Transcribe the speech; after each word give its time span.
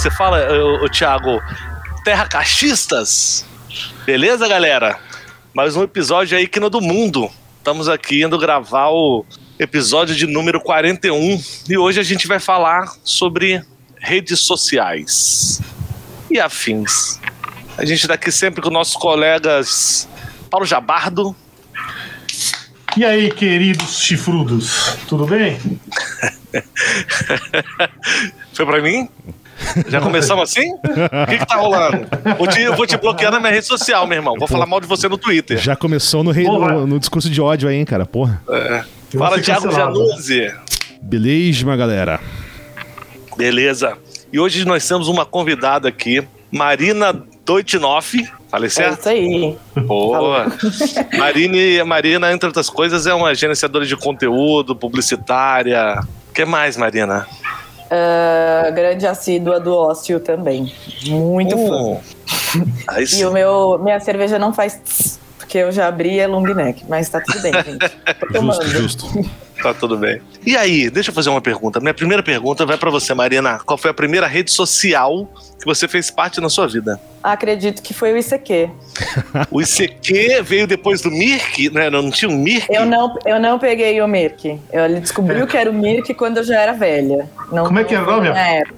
que 0.00 0.04
você 0.04 0.10
fala, 0.10 0.38
ô, 0.50 0.82
ô, 0.82 0.88
Thiago? 0.88 1.42
Terra 2.02 2.26
Cachistas. 2.26 3.44
Beleza, 4.06 4.48
galera? 4.48 4.98
Mais 5.52 5.76
um 5.76 5.82
episódio 5.82 6.38
aí 6.38 6.48
que 6.48 6.58
no 6.58 6.70
do 6.70 6.80
mundo. 6.80 7.30
Estamos 7.58 7.86
aqui 7.86 8.22
indo 8.22 8.38
gravar 8.38 8.88
o 8.88 9.26
episódio 9.58 10.16
de 10.16 10.26
número 10.26 10.58
41 10.58 11.42
e 11.68 11.76
hoje 11.76 12.00
a 12.00 12.02
gente 12.02 12.26
vai 12.26 12.40
falar 12.40 12.90
sobre 13.04 13.62
redes 13.98 14.40
sociais 14.40 15.60
e 16.30 16.40
afins. 16.40 17.20
A 17.76 17.84
gente 17.84 18.00
está 18.00 18.14
aqui 18.14 18.32
sempre 18.32 18.62
com 18.62 18.70
nossos 18.70 18.96
colegas 18.96 20.08
Paulo 20.48 20.64
Jabardo. 20.64 21.36
E 22.96 23.04
aí, 23.04 23.30
queridos 23.30 23.98
chifrudos, 23.98 24.96
tudo 25.06 25.26
bem? 25.26 25.60
Foi 28.54 28.64
pra 28.64 28.80
mim? 28.80 29.06
Já 29.88 30.00
começamos 30.00 30.44
assim? 30.44 30.72
O 30.72 31.26
que, 31.28 31.38
que 31.38 31.46
tá 31.46 31.56
rolando? 31.56 32.06
Vou 32.36 32.46
te, 32.46 32.68
vou 32.70 32.86
te 32.86 32.96
bloquear 32.96 33.32
na 33.32 33.40
minha 33.40 33.52
rede 33.52 33.66
social, 33.66 34.06
meu 34.06 34.16
irmão. 34.16 34.34
Vou 34.38 34.48
falar 34.48 34.66
mal 34.66 34.80
de 34.80 34.86
você 34.86 35.08
no 35.08 35.18
Twitter. 35.18 35.58
Já 35.58 35.76
começou 35.76 36.22
no, 36.22 36.30
rei, 36.30 36.44
no, 36.44 36.86
no 36.86 36.98
discurso 36.98 37.28
de 37.30 37.40
ódio 37.40 37.68
aí, 37.68 37.76
hein, 37.76 37.84
cara? 37.84 38.06
Porra. 38.06 38.42
É. 38.48 38.84
Fala, 39.16 39.40
Thiago 39.40 39.70
Januzzi. 39.70 40.52
Beleza, 41.02 41.76
galera. 41.76 42.20
Beleza. 43.36 43.96
E 44.32 44.38
hoje 44.38 44.64
nós 44.64 44.86
temos 44.86 45.08
uma 45.08 45.26
convidada 45.26 45.88
aqui, 45.88 46.22
Marina 46.50 47.12
Doitinoff. 47.44 48.30
Falei 48.48 48.68
certo? 48.68 49.08
É 49.08 49.16
isso 49.16 49.56
aí. 49.76 49.82
Boa. 49.84 50.46
Marine, 51.16 51.82
Marina, 51.84 52.32
entre 52.32 52.46
outras 52.46 52.68
coisas, 52.68 53.06
é 53.06 53.14
uma 53.14 53.34
gerenciadora 53.34 53.86
de 53.86 53.96
conteúdo, 53.96 54.74
publicitária. 54.74 56.00
O 56.28 56.32
que 56.32 56.44
mais, 56.44 56.76
Marina? 56.76 57.26
Uh, 57.90 58.72
grande 58.72 59.06
assídua 59.06 59.58
do 59.58 59.74
ócio 59.74 60.20
também. 60.20 60.72
Muito 61.06 61.56
Uh, 61.56 61.98
fã. 61.98 62.66
E 63.16 63.24
o 63.24 63.32
meu, 63.32 63.78
minha 63.78 63.98
cerveja 64.00 64.38
não 64.38 64.52
faz 64.52 64.74
tss, 64.84 65.19
porque 65.50 65.58
eu 65.58 65.72
já 65.72 65.88
abri 65.88 66.20
é 66.20 66.28
long 66.28 66.42
neck, 66.42 66.84
mas 66.88 67.08
tá 67.08 67.20
tudo 67.20 67.42
bem, 67.42 67.52
gente. 67.52 67.90
Justo, 68.32 68.66
justo. 68.68 69.30
Tá 69.60 69.74
tudo 69.74 69.98
bem. 69.98 70.22
E 70.46 70.56
aí, 70.56 70.88
deixa 70.88 71.10
eu 71.10 71.14
fazer 71.14 71.28
uma 71.28 71.42
pergunta. 71.42 71.80
Minha 71.80 71.92
primeira 71.92 72.22
pergunta 72.22 72.64
vai 72.64 72.78
pra 72.78 72.88
você, 72.88 73.12
Marina. 73.12 73.58
Qual 73.58 73.76
foi 73.76 73.90
a 73.90 73.92
primeira 73.94 74.26
rede 74.26 74.50
social 74.50 75.28
que 75.58 75.66
você 75.66 75.86
fez 75.86 76.10
parte 76.10 76.40
na 76.40 76.48
sua 76.48 76.66
vida? 76.66 76.98
Acredito 77.22 77.82
que 77.82 77.92
foi 77.92 78.14
o 78.14 78.16
ICQ. 78.16 78.70
O 79.50 79.60
ICQ 79.60 80.42
veio 80.44 80.66
depois 80.66 81.02
do 81.02 81.10
Mirk, 81.10 81.68
né? 81.74 81.90
Não 81.90 82.10
tinha 82.10 82.30
um 82.30 82.38
Mirk? 82.38 82.68
Eu 82.70 82.86
não, 82.86 83.14
eu 83.26 83.38
não 83.38 83.58
peguei 83.58 84.00
o 84.00 84.08
Mirk. 84.08 84.58
Eu 84.72 84.86
ele 84.86 84.98
descobriu 84.98 85.46
que 85.46 85.58
era 85.58 85.68
o 85.70 85.74
Mirk 85.74 86.14
quando 86.14 86.38
eu 86.38 86.44
já 86.44 86.58
era 86.58 86.72
velha. 86.72 87.28
Não, 87.52 87.66
Como 87.66 87.78
é 87.80 87.84
que 87.84 87.94
é 87.94 88.00
o 88.00 88.06
nome? 88.06 88.28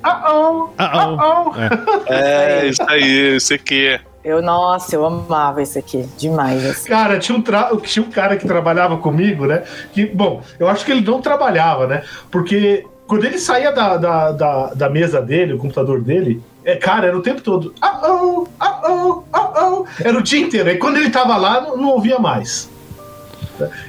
Ah, 0.03 0.35
oh, 0.35 0.69
Ah, 0.79 1.47
oh. 1.47 2.13
É. 2.13 2.65
É, 2.65 2.67
isso 2.67 2.83
aí, 2.89 3.37
ICQ. 3.37 4.12
Eu, 4.25 4.41
nossa, 4.43 4.95
eu 4.95 5.05
amava 5.05 5.63
esse 5.63 5.79
aqui. 5.79 6.09
Demais, 6.17 6.65
assim. 6.65 6.89
Cara, 6.89 7.19
tinha 7.19 7.37
um, 7.37 7.43
tra- 7.43 7.71
tinha 7.83 8.05
um 8.05 8.11
cara 8.11 8.37
que 8.37 8.47
trabalhava 8.47 8.97
comigo, 8.97 9.47
né? 9.47 9.63
Que, 9.93 10.07
bom, 10.07 10.43
eu 10.59 10.69
acho 10.69 10.85
que 10.85 10.93
ele 10.93 11.01
não 11.01 11.21
trabalhava, 11.21 11.87
né? 11.87 12.03
Porque 12.31 12.87
quando 13.07 13.25
ele 13.25 13.39
saía 13.39 13.73
da, 13.73 13.97
da, 13.97 14.33
da, 14.33 14.67
da 14.75 14.89
mesa 14.89 15.21
dele, 15.21 15.55
o 15.55 15.59
computador 15.59 16.01
dele, 16.01 16.43
é, 16.65 16.77
cara, 16.77 17.09
era 17.09 17.19
o 17.19 17.23
tempo 17.23 17.41
todo. 17.43 17.75
Ah, 17.81 18.01
oh, 18.05 18.47
ah, 18.61 18.81
oh, 18.89 19.23
ah, 19.33 19.69
oh. 19.71 19.87
Era 20.03 20.17
o 20.17 20.23
dia 20.23 20.41
inteiro. 20.41 20.69
Aí 20.71 20.79
quando 20.79 20.97
ele 20.97 21.11
tava 21.11 21.37
lá, 21.37 21.61
não, 21.61 21.77
não 21.77 21.89
ouvia 21.91 22.19
mais. 22.19 22.71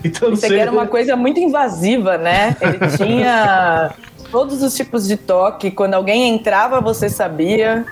Então, 0.04 0.34
Isso 0.34 0.46
aqui 0.46 0.56
era 0.56 0.72
uma 0.72 0.88
coisa 0.88 1.16
muito 1.16 1.40
invasiva, 1.40 2.18
né? 2.18 2.56
Ele 2.60 2.98
tinha 2.98 3.92
todos 4.30 4.62
os 4.62 4.76
tipos 4.76 5.08
de 5.08 5.16
toque. 5.16 5.72
Quando 5.72 5.94
alguém 5.94 6.34
entrava, 6.34 6.82
você 6.82 7.10
sabia. 7.10 7.86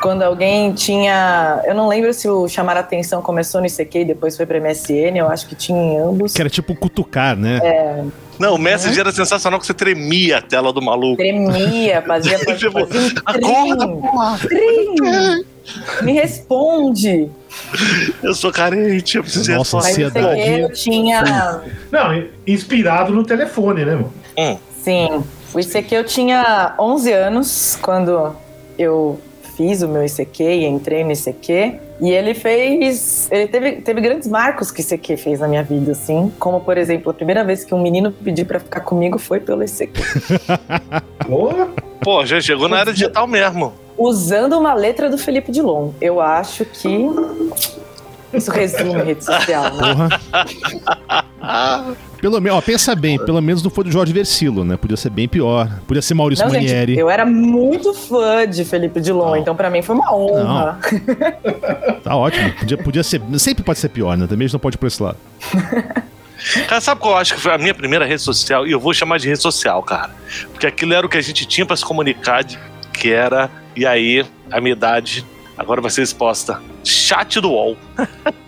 Quando 0.00 0.22
alguém 0.22 0.72
tinha. 0.72 1.62
Eu 1.64 1.74
não 1.74 1.88
lembro 1.88 2.12
se 2.12 2.28
o 2.28 2.46
chamar 2.48 2.76
a 2.76 2.80
atenção 2.80 3.22
começou 3.22 3.60
no 3.60 3.66
ICQ 3.66 4.00
e 4.00 4.04
depois 4.04 4.36
foi 4.36 4.44
pra 4.44 4.60
MSN. 4.60 5.16
Eu 5.16 5.28
acho 5.28 5.46
que 5.46 5.54
tinha 5.54 5.78
em 5.78 5.98
ambos. 5.98 6.34
Que 6.34 6.40
era 6.42 6.50
tipo 6.50 6.74
cutucar, 6.74 7.36
né? 7.36 7.60
Não, 8.38 8.54
o 8.54 8.58
Messenger 8.58 9.00
era 9.00 9.12
sensacional 9.12 9.58
que 9.58 9.66
você 9.66 9.72
tremia 9.72 10.38
a 10.38 10.42
tela 10.42 10.72
do 10.72 10.82
maluco. 10.82 11.16
Tremia, 11.16 12.02
fazia, 12.06 12.38
fazia, 12.38 12.56
Tipo, 12.56 12.80
um 12.80 13.08
Acorda, 13.24 13.88
porra! 13.88 14.38
Me 16.02 16.12
responde. 16.12 17.30
Eu 18.22 18.34
sou 18.34 18.52
carente, 18.52 19.16
eu 19.16 19.22
preciso 19.22 19.50
ir 19.50 19.56
Nossa, 19.56 19.78
atuar. 19.78 19.88
Mas 19.90 19.98
o 19.98 20.06
Ansiedade. 20.06 20.40
ICQ 20.40 20.60
eu 20.60 20.72
tinha. 20.72 21.62
Não, 21.90 22.24
inspirado 22.46 23.12
no 23.12 23.24
telefone, 23.24 23.84
né, 23.84 23.94
mano? 23.94 24.12
Hum, 24.38 24.58
Sim, 24.82 25.24
o 25.52 25.58
ICQ 25.58 25.94
eu 25.96 26.04
tinha 26.04 26.74
11 26.78 27.12
anos 27.12 27.78
quando 27.80 28.36
eu 28.78 29.18
fiz 29.56 29.82
o 29.82 29.88
meu 29.88 30.04
ICQ 30.04 30.42
e 30.42 30.64
entrei 30.66 31.02
no 31.02 31.12
ICQ. 31.12 31.80
E 32.00 32.10
ele 32.10 32.34
fez. 32.34 33.28
Ele 33.30 33.48
teve, 33.48 33.72
teve 33.76 34.00
grandes 34.00 34.28
marcos 34.28 34.70
que 34.70 34.80
o 34.80 34.84
ICQ 34.84 35.16
fez 35.16 35.40
na 35.40 35.48
minha 35.48 35.62
vida, 35.62 35.92
assim. 35.92 36.30
Como, 36.38 36.60
por 36.60 36.76
exemplo, 36.76 37.10
a 37.10 37.14
primeira 37.14 37.42
vez 37.42 37.64
que 37.64 37.74
um 37.74 37.80
menino 37.80 38.12
pediu 38.12 38.44
pra 38.44 38.60
ficar 38.60 38.80
comigo 38.80 39.18
foi 39.18 39.40
pelo 39.40 39.64
ICQ. 39.64 40.00
Pô, 42.00 42.24
já 42.24 42.40
chegou 42.40 42.68
na 42.68 42.80
era 42.80 42.92
digital 42.92 43.26
mesmo. 43.26 43.72
Usando 43.98 44.58
uma 44.58 44.74
letra 44.74 45.08
do 45.08 45.16
Felipe 45.16 45.50
Dilon. 45.50 45.90
Eu 46.00 46.20
acho 46.20 46.64
que. 46.64 47.08
Isso 48.32 48.50
resume 48.50 49.02
rede 49.02 49.24
social, 49.24 49.64
né? 49.74 50.08
Pelo 52.26 52.40
menos, 52.40 52.58
ó, 52.58 52.60
pensa 52.60 52.92
bem, 52.96 53.18
pelo 53.24 53.40
menos 53.40 53.62
não 53.62 53.70
foi 53.70 53.84
do 53.84 53.90
Jorge 53.92 54.12
Versilo, 54.12 54.64
né? 54.64 54.76
Podia 54.76 54.96
ser 54.96 55.10
bem 55.10 55.28
pior. 55.28 55.70
Podia 55.86 56.02
ser 56.02 56.14
Maurício 56.14 56.44
Não, 56.44 56.52
gente, 56.52 56.64
Manieri. 56.64 56.98
eu 56.98 57.08
era 57.08 57.24
muito 57.24 57.94
fã 57.94 58.44
de 58.48 58.64
Felipe 58.64 59.00
Dilon, 59.00 59.26
Não. 59.30 59.36
então 59.36 59.54
pra 59.54 59.70
mim 59.70 59.80
foi 59.82 59.94
uma 59.94 60.12
honra. 60.12 60.78
Tá 62.02 62.14
ótimo. 62.16 62.52
Podia, 62.58 62.78
podia 62.78 63.02
ser. 63.02 63.20
Sempre 63.38 63.62
pode 63.64 63.78
ser 63.78 63.88
pior, 63.88 64.16
né? 64.16 64.26
Também 64.26 64.44
a 64.44 64.48
gente 64.48 64.52
não 64.54 64.60
pode 64.60 64.76
ir 64.76 64.78
por 64.78 64.86
esse 64.86 65.02
lado. 65.02 65.16
Cara, 66.68 66.80
sabe 66.80 67.00
qual 67.00 67.14
eu 67.14 67.18
acho 67.18 67.34
que 67.34 67.40
foi 67.40 67.52
a 67.52 67.58
minha 67.58 67.74
primeira 67.74 68.04
rede 68.04 68.22
social? 68.22 68.66
E 68.66 68.70
eu 68.72 68.78
vou 68.78 68.92
chamar 68.94 69.18
de 69.18 69.26
rede 69.28 69.40
social, 69.42 69.82
cara. 69.82 70.10
Porque 70.52 70.66
aquilo 70.66 70.94
era 70.94 71.04
o 71.04 71.08
que 71.08 71.16
a 71.16 71.20
gente 71.22 71.44
tinha 71.46 71.64
pra 71.66 71.76
se 71.76 71.84
comunicar, 71.84 72.44
de- 72.44 72.58
que 72.92 73.10
era, 73.12 73.50
e 73.74 73.84
aí, 73.86 74.24
a 74.50 74.60
minha 74.60 74.72
idade 74.72 75.24
agora 75.56 75.80
vai 75.80 75.90
ser 75.90 76.02
exposta. 76.02 76.60
Chat 76.84 77.40
do 77.40 77.50
UOL. 77.50 77.76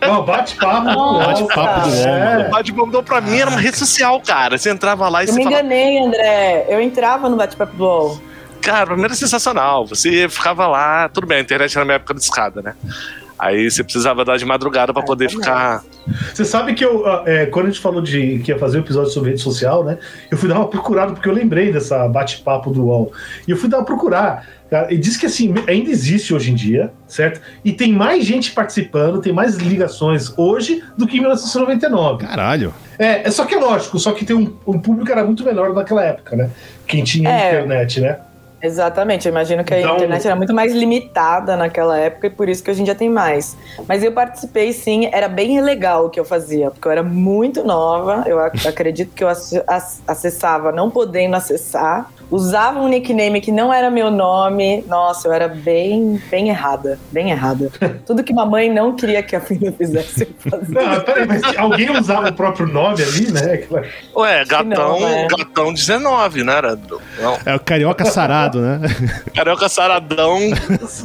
Ó, 0.02 0.22
bate-papo. 0.22 0.84
Nossa. 0.84 1.26
Bate-papo 1.42 1.80
do 1.88 1.94
UOL, 1.96 2.06
É. 2.06 2.36
mano. 2.36 2.48
O 2.48 2.50
Bad 2.50 2.72
mandou 2.72 3.02
pra 3.02 3.20
mim, 3.20 3.38
era 3.38 3.50
uma 3.50 3.60
rede 3.60 3.76
social, 3.78 4.20
cara. 4.20 4.56
Você 4.58 4.70
entrava 4.70 5.08
lá 5.08 5.22
e 5.22 5.26
Eu 5.28 5.32
você 5.32 5.38
me 5.38 5.44
falava. 5.44 5.62
enganei, 5.62 5.98
André. 5.98 6.66
Eu 6.68 6.80
entrava 6.80 7.28
no 7.28 7.36
bate-papo 7.36 7.74
do 7.76 7.84
UOL. 7.84 8.20
Cara, 8.60 8.86
pra 8.86 8.96
mim 8.96 9.04
era 9.04 9.14
sensacional. 9.14 9.86
Você 9.86 10.28
ficava 10.28 10.66
lá, 10.66 11.08
tudo 11.08 11.26
bem, 11.26 11.38
a 11.38 11.40
internet 11.40 11.72
era 11.72 11.80
na 11.80 11.84
minha 11.86 11.96
época 11.96 12.14
de 12.14 12.20
escada, 12.20 12.60
né? 12.60 12.74
Aí 13.38 13.70
você 13.70 13.84
precisava 13.84 14.24
dar 14.24 14.36
de 14.36 14.44
madrugada 14.44 14.92
pra 14.92 15.02
Ah, 15.02 15.06
poder 15.06 15.30
ficar. 15.30 15.84
Você 16.34 16.44
sabe 16.44 16.74
que 16.74 16.84
eu, 16.84 17.06
ah, 17.06 17.22
é, 17.26 17.46
quando 17.46 17.66
a 17.66 17.68
gente 17.70 17.80
falou 17.80 18.00
de 18.02 18.40
que 18.40 18.50
ia 18.50 18.58
fazer 18.58 18.78
um 18.78 18.80
episódio 18.80 19.10
sobre 19.10 19.30
rede 19.30 19.42
social, 19.42 19.84
né? 19.84 19.98
Eu 20.30 20.36
fui 20.36 20.48
dar 20.48 20.56
uma 20.56 20.68
procurada, 20.68 21.12
porque 21.12 21.28
eu 21.28 21.32
lembrei 21.32 21.70
dessa 21.72 22.08
bate-papo 22.08 22.70
do 22.70 22.86
UOL. 22.86 23.12
E 23.46 23.50
eu 23.50 23.56
fui 23.56 23.68
dar 23.68 23.78
uma 23.78 23.84
procurar. 23.84 24.46
Cara, 24.70 24.92
e 24.92 24.98
diz 24.98 25.16
que 25.16 25.24
assim, 25.24 25.54
ainda 25.66 25.90
existe 25.90 26.34
hoje 26.34 26.50
em 26.50 26.54
dia, 26.54 26.92
certo? 27.06 27.40
E 27.64 27.72
tem 27.72 27.90
mais 27.90 28.24
gente 28.26 28.50
participando, 28.52 29.18
tem 29.20 29.32
mais 29.32 29.56
ligações 29.56 30.30
hoje 30.36 30.82
do 30.96 31.06
que 31.06 31.16
em 31.16 31.20
1999. 31.20 32.26
Caralho. 32.26 32.74
É, 32.98 33.26
é 33.26 33.30
só 33.30 33.46
que 33.46 33.54
é 33.54 33.58
lógico, 33.58 33.98
só 33.98 34.12
que 34.12 34.26
tem 34.26 34.36
um, 34.36 34.52
um 34.66 34.78
público 34.78 35.10
era 35.10 35.24
muito 35.24 35.42
menor 35.42 35.72
naquela 35.72 36.04
época, 36.04 36.36
né? 36.36 36.50
Quem 36.86 37.02
tinha 37.02 37.30
É. 37.30 37.48
internet, 37.48 38.00
né? 38.00 38.18
Exatamente, 38.60 39.26
eu 39.26 39.30
imagino 39.30 39.62
que 39.62 39.72
a 39.72 39.80
Então- 39.80 39.94
internet 39.96 40.26
era 40.26 40.34
muito 40.34 40.52
mais 40.52 40.72
limitada 40.72 41.56
naquela 41.56 41.98
época 41.98 42.26
e 42.26 42.30
por 42.30 42.48
isso 42.48 42.62
que 42.62 42.70
hoje 42.70 42.80
em 42.80 42.84
dia 42.84 42.94
tem 42.94 43.08
mais. 43.08 43.56
Mas 43.86 44.02
eu 44.02 44.10
participei 44.10 44.72
sim, 44.72 45.08
era 45.12 45.28
bem 45.28 45.60
legal 45.60 46.06
o 46.06 46.10
que 46.10 46.18
eu 46.18 46.24
fazia, 46.24 46.70
porque 46.70 46.88
eu 46.88 46.92
era 46.92 47.02
muito 47.02 47.62
nova, 47.62 48.24
eu 48.26 48.38
ac- 48.40 48.66
acredito 48.66 49.14
que 49.14 49.22
eu 49.22 49.28
ac- 49.28 49.62
ac- 49.66 50.00
acessava 50.08 50.72
não 50.72 50.90
podendo 50.90 51.36
acessar, 51.36 52.10
usava 52.30 52.80
um 52.80 52.88
nickname 52.88 53.40
que 53.40 53.50
não 53.50 53.72
era 53.72 53.90
meu 53.90 54.10
nome, 54.10 54.84
nossa, 54.86 55.28
eu 55.28 55.32
era 55.32 55.48
bem, 55.48 56.20
bem 56.30 56.48
errada, 56.48 56.98
bem 57.10 57.30
errada. 57.30 57.70
Tudo 58.06 58.22
que 58.22 58.32
mamãe 58.32 58.72
não 58.72 58.94
queria 58.94 59.22
que 59.22 59.34
a 59.34 59.40
filha 59.40 59.72
fizesse. 59.72 60.28
Não, 60.68 61.00
peraí, 61.00 61.26
mas 61.26 61.42
alguém 61.56 61.90
usava 61.96 62.28
o 62.28 62.32
próprio 62.32 62.66
nome 62.66 63.02
ali, 63.02 63.32
né? 63.32 63.54
Aquela- 63.54 63.82
Ué, 64.16 64.44
gatão, 64.44 65.00
não, 65.00 65.00
né? 65.00 65.26
gatão 65.30 65.72
19, 65.72 66.44
né? 66.44 66.56
Era, 66.58 66.76
não. 67.20 67.38
É 67.46 67.54
o 67.54 67.60
carioca 67.60 68.04
sarado, 68.04 68.60
né? 68.60 68.80
Carioca 69.34 69.68
Saradão, 69.68 70.38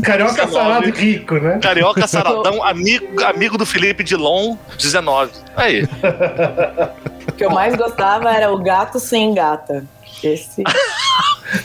Carioca 0.03 0.45
19. 0.45 0.51
salado 0.53 0.87
e 0.87 0.91
rico, 0.91 1.35
né? 1.35 1.59
Carioca 1.61 2.05
Saradão, 2.07 2.63
amigo, 2.63 3.23
amigo 3.23 3.57
do 3.57 3.65
Felipe 3.65 4.03
Dilon, 4.03 4.55
19. 4.77 5.31
Aí. 5.55 5.83
O 7.27 7.31
que 7.33 7.45
eu 7.45 7.51
mais 7.51 7.75
gostava 7.75 8.31
era 8.31 8.51
o 8.51 8.57
gato 8.57 8.99
sem 8.99 9.33
gata. 9.33 9.85
Esse. 10.23 10.63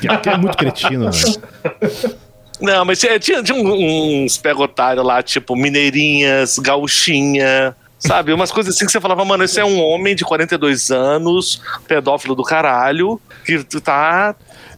Que 0.00 0.06
é, 0.06 0.20
é 0.34 0.36
muito 0.36 0.56
cretino, 0.58 1.10
velho. 1.10 2.14
Não, 2.60 2.84
mas 2.84 2.98
tinha, 3.00 3.18
tinha, 3.18 3.42
tinha 3.42 3.56
uns 3.58 4.36
pegotários 4.36 5.04
lá, 5.04 5.22
tipo 5.22 5.56
Mineirinhas, 5.56 6.58
Gauchinha, 6.58 7.74
sabe? 7.98 8.32
Umas 8.32 8.50
coisas 8.50 8.74
assim 8.74 8.84
que 8.84 8.92
você 8.92 9.00
falava, 9.00 9.24
mano, 9.24 9.44
esse 9.44 9.58
é 9.58 9.64
um 9.64 9.80
homem 9.80 10.14
de 10.14 10.24
42 10.24 10.90
anos, 10.90 11.62
pedófilo 11.86 12.34
do 12.34 12.42
caralho, 12.42 13.18
que 13.46 13.64
tu 13.64 13.80
tá. 13.80 14.34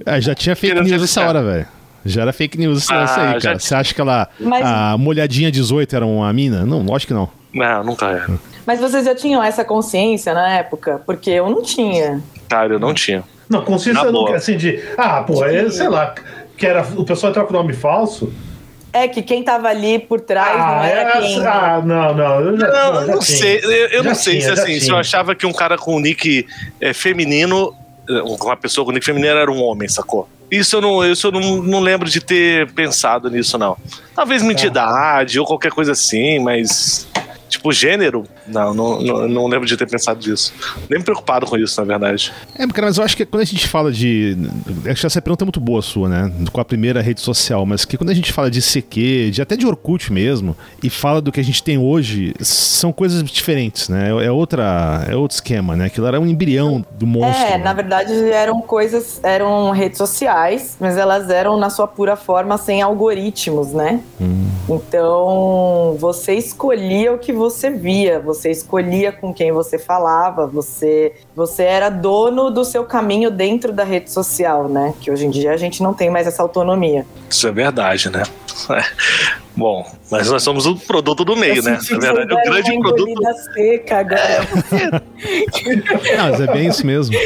Ah, 0.06 0.20
já 0.20 0.34
tinha 0.34 0.54
fake 0.54 0.80
news 0.80 1.00
nessa 1.00 1.26
hora, 1.26 1.42
velho. 1.42 1.66
Já 2.04 2.22
era 2.22 2.32
fake 2.32 2.56
news 2.56 2.84
esse 2.84 2.92
lance 2.94 3.18
Ah, 3.18 3.30
aí, 3.32 3.40
já- 3.40 3.48
cara. 3.50 3.58
Você 3.58 3.74
acha 3.74 3.92
que 3.94 4.00
ela, 4.00 4.28
Mas- 4.38 4.64
a 4.64 4.96
molhadinha 4.96 5.50
18 5.50 5.96
era 5.96 6.06
uma 6.06 6.32
mina? 6.32 6.64
Não, 6.64 6.82
lógico 6.82 7.08
que 7.08 7.14
não. 7.14 7.28
Não, 7.52 7.82
nunca 7.84 8.06
era. 8.06 8.30
Mas 8.64 8.78
vocês 8.78 9.04
já 9.04 9.14
tinham 9.14 9.42
essa 9.42 9.64
consciência 9.64 10.32
na 10.32 10.48
época? 10.58 11.02
Porque 11.04 11.30
eu 11.30 11.50
não 11.50 11.62
tinha. 11.62 12.22
Cara, 12.48 12.74
eu 12.74 12.78
não 12.78 12.94
tinha. 12.94 13.24
Não, 13.50 13.62
consciência 13.64 14.04
Na 14.04 14.12
não 14.12 14.24
boa. 14.24 14.36
assim 14.36 14.56
de. 14.56 14.80
Ah, 14.96 15.22
pô, 15.22 15.44
é, 15.44 15.68
sei 15.70 15.88
lá. 15.88 16.14
Que 16.56 16.66
era, 16.66 16.82
o 16.96 17.04
pessoal 17.04 17.30
entrava 17.30 17.48
com 17.48 17.54
nome 17.54 17.72
falso. 17.74 18.32
É 18.92 19.06
que 19.06 19.22
quem 19.22 19.42
tava 19.42 19.68
ali 19.68 19.98
por 19.98 20.20
trás 20.20 20.56
não 20.58 20.64
Ah, 20.80 20.86
era 20.86 21.10
é, 21.10 21.20
quem. 21.20 21.46
ah, 21.46 21.82
não, 21.84 22.14
não. 22.14 22.40
Eu 22.40 22.58
já, 22.58 22.66
Não, 22.66 22.94
já 22.94 23.00
eu 23.02 23.06
não 23.06 23.22
sei. 23.22 23.60
Eu, 23.62 23.70
eu 23.88 24.02
não 24.04 24.14
sei 24.14 24.38
tinha, 24.40 24.54
se 24.56 24.60
assim, 24.62 24.74
se 24.74 24.80
tinha. 24.86 24.92
eu 24.94 24.98
achava 24.98 25.34
que 25.34 25.46
um 25.46 25.52
cara 25.52 25.76
com 25.78 25.96
um 25.96 26.00
nick 26.00 26.46
é, 26.80 26.92
feminino, 26.92 27.72
eh, 28.08 28.20
uma 28.22 28.56
pessoa 28.56 28.84
com 28.84 28.90
nick 28.92 29.04
feminino 29.04 29.36
era 29.36 29.50
um 29.50 29.62
homem, 29.62 29.88
sacou? 29.88 30.28
Isso 30.50 30.74
eu 30.76 30.80
não, 30.80 31.04
isso 31.04 31.28
eu 31.28 31.32
não, 31.32 31.62
não 31.62 31.78
lembro 31.80 32.08
de 32.10 32.20
ter 32.20 32.68
pensado 32.72 33.30
nisso, 33.30 33.56
não. 33.56 33.76
Talvez 34.14 34.42
minha 34.42 34.54
Tá. 34.56 34.60
entidade 34.62 35.38
ou 35.38 35.46
qualquer 35.46 35.70
coisa 35.70 35.92
assim, 35.92 36.40
mas. 36.40 37.06
Tipo, 37.50 37.72
gênero? 37.72 38.24
Não, 38.46 38.72
não, 38.72 39.02
não, 39.02 39.28
não 39.28 39.46
lembro 39.48 39.66
de 39.66 39.76
ter 39.76 39.88
pensado 39.88 40.26
nisso. 40.26 40.54
Nem 40.88 41.00
me 41.00 41.04
preocupado 41.04 41.46
com 41.46 41.56
isso, 41.56 41.80
na 41.80 41.86
verdade. 41.86 42.32
É, 42.54 42.64
cara, 42.68 42.86
mas 42.86 42.96
eu 42.96 43.04
acho 43.04 43.16
que 43.16 43.26
quando 43.26 43.42
a 43.42 43.46
gente 43.46 43.66
fala 43.66 43.90
de. 43.90 44.36
Acho 44.86 45.00
que 45.00 45.06
essa 45.06 45.20
pergunta 45.20 45.42
é 45.42 45.46
muito 45.46 45.60
boa 45.60 45.82
sua, 45.82 46.08
né? 46.08 46.32
Com 46.52 46.60
a 46.60 46.64
primeira 46.64 47.02
rede 47.02 47.20
social, 47.20 47.66
mas 47.66 47.84
que 47.84 47.98
quando 47.98 48.10
a 48.10 48.14
gente 48.14 48.32
fala 48.32 48.48
de 48.48 48.62
CQ, 48.62 49.30
de 49.32 49.42
até 49.42 49.56
de 49.56 49.66
Orkut 49.66 50.12
mesmo, 50.12 50.56
e 50.82 50.88
fala 50.88 51.20
do 51.20 51.32
que 51.32 51.40
a 51.40 51.44
gente 51.44 51.62
tem 51.62 51.76
hoje, 51.76 52.32
são 52.40 52.92
coisas 52.92 53.22
diferentes, 53.24 53.88
né? 53.88 54.10
É 54.24 54.30
outra. 54.30 55.04
É 55.08 55.16
outro 55.16 55.34
esquema, 55.34 55.74
né? 55.74 55.86
Aquilo 55.86 56.06
era 56.06 56.20
um 56.20 56.26
embrião 56.26 56.84
do 56.92 57.06
monstro. 57.06 57.44
É, 57.44 57.58
né? 57.58 57.64
na 57.64 57.72
verdade 57.72 58.12
eram 58.30 58.60
coisas, 58.62 59.18
eram 59.24 59.72
redes 59.72 59.98
sociais, 59.98 60.76
mas 60.78 60.96
elas 60.96 61.28
eram 61.28 61.58
na 61.58 61.68
sua 61.68 61.88
pura 61.88 62.14
forma 62.14 62.56
sem 62.56 62.80
algoritmos, 62.80 63.72
né? 63.72 64.00
Então 64.68 65.96
você 65.98 66.34
escolhia 66.34 67.12
o 67.12 67.18
que 67.18 67.32
você 67.40 67.70
via, 67.70 68.20
você 68.20 68.50
escolhia 68.50 69.10
com 69.10 69.32
quem 69.32 69.50
você 69.50 69.78
falava, 69.78 70.46
você 70.46 71.14
você 71.34 71.62
era 71.62 71.88
dono 71.88 72.50
do 72.50 72.66
seu 72.66 72.84
caminho 72.84 73.30
dentro 73.30 73.72
da 73.72 73.82
rede 73.82 74.12
social, 74.12 74.68
né? 74.68 74.92
Que 75.00 75.10
hoje 75.10 75.24
em 75.24 75.30
dia 75.30 75.52
a 75.52 75.56
gente 75.56 75.82
não 75.82 75.94
tem 75.94 76.10
mais 76.10 76.26
essa 76.26 76.42
autonomia. 76.42 77.06
Isso 77.30 77.48
é 77.48 77.52
verdade, 77.52 78.10
né? 78.10 78.22
Bom, 79.56 79.84
mas 80.10 80.30
nós 80.30 80.42
somos 80.42 80.64
o 80.66 80.76
produto 80.76 81.24
do 81.24 81.36
meio, 81.36 81.56
Eu 81.56 81.62
né? 81.62 81.72
Na 81.72 81.78
que 81.78 81.98
verdade, 81.98 82.32
o 82.32 82.50
grande 82.50 82.72
uma 82.72 82.80
produto. 82.80 83.22
seca 83.54 83.98
agora. 83.98 84.48
Não, 86.16 86.30
mas 86.30 86.40
é 86.40 86.46
bem 86.46 86.68
isso 86.68 86.86
mesmo. 86.86 87.16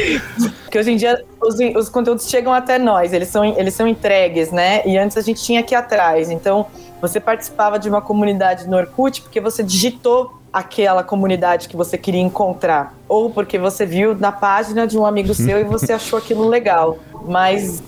Porque 0.63 0.79
hoje 0.79 0.91
em 0.91 0.97
dia 0.97 1.23
os, 1.39 1.55
os 1.75 1.89
conteúdos 1.89 2.27
chegam 2.27 2.51
até 2.51 2.79
nós, 2.79 3.13
eles 3.13 3.27
são, 3.27 3.45
eles 3.45 3.73
são 3.73 3.87
entregues, 3.87 4.51
né? 4.51 4.81
E 4.85 4.97
antes 4.97 5.17
a 5.17 5.21
gente 5.21 5.43
tinha 5.43 5.61
que 5.61 5.75
ir 5.75 5.77
atrás. 5.77 6.29
Então, 6.29 6.65
você 7.01 7.19
participava 7.19 7.77
de 7.77 7.89
uma 7.89 8.01
comunidade 8.01 8.67
no 8.67 8.77
Orkut 8.77 9.21
porque 9.21 9.39
você 9.39 9.63
digitou 9.63 10.39
aquela 10.51 11.03
comunidade 11.03 11.67
que 11.67 11.75
você 11.75 11.97
queria 11.97 12.21
encontrar. 12.21 12.95
Ou 13.09 13.29
porque 13.29 13.59
você 13.59 13.85
viu 13.85 14.15
na 14.15 14.31
página 14.31 14.87
de 14.87 14.97
um 14.97 15.05
amigo 15.05 15.33
seu 15.33 15.59
e 15.59 15.63
você 15.63 15.93
achou 15.93 16.17
aquilo 16.17 16.47
legal. 16.47 16.97
Mas 17.27 17.83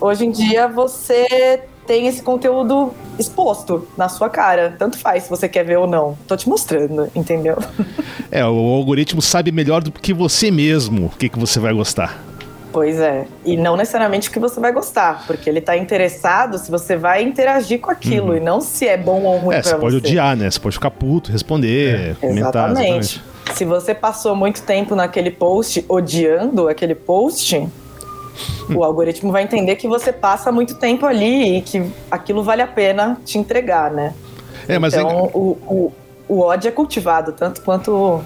hoje 0.00 0.26
em 0.26 0.30
dia 0.30 0.68
você 0.68 1.62
tem 1.86 2.06
esse 2.06 2.22
conteúdo 2.22 2.92
exposto 3.18 3.88
na 3.96 4.08
sua 4.08 4.28
cara. 4.28 4.76
Tanto 4.78 4.98
faz 4.98 5.24
se 5.24 5.30
você 5.30 5.48
quer 5.48 5.64
ver 5.64 5.78
ou 5.78 5.86
não. 5.86 6.16
Tô 6.28 6.36
te 6.36 6.48
mostrando, 6.48 7.10
entendeu? 7.14 7.56
É, 8.30 8.44
o 8.44 8.74
algoritmo 8.74 9.20
sabe 9.20 9.50
melhor 9.50 9.82
do 9.82 9.90
que 9.90 10.14
você 10.14 10.52
mesmo 10.52 11.06
o 11.06 11.10
que, 11.10 11.28
que 11.28 11.38
você 11.38 11.58
vai 11.58 11.72
gostar. 11.72 12.29
Pois 12.72 13.00
é. 13.00 13.26
E 13.44 13.56
não 13.56 13.76
necessariamente 13.76 14.28
o 14.28 14.32
que 14.32 14.38
você 14.38 14.60
vai 14.60 14.72
gostar, 14.72 15.24
porque 15.26 15.50
ele 15.50 15.60
tá 15.60 15.76
interessado 15.76 16.56
se 16.58 16.70
você 16.70 16.96
vai 16.96 17.22
interagir 17.22 17.80
com 17.80 17.90
aquilo 17.90 18.36
e 18.36 18.40
não 18.40 18.60
se 18.60 18.86
é 18.86 18.96
bom 18.96 19.22
ou 19.22 19.38
ruim 19.38 19.46
Uhum. 19.46 19.52
É, 19.52 19.60
pra 19.62 19.70
você 19.72 19.76
pode 19.76 19.96
odiar, 19.96 20.36
né? 20.36 20.50
Você 20.50 20.60
pode 20.60 20.74
ficar 20.76 20.90
puto, 20.90 21.32
responder, 21.32 22.14
comentar. 22.20 22.70
Exatamente. 22.70 23.22
Se 23.54 23.64
você 23.64 23.92
passou 23.94 24.36
muito 24.36 24.62
tempo 24.62 24.94
naquele 24.94 25.30
post 25.32 25.84
odiando 25.88 26.68
aquele 26.68 26.94
post, 26.94 27.56
Hum. 27.58 27.68
o 28.76 28.84
algoritmo 28.84 29.32
vai 29.32 29.42
entender 29.42 29.74
que 29.76 29.88
você 29.88 30.12
passa 30.12 30.52
muito 30.52 30.76
tempo 30.76 31.04
ali 31.04 31.58
e 31.58 31.62
que 31.62 31.84
aquilo 32.10 32.42
vale 32.44 32.62
a 32.62 32.66
pena 32.66 33.18
te 33.24 33.36
entregar, 33.36 33.90
né? 33.90 34.14
É, 34.68 34.78
mas 34.78 34.94
é- 34.94 35.00
então, 35.00 35.28
o, 35.34 35.58
o, 35.66 35.92
o 36.30 36.42
ódio 36.42 36.68
é 36.68 36.70
cultivado, 36.70 37.32
tanto 37.32 37.60
quanto 37.62 38.22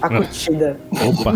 a 0.00 0.08
curtida. 0.08 0.78
Opa. 0.88 1.34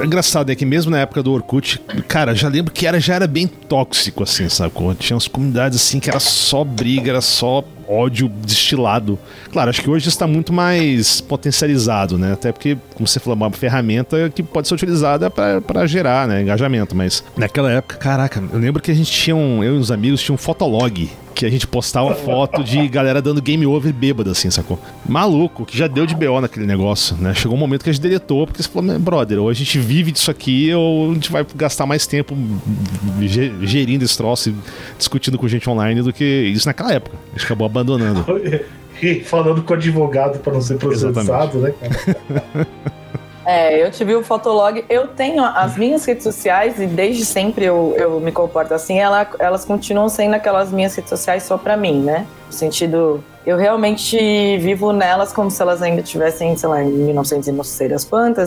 É 0.00 0.04
engraçado, 0.04 0.52
é 0.52 0.54
que 0.54 0.64
mesmo 0.64 0.92
na 0.92 1.00
época 1.00 1.20
do 1.20 1.32
Orkut, 1.32 1.80
cara, 2.06 2.32
já 2.32 2.46
lembro 2.46 2.72
que 2.72 2.86
era, 2.86 3.00
já 3.00 3.14
era 3.14 3.26
bem 3.26 3.48
tóxico, 3.48 4.22
assim, 4.22 4.48
sacou? 4.48 4.94
Tinha 4.94 5.16
umas 5.16 5.26
comunidades 5.26 5.82
assim 5.82 5.98
que 5.98 6.08
era 6.08 6.20
só 6.20 6.62
briga, 6.62 7.10
era 7.10 7.20
só 7.20 7.64
ódio 7.88 8.28
destilado. 8.28 9.18
Claro, 9.52 9.68
acho 9.70 9.82
que 9.82 9.90
hoje 9.90 10.08
está 10.08 10.28
muito 10.28 10.52
mais 10.52 11.20
potencializado, 11.20 12.16
né? 12.16 12.32
Até 12.32 12.52
porque, 12.52 12.78
como 12.94 13.08
você 13.08 13.18
falou, 13.18 13.36
é 13.36 13.42
uma 13.42 13.50
ferramenta 13.50 14.30
que 14.30 14.44
pode 14.44 14.68
ser 14.68 14.74
utilizada 14.74 15.28
para 15.28 15.86
gerar, 15.88 16.28
né, 16.28 16.40
engajamento. 16.40 16.94
Mas 16.94 17.24
naquela 17.36 17.72
época, 17.72 17.96
caraca, 17.96 18.42
eu 18.52 18.58
lembro 18.60 18.80
que 18.80 18.92
a 18.92 18.94
gente 18.94 19.10
tinha 19.10 19.34
um, 19.34 19.62
eu 19.64 19.74
e 19.74 19.78
os 19.78 19.90
amigos 19.90 20.22
tinham 20.22 20.34
um 20.34 20.38
fotolog 20.38 21.10
que 21.34 21.44
a 21.44 21.50
gente 21.50 21.66
postava 21.66 22.14
foto 22.14 22.62
de 22.64 22.86
galera 22.88 23.20
dando 23.20 23.42
game 23.42 23.66
over 23.66 23.92
bêbada, 23.92 24.30
assim, 24.30 24.50
sacou? 24.50 24.78
Maluco, 25.08 25.66
que 25.66 25.76
já 25.76 25.86
deu 25.86 26.06
de 26.06 26.14
BO 26.14 26.40
naquele 26.40 26.64
negócio, 26.66 27.16
né? 27.16 27.34
Chegou 27.34 27.56
um 27.56 27.60
momento 27.60 27.82
que 27.84 27.90
a 27.90 27.92
gente 27.92 28.02
deletou, 28.02 28.46
porque 28.46 28.62
você 28.62 28.68
falou, 28.68 28.88
"Meu 28.88 28.98
brother, 28.98 29.38
ou 29.40 29.48
a 29.48 29.52
gente 29.52 29.78
vive 29.78 30.12
disso 30.12 30.30
aqui, 30.30 30.72
ou 30.72 31.10
a 31.10 31.14
gente 31.14 31.30
vai 31.32 31.44
gastar 31.54 31.84
mais 31.86 32.06
tempo 32.06 32.36
ge- 33.20 33.52
gerindo 33.62 34.04
esse 34.04 34.16
troço 34.16 34.50
e 34.50 34.54
discutindo 34.96 35.36
com 35.36 35.46
gente 35.48 35.68
online 35.68 36.00
do 36.02 36.12
que 36.12 36.24
isso 36.24 36.66
naquela 36.66 36.92
época. 36.92 37.16
A 37.32 37.36
gente 37.38 37.44
acabou 37.46 37.66
abandonando. 37.66 38.24
E 39.02 39.20
falando 39.20 39.60
com 39.60 39.74
o 39.74 39.76
advogado 39.76 40.38
pra 40.38 40.52
não 40.52 40.60
ser 40.62 40.78
processado, 40.78 41.58
né? 41.58 41.72
cara? 41.80 42.66
É, 43.46 43.82
eu 43.82 43.90
tive 43.90 44.14
o 44.14 44.24
Fotolog. 44.24 44.84
Eu 44.88 45.08
tenho 45.08 45.44
as 45.44 45.76
minhas 45.76 46.04
redes 46.04 46.24
sociais 46.24 46.80
e 46.80 46.86
desde 46.86 47.24
sempre 47.24 47.64
eu, 47.64 47.94
eu 47.96 48.20
me 48.20 48.32
comporto 48.32 48.72
assim. 48.72 48.98
Ela, 48.98 49.28
elas 49.38 49.64
continuam 49.64 50.08
sendo 50.08 50.34
aquelas 50.34 50.70
minhas 50.70 50.94
redes 50.94 51.10
sociais 51.10 51.42
só 51.42 51.58
pra 51.58 51.76
mim, 51.76 52.00
né? 52.00 52.26
No 52.46 52.52
sentido, 52.52 53.22
eu 53.44 53.58
realmente 53.58 54.16
vivo 54.58 54.92
nelas 54.92 55.32
como 55.32 55.50
se 55.50 55.60
elas 55.60 55.82
ainda 55.82 56.02
tivessem, 56.02 56.56
sei 56.56 56.68
lá, 56.68 56.82
em 56.82 56.88
1900 56.88 57.48
e 57.48 57.52
não 57.52 57.64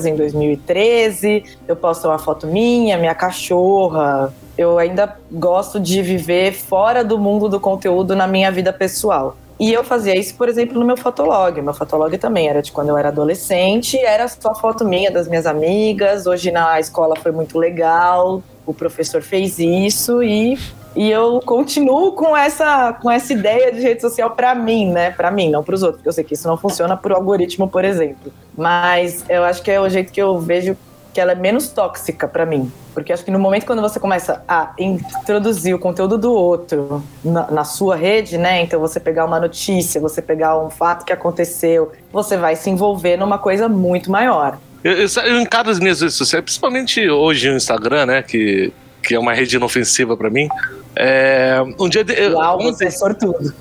em 0.06 0.16
2013. 0.16 1.44
Eu 1.68 1.76
posto 1.76 2.08
uma 2.08 2.18
foto 2.18 2.48
minha, 2.48 2.98
minha 2.98 3.14
cachorra. 3.14 4.34
Eu 4.58 4.80
ainda 4.80 5.16
gosto 5.32 5.80
de 5.80 6.02
viver 6.02 6.54
fora 6.54 7.04
do 7.04 7.20
mundo 7.20 7.48
do 7.48 7.60
conteúdo 7.60 8.16
na 8.16 8.26
minha 8.26 8.52
vida 8.52 8.74
pessoal. 8.74 9.38
E 9.60 9.74
eu 9.74 9.84
fazia 9.84 10.16
isso, 10.16 10.36
por 10.36 10.48
exemplo, 10.48 10.80
no 10.80 10.86
meu 10.86 10.96
fotolog. 10.96 11.60
Meu 11.62 11.74
fotolog 11.74 12.16
também 12.18 12.48
era 12.48 12.62
de 12.62 12.72
quando 12.72 12.90
eu 12.90 12.98
era 12.98 13.10
adolescente, 13.10 13.98
era 13.98 14.28
só 14.28 14.54
foto 14.54 14.86
minha 14.86 15.10
das 15.10 15.28
minhas 15.28 15.48
amigas. 15.48 16.28
Hoje 16.28 16.52
na 16.52 16.80
escola 16.80 17.16
foi 17.16 17.32
muito 17.32 17.58
legal, 17.58 18.44
o 18.66 18.74
professor 18.74 19.22
fez 19.22 19.58
isso 19.58 20.22
e, 20.22 20.60
e 20.96 21.10
eu 21.10 21.40
continuo 21.44 22.12
com 22.12 22.38
essa, 22.38 22.94
com 22.94 23.10
essa 23.10 23.34
ideia 23.34 23.72
de 23.72 23.80
rede 23.80 24.02
social 24.02 24.32
para 24.32 24.54
mim, 24.54 24.92
né? 24.92 25.10
Para 25.10 25.32
mim, 25.32 25.50
não 25.50 25.64
para 25.64 25.74
os 25.74 25.82
outros, 25.82 26.00
porque 26.00 26.10
eu 26.10 26.14
sei 26.14 26.24
que 26.24 26.36
isso 26.36 26.48
não 26.48 26.58
funciona 26.58 26.96
por 26.96 27.12
algoritmo, 27.12 27.68
por 27.68 27.84
exemplo. 27.84 28.32
Mas 28.56 29.26
eu 29.28 29.44
acho 29.44 29.64
que 29.64 29.72
é 29.72 29.82
o 29.82 29.90
jeito 29.90 30.12
que 30.12 30.22
eu 30.22 30.38
vejo 30.40 30.78
que 31.18 31.22
ela 31.22 31.32
é 31.32 31.36
menos 31.36 31.70
tóxica 31.70 32.28
para 32.28 32.46
mim. 32.46 32.72
Porque 32.94 33.12
acho 33.12 33.26
que 33.26 33.32
no 33.32 33.40
momento 33.40 33.66
quando 33.66 33.82
você 33.82 34.00
começa 34.00 34.44
a 34.48 34.72
introduzir 34.78 35.74
o 35.74 35.80
conteúdo 35.80 36.16
do 36.16 36.32
outro 36.32 37.04
na, 37.26 37.50
na, 37.50 37.64
sua 37.64 37.96
rede, 37.96 38.38
né? 38.38 38.62
Então 38.62 38.80
você 38.80 39.00
pegar 39.00 39.26
uma 39.26 39.40
notícia, 39.40 40.00
você 40.00 40.22
pegar 40.22 40.64
um 40.64 40.70
fato 40.70 41.04
que 41.04 41.12
aconteceu, 41.12 41.92
você 42.12 42.38
vai 42.38 42.56
se 42.56 42.70
envolver 42.70 43.18
numa 43.18 43.40
coisa 43.40 43.68
muito 43.68 44.12
maior. 44.12 44.60
Eu, 44.84 44.94
eu, 44.94 45.08
eu 45.26 45.42
encaro 45.42 45.72
as 45.72 45.80
minhas 45.80 46.02
redes 46.02 46.16
sociais, 46.16 46.44
principalmente 46.44 47.10
hoje 47.10 47.50
no 47.50 47.58
Instagram, 47.58 48.06
né? 48.06 48.22
Que, 48.22 48.72
que 49.02 49.16
é 49.16 49.20
uma 49.20 49.34
rede 49.34 49.56
inofensiva 49.56 50.16
para 50.16 50.30
mim. 50.30 50.48
É, 50.96 51.64
um 51.80 51.90
dia. 51.90 52.06
Eu, 52.16 52.34
Uau, 52.34 52.62
você 52.62 52.86
é 52.86 52.92
sortudo. 52.92 53.56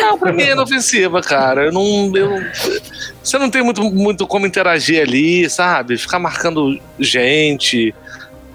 Não, 0.00 0.18
pra 0.18 0.32
mim 0.32 0.42
é 0.42 0.52
inofensiva, 0.52 1.20
cara. 1.20 1.66
Eu 1.66 1.72
não. 1.72 2.12
Eu, 2.14 2.42
você 3.22 3.38
não 3.38 3.50
tem 3.50 3.62
muito, 3.62 3.82
muito 3.82 4.26
como 4.26 4.46
interagir 4.46 5.00
ali, 5.00 5.48
sabe? 5.50 5.96
Ficar 5.96 6.18
marcando 6.18 6.78
gente, 6.98 7.94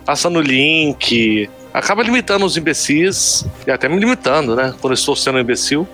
passando 0.05 0.41
link. 0.41 1.49
Acaba 1.73 2.03
limitando 2.03 2.45
os 2.45 2.57
imbecis. 2.57 3.45
E 3.65 3.71
até 3.71 3.89
me 3.89 3.97
limitando, 3.97 4.55
né? 4.55 4.73
Quando 4.79 4.91
eu 4.91 4.95
estou 4.95 5.15
sendo 5.15 5.37
um 5.37 5.41
imbecil. 5.41 5.87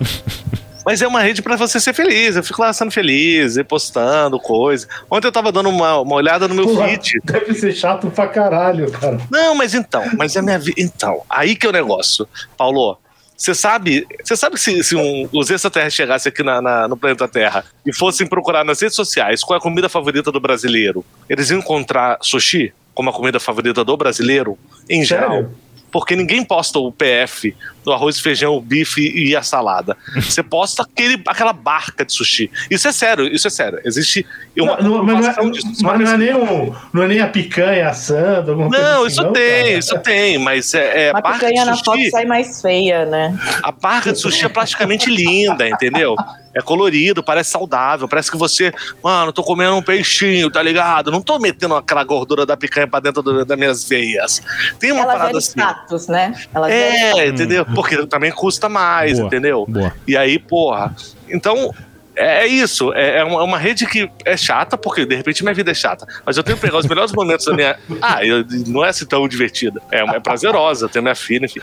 Mas 0.84 1.00
é 1.00 1.06
uma 1.06 1.20
rede 1.20 1.40
para 1.40 1.56
você 1.56 1.80
ser 1.80 1.94
feliz. 1.94 2.36
Eu 2.36 2.44
fico 2.44 2.60
lá 2.60 2.72
sendo 2.72 2.90
feliz, 2.90 3.56
postando 3.66 4.38
coisa. 4.38 4.86
Ontem 5.10 5.26
eu 5.26 5.32
tava 5.32 5.50
dando 5.50 5.70
uma, 5.70 6.00
uma 6.00 6.14
olhada 6.14 6.46
no 6.46 6.54
meu 6.54 6.66
Pô, 6.66 6.76
feed. 6.76 7.20
Deve 7.24 7.54
ser 7.54 7.72
chato 7.72 8.10
pra 8.10 8.28
caralho, 8.28 8.90
cara. 8.92 9.18
Não, 9.30 9.54
mas 9.54 9.74
então, 9.74 10.04
mas 10.18 10.36
é 10.36 10.42
minha 10.42 10.58
vida. 10.58 10.78
Então, 10.78 11.22
aí 11.28 11.56
que 11.56 11.66
é 11.66 11.70
o 11.70 11.72
negócio. 11.72 12.28
Paulo, 12.56 12.98
você 13.44 13.54
sabe, 13.54 14.06
você 14.22 14.36
sabe 14.36 14.56
que 14.56 14.62
se, 14.62 14.82
se 14.82 14.96
um, 14.96 15.28
os 15.32 15.50
extraterrestres 15.50 15.94
chegassem 15.94 16.30
aqui 16.30 16.42
na, 16.42 16.62
na, 16.62 16.88
no 16.88 16.96
planeta 16.96 17.28
Terra 17.28 17.64
e 17.84 17.94
fossem 17.94 18.26
procurar 18.26 18.64
nas 18.64 18.80
redes 18.80 18.96
sociais 18.96 19.44
qual 19.44 19.56
é 19.56 19.58
a 19.58 19.62
comida 19.62 19.88
favorita 19.88 20.32
do 20.32 20.40
brasileiro, 20.40 21.04
eles 21.28 21.50
iam 21.50 21.58
encontrar 21.58 22.16
sushi 22.22 22.72
como 22.94 23.10
a 23.10 23.12
comida 23.12 23.38
favorita 23.38 23.84
do 23.84 23.96
brasileiro, 23.96 24.58
em 24.88 25.04
Sério? 25.04 25.26
geral? 25.26 25.50
Porque 25.94 26.16
ninguém 26.16 26.44
posta 26.44 26.76
o 26.80 26.90
PF 26.90 27.54
do 27.84 27.92
arroz, 27.92 28.18
feijão, 28.18 28.54
o 28.56 28.60
bife 28.60 29.12
e 29.14 29.36
a 29.36 29.42
salada. 29.42 29.96
Você 30.16 30.42
posta 30.42 30.82
aquele, 30.82 31.22
aquela 31.28 31.52
barca 31.52 32.04
de 32.04 32.12
sushi. 32.12 32.50
Isso 32.68 32.88
é 32.88 32.92
sério, 32.92 33.32
isso 33.32 33.46
é 33.46 33.50
sério. 33.50 33.78
Existe 33.84 34.26
uma 34.58 34.76
Não, 34.78 34.96
não, 34.96 35.04
mas 35.04 35.36
não, 35.36 35.46
é, 35.46 35.50
disso, 35.50 35.66
mas 35.84 36.00
não 36.00 36.10
é 36.12 36.16
nem 36.16 36.34
um- 36.34 36.74
não 36.92 37.02
é 37.04 37.06
nem 37.06 37.20
a 37.20 37.28
picanha 37.28 37.88
assando, 37.88 38.50
alguma 38.52 38.70
coisa 38.70 38.82
Não, 38.84 38.98
assim, 39.04 39.06
isso 39.12 39.22
não, 39.22 39.32
tem, 39.32 39.64
cara. 39.66 39.78
isso 39.78 39.98
tem, 40.00 40.38
mas 40.38 40.74
é, 40.74 41.08
é 41.08 41.12
barca 41.12 41.32
picanha 41.34 41.62
de 41.64 41.70
na 41.70 41.76
foto 41.76 41.96
sushi. 41.98 42.10
sai 42.10 42.24
mais 42.24 42.60
feia, 42.60 43.04
né? 43.06 43.38
A 43.62 43.70
barra 43.70 44.12
de 44.12 44.18
sushi 44.18 44.46
é 44.46 44.48
plasticamente 44.48 45.08
linda, 45.10 45.68
entendeu? 45.68 46.16
É 46.56 46.62
colorido, 46.62 47.20
parece 47.22 47.50
saudável, 47.50 48.06
parece 48.08 48.30
que 48.30 48.36
você, 48.36 48.72
mano, 49.02 49.32
tô 49.32 49.42
comendo 49.42 49.74
um 49.76 49.82
peixinho, 49.82 50.48
tá 50.50 50.62
ligado? 50.62 51.10
Não 51.10 51.20
tô 51.20 51.36
metendo 51.40 51.74
aquela 51.74 52.04
gordura 52.04 52.46
da 52.46 52.56
picanha 52.56 52.86
pra 52.86 53.00
dentro 53.00 53.22
do- 53.22 53.44
das 53.44 53.58
minhas 53.58 53.88
veias. 53.88 54.40
Tem 54.78 54.92
uma 54.92 55.02
Ela 55.02 55.12
parada 55.14 55.38
assim. 55.38 55.54
Status, 55.84 56.08
né? 56.08 56.32
Ela 56.54 56.68
gera 56.70 57.18
É, 57.22 57.28
entendeu? 57.28 57.64
Porque 57.66 58.06
também 58.06 58.30
custa 58.32 58.68
mais, 58.68 59.14
Boa, 59.14 59.26
entendeu? 59.26 59.64
Boa. 59.68 59.92
E 60.06 60.16
aí, 60.16 60.38
porra. 60.38 60.94
Então, 61.28 61.72
é 62.16 62.44
é 62.44 62.46
isso. 62.46 62.92
É 62.94 63.18
é 63.18 63.24
uma, 63.24 63.58
rede 63.58 63.86
que 63.86 64.08
é 64.24 64.36
chata, 64.36 64.76
porque 64.78 65.04
de 65.04 65.14
repente 65.14 65.42
minha 65.42 65.54
vida 65.54 65.70
é 65.70 65.74
chata. 65.74 66.06
Mas 66.24 66.36
eu 66.36 66.42
tenho 66.42 66.56
que 66.56 66.62
pegar 66.62 66.78
os 66.78 66.86
melhores 66.86 67.12
momentos 67.12 67.46
da 67.46 67.52
minha. 67.54 67.76
Ah, 68.00 68.24
eu- 68.24 68.44
não 68.66 68.84
é 68.84 68.88
assim 68.88 69.06
tão 69.06 69.26
divertida. 69.28 69.80
É, 69.90 70.00
é 70.00 70.20
prazerosa, 70.20 70.88
tenho 70.88 71.02
minha 71.02 71.14
filha, 71.14 71.46
enfim. 71.46 71.60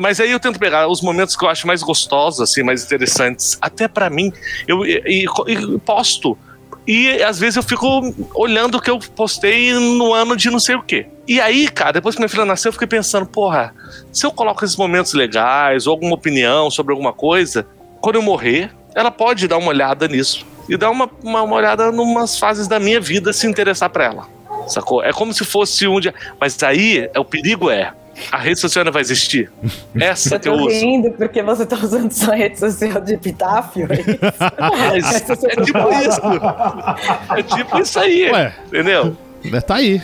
Mas 0.00 0.18
aí 0.20 0.30
eu 0.30 0.40
tento 0.40 0.58
pegar 0.58 0.88
os 0.88 1.02
momentos 1.02 1.36
que 1.36 1.44
eu 1.44 1.50
acho 1.50 1.66
mais 1.66 1.82
gostosos, 1.82 2.40
assim, 2.40 2.62
mais 2.62 2.82
interessantes. 2.82 3.58
Até 3.60 3.86
pra 3.86 4.08
mim, 4.08 4.32
eu 4.66 4.84
e, 4.86 5.02
e- 5.06 5.24
e 5.52 5.78
posto. 5.80 6.36
E 6.86 7.22
às 7.22 7.38
vezes 7.38 7.56
eu 7.56 7.62
fico 7.62 8.14
olhando 8.34 8.76
o 8.76 8.80
que 8.80 8.90
eu 8.90 8.98
postei 8.98 9.72
no 9.72 10.14
ano 10.14 10.36
de 10.36 10.50
não 10.50 10.60
sei 10.60 10.76
o 10.76 10.82
quê. 10.82 11.06
E 11.26 11.40
aí, 11.40 11.68
cara, 11.68 11.94
depois 11.94 12.14
que 12.14 12.20
minha 12.20 12.28
filha 12.28 12.44
nasceu, 12.44 12.68
eu 12.68 12.72
fiquei 12.72 12.86
pensando, 12.86 13.26
porra, 13.26 13.74
se 14.12 14.24
eu 14.24 14.30
coloco 14.30 14.64
esses 14.64 14.76
momentos 14.76 15.12
legais 15.12 15.86
ou 15.86 15.92
alguma 15.92 16.14
opinião 16.14 16.70
sobre 16.70 16.92
alguma 16.92 17.12
coisa, 17.12 17.66
quando 18.00 18.16
eu 18.16 18.22
morrer, 18.22 18.70
ela 18.94 19.10
pode 19.10 19.48
dar 19.48 19.56
uma 19.56 19.68
olhada 19.68 20.06
nisso. 20.06 20.46
E 20.68 20.76
dar 20.76 20.90
uma, 20.90 21.10
uma, 21.22 21.42
uma 21.42 21.56
olhada 21.56 21.90
numas 21.90 22.38
fases 22.38 22.68
da 22.68 22.78
minha 22.78 23.00
vida 23.00 23.32
se 23.32 23.46
interessar 23.46 23.90
pra 23.90 24.04
ela. 24.04 24.28
Sacou? 24.68 25.02
É 25.02 25.12
como 25.12 25.32
se 25.32 25.44
fosse 25.44 25.86
um 25.86 26.00
dia. 26.00 26.14
Mas 26.40 26.60
aí, 26.62 27.08
é, 27.12 27.18
o 27.18 27.24
perigo 27.24 27.70
é. 27.70 27.92
A 28.32 28.38
rede 28.38 28.58
social 28.60 28.84
não 28.84 28.92
vai 28.92 29.02
existir. 29.02 29.50
Essa 29.98 30.36
Eu 30.36 30.40
que 30.40 30.48
eu 30.48 30.56
tô 30.56 30.66
uso. 30.66 30.80
rindo 30.80 31.10
porque 31.12 31.42
você 31.42 31.66
tá 31.66 31.76
usando 31.76 32.10
sua 32.12 32.34
rede 32.34 32.58
social 32.58 33.00
de 33.00 33.14
epitáfio. 33.14 33.86
é 33.90 34.98
isso? 34.98 35.14
É 35.14 35.52
é 35.52 35.64
tipo 35.64 35.88
isso. 35.92 36.20
É 37.36 37.42
tipo 37.42 37.78
isso 37.78 37.98
aí. 38.00 38.30
Ué. 38.30 38.54
Entendeu? 38.66 39.16
É, 39.52 39.60
Tá 39.60 39.76
aí. 39.76 40.00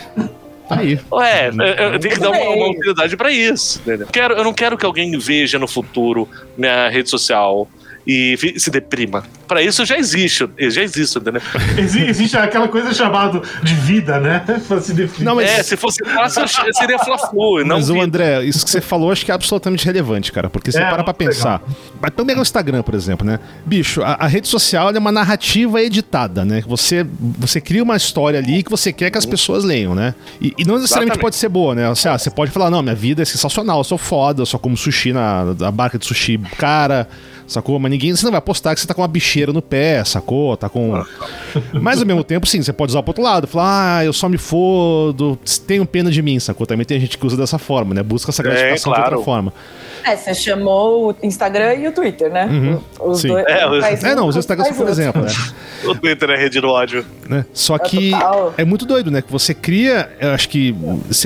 Tá 0.69 0.78
aí. 0.78 0.99
Ué, 1.11 1.49
eu, 1.49 1.92
eu 1.92 1.99
tenho 1.99 2.14
que 2.14 2.21
dar 2.21 2.31
uma, 2.31 2.40
uma 2.50 2.71
utilidade 2.71 3.16
pra 3.16 3.31
isso. 3.31 3.81
Entendeu? 3.81 4.07
Quero, 4.12 4.35
eu 4.35 4.45
não 4.45 4.52
quero 4.52 4.76
que 4.78 4.87
alguém 4.87 5.19
veja 5.19 5.59
no 5.59 5.66
futuro 5.66 6.28
minha 6.57 6.88
rede 6.88 7.11
social 7.11 7.69
e 8.07 8.37
se 8.57 8.71
deprima. 8.71 9.25
Pra 9.52 9.61
isso 9.61 9.85
já 9.85 9.99
existe, 9.99 10.49
já 10.59 10.80
existo, 10.82 11.18
entendeu? 11.18 11.42
Exi- 11.76 12.06
Existe 12.06 12.38
aquela 12.38 12.68
coisa 12.68 12.94
chamada 12.94 13.42
de 13.62 13.75
vida, 13.75 14.18
né? 14.18 14.42
Pra 14.66 14.80
se 14.80 14.94
definir. 14.94 15.26
Não, 15.26 15.35
mas- 15.35 15.50
É, 15.50 15.62
se 15.62 15.76
fosse 15.76 16.02
fácil, 16.06 16.40
eu 16.66 16.73
seria 16.73 16.99
Fla-Flu, 16.99 17.62
Mas 17.66 17.90
o. 17.90 18.00
André, 18.00 18.42
isso 18.44 18.64
que 18.64 18.71
você 18.71 18.80
falou, 18.80 19.12
acho 19.12 19.26
que 19.26 19.30
é 19.30 19.35
absolutamente 19.35 19.85
relevante, 19.85 20.32
cara. 20.32 20.49
Porque 20.49 20.73
você 20.73 20.80
É, 20.80 20.88
para 20.88 21.04
pra 21.04 21.12
pensar. 21.12 21.61
Vai 22.00 22.11
pegar 22.11 22.38
o 22.38 22.42
Instagram, 22.42 22.82
por 22.82 22.94
exemplo, 22.94 23.26
né? 23.26 23.38
Bicho, 23.66 24.00
a, 24.02 24.14
a 24.21 24.26
rede 24.26 24.49
social 24.49 24.88
é 24.90 24.99
uma 24.99 25.12
narrativa 25.12 25.82
editada, 25.82 26.47
né? 26.47 26.62
Você, 26.66 27.06
você 27.38 27.61
cria 27.61 27.82
uma 27.82 27.97
história 27.97 28.38
ali 28.38 28.62
que 28.62 28.71
você 28.71 28.90
quer 28.90 29.11
que 29.11 29.18
as 29.18 29.26
pessoas 29.26 29.64
leiam, 29.64 29.94
né? 29.94 30.14
E, 30.40 30.54
e 30.56 30.64
não 30.64 30.76
necessariamente 30.76 31.18
Exatamente. 31.18 31.21
pode 31.21 31.37
ser 31.37 31.50
boa, 31.50 31.75
né? 31.75 31.90
Você, 31.90 32.09
ah, 32.09 32.16
você 32.16 32.30
pode 32.30 32.50
falar, 32.50 32.71
não, 32.71 32.82
minha 32.82 32.94
vida 32.94 33.21
é 33.21 33.25
sensacional, 33.26 33.78
eu 33.80 33.85
sou 33.85 33.99
foda, 33.99 34.40
eu 34.40 34.47
só 34.47 34.56
como 34.56 34.78
sushi 34.78 35.12
na, 35.12 35.54
na 35.59 35.71
barca 35.71 35.99
de 35.99 36.06
sushi 36.06 36.38
cara. 36.56 37.06
Sacou? 37.44 37.78
Mas 37.78 37.90
ninguém. 37.90 38.14
Você 38.16 38.25
não 38.25 38.32
vai 38.32 38.40
postar 38.40 38.75
que 38.75 38.80
você 38.80 38.87
tá 38.87 38.94
com 38.94 39.02
uma 39.02 39.09
no 39.50 39.62
pé, 39.62 40.04
sacou? 40.04 40.54
Tá 40.56 40.68
com. 40.68 41.02
Mas 41.72 42.00
ao 42.00 42.06
mesmo 42.06 42.22
tempo, 42.22 42.46
sim, 42.46 42.62
você 42.62 42.72
pode 42.72 42.90
usar 42.90 43.02
pro 43.02 43.11
outro 43.11 43.22
lado. 43.22 43.46
Falar, 43.46 43.99
ah, 43.99 44.04
eu 44.04 44.12
só 44.12 44.28
me 44.28 44.37
fodo, 44.37 45.38
tenho 45.66 45.87
pena 45.87 46.11
de 46.11 46.20
mim, 46.20 46.38
sacou? 46.38 46.66
Também 46.66 46.84
tem 46.84 47.00
gente 47.00 47.16
que 47.16 47.26
usa 47.26 47.37
dessa 47.37 47.58
forma, 47.58 47.94
né? 47.94 48.02
Busca 48.02 48.30
essa 48.30 48.42
gratificação 48.42 48.92
de 48.92 48.99
claro. 48.99 49.16
outra 49.16 49.25
forma. 49.25 49.52
É, 50.04 50.16
você 50.16 50.35
chamou 50.35 51.11
o 51.11 51.16
Instagram 51.26 51.75
e 51.75 51.88
o 51.88 51.92
Twitter, 51.92 52.30
né? 52.32 52.47
Uhum, 52.47 52.80
Os 53.12 53.21
sim. 53.21 53.28
dois. 53.28 53.44
É, 53.47 53.66
os- 53.68 54.04
É, 54.04 54.14
não, 54.14 54.26
os 54.26 54.37
Instagram 54.37 54.64
faz 54.64 54.76
por 54.76 54.88
exemplo, 54.88 55.23
né? 55.23 55.30
O 55.85 55.94
Twitter 55.97 56.30
é 56.30 56.37
rede 56.37 56.61
do 56.61 56.68
ódio. 56.68 57.04
né? 57.28 57.44
Só 57.52 57.75
É 57.76 57.78
que 57.80 58.11
total. 58.12 58.54
é 58.56 58.64
muito 58.64 58.85
doido, 58.87 59.11
né? 59.11 59.21
Que 59.23 59.32
você 59.32 59.52
cria, 59.52 60.11
eu 60.21 60.30
acho 60.30 60.49
que 60.49 60.75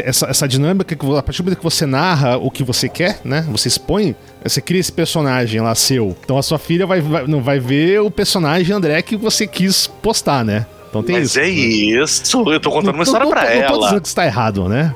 essa, 0.02 0.26
essa 0.26 0.48
dinâmica, 0.48 0.94
que 0.96 1.06
a 1.16 1.22
partir 1.22 1.42
do 1.42 1.44
momento 1.44 1.58
que 1.58 1.64
você 1.64 1.84
narra 1.84 2.36
o 2.38 2.50
que 2.50 2.62
você 2.64 2.88
quer, 2.88 3.20
né? 3.24 3.44
Você 3.50 3.68
expõe, 3.68 4.14
você 4.42 4.60
cria 4.62 4.80
esse 4.80 4.92
personagem 4.92 5.60
lá 5.60 5.74
seu. 5.74 6.16
Então 6.24 6.38
a 6.38 6.42
sua 6.42 6.58
filha 6.58 6.86
vai, 6.86 7.00
vai- 7.00 7.26
não 7.26 7.42
vai 7.42 7.58
ver 7.58 8.00
o 8.00 8.10
personagem 8.10 8.74
André 8.74 9.02
que 9.02 9.16
você 9.16 9.46
quis 9.46 9.86
postar, 9.86 10.44
né? 10.44 10.64
Então 10.88 11.02
tem 11.02 11.16
Mas 11.16 11.30
isso. 11.30 11.40
é 11.40 11.48
isso. 11.48 12.50
Eu 12.50 12.58
tô 12.60 12.70
contando 12.70 12.94
uma 12.94 13.02
história 13.02 13.24
não, 13.24 13.30
pra 13.32 13.44
não, 13.44 13.60
Não 13.60 13.66
tô 13.66 13.74
ela. 13.74 13.84
dizendo 13.86 14.00
que 14.00 14.08
está 14.08 14.24
errado, 14.24 14.68
né? 14.68 14.94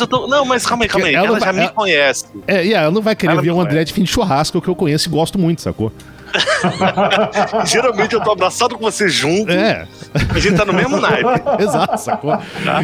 Eu 0.00 0.06
tô- 0.06 0.26
Não, 0.26 0.44
mas 0.44 0.64
calma 0.66 0.84
aí, 0.84 0.88
calma 0.88 1.06
aí. 1.06 1.14
Ela 1.14 1.26
Ela, 1.26 1.38
vai- 1.38 1.46
já 1.48 1.52
me 1.52 1.60
ela- 1.60 1.70
conhece. 1.72 2.24
É, 2.46 2.64
e 2.64 2.74
ela 2.74 2.90
não 2.90 3.02
vai 3.02 3.14
querer 3.16 3.32
Ela 3.32 3.42
ver 3.42 3.50
um 3.52 3.60
é. 3.60 3.64
André 3.64 3.84
de 3.84 3.92
fim 3.92 4.02
de 4.02 4.10
churrasco 4.10 4.60
que 4.60 4.68
eu 4.68 4.74
conheço 4.74 5.08
e 5.08 5.10
gosto 5.10 5.38
muito, 5.38 5.60
sacou? 5.62 5.92
Geralmente 7.66 8.14
eu 8.14 8.20
tô 8.20 8.30
abraçado 8.32 8.76
com 8.76 8.82
você 8.82 9.08
junto. 9.08 9.50
É, 9.50 9.86
A 10.34 10.38
gente 10.38 10.56
tá 10.56 10.64
no 10.64 10.72
mesmo 10.72 10.96
naipe. 11.00 11.28
exato, 11.60 11.98
sacou? 11.98 12.38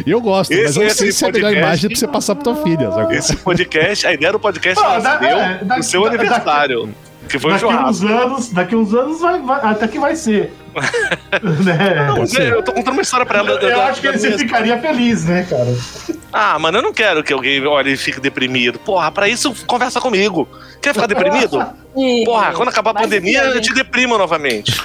E 0.05 0.11
eu 0.11 0.19
gosto, 0.21 0.51
Esse- 0.51 0.63
mas 0.63 0.75
eu 0.77 0.83
não 0.83 0.89
sei 0.89 1.11
se 1.11 1.25
é 1.25 1.29
a 1.29 1.31
melhor 1.31 1.47
podcast- 1.49 1.65
imagem 1.67 1.89
pra 1.89 1.99
você 1.99 2.07
passar 2.07 2.35
pra 2.35 2.43
tua 2.43 2.55
filha, 2.63 2.91
sacou? 2.91 3.11
Esse 3.13 3.35
podcast, 3.37 4.07
a 4.07 4.13
ideia 4.13 4.31
do 4.33 4.39
podcast 4.39 4.83
Ah, 4.83 4.99
da- 4.99 5.19
nasceu 5.19 5.37
é, 5.39 5.57
da- 5.63 5.77
no 5.77 5.83
seu 5.83 6.01
da- 6.03 6.07
aniversário. 6.09 6.89
Que 7.27 7.37
foi 7.39 7.51
o 7.51 7.53
Daqui 7.53 7.65
uns 7.65 8.03
anos, 8.03 8.49
daqui 8.49 8.75
uns 8.75 8.93
anos 8.93 9.19
vai, 9.21 9.41
vai- 9.41 9.59
até 9.63 9.87
que 9.87 9.99
vai 9.99 10.15
ser. 10.15 10.53
né? 11.63 12.05
Não, 12.07 12.25
ser. 12.25 12.53
eu 12.53 12.63
tô 12.63 12.71
contando 12.71 12.93
uma 12.93 13.01
história 13.01 13.25
pra 13.25 13.39
ela. 13.39 13.57
da- 13.59 13.67
Eu 13.67 13.77
da- 13.77 13.85
acho 13.87 14.01
que 14.01 14.11
da 14.11 14.17
você 14.17 14.27
minha- 14.27 14.39
ficaria 14.39 14.77
feliz, 14.79 15.25
né, 15.25 15.45
cara? 15.49 15.67
Ah, 16.31 16.57
mano, 16.59 16.77
eu 16.77 16.81
não 16.81 16.93
quero 16.93 17.23
que 17.23 17.33
alguém 17.33 17.65
olhe 17.65 17.93
e 17.93 17.97
fique 17.97 18.19
deprimido. 18.19 18.79
Porra, 18.79 19.11
pra 19.11 19.27
isso, 19.27 19.53
conversa 19.65 19.99
comigo. 19.99 20.47
Quer 20.81 20.93
ficar 20.93 21.07
deprimido? 21.07 21.57
Porra, 22.25 22.53
quando 22.53 22.69
acabar 22.69 22.91
a 22.91 22.93
mas 22.93 23.03
pandemia, 23.03 23.41
eu 23.43 23.61
te 23.61 23.73
deprimo 23.73 24.17
novamente. 24.17 24.79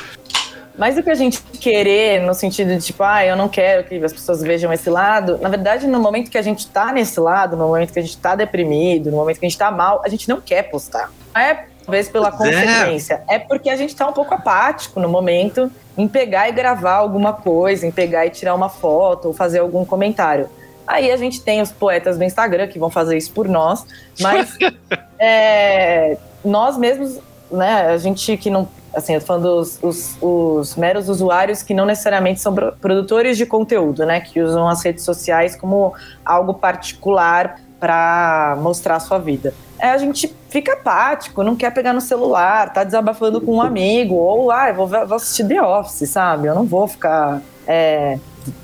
Mas 0.78 0.96
o 0.96 1.02
que 1.02 1.10
a 1.10 1.14
gente 1.14 1.38
querer, 1.60 2.22
no 2.22 2.32
sentido 2.32 2.74
de 2.74 2.80
tipo, 2.82 3.02
ah, 3.02 3.22
eu 3.26 3.36
não 3.36 3.46
quero 3.46 3.84
que 3.84 3.94
as 4.02 4.10
pessoas 4.12 4.40
vejam 4.42 4.72
esse 4.72 4.88
lado, 4.88 5.36
na 5.42 5.50
verdade, 5.50 5.86
no 5.86 6.00
momento 6.00 6.30
que 6.30 6.38
a 6.38 6.42
gente 6.42 6.66
tá 6.66 6.90
nesse 6.92 7.20
lado, 7.20 7.58
no 7.58 7.66
momento 7.68 7.92
que 7.92 7.98
a 7.98 8.02
gente 8.02 8.16
tá 8.16 8.34
deprimido, 8.34 9.10
no 9.10 9.18
momento 9.18 9.38
que 9.38 9.44
a 9.44 9.48
gente 9.50 9.58
tá 9.58 9.70
mal, 9.70 10.00
a 10.02 10.08
gente 10.08 10.26
não 10.30 10.40
quer 10.40 10.62
postar. 10.70 11.10
Não 11.34 11.42
é 11.42 11.66
talvez 11.84 12.08
pela 12.08 12.28
é. 12.28 12.30
consequência, 12.30 13.22
é 13.28 13.38
porque 13.38 13.68
a 13.70 13.76
gente 13.76 13.94
tá 13.94 14.08
um 14.08 14.12
pouco 14.12 14.34
apático 14.34 15.00
no 15.00 15.08
momento 15.08 15.70
em 15.96 16.08
pegar 16.08 16.48
e 16.48 16.52
gravar 16.52 16.94
alguma 16.94 17.32
coisa, 17.32 17.86
em 17.86 17.90
pegar 17.90 18.26
e 18.26 18.30
tirar 18.30 18.54
uma 18.54 18.68
foto 18.68 19.28
ou 19.28 19.34
fazer 19.34 19.58
algum 19.58 19.84
comentário. 19.84 20.48
Aí 20.86 21.10
a 21.10 21.16
gente 21.16 21.40
tem 21.42 21.60
os 21.60 21.70
poetas 21.70 22.18
do 22.18 22.24
Instagram 22.24 22.66
que 22.66 22.78
vão 22.78 22.90
fazer 22.90 23.16
isso 23.16 23.32
por 23.32 23.48
nós, 23.48 23.84
mas 24.20 24.56
é, 25.18 26.16
nós 26.44 26.76
mesmos, 26.76 27.18
né, 27.50 27.90
a 27.90 27.98
gente 27.98 28.36
que 28.36 28.50
não, 28.50 28.68
assim, 28.94 29.14
eu 29.14 29.20
tô 29.20 29.26
falando 29.26 29.42
dos 29.42 29.78
os, 29.82 30.16
os 30.20 30.76
meros 30.76 31.08
usuários 31.08 31.62
que 31.62 31.72
não 31.72 31.86
necessariamente 31.86 32.40
são 32.40 32.54
pro- 32.54 32.72
produtores 32.72 33.36
de 33.36 33.46
conteúdo, 33.46 34.04
né, 34.04 34.20
que 34.20 34.40
usam 34.40 34.68
as 34.68 34.82
redes 34.84 35.04
sociais 35.04 35.54
como 35.54 35.94
algo 36.24 36.54
particular 36.54 37.60
para 37.78 38.56
mostrar 38.60 38.96
a 38.96 39.00
sua 39.00 39.18
vida. 39.18 39.54
É, 39.82 39.90
a 39.90 39.98
gente 39.98 40.32
fica 40.48 40.74
apático, 40.74 41.42
não 41.42 41.56
quer 41.56 41.72
pegar 41.74 41.92
no 41.92 42.00
celular, 42.00 42.72
tá 42.72 42.84
desabafando 42.84 43.40
com 43.40 43.56
um 43.56 43.60
amigo, 43.60 44.14
ou, 44.14 44.48
ah, 44.52 44.70
vou, 44.70 44.86
vou 44.86 45.14
assistir 45.16 45.44
The 45.48 45.60
Office, 45.60 46.08
sabe? 46.08 46.46
Eu 46.46 46.54
não 46.54 46.64
vou 46.64 46.86
ficar 46.86 47.42
é, 47.66 48.16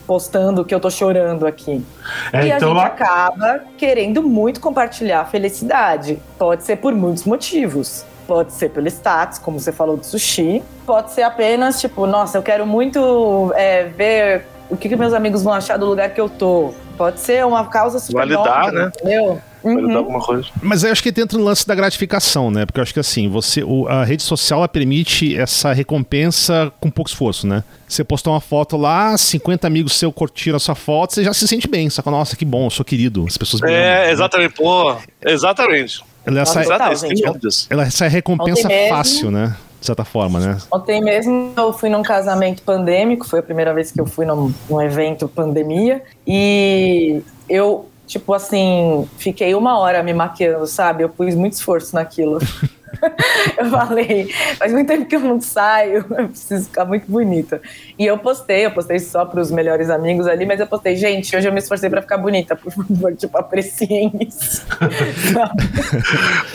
postando 0.07 0.65
que 0.65 0.73
eu 0.73 0.79
tô 0.79 0.89
chorando 0.89 1.45
aqui. 1.45 1.85
É, 2.33 2.47
e 2.47 2.53
a 2.53 2.57
então 2.57 2.69
gente 2.69 2.79
lá- 2.79 2.87
acaba 2.87 3.63
querendo 3.77 4.23
muito 4.23 4.61
compartilhar 4.61 5.23
a 5.23 5.25
felicidade. 5.25 6.21
Pode 6.39 6.63
ser 6.63 6.77
por 6.77 6.95
muitos 6.95 7.25
motivos. 7.25 8.05
Pode 8.29 8.53
ser 8.53 8.69
pelo 8.69 8.87
status, 8.87 9.39
como 9.39 9.59
você 9.59 9.73
falou 9.73 9.97
do 9.97 10.07
sushi. 10.07 10.63
Pode 10.87 11.11
ser 11.11 11.23
apenas, 11.23 11.81
tipo, 11.81 12.07
nossa, 12.07 12.39
eu 12.39 12.43
quero 12.43 12.65
muito 12.65 13.53
é, 13.57 13.85
ver 13.87 14.47
o 14.71 14.77
que, 14.77 14.89
que 14.89 14.95
meus 14.95 15.13
amigos 15.15 15.43
vão 15.43 15.53
achar 15.53 15.77
do 15.79 15.87
lugar 15.87 16.11
que 16.11 16.21
eu 16.21 16.29
tô. 16.29 16.73
Pode 16.99 17.21
ser 17.21 17.47
uma 17.47 17.65
causa 17.67 17.99
super 17.99 18.19
Validar, 18.29 18.65
nobre, 18.65 18.79
né? 18.79 18.91
entendeu? 18.95 19.41
Uhum. 19.63 19.89
dar 19.89 19.97
alguma 19.99 20.21
coisa. 20.21 20.49
Mas 20.63 20.85
aí 20.85 20.89
eu 20.91 20.93
acho 20.93 21.03
que 21.03 21.09
entra 21.09 21.37
no 21.39 21.45
lance 21.45 21.67
da 21.67 21.75
gratificação, 21.75 22.49
né? 22.51 22.65
Porque 22.67 22.79
eu 22.79 22.83
acho 22.83 22.93
que 22.95 23.01
assim, 23.01 23.29
você, 23.29 23.63
o- 23.65 23.89
a 23.89 24.05
rede 24.05 24.23
social 24.23 24.61
ela 24.61 24.69
permite 24.69 25.37
essa 25.37 25.73
recompensa 25.73 26.73
com 26.81 26.91
pouco 26.91 27.09
esforço, 27.11 27.47
né? 27.47 27.65
Você 27.89 28.05
postou 28.05 28.33
uma 28.35 28.41
foto 28.41 28.77
lá, 28.77 29.17
50 29.19 29.67
amigos 29.67 29.95
seus 29.95 30.13
curtiram 30.15 30.57
a 30.57 30.61
sua 30.61 30.75
foto, 30.77 31.15
você 31.15 31.25
já 31.25 31.33
se 31.35 31.47
sente 31.49 31.67
bem, 31.69 31.89
só 31.91 32.03
que, 32.03 32.11
nossa, 32.11 32.37
que 32.37 32.45
bom, 32.45 32.67
eu 32.67 32.71
sou 32.71 32.85
querido, 32.85 33.25
as 33.27 33.37
pessoas 33.37 33.61
me 33.63 33.69
amam, 33.69 33.81
É, 33.81 34.07
né? 34.07 34.13
exatamente, 34.13 34.55
pô. 34.55 34.97
Exatamente. 35.25 36.05
Ela 36.27 36.39
é 36.39 36.43
essa, 36.43 36.59
Nossa, 36.61 36.73
Total, 36.73 37.39
disso. 37.39 37.67
ela 37.71 37.85
é 37.85 37.87
essa 37.87 38.07
recompensa 38.07 38.69
fácil, 38.89 39.31
né? 39.31 39.57
De 39.81 39.87
certa 39.87 40.05
forma, 40.05 40.41
né? 40.41 40.59
Ontem 40.73 41.01
mesmo 41.01 41.53
eu 41.57 41.73
fui 41.73 41.89
num 41.89 42.03
casamento 42.03 42.63
pandêmico, 42.63 43.27
foi 43.27 43.39
a 43.39 43.43
primeira 43.43 43.73
vez 43.73 43.93
que 43.93 44.01
eu 44.01 44.07
fui 44.07 44.27
num, 44.27 44.53
num 44.69 44.83
evento 44.83 45.29
pandemia, 45.29 46.03
e 46.27 47.23
eu 47.49 47.89
tipo 48.09 48.33
assim, 48.33 49.07
fiquei 49.19 49.55
uma 49.55 49.79
hora 49.79 50.03
me 50.03 50.15
maquiando, 50.15 50.67
sabe? 50.67 51.05
Eu 51.05 51.11
pus 51.11 51.35
muito 51.35 51.53
esforço 51.53 51.95
naquilo. 51.95 52.39
eu 53.59 53.67
falei, 53.67 54.33
faz 54.59 54.73
muito 54.73 54.89
tempo 54.89 55.07
que 55.07 55.17
eu 55.17 55.21
não 55.21 55.41
saio, 55.41 56.05
eu 56.17 56.29
preciso 56.29 56.65
ficar 56.65 56.85
muito 56.85 57.11
bonita. 57.11 57.61
E 57.99 58.07
eu 58.07 58.19
postei, 58.19 58.67
eu 58.67 58.71
postei 58.71 58.99
só 58.99 59.25
para 59.25 59.41
os 59.41 59.51
melhores 59.51 59.91
amigos 59.91 60.27
ali, 60.27 60.47
mas 60.47 60.61
eu 60.61 60.67
postei, 60.67 60.97
gente, 60.97 61.35
hoje 61.37 61.49
eu 61.49 61.53
me 61.53 61.59
esforcei 61.59 61.91
para 61.91 62.03
ficar 62.03 62.19
bonita, 62.19 62.57
por 62.57 62.73
favor, 62.73 63.15
tipo, 63.17 63.37
apreciem 63.39 64.13
isso. 64.21 64.67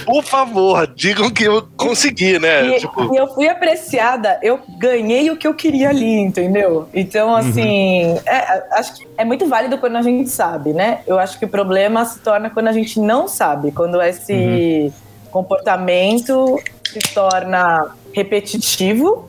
por 0.06 0.24
favor, 0.24 0.88
digam 0.88 1.30
que 1.30 1.44
eu 1.44 1.68
consegui, 1.75 2.40
né? 2.40 2.68
E, 2.68 2.80
tipo... 2.80 3.13
e, 3.13 3.18
eu 3.18 3.28
fui 3.28 3.48
apreciada, 3.48 4.40
eu 4.42 4.60
ganhei 4.78 5.30
o 5.30 5.38
que 5.38 5.48
eu 5.48 5.54
queria 5.54 5.90
ali, 5.90 6.20
entendeu? 6.20 6.88
Então, 6.94 7.30
uhum. 7.30 7.36
assim, 7.36 8.06
uhum. 8.08 8.20
é, 8.25 8.63
acho 8.74 8.96
que 8.96 9.08
é 9.18 9.25
muito 9.25 9.48
válido 9.48 9.78
quando 9.78 9.98
a 9.98 10.02
gente 10.02 10.30
sabe, 10.30 10.74
né? 10.74 11.02
Eu 11.06 11.20
acho 11.20 11.38
que 11.38 11.46
o 11.46 11.50
problema 11.50 12.04
se 12.06 12.20
torna 12.20 12.50
quando 12.50 12.68
a 12.68 12.72
gente 12.72 13.00
não 13.00 13.28
sabe, 13.28 13.72
quando 13.72 14.02
esse. 14.02 14.34
Uhum 14.34 15.04
comportamento 15.34 16.62
se 16.86 17.00
torna 17.13 17.96
repetitivo, 18.13 19.28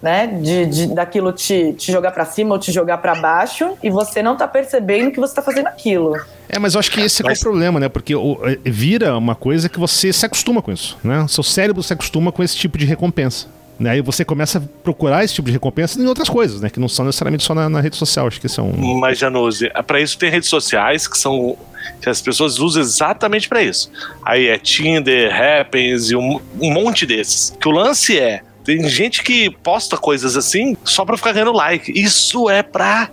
né? 0.00 0.28
De, 0.28 0.66
de 0.66 0.86
daquilo 0.94 1.32
te, 1.32 1.74
te 1.74 1.90
jogar 1.90 2.12
para 2.12 2.24
cima 2.24 2.54
ou 2.54 2.58
te 2.58 2.70
jogar 2.70 2.98
para 2.98 3.16
baixo 3.16 3.76
e 3.82 3.90
você 3.90 4.22
não 4.22 4.36
tá 4.36 4.46
percebendo 4.46 5.10
que 5.10 5.18
você 5.18 5.34
tá 5.34 5.42
fazendo 5.42 5.66
aquilo. 5.66 6.16
É, 6.48 6.58
mas 6.58 6.74
eu 6.74 6.80
acho 6.80 6.90
que 6.90 7.00
esse 7.00 7.26
é, 7.26 7.32
o 7.32 7.38
problema, 7.40 7.80
né? 7.80 7.88
Porque 7.88 8.14
o, 8.14 8.38
é, 8.44 8.56
vira 8.64 9.18
uma 9.18 9.34
coisa 9.34 9.68
que 9.68 9.78
você 9.78 10.12
se 10.12 10.24
acostuma 10.24 10.62
com 10.62 10.72
isso, 10.72 10.96
né? 11.02 11.26
Seu 11.28 11.42
cérebro 11.42 11.82
se 11.82 11.92
acostuma 11.92 12.30
com 12.30 12.42
esse 12.42 12.56
tipo 12.56 12.78
de 12.78 12.86
recompensa. 12.86 13.48
Né? 13.80 13.92
Aí 13.92 14.02
você 14.02 14.26
começa 14.26 14.58
a 14.58 14.62
procurar 14.84 15.24
esse 15.24 15.32
tipo 15.32 15.46
de 15.46 15.52
recompensa 15.52 15.98
em 15.98 16.06
outras 16.06 16.28
coisas, 16.28 16.60
né? 16.60 16.68
Que 16.68 16.78
não 16.78 16.88
são 16.88 17.06
necessariamente 17.06 17.42
só 17.42 17.54
na, 17.54 17.66
na 17.66 17.80
rede 17.80 17.96
social. 17.96 18.26
Acho 18.26 18.38
que 18.38 18.48
são. 18.48 18.70
Mas, 18.72 19.18
Janose, 19.18 19.70
para 19.86 19.98
isso 19.98 20.18
tem 20.18 20.30
redes 20.30 20.50
sociais 20.50 21.08
que 21.08 21.16
são. 21.16 21.56
que 22.02 22.10
as 22.10 22.20
pessoas 22.20 22.58
usam 22.58 22.82
exatamente 22.82 23.48
para 23.48 23.62
isso. 23.62 23.90
Aí 24.22 24.48
é 24.48 24.58
Tinder, 24.58 25.34
Happens 25.34 26.10
e 26.10 26.16
um, 26.16 26.38
um 26.60 26.70
monte 26.70 27.06
desses. 27.06 27.56
Que 27.58 27.68
o 27.68 27.70
lance 27.70 28.18
é 28.18 28.42
tem 28.64 28.86
gente 28.86 29.22
que 29.22 29.50
posta 29.62 29.96
coisas 29.96 30.36
assim 30.36 30.76
só 30.84 31.04
pra 31.04 31.16
ficar 31.16 31.32
ganhando 31.32 31.52
like. 31.52 31.90
Isso 31.98 32.50
é 32.50 32.62
pra, 32.62 33.10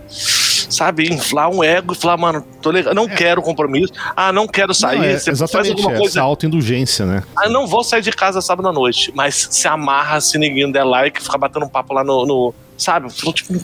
sabe, 0.68 1.12
inflar 1.12 1.50
um 1.50 1.62
ego 1.62 1.92
e 1.92 1.96
falar, 1.96 2.16
mano, 2.16 2.44
tô 2.62 2.70
legal, 2.70 2.94
não 2.94 3.04
é. 3.04 3.14
quero 3.14 3.42
compromisso. 3.42 3.92
Ah, 4.16 4.32
não 4.32 4.46
quero 4.46 4.74
sair. 4.74 4.98
Não, 4.98 5.04
é, 5.04 5.18
você 5.18 5.30
exatamente, 5.30 5.68
faz 5.68 5.78
alguma 5.78 5.98
coisa. 5.98 6.18
Essa 6.18 6.22
autoindulgência, 6.22 7.06
né? 7.06 7.22
Ah, 7.36 7.48
não 7.48 7.66
vou 7.66 7.82
sair 7.82 8.02
de 8.02 8.12
casa 8.12 8.40
sábado 8.40 8.68
à 8.68 8.72
noite. 8.72 9.12
Mas 9.14 9.48
se 9.50 9.66
amarra 9.68 10.20
se 10.20 10.38
ninguém 10.38 10.70
der 10.70 10.84
like, 10.84 11.22
fica 11.22 11.38
batendo 11.38 11.66
um 11.66 11.68
papo 11.68 11.94
lá 11.94 12.04
no. 12.04 12.26
no 12.26 12.54
sabe? 12.76 13.08
Tipo, 13.08 13.54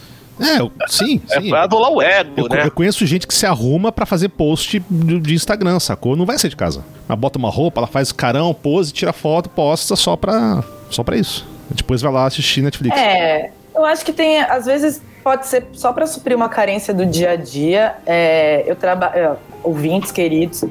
é, 0.41 0.89
sim, 0.89 1.21
é 1.31 1.41
sim. 1.41 1.55
É 1.55 1.59
adolar 1.59 1.91
o 1.91 2.03
ego, 2.03 2.33
eu, 2.37 2.49
né? 2.49 2.67
Eu 2.67 2.71
conheço 2.71 3.07
gente 3.07 3.27
que 3.27 3.35
se 3.35 3.47
arruma 3.47 3.93
para 3.93 4.05
fazer 4.05 4.29
post 4.31 4.83
de, 4.91 5.21
de, 5.21 5.35
Instagram, 5.35 5.79
sacou? 5.79 6.17
Não 6.17 6.27
vai 6.27 6.39
sair 6.39 6.51
de 6.51 6.57
casa. 6.57 6.85
Ela 7.09 7.17
bota 7.17 7.39
uma 7.39 7.51
roupa, 7.51 7.81
ela 7.81 7.87
faz 7.87 8.11
carão, 8.11 8.53
pose, 8.53 8.93
tira 8.93 9.13
foto, 9.13 9.49
posta 9.49 9.95
só 9.95 10.17
pra, 10.17 10.65
só 10.91 11.05
pra 11.05 11.17
isso. 11.17 11.47
Depois 11.71 12.03
vai 12.03 12.13
lá 12.13 12.27
assistir 12.27 12.63
Netflix. 12.63 12.97
É, 12.97 13.51
eu 13.75 13.85
acho 13.85 14.05
que 14.05 14.13
tem, 14.13 14.41
às 14.43 14.67
vezes, 14.67 15.01
pode 15.25 15.47
ser 15.47 15.67
só 15.73 15.91
para 15.93 16.07
suprir 16.07 16.37
uma 16.37 16.51
carência 16.51 16.93
do 16.93 17.07
dia 17.07 17.31
a 17.31 17.37
dia. 17.37 17.97
É, 18.05 18.63
eu 18.67 18.77
trabalho, 18.77 19.39
ouvintes 19.65 20.13
queridos, 20.13 20.65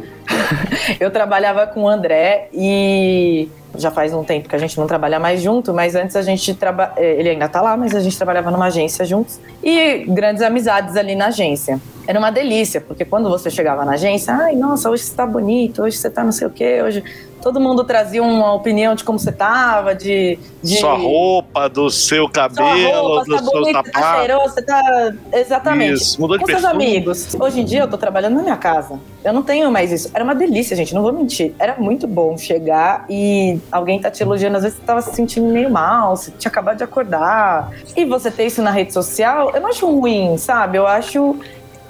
eu 1.00 1.12
trabalhava 1.12 1.68
com 1.68 1.84
o 1.84 1.88
André 1.88 2.48
e 2.54 3.50
já 3.76 3.90
faz 3.90 4.14
um 4.14 4.24
tempo 4.24 4.48
que 4.48 4.56
a 4.56 4.60
gente 4.60 4.78
não 4.78 4.86
trabalha 4.86 5.20
mais 5.20 5.42
junto, 5.42 5.74
mas 5.74 5.96
antes 5.96 6.16
a 6.16 6.22
gente 6.22 6.54
trabalha. 6.54 6.94
É, 6.96 7.20
ele 7.20 7.30
ainda 7.30 7.50
tá 7.50 7.62
lá, 7.62 7.76
mas 7.76 7.96
a 7.96 8.00
gente 8.00 8.16
trabalhava 8.16 8.52
numa 8.52 8.68
agência 8.68 9.04
juntos. 9.04 9.40
E 9.64 10.06
grandes 10.08 10.44
amizades 10.44 10.96
ali 10.96 11.16
na 11.16 11.28
agência. 11.28 11.80
Era 12.06 12.20
uma 12.20 12.32
delícia, 12.32 12.82
porque 12.82 13.06
quando 13.06 13.30
você 13.30 13.50
chegava 13.50 13.84
na 13.86 13.94
agência, 13.94 14.34
ai, 14.34 14.56
nossa, 14.56 14.90
hoje 14.90 15.04
você 15.04 15.16
tá 15.16 15.26
bonito, 15.26 15.82
hoje 15.82 15.98
você 15.98 16.10
tá 16.10 16.24
não 16.24 16.34
sei 16.34 16.48
o 16.48 16.50
quê, 16.50 16.82
hoje 16.84 17.04
todo 17.44 17.60
mundo 17.60 17.84
trazia 17.84 18.24
uma 18.24 18.54
opinião 18.54 18.96
de 18.96 19.04
como 19.04 19.20
você 19.20 19.32
tava, 19.32 19.94
de. 19.94 20.40
de... 20.64 20.78
Sua 20.78 20.96
roupa, 20.96 21.68
do 21.68 21.90
seu 21.90 22.30
cabelo, 22.30 23.08
roupa, 23.08 23.26
do 23.26 23.36
tá 23.36 23.44
seu 23.44 23.52
bonito, 23.52 23.74
sapato. 23.74 23.92
Tá 23.92 24.18
cheiroso, 24.18 24.54
você 24.54 24.62
tá. 24.62 25.14
Exatamente. 25.34 25.94
Isso, 25.94 26.22
mudou 26.22 26.38
de 26.38 26.46
Com 26.46 26.52
seus 26.52 26.66
amigos. 26.66 27.36
Hoje 27.40 27.62
em 27.62 27.66
dia 27.66 27.82
eu 27.82 27.88
tô 27.90 27.98
trabalhando 27.98 28.36
na 28.36 28.44
minha 28.44 28.58
casa. 28.58 28.83
Eu 29.24 29.34
não 29.34 29.42
tenho 29.42 29.72
mais 29.72 29.92
isso. 29.92 30.10
Era 30.14 30.24
uma 30.24 30.36
delícia, 30.36 30.76
gente, 30.76 30.94
não 30.94 31.02
vou 31.02 31.14
mentir. 31.14 31.54
Era 31.58 31.76
muito 31.78 32.08
bom 32.08 32.38
chegar 32.38 33.06
e 33.10 33.60
alguém 33.72 34.00
tá 34.00 34.12
te 34.12 34.22
elogiando. 34.22 34.58
Às 34.58 34.64
vezes 34.64 34.78
você 34.78 34.86
tava 34.86 35.02
se 35.02 35.16
sentindo 35.16 35.48
meio 35.48 35.70
mal, 35.70 36.16
você 36.16 36.32
tinha 36.32 36.50
acabado 36.50 36.78
de 36.78 36.84
acordar. 36.84 37.72
E 37.96 38.06
você 38.06 38.30
ter 38.30 38.46
isso 38.46 38.62
na 38.62 38.72
rede 38.72 38.94
social, 38.94 39.52
eu 39.54 39.62
não 39.62 39.70
acho 39.70 39.90
ruim, 39.90 40.38
sabe? 40.38 40.78
Eu 40.78 40.88
acho 40.88 41.40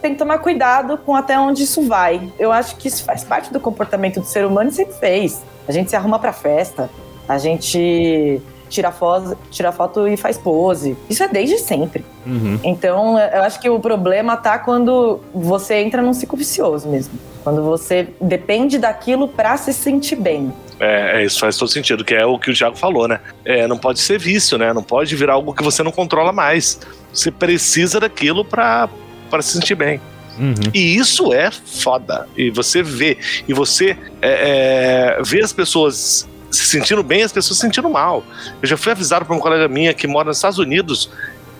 tem 0.02 0.12
que 0.12 0.20
tomar 0.20 0.40
cuidado 0.40 0.98
com 0.98 1.16
até 1.16 1.40
onde 1.40 1.64
isso 1.64 1.88
vai. 1.88 2.30
Eu 2.38 2.52
acho 2.52 2.76
que 2.76 2.90
isso 2.90 3.06
faz 3.06 3.24
parte 3.24 3.54
do 3.54 3.60
comportamento 3.60 4.20
do 4.20 4.26
ser 4.26 4.46
humano 4.46 4.70
e 4.70 4.74
sempre 4.74 4.96
fez. 4.96 5.42
A 5.66 5.72
gente 5.72 5.90
se 5.90 5.96
arruma 5.96 6.20
para 6.20 6.34
festa, 6.34 6.90
a 7.28 7.38
gente 7.38 8.42
tira 8.74 8.92
foto, 8.92 9.38
tira 9.52 9.72
foto 9.72 10.08
e 10.08 10.18
faz 10.18 10.38
pose. 10.38 10.98
Isso 11.10 11.24
é 11.24 11.28
desde 11.28 11.60
sempre. 11.60 12.04
Uhum. 12.26 12.60
Então, 12.64 13.20
eu 13.20 13.44
acho 13.44 13.60
que 13.60 13.70
o 13.70 13.80
problema 13.80 14.36
tá 14.36 14.58
quando 14.58 15.20
você 15.34 15.76
entra 15.76 16.02
num 16.02 16.14
ciclo 16.14 16.38
vicioso 16.38 16.90
mesmo. 16.90 17.14
Quando 17.44 17.62
você 17.62 18.08
depende 18.20 18.80
daquilo 18.80 19.28
para 19.28 19.56
se 19.58 19.74
sentir 19.74 20.16
bem. 20.16 20.52
É, 20.80 21.22
é, 21.22 21.26
isso 21.26 21.40
faz 21.40 21.56
todo 21.56 21.70
sentido, 21.70 22.04
que 22.04 22.16
é 22.16 22.26
o 22.26 22.40
que 22.40 22.50
o 22.50 22.54
Thiago 22.54 22.76
falou, 22.76 23.08
né? 23.08 23.20
É, 23.46 23.68
não 23.68 23.78
pode 23.78 24.00
ser 24.00 24.18
vício, 24.18 24.58
né? 24.58 24.74
Não 24.74 24.84
pode 24.84 25.16
virar 25.16 25.34
algo 25.34 25.54
que 25.54 25.64
você 25.64 25.84
não 25.84 25.92
controla 25.92 26.32
mais. 26.32 26.80
Você 27.14 27.30
precisa 27.30 28.00
daquilo 28.00 28.44
para 28.44 28.90
para 29.30 29.42
se 29.42 29.54
sentir 29.54 29.74
bem. 29.74 30.00
Uhum. 30.38 30.54
E 30.74 30.96
isso 30.96 31.34
é 31.34 31.50
foda. 31.52 32.28
E 32.38 32.52
você 32.52 32.84
vê, 32.84 33.18
e 33.48 33.54
você 33.54 33.98
é, 34.22 35.18
é, 35.18 35.24
vê 35.24 35.42
as 35.42 35.52
pessoas 35.52 36.28
se 36.54 36.66
sentindo 36.66 37.04
bem 37.04 37.24
as 37.24 37.32
pessoas 37.32 37.58
se 37.58 37.66
sentindo 37.66 37.90
mal. 37.90 38.24
Eu 38.62 38.68
já 38.68 38.78
fui 38.78 38.92
avisado 38.92 39.26
por 39.26 39.34
uma 39.34 39.42
colega 39.42 39.68
minha 39.68 39.94
que 39.94 40.08
mora 40.08 40.28
nos 40.28 40.38
Estados 40.38 40.60
Unidos, 40.60 41.10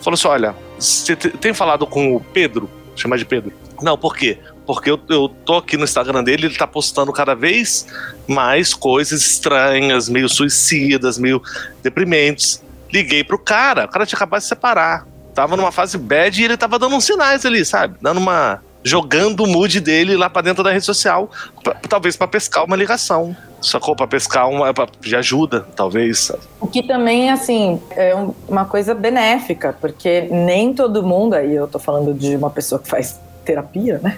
falou 0.02 0.16
assim: 0.16 0.28
olha, 0.28 0.56
você 0.78 1.16
tem 1.16 1.54
falado 1.54 1.86
com 1.86 2.16
o 2.16 2.20
Pedro? 2.20 2.70
Chamar 2.96 3.18
de 3.18 3.26
Pedro. 3.26 3.52
Não, 3.82 3.98
por 3.98 4.16
quê? 4.16 4.38
Porque 4.66 4.90
eu, 4.90 5.00
eu 5.10 5.28
tô 5.28 5.58
aqui 5.58 5.76
no 5.76 5.84
Instagram 5.84 6.24
dele, 6.24 6.46
ele 6.46 6.56
tá 6.56 6.68
postando 6.68 7.12
cada 7.12 7.34
vez 7.34 7.88
mais 8.28 8.74
coisas 8.74 9.20
estranhas, 9.22 10.08
meio 10.08 10.30
suicidas, 10.30 11.18
meio 11.18 11.42
deprimentes. 11.82 12.64
Liguei 12.92 13.24
pro 13.24 13.40
cara, 13.40 13.86
o 13.86 13.90
cara 13.90 14.06
tinha 14.06 14.16
acabado 14.16 14.42
de 14.42 14.48
separar 14.48 15.08
tava 15.34 15.58
numa 15.58 15.72
fase 15.72 15.98
bad 15.98 16.40
e 16.40 16.46
ele 16.46 16.56
tava 16.56 16.80
dando 16.80 16.96
uns 16.96 17.06
sinais 17.06 17.46
ali, 17.46 17.66
sabe? 17.66 17.98
Dando 18.02 18.20
uma. 18.20 18.62
Jogando 18.84 19.44
o 19.44 19.48
mood 19.48 19.80
dele 19.80 20.16
lá 20.16 20.30
para 20.30 20.42
dentro 20.42 20.64
da 20.64 20.72
rede 20.72 20.86
social, 20.86 21.30
pra, 21.64 21.76
talvez 21.88 22.16
para 22.16 22.28
pescar 22.28 22.66
uma 22.66 22.76
ligação. 22.76 23.36
Sacou? 23.62 23.96
Pra 23.96 24.06
pescar 24.06 24.50
uma. 24.50 24.74
Pra, 24.74 24.88
de 25.00 25.16
ajuda, 25.16 25.66
talvez. 25.76 26.32
O 26.60 26.68
que 26.68 26.84
também, 26.84 27.32
assim, 27.32 27.82
é 27.92 28.14
uma 28.48 28.66
coisa 28.66 28.94
benéfica, 28.94 29.76
porque 29.80 30.28
nem 30.30 30.74
todo 30.74 31.02
mundo, 31.02 31.34
aí 31.34 31.56
eu 31.56 31.68
tô 31.68 31.80
falando 31.80 32.14
de 32.14 32.36
uma 32.36 32.50
pessoa 32.50 32.80
que 32.80 32.90
faz 32.90 33.20
terapia, 33.46 34.00
né? 34.04 34.18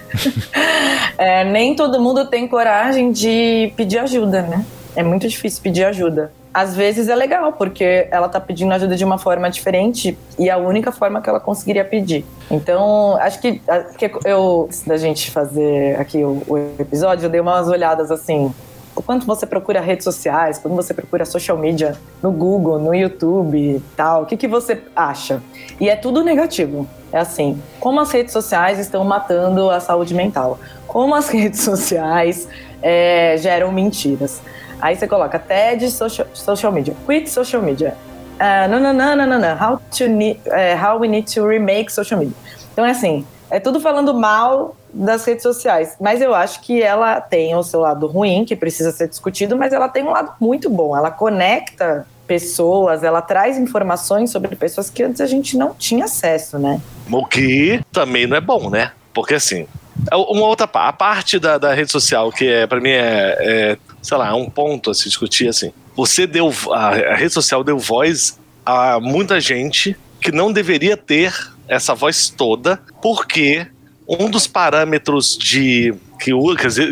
é, 1.16 1.44
nem 1.44 1.76
todo 1.76 2.00
mundo 2.00 2.26
tem 2.26 2.48
coragem 2.48 3.12
de 3.12 3.72
pedir 3.76 3.98
ajuda, 3.98 4.42
né? 4.42 4.64
É 4.96 5.02
muito 5.02 5.28
difícil 5.28 5.62
pedir 5.62 5.84
ajuda 5.84 6.32
às 6.56 6.74
vezes 6.74 7.10
é 7.10 7.14
legal, 7.14 7.52
porque 7.52 8.08
ela 8.10 8.30
tá 8.30 8.40
pedindo 8.40 8.72
ajuda 8.72 8.96
de 8.96 9.04
uma 9.04 9.18
forma 9.18 9.50
diferente 9.50 10.16
e 10.38 10.48
é 10.48 10.52
a 10.52 10.56
única 10.56 10.90
forma 10.90 11.20
que 11.20 11.28
ela 11.28 11.38
conseguiria 11.38 11.84
pedir. 11.84 12.24
Então, 12.50 13.14
acho 13.18 13.42
que, 13.42 13.60
que 13.98 14.10
eu, 14.24 14.64
antes 14.64 14.80
da 14.80 14.96
gente 14.96 15.30
fazer 15.30 16.00
aqui 16.00 16.24
o, 16.24 16.42
o 16.48 16.56
episódio, 16.78 17.26
eu 17.26 17.28
dei 17.28 17.42
umas 17.42 17.68
olhadas 17.68 18.10
assim, 18.10 18.50
o 18.94 19.02
quanto 19.02 19.26
você 19.26 19.44
procura 19.44 19.82
redes 19.82 20.04
sociais, 20.04 20.58
quando 20.58 20.74
você 20.74 20.94
procura 20.94 21.26
social 21.26 21.58
media 21.58 21.94
no 22.22 22.32
Google, 22.32 22.78
no 22.78 22.94
YouTube 22.94 23.82
tal, 23.94 24.22
o 24.22 24.26
que, 24.26 24.34
que 24.34 24.48
você 24.48 24.80
acha? 24.96 25.42
E 25.78 25.90
é 25.90 25.94
tudo 25.94 26.24
negativo. 26.24 26.88
É 27.12 27.18
assim, 27.18 27.62
como 27.78 28.00
as 28.00 28.10
redes 28.10 28.32
sociais 28.32 28.78
estão 28.78 29.04
matando 29.04 29.68
a 29.68 29.78
saúde 29.78 30.14
mental, 30.14 30.58
como 30.86 31.14
as 31.14 31.28
redes 31.30 31.60
sociais 31.60 32.48
é, 32.80 33.36
geram 33.36 33.70
mentiras. 33.70 34.40
Aí 34.80 34.96
você 34.96 35.06
coloca 35.06 35.38
TED 35.38 35.90
social, 35.90 36.26
social 36.34 36.72
media, 36.72 36.94
quit 37.06 37.28
social 37.28 37.62
media. 37.62 37.96
Uh, 38.36 38.68
não, 38.68 38.80
não, 38.80 38.92
não, 38.92 39.16
não, 39.16 39.26
não, 39.26 39.38
não. 39.38 39.54
How, 39.54 39.80
to 39.96 40.08
need, 40.08 40.40
uh, 40.46 40.84
how 40.84 40.98
we 40.98 41.08
need 41.08 41.32
to 41.34 41.46
remake 41.46 41.90
social 41.90 42.20
media. 42.20 42.36
Então 42.72 42.84
é 42.84 42.90
assim, 42.90 43.26
é 43.50 43.58
tudo 43.58 43.80
falando 43.80 44.12
mal 44.12 44.76
das 44.92 45.24
redes 45.24 45.42
sociais. 45.42 45.96
Mas 46.00 46.20
eu 46.20 46.34
acho 46.34 46.60
que 46.60 46.82
ela 46.82 47.20
tem 47.20 47.54
o 47.54 47.62
seu 47.62 47.80
lado 47.80 48.06
ruim, 48.06 48.44
que 48.44 48.56
precisa 48.56 48.92
ser 48.92 49.08
discutido, 49.08 49.56
mas 49.56 49.72
ela 49.72 49.88
tem 49.88 50.02
um 50.02 50.10
lado 50.10 50.32
muito 50.40 50.68
bom. 50.68 50.96
Ela 50.96 51.10
conecta 51.10 52.06
pessoas, 52.26 53.04
ela 53.04 53.22
traz 53.22 53.56
informações 53.56 54.30
sobre 54.30 54.54
pessoas 54.56 54.90
que 54.90 55.02
antes 55.02 55.20
a 55.20 55.26
gente 55.26 55.56
não 55.56 55.74
tinha 55.74 56.06
acesso, 56.06 56.58
né? 56.58 56.80
O 57.10 57.24
que 57.24 57.80
também 57.92 58.26
não 58.26 58.36
é 58.36 58.40
bom, 58.40 58.68
né? 58.68 58.90
Porque 59.14 59.34
assim, 59.34 59.66
é 60.10 60.16
uma 60.16 60.46
outra 60.46 60.68
a 60.72 60.92
parte 60.92 61.38
da, 61.38 61.56
da 61.56 61.72
rede 61.72 61.90
social 61.90 62.30
que 62.30 62.48
é 62.48 62.66
para 62.66 62.80
mim 62.80 62.90
é, 62.90 63.36
é, 63.38 63.78
sei 64.06 64.16
lá, 64.16 64.32
um 64.36 64.48
ponto 64.48 64.88
a 64.88 64.94
se 64.94 65.04
discutir 65.04 65.48
assim. 65.48 65.72
Você 65.96 66.28
deu 66.28 66.52
a, 66.70 67.16
rede 67.16 67.32
social 67.32 67.64
deu 67.64 67.76
voz 67.76 68.38
a 68.64 69.00
muita 69.00 69.40
gente 69.40 69.96
que 70.20 70.30
não 70.30 70.52
deveria 70.52 70.96
ter 70.96 71.34
essa 71.66 71.92
voz 71.92 72.28
toda, 72.28 72.80
porque 73.02 73.66
um 74.08 74.30
dos 74.30 74.46
parâmetros 74.46 75.36
de 75.36 75.92
que, 76.20 76.30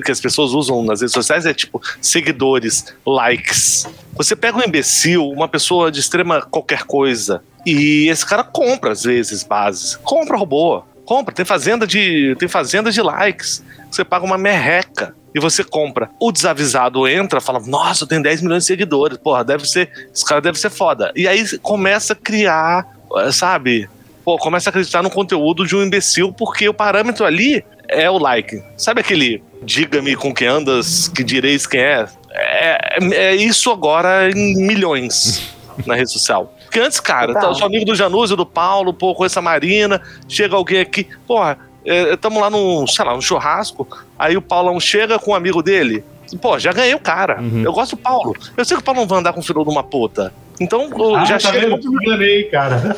que 0.02 0.10
as 0.10 0.20
pessoas 0.20 0.50
usam 0.50 0.82
nas 0.82 1.00
redes 1.00 1.14
sociais 1.14 1.46
é 1.46 1.54
tipo 1.54 1.80
seguidores, 2.00 2.92
likes. 3.06 3.86
Você 4.16 4.34
pega 4.34 4.58
um 4.58 4.62
imbecil, 4.64 5.28
uma 5.30 5.46
pessoa 5.46 5.92
de 5.92 6.00
extrema 6.00 6.42
qualquer 6.42 6.82
coisa, 6.82 7.44
e 7.64 8.08
esse 8.08 8.26
cara 8.26 8.42
compra 8.42 8.90
às 8.90 9.04
vezes 9.04 9.44
bases. 9.44 9.94
Compra 10.02 10.36
robô. 10.36 10.82
Compra, 11.04 11.32
tem 11.32 11.44
fazenda 11.44 11.86
de 11.86 12.34
tem 12.40 12.48
fazenda 12.48 12.90
de 12.90 13.00
likes. 13.00 13.62
Você 13.88 14.04
paga 14.04 14.24
uma 14.24 14.38
merreca 14.38 15.14
e 15.34 15.40
você 15.40 15.64
compra. 15.64 16.10
O 16.20 16.30
desavisado 16.30 17.08
entra, 17.08 17.40
fala: 17.40 17.60
"Nossa, 17.60 18.04
eu 18.04 18.08
tenho 18.08 18.22
10 18.22 18.42
milhões 18.42 18.62
de 18.62 18.68
seguidores. 18.68 19.18
Porra, 19.18 19.44
deve 19.44 19.66
ser, 19.68 19.90
esse 20.12 20.24
cara 20.24 20.40
deve 20.40 20.58
ser 20.58 20.70
foda". 20.70 21.12
E 21.16 21.26
aí 21.26 21.58
começa 21.58 22.12
a 22.12 22.16
criar, 22.16 22.86
eh, 23.16 23.32
sabe? 23.32 23.88
Pô, 24.24 24.38
começa 24.38 24.68
a 24.68 24.70
acreditar 24.70 25.02
no 25.02 25.10
conteúdo 25.10 25.66
de 25.66 25.76
um 25.76 25.82
imbecil 25.82 26.32
porque 26.32 26.68
o 26.68 26.72
parâmetro 26.72 27.26
ali 27.26 27.64
é 27.88 28.08
o 28.08 28.18
like. 28.18 28.62
Sabe 28.76 29.00
aquele 29.00 29.42
diga-me 29.64 30.14
com 30.14 30.32
quem 30.32 30.46
andas, 30.46 31.08
que 31.08 31.24
direis 31.24 31.66
quem 31.66 31.80
é? 31.80 32.06
É, 32.30 32.98
é 33.12 33.34
isso 33.34 33.70
agora 33.70 34.30
em 34.30 34.56
milhões 34.66 35.54
na 35.86 35.94
rede 35.94 36.10
social. 36.10 36.54
Porque 36.64 36.80
antes, 36.80 36.98
cara, 37.00 37.32
eu 37.32 37.54
sou 37.54 37.66
amigo 37.66 37.84
do 37.84 37.94
Janúzio, 37.94 38.36
do 38.36 38.44
Paulo, 38.44 38.92
pô, 38.92 39.14
conheço 39.14 39.38
a 39.38 39.42
Marina, 39.42 40.00
chega 40.28 40.56
alguém 40.56 40.80
aqui, 40.80 41.06
porra, 41.26 41.58
estamos 41.84 42.40
lá 42.40 42.48
num, 42.50 42.86
sei 42.86 43.04
lá, 43.04 43.12
num 43.14 43.20
churrasco, 43.20 43.86
aí 44.18 44.36
o 44.36 44.42
Paulão 44.42 44.78
chega 44.80 45.18
com 45.18 45.32
um 45.32 45.34
amigo 45.34 45.62
dele, 45.62 46.04
pô, 46.40 46.58
já 46.58 46.72
ganhei 46.72 46.94
o 46.94 46.98
cara. 47.00 47.40
Uhum. 47.40 47.62
Eu 47.64 47.72
gosto 47.72 47.96
do 47.96 48.02
Paulo. 48.02 48.34
Eu 48.56 48.64
sei 48.64 48.76
que 48.76 48.82
o 48.82 48.84
Paulo 48.84 49.00
não 49.02 49.06
vai 49.08 49.18
andar 49.18 49.32
com 49.32 49.40
o 49.40 49.42
filho 49.42 49.62
de 49.64 49.70
uma 49.70 49.82
puta. 49.82 50.32
Então, 50.60 50.88
eu 50.96 51.16
Ah, 51.16 51.24
já 51.24 51.38
tá 51.38 51.50
chega. 51.52 51.68
vendo? 51.68 51.84
Eu 51.84 51.90
me 51.92 52.06
enganei, 52.06 52.44
cara. 52.44 52.96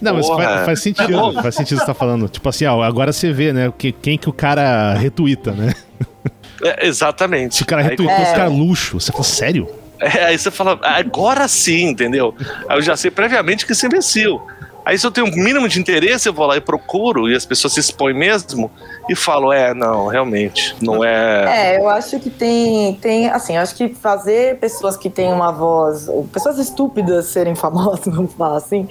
Não, 0.00 0.14
mas 0.14 0.28
faz, 0.28 0.64
faz 0.64 0.80
sentido, 0.82 1.12
bom. 1.12 1.32
faz 1.42 1.54
sentido 1.56 1.78
você 1.80 1.86
tá 1.86 1.94
falando. 1.94 2.28
Tipo 2.28 2.48
assim, 2.48 2.64
ó, 2.66 2.82
agora 2.82 3.12
você 3.12 3.32
vê, 3.32 3.52
né, 3.52 3.72
que, 3.76 3.90
quem 3.90 4.16
que 4.16 4.28
o 4.28 4.32
cara 4.32 4.94
retuita, 4.94 5.50
né? 5.52 5.74
É, 6.62 6.86
exatamente. 6.86 7.56
Se 7.56 7.62
o 7.62 7.66
cara 7.66 7.82
retuitou 7.82 8.14
É. 8.14 8.22
esse 8.22 8.32
cara 8.34 8.48
luxo, 8.48 9.00
você 9.00 9.10
fala, 9.12 9.24
sério? 9.24 9.68
É, 10.00 10.26
aí 10.26 10.38
você 10.38 10.50
fala, 10.50 10.78
agora 10.82 11.48
sim, 11.48 11.88
entendeu? 11.88 12.34
Aí 12.68 12.78
eu 12.78 12.82
já 12.82 12.96
sei 12.96 13.10
previamente 13.10 13.66
que 13.66 13.72
isso 13.72 13.84
é 13.84 13.88
imbecil. 13.88 14.40
Aí 14.88 14.98
se 14.98 15.06
eu 15.06 15.10
tenho 15.10 15.26
um 15.26 15.36
mínimo 15.36 15.68
de 15.68 15.78
interesse, 15.78 16.26
eu 16.26 16.32
vou 16.32 16.46
lá 16.46 16.56
e 16.56 16.62
procuro, 16.62 17.28
e 17.28 17.36
as 17.36 17.44
pessoas 17.44 17.74
se 17.74 17.80
expõem 17.80 18.14
mesmo, 18.14 18.70
e 19.06 19.14
falo, 19.14 19.52
é, 19.52 19.74
não, 19.74 20.06
realmente, 20.06 20.74
não 20.80 21.04
é. 21.04 21.74
É, 21.74 21.78
eu 21.78 21.86
acho 21.90 22.18
que 22.18 22.30
tem, 22.30 22.94
tem, 22.94 23.28
assim, 23.28 23.56
eu 23.56 23.60
acho 23.60 23.74
que 23.74 23.90
fazer 23.90 24.58
pessoas 24.58 24.96
que 24.96 25.10
têm 25.10 25.30
uma 25.30 25.52
voz, 25.52 26.08
pessoas 26.32 26.56
estúpidas 26.56 27.26
serem 27.26 27.52
famosas, 27.54 28.06
vamos 28.06 28.32
falar 28.32 28.56
assim, 28.56 28.88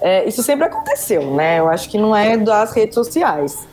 é, 0.00 0.26
isso 0.26 0.42
sempre 0.42 0.64
aconteceu, 0.64 1.34
né? 1.34 1.58
Eu 1.58 1.68
acho 1.68 1.90
que 1.90 1.98
não 1.98 2.16
é 2.16 2.38
das 2.38 2.72
redes 2.72 2.94
sociais. 2.94 3.68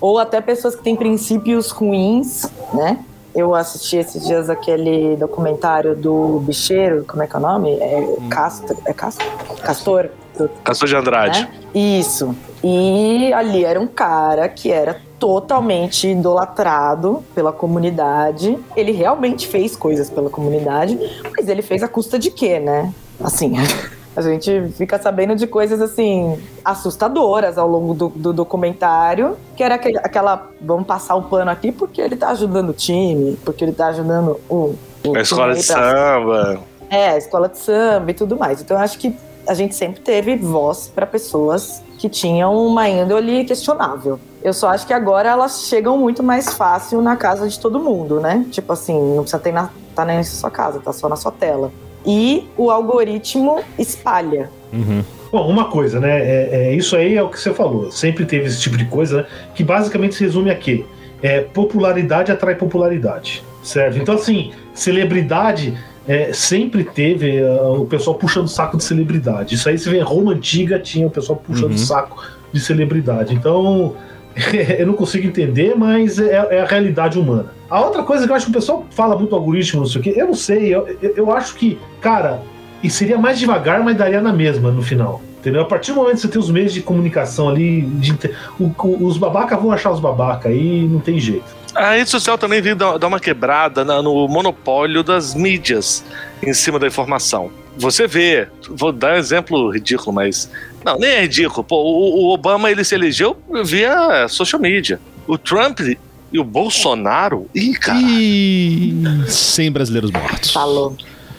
Ou 0.00 0.18
até 0.18 0.40
pessoas 0.40 0.74
que 0.74 0.82
têm 0.82 0.96
princípios 0.96 1.70
ruins, 1.70 2.50
né? 2.72 2.98
Eu 3.34 3.54
assisti 3.54 3.98
esses 3.98 4.26
dias 4.26 4.48
aquele 4.48 5.14
documentário 5.16 5.94
do 5.94 6.40
bicheiro, 6.40 7.04
como 7.06 7.22
é 7.22 7.26
que 7.26 7.36
é 7.36 7.38
o 7.38 7.42
nome? 7.42 7.74
É 7.74 8.16
Castro, 8.30 8.78
é 8.86 8.94
Castro? 8.94 9.26
Castor? 9.62 10.10
Do 10.48 10.62
Castor 10.64 10.88
de 10.88 10.96
Andrade. 10.96 11.40
né? 11.42 11.50
Isso. 11.74 12.34
E 12.64 13.32
ali 13.32 13.64
era 13.64 13.80
um 13.80 13.86
cara 13.86 14.48
que 14.48 14.70
era 14.70 15.00
totalmente 15.18 16.08
idolatrado 16.08 17.24
pela 17.34 17.52
comunidade. 17.52 18.58
Ele 18.76 18.92
realmente 18.92 19.46
fez 19.46 19.74
coisas 19.76 20.10
pela 20.10 20.28
comunidade, 20.30 20.98
mas 21.36 21.48
ele 21.48 21.62
fez 21.62 21.82
a 21.82 21.88
custa 21.88 22.18
de 22.18 22.30
quê, 22.30 22.58
né? 22.58 22.92
Assim, 23.22 23.54
a 24.16 24.20
gente 24.20 24.68
fica 24.76 25.00
sabendo 25.00 25.34
de 25.34 25.46
coisas 25.46 25.80
assim 25.80 26.38
assustadoras 26.64 27.56
ao 27.58 27.68
longo 27.68 27.94
do, 27.94 28.08
do 28.10 28.32
documentário, 28.32 29.36
que 29.56 29.62
era 29.62 29.76
aquele- 29.76 29.98
aquela 29.98 30.50
vamos 30.60 30.86
passar 30.86 31.14
o 31.14 31.22
pano 31.22 31.50
aqui 31.50 31.70
porque 31.72 32.00
ele 32.00 32.16
tá 32.16 32.28
ajudando 32.30 32.70
o 32.70 32.74
time, 32.74 33.36
porque 33.44 33.64
ele 33.64 33.72
tá 33.72 33.86
ajudando 33.88 34.38
o, 34.50 34.74
o 35.06 35.16
A 35.16 35.20
escola 35.20 35.54
de 35.54 35.64
pra 35.66 35.76
samba. 35.76 36.60
é, 36.90 37.10
a 37.10 37.16
escola 37.18 37.48
de 37.48 37.58
samba 37.58 38.10
e 38.10 38.14
tudo 38.14 38.36
mais. 38.36 38.60
Então 38.60 38.76
eu 38.76 38.82
acho 38.82 38.98
que 38.98 39.16
a 39.46 39.54
gente 39.54 39.74
sempre 39.74 40.00
teve 40.00 40.36
voz 40.36 40.90
para 40.94 41.06
pessoas 41.06 41.82
que 41.98 42.08
tinham 42.08 42.54
uma 42.66 42.88
índole 42.88 43.44
questionável. 43.44 44.18
Eu 44.42 44.52
só 44.52 44.68
acho 44.68 44.86
que 44.86 44.92
agora 44.92 45.28
elas 45.28 45.66
chegam 45.66 45.96
muito 45.96 46.22
mais 46.22 46.54
fácil 46.54 47.00
na 47.00 47.16
casa 47.16 47.48
de 47.48 47.58
todo 47.58 47.78
mundo, 47.78 48.20
né? 48.20 48.44
Tipo 48.50 48.72
assim, 48.72 48.94
não 49.14 49.22
precisa 49.22 49.38
ter 49.38 49.52
na, 49.52 49.70
tá 49.94 50.04
nem 50.04 50.16
na 50.16 50.24
sua 50.24 50.50
casa, 50.50 50.80
tá 50.80 50.92
só 50.92 51.08
na 51.08 51.16
sua 51.16 51.30
tela. 51.30 51.72
E 52.04 52.48
o 52.56 52.70
algoritmo 52.70 53.60
espalha. 53.78 54.50
Uhum. 54.72 55.04
Bom, 55.30 55.48
uma 55.48 55.66
coisa, 55.66 56.00
né? 56.00 56.20
É, 56.20 56.48
é, 56.52 56.74
isso 56.74 56.96
aí 56.96 57.16
é 57.16 57.22
o 57.22 57.28
que 57.28 57.38
você 57.40 57.54
falou. 57.54 57.90
Sempre 57.92 58.26
teve 58.26 58.46
esse 58.46 58.60
tipo 58.60 58.76
de 58.76 58.84
coisa, 58.86 59.18
né? 59.18 59.26
Que 59.54 59.62
basicamente 59.62 60.16
se 60.16 60.24
resume 60.24 60.50
a 60.50 60.56
quê? 60.56 60.84
É, 61.22 61.40
popularidade 61.40 62.32
atrai 62.32 62.56
popularidade, 62.56 63.44
certo? 63.62 63.96
Então, 63.96 64.16
assim, 64.16 64.52
celebridade 64.74 65.78
é, 66.06 66.32
sempre 66.32 66.84
teve 66.84 67.40
ah, 67.40 67.68
o 67.70 67.86
pessoal 67.86 68.16
puxando 68.16 68.48
saco 68.48 68.76
de 68.76 68.84
celebridade. 68.84 69.54
Isso 69.54 69.68
aí 69.68 69.78
você 69.78 69.88
vê 69.90 69.98
em 69.98 70.02
Roma 70.02 70.32
antiga, 70.32 70.78
tinha 70.78 71.06
o 71.06 71.10
pessoal 71.10 71.40
puxando 71.46 71.72
Uhum. 71.72 71.78
saco 71.78 72.22
de 72.52 72.60
celebridade. 72.60 73.34
Então, 73.34 73.94
eu 74.78 74.86
não 74.86 74.94
consigo 74.94 75.26
entender, 75.26 75.74
mas 75.76 76.18
é, 76.18 76.32
é 76.50 76.60
a 76.60 76.64
realidade 76.66 77.18
humana. 77.18 77.46
A 77.70 77.80
outra 77.80 78.02
coisa 78.02 78.26
que 78.26 78.32
eu 78.32 78.36
acho 78.36 78.46
que 78.46 78.50
o 78.50 78.54
pessoal 78.54 78.84
fala 78.90 79.16
muito 79.16 79.34
algoritmo, 79.34 79.80
não 79.80 79.86
sei 79.88 80.00
o 80.00 80.04
quê, 80.04 80.12
eu 80.16 80.26
não 80.26 80.34
sei, 80.34 80.74
eu, 80.74 80.86
eu, 81.16 81.32
acho 81.32 81.54
que, 81.54 81.78
cara, 82.00 82.42
e 82.82 82.90
seria 82.90 83.16
mais 83.16 83.38
devagar, 83.38 83.82
mas 83.82 83.96
daria 83.96 84.20
na 84.20 84.32
mesma 84.32 84.70
no 84.70 84.82
final. 84.82 85.22
Entendeu? 85.40 85.62
A 85.62 85.64
partir 85.64 85.90
do 85.92 85.96
momento 85.96 86.14
que 86.16 86.20
você 86.22 86.28
tem 86.28 86.40
os 86.40 86.50
meios 86.50 86.72
de 86.72 86.80
comunicação 86.82 87.48
ali, 87.48 87.80
de 87.82 88.12
o- 88.60 88.70
o- 88.86 89.06
os 89.06 89.16
babacas 89.18 89.60
vão 89.60 89.72
achar 89.72 89.90
os 89.90 89.98
babacas, 89.98 90.52
aí 90.52 90.86
não 90.88 91.00
tem 91.00 91.18
jeito. 91.18 91.44
A 91.74 91.92
rede 91.92 92.10
social 92.10 92.36
também 92.36 92.60
veio 92.60 92.76
dar 92.76 93.06
uma 93.06 93.18
quebrada 93.20 93.84
na- 93.84 94.02
no 94.02 94.28
monopólio 94.28 95.02
das 95.02 95.34
mídias 95.34 96.04
em 96.42 96.52
cima 96.52 96.78
da 96.78 96.86
informação. 96.86 97.50
Você 97.78 98.06
vê, 98.06 98.48
vou 98.68 98.92
dar 98.92 99.14
um 99.14 99.16
exemplo 99.16 99.70
ridículo, 99.70 100.12
mas. 100.12 100.50
Não, 100.84 100.98
nem 100.98 101.08
é 101.10 101.20
ridículo. 101.22 101.64
Pô, 101.64 101.76
o, 101.76 102.26
o 102.26 102.32
Obama 102.34 102.70
ele 102.70 102.84
se 102.84 102.94
elegeu 102.94 103.36
via 103.64 104.28
social 104.28 104.60
media. 104.60 105.00
O 105.26 105.38
Trump 105.38 105.80
e 105.80 106.38
o 106.38 106.44
Bolsonaro. 106.44 107.48
Ih, 107.54 107.72
cara. 107.74 107.98
E 108.00 108.94
100 109.26 109.72
brasileiros 109.72 110.10
mortos. 110.10 110.50
Falou. 110.52 110.94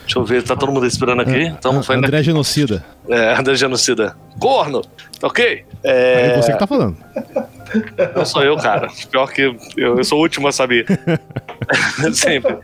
Deixa 0.06 0.20
eu 0.20 0.26
ver, 0.26 0.44
tá 0.44 0.56
todo 0.56 0.72
mundo 0.72 0.84
respirando 0.84 1.22
aqui? 1.22 1.44
Então 1.44 1.72
não 1.72 1.82
foi 1.84 1.96
ainda. 1.96 2.08
André 2.08 2.24
Genocida. 2.24 2.84
É, 3.08 3.36
André 3.40 3.56
Genocida. 3.56 4.16
Corno! 4.40 4.82
Ok? 5.22 5.64
É 5.84 6.32
É, 6.36 6.42
você 6.42 6.52
que 6.52 6.60
tá 6.60 6.68
falando. 6.68 6.98
Não 8.16 8.26
sou 8.26 8.44
eu, 8.44 8.56
cara. 8.58 8.88
Pior 9.12 9.32
que 9.32 9.42
eu, 9.42 9.56
eu 9.78 10.04
sou 10.04 10.20
o 10.20 10.22
último 10.22 10.48
a 10.48 10.52
saber. 10.52 10.86
Sempre. 12.14 12.58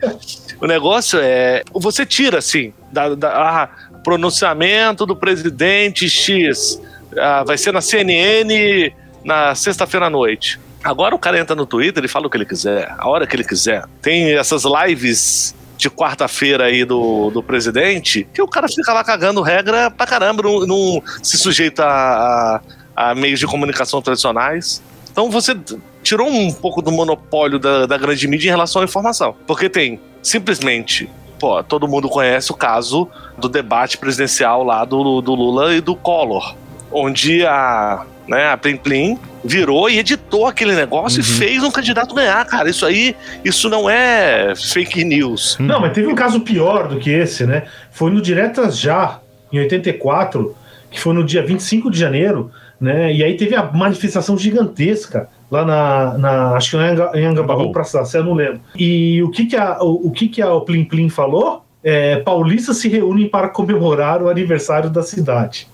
O 0.62 0.68
negócio 0.68 1.20
é. 1.22 1.64
Você 1.74 2.06
tira, 2.06 2.38
assim, 2.40 2.74
da, 2.92 3.16
da- 3.16 3.32
ah, 3.64 3.70
pronunciamento 4.04 5.06
do 5.06 5.16
presidente 5.16 6.10
X. 6.10 6.82
ah, 7.18 7.44
vai 7.46 7.58
ser 7.58 7.72
na 7.72 7.82
CNN 7.82 8.92
na 9.24 9.54
sexta-feira 9.56 10.08
à 10.08 10.10
noite. 10.10 10.60
Agora 10.84 11.14
o 11.14 11.20
cara 11.20 11.38
entra 11.40 11.56
no 11.56 11.66
Twitter 11.66 12.04
e 12.06 12.08
fala 12.08 12.28
o 12.28 12.30
que 12.30 12.38
ele 12.38 12.46
quiser, 12.46 12.94
a 12.98 13.08
hora 13.10 13.28
que 13.28 13.36
ele 13.36 13.44
quiser. 13.44 13.84
Tem 14.02 14.34
essas 14.38 14.64
lives 14.64 15.54
de 15.78 15.90
quarta-feira 15.90 16.66
aí 16.66 16.84
do, 16.86 17.30
do 17.30 17.44
presidente 17.44 18.28
que 18.34 18.42
o 18.42 18.48
cara 18.48 18.68
fica 18.68 18.92
lá 18.94 19.04
cagando 19.04 19.42
regra 19.42 19.90
pra 19.92 20.06
caramba, 20.06 20.44
não, 20.44 20.66
não 20.66 21.04
se 21.22 21.38
sujeita 21.38 21.84
a, 21.86 22.62
a- 22.96 23.16
meios 23.16 23.40
de 23.40 23.46
comunicação 23.48 24.02
tradicionais. 24.02 24.82
Então 25.20 25.30
você 25.30 25.54
tirou 26.02 26.30
um 26.30 26.50
pouco 26.54 26.82
do 26.82 26.94
monopólio 26.94 27.60
da, 27.60 27.86
da 27.86 27.98
grande 27.98 28.26
mídia 28.26 28.48
em 28.48 28.52
relação 28.52 28.82
à 28.82 28.86
informação. 28.86 29.36
Porque 29.46 29.68
tem 29.68 30.00
simplesmente. 30.24 31.10
Pô, 31.38 31.62
todo 31.62 31.90
mundo 31.90 32.08
conhece 32.08 32.54
o 32.54 32.56
caso 32.56 33.06
do 33.38 33.50
debate 33.50 33.98
presidencial 33.98 34.64
lá 34.64 34.86
do, 34.86 35.20
do 35.20 35.36
Lula 35.36 35.76
e 35.76 35.82
do 35.82 35.94
Collor, 35.94 36.56
onde 36.90 37.46
a, 37.46 38.06
né, 38.30 38.50
a 38.50 38.56
Plim 38.56 38.78
Plim 38.78 39.20
virou 39.44 39.90
e 39.90 40.00
editou 40.00 40.48
aquele 40.48 40.74
negócio 40.74 41.20
e 41.20 41.20
Uhum. 41.20 41.38
fez 41.38 41.64
um 41.64 41.72
candidato 41.72 42.16
ganhar, 42.16 42.46
cara. 42.46 42.70
Isso 42.70 42.86
aí, 42.86 43.14
isso 43.44 43.68
não 43.68 43.90
é 43.90 44.54
fake 44.56 45.04
news. 45.04 45.58
Não, 45.60 45.82
mas 45.82 45.92
teve 45.92 46.08
um 46.08 46.16
caso 46.16 46.40
pior 46.40 46.88
do 46.88 46.98
que 46.98 47.10
esse, 47.10 47.46
né? 47.46 47.64
Foi 47.92 48.10
no 48.10 48.22
Diretas 48.22 48.80
Já, 48.80 49.20
em 49.52 49.60
84, 49.60 50.56
que 50.90 50.98
foi 51.00 51.14
no 51.14 51.26
dia 51.26 51.46
25 51.46 51.92
de 51.92 52.00
janeiro, 52.00 52.52
né? 52.80 53.14
E 53.14 53.24
aí 53.24 53.36
teve 53.38 53.56
a 53.56 53.64
manifestação 53.72 54.38
gigantesca 54.38 55.28
lá 55.52 55.66
na, 55.66 56.18
na 56.18 56.52
acho 56.56 56.72
que 56.72 56.76
lá 56.78 56.88
em 56.88 56.92
Anga- 56.92 57.12
em 57.16 57.26
Angabaú, 57.26 57.58
Angabaú. 57.60 57.72
Praça 57.72 58.00
da 58.00 58.06
Sé, 58.06 58.20
eu 58.20 58.24
não 58.24 58.34
lembro. 58.34 58.62
E 58.76 59.22
o 59.24 59.30
que 59.32 59.46
que 59.46 59.56
a, 59.56 59.78
o, 59.82 60.08
o 60.08 60.12
que 60.12 60.28
que 60.28 60.42
a 60.42 60.54
o 60.54 60.62
Plim 60.62 60.86
Plim 60.86 61.10
falou? 61.10 61.64
É, 61.84 62.18
paulistas 62.18 62.78
se 62.78 62.90
reúnem 62.90 63.28
para 63.28 63.48
comemorar 63.50 64.22
o 64.22 64.30
aniversário 64.30 64.90
da 64.90 65.02
cidade. 65.02 65.68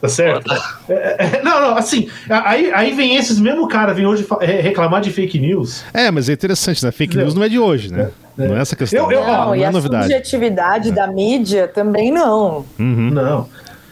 Tá 0.00 0.08
certo? 0.08 0.50
É, 0.88 1.16
é, 1.38 1.42
não, 1.42 1.60
não, 1.60 1.76
assim, 1.76 2.08
aí, 2.30 2.70
aí 2.72 2.94
vem 2.94 3.16
esses 3.16 3.40
mesmo 3.40 3.66
cara, 3.66 3.92
vem 3.92 4.06
hoje 4.06 4.24
é, 4.40 4.60
reclamar 4.60 5.00
de 5.00 5.10
fake 5.10 5.38
news. 5.40 5.84
É, 5.92 6.08
mas 6.10 6.28
é 6.28 6.32
interessante, 6.34 6.84
né? 6.84 6.92
Fake 6.92 7.16
news 7.16 7.34
não 7.34 7.42
é 7.42 7.48
de 7.48 7.58
hoje, 7.58 7.92
né? 7.92 8.10
Não 8.36 8.56
é 8.56 8.60
essa 8.60 8.76
questão. 8.76 9.10
Eu- 9.10 9.18
eu- 9.18 9.26
não 9.26 9.46
Não, 9.46 9.56
e 9.56 9.62
é 9.64 9.66
a 9.66 9.72
novidade. 9.72 10.04
subjetividade 10.04 10.92
da 10.92 11.08
mídia 11.08 11.66
também 11.66 12.12
não. 12.12 12.64
Uhum. 12.78 13.10
Não. 13.10 13.48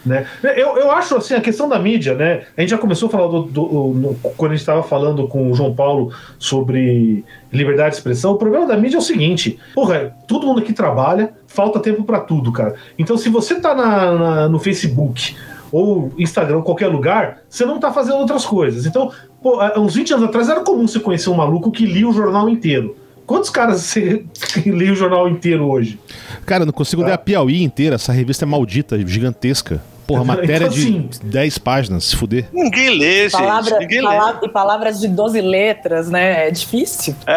Né? 0.07 0.25
Eu, 0.55 0.77
eu 0.77 0.91
acho 0.91 1.15
assim, 1.15 1.33
a 1.33 1.41
questão 1.41 1.67
da 1.67 1.77
mídia, 1.77 2.15
né? 2.15 2.43
A 2.55 2.61
gente 2.61 2.69
já 2.69 2.77
começou 2.77 3.07
a 3.07 3.11
falar 3.11 3.27
do, 3.27 3.43
do, 3.43 3.63
do 3.65 4.15
quando 4.35 4.51
a 4.51 4.55
gente 4.55 4.61
estava 4.61 4.81
falando 4.81 5.27
com 5.27 5.51
o 5.51 5.53
João 5.53 5.73
Paulo 5.73 6.11
sobre 6.39 7.23
liberdade 7.51 7.91
de 7.91 7.95
expressão. 7.97 8.33
O 8.33 8.37
problema 8.37 8.65
da 8.65 8.77
mídia 8.77 8.97
é 8.97 8.99
o 8.99 9.03
seguinte: 9.03 9.59
porra, 9.73 10.15
todo 10.27 10.47
mundo 10.47 10.59
aqui 10.59 10.73
trabalha, 10.73 11.33
falta 11.47 11.79
tempo 11.79 12.03
para 12.03 12.19
tudo, 12.19 12.51
cara. 12.51 12.75
Então, 12.97 13.17
se 13.17 13.29
você 13.29 13.59
tá 13.59 13.75
na, 13.75 14.11
na, 14.13 14.49
no 14.49 14.59
Facebook 14.59 15.35
ou 15.71 16.11
Instagram, 16.17 16.61
qualquer 16.61 16.87
lugar, 16.87 17.41
você 17.49 17.65
não 17.65 17.79
tá 17.79 17.91
fazendo 17.91 18.17
outras 18.17 18.45
coisas. 18.45 18.85
Então, 18.85 19.11
pô, 19.41 19.59
uns 19.77 19.95
20 19.95 20.13
anos 20.13 20.25
atrás 20.25 20.49
era 20.49 20.61
comum 20.61 20.87
você 20.87 20.99
conhecer 20.99 21.29
um 21.29 21.35
maluco 21.35 21.71
que 21.71 21.85
lia 21.85 22.07
o 22.07 22.13
jornal 22.13 22.49
inteiro. 22.49 22.95
Quantos 23.25 23.49
caras 23.49 23.81
você 23.81 24.23
lê 24.65 24.89
o 24.89 24.95
jornal 24.95 25.27
inteiro 25.27 25.69
hoje? 25.69 25.99
Cara, 26.45 26.61
eu 26.61 26.65
não 26.65 26.73
consigo 26.73 27.03
ler 27.03 27.11
a 27.11 27.17
Piauí 27.17 27.61
inteira. 27.61 27.95
Essa 27.95 28.13
revista 28.13 28.45
é 28.45 28.47
maldita, 28.47 28.97
gigantesca. 29.05 29.81
Porra, 30.07 30.23
matéria 30.23 30.55
então, 30.55 30.67
assim, 30.69 31.09
de 31.11 31.19
10 31.19 31.57
páginas, 31.57 32.05
se 32.05 32.15
fuder. 32.15 32.47
Ninguém 32.53 32.97
lê, 32.97 33.29
palavra, 33.29 33.71
gente. 33.71 33.79
Ninguém 33.81 34.01
palavra, 34.01 34.39
lê. 34.41 34.47
E 34.47 34.49
palavras 34.49 34.99
de 35.01 35.07
12 35.09 35.41
letras, 35.41 36.09
né? 36.09 36.47
É 36.47 36.51
difícil. 36.51 37.13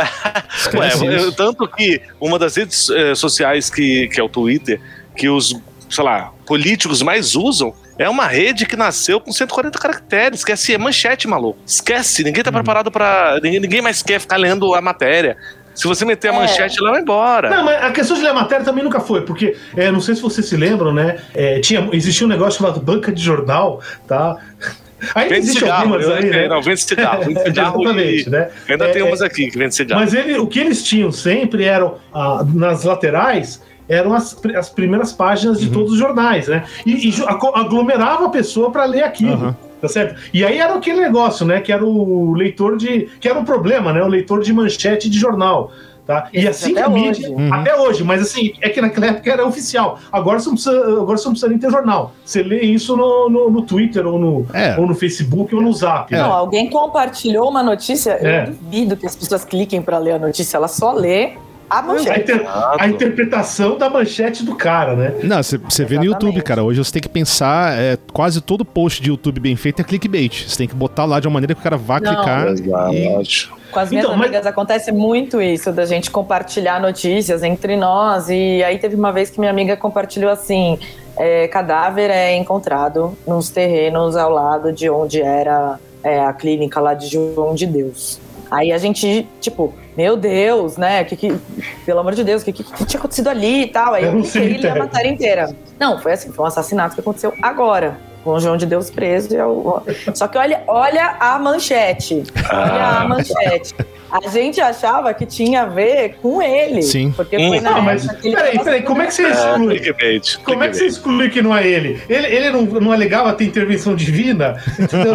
É. 0.73 0.77
Ué, 0.77 1.31
tanto 1.37 1.67
que 1.67 2.01
uma 2.21 2.39
das 2.39 2.55
redes 2.55 2.91
eh, 2.91 3.15
sociais 3.15 3.71
que, 3.71 4.09
que 4.09 4.21
é 4.21 4.23
o 4.23 4.29
Twitter, 4.29 4.81
que 5.17 5.29
os, 5.29 5.59
sei 5.89 6.05
lá, 6.05 6.33
políticos 6.47 7.03
mais 7.03 7.35
usam, 7.35 7.75
é 7.99 8.09
uma 8.09 8.27
rede 8.27 8.67
que 8.67 8.77
nasceu 8.77 9.21
com 9.21 9.33
140 9.33 9.79
caracteres. 9.79 10.41
Esquece, 10.41 10.75
é 10.75 10.79
manchete, 10.79 11.27
maluco. 11.29 11.59
Esquece, 11.67 12.23
ninguém 12.23 12.43
tá 12.43 12.51
uhum. 12.51 12.55
preparado 12.55 12.91
para 12.91 13.39
ninguém, 13.43 13.61
ninguém 13.61 13.83
mais 13.83 14.03
quer 14.03 14.21
ficar 14.21 14.37
lendo 14.37 14.75
a 14.75 14.81
matéria. 14.81 15.37
Se 15.81 15.89
você 15.89 16.05
meter 16.05 16.29
a 16.29 16.35
é. 16.35 16.37
manchete, 16.37 16.79
ela 16.79 16.91
vai 16.91 17.01
embora. 17.01 17.49
Não, 17.49 17.65
mas 17.65 17.83
a 17.83 17.91
questão 17.91 18.15
de 18.15 18.23
ler 18.23 18.29
a 18.29 18.35
matéria 18.35 18.63
também 18.63 18.85
nunca 18.85 19.01
foi, 19.01 19.23
porque 19.23 19.57
é, 19.75 19.91
não 19.91 19.99
sei 19.99 20.15
se 20.15 20.21
vocês 20.21 20.47
se 20.47 20.55
lembram, 20.55 20.93
né? 20.93 21.17
É, 21.33 21.59
tinha, 21.61 21.89
existia 21.93 22.27
um 22.27 22.29
negócio 22.29 22.59
chamado 22.59 22.79
banca 22.81 23.11
de 23.11 23.23
jornal, 23.23 23.81
tá? 24.07 24.37
Ainda 25.15 25.31
vende 25.31 25.47
existe 25.47 25.61
cigarro, 25.61 25.95
algumas 25.95 26.09
aí, 26.11 26.29
né? 26.29 26.49
Não, 26.49 26.61
vende 26.61 26.83
cigarro. 26.83 27.25
Vende 27.25 27.41
cigarro 27.49 27.83
Exatamente, 27.83 28.29
e... 28.29 28.31
né? 28.31 28.51
Ainda 28.69 28.85
é, 28.85 28.93
tem 28.93 29.03
umas 29.03 29.23
aqui 29.23 29.51
que 29.51 29.57
vende 29.57 29.75
cigarro. 29.75 30.03
Mas 30.03 30.13
ele, 30.13 30.39
o 30.39 30.47
que 30.47 30.61
eles 30.61 30.85
tinham 30.85 31.11
sempre 31.11 31.65
eram, 31.65 31.97
ah, 32.13 32.45
nas 32.47 32.85
laterais, 32.85 33.63
eram 33.89 34.13
as, 34.13 34.37
as 34.55 34.69
primeiras 34.69 35.15
páginas 35.15 35.59
de 35.59 35.69
uhum. 35.69 35.73
todos 35.73 35.93
os 35.93 35.99
jornais, 35.99 36.49
né? 36.49 36.65
E, 36.85 37.09
e 37.09 37.15
aglomerava 37.27 38.27
a 38.27 38.29
pessoa 38.29 38.71
para 38.71 38.85
ler 38.85 39.03
aquilo. 39.03 39.47
Uhum. 39.47 39.70
Tá 39.81 39.89
certo? 39.89 40.21
E 40.33 40.45
aí 40.45 40.59
era 40.59 40.75
aquele 40.75 41.01
negócio, 41.01 41.47
né? 41.47 41.61
Que 41.61 41.73
era 41.73 41.85
o 41.85 42.35
leitor 42.35 42.77
de. 42.77 43.09
Que 43.19 43.29
era 43.29 43.39
um 43.39 43.45
problema, 43.45 43.93
né? 43.93 44.03
O 44.03 44.09
leitor 44.09 44.43
de 44.43 44.53
manchete 44.53 45.09
de 45.09 45.19
jornal. 45.19 45.73
Tá? 46.07 46.29
E 46.33 46.49
assim 46.49 46.75
que 46.75 46.81
a 46.81 46.89
mídia. 46.89 47.31
Uhum. 47.31 47.55
Até 47.55 47.79
hoje, 47.79 48.03
mas 48.03 48.21
assim, 48.21 48.53
é 48.61 48.69
que 48.69 48.81
naquela 48.81 49.07
época 49.07 49.31
era 49.31 49.47
oficial. 49.47 49.99
Agora 50.11 50.41
você 50.41 50.49
não 50.49 50.55
precisa, 50.55 50.77
agora 50.77 51.17
você 51.17 51.25
não 51.25 51.33
precisa 51.33 51.49
nem 51.49 51.59
ter 51.59 51.71
jornal. 51.71 52.13
Você 52.25 52.43
lê 52.43 52.63
isso 52.63 52.97
no, 52.97 53.31
no, 53.31 53.49
no 53.49 53.63
Twitter, 53.63 54.05
ou 54.05 54.19
no, 54.19 54.47
é. 54.53 54.77
ou 54.77 54.89
no 54.89 54.95
Facebook, 54.95 55.55
ou 55.55 55.63
no 55.63 55.73
Zap. 55.73 56.13
Não, 56.13 56.19
né? 56.19 56.35
alguém 56.35 56.69
compartilhou 56.69 57.49
uma 57.49 57.63
notícia, 57.63 58.19
é. 58.21 58.43
eu 58.43 58.47
duvido 58.55 58.97
que 58.97 59.07
as 59.07 59.15
pessoas 59.15 59.45
cliquem 59.45 59.81
para 59.81 59.99
ler 59.99 60.13
a 60.13 60.19
notícia, 60.19 60.57
ela 60.57 60.67
só 60.67 60.93
lê 60.93 61.35
a 61.71 61.81
manchete. 61.81 62.11
A, 62.11 62.19
inter, 62.19 62.47
a, 62.81 62.89
interpretação 62.89 63.79
da 63.79 63.89
manchete 63.89 64.45
do 64.45 64.57
cara, 64.57 64.97
né? 64.97 65.15
Não, 65.23 65.41
você 65.41 65.85
vê 65.85 65.97
no 65.97 66.05
YouTube, 66.05 66.43
cara. 66.43 66.65
Hoje 66.65 66.83
você 66.83 66.93
tem 66.93 67.03
que 67.03 67.09
pensar, 67.09 67.79
é, 67.79 67.97
quase 68.13 68.41
todo 68.41 68.65
post 68.65 69.01
de 69.01 69.09
YouTube 69.11 69.39
bem 69.39 69.55
feito 69.55 69.81
é 69.81 69.85
clickbait. 69.85 70.49
Você 70.49 70.59
tem 70.59 70.67
que 70.67 70.75
botar 70.75 71.05
lá 71.05 71.21
de 71.21 71.29
uma 71.29 71.35
maneira 71.35 71.55
que 71.55 71.61
o 71.61 71.63
cara 71.63 71.77
vá 71.77 72.01
Não. 72.01 72.13
clicar. 72.13 72.49
Exato. 72.49 73.61
Com 73.71 73.79
as 73.79 73.89
minhas 73.89 74.05
então, 74.05 74.17
amigas 74.17 74.45
mas... 74.45 74.47
acontece 74.47 74.91
muito 74.91 75.41
isso, 75.41 75.71
da 75.71 75.87
gente 75.87 76.11
compartilhar 76.11 76.81
notícias 76.81 77.45
entre 77.45 77.77
nós. 77.77 78.29
E 78.29 78.65
aí 78.65 78.79
teve 78.79 78.97
uma 78.97 79.13
vez 79.13 79.31
que 79.31 79.39
minha 79.39 79.53
amiga 79.53 79.77
compartilhou 79.77 80.31
assim: 80.31 80.77
é, 81.17 81.47
cadáver 81.47 82.11
é 82.11 82.35
encontrado 82.37 83.17
nos 83.25 83.49
terrenos 83.49 84.17
ao 84.17 84.31
lado 84.31 84.73
de 84.73 84.91
onde 84.91 85.23
era 85.23 85.79
é, 86.03 86.21
a 86.21 86.33
clínica 86.33 86.81
lá 86.81 86.95
de 86.95 87.07
João 87.07 87.55
de 87.55 87.67
Deus. 87.67 88.21
Aí 88.51 88.73
a 88.73 88.79
gente, 88.79 89.29
tipo, 89.41 89.73
meu 89.97 90.17
Deus, 90.17 90.77
né? 90.77 91.05
Que, 91.05 91.17
que, 91.17 91.39
pelo 91.87 92.01
amor 92.01 92.15
de 92.15 92.25
Deus, 92.25 92.43
o 92.43 92.45
que, 92.45 92.53
que, 92.53 92.65
que, 92.65 92.85
tinha 92.85 92.99
acontecido 92.99 93.29
ali 93.29 93.63
e 93.63 93.67
tal? 93.69 93.95
Aí 93.95 94.05
eu, 94.05 94.19
e 94.19 94.57
li 94.57 94.67
a 94.67 94.75
matéria 94.75 95.09
inteira. 95.09 95.55
Não, 95.79 96.01
foi 96.01 96.13
assim, 96.13 96.33
foi 96.33 96.45
um 96.45 96.49
assassinato 96.49 96.95
que 96.95 97.01
aconteceu 97.01 97.33
agora. 97.41 98.10
Com 98.23 98.31
o 98.33 98.41
João 98.41 98.57
de 98.57 98.67
Deus 98.67 98.91
preso. 98.91 99.35
Eu... 99.35 99.83
Só 100.15 100.29
que 100.29 100.37
olha, 100.37 100.63
olha 100.67 101.17
a 101.19 101.39
manchete. 101.39 102.23
Olha 102.53 102.87
a 102.87 103.09
manchete. 103.09 103.75
A 104.11 104.29
gente 104.29 104.61
achava 104.61 105.15
que 105.15 105.25
tinha 105.25 105.63
a 105.63 105.67
ver 105.67 106.17
com 106.21 106.43
ele. 106.43 106.83
Sim. 106.83 107.13
Porque 107.13 107.37
foi 107.37 107.59
hum. 107.59 107.63
na 107.63 107.71
não, 107.71 107.83
mas 107.83 108.07
peraí, 108.21 108.59
peraí, 108.59 108.83
como 108.83 109.03
é 109.03 109.07
que 109.07 109.15
você 109.15 109.29
exclui? 109.29 109.77
É, 109.77 110.21
como 110.43 110.65
é 110.65 110.69
que 110.69 110.77
você 110.77 110.87
exclui 110.87 111.31
que 111.31 111.41
não 111.41 111.57
é 111.57 111.67
ele? 111.67 112.03
Ele, 112.09 112.27
ele 112.27 112.51
não, 112.51 112.63
não 112.63 112.93
alegava 112.93 113.33
ter 113.33 113.45
intervenção 113.45 113.95
divina? 113.95 114.57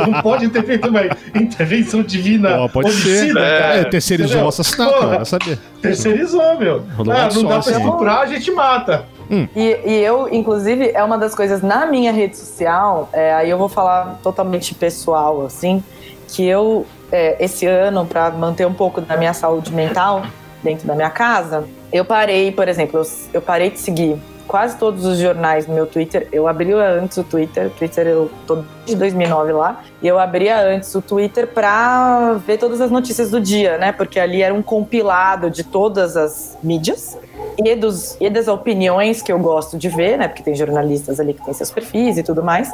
não 0.08 0.22
pode 0.22 0.48
ter 0.48 0.64
feito 0.64 0.88
uma 0.88 1.02
intervenção 1.36 2.02
divina 2.02 2.64
oh, 2.64 2.70
pode 2.70 2.92
ser. 2.92 3.36
É, 3.36 3.84
terceirizou 3.84 4.44
o 4.44 4.48
assassinato, 4.48 5.26
saber. 5.26 5.60
Terceirizou, 5.82 6.58
meu. 6.58 6.86
Ah, 7.00 7.30
não 7.34 7.44
dá 7.44 7.60
pra 7.60 7.72
estuprar, 7.72 8.20
a 8.22 8.26
gente 8.28 8.50
mata. 8.52 9.06
Hum. 9.30 9.48
E, 9.56 9.80
e, 9.86 10.04
eu, 10.04 10.32
inclusive, 10.32 10.92
é 10.94 11.04
uma 11.04 11.18
das 11.18 11.34
coisas 11.34 11.62
na 11.62 11.86
minha 11.86 12.12
rede 12.12 12.38
social, 12.38 13.10
é, 13.12 13.34
aí 13.34 13.50
eu 13.50 13.58
vou 13.58 13.70
falar 13.70 14.20
totalmente 14.22 14.76
pessoal, 14.76 15.46
assim, 15.46 15.84
que 16.28 16.46
eu 16.46 16.86
é, 17.12 17.44
esse 17.44 17.66
ano 17.66 18.06
para 18.06 18.30
manter 18.32 18.66
um 18.66 18.74
pouco 18.74 19.02
da 19.02 19.18
minha 19.18 19.34
saúde 19.34 19.72
mental 19.72 20.24
dentro 20.64 20.88
da 20.88 20.96
minha 20.96 21.10
casa, 21.10 21.66
eu 21.92 22.04
parei, 22.04 22.52
por 22.52 22.68
exemplo, 22.68 23.00
eu, 23.00 23.06
eu 23.34 23.42
parei 23.42 23.70
de 23.70 23.80
seguir 23.80 24.20
quase 24.48 24.78
todos 24.78 25.06
os 25.06 25.20
jornais 25.20 25.68
no 25.68 25.74
meu 25.74 25.86
Twitter. 25.86 26.28
Eu 26.32 26.48
abria 26.48 26.78
antes 26.78 27.18
o 27.18 27.24
Twitter, 27.24 27.70
Twitter 27.72 28.08
eu 28.08 28.32
tô 28.46 28.64
de 28.86 28.96
2009 28.96 29.52
lá, 29.52 29.84
e 30.02 30.08
eu 30.08 30.20
abria 30.20 30.60
antes 30.62 30.94
o 30.94 31.02
Twitter 31.02 31.48
para 31.48 32.34
ver 32.46 32.58
todas 32.58 32.82
as 32.82 32.92
notícias 32.92 33.32
do 33.32 33.40
dia, 33.40 33.78
né? 33.78 33.92
Porque 33.92 34.20
ali 34.20 34.42
era 34.42 34.54
um 34.54 34.62
compilado 34.62 35.50
de 35.50 35.64
todas 35.64 36.16
as 36.16 36.58
mídias 36.62 37.18
e, 37.58 37.76
dos, 37.76 38.18
e 38.20 38.30
das 38.30 38.48
opiniões 38.48 39.22
que 39.22 39.32
eu 39.32 39.40
gosto 39.40 39.78
de 39.78 39.90
ver, 39.90 40.18
né? 40.18 40.28
Porque 40.28 40.44
tem 40.44 40.56
jornalistas 40.56 41.20
ali 41.20 41.34
que 41.34 41.44
têm 41.44 41.54
seus 41.54 41.72
perfis 41.72 42.18
e 42.18 42.24
tudo 42.24 42.44
mais. 42.44 42.72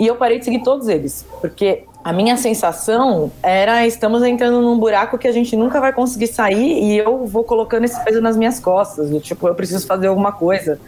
E 0.00 0.06
eu 0.06 0.16
parei 0.16 0.38
de 0.38 0.44
seguir 0.44 0.62
todos 0.62 0.88
eles, 0.88 1.24
porque 1.40 1.84
a 2.02 2.12
minha 2.12 2.36
sensação 2.36 3.30
era 3.42 3.86
estamos 3.86 4.22
entrando 4.24 4.60
num 4.60 4.78
buraco 4.78 5.16
que 5.16 5.28
a 5.28 5.32
gente 5.32 5.56
nunca 5.56 5.80
vai 5.80 5.92
conseguir 5.92 6.26
sair 6.26 6.82
e 6.82 6.98
eu 6.98 7.24
vou 7.26 7.44
colocando 7.44 7.84
esse 7.84 8.02
peso 8.04 8.20
nas 8.20 8.36
minhas 8.36 8.58
costas, 8.58 9.08
tipo, 9.22 9.46
eu 9.48 9.54
preciso 9.54 9.86
fazer 9.86 10.08
alguma 10.08 10.32
coisa, 10.32 10.78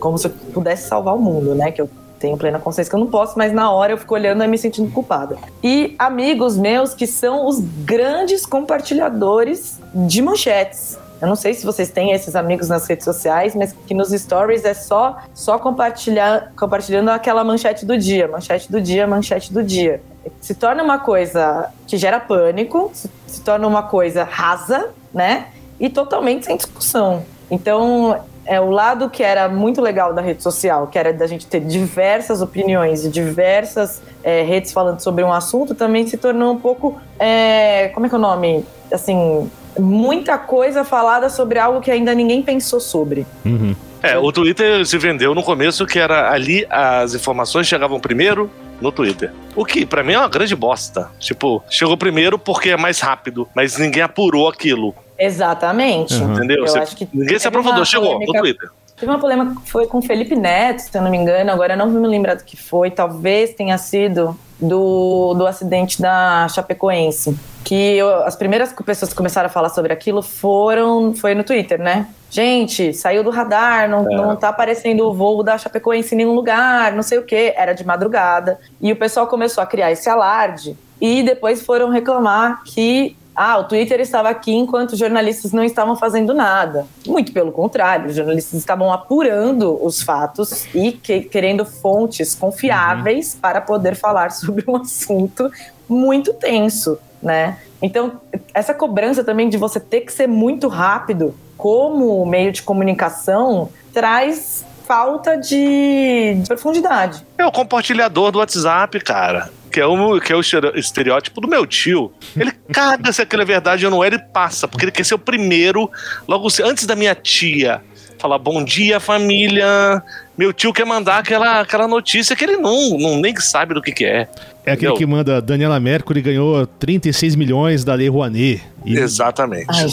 como 0.00 0.18
se 0.18 0.26
eu 0.26 0.32
pudesse 0.52 0.88
salvar 0.88 1.14
o 1.14 1.18
mundo, 1.18 1.54
né? 1.54 1.70
Que 1.70 1.80
eu 1.80 1.88
tenho 2.18 2.36
plena 2.36 2.58
consciência 2.58 2.90
que 2.90 2.94
eu 2.94 3.00
não 3.00 3.06
posso, 3.06 3.36
mas 3.38 3.52
na 3.52 3.72
hora 3.72 3.92
eu 3.92 3.98
fico 3.98 4.14
olhando 4.14 4.44
e 4.44 4.46
me 4.46 4.58
sentindo 4.58 4.90
culpada. 4.92 5.36
E 5.62 5.94
amigos 5.98 6.56
meus 6.56 6.92
que 6.92 7.06
são 7.06 7.46
os 7.46 7.60
grandes 7.60 8.44
compartilhadores 8.44 9.80
de 9.94 10.20
manchetes. 10.20 10.98
Eu 11.20 11.28
não 11.28 11.36
sei 11.36 11.52
se 11.52 11.66
vocês 11.66 11.90
têm 11.90 12.12
esses 12.12 12.34
amigos 12.34 12.68
nas 12.68 12.86
redes 12.86 13.04
sociais, 13.04 13.54
mas 13.54 13.74
que 13.86 13.92
nos 13.92 14.10
stories 14.10 14.64
é 14.64 14.72
só 14.72 15.18
só 15.34 15.58
compartilhar, 15.58 16.52
compartilhando 16.58 17.10
aquela 17.10 17.44
manchete 17.44 17.84
do 17.84 17.96
dia, 17.96 18.26
manchete 18.26 18.70
do 18.72 18.80
dia, 18.80 19.06
manchete 19.06 19.52
do 19.52 19.62
dia. 19.62 20.02
Se 20.40 20.54
torna 20.54 20.82
uma 20.82 20.98
coisa 20.98 21.70
que 21.86 21.96
gera 21.98 22.20
pânico, 22.20 22.90
se, 22.94 23.10
se 23.26 23.40
torna 23.42 23.66
uma 23.66 23.82
coisa 23.82 24.24
rasa, 24.24 24.90
né? 25.12 25.48
E 25.78 25.88
totalmente 25.90 26.46
sem 26.46 26.56
discussão. 26.56 27.22
Então, 27.50 28.18
é 28.50 28.60
o 28.60 28.68
lado 28.68 29.08
que 29.08 29.22
era 29.22 29.48
muito 29.48 29.80
legal 29.80 30.12
da 30.12 30.20
rede 30.20 30.42
social, 30.42 30.88
que 30.88 30.98
era 30.98 31.12
da 31.12 31.24
gente 31.24 31.46
ter 31.46 31.60
diversas 31.60 32.42
opiniões 32.42 33.04
e 33.04 33.08
diversas 33.08 34.02
é, 34.24 34.42
redes 34.42 34.72
falando 34.72 34.98
sobre 34.98 35.22
um 35.22 35.32
assunto, 35.32 35.72
também 35.72 36.04
se 36.08 36.16
tornou 36.16 36.52
um 36.54 36.58
pouco. 36.58 37.00
É, 37.16 37.92
como 37.94 38.06
é 38.06 38.08
que 38.08 38.14
é 38.16 38.18
o 38.18 38.20
nome? 38.20 38.64
Assim, 38.92 39.48
muita 39.78 40.36
coisa 40.36 40.82
falada 40.82 41.30
sobre 41.30 41.60
algo 41.60 41.80
que 41.80 41.92
ainda 41.92 42.12
ninguém 42.12 42.42
pensou 42.42 42.80
sobre. 42.80 43.24
Uhum. 43.44 43.76
É, 44.02 44.18
o 44.18 44.32
Twitter 44.32 44.84
se 44.84 44.98
vendeu 44.98 45.32
no 45.32 45.44
começo 45.44 45.86
que 45.86 46.00
era 46.00 46.32
ali 46.32 46.66
as 46.68 47.14
informações 47.14 47.68
chegavam 47.68 48.00
primeiro 48.00 48.50
no 48.80 48.90
Twitter. 48.90 49.30
O 49.54 49.64
que 49.64 49.86
para 49.86 50.02
mim 50.02 50.14
é 50.14 50.18
uma 50.18 50.28
grande 50.28 50.56
bosta. 50.56 51.08
Tipo, 51.20 51.62
chegou 51.70 51.96
primeiro 51.96 52.36
porque 52.36 52.70
é 52.70 52.76
mais 52.76 52.98
rápido, 52.98 53.48
mas 53.54 53.78
ninguém 53.78 54.02
apurou 54.02 54.48
aquilo. 54.48 54.92
Exatamente. 55.20 56.14
Uhum. 56.14 56.34
Entendeu? 56.34 56.66
Você, 56.66 57.06
ninguém 57.12 57.38
se 57.38 57.46
aprofundou, 57.46 57.84
chegou 57.84 58.18
no 58.18 58.32
Twitter. 58.32 58.70
Teve 59.00 59.12
uma 59.12 59.18
polêmica 59.18 59.58
que 59.62 59.70
foi 59.70 59.86
com 59.86 59.98
o 59.98 60.02
Felipe 60.02 60.36
Neto, 60.36 60.80
se 60.80 60.96
eu 60.96 61.00
não 61.00 61.10
me 61.10 61.16
engano, 61.16 61.50
agora 61.50 61.74
não 61.74 61.90
vou 61.90 62.00
me 62.02 62.06
lembrar 62.06 62.34
do 62.34 62.44
que 62.44 62.54
foi, 62.54 62.90
talvez 62.90 63.54
tenha 63.54 63.78
sido 63.78 64.36
do, 64.60 65.32
do 65.32 65.46
acidente 65.46 66.02
da 66.02 66.46
Chapecoense. 66.48 67.34
Que 67.64 67.96
eu, 67.96 68.24
as 68.24 68.36
primeiras 68.36 68.74
pessoas 68.74 69.10
que 69.10 69.16
começaram 69.16 69.46
a 69.46 69.50
falar 69.50 69.70
sobre 69.70 69.90
aquilo 69.90 70.20
foram 70.20 71.14
foi 71.14 71.34
no 71.34 71.42
Twitter, 71.42 71.80
né? 71.80 72.08
Gente, 72.30 72.92
saiu 72.92 73.24
do 73.24 73.30
radar, 73.30 73.88
não, 73.88 74.02
é. 74.02 74.16
não 74.16 74.36
tá 74.36 74.50
aparecendo 74.50 75.06
o 75.06 75.14
voo 75.14 75.42
da 75.42 75.56
Chapecoense 75.56 76.14
em 76.14 76.18
nenhum 76.18 76.34
lugar, 76.34 76.92
não 76.92 77.02
sei 77.02 77.18
o 77.18 77.22
que, 77.22 77.54
era 77.56 77.72
de 77.72 77.84
madrugada. 77.86 78.58
E 78.82 78.92
o 78.92 78.96
pessoal 78.96 79.26
começou 79.26 79.62
a 79.62 79.66
criar 79.66 79.90
esse 79.90 80.10
alarde 80.10 80.76
e 81.00 81.22
depois 81.22 81.62
foram 81.62 81.88
reclamar 81.88 82.62
que 82.64 83.16
ah, 83.42 83.56
o 83.56 83.64
Twitter 83.64 83.98
estava 84.00 84.28
aqui 84.28 84.52
enquanto 84.52 84.92
os 84.92 84.98
jornalistas 84.98 85.50
não 85.50 85.64
estavam 85.64 85.96
fazendo 85.96 86.34
nada. 86.34 86.86
Muito 87.06 87.32
pelo 87.32 87.50
contrário, 87.50 88.10
os 88.10 88.14
jornalistas 88.14 88.60
estavam 88.60 88.92
apurando 88.92 89.82
os 89.82 90.02
fatos 90.02 90.66
e 90.74 90.92
que, 90.92 91.22
querendo 91.22 91.64
fontes 91.64 92.34
confiáveis 92.34 93.32
uhum. 93.32 93.40
para 93.40 93.62
poder 93.62 93.94
falar 93.94 94.28
sobre 94.36 94.62
um 94.68 94.76
assunto 94.76 95.50
muito 95.88 96.34
tenso, 96.34 96.98
né? 97.22 97.56
Então, 97.80 98.20
essa 98.52 98.74
cobrança 98.74 99.24
também 99.24 99.48
de 99.48 99.56
você 99.56 99.80
ter 99.80 100.02
que 100.02 100.12
ser 100.12 100.26
muito 100.26 100.68
rápido 100.68 101.34
como 101.56 102.26
meio 102.26 102.52
de 102.52 102.62
comunicação 102.62 103.70
traz 103.90 104.66
falta 104.86 105.38
de, 105.38 106.34
de 106.34 106.46
profundidade. 106.46 107.24
É 107.38 107.46
o 107.46 107.50
compartilhador 107.50 108.32
do 108.32 108.38
WhatsApp, 108.38 109.00
cara 109.00 109.50
que 109.70 109.80
é, 109.80 109.86
o, 109.86 110.20
que 110.20 110.32
é 110.32 110.36
o 110.36 110.40
estereótipo 110.40 111.40
do 111.40 111.48
meu 111.48 111.66
tio. 111.66 112.12
Ele 112.36 112.52
caga 112.72 113.12
se 113.12 113.22
aquilo 113.22 113.42
é 113.42 113.44
verdade 113.44 113.84
ou 113.84 113.90
não 113.90 114.04
é, 114.04 114.08
ele 114.08 114.18
passa, 114.18 114.68
porque 114.68 114.84
ele 114.84 114.92
quer 114.92 115.04
ser 115.04 115.14
o 115.14 115.18
primeiro, 115.18 115.90
logo 116.26 116.48
antes 116.64 116.84
da 116.86 116.96
minha 116.96 117.14
tia 117.14 117.80
falar 118.20 118.38
bom 118.38 118.62
dia, 118.62 119.00
família. 119.00 120.02
Meu 120.36 120.52
tio 120.52 120.74
quer 120.74 120.84
mandar 120.84 121.18
aquela, 121.18 121.60
aquela 121.60 121.88
notícia 121.88 122.36
que 122.36 122.44
ele 122.44 122.58
não, 122.58 122.98
não 122.98 123.18
nem 123.18 123.34
sabe 123.36 123.72
do 123.72 123.80
que, 123.80 123.92
que 123.92 124.04
é. 124.04 124.28
É 124.64 124.72
aquele 124.72 124.92
Entendeu? 124.92 124.94
que 124.94 125.06
manda 125.06 125.40
Daniela 125.40 125.80
Mercury 125.80 126.20
ganhou 126.20 126.66
36 126.66 127.34
milhões 127.34 127.82
da 127.82 127.94
Lei 127.94 128.08
Rouanet. 128.08 128.62
E, 128.84 128.98
Exatamente. 128.98 129.66
Ai. 129.70 129.88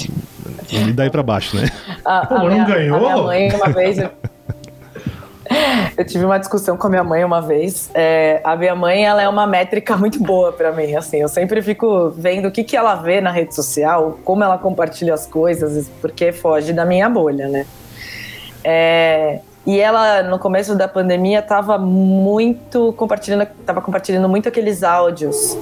E 0.69 0.91
daí 0.91 1.09
pra 1.09 1.23
baixo, 1.23 1.55
né? 1.55 1.69
A, 2.03 2.19
a 2.19 2.25
Pô, 2.25 2.39
minha, 2.39 2.57
não 2.57 2.65
ganhou? 2.65 3.07
A 3.07 3.13
minha 3.13 3.23
mãe, 3.23 3.51
uma 3.53 3.69
vez, 3.69 3.97
eu 5.97 6.05
tive 6.05 6.25
uma 6.25 6.37
discussão 6.37 6.77
com 6.77 6.87
a 6.87 6.89
minha 6.89 7.03
mãe 7.03 7.23
uma 7.23 7.41
vez. 7.41 7.89
É, 7.93 8.41
a 8.43 8.55
minha 8.55 8.75
mãe, 8.75 9.05
ela 9.05 9.21
é 9.21 9.27
uma 9.27 9.47
métrica 9.47 9.95
muito 9.97 10.21
boa 10.21 10.51
para 10.51 10.71
mim, 10.71 10.95
assim. 10.95 11.17
Eu 11.17 11.27
sempre 11.27 11.61
fico 11.61 12.09
vendo 12.11 12.47
o 12.47 12.51
que, 12.51 12.63
que 12.63 12.75
ela 12.75 12.95
vê 12.95 13.21
na 13.21 13.31
rede 13.31 13.55
social, 13.55 14.19
como 14.23 14.43
ela 14.43 14.57
compartilha 14.57 15.13
as 15.13 15.25
coisas, 15.25 15.89
porque 16.01 16.31
foge 16.31 16.73
da 16.73 16.85
minha 16.85 17.09
bolha, 17.09 17.47
né? 17.47 17.65
É, 18.63 19.39
e 19.65 19.79
ela, 19.79 20.23
no 20.23 20.39
começo 20.39 20.75
da 20.75 20.87
pandemia, 20.87 21.39
estava 21.39 21.77
muito 21.77 22.93
compartilhando, 22.93 23.47
tava 23.65 23.81
compartilhando 23.81 24.29
muito 24.29 24.47
aqueles 24.47 24.83
áudios 24.83 25.57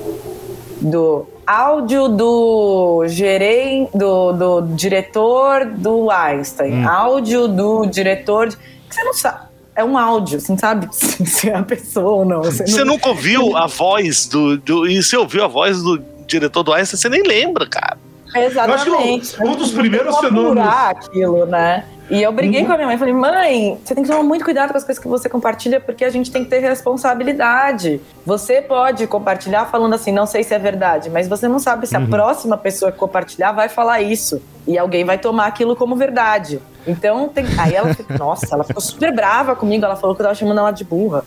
do 0.82 1.28
áudio 1.46 2.10
do 2.10 3.04
gerente, 3.08 3.96
do, 3.98 4.34
do 4.34 4.62
diretor 4.76 5.66
do 5.66 6.10
Einstein, 6.12 6.84
hum. 6.84 6.90
áudio 6.90 7.48
do 7.48 7.86
diretor. 7.86 8.50
Que 8.50 8.96
você 8.96 9.04
não 9.04 9.14
sabe 9.14 9.55
é 9.76 9.84
um 9.84 9.98
áudio, 9.98 10.40
você 10.40 10.52
não 10.52 10.58
sabe 10.58 10.88
se 10.94 11.50
é 11.50 11.56
a 11.56 11.64
pessoa 11.64 12.20
ou 12.20 12.26
não. 12.26 12.42
Você, 12.44 12.66
você 12.66 12.84
não... 12.84 12.94
nunca 12.94 13.10
ouviu 13.10 13.56
a 13.58 13.68
voz 13.68 14.26
do, 14.28 14.58
do. 14.58 14.88
E 14.88 15.04
você 15.04 15.18
ouviu 15.18 15.44
a 15.44 15.48
voz 15.48 15.82
do 15.82 16.02
diretor 16.26 16.64
do 16.64 16.74
Einstein, 16.74 16.98
você 16.98 17.10
nem 17.10 17.24
lembra, 17.24 17.68
cara. 17.68 17.98
Exatamente. 18.36 19.42
um, 19.42 19.52
um 19.52 19.56
dos 19.56 19.72
primeiros 19.72 20.18
fenômenos. 20.18 20.68
aquilo, 20.68 21.46
né? 21.46 21.86
E 22.10 22.22
eu 22.22 22.32
briguei 22.32 22.62
uhum. 22.62 22.68
com 22.68 22.74
a 22.74 22.76
minha 22.76 22.88
mãe, 22.88 22.98
falei, 22.98 23.14
mãe, 23.14 23.80
você 23.84 23.96
tem 23.96 24.04
que 24.04 24.10
tomar 24.10 24.22
muito 24.22 24.46
cuidado 24.46 24.72
com 24.72 24.78
as 24.78 24.84
coisas 24.84 25.02
que 25.02 25.08
você 25.08 25.28
compartilha, 25.28 25.80
porque 25.80 26.06
a 26.06 26.10
gente 26.10 26.32
tem 26.32 26.44
que 26.44 26.50
ter 26.52 26.60
responsabilidade. 26.60 28.00
Você 28.24 28.62
pode 28.62 29.08
compartilhar 29.08 29.66
falando 29.66 29.96
assim, 29.96 30.12
não 30.12 30.28
sei 30.28 30.44
se 30.44 30.54
é 30.54 30.60
verdade, 30.60 31.10
mas 31.10 31.28
você 31.28 31.48
não 31.48 31.58
sabe 31.58 31.88
se 31.88 31.96
a 31.96 32.00
uhum. 32.00 32.08
próxima 32.08 32.58
pessoa 32.58 32.92
que 32.92 33.00
compartilhar 33.00 33.54
vai 33.54 33.70
falar 33.70 34.02
isso. 34.02 34.40
E 34.68 34.78
alguém 34.78 35.04
vai 35.04 35.18
tomar 35.18 35.48
aquilo 35.48 35.76
como 35.76 35.96
verdade. 35.96 36.62
Então, 36.86 37.28
tem... 37.28 37.46
aí 37.58 37.74
ela 37.74 37.90
nossa, 38.20 38.54
ela 38.54 38.64
ficou 38.64 38.82
super 38.82 39.12
brava 39.12 39.56
comigo, 39.56 39.84
ela 39.84 39.96
falou 39.96 40.16
que 40.16 40.22
eu 40.22 40.26
tava 40.26 40.36
chamando 40.36 40.60
ela 40.60 40.72
de 40.72 40.84
burra. 40.84 41.26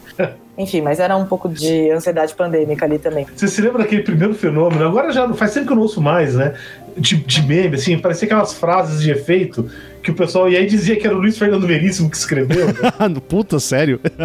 Enfim, 0.59 0.81
mas 0.83 0.99
era 0.99 1.17
um 1.17 1.25
pouco 1.25 1.49
de 1.49 1.89
ansiedade 1.93 2.35
pandêmica 2.35 2.85
ali 2.85 2.99
também. 2.99 3.25
Você 3.35 3.47
se 3.47 3.63
lembra 3.63 3.85
daquele 3.85 4.03
primeiro 4.03 4.35
fenômeno? 4.35 4.85
Agora 4.85 5.13
já 5.13 5.33
faz 5.33 5.55
tempo 5.55 5.67
que 5.67 5.73
eu 5.73 5.77
não 5.77 5.85
ouço 5.85 6.01
mais, 6.01 6.35
né? 6.35 6.55
De, 6.97 7.17
de 7.17 7.43
meme, 7.43 7.77
assim, 7.77 7.97
parecia 7.97 8.27
aquelas 8.27 8.55
frases 8.55 9.01
de 9.01 9.09
efeito 9.09 9.71
que 10.03 10.11
o 10.11 10.15
pessoal. 10.15 10.51
E 10.51 10.57
aí 10.57 10.67
dizia 10.67 10.97
que 10.97 11.07
era 11.07 11.15
o 11.15 11.21
Luiz 11.21 11.39
Fernando 11.39 11.65
Veríssimo 11.65 12.11
que 12.11 12.17
escreveu. 12.17 12.67
Puta, 13.29 13.61
sério? 13.61 14.01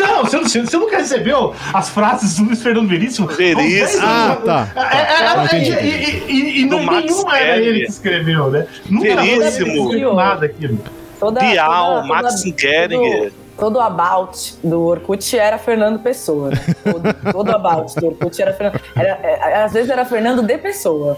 não, 0.00 0.24
você, 0.24 0.38
você, 0.38 0.62
você 0.62 0.78
nunca 0.78 0.96
recebeu 0.96 1.54
as 1.74 1.90
frases 1.90 2.36
do 2.38 2.44
Luiz 2.44 2.62
Fernando 2.62 2.88
Veríssimo? 2.88 3.26
Veríssimo. 3.26 4.02
Ah, 4.02 4.38
tá. 4.42 4.72
É, 4.74 5.56
é, 5.56 5.78
é, 5.78 5.86
e, 5.86 6.32
e, 6.32 6.60
e 6.62 6.64
nenhuma 6.64 7.38
era 7.38 7.60
ele 7.60 7.80
que 7.80 7.90
escreveu, 7.90 8.50
né? 8.50 8.66
Nunca 8.88 9.16
Veríssimo. 9.16 10.14
nada 10.14 10.46
aquilo. 10.46 10.78
Toda, 11.20 11.40
Bial, 11.40 11.96
toda, 11.96 12.08
Max 12.08 12.42
Geringer. 12.56 13.30
Todo, 13.30 13.43
todo 13.58 13.80
about 13.80 14.56
do 14.62 14.82
Orkut 14.82 15.36
era 15.38 15.58
Fernando 15.58 15.98
Pessoa. 15.98 16.50
Né? 16.50 16.74
Todo, 16.82 17.14
todo 17.32 17.50
about 17.50 17.94
do 18.00 18.06
Orkut 18.06 18.40
era 18.40 18.52
Fernando. 18.52 18.80
Era, 18.94 19.64
às 19.64 19.72
vezes 19.72 19.90
era 19.90 20.04
Fernando 20.04 20.42
de 20.42 20.58
Pessoa. 20.58 21.16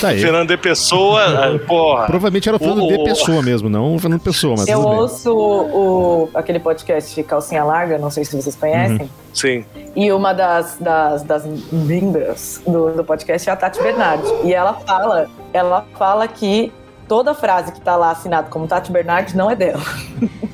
Tá 0.00 0.08
aí. 0.08 0.20
Fernando 0.20 0.48
de 0.48 0.56
Pessoa, 0.56 1.22
ah, 1.24 1.58
porra. 1.66 2.06
Provavelmente 2.06 2.48
era 2.48 2.56
o 2.56 2.58
Fernando 2.58 2.84
o... 2.84 2.88
de 2.88 3.04
Pessoa 3.04 3.42
mesmo, 3.42 3.68
não 3.68 3.96
o 3.96 3.98
Fernando 3.98 4.20
Pessoa, 4.20 4.54
mas 4.56 4.68
Eu 4.68 4.80
ouço 4.80 5.34
o, 5.34 6.30
aquele 6.34 6.60
podcast 6.60 7.20
Calcinha 7.24 7.64
Larga, 7.64 7.98
não 7.98 8.10
sei 8.10 8.24
se 8.24 8.40
vocês 8.40 8.54
conhecem. 8.54 9.00
Uhum. 9.00 9.08
Sim. 9.34 9.64
E 9.96 10.12
uma 10.12 10.32
das, 10.32 10.76
das, 10.78 11.22
das 11.22 11.44
membros 11.72 12.60
do, 12.66 12.92
do 12.92 13.04
podcast 13.04 13.48
é 13.48 13.52
a 13.52 13.56
Tati 13.56 13.82
Bernardi. 13.82 14.28
E 14.44 14.54
ela 14.54 14.74
fala, 14.74 15.28
ela 15.52 15.84
fala 15.98 16.28
que 16.28 16.72
toda 17.08 17.34
frase 17.34 17.72
que 17.72 17.80
tá 17.80 17.96
lá 17.96 18.10
assinada 18.12 18.48
como 18.48 18.66
Tati 18.68 18.92
Bernardi 18.92 19.36
não 19.36 19.50
é 19.50 19.56
dela. 19.56 19.82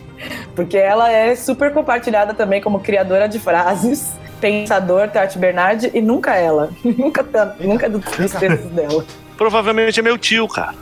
Porque 0.59 0.77
ela 0.77 1.09
é 1.09 1.37
super 1.37 1.73
compartilhada 1.73 2.35
também 2.35 2.61
como 2.61 2.81
criadora 2.81 3.29
de 3.29 3.39
frases 3.39 4.13
pensador 4.43 5.09
Tati 5.09 5.39
Bernardi 5.39 5.89
e 5.95 6.03
nunca 6.03 6.35
ela. 6.35 6.71
nunca, 6.83 7.23
tá, 7.23 7.55
nunca 7.61 7.89
dos 7.89 8.05
textos 8.05 8.69
dela. 8.73 9.05
Provavelmente 9.37 10.01
é 10.01 10.03
meu 10.03 10.19
tio, 10.19 10.49
cara. 10.49 10.75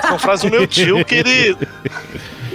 São 0.00 0.18
frases 0.18 0.46
do 0.46 0.50
meu 0.50 0.66
tio 0.66 1.04
que 1.04 1.16
ele. 1.16 1.58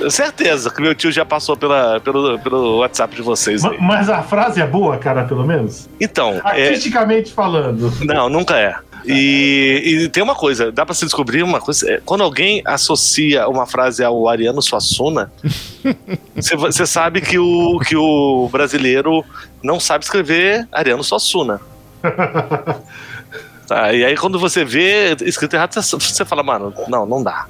Certeza 0.10 0.72
que 0.72 0.82
meu 0.82 0.96
tio 0.96 1.12
já 1.12 1.24
passou 1.24 1.56
pela, 1.56 2.00
pelo, 2.00 2.40
pelo 2.40 2.80
WhatsApp 2.80 3.16
de 3.16 3.22
vocês. 3.22 3.64
Aí. 3.64 3.78
Mas 3.80 4.10
a 4.10 4.24
frase 4.24 4.60
é 4.60 4.66
boa, 4.66 4.98
cara, 4.98 5.26
pelo 5.26 5.46
menos? 5.46 5.88
Então. 6.02 6.42
Artisticamente 6.44 7.30
é... 7.30 7.36
falando. 7.36 7.94
Não, 8.04 8.30
nunca 8.30 8.58
é. 8.58 8.76
E, 9.06 10.04
e, 10.06 10.10
tem 10.10 10.24
uma 10.24 10.36
coisa, 10.36 10.72
dá 10.72 10.86
para 10.86 10.96
se 10.96 11.06
descobrir 11.06 11.44
uma 11.44 11.60
coisa. 11.60 11.92
É, 11.92 12.02
quando 12.06 12.24
alguém 12.24 12.62
associa 12.66 13.48
uma 13.48 13.66
frase 13.66 14.04
ao 14.04 14.28
Ariano 14.28 14.62
Suassuna, 14.62 15.32
você 16.36 16.86
sabe 16.86 17.22
que 17.22 17.38
o, 17.38 17.80
que 17.80 17.96
o 17.96 18.48
brasileiro 18.50 19.24
não 19.62 19.80
sabe 19.80 20.04
escrever 20.04 20.68
Ariano 20.72 21.04
Suassuna. 21.04 21.60
tá, 23.68 23.94
e 23.94 24.06
aí 24.06 24.16
quando 24.16 24.40
você 24.40 24.64
vê 24.64 25.16
escrito 25.22 25.56
errado, 25.56 25.74
você 25.74 26.26
fala, 26.26 26.44
mano, 26.44 26.74
não, 26.88 27.06
não 27.06 27.22
dá. 27.22 27.48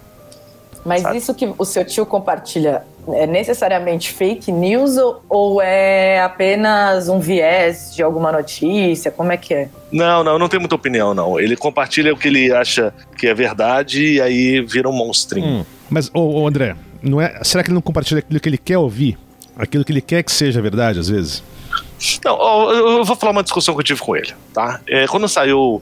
Mas 0.86 1.02
sabe? 1.02 1.18
isso 1.18 1.34
que 1.34 1.54
o 1.58 1.66
seu 1.66 1.86
tio 1.86 2.06
compartilha 2.06 2.84
é 3.10 3.28
necessariamente 3.28 4.12
fake 4.12 4.52
news 4.52 4.96
ou 5.30 5.62
é 5.62 6.22
apenas 6.22 7.10
um 7.10 7.20
viés 7.20 7.94
de 7.96 8.02
alguma 8.02 8.32
notícia? 8.32 9.12
Como 9.12 9.32
é 9.32 9.38
que 9.38 9.54
é? 9.54 9.70
Não, 9.92 10.24
não, 10.24 10.40
não 10.40 10.48
tem 10.48 10.60
muita 10.60 10.76
opinião, 10.76 11.14
não. 11.14 11.40
Ele 11.40 11.56
compartilha 11.56 12.14
o 12.14 12.18
que 12.18 12.28
ele 12.28 12.54
acha 12.54 12.94
que 13.18 13.28
é 13.28 13.34
verdade 13.34 14.16
e 14.16 14.22
aí 14.22 14.62
vira 14.62 14.90
um 14.90 14.94
monstrinho. 14.94 15.62
Hum, 15.62 15.66
mas, 15.90 16.10
ô, 16.14 16.42
ô, 16.42 16.48
André, 16.48 16.76
não 17.02 17.20
é, 17.20 17.40
será 17.44 17.64
que 17.64 17.70
ele 17.70 17.76
não 17.76 17.82
compartilha 17.82 18.20
aquilo 18.20 18.40
que 18.40 18.50
ele 18.50 18.58
quer 18.58 18.78
ouvir? 18.78 19.18
Aquilo 19.56 19.84
que 19.84 19.92
ele 19.92 20.02
quer 20.02 20.24
que 20.24 20.32
seja 20.32 20.62
verdade, 20.62 21.00
às 21.00 21.10
vezes? 21.10 21.44
Não, 22.24 22.72
eu 22.72 23.06
vou 23.06 23.16
falar 23.16 23.32
uma 23.32 23.44
discussão 23.44 23.74
que 23.74 23.80
eu 23.80 23.84
tive 23.86 24.02
com 24.02 24.16
ele, 24.16 24.34
tá? 24.54 24.80
É, 24.88 25.08
quando 25.08 25.28
saiu 25.28 25.82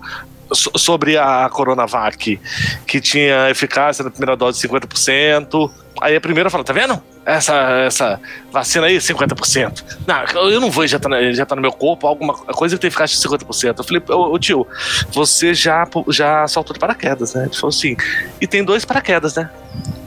sobre 0.54 1.18
a 1.18 1.50
Coronavac, 1.50 2.40
que 2.86 3.02
tinha 3.02 3.50
eficácia 3.50 4.04
na 4.04 4.10
primeira 4.10 4.36
dose 4.36 4.60
de 4.60 4.68
50%. 4.68 5.72
Aí 6.02 6.16
a 6.16 6.22
primeira 6.22 6.50
fala, 6.50 6.64
tá 6.64 6.74
vendo? 6.74 7.02
Essa, 7.26 7.54
essa 7.86 8.20
vacina 8.52 8.88
aí, 8.88 8.98
50%. 8.98 9.84
Não, 10.08 10.50
eu 10.50 10.60
não 10.60 10.72
vou 10.72 10.86
já 10.88 11.00
tá, 11.00 11.10
já 11.32 11.46
tá 11.46 11.56
no 11.56 11.62
meu 11.62 11.72
corpo, 11.72 12.08
alguma 12.08 12.34
coisa 12.34 12.76
que 12.76 12.82
tem 12.82 12.88
eficácia 12.88 13.18
de 13.18 13.46
50%. 13.46 13.76
Eu 13.78 13.84
falei, 13.84 14.04
ô, 14.10 14.34
ô 14.34 14.40
tio, 14.40 14.68
você 15.12 15.54
já, 15.54 15.88
já 16.10 16.48
saltou 16.48 16.74
de 16.74 16.80
paraquedas, 16.80 17.34
né? 17.34 17.46
Ele 17.46 17.56
falou 17.56 17.70
assim, 17.70 17.96
e 18.40 18.48
tem 18.48 18.64
dois 18.64 18.84
paraquedas, 18.84 19.36
né? 19.36 19.50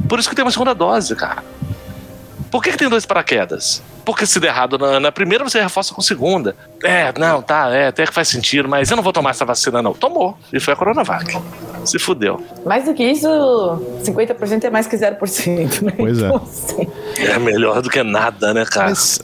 Por 0.08 0.18
isso 0.18 0.28
que 0.28 0.34
tem 0.34 0.44
uma 0.44 0.50
segunda 0.50 0.74
dose, 0.74 1.14
cara. 1.14 1.42
Por 2.54 2.62
que, 2.62 2.70
que 2.70 2.78
tem 2.78 2.88
dois 2.88 3.04
paraquedas? 3.04 3.82
Porque 4.04 4.24
se 4.24 4.38
der 4.38 4.46
errado 4.46 4.78
na, 4.78 5.00
na, 5.00 5.10
primeira, 5.10 5.42
você 5.42 5.60
reforça 5.60 5.92
com 5.92 6.00
a 6.00 6.04
segunda. 6.04 6.54
É, 6.84 7.12
não, 7.18 7.42
tá, 7.42 7.68
é, 7.74 7.88
até 7.88 8.06
que 8.06 8.14
faz 8.14 8.28
sentido, 8.28 8.68
mas 8.68 8.88
eu 8.88 8.96
não 8.96 9.02
vou 9.02 9.12
tomar 9.12 9.30
essa 9.30 9.44
vacina, 9.44 9.82
não. 9.82 9.92
Tomou. 9.92 10.38
E 10.52 10.60
foi 10.60 10.72
a 10.72 10.76
Coronavac. 10.76 11.36
Se 11.84 11.98
fudeu. 11.98 12.40
Mais 12.64 12.84
do 12.84 12.94
que 12.94 13.02
isso, 13.02 13.26
50% 14.04 14.62
é 14.62 14.70
mais 14.70 14.86
que 14.86 14.96
0%, 14.96 15.82
né? 15.82 15.94
Pois 15.96 16.22
é. 16.22 16.26
Então, 16.26 16.36
assim... 16.36 16.88
É 17.18 17.36
melhor 17.40 17.82
do 17.82 17.90
que 17.90 18.04
nada, 18.04 18.54
né, 18.54 18.64
cara? 18.64 18.90
Mas 18.90 19.20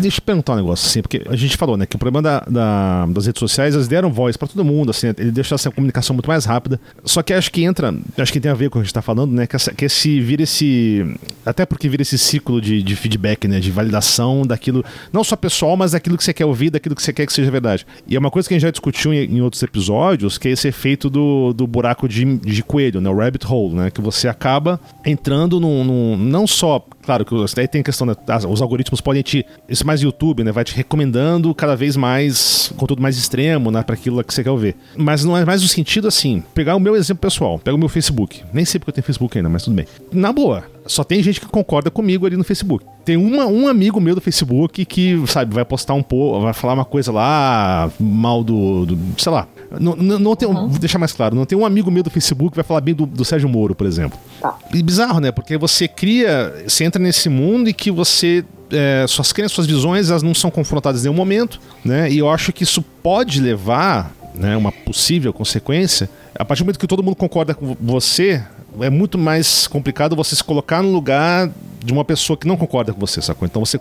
Deixa 0.00 0.18
eu 0.18 0.22
perguntar 0.22 0.52
um 0.52 0.56
negócio, 0.56 0.88
assim, 0.88 1.02
porque 1.02 1.22
a 1.26 1.34
gente 1.34 1.56
falou, 1.56 1.76
né, 1.76 1.86
que 1.86 1.96
o 1.96 1.98
problema 1.98 2.22
da, 2.22 2.40
da, 2.40 3.06
das 3.06 3.26
redes 3.26 3.40
sociais, 3.40 3.74
elas 3.74 3.88
deram 3.88 4.12
voz 4.12 4.36
para 4.36 4.46
todo 4.46 4.64
mundo, 4.64 4.90
assim, 4.90 5.08
ele 5.18 5.32
deixou 5.32 5.56
essa 5.56 5.70
comunicação 5.70 6.14
muito 6.14 6.28
mais 6.28 6.44
rápida. 6.44 6.80
Só 7.04 7.22
que 7.22 7.32
acho 7.32 7.50
que 7.50 7.64
entra, 7.64 7.94
acho 8.16 8.32
que 8.32 8.38
tem 8.38 8.50
a 8.50 8.54
ver 8.54 8.70
com 8.70 8.78
o 8.78 8.80
que 8.80 8.84
a 8.84 8.86
gente 8.86 8.94
tá 8.94 9.02
falando, 9.02 9.32
né, 9.32 9.46
que, 9.46 9.56
essa, 9.56 9.74
que 9.74 9.84
esse, 9.84 10.20
vira 10.20 10.42
esse, 10.42 11.04
até 11.44 11.66
porque 11.66 11.88
vira 11.88 12.02
esse 12.02 12.16
ciclo 12.16 12.60
de, 12.60 12.82
de 12.82 12.96
feedback, 12.96 13.48
né, 13.48 13.58
de 13.58 13.70
validação 13.70 14.46
daquilo, 14.46 14.84
não 15.12 15.24
só 15.24 15.34
pessoal, 15.34 15.76
mas 15.76 15.92
daquilo 15.92 16.16
que 16.16 16.24
você 16.24 16.32
quer 16.32 16.44
ouvir, 16.44 16.70
daquilo 16.70 16.94
que 16.94 17.02
você 17.02 17.12
quer 17.12 17.26
que 17.26 17.32
seja 17.32 17.50
verdade. 17.50 17.86
E 18.06 18.14
é 18.14 18.18
uma 18.18 18.30
coisa 18.30 18.48
que 18.48 18.54
a 18.54 18.56
gente 18.56 18.62
já 18.62 18.70
discutiu 18.70 19.12
em, 19.12 19.36
em 19.36 19.40
outros 19.40 19.62
episódios, 19.62 20.38
que 20.38 20.48
é 20.48 20.52
esse 20.52 20.68
efeito 20.68 21.10
do, 21.10 21.52
do 21.52 21.66
buraco 21.66 22.08
de, 22.08 22.24
de 22.38 22.62
coelho, 22.62 23.00
né, 23.00 23.10
o 23.10 23.16
rabbit 23.16 23.46
hole, 23.46 23.74
né, 23.74 23.90
que 23.90 24.00
você 24.00 24.28
acaba 24.28 24.80
entrando 25.04 25.58
num, 25.58 25.82
num 25.84 26.16
não 26.16 26.46
só 26.46 26.86
Claro 27.06 27.24
que 27.24 27.34
daí 27.54 27.68
tem 27.68 27.82
a 27.82 27.84
questão, 27.84 28.04
né, 28.04 28.16
os 28.50 28.60
algoritmos 28.60 29.00
podem 29.00 29.22
te. 29.22 29.46
Isso 29.68 29.84
é 29.84 29.86
mais 29.86 30.02
YouTube, 30.02 30.42
né? 30.42 30.50
Vai 30.50 30.64
te 30.64 30.74
recomendando 30.74 31.54
cada 31.54 31.76
vez 31.76 31.96
mais 31.96 32.72
conteúdo 32.76 33.00
mais 33.00 33.16
extremo, 33.16 33.70
né? 33.70 33.80
Para 33.84 33.94
aquilo 33.94 34.22
que 34.24 34.34
você 34.34 34.42
quer 34.42 34.56
ver. 34.56 34.74
Mas 34.96 35.24
não 35.24 35.36
é 35.36 35.44
mais 35.44 35.62
o 35.62 35.68
sentido 35.68 36.08
assim. 36.08 36.42
Pegar 36.52 36.74
o 36.74 36.80
meu 36.80 36.96
exemplo 36.96 37.20
pessoal, 37.20 37.60
pega 37.60 37.76
o 37.76 37.78
meu 37.78 37.88
Facebook. 37.88 38.42
Nem 38.52 38.64
sei 38.64 38.80
porque 38.80 38.90
eu 38.90 38.94
tenho 38.94 39.04
Facebook 39.04 39.38
ainda, 39.38 39.48
mas 39.48 39.62
tudo 39.62 39.76
bem. 39.76 39.86
Na 40.10 40.32
boa, 40.32 40.64
só 40.84 41.04
tem 41.04 41.22
gente 41.22 41.40
que 41.40 41.46
concorda 41.46 41.92
comigo 41.92 42.26
ali 42.26 42.36
no 42.36 42.42
Facebook. 42.42 42.84
Tem 43.04 43.16
uma, 43.16 43.46
um 43.46 43.68
amigo 43.68 44.00
meu 44.00 44.16
do 44.16 44.20
Facebook 44.20 44.84
que, 44.84 45.22
sabe, 45.28 45.54
vai 45.54 45.64
postar 45.64 45.94
um 45.94 46.02
pouco, 46.02 46.40
vai 46.40 46.52
falar 46.52 46.74
uma 46.74 46.84
coisa 46.84 47.12
lá, 47.12 47.88
mal 48.00 48.42
do. 48.42 48.84
do 48.84 48.98
sei 49.16 49.30
lá. 49.30 49.46
Não, 49.78 49.96
não, 49.96 50.18
não 50.18 50.36
tem, 50.36 50.48
uhum. 50.48 50.68
Vou 50.68 50.78
deixar 50.78 50.98
mais 50.98 51.12
claro, 51.12 51.34
não 51.34 51.44
tem 51.44 51.56
um 51.56 51.66
amigo 51.66 51.90
meu 51.90 52.02
do 52.02 52.10
Facebook 52.10 52.50
que 52.50 52.56
vai 52.56 52.64
falar 52.64 52.80
bem 52.80 52.94
do, 52.94 53.06
do 53.06 53.24
Sérgio 53.24 53.48
Moro, 53.48 53.74
por 53.74 53.86
exemplo. 53.86 54.18
Tá. 54.40 54.56
E 54.72 54.82
bizarro, 54.82 55.20
né? 55.20 55.32
Porque 55.32 55.56
você 55.56 55.88
cria, 55.88 56.64
você 56.66 56.84
entra 56.84 57.02
nesse 57.02 57.28
mundo 57.28 57.68
e 57.68 57.72
que 57.72 57.90
você 57.90 58.44
é, 58.70 59.04
suas 59.08 59.32
crenças, 59.32 59.52
suas 59.52 59.66
visões, 59.66 60.10
elas 60.10 60.22
não 60.22 60.34
são 60.34 60.50
confrontadas 60.50 61.00
em 61.00 61.04
nenhum 61.04 61.16
momento, 61.16 61.60
né? 61.84 62.10
E 62.10 62.18
eu 62.18 62.28
acho 62.28 62.52
que 62.52 62.62
isso 62.62 62.82
pode 62.82 63.40
levar, 63.40 64.12
né, 64.34 64.56
uma 64.56 64.72
possível 64.72 65.32
consequência, 65.32 66.08
a 66.34 66.44
partir 66.44 66.62
do 66.62 66.66
momento 66.66 66.78
que 66.78 66.86
todo 66.86 67.02
mundo 67.02 67.16
concorda 67.16 67.54
com 67.54 67.76
você, 67.80 68.42
é 68.80 68.90
muito 68.90 69.16
mais 69.16 69.66
complicado 69.66 70.14
você 70.14 70.36
se 70.36 70.44
colocar 70.44 70.82
no 70.82 70.90
lugar 70.90 71.50
de 71.82 71.92
uma 71.92 72.04
pessoa 72.04 72.36
que 72.36 72.46
não 72.46 72.56
concorda 72.56 72.92
com 72.92 73.00
você, 73.00 73.22
sacou? 73.22 73.46
Então 73.46 73.64
você, 73.64 73.80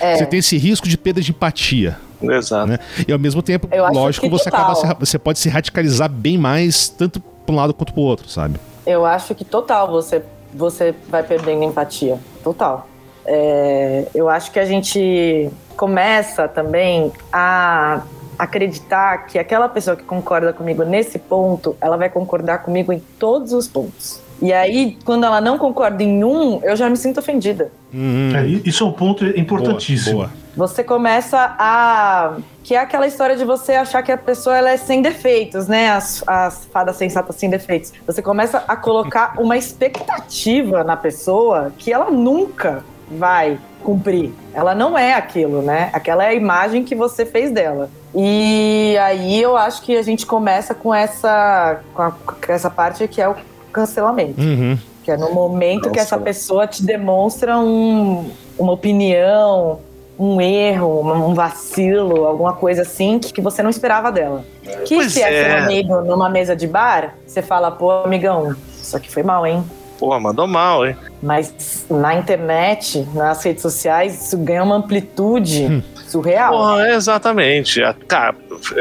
é. 0.00 0.16
você 0.16 0.26
tem 0.26 0.38
esse 0.38 0.56
risco 0.56 0.88
de 0.88 0.96
perda 0.96 1.20
de 1.20 1.30
empatia. 1.30 1.98
Exato. 2.22 2.66
Né? 2.66 2.78
E 3.06 3.12
ao 3.12 3.18
mesmo 3.18 3.42
tempo, 3.42 3.68
lógico, 3.92 4.28
você, 4.28 4.48
acaba 4.48 4.74
se, 4.74 4.86
você 4.98 5.18
pode 5.18 5.38
se 5.38 5.48
radicalizar 5.48 6.08
bem 6.08 6.36
mais, 6.36 6.88
tanto 6.88 7.20
para 7.20 7.52
um 7.52 7.56
lado 7.56 7.74
quanto 7.74 7.92
para 7.92 8.00
o 8.00 8.04
outro, 8.04 8.28
sabe? 8.28 8.58
Eu 8.86 9.04
acho 9.06 9.34
que 9.34 9.44
total 9.44 9.90
você, 9.90 10.22
você 10.54 10.94
vai 11.08 11.22
perdendo 11.22 11.64
empatia. 11.64 12.18
Total. 12.42 12.88
É, 13.24 14.06
eu 14.14 14.28
acho 14.28 14.50
que 14.50 14.58
a 14.58 14.64
gente 14.64 15.50
começa 15.76 16.48
também 16.48 17.12
a 17.32 18.02
acreditar 18.38 19.26
que 19.26 19.38
aquela 19.38 19.68
pessoa 19.68 19.94
que 19.94 20.02
concorda 20.02 20.52
comigo 20.52 20.82
nesse 20.82 21.18
ponto, 21.18 21.76
ela 21.80 21.96
vai 21.96 22.08
concordar 22.08 22.58
comigo 22.58 22.92
em 22.92 22.98
todos 23.18 23.52
os 23.52 23.68
pontos. 23.68 24.20
E 24.42 24.52
aí, 24.52 24.96
quando 25.04 25.24
ela 25.24 25.40
não 25.40 25.58
concorda 25.58 26.02
em 26.02 26.24
um, 26.24 26.60
eu 26.62 26.74
já 26.74 26.88
me 26.88 26.96
sinto 26.96 27.20
ofendida. 27.20 27.70
Uhum. 27.92 28.32
É, 28.34 28.46
isso 28.64 28.82
é 28.82 28.86
um 28.86 28.92
ponto 28.92 29.26
importantíssimo. 29.38 30.16
Boa, 30.16 30.26
boa. 30.28 30.39
Você 30.56 30.82
começa 30.82 31.54
a. 31.58 32.36
Que 32.62 32.74
é 32.74 32.78
aquela 32.78 33.06
história 33.06 33.36
de 33.36 33.44
você 33.44 33.72
achar 33.72 34.02
que 34.02 34.12
a 34.12 34.18
pessoa 34.18 34.56
ela 34.56 34.70
é 34.70 34.76
sem 34.76 35.00
defeitos, 35.02 35.66
né? 35.68 35.90
As, 35.90 36.22
as 36.26 36.66
fadas 36.66 36.96
sensatas 36.96 37.36
sem 37.36 37.48
defeitos. 37.48 37.92
Você 38.06 38.20
começa 38.20 38.62
a 38.66 38.76
colocar 38.76 39.34
uma 39.38 39.56
expectativa 39.56 40.84
na 40.84 40.96
pessoa 40.96 41.72
que 41.78 41.92
ela 41.92 42.10
nunca 42.10 42.84
vai 43.10 43.58
cumprir. 43.82 44.32
Ela 44.54 44.74
não 44.74 44.96
é 44.96 45.14
aquilo, 45.14 45.62
né? 45.62 45.90
Aquela 45.92 46.24
é 46.24 46.28
a 46.28 46.34
imagem 46.34 46.84
que 46.84 46.94
você 46.94 47.24
fez 47.24 47.50
dela. 47.50 47.90
E 48.14 48.96
aí 49.00 49.40
eu 49.40 49.56
acho 49.56 49.82
que 49.82 49.96
a 49.96 50.02
gente 50.02 50.26
começa 50.26 50.74
com 50.74 50.94
essa, 50.94 51.80
com, 51.94 52.02
a, 52.02 52.10
com 52.10 52.52
essa 52.52 52.70
parte 52.70 53.06
que 53.08 53.20
é 53.20 53.28
o 53.28 53.36
cancelamento. 53.72 54.40
Uhum. 54.40 54.78
Que 55.04 55.12
é 55.12 55.16
no 55.16 55.32
momento 55.32 55.84
Nossa. 55.84 55.90
que 55.90 55.98
essa 55.98 56.18
pessoa 56.18 56.66
te 56.66 56.84
demonstra 56.84 57.58
um, 57.58 58.30
uma 58.58 58.72
opinião, 58.72 59.80
um 60.20 60.38
erro, 60.38 61.00
um 61.00 61.32
vacilo, 61.32 62.26
alguma 62.26 62.52
coisa 62.52 62.82
assim 62.82 63.18
que, 63.18 63.32
que 63.32 63.40
você 63.40 63.62
não 63.62 63.70
esperava 63.70 64.12
dela. 64.12 64.44
Que 64.84 64.96
pois 64.96 65.14
se 65.14 65.22
é, 65.22 65.32
é 65.32 65.44
seu 65.44 65.64
amigo 65.64 66.02
numa 66.02 66.28
mesa 66.28 66.54
de 66.54 66.66
bar, 66.66 67.14
você 67.26 67.40
fala, 67.40 67.70
pô, 67.70 67.90
amigão, 67.90 68.54
isso 68.70 68.94
aqui 68.94 69.10
foi 69.10 69.22
mal, 69.22 69.46
hein? 69.46 69.64
Pô, 69.98 70.18
mandou 70.20 70.46
mal, 70.46 70.86
hein? 70.86 70.94
Mas 71.22 71.86
na 71.88 72.14
internet, 72.14 73.08
nas 73.14 73.42
redes 73.42 73.62
sociais, 73.62 74.26
isso 74.26 74.36
ganha 74.36 74.62
uma 74.62 74.76
amplitude 74.76 75.64
hum. 75.64 75.82
surreal. 76.06 76.52
Pô, 76.52 76.80
exatamente. 76.80 77.80
Cara, 78.06 78.36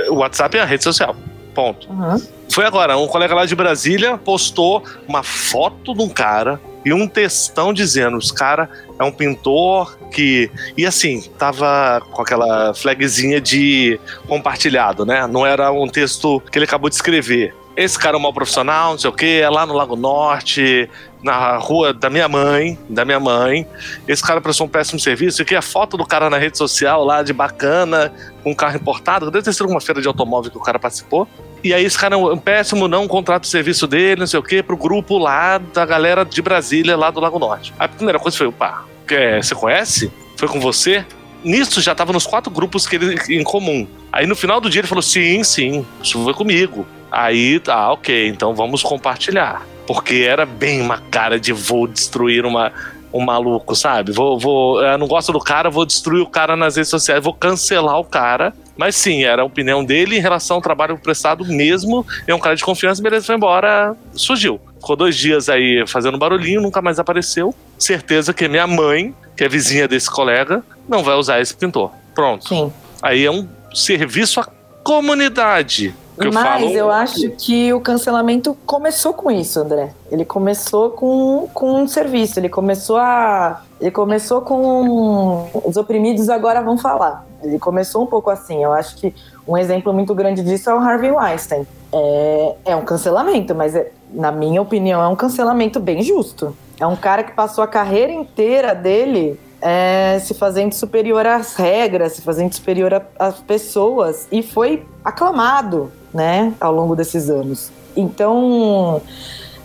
o 0.09 0.15
WhatsApp 0.15 0.57
é 0.57 0.61
a 0.61 0.65
rede 0.65 0.83
social. 0.83 1.15
Ponto. 1.55 1.89
Uhum. 1.89 2.21
Foi 2.49 2.65
agora, 2.65 2.97
um 2.97 3.07
colega 3.07 3.33
lá 3.33 3.45
de 3.45 3.55
Brasília 3.55 4.17
postou 4.17 4.83
uma 5.07 5.23
foto 5.23 5.93
de 5.93 6.01
um 6.01 6.09
cara 6.09 6.59
e 6.85 6.93
um 6.93 7.07
textão 7.07 7.73
dizendo: 7.73 8.17
os 8.17 8.31
cara 8.31 8.69
é 8.97 9.03
um 9.03 9.11
pintor 9.11 9.97
que. 10.11 10.49
E 10.77 10.85
assim, 10.85 11.21
tava 11.37 12.01
com 12.11 12.21
aquela 12.21 12.73
flagzinha 12.73 13.39
de 13.39 13.99
compartilhado, 14.27 15.05
né? 15.05 15.27
Não 15.27 15.45
era 15.45 15.71
um 15.71 15.87
texto 15.87 16.41
que 16.51 16.57
ele 16.57 16.65
acabou 16.65 16.89
de 16.89 16.95
escrever. 16.95 17.55
Esse 17.75 17.97
cara 17.97 18.17
é 18.17 18.19
um 18.19 18.21
mau 18.21 18.33
profissional, 18.33 18.91
não 18.91 18.99
sei 18.99 19.09
o 19.09 19.13
quê, 19.13 19.39
é 19.41 19.49
lá 19.49 19.65
no 19.65 19.73
Lago 19.73 19.95
Norte, 19.95 20.89
na 21.23 21.55
rua 21.55 21.93
da 21.93 22.09
minha 22.09 22.27
mãe, 22.27 22.77
da 22.89 23.05
minha 23.05 23.21
mãe. 23.21 23.65
Esse 24.05 24.21
cara 24.21 24.41
prestou 24.41 24.67
um 24.67 24.69
péssimo 24.69 24.99
serviço. 24.99 25.41
Aqui 25.41 25.55
a 25.55 25.61
foto 25.61 25.95
do 25.95 26.05
cara 26.05 26.29
na 26.29 26.37
rede 26.37 26.57
social 26.57 27.05
lá 27.05 27.23
de 27.23 27.31
bacana, 27.31 28.11
com 28.43 28.51
um 28.51 28.55
carro 28.55 28.75
importado. 28.75 29.29
Deve 29.31 29.43
ter 29.43 29.53
sido 29.53 29.69
uma 29.69 29.81
feira 29.81 30.01
de 30.01 30.07
automóvel 30.07 30.51
que 30.51 30.57
o 30.57 30.61
cara 30.61 30.79
participou. 30.79 31.27
E 31.63 31.73
aí 31.73 31.83
esse 31.83 31.97
cara 31.97 32.15
é 32.15 32.17
um 32.17 32.37
péssimo, 32.37 32.87
não 32.87 33.07
contrata 33.07 33.45
o 33.45 33.49
serviço 33.49 33.85
dele, 33.85 34.21
não 34.21 34.27
sei 34.27 34.39
o 34.39 34.43
quê, 34.43 34.63
pro 34.63 34.77
grupo 34.77 35.17
lá 35.17 35.57
da 35.57 35.85
galera 35.85 36.23
de 36.23 36.41
Brasília, 36.41 36.95
lá 36.95 37.11
do 37.11 37.19
Lago 37.19 37.37
Norte. 37.37 37.73
A 37.77 37.87
primeira 37.87 38.17
coisa 38.17 38.37
foi, 38.37 38.47
opa, 38.47 38.85
é, 39.09 39.41
você 39.41 39.53
conhece? 39.53 40.11
Foi 40.37 40.47
com 40.47 40.59
você? 40.59 41.05
Nisso 41.43 41.81
já 41.81 41.95
tava 41.95 42.13
nos 42.13 42.25
quatro 42.25 42.51
grupos 42.51 42.85
que 42.85 42.95
ele 42.95 43.15
em 43.29 43.43
comum. 43.43 43.87
Aí 44.11 44.25
no 44.25 44.35
final 44.35 44.59
do 44.59 44.69
dia 44.69 44.81
ele 44.81 44.87
falou: 44.87 45.01
sim, 45.01 45.43
sim, 45.43 45.85
isso 46.01 46.21
foi 46.23 46.33
comigo. 46.33 46.85
Aí, 47.11 47.59
tá, 47.59 47.91
ok, 47.91 48.27
então 48.27 48.53
vamos 48.53 48.83
compartilhar. 48.83 49.65
Porque 49.87 50.25
era 50.27 50.45
bem 50.45 50.81
uma 50.81 50.99
cara 50.99 51.39
de 51.39 51.51
vou 51.51 51.87
destruir 51.87 52.45
uma, 52.45 52.71
um 53.13 53.21
maluco, 53.23 53.75
sabe? 53.75 54.11
Vou, 54.11 54.37
vou, 54.39 54.81
eu 54.81 54.97
não 54.97 55.07
gosto 55.07 55.31
do 55.31 55.39
cara, 55.39 55.69
vou 55.69 55.85
destruir 55.85 56.21
o 56.21 56.27
cara 56.27 56.55
nas 56.55 56.75
redes 56.75 56.89
sociais, 56.89 57.23
vou 57.23 57.33
cancelar 57.33 57.99
o 57.99 58.03
cara. 58.03 58.53
Mas 58.77 58.95
sim, 58.95 59.23
era 59.23 59.41
a 59.41 59.45
opinião 59.45 59.83
dele 59.83 60.17
em 60.17 60.21
relação 60.21 60.57
ao 60.57 60.61
trabalho 60.61 60.97
prestado 60.97 61.43
mesmo. 61.45 62.05
É 62.25 62.33
um 62.33 62.39
cara 62.39 62.55
de 62.55 62.63
confiança, 62.63 63.01
beleza, 63.01 63.25
foi 63.25 63.35
embora, 63.35 63.95
surgiu. 64.13 64.59
Ficou 64.75 64.95
dois 64.95 65.17
dias 65.17 65.49
aí 65.49 65.83
fazendo 65.85 66.17
barulhinho, 66.17 66.61
nunca 66.61 66.81
mais 66.81 66.99
apareceu. 66.99 67.53
Certeza 67.77 68.33
que 68.33 68.47
minha 68.47 68.65
mãe, 68.65 69.13
que 69.35 69.43
é 69.43 69.49
vizinha 69.49 69.87
desse 69.87 70.09
colega, 70.09 70.63
não 70.87 71.03
vai 71.03 71.15
usar 71.15 71.41
esse 71.41 71.53
pintor. 71.53 71.91
Pronto. 72.15 72.47
Sim. 72.47 72.71
Aí 73.01 73.25
é 73.25 73.31
um 73.31 73.47
serviço 73.73 74.39
à 74.39 74.47
comunidade. 74.83 75.93
Eu 76.19 76.33
Mas 76.33 76.61
falo... 76.61 76.69
eu 76.71 76.91
acho 76.91 77.29
que 77.31 77.73
o 77.73 77.79
cancelamento 77.79 78.55
começou 78.65 79.13
com 79.13 79.31
isso, 79.31 79.61
André. 79.61 79.93
Ele 80.11 80.25
começou 80.25 80.89
com, 80.89 81.47
com 81.53 81.81
um 81.81 81.87
serviço, 81.87 82.39
ele 82.39 82.49
começou 82.49 82.97
a. 82.97 83.63
Ele 83.79 83.91
começou 83.91 84.41
com 84.41 85.49
os 85.63 85.77
oprimidos 85.77 86.29
agora 86.29 86.61
vão 86.61 86.77
falar. 86.77 87.25
Ele 87.41 87.57
começou 87.57 88.03
um 88.03 88.05
pouco 88.05 88.29
assim. 88.29 88.61
Eu 88.61 88.73
acho 88.73 88.97
que 88.97 89.15
um 89.47 89.57
exemplo 89.57 89.93
muito 89.93 90.13
grande 90.13 90.43
disso 90.43 90.69
é 90.69 90.73
o 90.73 90.77
Harvey 90.77 91.09
Weinstein. 91.09 91.65
É, 91.93 92.55
é 92.65 92.75
um 92.75 92.83
cancelamento, 92.83 93.55
mas 93.55 93.73
é, 93.73 93.89
na 94.11 94.31
minha 94.31 94.61
opinião 94.61 95.01
é 95.01 95.07
um 95.07 95.15
cancelamento 95.15 95.79
bem 95.79 96.01
justo. 96.01 96.55
É 96.77 96.85
um 96.85 96.97
cara 96.97 97.23
que 97.23 97.31
passou 97.31 97.63
a 97.63 97.67
carreira 97.67 98.11
inteira 98.11 98.75
dele 98.75 99.39
é, 99.61 100.19
se 100.19 100.33
fazendo 100.33 100.73
superior 100.73 101.25
às 101.25 101.55
regras, 101.55 102.13
se 102.13 102.21
fazendo 102.21 102.53
superior 102.53 103.01
às 103.17 103.39
pessoas 103.39 104.27
e 104.31 104.41
foi 104.41 104.85
aclamado, 105.03 105.91
né, 106.13 106.53
ao 106.59 106.73
longo 106.73 106.95
desses 106.95 107.29
anos. 107.29 107.71
Então, 107.95 109.01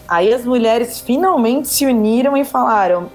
aí 0.08 0.32
as 0.32 0.44
mulheres 0.44 1.00
finalmente 1.00 1.68
se 1.68 1.86
uniram 1.86 2.36
e 2.36 2.44
falaram: 2.44 3.10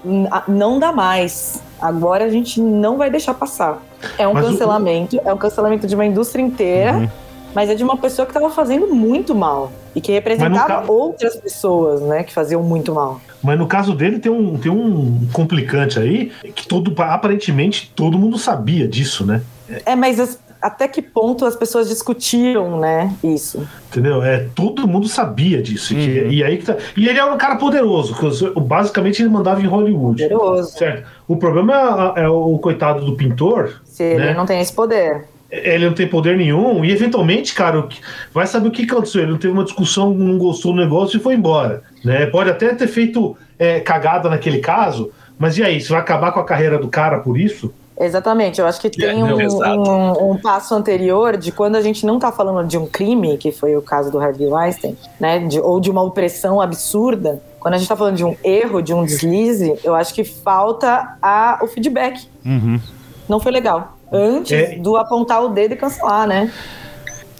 não 0.48 0.78
dá 0.78 0.92
mais. 0.92 1.62
Agora 1.80 2.24
a 2.24 2.28
gente 2.28 2.60
não 2.60 2.98
vai 2.98 3.10
deixar 3.10 3.34
passar. 3.34 3.82
É 4.18 4.28
um 4.28 4.34
mas 4.34 4.46
cancelamento, 4.46 5.16
o... 5.16 5.28
é 5.28 5.32
um 5.32 5.38
cancelamento 5.38 5.86
de 5.86 5.94
uma 5.94 6.06
indústria 6.06 6.42
inteira. 6.42 6.92
Uhum 6.92 7.08
mas 7.54 7.68
é 7.68 7.74
de 7.74 7.82
uma 7.82 7.96
pessoa 7.96 8.26
que 8.26 8.30
estava 8.30 8.48
fazendo 8.50 8.86
muito 8.88 9.34
mal 9.34 9.72
e 9.94 10.00
que 10.00 10.12
representava 10.12 10.82
ca... 10.82 10.84
outras 10.92 11.36
pessoas, 11.36 12.00
né, 12.00 12.22
que 12.22 12.32
faziam 12.32 12.62
muito 12.62 12.94
mal. 12.94 13.20
Mas 13.42 13.58
no 13.58 13.66
caso 13.66 13.94
dele 13.94 14.18
tem 14.18 14.30
um, 14.30 14.56
tem 14.58 14.70
um 14.70 15.26
complicante 15.32 15.98
aí 15.98 16.30
que 16.54 16.66
todo 16.66 16.92
aparentemente 17.02 17.90
todo 17.94 18.18
mundo 18.18 18.38
sabia 18.38 18.86
disso, 18.86 19.24
né? 19.24 19.42
É, 19.86 19.94
mas 19.96 20.18
as, 20.20 20.38
até 20.60 20.86
que 20.88 21.00
ponto 21.00 21.44
as 21.46 21.56
pessoas 21.56 21.88
discutiram, 21.88 22.78
né, 22.78 23.14
isso. 23.24 23.66
Entendeu? 23.88 24.22
É, 24.22 24.46
todo 24.54 24.86
mundo 24.86 25.08
sabia 25.08 25.62
disso. 25.62 25.94
Uhum. 25.94 26.00
que- 26.00 26.26
e, 26.28 26.44
aí 26.44 26.58
que 26.58 26.66
tá- 26.66 26.76
e 26.96 27.08
ele 27.08 27.18
era 27.18 27.32
um 27.32 27.38
cara 27.38 27.56
poderoso, 27.56 28.14
que 28.14 28.60
basicamente 28.60 29.22
ele 29.22 29.28
mandava 29.30 29.60
em 29.62 29.66
Hollywood. 29.66 30.22
Poderoso. 30.22 30.72
Certo. 30.76 31.06
O 31.26 31.36
problema 31.36 32.12
é, 32.16 32.22
é 32.24 32.28
o 32.28 32.58
coitado 32.58 33.04
do 33.04 33.14
pintor, 33.16 33.80
Se 33.84 34.02
ele 34.02 34.24
Né? 34.26 34.34
não 34.34 34.44
tem 34.46 34.60
esse 34.60 34.72
poder. 34.72 35.24
Ele 35.50 35.86
não 35.86 35.94
tem 35.94 36.06
poder 36.06 36.36
nenhum, 36.36 36.84
e 36.84 36.90
eventualmente, 36.92 37.54
cara, 37.54 37.80
o 37.80 37.88
que- 37.88 38.00
vai 38.32 38.46
saber 38.46 38.68
o 38.68 38.70
que 38.70 38.84
aconteceu. 38.84 39.22
Ele 39.22 39.32
não 39.32 39.38
teve 39.38 39.52
uma 39.52 39.64
discussão, 39.64 40.10
não 40.14 40.38
gostou 40.38 40.72
do 40.72 40.80
negócio 40.80 41.16
e 41.16 41.20
foi 41.20 41.34
embora. 41.34 41.82
Né? 42.04 42.26
Pode 42.26 42.50
até 42.50 42.74
ter 42.74 42.86
feito 42.86 43.36
é, 43.58 43.78
cagada 43.80 44.28
naquele 44.30 44.58
caso, 44.60 45.10
mas 45.38 45.58
e 45.58 45.62
aí? 45.62 45.80
Você 45.80 45.90
vai 45.90 46.00
acabar 46.00 46.32
com 46.32 46.40
a 46.40 46.44
carreira 46.44 46.78
do 46.78 46.88
cara 46.88 47.18
por 47.18 47.38
isso? 47.38 47.70
Exatamente, 47.98 48.58
eu 48.58 48.66
acho 48.66 48.80
que 48.80 48.88
tem 48.88 49.20
não, 49.20 49.36
um, 49.36 49.82
um- 50.22 50.30
um 50.30 50.36
passo 50.38 50.74
anterior 50.74 51.36
de 51.36 51.52
quando 51.52 51.76
a 51.76 51.82
gente 51.82 52.06
não 52.06 52.18
tá 52.18 52.32
falando 52.32 52.66
de 52.66 52.78
um 52.78 52.86
crime, 52.86 53.36
que 53.36 53.52
foi 53.52 53.76
o 53.76 53.82
caso 53.82 54.10
do 54.10 54.18
Harvey 54.18 54.46
Weinstein, 54.46 54.96
né, 55.20 55.40
de- 55.40 55.60
ou 55.60 55.78
de 55.78 55.90
uma 55.90 56.00
opressão 56.02 56.58
absurda, 56.62 57.42
quando 57.58 57.74
a 57.74 57.76
gente 57.76 57.88
tá 57.88 57.94
falando 57.96 58.16
de 58.16 58.24
um 58.24 58.34
erro, 58.42 58.80
de 58.80 58.94
um 58.94 59.04
deslize, 59.04 59.74
eu 59.84 59.94
acho 59.94 60.14
que 60.14 60.24
falta 60.24 61.18
a, 61.20 61.58
o 61.62 61.66
feedback. 61.66 62.26
Uhum. 62.42 62.80
Não 63.28 63.38
foi 63.38 63.52
legal. 63.52 63.98
Antes 64.12 64.52
É. 64.52 64.76
do 64.76 64.96
apontar 64.96 65.42
o 65.44 65.48
dedo 65.48 65.74
e 65.74 65.76
cancelar, 65.76 66.26
né? 66.26 66.50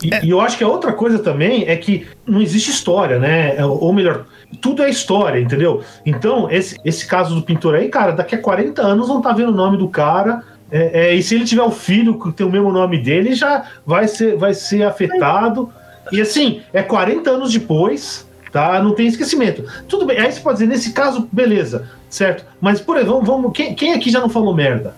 E, 0.02 0.26
e 0.26 0.30
eu 0.30 0.40
acho 0.40 0.56
que 0.56 0.64
a 0.64 0.68
outra 0.68 0.92
coisa 0.92 1.18
também 1.18 1.64
é 1.68 1.76
que 1.76 2.06
não 2.26 2.40
existe 2.40 2.70
história, 2.70 3.18
né? 3.18 3.56
É, 3.56 3.64
Ou 3.64 3.92
melhor, 3.92 4.24
tudo 4.60 4.82
é 4.82 4.88
história, 4.88 5.38
entendeu? 5.40 5.82
Então, 6.06 6.50
esse, 6.50 6.76
esse 6.84 7.06
caso 7.06 7.34
do 7.34 7.42
pintor 7.42 7.74
aí, 7.74 7.88
cara, 7.88 8.12
daqui 8.12 8.34
a 8.34 8.38
40 8.40 8.80
anos 8.80 9.08
vão 9.08 9.18
estar 9.18 9.32
vendo 9.34 9.50
o 9.50 9.54
nome 9.54 9.76
do 9.76 9.88
cara. 9.88 10.42
é, 10.70 11.08
é, 11.10 11.14
e 11.14 11.22
se 11.22 11.34
ele 11.34 11.44
tiver 11.44 11.62
o 11.62 11.70
filho 11.70 12.18
que 12.18 12.32
tem 12.32 12.46
o 12.46 12.50
mesmo 12.50 12.72
nome 12.72 12.96
dele, 12.98 13.34
já 13.34 13.64
vai 13.84 14.08
ser, 14.08 14.36
vai 14.36 14.54
ser 14.54 14.84
afetado. 14.84 15.70
E 16.12 16.20
assim, 16.20 16.62
é 16.72 16.82
40 16.82 17.28
anos 17.30 17.52
depois, 17.52 18.26
tá? 18.50 18.82
Não 18.82 18.94
tem 18.94 19.06
esquecimento. 19.06 19.64
Tudo 19.86 20.06
bem, 20.06 20.18
aí 20.18 20.32
você 20.32 20.40
pode 20.40 20.58
dizer, 20.58 20.66
nesse 20.70 20.92
caso, 20.92 21.28
beleza, 21.30 21.88
certo? 22.08 22.44
Mas, 22.60 22.80
por 22.80 22.96
exemplo, 22.96 23.16
vamos, 23.20 23.28
vamos- 23.42 23.52
quem, 23.56 23.74
quem 23.74 23.92
aqui 23.92 24.10
já 24.10 24.18
não 24.20 24.28
falou 24.30 24.54
merda? 24.54 24.94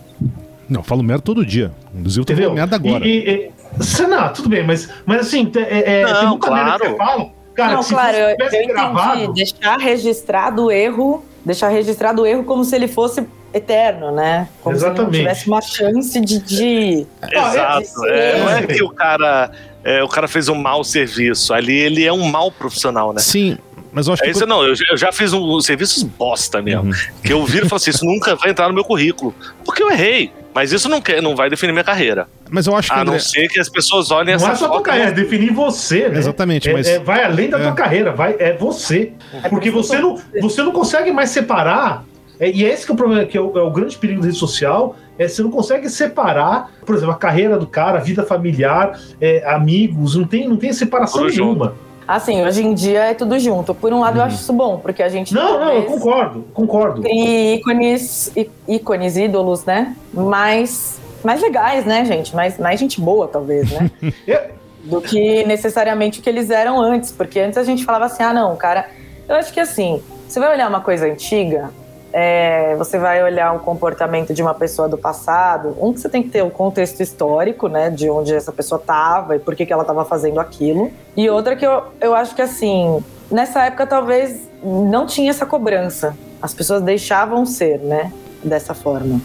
Não, 0.72 0.80
eu 0.80 0.84
falo 0.84 1.02
merda 1.02 1.22
todo 1.22 1.44
dia. 1.44 1.70
Inclusive, 1.94 2.20
eu 2.22 2.24
tô 2.24 2.34
falando 2.34 2.54
merda 2.54 2.76
agora. 2.76 3.06
E, 3.06 3.10
e, 3.18 3.50
e, 3.80 3.84
se- 3.84 4.06
não, 4.06 4.32
tudo 4.32 4.48
bem, 4.48 4.66
mas, 4.66 4.88
mas 5.06 5.20
assim, 5.26 5.50
é, 5.56 6.00
é, 6.00 6.02
Não, 6.04 6.18
tem 6.20 6.28
muita 6.28 6.50
merda 6.50 6.72
que 6.72 6.78
claro. 6.78 6.90
você 6.90 6.96
fala. 6.96 7.30
Cara, 7.54 7.72
não, 7.74 7.82
se 7.82 7.92
claro, 7.92 8.16
eu, 8.16 8.28
eu 8.38 8.46
entendi. 8.46 8.66
gravado. 8.68 9.32
Deixar 9.34 9.78
registrado 9.78 10.64
o 10.64 10.70
erro, 10.72 11.22
deixar 11.44 11.68
registrado 11.68 12.22
o 12.22 12.26
erro 12.26 12.44
como 12.44 12.64
se 12.64 12.74
ele 12.74 12.88
fosse 12.88 13.26
eterno, 13.52 14.10
né? 14.10 14.48
Como 14.62 14.74
se 14.74 14.82
ele 14.82 14.90
Exatamente. 14.92 15.12
não 15.12 15.18
tivesse 15.20 15.46
uma 15.48 15.60
chance 15.60 16.20
de. 16.20 16.38
de... 16.38 17.06
Exato. 17.30 18.06
é- 18.06 18.30
É, 18.30 18.40
não 18.40 18.48
é 18.50 18.58
é. 18.60 18.66
que 18.66 18.82
o 18.82 18.88
cara, 18.88 19.50
é, 19.84 20.02
o 20.02 20.08
cara 20.08 20.26
fez 20.26 20.48
um 20.48 20.54
mau 20.54 20.82
serviço. 20.82 21.52
Ali 21.52 21.76
ele 21.78 22.04
é 22.04 22.12
um 22.12 22.24
mau 22.30 22.50
profissional, 22.50 23.12
né? 23.12 23.20
Sim, 23.20 23.58
mas 23.92 24.06
eu 24.06 24.14
acho 24.14 24.22
É 24.22 24.26
que. 24.26 24.32
isso, 24.32 24.46
não, 24.46 24.62
eu, 24.64 24.74
já- 24.74 24.86
eu 24.90 24.96
já 24.96 25.12
fiz 25.12 25.34
um, 25.34 25.60
serviços 25.60 26.02
bosta 26.02 26.62
mesmo. 26.62 26.84
Uhum. 26.84 26.92
Que 27.22 27.34
eu 27.34 27.44
viro 27.44 27.66
e 27.66 27.68
falo 27.68 27.76
assim: 27.76 27.90
isso 27.90 28.06
nunca 28.06 28.34
vai 28.34 28.50
entrar 28.50 28.66
no 28.68 28.74
meu 28.74 28.84
currículo. 28.84 29.34
Porque 29.62 29.82
eu 29.82 29.90
errei. 29.90 30.32
Mas 30.54 30.70
isso 30.72 30.88
não, 30.88 31.00
quer, 31.00 31.22
não 31.22 31.34
vai 31.34 31.48
definir 31.48 31.72
minha 31.72 31.84
carreira. 31.84 32.28
Mas 32.50 32.66
eu 32.66 32.76
acho 32.76 32.88
que. 32.88 32.94
A 32.94 33.04
não 33.04 33.14
André, 33.14 33.18
ser 33.24 33.48
que 33.48 33.58
as 33.58 33.68
pessoas 33.70 34.10
olhem 34.10 34.34
Não 34.36 34.44
essa 34.44 34.52
é 34.52 34.54
só 34.56 34.66
tua 34.66 34.74
foto. 34.76 34.82
carreira, 34.84 35.08
é 35.08 35.12
definir 35.12 35.50
você, 35.52 36.08
né? 36.08 36.18
Exatamente, 36.18 36.68
É- 36.68 36.72
mas- 36.72 36.86
é, 36.86 36.98
vai 36.98 37.24
além 37.24 37.48
da 37.48 37.58
É. 37.58 37.62
tua 37.62 37.72
carreira, 37.72 38.12
vai, 38.12 38.36
é 38.38 38.52
você. 38.54 39.12
É 39.42 39.48
Porque 39.48 39.70
você 39.70 39.98
não, 39.98 40.20
você 40.40 40.62
não 40.62 40.72
consegue 40.72 41.10
mais 41.10 41.30
separar. 41.30 42.04
é, 42.40 42.50
e 42.50 42.64
é 42.64 42.72
esse 42.72 42.84
que 42.84 42.90
é 42.90 42.94
o 42.94 42.96
problema, 42.96 43.24
que 43.24 43.38
é 43.38 43.40
o, 43.40 43.56
é 43.56 43.62
o 43.62 43.70
grande 43.70 43.96
perigo 43.96 44.20
da 44.20 44.26
rede 44.26 44.38
social, 44.38 44.96
é 45.18 45.28
você 45.28 45.42
não 45.42 45.50
consegue 45.50 45.88
separar, 45.88 46.70
por 46.84 46.94
exemplo, 46.96 47.14
a 47.14 47.16
carreira 47.16 47.56
do 47.56 47.66
cara, 47.66 47.98
a 47.98 48.02
vida 48.02 48.24
familiar, 48.24 48.98
é, 49.20 49.48
amigos, 49.48 50.16
não 50.16 50.24
tem, 50.24 50.48
não 50.48 50.56
tem 50.56 50.72
separação 50.72 51.20
Tudo 51.22 51.32
junto. 51.32 51.72
Assim, 52.06 52.44
hoje 52.44 52.62
em 52.64 52.74
dia 52.74 53.04
é 53.04 53.14
tudo 53.14 53.38
junto. 53.38 53.74
Por 53.74 53.92
um 53.92 54.00
lado, 54.00 54.18
eu 54.18 54.22
acho 54.22 54.36
isso 54.36 54.52
bom, 54.52 54.78
porque 54.78 55.02
a 55.02 55.08
gente 55.08 55.32
Não, 55.34 55.60
não, 55.60 55.72
eu 55.72 55.84
concordo, 55.84 56.44
concordo. 56.52 57.02
crie 57.02 57.54
ícones, 57.56 58.32
ícones, 58.68 59.16
ídolos, 59.16 59.64
né? 59.64 59.96
Mais, 60.12 61.00
mais 61.24 61.40
legais, 61.40 61.84
né, 61.84 62.04
gente? 62.04 62.34
Mais, 62.34 62.58
mais 62.58 62.78
gente 62.78 63.00
boa, 63.00 63.28
talvez, 63.28 63.70
né? 63.70 63.90
Do 64.84 65.00
que 65.00 65.44
necessariamente 65.44 66.18
o 66.18 66.22
que 66.22 66.28
eles 66.28 66.50
eram 66.50 66.80
antes. 66.80 67.12
Porque 67.12 67.38
antes 67.38 67.56
a 67.56 67.62
gente 67.62 67.84
falava 67.84 68.06
assim, 68.06 68.22
ah, 68.22 68.32
não, 68.32 68.56
cara. 68.56 68.86
Eu 69.28 69.36
acho 69.36 69.52
que 69.52 69.60
assim, 69.60 70.02
você 70.28 70.40
vai 70.40 70.52
olhar 70.52 70.68
uma 70.68 70.80
coisa 70.80 71.06
antiga, 71.06 71.70
é, 72.12 72.76
você 72.76 72.98
vai 72.98 73.22
olhar 73.22 73.52
um 73.52 73.58
comportamento 73.58 74.34
de 74.34 74.42
uma 74.42 74.52
pessoa 74.52 74.88
do 74.88 74.98
passado. 74.98 75.76
Um 75.80 75.92
que 75.92 76.00
você 76.00 76.08
tem 76.08 76.22
que 76.22 76.28
ter 76.28 76.42
o 76.42 76.50
contexto 76.50 77.00
histórico, 77.00 77.68
né? 77.68 77.88
De 77.88 78.10
onde 78.10 78.34
essa 78.34 78.52
pessoa 78.52 78.78
estava 78.78 79.36
e 79.36 79.38
por 79.38 79.56
que, 79.56 79.64
que 79.64 79.72
ela 79.72 79.82
estava 79.82 80.04
fazendo 80.04 80.38
aquilo. 80.38 80.90
E 81.16 81.30
outra 81.30 81.56
que 81.56 81.66
eu, 81.66 81.84
eu 82.00 82.14
acho 82.14 82.34
que 82.34 82.42
assim, 82.42 83.02
nessa 83.30 83.64
época 83.64 83.86
talvez 83.86 84.48
não 84.62 85.06
tinha 85.06 85.30
essa 85.30 85.46
cobrança. 85.46 86.14
As 86.40 86.52
pessoas 86.52 86.82
deixavam 86.82 87.46
ser, 87.46 87.78
né? 87.78 88.12
Dessa 88.44 88.74
forma. 88.74 89.20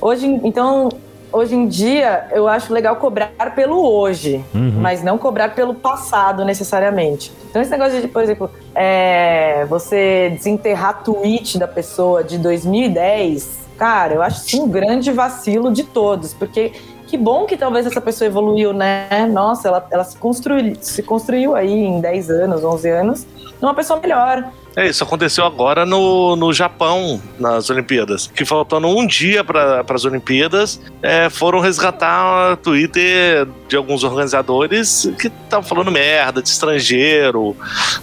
Hoje, 0.00 0.26
então, 0.44 0.90
hoje 1.32 1.54
em 1.54 1.66
dia, 1.68 2.26
eu 2.32 2.48
acho 2.48 2.72
legal 2.72 2.96
cobrar 2.96 3.54
pelo 3.54 3.80
hoje, 3.86 4.44
Uhum. 4.54 4.74
mas 4.80 5.02
não 5.02 5.18
cobrar 5.18 5.54
pelo 5.54 5.74
passado 5.74 6.44
necessariamente. 6.44 7.32
Então, 7.50 7.60
esse 7.62 7.70
negócio 7.70 8.00
de, 8.00 8.08
por 8.08 8.22
exemplo, 8.22 8.50
é, 8.74 9.64
você 9.66 10.30
desenterrar 10.36 11.02
tweet 11.02 11.58
da 11.58 11.68
pessoa 11.68 12.22
de 12.24 12.38
2010, 12.38 13.66
cara, 13.78 14.14
eu 14.14 14.22
acho 14.22 14.46
isso 14.46 14.62
um 14.62 14.68
grande 14.68 15.10
vacilo 15.12 15.72
de 15.72 15.84
todos, 15.84 16.32
porque 16.34 16.72
que 17.06 17.16
bom 17.16 17.44
que 17.46 17.56
talvez 17.56 17.86
essa 17.86 18.00
pessoa 18.00 18.26
evoluiu, 18.26 18.72
né? 18.72 19.08
Nossa, 19.30 19.68
ela, 19.68 19.86
ela 19.90 20.04
se, 20.04 20.16
construiu, 20.16 20.74
se 20.80 21.02
construiu 21.02 21.54
aí 21.54 21.72
em 21.72 22.00
10 22.00 22.30
anos, 22.30 22.64
11 22.64 22.88
anos, 22.90 23.26
numa 23.60 23.74
pessoa 23.74 24.00
melhor. 24.00 24.44
É, 24.76 24.86
isso 24.86 25.02
aconteceu 25.02 25.46
agora 25.46 25.86
no, 25.86 26.36
no 26.36 26.52
Japão, 26.52 27.18
nas 27.38 27.70
Olimpíadas. 27.70 28.26
Que 28.26 28.44
faltando 28.44 28.86
um 28.86 29.06
dia 29.06 29.42
para 29.42 29.82
as 29.88 30.04
Olimpíadas, 30.04 30.78
é, 31.02 31.30
foram 31.30 31.60
resgatar 31.60 32.52
o 32.52 32.56
Twitter 32.58 33.48
de 33.66 33.74
alguns 33.74 34.04
organizadores 34.04 35.10
que 35.18 35.28
estavam 35.28 35.66
falando 35.66 35.90
merda 35.90 36.42
de 36.42 36.50
estrangeiro, 36.50 37.56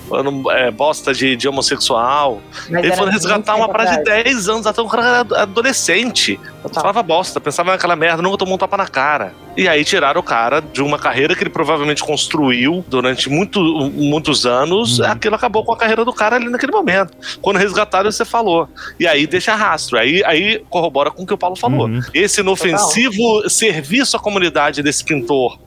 falando 0.10 0.50
é, 0.50 0.72
bosta 0.72 1.14
de, 1.14 1.36
de 1.36 1.48
homossexual. 1.48 2.42
Mas 2.68 2.86
Eles 2.86 2.98
foram 2.98 3.12
resgatar 3.12 3.56
uma 3.56 3.70
parada 3.70 3.92
de 3.92 4.00
atrás. 4.00 4.24
10 4.24 4.50
anos, 4.50 4.66
até 4.66 4.82
um 4.82 4.88
cara 4.88 5.20
adolescente. 5.20 6.40
Falava 6.74 7.04
bosta, 7.04 7.40
pensava 7.40 7.72
naquela 7.72 7.96
merda, 7.96 8.24
nunca 8.24 8.38
tomou 8.38 8.56
um 8.56 8.58
tapa 8.58 8.78
na 8.78 8.88
cara. 8.88 9.34
E 9.56 9.68
aí 9.68 9.84
tiraram 9.86 10.20
o 10.20 10.24
cara 10.24 10.62
de 10.62 10.82
uma 10.82 10.98
carreira 10.98 11.36
que 11.36 11.44
ele 11.44 11.50
provavelmente 11.50 12.04
construiu 12.04 12.84
durante 12.88 13.30
muito, 13.30 13.60
muitos 13.94 14.46
anos. 14.48 14.98
Uhum. 15.00 15.06
Aquilo 15.06 15.36
acabou 15.36 15.64
com 15.64 15.72
a 15.74 15.78
carreira 15.78 16.04
do 16.04 16.12
cara 16.12 16.36
ali 16.38 16.50
naquele 16.50 16.72
momento. 16.72 17.14
Quando 17.40 17.58
resgataram, 17.58 18.12
você 18.12 18.26
falou. 18.26 18.68
E 19.00 19.06
aí 19.08 19.28
deixa 19.28 19.54
rastro. 19.54 20.00
Aí, 20.00 20.24
aí 20.26 20.64
corrobora 20.72 21.12
com 21.12 21.22
o 21.22 21.28
que 21.28 21.34
o 21.34 21.38
Paulo 21.38 21.56
falou. 21.56 21.88
Uhum. 21.88 22.02
Esse 22.14 22.42
inofensivo 22.42 23.48
serviço 23.50 24.18
à 24.18 24.20
comunidade 24.20 24.82
desse 24.82 25.04
pintor 25.04 25.60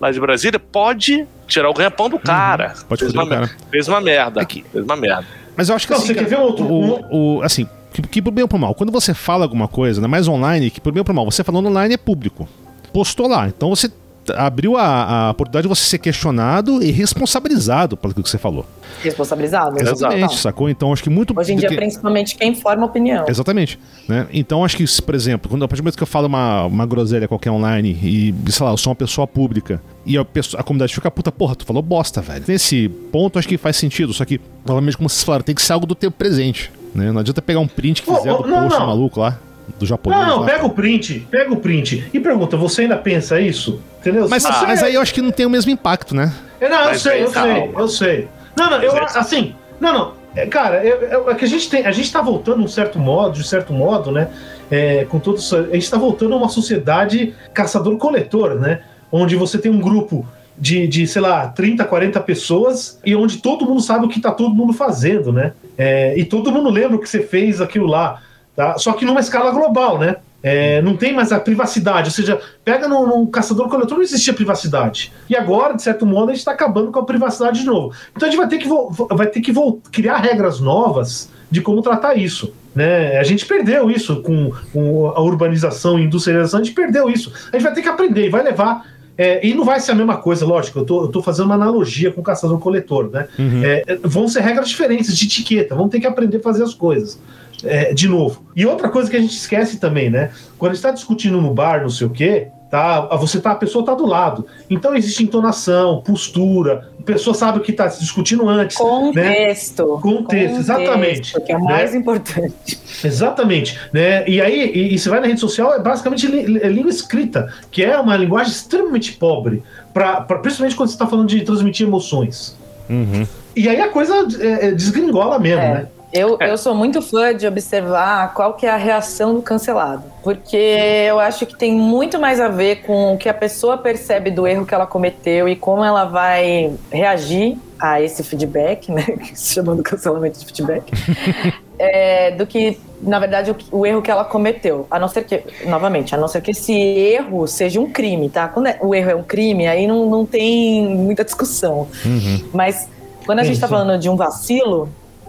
lá 0.00 0.10
de 0.10 0.18
Brasília 0.18 0.58
pode 0.58 1.24
tirar 1.46 1.70
o 1.70 1.74
ganha-pão 1.74 2.08
do 2.10 2.18
cara. 2.18 2.74
Uhum. 2.76 2.84
Pode 2.88 3.00
fez, 3.02 3.12
uma, 3.14 3.24
o 3.24 3.28
cara. 3.28 3.50
fez 3.70 3.88
uma 3.88 4.00
merda. 4.00 4.40
Aqui. 4.40 4.64
Fez 4.72 4.84
uma 4.84 4.96
merda. 4.96 5.26
Mas 5.56 5.68
eu 5.68 5.76
acho 5.76 5.86
que 5.86 5.92
Não, 5.92 5.98
assim, 5.98 6.08
você 6.08 6.14
quer 6.14 6.26
ver 6.26 6.38
outro- 6.38 6.64
o, 6.64 7.36
o- 7.38 7.42
assim, 7.42 7.68
que, 7.92 8.02
que 8.02 8.20
pro 8.22 8.30
bem 8.32 8.42
ou 8.42 8.48
pro 8.48 8.58
mal, 8.58 8.74
quando 8.74 8.90
você 8.92 9.14
fala 9.14 9.44
alguma 9.44 9.66
coisa, 9.68 10.00
ainda 10.00 10.08
mais 10.08 10.26
online, 10.28 10.70
que 10.70 10.80
pro 10.80 10.92
bem 10.92 11.00
ou 11.00 11.04
pro 11.04 11.14
mal, 11.14 11.24
você 11.24 11.42
falando 11.44 11.66
online 11.68 11.94
é 11.94 11.96
público. 11.96 12.48
Postou 12.92 13.28
lá. 13.28 13.48
Então 13.48 13.70
você 13.70 13.90
abriu 14.36 14.76
a, 14.76 15.28
a 15.28 15.30
oportunidade 15.30 15.62
de 15.62 15.68
você 15.74 15.84
ser 15.88 15.96
questionado 15.98 16.82
e 16.82 16.90
responsabilizado 16.90 17.96
pelo 17.96 18.12
que 18.12 18.20
você 18.20 18.36
falou. 18.36 18.66
Responsabilizado. 19.02 19.80
Exatamente, 19.80 20.20
Total. 20.22 20.36
sacou? 20.36 20.68
Então 20.68 20.92
acho 20.92 21.02
que 21.02 21.08
muito. 21.08 21.32
Hoje 21.38 21.54
em 21.54 21.56
dia, 21.56 21.68
que- 21.68 21.76
principalmente 21.76 22.36
quem 22.36 22.54
forma 22.54 22.84
opinião. 22.84 23.24
Exatamente. 23.26 23.78
Né? 24.06 24.26
Então 24.32 24.62
acho 24.64 24.76
que, 24.76 24.84
por 25.02 25.14
exemplo, 25.14 25.48
quando, 25.48 25.64
a 25.64 25.68
partir 25.68 25.80
do 25.80 25.84
momento 25.84 25.96
que 25.96 26.02
eu 26.02 26.06
falo 26.06 26.26
uma, 26.26 26.64
uma 26.66 26.84
groselha 26.84 27.26
qualquer 27.26 27.50
online 27.50 27.98
e, 28.02 28.34
sei 28.50 28.66
lá, 28.66 28.72
eu 28.72 28.76
sou 28.76 28.90
uma 28.90 28.96
pessoa 28.96 29.26
pública 29.26 29.80
e 30.04 30.18
a, 30.18 30.24
pessoa, 30.24 30.60
a 30.60 30.64
comunidade 30.64 30.94
fica 30.94 31.10
puta, 31.10 31.32
porra, 31.32 31.54
tu 31.54 31.64
falou 31.64 31.82
bosta, 31.82 32.20
velho. 32.20 32.44
Nesse 32.46 32.88
ponto 33.10 33.38
acho 33.38 33.48
que 33.48 33.56
faz 33.56 33.76
sentido, 33.76 34.12
só 34.12 34.24
que, 34.26 34.38
novamente, 34.66 34.96
como 34.98 35.08
vocês 35.08 35.24
falaram, 35.24 35.44
tem 35.44 35.54
que 35.54 35.62
ser 35.62 35.72
algo 35.72 35.86
do 35.86 35.94
tempo 35.94 36.16
presente. 36.18 36.70
Né? 36.94 37.10
Não 37.12 37.20
adianta 37.20 37.40
pegar 37.40 37.60
um 37.60 37.68
print 37.68 38.02
que 38.02 38.10
Ô, 38.10 38.16
fizeram 38.16 38.40
ô, 38.40 38.42
do 38.42 38.48
não, 38.48 38.62
post 38.64 38.78
não. 38.78 38.86
maluco 38.88 39.20
lá, 39.20 39.38
do 39.78 39.86
japonês. 39.86 40.20
Não, 40.22 40.28
não, 40.28 40.40
lá. 40.40 40.46
pega 40.46 40.64
o 40.66 40.70
print, 40.70 41.26
pega 41.30 41.52
o 41.52 41.56
print 41.56 42.08
e 42.12 42.20
pergunta, 42.20 42.56
você 42.56 42.82
ainda 42.82 42.96
pensa 42.96 43.40
isso? 43.40 43.80
Entendeu? 44.00 44.28
Mas, 44.28 44.42
você- 44.42 44.66
mas 44.66 44.82
aí 44.82 44.94
eu 44.94 45.00
acho 45.00 45.12
que 45.14 45.20
não 45.22 45.30
tem 45.30 45.44
o 45.46 45.50
mesmo 45.50 45.70
impacto, 45.70 46.14
né? 46.14 46.32
É, 46.60 46.68
Não, 46.68 46.78
eu 46.80 46.84
Mas 46.86 47.02
sei, 47.02 47.22
eu 47.22 47.26
sei, 47.26 47.34
calma. 47.34 47.80
eu 47.80 47.88
sei. 47.88 48.28
Não, 48.56 48.70
não, 48.70 48.82
eu 48.82 48.92
aí- 48.92 49.06
assim, 49.14 49.54
não, 49.80 49.92
não. 49.92 50.12
é, 50.34 50.46
Cara, 50.46 50.84
eu- 50.84 51.02
eu- 51.02 51.30
é 51.30 51.34
que 51.34 51.44
a 51.44 51.48
gente 51.48 51.68
tem, 51.70 51.86
a 51.86 51.92
gente 51.92 52.10
tá 52.12 52.20
voltando 52.20 52.62
um 52.62 52.68
certo 52.68 52.98
modo, 52.98 53.34
de 53.38 53.46
certo 53.46 53.72
modo, 53.72 54.10
né? 54.10 54.28
é, 54.70 55.06
com 55.08 55.18
todo 55.18 55.38
isso, 55.38 55.56
a 55.56 55.62
gente 55.74 55.90
tá 55.90 55.96
voltando 55.96 56.34
a 56.34 56.36
uma 56.36 56.48
sociedade 56.50 57.32
caçador-coletor, 57.54 58.54
né? 58.56 58.80
Onde 59.10 59.36
você 59.36 59.56
tem 59.58 59.70
um 59.70 59.78
grupo 59.80 60.26
de, 60.58 60.86
de, 60.86 61.06
sei 61.06 61.22
lá, 61.22 61.46
30, 61.48 61.84
40 61.84 62.20
pessoas 62.20 62.98
e 63.04 63.14
onde 63.14 63.38
todo 63.38 63.64
mundo 63.64 63.80
sabe 63.80 64.04
o 64.04 64.08
que 64.08 64.20
tá 64.20 64.32
todo 64.32 64.54
mundo 64.54 64.72
fazendo, 64.72 65.32
né? 65.32 65.52
É, 65.76 66.14
e 66.18 66.24
todo 66.24 66.50
mundo 66.50 66.68
lembra 66.68 66.96
o 66.96 66.98
que 67.00 67.08
você 67.08 67.20
fez 67.20 67.60
aquilo 67.60 67.86
lá, 67.86 68.20
tá? 68.58 68.76
Só 68.76 68.92
que 68.92 69.04
numa 69.04 69.20
escala 69.20 69.52
global, 69.52 70.00
né? 70.00 70.16
É, 70.42 70.82
não 70.82 70.96
tem 70.96 71.14
mais 71.14 71.30
a 71.30 71.38
privacidade, 71.38 72.08
ou 72.08 72.12
seja, 72.12 72.40
pega 72.64 72.88
num, 72.88 73.06
num 73.06 73.26
caçador-coletor, 73.26 73.96
não 73.96 74.02
existia 74.02 74.34
privacidade. 74.34 75.12
E 75.30 75.36
agora, 75.36 75.74
de 75.74 75.82
certo 75.82 76.04
modo, 76.04 76.30
a 76.30 76.32
gente 76.32 76.40
está 76.40 76.52
acabando 76.52 76.90
com 76.90 76.98
a 76.98 77.04
privacidade 77.04 77.60
de 77.60 77.66
novo. 77.66 77.94
Então 78.16 78.26
a 78.26 78.30
gente 78.30 78.38
vai 78.38 78.48
ter 78.48 78.58
que, 78.58 78.68
vai 79.14 79.26
ter 79.28 79.40
que 79.40 79.52
criar 79.92 80.16
regras 80.16 80.58
novas 80.58 81.30
de 81.48 81.60
como 81.60 81.82
tratar 81.82 82.16
isso. 82.16 82.52
Né? 82.74 83.16
A 83.18 83.22
gente 83.22 83.46
perdeu 83.46 83.90
isso 83.90 84.22
com, 84.22 84.50
com 84.72 85.06
a 85.06 85.20
urbanização 85.20 85.96
e 85.96 86.04
industrialização, 86.04 86.58
a 86.58 86.62
gente 86.64 86.74
perdeu 86.74 87.08
isso. 87.08 87.32
A 87.52 87.56
gente 87.56 87.62
vai 87.62 87.74
ter 87.74 87.82
que 87.82 87.88
aprender 87.88 88.26
e 88.26 88.30
vai 88.30 88.42
levar 88.42 88.86
é, 89.18 89.44
e 89.44 89.52
não 89.52 89.64
vai 89.64 89.80
ser 89.80 89.90
a 89.90 89.94
mesma 89.96 90.16
coisa, 90.16 90.46
lógico, 90.46 90.78
eu 90.78 90.84
tô, 90.84 91.02
eu 91.02 91.08
tô 91.08 91.20
fazendo 91.20 91.46
uma 91.46 91.56
analogia 91.56 92.12
com 92.12 92.20
o 92.20 92.24
caçador-coletor, 92.24 93.10
né? 93.10 93.26
Uhum. 93.36 93.64
É, 93.64 93.82
vão 94.04 94.28
ser 94.28 94.42
regras 94.42 94.68
diferentes 94.68 95.16
de 95.16 95.26
etiqueta, 95.26 95.74
vão 95.74 95.88
ter 95.88 95.98
que 95.98 96.06
aprender 96.06 96.36
a 96.36 96.40
fazer 96.40 96.62
as 96.62 96.72
coisas. 96.72 97.20
É, 97.64 97.92
de 97.92 98.06
novo. 98.06 98.44
E 98.54 98.64
outra 98.64 98.88
coisa 98.88 99.10
que 99.10 99.16
a 99.16 99.20
gente 99.20 99.34
esquece 99.34 99.80
também, 99.80 100.08
né? 100.08 100.30
Quando 100.56 100.70
a 100.70 100.74
gente 100.74 100.84
está 100.84 100.92
discutindo 100.92 101.40
no 101.40 101.52
bar, 101.52 101.82
não 101.82 101.90
sei 101.90 102.06
o 102.06 102.10
quê, 102.10 102.46
tá? 102.70 103.00
Você 103.16 103.40
tá, 103.40 103.50
a 103.50 103.56
pessoa 103.56 103.84
tá 103.84 103.94
do 103.94 104.06
lado. 104.06 104.46
Então 104.70 104.94
existe 104.94 105.24
entonação, 105.24 106.00
postura, 106.02 106.88
pessoa 107.12 107.32
sabe 107.32 107.58
o 107.58 107.60
que 107.62 107.70
está 107.70 107.86
discutindo 107.86 108.46
antes. 108.46 108.76
Contexto. 108.76 109.82
Né? 109.82 110.00
Contexto, 110.00 110.22
Contexto, 110.22 110.58
exatamente. 110.58 111.40
Que 111.40 111.52
é 111.52 111.56
o 111.56 111.64
mais 111.64 111.92
né? 111.92 111.98
importante. 111.98 112.78
Exatamente. 113.02 113.78
Né? 113.92 114.28
E 114.28 114.40
aí, 114.42 114.70
e, 114.74 114.94
e 114.94 114.98
você 114.98 115.08
vai 115.08 115.20
na 115.20 115.26
rede 115.26 115.40
social, 115.40 115.72
é 115.74 115.80
basicamente 115.80 116.26
li, 116.26 116.60
é 116.62 116.68
língua 116.68 116.90
escrita, 116.90 117.50
que 117.70 117.82
é 117.82 117.98
uma 117.98 118.14
linguagem 118.14 118.52
extremamente 118.52 119.12
pobre, 119.12 119.62
pra, 119.94 120.20
pra 120.20 120.38
principalmente 120.38 120.76
quando 120.76 120.90
você 120.90 120.96
está 120.96 121.06
falando 121.06 121.28
de 121.28 121.40
transmitir 121.40 121.86
emoções. 121.86 122.54
Uhum. 122.90 123.26
E 123.56 123.68
aí 123.68 123.80
a 123.80 123.88
coisa 123.88 124.26
é, 124.40 124.68
é 124.68 124.70
desgringola 124.72 125.38
mesmo, 125.38 125.62
é. 125.62 125.74
né? 125.74 125.88
Eu, 126.12 126.38
é. 126.40 126.50
eu 126.50 126.56
sou 126.56 126.74
muito 126.74 127.02
fã 127.02 127.34
de 127.34 127.46
observar 127.46 128.32
qual 128.32 128.54
que 128.54 128.64
é 128.64 128.70
a 128.70 128.76
reação 128.76 129.34
do 129.34 129.42
cancelado. 129.42 130.04
Porque 130.22 130.56
eu 130.56 131.18
acho 131.18 131.44
que 131.46 131.56
tem 131.56 131.72
muito 131.72 132.18
mais 132.18 132.40
a 132.40 132.48
ver 132.48 132.82
com 132.82 133.14
o 133.14 133.18
que 133.18 133.28
a 133.28 133.34
pessoa 133.34 133.76
percebe 133.76 134.30
do 134.30 134.46
erro 134.46 134.64
que 134.64 134.74
ela 134.74 134.86
cometeu 134.86 135.48
e 135.48 135.54
como 135.54 135.84
ela 135.84 136.04
vai 136.04 136.72
reagir 136.90 137.58
a 137.78 138.00
esse 138.00 138.22
feedback, 138.22 138.90
né? 138.90 139.04
Se 139.34 139.54
chamando 139.54 139.82
cancelamento 139.82 140.38
de 140.38 140.46
feedback. 140.46 140.90
é, 141.78 142.32
do 142.32 142.46
que, 142.46 142.78
na 143.00 143.18
verdade, 143.18 143.50
o, 143.50 143.78
o, 143.78 143.86
erro 143.86 144.02
que 144.02 144.10
ela 144.10 144.24
cometeu. 144.24 144.86
A 144.90 144.98
não 144.98 145.08
ser 145.08 145.24
que, 145.24 145.42
novamente, 145.66 146.14
a 146.14 146.18
não 146.18 146.26
ser 146.26 146.40
que 146.40 146.50
esse 146.50 146.72
erro 146.72 147.46
seja 147.46 147.80
um 147.80 147.90
crime, 147.90 148.28
tá? 148.28 148.48
Quando 148.48 148.66
é, 148.66 148.78
o 148.80 148.94
erro 148.94 149.10
é 149.10 149.14
um 149.14 149.22
crime, 149.22 149.66
aí 149.66 149.86
não, 149.86 150.06
não 150.06 150.26
tem 150.26 150.86
muita 150.86 151.24
discussão. 151.24 151.86
Uhum. 152.04 152.48
Mas 152.52 152.88
quando 153.24 153.40
a 153.40 153.44
gente 153.44 153.54
está 153.54 153.68
falando 153.68 154.00
de 154.00 154.08
um 154.08 154.16
vacilo, 154.16 154.88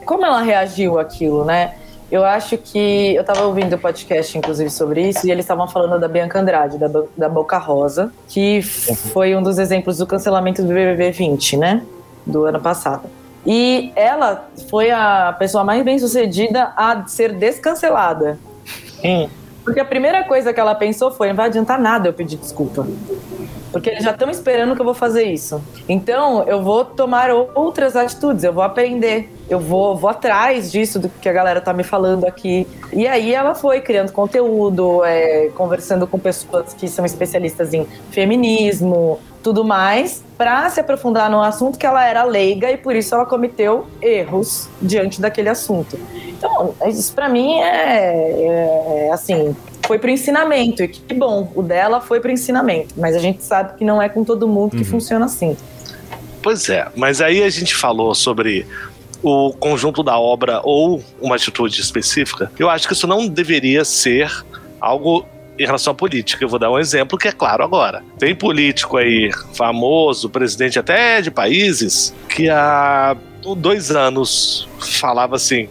como 0.10 0.26
ela 0.26 0.42
reagiu 0.42 0.98
àquilo, 0.98 1.46
né? 1.46 1.76
Eu 2.12 2.26
acho 2.26 2.58
que. 2.58 3.14
Eu 3.14 3.22
estava 3.22 3.44
ouvindo 3.44 3.76
o 3.76 3.78
podcast, 3.78 4.36
inclusive, 4.36 4.68
sobre 4.72 5.08
isso, 5.08 5.28
e 5.28 5.30
eles 5.30 5.46
estavam 5.46 5.68
falando 5.68 6.00
da 6.00 6.08
Bianca 6.08 6.40
Andrade, 6.40 6.80
da, 6.80 6.88
da 7.16 7.30
Boca 7.30 7.60
Rosa, 7.60 8.12
que 8.28 8.60
foi 8.64 9.36
um 9.36 9.44
dos 9.44 9.60
exemplos 9.60 10.00
do 10.00 10.08
cancelamento 10.08 10.64
do 10.64 10.70
BBB 10.70 11.12
20, 11.12 11.58
né? 11.58 11.84
Do 12.26 12.46
ano 12.46 12.60
passado. 12.60 13.04
E 13.46 13.94
ela 13.96 14.50
foi 14.68 14.90
a 14.90 15.36
pessoa 15.38 15.64
mais 15.64 15.86
bem 15.86 16.00
sucedida 16.00 16.74
a 16.76 17.06
ser 17.06 17.34
descancelada. 17.34 18.40
Hum. 19.06 19.30
Porque 19.70 19.80
a 19.80 19.86
primeira 19.86 20.24
coisa 20.24 20.52
que 20.52 20.60
ela 20.60 20.74
pensou 20.74 21.12
foi: 21.12 21.28
não 21.28 21.36
vai 21.36 21.46
adiantar 21.46 21.80
nada 21.80 22.10
eu 22.10 22.14
pedir 22.14 22.38
desculpa. 22.38 22.88
Porque 23.72 23.88
eles 23.92 24.04
já 24.04 24.10
estão 24.10 24.28
esperando 24.32 24.74
que 24.74 24.82
eu 24.82 24.86
vou 24.86 24.96
fazer 24.96 25.26
isso. 25.26 25.62
Então, 25.88 26.44
eu 26.48 26.64
vou 26.64 26.84
tomar 26.84 27.30
outras 27.30 27.96
atitudes, 27.96 28.44
eu 28.44 28.52
vou 28.52 28.64
aprender, 28.64 29.32
eu 29.48 29.60
vou, 29.60 29.96
vou 29.96 30.10
atrás 30.10 30.72
disso 30.72 30.98
do 30.98 31.08
que 31.08 31.30
a 31.30 31.32
galera 31.32 31.62
tá 31.62 31.72
me 31.72 31.84
falando 31.84 32.26
aqui. 32.26 32.68
E 32.92 33.08
aí 33.08 33.32
ela 33.32 33.54
foi 33.54 33.80
criando 33.80 34.12
conteúdo, 34.12 35.06
é, 35.06 35.52
conversando 35.56 36.08
com 36.08 36.18
pessoas 36.18 36.74
que 36.74 36.88
são 36.88 37.06
especialistas 37.06 37.72
em 37.72 37.86
feminismo, 38.10 39.20
tudo 39.42 39.64
mais, 39.64 40.24
para 40.38 40.70
se 40.70 40.80
aprofundar 40.80 41.30
no 41.30 41.42
assunto 41.42 41.78
que 41.78 41.86
ela 41.86 42.06
era 42.06 42.24
leiga 42.24 42.72
e 42.72 42.78
por 42.78 42.96
isso 42.96 43.16
ela 43.16 43.26
cometeu 43.26 43.88
erros 44.02 44.68
diante 44.82 45.22
daquele 45.22 45.50
assunto. 45.50 46.00
Então, 46.28 46.76
isso 46.88 47.14
para 47.14 47.30
mim 47.30 47.60
é, 47.60 47.68
é, 47.68 49.08
é 49.08 49.12
assim, 49.12 49.56
foi 49.86 49.98
para 49.98 50.12
ensinamento. 50.12 50.84
E 50.84 50.88
que 50.88 51.14
bom, 51.14 51.52
o 51.56 51.64
dela 51.64 52.02
foi 52.02 52.20
para 52.20 52.32
ensinamento. 52.32 52.94
Mas 52.98 53.16
a 53.16 53.20
gente 53.20 53.44
sabe 53.44 53.78
que 53.78 53.84
não 53.84 54.02
é 54.02 54.08
com 54.10 54.24
todo 54.24 54.48
mundo 54.48 54.72
que 54.72 54.78
uhum. 54.78 54.86
funciona 54.86 55.26
assim. 55.26 55.58
Pois 56.42 56.70
é, 56.70 56.88
mas 56.96 57.22
aí 57.22 57.44
a 57.44 57.50
gente 57.50 57.76
falou 57.76 58.16
sobre 58.16 58.66
o 59.22 59.52
conjunto 59.54 60.02
da 60.02 60.18
obra 60.18 60.62
ou 60.64 61.04
uma 61.22 61.36
atitude 61.36 61.82
específica. 61.82 62.52
Eu 62.58 62.70
acho 62.70 62.88
que 62.88 62.94
isso 62.94 63.08
não 63.08 63.28
deveria 63.28 63.84
ser 63.84 64.32
algo 64.80 65.26
em 65.60 65.66
relação 65.66 65.92
à 65.92 65.94
política. 65.94 66.44
Eu 66.44 66.50
vou 66.50 66.58
dar 66.58 66.72
um 66.72 66.80
exemplo 66.80 67.18
que 67.18 67.28
é 67.28 67.32
claro 67.32 67.64
agora. 67.64 68.02
Tem 68.18 68.34
político 68.34 68.96
aí 68.98 69.30
famoso, 69.54 70.30
presidente 70.30 70.80
até 70.80 71.22
de 71.22 71.30
países, 71.30 72.16
que 72.30 72.50
há 72.50 73.16
dois 73.58 73.92
anos 73.92 74.68
falava 74.80 75.36
assim: 75.36 75.68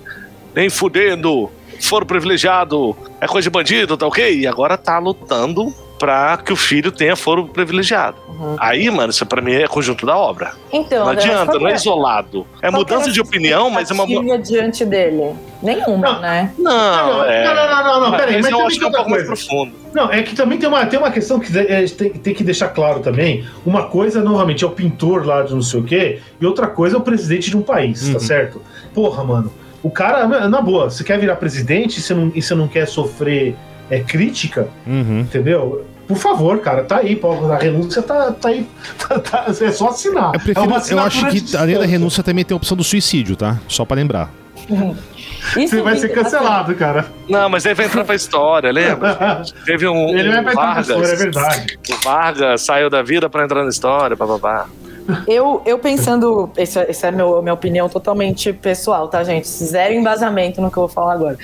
nem 0.55 0.69
fudendo, 0.69 1.51
foro 1.81 2.05
privilegiado 2.05 2.95
é 3.21 3.27
coisa 3.27 3.45
de 3.45 3.51
bandido, 3.51 3.97
tá 3.97 4.07
ok? 4.07 4.41
E 4.41 4.47
agora 4.47 4.77
tá 4.77 4.99
lutando 4.99 5.75
pra 5.99 6.37
que 6.37 6.53
o 6.53 6.57
filho 6.57 6.93
tenha 6.93 7.17
foro 7.17 7.47
privilegiado. 7.49 8.17
Uhum. 8.29 8.57
Aí, 8.59 8.89
mano, 8.91 9.11
isso 9.11 9.27
pra 9.27 9.43
mim 9.43 9.53
é 9.53 9.67
conjunto 9.67 10.07
da 10.07 10.17
obra. 10.17 10.53
Então, 10.73 11.05
não 11.05 11.13
adianta, 11.13 11.59
não 11.59 11.69
é, 11.69 11.73
é 11.73 11.75
isolado. 11.75 12.47
É 12.63 12.71
mudança 12.71 13.11
de 13.11 13.21
opinião, 13.21 13.69
mas 13.69 13.91
é 13.91 13.95
uma. 13.95 14.39
diante 14.39 14.85
dele. 14.85 15.35
Nenhuma, 15.61 16.13
não, 16.13 16.21
né? 16.21 16.53
Não, 16.57 16.73
não, 16.73 17.25
é... 17.25 17.45
não, 17.45 17.55
não, 17.55 17.85
não, 17.85 18.01
não, 18.11 18.17
peraí. 18.17 18.35
Mas, 18.35 18.43
mas 18.43 18.53
eu 18.53 18.67
acho 18.67 18.79
que 18.79 18.85
é 18.85 18.89
um 18.89 18.93
pouco 18.93 19.11
mais 19.11 19.25
profundo. 19.25 19.73
Não, 19.93 20.13
é 20.13 20.23
que 20.23 20.37
também 20.37 20.57
tem 20.57 20.69
uma, 20.69 20.87
tem 20.87 20.99
uma 20.99 21.11
questão 21.11 21.41
que 21.41 21.59
é, 21.59 21.85
tem, 21.87 22.11
tem 22.11 22.33
que 22.33 22.45
deixar 22.45 22.69
claro 22.69 23.01
também. 23.01 23.45
Uma 23.67 23.89
coisa, 23.89 24.23
novamente, 24.23 24.63
é 24.63 24.67
o 24.67 24.71
pintor 24.71 25.27
lá 25.27 25.43
de 25.43 25.53
não 25.53 25.63
sei 25.63 25.81
o 25.81 25.85
quê, 25.85 26.21
e 26.41 26.47
outra 26.47 26.69
coisa 26.69 26.97
é 26.97 26.99
o 26.99 27.03
presidente 27.03 27.51
de 27.51 27.57
um 27.57 27.63
país, 27.63 28.01
tá 28.01 28.07
uhum. 28.07 28.13
tá 28.15 28.21
certo? 28.21 28.63
Porra, 28.95 29.25
mano. 29.25 29.53
O 29.83 29.91
cara, 29.91 30.27
na 30.49 30.61
boa, 30.61 30.91
você 30.91 31.03
quer 31.05 31.19
virar 31.19 31.37
presidente 31.37 31.99
e 31.99 32.03
você 32.03 32.15
não, 32.15 32.33
e 32.35 32.43
você 32.43 32.55
não 32.55 32.69
quer 32.69 32.87
sofrer 32.87 33.57
é, 33.91 34.01
crítica, 34.01 34.69
uhum. 34.87 35.21
entendeu? 35.21 35.85
Por 36.07 36.17
favor, 36.17 36.59
cara, 36.61 36.85
tá 36.85 36.99
aí, 36.99 37.21
a 37.53 37.57
renúncia 37.57 38.01
tá, 38.01 38.33
tá 38.33 38.49
aí. 38.49 38.67
Tá, 39.09 39.19
tá, 39.19 39.47
é 39.49 39.73
só 39.73 39.89
assinar. 39.89 40.35
Eu, 40.35 40.41
prefiro, 40.41 40.75
é 40.75 40.93
eu 40.93 40.99
acho 41.01 41.27
que 41.29 41.57
além 41.57 41.79
da 41.79 41.87
renúncia 41.87 42.23
também 42.23 42.45
tem 42.45 42.55
a 42.55 42.57
opção 42.57 42.77
do 42.77 42.85
suicídio, 42.85 43.37
tá? 43.37 43.59
Só 43.69 43.85
pra 43.85 43.97
lembrar. 43.97 44.31
Uhum. 44.69 44.95
Você 45.55 45.81
vai 45.81 45.97
ser 45.97 46.09
cancelado, 46.11 46.75
cara. 46.75 47.07
Não, 47.29 47.49
mas 47.49 47.65
aí 47.65 47.75
vai 47.75 47.87
entrar 47.87 48.05
pra 48.05 48.15
história, 48.15 48.71
lembra? 48.71 49.43
Teve 49.65 49.89
um. 49.89 50.09
Ele 50.09 50.29
vai 50.29 50.41
entrar 50.41 50.73
pra 50.73 50.81
história, 50.81 51.07
é 51.07 51.17
verdade. 51.17 51.79
O 51.91 52.05
Vargas 52.05 52.63
saiu 52.63 52.91
da 52.91 53.03
vida 53.03 53.31
pra 53.31 53.45
entrar 53.45 53.63
na 53.63 53.71
história, 53.71 54.17
bababá. 54.17 54.67
Eu, 55.27 55.63
eu 55.65 55.79
pensando, 55.79 56.51
essa 56.55 56.81
é, 56.81 56.91
é 56.91 57.09
a 57.09 57.13
minha 57.43 57.55
opinião 57.55 57.89
totalmente 57.89 58.53
pessoal, 58.53 59.09
tá, 59.09 59.25
gente? 59.25 59.49
Zero 59.49 59.95
embasamento 59.95 60.61
no 60.61 60.71
que 60.71 60.77
eu 60.77 60.83
vou 60.83 60.89
falar 60.89 61.15
agora. 61.15 61.39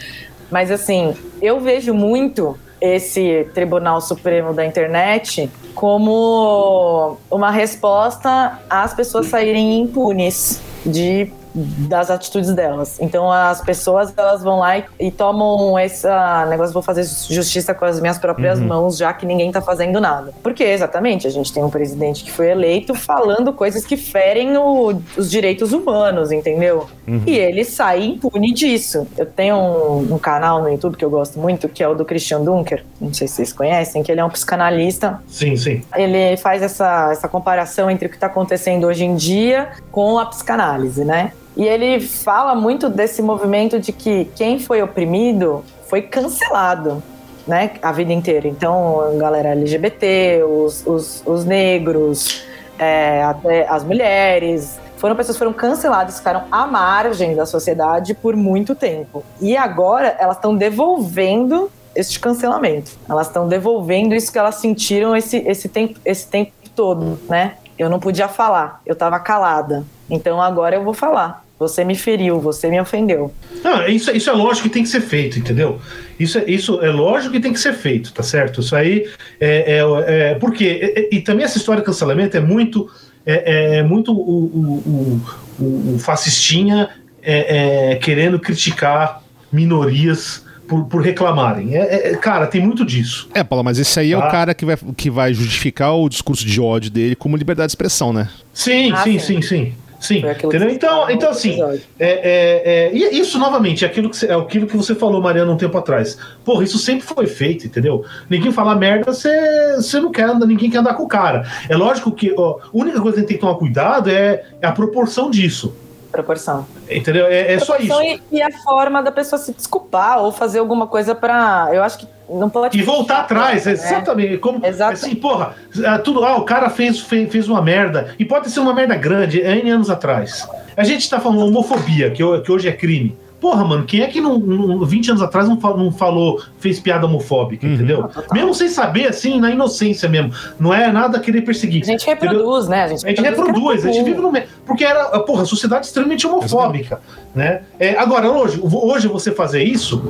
Mas 0.55 0.71
assim, 0.71 1.17
eu 1.43 1.59
vejo 1.59 1.93
muito 1.93 2.57
esse 2.81 3.45
Tribunal 3.53 4.01
Supremo 4.01 4.55
da 4.55 4.65
Internet 4.65 5.51
como 5.75 7.17
uma 7.29 7.51
resposta 7.51 8.61
às 8.71 8.95
pessoas 8.95 9.27
saírem 9.27 9.81
impunes 9.81 10.63
de 10.87 11.33
das 11.55 12.11
atitudes 12.11 12.53
delas. 12.53 12.99
Então 13.01 13.31
as 13.31 13.61
pessoas 13.61 14.13
elas 14.17 14.43
vão 14.43 14.59
lá 14.59 14.79
e, 14.79 14.85
e 14.99 15.11
tomam 15.11 15.79
essa 15.79 16.47
negócio 16.47 16.73
vou 16.73 16.83
fazer 16.83 17.05
justiça 17.05 17.73
com 17.73 17.85
as 17.85 18.01
minhas 18.01 18.19
próprias 18.19 18.59
uhum. 18.59 18.67
mãos, 18.67 18.97
já 18.97 19.13
que 19.13 19.25
ninguém 19.25 19.53
tá 19.53 19.61
fazendo 19.61 20.01
nada. 20.01 20.33
Porque 20.43 20.65
exatamente, 20.65 21.27
a 21.27 21.31
gente 21.31 21.53
tem 21.53 21.63
um 21.63 21.71
presidente 21.71 22.25
que 22.25 22.33
foi 22.33 22.51
eleito 22.51 22.95
falando 22.95 23.53
coisas 23.53 23.85
que 23.85 23.97
ferem 23.97 24.57
o, 24.57 25.01
os 25.17 25.31
direitos 25.31 25.73
humanos, 25.73 26.33
entendeu? 26.33 26.89
Uhum. 27.07 27.23
E 27.27 27.39
ele 27.39 27.65
sai 27.65 28.05
impune 28.05 28.53
disso. 28.53 29.07
Eu 29.17 29.27
tenho 29.27 29.57
um, 29.57 30.15
um, 30.15 30.19
canal 30.19 30.63
no 30.63 30.69
YouTube 30.69 30.97
que 30.97 31.05
eu 31.05 31.11
gosto 31.11 31.39
muito, 31.39 31.69
que 31.69 31.83
é 31.83 31.89
o 31.89 31.95
do 31.95 32.05
Christian 32.05 32.43
Dunker, 32.43 32.85
não 33.01 33.13
sei 33.13 33.29
se 33.29 33.35
vocês 33.35 33.53
conhecem, 33.53 34.03
que 34.03 34.11
ele 34.11 34.21
é 34.21 34.25
um 34.25 34.31
psicanalista. 34.31 35.23
Sim, 35.27 35.57
sim. 35.57 35.83
Ele 35.95 36.37
faz 36.37 36.63
essa, 36.63 37.11
essa 37.13 37.29
comparação 37.29 37.91
entre 37.91 38.07
o 38.07 38.11
que 38.11 38.17
está 38.17 38.27
acontecendo 38.27 38.87
hoje 38.87 39.05
em 39.05 39.15
dia 39.15 39.71
com 39.91 40.19
a 40.19 40.27
psicanálise, 40.27 41.05
né? 41.05 41.33
E 41.57 41.65
ele 41.65 42.01
fala 42.01 42.55
muito 42.55 42.89
desse 42.89 43.23
movimento 43.23 43.79
de 43.79 43.93
que 43.93 44.27
quem 44.37 44.59
foi 44.59 44.83
oprimido 44.83 45.65
foi 45.89 46.03
cancelado. 46.03 47.03
Né, 47.47 47.73
a 47.83 47.93
vida 47.93 48.11
inteira. 48.11 48.49
Então, 48.49 49.03
a 49.03 49.19
galera 49.19 49.51
LGBT, 49.51 50.43
os, 50.49 50.83
os, 50.87 51.23
os 51.27 51.45
negros, 51.45 52.43
é, 52.79 53.23
até 53.23 53.69
as 53.69 53.85
mulheres, 53.85 54.81
foram 54.97 55.15
pessoas 55.15 55.37
que 55.37 55.41
foram 55.41 55.53
canceladas, 55.53 56.17
ficaram 56.17 56.45
à 56.51 56.67
margem 56.67 57.37
da 57.37 57.45
sociedade 57.45 58.15
por 58.15 58.35
muito 58.35 58.75
tempo. 58.75 59.23
E 59.43 59.59
agora 59.59 60.17
elas 60.19 60.37
estão 60.37 60.57
devolvendo 60.57 61.71
este 61.95 62.19
cancelamento. 62.19 62.93
Elas 63.07 63.27
estão 63.27 63.47
devolvendo 63.47 64.15
isso 64.15 64.33
que 64.33 64.39
elas 64.39 64.55
sentiram 64.55 65.15
esse, 65.15 65.37
esse, 65.47 65.69
tempo, 65.69 66.01
esse 66.03 66.27
tempo 66.27 66.53
todo, 66.75 67.21
né? 67.29 67.57
Eu 67.79 67.91
não 67.91 68.01
podia 68.01 68.27
falar, 68.27 68.81
eu 68.87 68.95
estava 68.95 69.21
calada. 69.21 69.85
Então 70.09 70.41
agora 70.41 70.77
eu 70.77 70.83
vou 70.83 70.95
falar 70.95 71.44
Você 71.69 71.85
me 71.85 71.95
feriu, 71.95 72.41
você 72.41 72.69
me 72.69 72.81
ofendeu. 72.81 73.33
Não, 73.63 73.87
isso, 73.89 74.11
isso 74.11 74.29
é 74.29 74.33
lógico 74.33 74.69
que 74.69 74.75
tem 74.75 74.83
que 74.83 74.89
ser 74.89 75.01
feito, 75.01 75.39
entendeu? 75.39 75.81
Isso, 76.21 76.39
é- 76.39 76.45
isso 76.47 76.81
é 76.83 76.91
lógico 76.91 77.33
que 77.33 77.41
tem 77.41 77.53
que 77.53 77.59
ser 77.61 77.73
feito, 77.73 78.13
tá 78.13 78.23
certo? 78.23 78.61
Isso 78.61 78.77
aí 78.77 79.09
é. 79.41 79.79
é, 79.79 80.31
é 80.31 80.35
porque. 80.35 81.09
E, 81.11 81.17
e 81.17 81.21
também 81.21 81.45
essa 81.45 81.59
história 81.59 81.81
de 81.81 81.87
cancelamento 81.87 82.37
é 82.37 82.41
muito. 82.41 82.89
É, 83.27 83.79
é 83.79 83.83
muito 83.83 84.13
o, 84.13 85.23
o, 85.59 85.63
o, 85.65 85.95
o 85.95 85.99
fascistinha 85.99 86.91
é, 87.23 87.93
é, 87.93 87.97
querendo 87.97 88.39
criticar 88.39 89.23
minorias 89.51 90.45
por, 90.69 90.85
por 90.85 91.03
reclamarem. 91.03 91.75
É, 91.77 92.11
é- 92.13 92.17
cara, 92.17 92.47
tem 92.47 92.61
muito 92.61 92.85
disso. 92.85 93.29
É, 93.35 93.43
Paulo, 93.43 93.65
mas 93.65 93.79
esse 93.79 93.99
aí 93.99 94.13
é 94.13 94.17
Ah. 94.17 94.19
o 94.27 94.31
cara 94.31 94.55
que 94.55 94.65
vai, 94.65 94.77
que 94.97 95.11
vai 95.11 95.33
justificar 95.33 95.95
o 95.95 96.09
discurso 96.09 96.45
de 96.45 96.61
ódio 96.61 96.91
dele 96.91 97.15
como 97.17 97.37
liberdade 97.37 97.69
de 97.69 97.73
expressão, 97.73 98.13
né? 98.13 98.29
Sim, 98.53 98.93
Ah, 98.93 98.97
sim, 99.05 99.19
sim. 99.19 99.41
sim, 99.41 99.43
sim. 99.43 99.73
Sim, 100.05 100.23
entendeu? 100.45 100.69
Então, 100.69 101.09
então 101.09 101.31
assim, 101.31 101.59
é, 101.63 101.79
é, 101.99 102.63
é, 102.65 102.91
e 102.93 103.19
isso 103.19 103.39
novamente 103.39 103.87
é 103.87 103.89
aquilo 103.89 104.11
que, 104.11 104.17
você, 104.19 104.27
é 104.27 104.35
aquilo 104.35 104.67
que 104.67 104.77
você 104.77 104.95
falou, 104.95 105.23
Mariana, 105.23 105.51
um 105.51 105.57
tempo 105.57 105.79
atrás. 105.79 106.19
Porra, 106.45 106.63
isso 106.63 106.79
sempre 106.79 107.07
foi 107.07 107.27
feito, 107.27 107.67
entendeu? 107.67 108.05
Ninguém 108.29 108.53
fala 108.53 108.75
merda, 108.75 109.11
você 109.11 109.77
você 109.77 109.99
não 109.99 110.13
quer 110.13 110.25
andar, 110.25 110.45
ninguém 110.45 110.69
quer 110.71 110.79
andar 110.79 110.93
com 110.93 111.05
o 111.05 111.09
cara. 111.09 111.47
É 111.71 111.75
lógico 111.75 112.13
que 112.13 112.35
ó, 112.37 112.59
a 112.63 112.69
única 112.75 113.01
coisa 113.01 113.15
que 113.15 113.19
a 113.19 113.21
gente 113.23 113.29
tem 113.29 113.37
que 113.39 113.41
tomar 113.41 113.55
cuidado 113.55 114.11
é, 114.11 114.45
é 114.61 114.67
a 114.67 114.73
proporção 114.73 115.31
disso. 115.31 115.75
Proporção. 116.13 116.67
Entendeu? 116.89 117.27
É, 117.27 117.55
é 117.55 117.59
só 117.59 117.79
isso. 117.79 117.87
Proporção 117.89 118.21
E, 118.31 118.37
e 118.37 118.43
a 118.43 118.53
forma 118.59 119.03
da 119.03 119.11
pessoa 119.11 119.41
se 119.41 119.55
desculpar 119.55 120.23
ou 120.23 120.31
fazer 120.31 120.59
alguma 120.59 120.87
coisa 120.87 121.15
pra. 121.15 121.71
Eu 121.73 121.83
acho 121.83 121.99
que 121.99 122.07
não 122.29 122.49
pode. 122.51 122.79
E 122.79 122.83
voltar 122.83 123.21
atrás, 123.21 123.67
né? 123.67 123.73
exatamente. 123.73 124.39
Como, 124.39 124.65
Exato. 124.65 124.93
Assim, 124.95 125.15
porra, 125.15 125.55
ah, 125.87 125.99
tudo, 125.99 126.25
ah, 126.25 126.37
o 126.37 126.43
cara 126.43 126.71
fez, 126.71 127.01
fez, 127.01 127.31
fez 127.31 127.49
uma 127.49 127.61
merda. 127.63 128.15
E 128.19 128.25
pode 128.25 128.51
ser 128.51 128.61
uma 128.61 128.73
merda 128.75 128.95
grande, 128.97 129.43
é 129.43 129.59
N 129.59 129.71
anos 129.71 129.91
atrás. 129.91 130.47
A 130.77 130.85
gente 130.85 131.09
tá 131.09 131.21
falando 131.21 131.47
homofobia, 131.47 132.11
que, 132.11 132.23
que 132.41 132.53
hoje 132.53 132.69
é 132.69 132.73
crime. 132.73 133.17
Porra, 133.41 133.63
mano, 133.63 133.85
quem 133.85 134.01
é 134.01 134.07
que 134.07 134.23
não, 134.23 134.39
não- 134.39 134.87
20 134.87 135.11
anos 135.11 135.23
atrás 135.23 135.47
não, 135.47 135.61
fa- 135.61 135.77
não 135.77 135.93
falou, 135.93 136.41
fez 136.59 136.81
piada 136.81 137.05
homofóbica, 137.05 137.67
Uhum. 137.67 137.75
entendeu? 137.75 138.09
Mesmo 138.33 138.55
sem 138.55 138.69
saber, 138.69 139.07
assim, 139.07 139.39
na 139.39 139.51
inocência 139.51 140.09
mesmo. 140.09 140.33
Não 140.59 140.73
é 140.73 140.91
nada 140.91 141.21
querer 141.21 141.43
perseguir. 141.43 141.83
A 141.83 141.87
gente 141.87 142.07
reproduz, 142.07 142.69
né? 142.69 142.85
A 142.85 142.89
gente, 142.89 143.05
A 143.05 143.09
gente 143.11 143.21
reproduz, 143.21 143.85
a 143.85 143.93
gente 143.93 144.03
vive 144.03 144.19
no 144.23 144.33
meio. 144.33 144.47
Porque 144.65 144.83
era, 144.83 145.05
porra, 145.21 145.45
sociedade 145.45 145.85
extremamente 145.85 146.27
homofóbica. 146.27 147.03
Né? 147.35 147.61
É, 147.79 147.99
agora, 147.99 148.31
hoje, 148.31 148.59
hoje 148.63 149.09
você 149.09 149.31
fazer 149.31 149.63
isso 149.63 150.03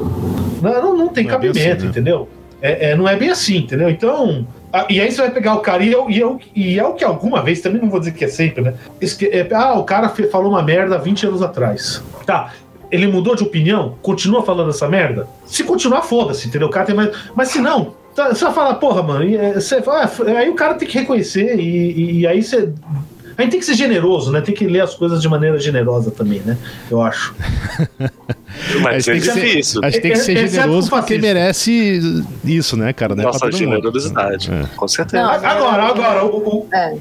não, 0.72 0.96
não, 0.96 1.08
tem 1.08 1.24
Não 1.24 1.34
é 1.34 1.38
bem 1.38 1.50
cabimento, 1.52 1.76
assim, 1.76 1.84
né? 1.84 1.90
entendeu? 1.90 2.28
É, 2.62 2.90
é, 2.90 2.96
não 2.96 3.06
é 3.08 3.14
bem 3.16 3.28
assim, 3.30 3.58
entendeu? 3.58 3.90
Então. 3.90 4.46
ah, 4.72 4.86
e 4.88 5.00
aí 5.00 5.10
você 5.12 5.20
vai 5.20 5.30
pegar 5.30 5.54
o 5.54 5.60
cara, 5.60 5.82
e, 5.82 5.92
eu, 5.92 6.08
e, 6.08 6.18
eu, 6.18 6.40
e 6.54 6.78
é 6.78 6.84
o 6.84 6.94
que 6.94 7.04
alguma 7.04 7.42
vez, 7.42 7.60
também 7.60 7.80
não 7.82 7.90
vou 7.90 7.98
dizer 7.98 8.12
que 8.12 8.24
é 8.24 8.28
sempre, 8.28 8.62
né? 8.62 8.74
Esque- 9.00 9.26
é, 9.26 9.46
ah, 9.52 9.74
o 9.74 9.84
cara 9.84 10.08
falou 10.30 10.50
uma 10.50 10.62
merda 10.62 10.96
20 10.98 11.26
anos 11.26 11.42
atrás. 11.42 12.02
Tá. 12.24 12.52
Ele 12.90 13.06
mudou 13.06 13.34
de 13.34 13.42
opinião? 13.42 13.96
Continua 14.02 14.42
falando 14.44 14.70
essa 14.70 14.88
merda? 14.88 15.26
Se 15.46 15.64
continuar, 15.64 16.02
foda-se, 16.02 16.46
entendeu? 16.48 16.68
O 16.68 16.70
cara 16.70 16.86
tem 16.86 16.94
mais. 16.94 17.10
Mas 17.34 17.48
se 17.48 17.58
não, 17.60 17.94
tá, 18.14 18.28
você 18.28 18.44
vai 18.44 18.54
falar, 18.54 18.74
porra, 18.74 19.02
mano, 19.02 19.24
é, 19.36 19.54
você, 19.54 19.82
ah, 19.86 20.08
aí 20.38 20.48
o 20.48 20.54
cara 20.54 20.74
tem 20.74 20.86
que 20.88 20.96
reconhecer, 20.98 21.58
e, 21.58 21.60
e- 21.62 22.20
e 22.20 22.26
aí 22.26 22.42
você. 22.42 22.72
A 23.36 23.42
gente 23.42 23.50
tem 23.50 23.60
que 23.60 23.66
ser 23.66 23.74
generoso, 23.74 24.30
né? 24.30 24.40
Tem 24.40 24.54
que 24.54 24.66
ler 24.66 24.80
as 24.80 24.94
coisas 24.94 25.20
de 25.20 25.28
maneira 25.28 25.58
generosa 25.58 26.10
também, 26.10 26.40
né? 26.44 26.56
Eu 26.90 27.02
acho. 27.02 27.34
Mas 28.82 29.08
a 29.08 29.12
é 29.12 29.14
gente 29.16 29.26
tem 29.26 29.34
que 29.34 29.40
difícil. 29.48 29.80
ser, 29.80 29.86
a 29.86 29.90
gente 29.90 30.02
tem 30.02 30.12
que 30.12 30.18
ser 30.18 30.32
Exceto 30.32 30.52
generoso 30.54 30.86
o 30.86 30.90
porque 30.90 31.14
fascismo. 31.14 31.22
merece 31.22 32.24
isso, 32.44 32.76
né, 32.76 32.92
cara? 32.92 33.12
É 33.12 33.16
pra 33.16 33.24
Nossa 33.24 33.50
generosidade. 33.52 34.50
É. 34.52 34.64
Com 34.76 34.86
certeza. 34.88 35.22
Não, 35.22 35.30
Agora, 35.32 35.82
agora, 35.84 36.24
o. 36.24 36.36
o- 36.60 36.68
É. 36.72 36.96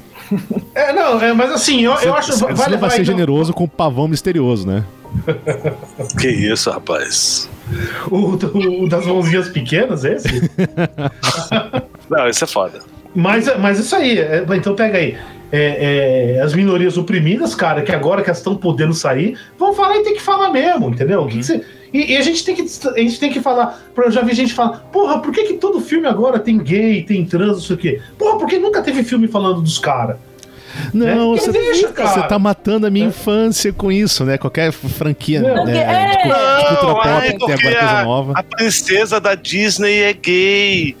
é, 0.74 0.92
não, 0.92 1.20
é, 1.22 1.32
mas 1.32 1.52
assim, 1.52 1.82
eu, 1.84 1.92
eu 1.94 2.14
acho. 2.14 2.32
Você, 2.32 2.44
vai 2.44 2.52
você 2.54 2.56
não 2.56 2.56
vai 2.56 2.70
levar, 2.70 2.90
ser 2.90 3.02
então, 3.02 3.14
generoso 3.14 3.52
com 3.52 3.64
o 3.64 3.68
pavão 3.68 4.08
misterioso, 4.08 4.66
né? 4.66 4.84
Que 6.18 6.28
isso, 6.28 6.68
rapaz. 6.70 7.48
O, 8.10 8.32
o 8.36 8.88
das 8.88 9.06
mãozinhas 9.06 9.48
pequenas, 9.48 10.04
esse? 10.04 10.28
Não, 12.10 12.28
isso 12.28 12.44
é 12.44 12.46
foda. 12.46 12.80
Mas, 13.14 13.46
mas 13.58 13.78
isso 13.78 13.94
aí, 13.94 14.18
é, 14.18 14.44
então 14.56 14.74
pega 14.74 14.98
aí. 14.98 15.16
É, 15.56 16.34
é, 16.36 16.40
as 16.40 16.52
minorias 16.52 16.98
oprimidas, 16.98 17.54
cara, 17.54 17.82
que 17.82 17.92
agora 17.92 18.22
que 18.22 18.28
elas 18.28 18.38
estão 18.38 18.56
podendo 18.56 18.92
sair, 18.92 19.38
vão 19.56 19.72
falar 19.72 19.98
e 19.98 20.02
tem 20.02 20.14
que 20.14 20.20
falar 20.20 20.50
mesmo, 20.50 20.88
entendeu? 20.90 21.22
O 21.22 21.28
que 21.28 21.38
que 21.38 21.44
você- 21.44 21.64
e, 21.92 22.12
e 22.12 22.16
a 22.16 22.20
gente 22.22 22.44
tem 22.44 22.56
que 22.56 22.62
a 22.62 22.98
gente 22.98 23.20
tem 23.20 23.30
que 23.30 23.40
falar. 23.40 23.80
Eu 23.96 24.10
já 24.10 24.20
vi 24.22 24.34
gente 24.34 24.52
falar, 24.52 24.78
porra, 24.92 25.20
por 25.20 25.30
que, 25.32 25.44
que 25.44 25.54
todo 25.54 25.80
filme 25.80 26.08
agora 26.08 26.40
tem 26.40 26.58
gay, 26.58 27.04
tem 27.04 27.24
trans, 27.24 27.52
não 27.52 27.60
sei 27.60 27.76
o 27.76 27.78
quê? 27.78 28.00
Porra, 28.18 28.36
porque 28.36 28.58
nunca 28.58 28.82
teve 28.82 29.04
filme 29.04 29.28
falando 29.28 29.62
dos 29.62 29.78
caras. 29.78 30.16
Não, 30.92 31.34
É, 31.34 31.38
você 31.38 31.52
cara. 31.92 32.08
você 32.08 32.22
tá 32.22 32.38
matando 32.38 32.86
a 32.86 32.90
minha 32.90 33.06
É. 33.06 33.08
infância 33.08 33.72
com 33.72 33.90
isso, 33.92 34.24
né? 34.24 34.38
Qualquer 34.38 34.72
franquia 34.72 35.40
Não, 35.40 35.64
né, 35.64 35.76
é. 35.78 36.16
de, 36.16 36.22
de 36.62 36.68
cultura 36.68 36.86
Não, 36.88 36.94
pop 36.94 37.08
ai, 37.08 37.20
que 37.20 37.28
tem 37.30 37.38
porque 37.38 37.52
agora 37.52 37.78
coisa 37.78 37.98
a- 38.00 38.04
nova. 38.04 38.32
A 38.36 38.42
princesa 38.42 39.20
da 39.20 39.34
Disney 39.34 40.02
é 40.02 40.12
gay. 40.12 40.96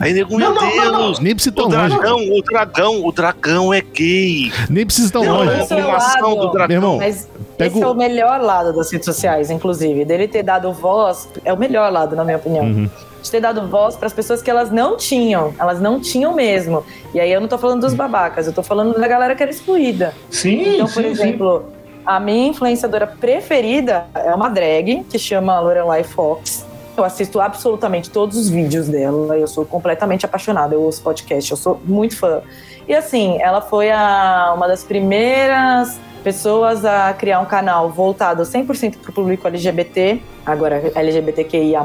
Aí, 0.00 0.12
nego, 0.12 0.36
meu 0.36 0.52
Não, 0.54 0.54
não, 0.54 0.76
não, 0.92 0.98
Deus. 1.02 1.20
Nem 1.20 1.34
precisa 1.34 1.54
tão 1.54 1.66
O 1.66 1.68
longe. 1.70 1.88
dragão, 1.96 2.16
o 2.16 2.42
dragão, 2.42 3.04
o 3.06 3.12
dragão 3.12 3.74
é 3.74 3.80
gay. 3.80 4.52
Nem 4.68 4.84
precisa 4.86 5.12
tão 5.12 5.24
Não, 5.24 5.36
longe. 5.44 5.50
a 5.50 5.78
é 5.78 5.84
lado. 5.84 6.36
do 6.36 6.52
dragão. 6.52 6.68
Meu 6.68 6.76
irmão, 6.76 6.96
Mas 6.98 7.28
Pega 7.56 7.70
esse 7.76 7.82
é 7.84 7.86
o 7.86 7.94
melhor 7.94 8.40
lado 8.40 8.72
das 8.74 8.90
redes 8.90 9.04
sociais, 9.06 9.48
inclusive. 9.50 10.04
Dele 10.04 10.26
ter 10.26 10.42
dado 10.42 10.72
voz, 10.72 11.28
é 11.44 11.52
o 11.52 11.56
melhor 11.56 11.92
lado, 11.92 12.16
na 12.16 12.24
minha 12.24 12.36
opinião. 12.36 12.64
Uhum. 12.64 12.90
De 13.24 13.30
ter 13.30 13.40
dado 13.40 13.66
voz 13.68 13.96
para 13.96 14.06
as 14.06 14.12
pessoas 14.12 14.42
que 14.42 14.50
elas 14.50 14.70
não 14.70 14.98
tinham. 14.98 15.54
Elas 15.58 15.80
não 15.80 15.98
tinham 15.98 16.34
mesmo. 16.34 16.84
E 17.14 17.18
aí 17.18 17.32
eu 17.32 17.40
não 17.40 17.48
tô 17.48 17.56
falando 17.56 17.80
dos 17.80 17.94
babacas, 17.94 18.46
eu 18.46 18.52
tô 18.52 18.62
falando 18.62 19.00
da 19.00 19.08
galera 19.08 19.34
que 19.34 19.42
era 19.42 19.50
excluída. 19.50 20.12
Sim, 20.30 20.74
Então, 20.74 20.86
sim, 20.86 20.92
por 20.92 21.02
sim. 21.02 21.08
exemplo, 21.08 21.64
a 22.04 22.20
minha 22.20 22.48
influenciadora 22.48 23.06
preferida 23.06 24.04
é 24.14 24.34
uma 24.34 24.50
drag 24.50 25.04
que 25.08 25.18
chama 25.18 25.58
Lorelai 25.58 26.04
Fox. 26.04 26.66
Eu 26.96 27.02
assisto 27.02 27.40
absolutamente 27.40 28.10
todos 28.10 28.36
os 28.36 28.50
vídeos 28.50 28.88
dela, 28.88 29.38
eu 29.38 29.48
sou 29.48 29.64
completamente 29.64 30.26
apaixonada, 30.26 30.74
eu 30.74 30.82
ouço 30.82 31.00
podcast, 31.00 31.50
eu 31.50 31.56
sou 31.56 31.80
muito 31.84 32.16
fã. 32.16 32.42
E 32.86 32.94
assim, 32.94 33.40
ela 33.40 33.62
foi 33.62 33.90
a, 33.90 34.52
uma 34.54 34.68
das 34.68 34.84
primeiras 34.84 35.98
pessoas 36.24 36.84
a 36.86 37.12
criar 37.12 37.38
um 37.38 37.44
canal 37.44 37.90
voltado 37.90 38.42
100% 38.42 38.96
para 38.96 39.10
o 39.10 39.12
público 39.12 39.46
LGBT, 39.46 40.20
agora 40.44 40.90
LGBTQIA+, 40.94 41.84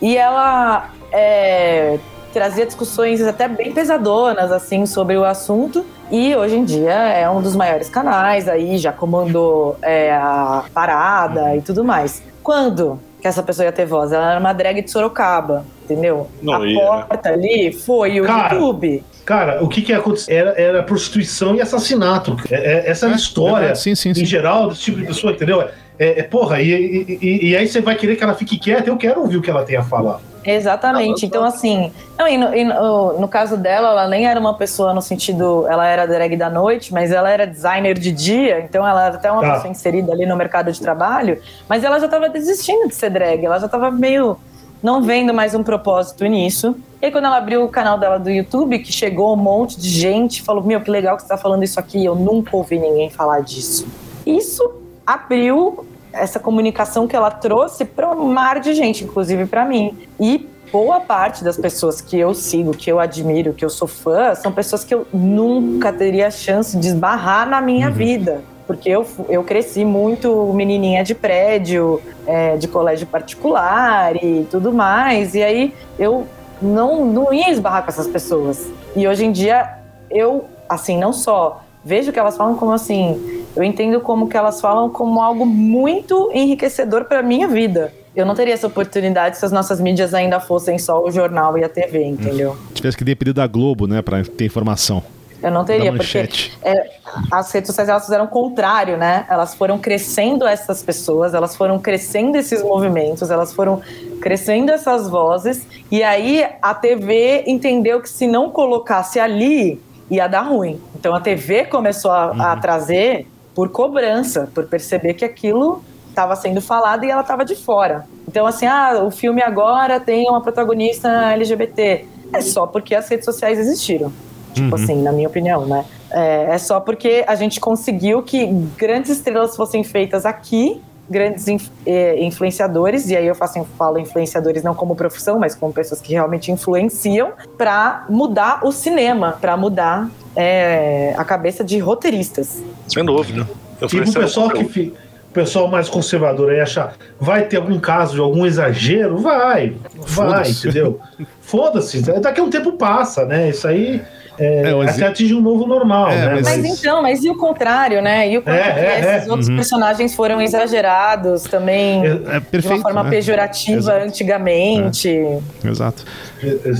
e 0.00 0.16
ela 0.16 0.90
é, 1.12 1.98
trazia 2.32 2.64
discussões 2.64 3.20
até 3.20 3.46
bem 3.46 3.72
pesadonas, 3.72 4.50
assim, 4.50 4.86
sobre 4.86 5.16
o 5.16 5.24
assunto, 5.24 5.84
e 6.10 6.34
hoje 6.34 6.56
em 6.56 6.64
dia 6.64 6.94
é 6.94 7.28
um 7.28 7.42
dos 7.42 7.54
maiores 7.54 7.90
canais 7.90 8.48
aí, 8.48 8.78
já 8.78 8.92
comandou 8.92 9.76
é, 9.82 10.12
a 10.12 10.64
parada 10.72 11.54
e 11.54 11.60
tudo 11.60 11.84
mais. 11.84 12.22
Quando 12.42 12.98
que 13.26 13.28
essa 13.28 13.42
pessoa 13.42 13.66
ia 13.66 13.72
ter 13.72 13.84
voz? 13.86 14.12
Ela 14.12 14.30
era 14.32 14.40
uma 14.40 14.52
drag 14.52 14.80
de 14.82 14.90
Sorocaba, 14.90 15.64
entendeu? 15.84 16.28
Não 16.40 16.62
a 16.62 16.66
ia, 16.66 16.78
porta 16.80 17.30
ali 17.30 17.72
foi 17.72 18.20
o 18.20 18.24
Cara, 18.24 18.54
YouTube. 18.54 19.04
Cara, 19.24 19.64
o 19.64 19.68
que 19.68 19.82
que 19.82 19.92
aconteceu? 19.92 20.36
Era, 20.36 20.50
era 20.60 20.82
prostituição 20.84 21.56
e 21.56 21.60
assassinato. 21.60 22.36
É- 22.48 22.54
é- 22.86 22.90
essa 22.90 23.06
é 23.06 23.08
a 23.10 23.12
É, 23.12 23.16
história, 23.16 23.74
sim, 23.74 23.94
sim, 23.96 24.14
sim. 24.14 24.22
em 24.22 24.24
geral, 24.24 24.68
desse 24.68 24.82
tipo 24.82 24.98
de 25.00 25.06
pessoa, 25.06 25.32
entendeu? 25.32 25.60
É, 25.98 26.20
é, 26.20 26.22
porra, 26.22 26.60
e, 26.62 26.70
e- 26.70 27.18
e- 27.20 27.48
e 27.50 27.56
aí 27.56 27.66
você 27.66 27.80
vai 27.80 27.96
querer 27.96 28.14
que 28.14 28.22
ela 28.22 28.34
fique 28.34 28.58
quieta, 28.58 28.88
eu 28.88 28.96
quero 28.96 29.20
ouvir 29.20 29.38
o 29.38 29.42
que 29.42 29.50
ela 29.50 29.64
tem 29.64 29.76
a 29.76 29.82
falar. 29.82 30.20
Exatamente. 30.46 31.26
Então, 31.26 31.44
assim, 31.44 31.92
não, 32.18 32.28
e 32.28 32.38
no, 32.38 32.54
e 32.54 32.64
no- 32.64 33.20
no 33.20 33.28
caso 33.28 33.56
dela, 33.56 33.90
ela 33.90 34.08
nem 34.08 34.26
era 34.26 34.38
uma 34.38 34.54
pessoa 34.54 34.94
no 34.94 35.02
sentido. 35.02 35.66
Ela 35.68 35.86
era 35.86 36.06
drag 36.06 36.36
da 36.36 36.48
noite, 36.48 36.92
mas 36.92 37.10
ela 37.12 37.28
era 37.30 37.46
designer 37.46 37.98
de 37.98 38.12
dia, 38.12 38.60
então 38.60 38.86
ela 38.86 39.06
era 39.06 39.14
até 39.16 39.30
uma 39.30 39.42
Tá. 39.42 39.52
pessoa 39.54 39.70
inserida 39.70 40.12
ali 40.12 40.24
no 40.26 40.36
mercado 40.36 40.70
de 40.70 40.80
trabalho, 40.80 41.40
mas 41.68 41.82
ela 41.84 41.98
já 41.98 42.06
estava 42.06 42.28
desistindo 42.28 42.88
de 42.88 42.94
ser 42.94 43.10
drag, 43.10 43.44
ela 43.44 43.58
já 43.58 43.66
estava 43.66 43.90
meio 43.90 44.38
não 44.82 45.02
vendo 45.02 45.32
mais 45.34 45.54
um 45.54 45.62
propósito 45.64 46.24
nisso. 46.26 46.76
E 47.02 47.06
aí, 47.06 47.10
quando 47.12 47.24
ela 47.24 47.38
abriu 47.38 47.64
o 47.64 47.68
canal 47.68 47.98
dela 47.98 48.18
do 48.18 48.30
YouTube, 48.30 48.78
que 48.78 48.92
chegou 48.92 49.32
um 49.34 49.36
monte 49.36 49.80
de 49.80 49.88
gente, 49.88 50.42
falou: 50.42 50.62
Meu, 50.62 50.80
que 50.80 50.90
legal 50.90 51.16
que 51.16 51.22
você 51.22 51.28
tá 51.28 51.36
falando 51.36 51.62
isso 51.64 51.80
aqui, 51.80 52.04
eu 52.04 52.14
nunca 52.14 52.56
ouvi 52.56 52.78
ninguém 52.78 53.10
falar 53.10 53.40
disso. 53.40 53.86
Isso 54.24 54.62
abriu 55.04 55.86
essa 56.18 56.38
comunicação 56.40 57.06
que 57.06 57.14
ela 57.14 57.30
trouxe 57.30 57.84
para 57.84 58.10
um 58.10 58.26
mar 58.32 58.60
de 58.60 58.74
gente, 58.74 59.04
inclusive 59.04 59.46
para 59.46 59.64
mim. 59.64 59.96
E 60.18 60.48
boa 60.72 61.00
parte 61.00 61.44
das 61.44 61.56
pessoas 61.56 62.00
que 62.00 62.18
eu 62.18 62.34
sigo, 62.34 62.72
que 62.72 62.90
eu 62.90 62.98
admiro, 62.98 63.52
que 63.52 63.64
eu 63.64 63.70
sou 63.70 63.88
fã, 63.88 64.34
são 64.34 64.52
pessoas 64.52 64.84
que 64.84 64.94
eu 64.94 65.06
nunca 65.12 65.92
teria 65.92 66.30
chance 66.30 66.76
de 66.76 66.88
esbarrar 66.88 67.48
na 67.48 67.60
minha 67.60 67.90
vida. 67.90 68.42
Porque 68.66 68.88
eu, 68.88 69.06
eu 69.28 69.44
cresci 69.44 69.84
muito 69.84 70.52
menininha 70.52 71.04
de 71.04 71.14
prédio, 71.14 72.02
é, 72.26 72.56
de 72.56 72.66
colégio 72.66 73.06
particular 73.06 74.16
e 74.16 74.46
tudo 74.50 74.72
mais. 74.72 75.34
E 75.34 75.42
aí 75.42 75.74
eu 75.98 76.26
não, 76.60 77.04
não 77.04 77.32
ia 77.32 77.50
esbarrar 77.50 77.84
com 77.84 77.90
essas 77.90 78.08
pessoas. 78.08 78.66
E 78.96 79.06
hoje 79.06 79.24
em 79.24 79.30
dia 79.30 79.78
eu, 80.10 80.46
assim, 80.68 80.98
não 80.98 81.12
só 81.12 81.62
vejo 81.86 82.12
que 82.12 82.18
elas 82.18 82.36
falam 82.36 82.56
como 82.56 82.72
assim, 82.72 83.44
eu 83.54 83.62
entendo 83.62 84.00
como 84.00 84.28
que 84.28 84.36
elas 84.36 84.60
falam 84.60 84.90
como 84.90 85.22
algo 85.22 85.46
muito 85.46 86.32
enriquecedor 86.34 87.04
para 87.04 87.22
minha 87.22 87.46
vida. 87.46 87.94
Eu 88.14 88.26
não 88.26 88.34
teria 88.34 88.54
essa 88.54 88.66
oportunidade 88.66 89.38
se 89.38 89.44
as 89.44 89.52
nossas 89.52 89.80
mídias 89.80 90.12
ainda 90.12 90.40
fossem 90.40 90.78
só 90.78 91.04
o 91.04 91.12
jornal 91.12 91.56
e 91.56 91.62
a 91.62 91.68
TV, 91.68 92.04
entendeu? 92.04 92.56
Tivesse 92.74 92.96
que 92.96 93.04
depender 93.04 93.32
da 93.32 93.46
Globo, 93.46 93.86
né, 93.86 94.02
pra 94.02 94.24
ter 94.24 94.46
informação. 94.46 95.00
Eu 95.42 95.50
não 95.50 95.64
teria, 95.64 95.92
porque 95.92 96.50
é, 96.62 96.90
as 97.30 97.52
redes 97.52 97.68
sociais 97.68 97.88
elas 97.88 98.04
fizeram 98.04 98.24
o 98.24 98.28
contrário, 98.28 98.96
né? 98.96 99.26
Elas 99.28 99.54
foram 99.54 99.78
crescendo 99.78 100.46
essas 100.46 100.82
pessoas, 100.82 101.34
elas 101.34 101.54
foram 101.54 101.78
crescendo 101.78 102.36
esses 102.36 102.62
movimentos, 102.62 103.30
elas 103.30 103.52
foram 103.52 103.80
crescendo 104.20 104.72
essas 104.72 105.08
vozes, 105.08 105.66
e 105.90 106.02
aí 106.02 106.44
a 106.60 106.74
TV 106.74 107.44
entendeu 107.46 108.00
que 108.00 108.08
se 108.08 108.26
não 108.26 108.50
colocasse 108.50 109.20
ali, 109.20 109.80
ia 110.10 110.26
dar 110.26 110.42
ruim. 110.42 110.80
Então 110.94 111.14
a 111.14 111.20
TV 111.20 111.64
começou 111.64 112.10
a, 112.10 112.32
uhum. 112.32 112.42
a 112.42 112.56
trazer 112.56 113.26
por 113.54 113.70
cobrança, 113.70 114.50
por 114.54 114.66
perceber 114.66 115.14
que 115.14 115.24
aquilo 115.24 115.82
estava 116.08 116.34
sendo 116.34 116.60
falado 116.60 117.04
e 117.04 117.10
ela 117.10 117.20
estava 117.20 117.44
de 117.44 117.54
fora. 117.54 118.06
Então, 118.26 118.46
assim, 118.46 118.66
ah, 118.66 119.02
o 119.04 119.10
filme 119.10 119.42
agora 119.42 120.00
tem 120.00 120.28
uma 120.28 120.40
protagonista 120.40 121.08
LGBT. 121.32 122.06
É 122.32 122.40
só 122.40 122.66
porque 122.66 122.94
as 122.94 123.08
redes 123.08 123.24
sociais 123.24 123.58
existiram. 123.58 124.10
Tipo 124.54 124.74
uhum. 124.74 124.82
assim, 124.82 125.02
na 125.02 125.12
minha 125.12 125.28
opinião, 125.28 125.66
né? 125.66 125.84
É, 126.10 126.54
é, 126.54 126.58
só 126.58 126.80
porque 126.80 127.24
a 127.26 127.34
gente 127.34 127.60
conseguiu 127.60 128.22
que 128.22 128.46
grandes 128.76 129.10
estrelas 129.10 129.54
fossem 129.54 129.84
feitas 129.84 130.24
aqui, 130.24 130.80
grandes 131.08 131.46
inf, 131.48 131.68
é, 131.84 132.22
influenciadores, 132.22 133.08
e 133.08 133.16
aí 133.16 133.26
eu 133.26 133.34
faço, 133.34 133.64
falo 133.78 133.98
influenciadores 133.98 134.62
não 134.62 134.74
como 134.74 134.94
profissão, 134.96 135.38
mas 135.38 135.54
como 135.54 135.72
pessoas 135.72 136.00
que 136.00 136.12
realmente 136.12 136.50
influenciam, 136.50 137.32
para 137.56 138.04
mudar 138.08 138.64
o 138.64 138.72
cinema, 138.72 139.38
para 139.40 139.56
mudar 139.56 140.08
é, 140.34 141.14
a 141.16 141.24
cabeça 141.24 141.64
de 141.64 141.78
roteiristas. 141.78 142.62
Sem 142.88 143.04
dúvida. 143.04 143.46
Tipo 143.86 144.08
o 144.08 144.12
pessoal 144.12 144.50
que 144.50 144.94
o 145.30 145.32
pessoal 145.32 145.68
mais 145.68 145.88
conservador 145.88 146.50
aí 146.50 146.60
achar 146.60 146.94
vai 147.20 147.44
ter 147.44 147.58
algum 147.58 147.78
caso 147.78 148.14
de 148.14 148.20
algum 148.20 148.46
exagero? 148.46 149.18
Vai, 149.18 149.76
vai, 149.94 150.50
entendeu? 150.50 150.98
Foda-se, 151.42 152.00
daqui 152.20 152.40
a 152.40 152.42
um 152.42 152.50
tempo 152.50 152.72
passa, 152.72 153.24
né? 153.24 153.50
Isso 153.50 153.68
aí 153.68 154.02
é, 154.38 154.70
é, 154.70 154.88
até 154.88 155.06
atinge 155.06 155.34
um 155.34 155.40
novo 155.40 155.66
normal, 155.66 156.10
é, 156.10 156.16
né? 156.16 156.34
Mas, 156.34 156.58
mas, 156.58 156.64
então, 156.64 157.02
mas 157.02 157.24
e 157.24 157.30
o 157.30 157.36
contrário, 157.36 158.02
né? 158.02 158.30
E 158.30 158.38
o 158.38 158.42
quanto 158.42 158.56
é, 158.56 159.00
é, 159.00 159.16
esses 159.16 159.28
outros 159.28 159.48
uhum. 159.48 159.56
personagens 159.56 160.14
foram 160.14 160.40
exagerados 160.40 161.44
também 161.44 162.02
perfeito, 162.50 162.60
de 162.60 162.68
uma 162.68 162.80
forma 162.80 163.02
né? 163.04 163.10
pejorativa 163.10 163.78
Exato. 163.78 164.04
antigamente. 164.04 165.18
Exato. 165.64 166.04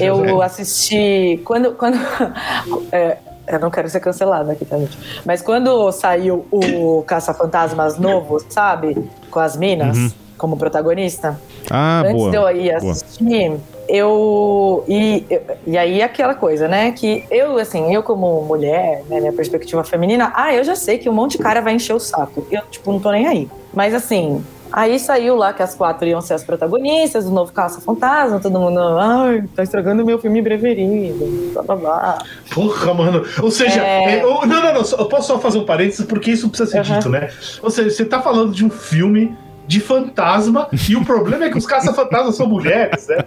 Eu 0.00 0.42
assisti 0.42 1.40
quando 1.44 1.72
quando 1.72 1.98
eu 3.48 3.60
não 3.60 3.70
quero 3.70 3.88
ser 3.88 4.00
cancelada 4.00 4.52
aqui, 4.52 4.64
tá, 4.64 4.76
gente? 4.76 4.98
Mas 5.24 5.40
quando 5.40 5.90
saiu 5.92 6.46
o 6.50 7.02
Caça-Fantasmas 7.06 7.98
novo, 7.98 8.38
sabe? 8.48 8.96
Com 9.30 9.38
as 9.38 9.56
minas 9.56 9.96
uhum. 9.96 10.10
como 10.36 10.56
protagonista. 10.56 11.38
Ah, 11.70 12.00
antes 12.00 12.12
boa. 12.12 12.30
de 12.30 12.36
eu 12.36 12.50
ir 12.50 12.72
assistir, 12.72 13.48
boa 13.50 13.75
eu 13.88 14.84
e, 14.88 15.24
e 15.66 15.78
aí 15.78 16.02
aquela 16.02 16.34
coisa, 16.34 16.68
né? 16.68 16.92
Que 16.92 17.24
eu, 17.30 17.58
assim, 17.58 17.94
eu 17.94 18.02
como 18.02 18.42
mulher, 18.42 19.02
né, 19.08 19.20
minha 19.20 19.32
perspectiva 19.32 19.82
feminina, 19.84 20.32
ah, 20.34 20.54
eu 20.54 20.64
já 20.64 20.74
sei 20.74 20.98
que 20.98 21.08
um 21.08 21.12
monte 21.12 21.32
de 21.32 21.38
cara 21.38 21.60
vai 21.60 21.74
encher 21.74 21.94
o 21.94 22.00
saco. 22.00 22.46
Eu, 22.50 22.62
tipo, 22.70 22.92
não 22.92 23.00
tô 23.00 23.10
nem 23.10 23.26
aí. 23.26 23.48
Mas 23.72 23.94
assim, 23.94 24.44
aí 24.72 24.98
saiu 24.98 25.36
lá 25.36 25.52
que 25.52 25.62
as 25.62 25.74
quatro 25.74 26.06
iam 26.06 26.20
ser 26.20 26.34
as 26.34 26.44
protagonistas 26.44 27.24
do 27.24 27.30
novo 27.30 27.52
Caça-Fantasma, 27.52 28.40
todo 28.40 28.58
mundo, 28.58 28.78
ai, 28.78 29.44
tá 29.54 29.62
estragando 29.62 30.04
meu 30.04 30.18
filme 30.18 30.42
preferido, 30.42 31.52
blá 31.52 31.62
blá 31.62 31.76
blá. 31.76 32.18
Porra, 32.52 32.94
mano. 32.94 33.24
Ou 33.42 33.50
seja, 33.50 33.82
é... 33.82 34.22
eu, 34.22 34.46
não, 34.46 34.62
não, 34.62 34.74
não, 34.74 34.82
eu 34.98 35.06
posso 35.06 35.28
só 35.28 35.38
fazer 35.38 35.58
um 35.58 35.64
parênteses 35.64 36.04
porque 36.06 36.30
isso 36.30 36.48
precisa 36.48 36.70
ser 36.70 36.78
uhum. 36.78 36.98
dito, 36.98 37.08
né? 37.08 37.30
Ou 37.62 37.70
seja, 37.70 37.90
você 37.90 38.04
tá 38.04 38.20
falando 38.20 38.52
de 38.52 38.64
um 38.64 38.70
filme 38.70 39.36
de 39.66 39.80
fantasma 39.80 40.68
e 40.88 40.96
o 40.96 41.04
problema 41.04 41.44
é 41.46 41.50
que 41.50 41.58
os 41.58 41.66
caça-fantasmas 41.66 42.36
são 42.36 42.46
mulheres, 42.46 43.08
né? 43.08 43.24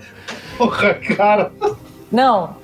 Porra, 0.57 0.93
cara. 0.93 1.51
Não. 2.11 2.55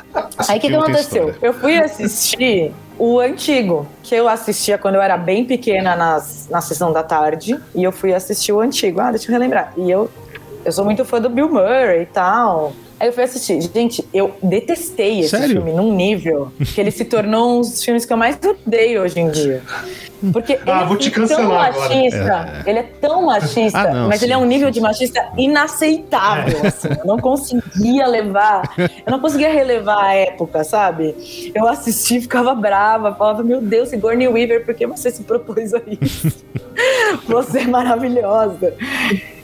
Aí 0.47 0.57
o 0.57 0.61
que, 0.61 0.69
que 0.69 0.75
aconteceu? 0.75 1.35
Eu 1.41 1.53
fui 1.53 1.77
assistir 1.77 2.73
o 2.97 3.19
antigo, 3.19 3.85
que 4.01 4.15
eu 4.15 4.27
assistia 4.27 4.77
quando 4.77 4.95
eu 4.95 5.01
era 5.01 5.17
bem 5.17 5.45
pequena 5.45 5.95
nas, 5.95 6.47
na 6.49 6.61
sessão 6.61 6.93
da 6.93 7.03
tarde. 7.03 7.59
E 7.73 7.83
eu 7.83 7.91
fui 7.91 8.13
assistir 8.13 8.53
o 8.53 8.61
antigo. 8.61 8.99
Ah, 9.01 9.11
deixa 9.11 9.27
eu 9.27 9.33
relembrar. 9.33 9.73
E 9.77 9.91
eu, 9.91 10.09
eu 10.63 10.71
sou 10.71 10.85
muito 10.85 11.03
fã 11.03 11.19
do 11.19 11.29
Bill 11.29 11.49
Murray 11.49 12.03
e 12.03 12.05
tal. 12.05 12.73
Aí 13.05 13.09
eu 13.09 13.13
fui 13.13 13.23
assistir. 13.23 13.61
Gente, 13.61 14.03
eu 14.11 14.35
detestei 14.41 15.19
esse 15.19 15.29
Sério? 15.29 15.57
filme 15.57 15.71
num 15.71 15.93
nível 15.93 16.51
que 16.73 16.81
ele 16.81 16.89
se 16.89 17.05
tornou 17.05 17.57
um 17.57 17.61
dos 17.61 17.83
filmes 17.83 18.03
que 18.03 18.11
eu 18.11 18.17
mais 18.17 18.35
odeio 18.43 19.03
hoje 19.03 19.19
em 19.19 19.29
dia. 19.29 19.61
Porque 20.33 20.57
ah, 20.65 20.79
ele 20.79 20.85
vou 20.85 20.97
te 20.97 21.09
é 21.09 21.27
tão 21.27 21.43
machista, 21.43 22.63
é. 22.65 22.69
ele 22.69 22.79
é 22.79 22.83
tão 22.99 23.25
machista, 23.25 23.79
ah, 23.79 23.93
não, 23.93 24.07
mas 24.07 24.19
sim, 24.19 24.25
ele 24.25 24.33
é 24.33 24.37
um 24.37 24.45
nível 24.45 24.69
sim, 24.69 24.73
de 24.73 24.81
machista 24.81 25.29
inaceitável. 25.37 26.61
É. 26.63 26.67
Assim, 26.67 26.87
eu 26.97 27.05
não 27.05 27.19
conseguia 27.19 28.07
levar, 28.07 28.73
eu 28.75 29.11
não 29.11 29.19
conseguia 29.19 29.53
relevar 29.53 30.03
a 30.03 30.13
época, 30.15 30.63
sabe? 30.63 31.51
Eu 31.53 31.67
assisti, 31.67 32.21
ficava 32.21 32.55
brava, 32.55 33.13
falava, 33.13 33.43
meu 33.43 33.61
Deus, 33.61 33.89
Sigourney 33.89 34.27
Weaver, 34.27 34.65
por 34.65 34.73
que 34.73 34.87
você 34.87 35.11
se 35.11 35.21
propôs 35.21 35.75
a 35.75 35.81
isso? 36.01 36.43
você 37.27 37.59
é 37.59 37.67
maravilhosa. 37.67 38.73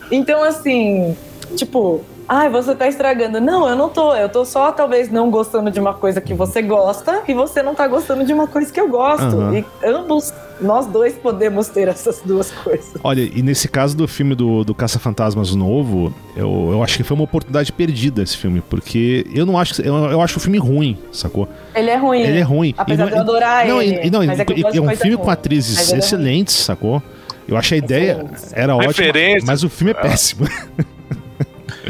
Então, 0.09 0.43
assim, 0.43 1.15
tipo, 1.55 2.03
ai, 2.31 2.49
você 2.49 2.73
tá 2.73 2.87
estragando. 2.87 3.41
Não, 3.41 3.67
eu 3.67 3.75
não 3.75 3.89
tô. 3.89 4.15
Eu 4.15 4.29
tô 4.29 4.45
só 4.45 4.71
talvez 4.71 5.11
não 5.11 5.29
gostando 5.29 5.69
de 5.69 5.81
uma 5.81 5.93
coisa 5.93 6.21
que 6.21 6.33
você 6.33 6.61
gosta 6.61 7.23
e 7.27 7.33
você 7.33 7.61
não 7.61 7.75
tá 7.75 7.85
gostando 7.89 8.23
de 8.23 8.31
uma 8.31 8.47
coisa 8.47 8.71
que 8.71 8.79
eu 8.79 8.87
gosto. 8.87 9.35
Uhum. 9.35 9.57
E 9.57 9.65
ambos, 9.85 10.33
nós 10.61 10.87
dois 10.87 11.13
podemos 11.13 11.67
ter 11.67 11.89
essas 11.89 12.21
duas 12.23 12.49
coisas. 12.49 12.93
Olha, 13.03 13.21
e 13.21 13.41
nesse 13.41 13.67
caso 13.67 13.97
do 13.97 14.07
filme 14.07 14.33
do, 14.33 14.63
do 14.63 14.73
Caça-Fantasmas 14.73 15.53
novo, 15.53 16.13
eu, 16.33 16.69
eu 16.71 16.81
acho 16.81 16.95
que 16.95 17.03
foi 17.03 17.15
uma 17.15 17.25
oportunidade 17.25 17.69
perdida 17.73 18.23
esse 18.23 18.37
filme, 18.37 18.61
porque 18.61 19.27
eu 19.33 19.45
não 19.45 19.59
acho. 19.59 19.81
Eu, 19.81 19.93
eu 20.11 20.21
acho 20.21 20.37
o 20.37 20.39
filme 20.39 20.57
ruim, 20.57 20.97
sacou? 21.11 21.49
Ele 21.75 21.89
é 21.89 21.97
ruim. 21.97 22.21
Ele 22.21 22.39
é 22.39 22.43
ruim. 22.43 22.73
Apesar 22.77 23.07
de 23.07 23.11
eu 23.11 23.19
adorar 23.19 23.67
não, 23.67 23.81
ele. 23.81 24.09
Não, 24.09 24.21
é, 24.21 24.25
é 24.25 24.81
um 24.81 24.95
filme 24.95 25.15
ruim. 25.15 25.25
com 25.25 25.29
atrizes 25.29 25.91
é 25.91 25.97
excelentes, 25.97 26.55
sacou? 26.55 27.03
Eu 27.45 27.57
acho 27.57 27.73
a 27.73 27.77
ideia 27.77 28.25
era 28.53 28.73
ótima, 28.75 29.11
mas 29.45 29.63
o 29.63 29.69
filme 29.69 29.91
é 29.91 29.93
péssimo. 29.93 30.47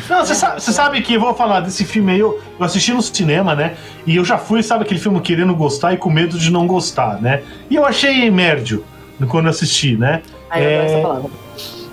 Não, 0.10 0.26
você 0.26 0.36
sabe, 0.36 0.62
sabe, 0.62 1.02
que 1.02 1.14
eu 1.14 1.20
vou 1.20 1.34
falar 1.34 1.60
desse 1.60 1.84
filme 1.84 2.14
aí, 2.14 2.20
eu, 2.20 2.42
eu, 2.58 2.66
assisti 2.66 2.94
no 2.94 3.02
cinema, 3.02 3.56
né? 3.56 3.76
E 4.06 4.16
eu 4.16 4.24
já 4.24 4.38
fui, 4.38 4.64
sabe, 4.64 4.84
aquele 4.84 5.00
filme 5.00 5.20
querendo 5.20 5.54
gostar 5.56 5.94
e 5.94 5.98
com 5.98 6.10
medo 6.10 6.40
de 6.40 6.52
não 6.52 6.66
gostar, 6.66 7.22
né? 7.22 7.42
E 7.70 7.76
eu 7.76 7.86
achei 7.86 8.30
mérdio 8.32 8.86
quando 9.28 9.46
eu 9.46 9.52
assisti, 9.52 9.98
né? 9.98 10.22
Aí 10.50 10.64
é... 10.64 10.78
eu 10.78 10.82
essa 10.82 11.02
palavra. 11.02 11.30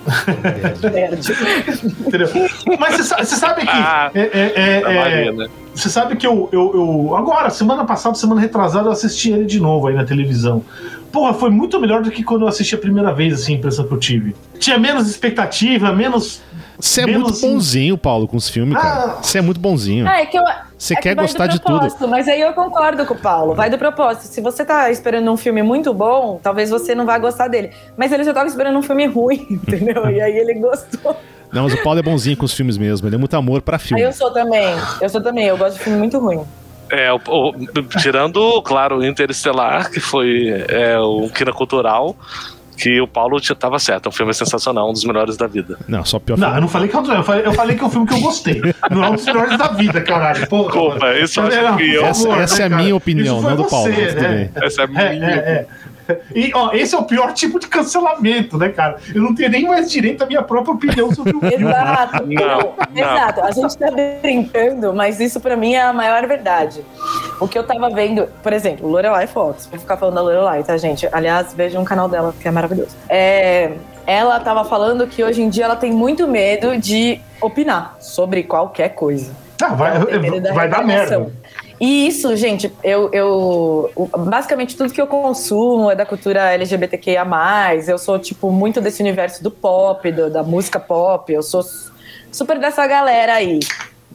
Mas 2.79 2.97
você 2.97 3.35
sabe 3.35 3.61
que. 3.61 3.69
Ah, 3.69 4.11
é, 4.13 4.21
é, 4.21 4.53
é, 4.55 5.27
é 5.27 5.31
né? 5.31 5.47
Você 5.75 5.89
sabe 5.89 6.15
que 6.15 6.25
eu, 6.25 6.49
eu, 6.51 6.71
eu, 6.73 7.15
Agora, 7.15 7.49
semana 7.49 7.85
passada, 7.85 8.15
semana 8.15 8.41
retrasada, 8.41 8.87
eu 8.87 8.91
assisti 8.91 9.31
ele 9.31 9.45
de 9.45 9.59
novo 9.59 9.87
aí 9.87 9.95
na 9.95 10.03
televisão. 10.03 10.63
Porra, 11.11 11.33
foi 11.33 11.49
muito 11.49 11.79
melhor 11.79 12.01
do 12.01 12.11
que 12.11 12.23
quando 12.23 12.41
eu 12.41 12.47
assisti 12.47 12.75
a 12.75 12.77
primeira 12.77 13.13
vez, 13.13 13.33
assim, 13.33 13.53
a 13.53 13.57
impressão 13.57 13.87
que 13.87 13.93
eu 13.93 13.99
tive. 13.99 14.35
Tinha 14.59 14.77
menos 14.77 15.09
expectativa, 15.09 15.93
menos 15.93 16.41
você 16.79 17.01
é 17.01 17.05
muito 17.05 17.31
assim. 17.31 17.49
bonzinho, 17.53 17.97
Paulo, 17.97 18.27
com 18.27 18.37
os 18.37 18.47
filmes, 18.47 18.77
cara. 18.77 19.17
Você 19.21 19.37
ah. 19.37 19.39
é 19.39 19.41
muito 19.41 19.59
bonzinho. 19.59 20.07
Ah, 20.07 20.21
é 20.21 20.25
que 20.25 20.37
eu, 20.37 20.43
você 20.77 20.93
é 20.93 20.97
quer 20.97 21.15
que 21.15 21.21
gostar 21.21 21.47
de 21.47 21.59
tudo. 21.59 21.87
Mas 22.07 22.27
aí 22.27 22.39
eu 22.39 22.53
concordo 22.53 23.05
com 23.05 23.13
o 23.13 23.17
Paulo. 23.17 23.53
Vai 23.53 23.69
do 23.69 23.77
propósito. 23.77 24.23
Se 24.23 24.39
você 24.39 24.63
tá 24.63 24.89
esperando 24.89 25.29
um 25.29 25.35
filme 25.35 25.61
muito 25.61 25.93
bom, 25.93 26.39
talvez 26.41 26.69
você 26.69 26.95
não 26.95 27.05
vá 27.05 27.17
gostar 27.17 27.49
dele. 27.49 27.71
Mas 27.97 28.11
ele 28.13 28.23
já 28.23 28.33
tava 28.33 28.47
esperando 28.47 28.79
um 28.79 28.81
filme 28.81 29.05
ruim, 29.05 29.45
entendeu? 29.51 30.09
E 30.09 30.21
aí 30.21 30.37
ele 30.37 30.53
gostou. 30.53 31.17
Não, 31.51 31.63
mas 31.63 31.73
o 31.73 31.83
Paulo 31.83 31.99
é 31.99 32.03
bonzinho 32.03 32.37
com 32.37 32.45
os 32.45 32.53
filmes 32.53 32.77
mesmo. 32.77 33.07
Ele 33.07 33.15
é 33.15 33.19
muito 33.19 33.35
amor 33.35 33.61
pra 33.61 33.77
filme. 33.77 34.01
Aí 34.01 34.07
eu 34.07 34.13
sou 34.13 34.31
também. 34.31 34.75
Eu 35.01 35.09
sou 35.09 35.21
também. 35.21 35.45
Eu 35.47 35.57
gosto 35.57 35.77
de 35.77 35.83
filme 35.83 35.99
muito 35.99 36.17
ruim. 36.17 36.41
É, 36.91 37.11
o, 37.11 37.19
o, 37.27 37.83
tirando, 37.99 38.61
claro, 38.63 38.97
o 38.97 39.05
Interestelar, 39.05 39.91
que 39.91 39.99
foi 39.99 40.65
é, 40.69 40.97
o 40.97 41.29
Kina 41.29 41.53
Cultural, 41.53 42.15
que 42.79 43.01
o 43.01 43.07
Paulo 43.07 43.37
estava 43.37 43.77
certo. 43.77 44.05
É 44.05 44.09
um 44.09 44.11
filme 44.11 44.33
sensacional, 44.33 44.89
um 44.89 44.93
dos 44.93 45.03
melhores 45.03 45.35
da 45.35 45.47
vida. 45.47 45.77
Não, 45.87 46.05
só 46.05 46.17
pior. 46.17 46.37
Não, 46.37 46.47
filme. 46.47 46.57
eu 46.57 46.61
não 46.61 46.67
falei 46.69 46.87
que 46.87 46.95
é 46.95 46.99
um 46.99 47.01
dos 47.03 47.11
eu 47.11 47.23
falei, 47.23 47.45
eu 47.45 47.53
falei 47.53 47.75
que 47.75 47.83
é 47.83 47.85
um 47.85 47.89
filme 47.89 48.07
que 48.07 48.13
eu 48.13 48.21
gostei. 48.21 48.61
não 48.89 49.03
é 49.03 49.09
um 49.09 49.15
dos 49.15 49.25
melhores 49.25 49.57
da 49.57 49.67
vida, 49.67 50.01
caralho. 50.01 50.47
Porra, 50.47 50.71
Desculpa, 50.71 51.13
isso 51.19 51.41
é, 51.41 51.75
que 51.75 51.93
eu. 51.93 52.05
Essa, 52.05 52.29
essa 52.29 52.55
né, 52.57 52.61
é 52.61 52.65
a 52.65 52.83
minha 52.83 52.95
opinião, 52.95 53.41
não 53.41 53.55
do 53.55 53.65
Paulo. 53.65 53.89
né? 53.89 54.49
Essa 54.55 54.81
é 54.81 54.85
a 54.85 54.87
minha. 54.87 55.01
É, 55.01 55.07
é, 55.09 55.51
é. 55.51 55.67
E, 56.33 56.51
ó, 56.53 56.71
esse 56.73 56.95
é 56.95 56.97
o 56.97 57.03
pior 57.03 57.33
tipo 57.33 57.59
de 57.59 57.67
cancelamento, 57.67 58.57
né, 58.57 58.69
cara? 58.69 58.97
Eu 59.13 59.21
não 59.21 59.35
tenho 59.35 59.49
nem 59.49 59.67
mais 59.67 59.91
direito 59.91 60.23
à 60.23 60.27
minha 60.27 60.41
própria 60.41 60.73
opinião 60.73 61.13
sobre 61.13 61.35
o 61.35 61.39
filme. 61.39 61.65
Exato. 61.65 62.25
Não, 62.29 62.73
Exato. 62.95 63.41
A 63.41 63.51
gente 63.51 63.77
tá 63.77 63.87
brincando, 64.21 64.93
mas 64.93 65.19
isso 65.19 65.39
pra 65.39 65.55
mim 65.55 65.73
é 65.73 65.81
a 65.81 65.93
maior 65.93 66.25
verdade. 66.27 66.83
O 67.39 67.47
que 67.47 67.57
eu 67.57 67.63
tava 67.63 67.89
vendo, 67.89 68.27
por 68.41 68.53
exemplo, 68.53 68.87
Lorelai 68.87 69.27
Fox. 69.27 69.67
Vou 69.67 69.79
ficar 69.79 69.97
falando 69.97 70.15
da 70.15 70.21
Lorelai, 70.21 70.63
tá, 70.63 70.77
gente? 70.77 71.07
Aliás, 71.11 71.53
vejam 71.53 71.81
um 71.81 71.85
canal 71.85 72.07
dela, 72.07 72.33
que 72.39 72.47
é 72.47 72.51
maravilhoso. 72.51 72.95
É, 73.07 73.71
ela 74.05 74.39
tava 74.39 74.65
falando 74.65 75.05
que 75.07 75.23
hoje 75.23 75.41
em 75.41 75.49
dia 75.49 75.65
ela 75.65 75.75
tem 75.75 75.91
muito 75.91 76.27
medo 76.27 76.77
de 76.77 77.19
opinar 77.41 77.95
sobre 77.99 78.43
qualquer 78.43 78.89
coisa. 78.89 79.31
Ah, 79.61 79.73
vai, 79.75 79.99
vai 80.53 80.69
dar 80.69 80.85
merda. 80.85 81.31
E 81.79 82.07
isso, 82.07 82.35
gente, 82.35 82.71
eu, 82.83 83.09
eu. 83.13 83.91
Basicamente, 84.17 84.75
tudo 84.75 84.93
que 84.93 84.99
eu 85.01 85.07
consumo 85.07 85.89
é 85.89 85.95
da 85.95 86.05
cultura 86.05 86.51
LGBTQIA. 86.53 87.25
Eu 87.87 87.97
sou, 87.97 88.19
tipo, 88.19 88.51
muito 88.51 88.81
desse 88.81 89.01
universo 89.01 89.41
do 89.41 89.49
pop, 89.49 90.11
do, 90.11 90.29
da 90.29 90.43
música 90.43 90.79
pop. 90.79 91.31
Eu 91.31 91.41
sou 91.41 91.63
super 92.31 92.59
dessa 92.59 92.85
galera 92.85 93.33
aí. 93.35 93.59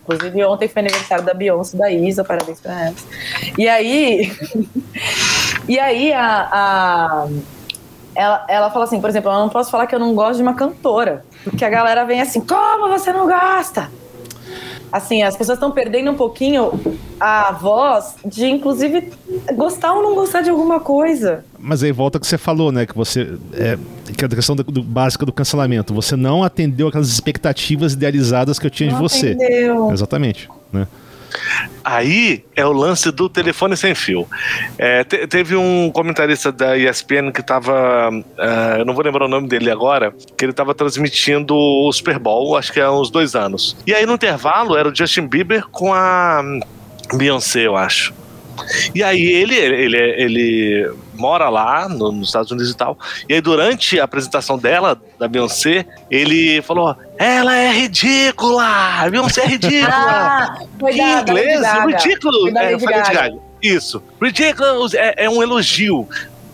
Inclusive, 0.03 0.45
ontem 0.45 0.69
foi 0.69 0.81
aniversário 0.83 1.25
da 1.25 1.33
Beyoncé 1.33 1.79
da 1.79 1.91
Isa, 1.91 2.23
parabéns 2.23 2.61
pra 2.61 2.87
ela. 2.89 2.95
E 3.57 3.67
aí, 3.67 4.31
E 5.67 5.79
aí 5.79 6.13
a, 6.13 6.49
a- 6.53 7.29
ela, 8.15 8.45
ela 8.49 8.71
fala 8.71 8.85
assim, 8.85 9.01
por 9.01 9.09
exemplo, 9.09 9.31
eu 9.33 9.39
não 9.39 9.49
posso 9.49 9.71
falar 9.71 9.87
que 9.87 9.95
eu 9.95 9.99
não 9.99 10.15
gosto 10.15 10.37
de 10.37 10.43
uma 10.43 10.55
cantora. 10.55 11.25
Porque 11.43 11.65
a 11.65 11.71
galera 11.71 12.05
vem 12.05 12.21
assim, 12.21 12.41
como 12.41 12.89
você 12.89 13.13
não 13.13 13.27
gosta? 13.27 13.91
Assim, 14.93 15.23
as 15.23 15.37
pessoas 15.37 15.57
estão 15.57 15.71
perdendo 15.73 16.11
um 16.11 16.15
pouquinho 16.15 16.71
a 17.19 17.51
voz 17.53 18.15
de, 18.25 18.47
inclusive, 18.47 19.13
gostar 19.57 19.93
ou 19.95 20.03
não 20.03 20.15
gostar 20.15 20.43
de 20.43 20.51
alguma 20.51 20.79
coisa. 20.79 21.45
Mas 21.59 21.83
aí 21.83 21.91
volta 21.91 22.19
o 22.19 22.21
que 22.21 22.27
você 22.27 22.39
falou, 22.39 22.71
né? 22.71 22.87
Que 22.87 22.95
você. 22.95 23.37
É, 23.55 23.77
que 24.17 24.25
é 24.25 24.27
a 24.27 24.31
questão 24.31 24.55
do, 24.55 24.63
do- 24.63 24.83
básica 24.83 25.27
do 25.27 25.33
cancelamento. 25.33 25.93
Você 25.95 26.15
não 26.15 26.45
atendeu 26.45 26.87
aquelas 26.89 27.09
expectativas 27.09 27.95
idealizadas 27.95 28.59
que 28.59 28.67
eu 28.67 28.71
tinha 28.71 28.89
de 28.91 28.95
Não 28.95 29.03
você. 29.03 29.31
atendeu. 29.33 29.91
Exatamente. 29.91 30.49
Né? 30.73 30.87
Aí 31.85 32.45
é 32.57 32.65
o 32.65 32.73
lance 32.73 33.11
do 33.11 33.29
telefone 33.29 33.77
sem 33.77 33.95
fio. 33.95 34.27
É, 34.79 35.05
te- 35.05 35.27
teve 35.27 35.57
um 35.57 35.91
comentarista 35.91 36.51
da 36.53 36.77
ESPN 36.77 37.31
que 37.33 37.43
tava. 37.43 38.11
ah, 38.39 38.77
eu 38.79 38.85
não 38.85 38.95
vou 38.95 39.05
lembrar 39.05 39.25
o 39.25 39.29
nome 39.29 39.49
dele 39.49 39.71
agora, 39.71 40.15
que 40.37 40.45
ele 40.45 40.53
tava 40.53 40.75
transmitindo 40.75 41.55
o 41.55 41.93
Super 41.93 42.19
Bowl, 42.19 42.57
acho 42.57 42.73
que 42.73 42.81
há 42.81 42.91
uns 42.91 43.11
dois 43.11 43.35
anos. 43.35 43.77
E 43.87 43.95
aí 43.95 44.07
no 44.07 44.15
intervalo 44.15 44.77
era 44.77 44.89
o 44.89 44.95
Justin 44.95 45.27
Bieber 45.27 45.67
com 45.69 45.93
a 45.93 46.43
Beyoncé, 47.15 47.67
eu 47.67 47.77
acho. 47.77 48.15
E 48.95 49.03
aí 49.03 49.21
ele, 49.21 49.55
ele, 49.57 49.97
ele 49.99 50.91
mora 51.15 51.49
lá 51.49 51.89
no- 51.89 52.13
nos 52.13 52.29
Estados 52.29 52.51
Unidos 52.51 52.71
e 52.71 52.77
tal. 52.77 52.99
E 53.29 53.35
aí 53.35 53.41
durante 53.41 53.99
a 54.01 54.05
apresentação 54.05 54.59
dela, 54.59 55.01
da 55.19 55.27
Beyoncé, 55.29 55.87
ele 56.11 56.61
falou: 56.63 56.97
Ela 57.19 57.57
é 57.57 57.73
ridícula! 57.73 58.65
A 58.67 59.09
Beyoncé 59.11 59.43
é 59.43 59.47
ridícula! 59.47 59.91
Ah, 59.95 60.59
em 60.91 61.21
inglês, 61.21 61.61
Gaga. 61.61 61.87
ridículo. 61.97 62.41
Foi 62.51 62.63
É, 62.63 62.79
foi 62.79 62.93
Lady. 62.93 63.13
Gaga. 63.15 63.39
Isso. 63.63 64.03
Ridiculous 64.21 64.93
é, 64.95 65.15
é 65.17 65.31
um 65.31 65.43
elogio. 65.43 66.07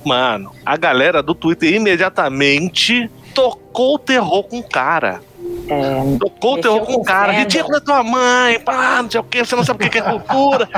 Mano, 0.05 0.53
a 0.65 0.77
galera 0.77 1.23
do 1.23 1.35
Twitter 1.35 1.75
imediatamente 1.75 3.11
tocou 3.35 3.95
o 3.97 3.99
terror 3.99 4.43
com 4.45 4.59
o 4.61 4.63
cara. 4.69 5.21
É, 5.71 6.19
Tocou 6.19 6.55
o 6.55 6.61
terror 6.61 6.81
com 6.85 6.95
o 6.95 7.05
cara. 7.05 7.33
Ridículo 7.33 7.77
é 7.77 7.81
tua 7.81 8.03
mãe, 8.03 8.59
pá, 8.61 9.03
não 9.03 9.11
sei 9.11 9.21
o 9.21 9.25
que, 9.25 9.45
você 9.45 9.55
não 9.55 9.65
sabe 9.65 9.85
o 9.85 9.91
que 9.91 9.91
que 9.91 9.99
é 9.99 10.03
cultura. 10.03 10.69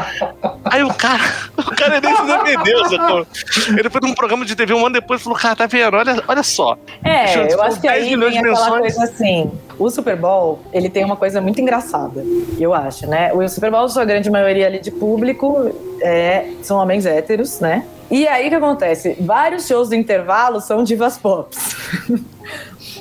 Aí 0.65 0.83
o 0.83 0.93
cara, 0.93 1.23
o 1.57 1.75
cara 1.75 2.01
nem 2.01 2.15
se 2.15 2.23
defendeu, 2.23 2.85
sacou? 2.87 3.27
Ele 3.69 3.91
foi 3.91 4.01
num 4.03 4.15
programa 4.15 4.45
de 4.45 4.55
TV 4.55 4.75
um 4.75 4.85
ano 4.87 4.95
depois 4.95 5.21
e 5.21 5.25
falou: 5.25 5.39
Cara, 5.39 5.57
tá 5.57 5.67
vendo? 5.67 5.97
Olha, 5.97 6.23
olha 6.29 6.43
só. 6.43 6.77
É, 7.03 7.53
eu 7.53 7.63
acho 7.63 7.81
que 7.81 7.89
10 7.89 8.05
aí 8.05 8.17
de 8.17 8.39
aquela 8.39 8.79
coisa 8.79 9.05
assim. 9.05 9.51
O 9.79 9.89
Super 9.91 10.17
Bowl, 10.17 10.61
ele 10.73 10.89
tem 10.89 11.05
uma 11.05 11.17
coisa 11.17 11.41
muito 11.41 11.61
engraçada, 11.61 12.23
eu 12.59 12.75
acho, 12.75 13.07
né? 13.07 13.33
O 13.33 13.47
Super 13.49 13.71
Bowl, 13.71 13.89
sua 13.89 14.05
grande 14.05 14.31
maioria 14.31 14.67
ali 14.67 14.79
de 14.79 14.91
público 14.91 15.75
é, 16.01 16.51
são 16.63 16.79
homens 16.79 17.07
héteros, 17.07 17.61
né? 17.61 17.85
E 18.13 18.29
aí 18.29 18.47
o 18.47 18.51
que 18.51 18.57
acontece? 18.57 19.17
Vários 19.19 19.67
shows 19.67 19.89
do 19.89 19.95
intervalo 19.95 20.61
são 20.61 20.85
divas 20.85 21.17
pops. 21.17 21.75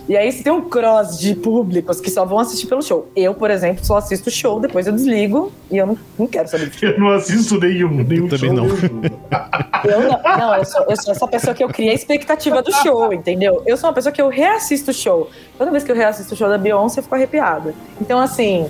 E 0.09 0.17
aí 0.17 0.31
você 0.31 0.43
tem 0.43 0.51
um 0.51 0.61
cross 0.61 1.19
de 1.19 1.35
públicos 1.35 2.01
que 2.01 2.09
só 2.09 2.25
vão 2.25 2.39
assistir 2.39 2.67
pelo 2.67 2.81
show. 2.81 3.09
Eu, 3.15 3.33
por 3.33 3.51
exemplo, 3.51 3.85
só 3.85 3.97
assisto 3.97 4.29
o 4.29 4.31
show, 4.31 4.59
depois 4.59 4.87
eu 4.87 4.93
desligo 4.93 5.51
e 5.69 5.77
eu 5.77 5.85
não, 5.85 5.97
não 6.17 6.27
quero 6.27 6.47
saber 6.47 6.69
do 6.69 6.75
show. 6.75 6.89
Eu 6.89 6.99
não 6.99 7.09
assisto 7.11 7.59
nenhum, 7.59 7.89
nenhum 8.03 8.27
também 8.27 8.49
show, 8.49 8.53
não. 8.53 8.65
nenhum. 8.65 9.01
Eu 9.83 10.01
não, 10.01 10.21
não 10.37 10.55
eu, 10.55 10.65
sou, 10.65 10.85
eu 10.87 10.95
sou 10.95 11.11
essa 11.11 11.27
pessoa 11.27 11.55
que 11.55 11.63
eu 11.63 11.67
criei 11.69 11.91
a 11.91 11.95
expectativa 11.95 12.61
do 12.61 12.71
show, 12.71 13.11
entendeu? 13.11 13.63
Eu 13.65 13.75
sou 13.75 13.89
uma 13.89 13.95
pessoa 13.95 14.13
que 14.13 14.21
eu 14.21 14.29
reassisto 14.29 14.91
o 14.91 14.93
show. 14.93 15.31
Toda 15.57 15.71
vez 15.71 15.83
que 15.83 15.91
eu 15.91 15.95
reassisto 15.95 16.35
o 16.35 16.37
show 16.37 16.47
da 16.47 16.57
Beyoncé, 16.57 16.99
eu 16.99 17.03
fico 17.03 17.15
arrepiada. 17.15 17.73
Então, 17.99 18.19
assim. 18.19 18.69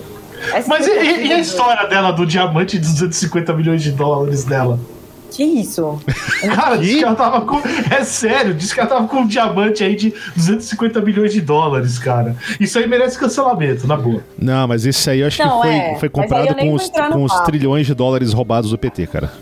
essa 0.54 0.66
Mas 0.68 0.86
e, 0.86 0.90
e- 0.90 1.32
a 1.32 1.38
história 1.38 1.86
dela 1.86 2.12
do 2.12 2.24
diamante 2.24 2.78
de 2.78 2.88
250 2.88 3.52
milhões 3.52 3.82
de 3.82 3.92
dólares 3.92 4.44
dela? 4.44 4.78
Que 5.32 5.42
isso? 5.42 5.98
Cara, 6.54 6.76
disse 6.76 6.98
que 6.98 7.04
ela 7.04 7.14
tava 7.14 7.40
com. 7.42 7.62
É 7.90 8.04
sério, 8.04 8.52
disse 8.52 8.74
que 8.74 8.80
ela 8.80 8.88
tava 8.88 9.08
com 9.08 9.18
um 9.18 9.26
diamante 9.26 9.82
aí 9.82 9.96
de 9.96 10.12
250 10.36 11.00
milhões 11.00 11.32
de 11.32 11.40
dólares, 11.40 11.98
cara. 11.98 12.36
Isso 12.60 12.78
aí 12.78 12.86
merece 12.86 13.18
cancelamento, 13.18 13.86
na 13.86 13.96
boa. 13.96 14.22
Não, 14.38 14.68
mas 14.68 14.84
esse 14.84 15.08
aí 15.08 15.20
eu 15.20 15.26
acho 15.26 15.42
Não, 15.42 15.62
que 15.62 15.68
foi, 15.68 15.74
é. 15.74 15.96
foi 15.98 16.08
comprado 16.08 16.54
com 16.54 16.74
os, 16.74 16.90
com 16.90 17.24
os 17.24 17.40
trilhões 17.40 17.86
de 17.86 17.94
dólares 17.94 18.32
roubados 18.32 18.70
do 18.70 18.76
PT, 18.76 19.06
cara. 19.06 19.32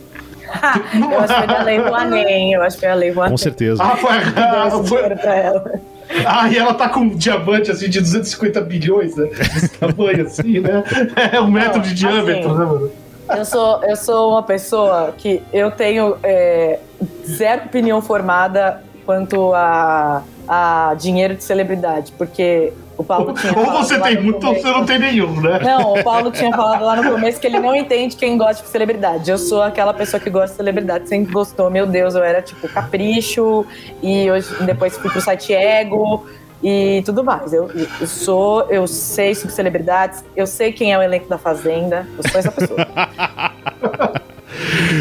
eu 0.94 1.18
acho 1.20 1.28
que 1.28 1.38
foi 1.38 1.46
da 1.46 1.62
Lei 1.62 1.78
Rouanet. 1.78 2.52
Eu 2.52 2.62
acho 2.62 2.76
que 2.76 2.80
foi 2.80 2.90
a 2.90 2.94
Lei 2.94 3.10
Rouanet. 3.10 3.30
Com 3.32 3.36
certeza. 3.36 3.82
Ah, 3.82 3.96
foi, 3.96 4.10
ah, 4.10 4.70
foi- 4.86 5.16
pra 5.16 5.36
ela. 5.36 5.80
ah, 6.26 6.48
e 6.48 6.56
ela 6.56 6.74
tá 6.74 6.88
com 6.88 7.00
um 7.00 7.08
diamante 7.16 7.70
assim 7.70 7.88
de 7.88 8.00
250 8.00 8.60
bilhões, 8.60 9.16
né? 9.16 9.26
Desse 9.26 9.68
tamanho 9.70 10.26
assim, 10.26 10.60
né? 10.60 10.84
É 11.32 11.40
um 11.40 11.50
metro 11.50 11.80
de 11.80 11.88
assim, 11.88 11.94
diâmetro, 11.94 12.54
né, 12.56 12.64
mano? 12.64 12.90
Eu 13.36 13.44
sou, 13.44 13.82
eu 13.84 13.96
sou 13.96 14.32
uma 14.32 14.42
pessoa 14.42 15.14
que 15.16 15.42
eu 15.52 15.70
tenho 15.70 16.16
é, 16.22 16.78
zero 17.26 17.66
opinião 17.66 18.02
formada 18.02 18.82
quanto 19.04 19.54
a, 19.54 20.22
a 20.46 20.94
dinheiro 20.98 21.34
de 21.34 21.44
celebridade, 21.44 22.12
porque 22.18 22.72
o 22.96 23.04
Paulo 23.04 23.32
tinha 23.32 23.56
Ou 23.56 23.64
você 23.72 23.98
tem 23.98 24.20
muito 24.20 24.46
ou 24.46 24.54
você 24.54 24.70
não 24.70 24.84
tem 24.84 24.98
nenhum, 24.98 25.40
né? 25.40 25.58
Não, 25.62 25.94
o 25.94 26.04
Paulo 26.04 26.30
tinha 26.30 26.50
falado 26.50 26.84
lá 26.84 26.96
no 26.96 27.10
começo 27.10 27.40
que 27.40 27.46
ele 27.46 27.58
não 27.58 27.74
entende 27.74 28.14
quem 28.14 28.36
gosta 28.36 28.62
de 28.62 28.68
celebridade. 28.68 29.30
Eu 29.30 29.38
sou 29.38 29.62
aquela 29.62 29.94
pessoa 29.94 30.20
que 30.20 30.28
gosta 30.28 30.50
de 30.50 30.56
celebridade, 30.56 31.08
sempre 31.08 31.32
gostou. 31.32 31.70
Meu 31.70 31.86
Deus, 31.86 32.14
eu 32.14 32.22
era 32.22 32.42
tipo 32.42 32.68
capricho 32.68 33.64
e 34.02 34.30
hoje 34.30 34.54
depois 34.64 34.98
fui 34.98 35.10
pro 35.10 35.20
site 35.20 35.54
Ego 35.54 36.26
e 36.62 37.02
tudo 37.04 37.24
mais. 37.24 37.52
Eu, 37.52 37.70
eu 38.00 38.06
sou, 38.06 38.62
eu 38.70 38.86
sei 38.86 39.34
sobre 39.34 39.54
celebridades, 39.54 40.24
eu 40.36 40.46
sei 40.46 40.72
quem 40.72 40.92
é 40.92 40.98
o 40.98 41.02
elenco 41.02 41.28
da 41.28 41.38
Fazenda. 41.38 42.06
Eu 42.16 42.30
sou 42.30 42.38
essa 42.38 42.52
pessoa. 42.52 42.86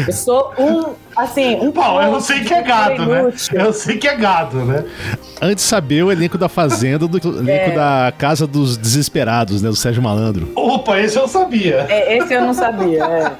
Eu 0.06 0.12
sou 0.12 0.54
um, 0.58 0.94
assim, 1.16 1.56
um 1.60 1.70
Paulo, 1.72 2.02
eu 2.02 2.20
sei 2.20 2.40
que 2.40 2.52
é 2.54 2.62
gado, 2.62 3.06
né? 3.06 3.32
Eu 3.52 3.72
sei 3.72 3.96
que 3.98 4.08
é 4.08 4.14
gado, 4.16 4.64
né? 4.64 4.84
Antes 5.42 5.64
de 5.64 5.70
saber 5.70 6.02
o 6.02 6.12
elenco 6.12 6.36
da 6.36 6.48
Fazenda 6.48 7.06
do 7.08 7.16
elenco 7.38 7.70
É. 7.70 7.74
da 7.74 8.12
Casa 8.16 8.46
dos 8.46 8.76
Desesperados, 8.76 9.62
né? 9.62 9.68
Do 9.70 9.76
Sérgio 9.76 10.02
Malandro. 10.02 10.50
Opa, 10.54 10.98
esse 11.00 11.16
eu 11.18 11.26
sabia. 11.26 11.86
É, 11.88 12.18
esse 12.18 12.32
eu 12.34 12.42
não 12.42 12.52
sabia. 12.54 13.04
é. 13.04 13.32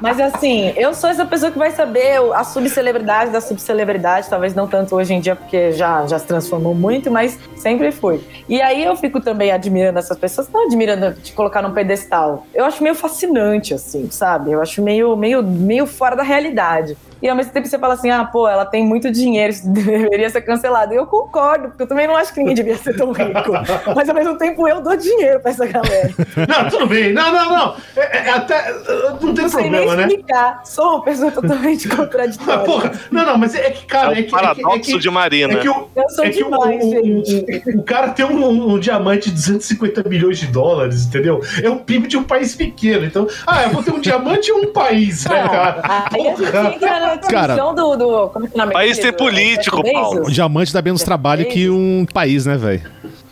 Mas 0.00 0.20
assim, 0.20 0.72
eu 0.76 0.94
sou 0.94 1.10
essa 1.10 1.24
pessoa 1.26 1.50
que 1.50 1.58
vai 1.58 1.70
saber 1.72 2.18
a 2.34 2.44
subcelebridade 2.44 3.32
da 3.32 3.40
subcelebridade, 3.40 4.28
talvez 4.28 4.54
não 4.54 4.68
tanto 4.68 4.94
hoje 4.94 5.12
em 5.14 5.20
dia, 5.20 5.34
porque 5.34 5.72
já, 5.72 6.06
já 6.06 6.18
se 6.18 6.26
transformou 6.26 6.74
muito, 6.74 7.10
mas 7.10 7.38
sempre 7.56 7.90
fui. 7.90 8.20
E 8.48 8.60
aí 8.62 8.84
eu 8.84 8.94
fico 8.96 9.20
também 9.20 9.50
admirando 9.50 9.98
essas 9.98 10.16
pessoas, 10.16 10.48
não 10.52 10.66
admirando 10.66 11.14
de 11.20 11.32
colocar 11.32 11.60
num 11.62 11.72
pedestal. 11.72 12.46
Eu 12.54 12.64
acho 12.64 12.82
meio 12.82 12.94
fascinante, 12.94 13.74
assim, 13.74 14.08
sabe? 14.10 14.52
Eu 14.52 14.62
acho 14.62 14.80
meio, 14.80 15.16
meio, 15.16 15.42
meio 15.42 15.86
fora 15.86 16.14
da 16.14 16.22
realidade. 16.22 16.96
E 17.20 17.28
ao 17.28 17.34
mesmo 17.36 17.52
tempo 17.52 17.66
você 17.66 17.78
fala 17.78 17.94
assim, 17.94 18.10
ah, 18.10 18.24
pô, 18.24 18.46
ela 18.48 18.64
tem 18.64 18.84
muito 18.86 19.10
dinheiro, 19.10 19.52
isso 19.52 19.66
deveria 19.70 20.30
ser 20.30 20.40
cancelado. 20.42 20.92
E 20.92 20.96
eu 20.96 21.06
concordo, 21.06 21.68
porque 21.68 21.82
eu 21.82 21.86
também 21.86 22.06
não 22.06 22.16
acho 22.16 22.32
que 22.32 22.38
ninguém 22.40 22.54
devia 22.54 22.76
ser 22.76 22.96
tão 22.96 23.12
rico. 23.12 23.52
Mas 23.94 24.08
ao 24.08 24.14
mesmo 24.14 24.36
tempo 24.38 24.66
eu 24.68 24.80
dou 24.80 24.96
dinheiro 24.96 25.40
pra 25.40 25.50
essa 25.50 25.66
galera. 25.66 26.10
Não, 26.48 26.70
tudo 26.70 26.86
bem. 26.86 27.12
Não, 27.12 27.32
não, 27.32 27.50
não. 27.50 27.76
É, 27.96 28.18
é, 28.28 28.30
até. 28.30 28.72
Não 29.20 29.34
tem 29.34 29.42
Não 29.44 29.48
sei 29.48 29.62
problema, 29.62 29.86
nem 29.86 29.96
né? 29.96 30.06
explicar. 30.06 30.60
Sou 30.64 30.84
uma 30.96 31.02
pessoa 31.02 31.30
totalmente 31.30 31.88
Ah, 31.92 31.96
contraditória. 31.96 32.64
porra, 32.64 32.92
não, 33.10 33.24
não, 33.26 33.38
mas 33.38 33.54
é 33.54 33.70
que, 33.70 33.84
É 33.84 33.86
cara, 33.86 34.08
o 34.10 34.12
é 34.12 34.14
que. 34.16 34.20
é 34.20 34.24
que- 34.24 34.30
paradoxo 34.30 34.74
é 34.74 34.78
que- 34.94 34.98
de 34.98 35.10
Marina. 35.10 35.54
É 35.54 35.56
que 35.56 35.68
o, 35.68 35.88
Eu 35.96 36.10
sou 36.10 36.24
é 36.24 36.30
que 36.30 36.42
o- 36.42 36.50
demais, 36.50 36.84
o, 36.84 36.90
gente. 36.90 37.46
o- 37.74 37.78
o 37.80 37.82
cara 37.82 38.08
tem 38.10 38.24
um, 38.24 38.44
um- 38.46 38.72
um 38.74 38.78
diamante 38.78 39.28
de 39.30 39.34
250 39.36 40.08
milhões 40.08 40.38
de 40.38 40.46
dólares, 40.46 41.04
entendeu? 41.06 41.40
É 41.62 41.68
um 41.70 41.78
PIB 41.78 42.06
de 42.08 42.16
um 42.16 42.22
país 42.22 42.54
pequeno. 42.54 43.04
Então, 43.04 43.26
ah, 43.46 43.64
eu 43.64 43.70
vou 43.70 43.82
ter 43.82 43.92
um 43.92 44.00
diamante 44.00 44.50
em 44.50 44.54
um 44.54 44.72
país, 44.72 45.24
né, 45.26 45.42
Não, 45.42 45.48
cara? 45.50 45.82
aí 46.12 46.20
a 46.28 46.30
gente 46.36 46.50
Porra. 46.52 46.74
entra 46.74 47.00
na 47.00 47.07
Cara, 47.16 47.54
discussão 47.54 47.74
do, 47.74 47.96
do. 47.96 48.28
Como 48.28 48.44
é 48.44 48.48
que 48.48 48.54
é 48.54 48.58
nome 48.58 48.72
País 48.72 48.98
tem 48.98 49.10
Do- 49.10 49.16
político, 49.16 49.82
Paulo. 49.92 50.26
O 50.26 50.30
diamante 50.30 50.72
dá 50.72 50.82
menos 50.82 51.02
trabalho 51.02 51.46
que 51.46 51.70
um 51.70 52.04
país, 52.12 52.44
né, 52.44 52.56
velho? 52.56 52.82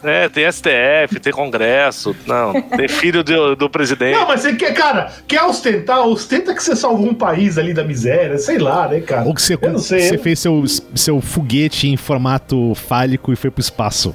É, 0.05 0.29
tem 0.29 0.51
STF, 0.51 1.18
tem 1.20 1.33
Congresso, 1.33 2.14
não, 2.27 2.53
tem 2.53 2.87
filho 2.87 3.24
do, 3.24 3.57
do 3.57 3.68
presidente. 3.68 4.14
Não, 4.16 4.29
mas 4.29 4.43
você 4.43 4.55
quer, 4.55 4.72
cara, 4.72 5.11
quer 5.27 5.43
ostentar? 5.43 6.07
Ostenta 6.07 6.55
que 6.55 6.62
você 6.62 6.77
salvou 6.77 7.09
um 7.09 7.14
país 7.14 7.59
ali 7.59 7.74
da 7.74 7.83
miséria, 7.83 8.39
sei 8.39 8.59
lá, 8.59 8.87
né, 8.87 9.01
cara? 9.01 9.24
Ou 9.24 9.35
que 9.35 9.43
você, 9.43 9.59
Eu 9.61 9.72
não 9.72 9.79
sei. 9.81 10.01
você 10.03 10.18
fez 10.18 10.39
seu, 10.39 10.62
seu 10.95 11.20
foguete 11.20 11.89
em 11.89 11.97
formato 11.97 12.72
fálico 12.77 13.33
e 13.33 13.37
foi 13.37 13.51
pro 13.51 13.61
espaço. 13.61 14.14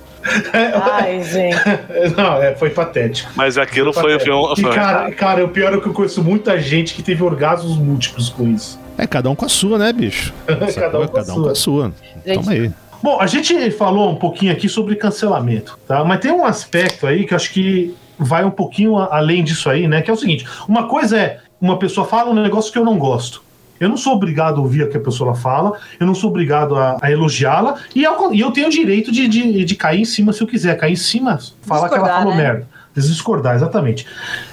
Ai, 0.53 1.21
gente. 1.23 1.57
Não, 2.15 2.41
é, 2.41 2.53
foi 2.55 2.69
patético. 2.69 3.31
Mas 3.35 3.57
aquilo 3.57 3.91
foi, 3.91 4.19
foi, 4.19 4.31
um, 4.31 4.53
E, 4.53 4.61
foi 4.61 4.73
cara, 4.73 5.11
cara, 5.11 5.43
o 5.43 5.49
pior 5.49 5.73
é 5.73 5.79
que 5.79 5.87
eu 5.87 5.93
conheço 5.93 6.23
muita 6.23 6.59
gente 6.59 6.93
que 6.93 7.01
teve 7.01 7.23
orgasmos 7.23 7.75
múltiplos 7.75 8.29
com 8.29 8.47
isso. 8.47 8.79
É, 8.97 9.07
cada 9.07 9.29
um 9.29 9.35
com 9.35 9.45
a 9.45 9.49
sua, 9.49 9.77
né, 9.77 9.91
bicho? 9.91 10.33
Cada 10.75 10.99
um 10.99 11.07
com 11.07 11.17
a 11.17 11.21
cada 11.21 11.31
um 11.31 11.35
sua. 11.35 11.43
com 11.43 11.49
a 11.49 11.55
sua. 11.55 11.93
Gente, 12.25 12.35
Toma 12.39 12.51
aí. 12.51 12.71
Bom, 13.01 13.19
a 13.19 13.25
gente 13.25 13.71
falou 13.71 14.11
um 14.11 14.15
pouquinho 14.15 14.51
aqui 14.51 14.69
sobre 14.69 14.95
cancelamento, 14.95 15.79
tá? 15.87 16.03
Mas 16.03 16.19
tem 16.19 16.31
um 16.31 16.45
aspecto 16.45 17.07
aí 17.07 17.25
que 17.25 17.33
eu 17.33 17.35
acho 17.35 17.51
que 17.51 17.95
vai 18.19 18.45
um 18.45 18.51
pouquinho 18.51 18.97
a- 18.97 19.17
além 19.17 19.43
disso 19.43 19.69
aí, 19.69 19.87
né? 19.87 20.01
Que 20.03 20.11
é 20.11 20.13
o 20.13 20.17
seguinte: 20.17 20.45
uma 20.67 20.87
coisa 20.87 21.17
é 21.19 21.39
uma 21.59 21.79
pessoa 21.79 22.05
fala 22.05 22.29
um 22.29 22.33
negócio 22.35 22.71
que 22.71 22.77
eu 22.77 22.85
não 22.85 22.97
gosto. 22.97 23.41
Eu 23.79 23.89
não 23.89 23.97
sou 23.97 24.13
obrigado 24.13 24.57
a 24.59 24.61
ouvir 24.61 24.83
o 24.83 24.89
que 24.91 24.97
a 24.97 24.99
pessoa 24.99 25.33
fala, 25.33 25.75
eu 25.99 26.05
não 26.05 26.13
sou 26.13 26.29
obrigado 26.29 26.75
a, 26.75 26.97
a 27.01 27.11
elogiá-la, 27.11 27.77
e, 27.95 28.01
e 28.01 28.39
eu 28.39 28.51
tenho 28.51 28.67
o 28.67 28.69
direito 28.69 29.11
de, 29.11 29.27
de, 29.27 29.65
de 29.65 29.75
cair 29.75 30.01
em 30.01 30.05
cima 30.05 30.31
se 30.31 30.41
eu 30.43 30.45
quiser. 30.45 30.77
Cair 30.77 30.93
em 30.93 30.95
cima, 30.95 31.39
falar 31.63 31.89
que 31.89 31.95
ela 31.95 32.07
falou 32.07 32.35
né? 32.35 32.43
merda. 32.43 32.67
Discordar, 32.93 33.55
exatamente. 33.55 34.05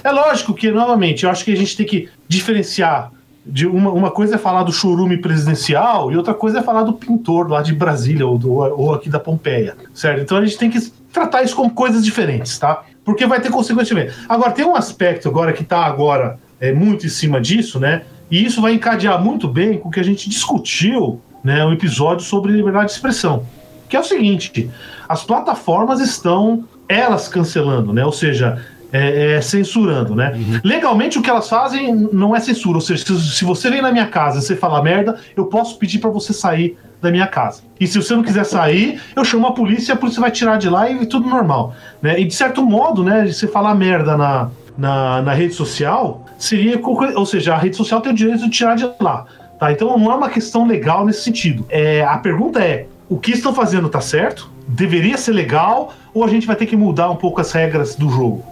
É 0.03 0.09
lógico 0.09 0.55
que, 0.55 0.71
novamente, 0.71 1.25
eu 1.25 1.29
acho 1.29 1.45
que 1.45 1.51
a 1.51 1.55
gente 1.55 1.77
tem 1.77 1.85
que 1.85 2.09
diferenciar 2.27 3.11
de 3.49 3.65
uma, 3.67 3.91
uma 3.91 4.11
coisa 4.11 4.35
é 4.35 4.37
falar 4.37 4.63
do 4.63 4.71
churume 4.71 5.17
presidencial 5.17 6.11
e 6.11 6.17
outra 6.17 6.33
coisa 6.33 6.59
é 6.59 6.61
falar 6.61 6.83
do 6.83 6.93
pintor 6.93 7.49
lá 7.49 7.61
de 7.61 7.73
Brasília 7.73 8.25
ou, 8.25 8.37
do, 8.37 8.53
ou 8.53 8.93
aqui 8.93 9.09
da 9.09 9.19
Pompeia, 9.19 9.75
certo? 9.93 10.21
Então 10.21 10.37
a 10.37 10.45
gente 10.45 10.57
tem 10.57 10.69
que 10.69 10.79
tratar 11.11 11.43
isso 11.43 11.55
como 11.55 11.71
coisas 11.71 12.03
diferentes, 12.03 12.57
tá? 12.57 12.83
Porque 13.03 13.25
vai 13.25 13.41
ter 13.41 13.49
consequência 13.49 13.95
diferente. 13.95 14.25
Agora, 14.29 14.51
tem 14.51 14.65
um 14.65 14.75
aspecto 14.75 15.27
agora 15.27 15.51
que 15.51 15.63
tá 15.63 15.85
agora 15.85 16.37
é, 16.59 16.71
muito 16.71 17.05
em 17.05 17.09
cima 17.09 17.41
disso, 17.41 17.79
né? 17.79 18.03
E 18.29 18.45
isso 18.45 18.61
vai 18.61 18.73
encadear 18.73 19.21
muito 19.21 19.47
bem 19.47 19.79
com 19.79 19.89
o 19.89 19.91
que 19.91 19.99
a 19.99 20.03
gente 20.03 20.29
discutiu, 20.29 21.19
né? 21.43 21.65
Um 21.65 21.73
episódio 21.73 22.23
sobre 22.23 22.51
liberdade 22.51 22.87
de 22.87 22.91
expressão. 22.91 23.45
Que 23.87 23.97
é 23.97 23.99
o 23.99 24.03
seguinte: 24.03 24.69
as 25.07 25.23
plataformas 25.23 25.99
estão 25.99 26.65
elas 26.87 27.27
cancelando, 27.27 27.91
né? 27.93 28.05
Ou 28.05 28.11
seja, 28.11 28.63
é, 28.91 29.35
é, 29.35 29.41
censurando, 29.41 30.15
né? 30.15 30.33
Uhum. 30.35 30.59
Legalmente 30.63 31.17
o 31.17 31.21
que 31.21 31.29
elas 31.29 31.47
fazem 31.47 31.95
não 32.11 32.35
é 32.35 32.39
censura, 32.39 32.77
ou 32.77 32.81
seja, 32.81 33.05
se, 33.05 33.21
se 33.21 33.45
você 33.45 33.69
vem 33.69 33.81
na 33.81 33.91
minha 33.91 34.07
casa 34.07 34.39
e 34.39 34.41
você 34.41 34.55
fala 34.55 34.81
merda, 34.81 35.19
eu 35.35 35.45
posso 35.45 35.77
pedir 35.77 35.99
para 35.99 36.09
você 36.09 36.33
sair 36.33 36.77
da 37.01 37.11
minha 37.11 37.27
casa. 37.27 37.61
E 37.79 37.87
se 37.87 38.01
você 38.01 38.13
não 38.15 38.23
quiser 38.23 38.43
sair, 38.43 39.01
eu 39.15 39.23
chamo 39.23 39.47
a 39.47 39.53
polícia 39.53 39.91
e 39.91 39.93
a 39.93 39.95
polícia 39.95 40.19
vai 40.19 40.31
tirar 40.31 40.57
de 40.57 40.69
lá 40.69 40.89
e, 40.89 41.05
tudo 41.05 41.29
normal, 41.29 41.73
né? 42.01 42.19
E 42.19 42.25
de 42.25 42.33
certo 42.33 42.63
modo, 42.63 43.03
né, 43.03 43.25
você 43.27 43.47
falar 43.47 43.73
merda 43.75 44.17
na, 44.17 44.49
na, 44.77 45.21
na 45.21 45.33
rede 45.33 45.53
social 45.53 46.25
seria, 46.37 46.79
ou 47.15 47.25
seja, 47.25 47.53
a 47.53 47.57
rede 47.57 47.75
social 47.75 48.01
tem 48.01 48.11
o 48.11 48.15
direito 48.15 48.43
de 48.43 48.49
tirar 48.49 48.75
de 48.75 48.89
lá, 48.99 49.25
tá? 49.59 49.71
Então 49.71 49.97
não 49.97 50.11
é 50.11 50.15
uma 50.15 50.29
questão 50.29 50.67
legal 50.67 51.05
nesse 51.05 51.21
sentido. 51.21 51.65
É, 51.69 52.03
a 52.03 52.17
pergunta 52.17 52.59
é, 52.59 52.87
o 53.07 53.17
que 53.17 53.31
estão 53.31 53.53
fazendo 53.53 53.87
tá 53.87 54.01
certo? 54.01 54.49
Deveria 54.67 55.17
ser 55.17 55.31
legal 55.31 55.93
ou 56.13 56.23
a 56.23 56.27
gente 56.27 56.45
vai 56.45 56.55
ter 56.55 56.65
que 56.65 56.75
mudar 56.75 57.09
um 57.09 57.15
pouco 57.15 57.41
as 57.41 57.51
regras 57.51 57.95
do 57.95 58.09
jogo? 58.09 58.43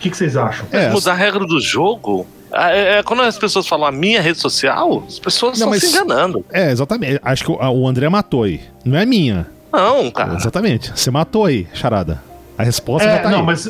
O 0.00 0.02
que, 0.02 0.08
que 0.08 0.16
vocês 0.16 0.34
acham? 0.34 0.66
É, 0.72 0.88
mudar 0.88 1.12
a 1.12 1.14
regra 1.14 1.46
do 1.46 1.60
jogo? 1.60 2.26
Ah, 2.50 2.74
é, 2.74 2.98
é, 2.98 3.02
quando 3.02 3.20
as 3.20 3.36
pessoas 3.36 3.68
falam 3.68 3.86
a 3.86 3.92
minha 3.92 4.22
rede 4.22 4.38
social, 4.38 5.04
as 5.06 5.18
pessoas 5.18 5.58
não, 5.58 5.74
estão 5.74 5.90
se 5.90 5.94
enganando. 5.94 6.42
É, 6.50 6.70
exatamente. 6.72 7.20
Acho 7.22 7.44
que 7.44 7.50
o, 7.50 7.56
o 7.56 7.86
André 7.86 8.08
matou 8.08 8.44
aí. 8.44 8.62
Não 8.82 8.98
é 8.98 9.04
minha. 9.04 9.46
Não, 9.70 10.10
cara. 10.10 10.36
Exatamente. 10.36 10.90
Você 10.98 11.10
matou 11.10 11.44
aí, 11.44 11.68
charada. 11.74 12.22
A 12.56 12.62
resposta 12.62 13.06
é, 13.06 13.16
já 13.16 13.22
tá 13.24 13.28
não, 13.28 13.40
aí. 13.40 13.44
Mas, 13.44 13.68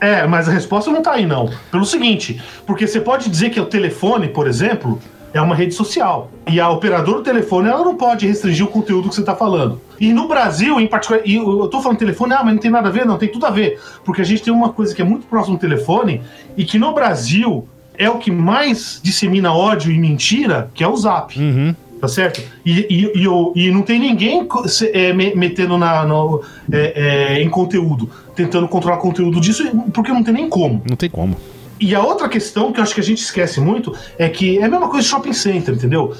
é, 0.00 0.26
mas 0.26 0.48
a 0.48 0.52
resposta 0.52 0.90
não 0.90 1.00
tá 1.00 1.12
aí, 1.12 1.26
não. 1.26 1.48
Pelo 1.70 1.84
seguinte, 1.84 2.42
porque 2.66 2.88
você 2.88 3.00
pode 3.00 3.30
dizer 3.30 3.50
que 3.50 3.60
o 3.60 3.66
telefone, 3.66 4.26
por 4.26 4.48
exemplo, 4.48 5.00
é 5.32 5.40
uma 5.40 5.54
rede 5.54 5.74
social. 5.74 6.30
E 6.46 6.60
a 6.60 6.68
operadora 6.68 7.18
do 7.18 7.24
telefone, 7.24 7.68
ela 7.68 7.84
não 7.84 7.96
pode 7.96 8.26
restringir 8.26 8.64
o 8.64 8.68
conteúdo 8.68 9.08
que 9.08 9.14
você 9.14 9.20
está 9.20 9.34
falando. 9.34 9.80
E 9.98 10.12
no 10.12 10.28
Brasil, 10.28 10.80
em 10.80 10.86
particular, 10.86 11.22
e 11.24 11.36
eu 11.36 11.68
tô 11.68 11.80
falando 11.80 11.98
telefone, 11.98 12.32
ah, 12.32 12.42
mas 12.44 12.54
não 12.54 12.60
tem 12.60 12.70
nada 12.70 12.88
a 12.88 12.92
ver, 12.92 13.06
não, 13.06 13.16
tem 13.16 13.28
tudo 13.28 13.46
a 13.46 13.50
ver. 13.50 13.80
Porque 14.04 14.20
a 14.20 14.24
gente 14.24 14.42
tem 14.42 14.52
uma 14.52 14.70
coisa 14.70 14.94
que 14.94 15.00
é 15.00 15.04
muito 15.04 15.26
próxima 15.26 15.56
do 15.56 15.60
telefone 15.60 16.20
e 16.56 16.64
que 16.64 16.78
no 16.78 16.92
Brasil 16.92 17.68
é 17.96 18.10
o 18.10 18.18
que 18.18 18.30
mais 18.30 19.00
dissemina 19.02 19.52
ódio 19.52 19.92
e 19.92 19.98
mentira, 19.98 20.70
que 20.74 20.82
é 20.82 20.88
o 20.88 20.96
Zap. 20.96 21.38
Uhum. 21.38 21.74
Tá 22.00 22.08
certo? 22.08 22.42
E, 22.66 22.80
e, 22.90 23.12
e, 23.14 23.66
e, 23.66 23.70
não 23.70 23.82
tem 23.82 24.00
ninguém 24.00 24.48
é, 24.92 25.12
metendo 25.12 25.78
na, 25.78 26.04
no, 26.04 26.42
é, 26.72 27.36
é, 27.36 27.40
em 27.40 27.48
conteúdo, 27.48 28.10
tentando 28.34 28.66
controlar 28.66 28.96
conteúdo 28.96 29.40
disso, 29.40 29.64
porque 29.94 30.10
não 30.10 30.24
tem 30.24 30.34
nem 30.34 30.48
como. 30.48 30.82
Não 30.84 30.96
tem 30.96 31.08
como. 31.08 31.36
E 31.82 31.96
a 31.96 32.00
outra 32.00 32.28
questão 32.28 32.70
que 32.70 32.78
eu 32.78 32.84
acho 32.84 32.94
que 32.94 33.00
a 33.00 33.02
gente 33.02 33.18
esquece 33.18 33.60
muito 33.60 33.92
é 34.16 34.28
que 34.28 34.56
é 34.56 34.64
a 34.66 34.68
mesma 34.68 34.88
coisa 34.88 35.04
do 35.04 35.10
shopping 35.10 35.32
center, 35.32 35.74
entendeu? 35.74 36.14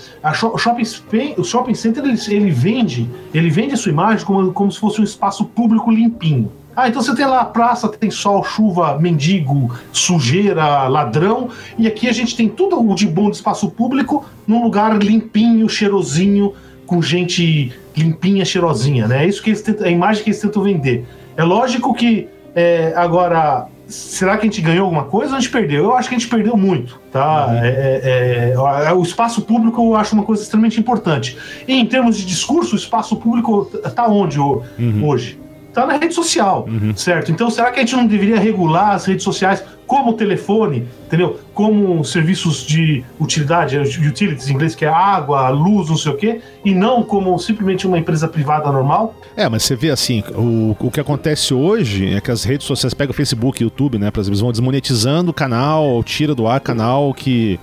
Shopping, 0.58 1.34
o 1.38 1.44
shopping 1.44 1.74
center 1.74 2.02
ele, 2.02 2.18
ele 2.28 2.50
vende, 2.50 3.08
ele 3.32 3.48
vende 3.48 3.74
a 3.74 3.76
sua 3.76 3.92
imagem 3.92 4.26
como, 4.26 4.52
como 4.52 4.72
se 4.72 4.80
fosse 4.80 5.00
um 5.00 5.04
espaço 5.04 5.44
público 5.44 5.88
limpinho. 5.88 6.50
Ah, 6.74 6.88
então 6.88 7.00
você 7.00 7.14
tem 7.14 7.24
lá 7.26 7.42
a 7.42 7.44
praça, 7.44 7.88
tem 7.88 8.10
sol, 8.10 8.42
chuva, 8.42 8.98
mendigo, 8.98 9.72
sujeira, 9.92 10.88
ladrão, 10.88 11.50
e 11.78 11.86
aqui 11.86 12.08
a 12.08 12.12
gente 12.12 12.34
tem 12.34 12.48
tudo 12.48 12.80
o 12.80 12.94
de 12.96 13.06
bom 13.06 13.30
de 13.30 13.36
espaço 13.36 13.70
público 13.70 14.24
num 14.44 14.64
lugar 14.64 15.00
limpinho, 15.00 15.68
cheirosinho, 15.68 16.54
com 16.86 17.00
gente 17.00 17.72
limpinha, 17.96 18.44
cheirosinha, 18.44 19.06
né? 19.06 19.24
É 19.24 19.28
isso 19.28 19.40
que 19.40 19.50
eles 19.50 19.62
tentam, 19.62 19.86
é 19.86 19.90
a 19.90 19.92
imagem 19.92 20.24
que 20.24 20.30
eles 20.30 20.40
tentam 20.40 20.60
vender. 20.60 21.06
É 21.36 21.44
lógico 21.44 21.94
que 21.94 22.26
é, 22.52 22.92
agora 22.96 23.68
será 23.92 24.36
que 24.36 24.42
a 24.42 24.50
gente 24.50 24.60
ganhou 24.60 24.84
alguma 24.84 25.04
coisa 25.04 25.32
ou 25.32 25.36
a 25.36 25.40
gente 25.40 25.50
perdeu? 25.50 25.84
Eu 25.84 25.96
acho 25.96 26.08
que 26.08 26.14
a 26.14 26.18
gente 26.18 26.28
perdeu 26.28 26.56
muito, 26.56 26.98
tá? 27.10 27.46
Uhum. 27.46 27.58
É, 27.58 27.68
é, 27.68 28.54
é, 28.86 28.92
o 28.92 29.02
espaço 29.02 29.42
público 29.42 29.82
eu 29.82 29.94
acho 29.94 30.14
uma 30.14 30.24
coisa 30.24 30.42
extremamente 30.42 30.80
importante. 30.80 31.36
E 31.68 31.74
em 31.74 31.84
termos 31.84 32.16
de 32.16 32.24
discurso, 32.24 32.74
o 32.74 32.78
espaço 32.78 33.16
público 33.16 33.66
tá 33.94 34.08
onde 34.08 34.38
uhum. 34.38 34.62
hoje? 35.04 35.38
Tá 35.72 35.86
na 35.86 35.96
rede 35.96 36.14
social, 36.14 36.66
uhum. 36.68 36.94
certo? 36.94 37.32
Então, 37.32 37.50
será 37.50 37.70
que 37.70 37.78
a 37.78 37.82
gente 37.82 37.96
não 37.96 38.06
deveria 38.06 38.38
regular 38.38 38.90
as 38.90 39.06
redes 39.06 39.24
sociais 39.24 39.64
como 39.86 40.14
telefone, 40.14 40.86
entendeu? 41.06 41.38
Como 41.52 42.02
serviços 42.04 42.64
de 42.64 43.04
utilidade, 43.20 43.76
utilities 43.76 44.48
em 44.48 44.54
inglês, 44.54 44.74
que 44.74 44.84
é 44.84 44.88
água, 44.88 45.48
luz, 45.50 45.90
não 45.90 45.96
sei 45.96 46.12
o 46.12 46.16
quê, 46.16 46.40
e 46.64 46.74
não 46.74 47.02
como 47.02 47.38
simplesmente 47.38 47.86
uma 47.86 47.98
empresa 47.98 48.26
privada 48.28 48.70
normal. 48.72 49.14
É, 49.36 49.48
mas 49.48 49.64
você 49.64 49.76
vê 49.76 49.90
assim, 49.90 50.22
o, 50.34 50.76
o 50.78 50.90
que 50.90 51.00
acontece 51.00 51.52
hoje 51.52 52.14
é 52.14 52.20
que 52.20 52.30
as 52.30 52.44
redes 52.44 52.66
sociais 52.66 52.94
pegam 52.94 53.12
o 53.12 53.14
Facebook, 53.14 53.62
YouTube, 53.62 53.98
né? 53.98 54.10
Por 54.10 54.20
exemplo, 54.20 54.32
eles 54.32 54.40
vão 54.40 54.50
desmonetizando 54.50 55.30
o 55.30 55.34
canal, 55.34 56.02
tira 56.04 56.34
do 56.34 56.46
ar 56.46 56.60
canal 56.60 57.12
que 57.12 57.58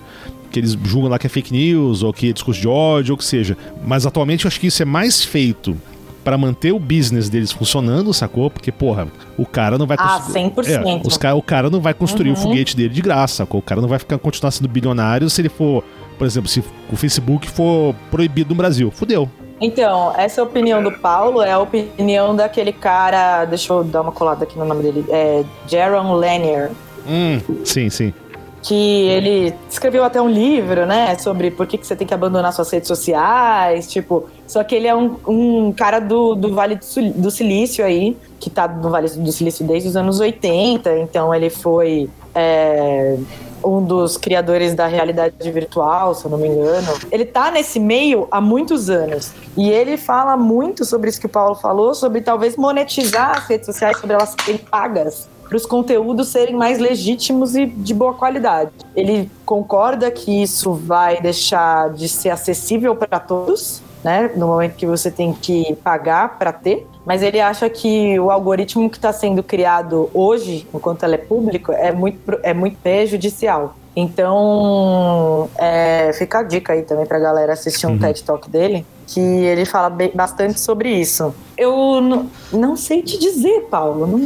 que 0.52 0.60
eles 0.60 0.76
julgam 0.84 1.12
lá 1.12 1.20
que 1.20 1.28
é 1.28 1.30
fake 1.30 1.54
news, 1.54 2.02
ou 2.02 2.12
que 2.12 2.30
é 2.30 2.34
discurso 2.34 2.60
de 2.60 2.68
ódio, 2.68 3.14
ou 3.14 3.18
que 3.18 3.24
seja. 3.24 3.56
Mas 3.86 4.06
atualmente 4.06 4.46
eu 4.46 4.48
acho 4.48 4.60
que 4.60 4.66
isso 4.66 4.82
é 4.82 4.86
mais 4.86 5.24
feito 5.24 5.78
para 6.24 6.38
manter 6.38 6.72
o 6.72 6.80
business 6.80 7.30
deles 7.30 7.52
funcionando, 7.52 8.14
sacou? 8.14 8.50
Porque, 8.50 8.72
porra, 8.72 9.08
o 9.38 9.46
cara 9.46 9.78
não 9.78 9.88
vai 9.88 9.98
Ah, 10.00 10.22
100%. 10.22 10.68
É, 10.68 11.08
os 11.08 11.18
cara, 11.18 11.36
o 11.36 11.42
cara 11.42 11.70
não 11.70 11.80
vai 11.80 11.94
construir 11.94 12.30
uhum. 12.30 12.36
o 12.36 12.38
foguete 12.38 12.76
dele 12.76 12.94
de 12.94 13.02
graça, 13.02 13.38
sacou? 13.38 13.60
O 13.60 13.64
cara 13.64 13.82
não 13.82 13.88
vai 13.88 14.00
ficar 14.00 14.18
continuar 14.18 14.52
sendo 14.52 14.68
bilionário 14.68 15.30
se 15.30 15.42
ele 15.42 15.50
for, 15.50 15.84
por 16.18 16.26
exemplo, 16.26 16.50
se 16.50 16.64
o 16.92 16.96
Facebook 16.96 17.50
for 17.50 17.96
proibido 18.12 18.50
no 18.50 18.56
Brasil. 18.56 18.92
Fudeu. 18.92 19.30
Então, 19.62 20.14
essa 20.18 20.42
opinião 20.42 20.82
do 20.82 20.92
Paulo 20.92 21.42
é 21.42 21.52
a 21.52 21.60
opinião 21.60 22.36
daquele 22.36 22.72
cara. 22.72 23.46
Deixa 23.46 23.74
eu 23.74 23.84
dar 23.84 24.02
uma 24.02 24.12
colada 24.12 24.44
aqui 24.44 24.58
no 24.58 24.66
nome 24.66 24.84
dele. 24.84 25.06
É 25.10 25.44
Jaron 25.68 26.14
Lanier. 26.14 26.72
Hum, 27.08 27.42
sim, 27.66 27.90
sim 27.90 28.14
que 28.62 29.08
ele 29.08 29.54
escreveu 29.70 30.04
até 30.04 30.22
um 30.22 30.30
livro, 30.30 30.86
né, 30.86 31.18
sobre 31.18 31.50
por 31.52 31.66
que, 31.66 31.78
que 31.78 31.88
você 31.88 31.96
tem 31.96 32.06
que 32.06 32.14
abandonar 32.14 32.52
suas 32.54 32.70
redes 32.70 32.88
sociais, 32.88 33.88
tipo, 33.88 34.30
só 34.50 34.64
que 34.64 34.74
ele 34.74 34.88
é 34.88 34.96
um, 34.96 35.16
um 35.28 35.72
cara 35.72 36.00
do, 36.00 36.34
do 36.34 36.56
Vale 36.56 36.74
do, 36.76 37.14
do 37.14 37.30
Silício 37.30 37.86
aí, 37.86 38.18
que 38.40 38.50
tá 38.50 38.68
no 38.68 38.90
Vale 38.90 39.08
do 39.08 39.32
Silício 39.32 39.64
desde 39.64 39.90
os 39.90 39.96
anos 39.96 40.20
80, 40.20 40.98
então 40.98 41.34
ele 41.36 41.52
foi 41.52 42.10
é, 42.34 43.16
um 43.64 43.80
dos 43.84 44.18
criadores 44.18 44.74
da 44.74 44.88
realidade 44.88 45.52
virtual, 45.52 46.16
se 46.16 46.26
eu 46.26 46.32
não 46.32 46.40
me 46.40 46.48
engano. 46.48 46.88
Ele 47.12 47.26
tá 47.26 47.52
nesse 47.52 47.80
meio 47.80 48.28
há 48.32 48.42
muitos 48.42 48.90
anos. 48.90 49.34
E 49.56 49.70
ele 49.70 49.98
fala 49.98 50.36
muito 50.36 50.84
sobre 50.84 51.12
isso 51.12 51.20
que 51.20 51.28
o 51.28 51.30
Paulo 51.30 51.54
falou, 51.54 51.94
sobre 51.94 52.20
talvez 52.22 52.58
monetizar 52.58 53.38
as 53.38 53.48
redes 53.48 53.68
sociais, 53.68 54.00
sobre 54.00 54.16
elas 54.16 54.36
serem 54.44 54.60
pagas 54.60 55.30
para 55.48 55.58
os 55.58 55.66
conteúdos 55.66 56.28
serem 56.28 56.56
mais 56.56 56.78
legítimos 56.78 57.56
e 57.56 57.66
de 57.66 57.92
boa 57.92 58.14
qualidade. 58.14 58.70
Ele 58.96 59.30
concorda 59.44 60.12
que 60.12 60.44
isso 60.44 60.74
vai 60.74 61.20
deixar 61.20 61.90
de 61.90 62.08
ser 62.08 62.30
acessível 62.30 62.96
para 62.96 63.20
todos, 63.20 63.82
né? 64.04 64.32
No 64.36 64.48
momento 64.48 64.76
que 64.76 64.86
você 64.86 65.12
tem 65.12 65.34
que 65.34 65.76
pagar 65.84 66.38
para 66.38 66.52
ter, 66.52 66.86
mas 67.06 67.22
ele 67.22 67.40
acha 67.40 67.70
que 67.70 68.20
o 68.20 68.30
algoritmo 68.30 68.90
que 68.90 68.98
está 68.98 69.12
sendo 69.12 69.42
criado 69.42 70.10
hoje, 70.14 70.68
enquanto 70.74 71.04
ela 71.04 71.16
é 71.16 71.18
público, 71.18 71.72
é 71.72 71.92
muito, 71.92 72.40
é 72.44 72.54
muito 72.54 72.78
prejudicial. 72.78 73.76
Então, 73.96 75.50
é, 75.58 76.12
fica 76.14 76.40
a 76.40 76.44
dica 76.44 76.74
aí 76.74 76.84
também 76.84 77.06
para 77.06 77.18
a 77.18 77.20
galera 77.20 77.54
assistir 77.54 77.86
um 77.88 77.92
uhum. 77.92 78.00
TED 78.00 78.24
Talk 78.24 78.50
dele, 78.50 78.86
que 79.08 79.20
ele 79.20 79.66
fala 79.66 79.92
bastante 80.14 80.60
sobre 80.60 80.90
isso. 80.90 81.34
Eu 81.58 82.28
não 82.54 82.76
sei 82.78 83.02
te 83.02 83.18
dizer, 83.18 83.68
Paulo, 83.70 84.06
não, 84.08 84.20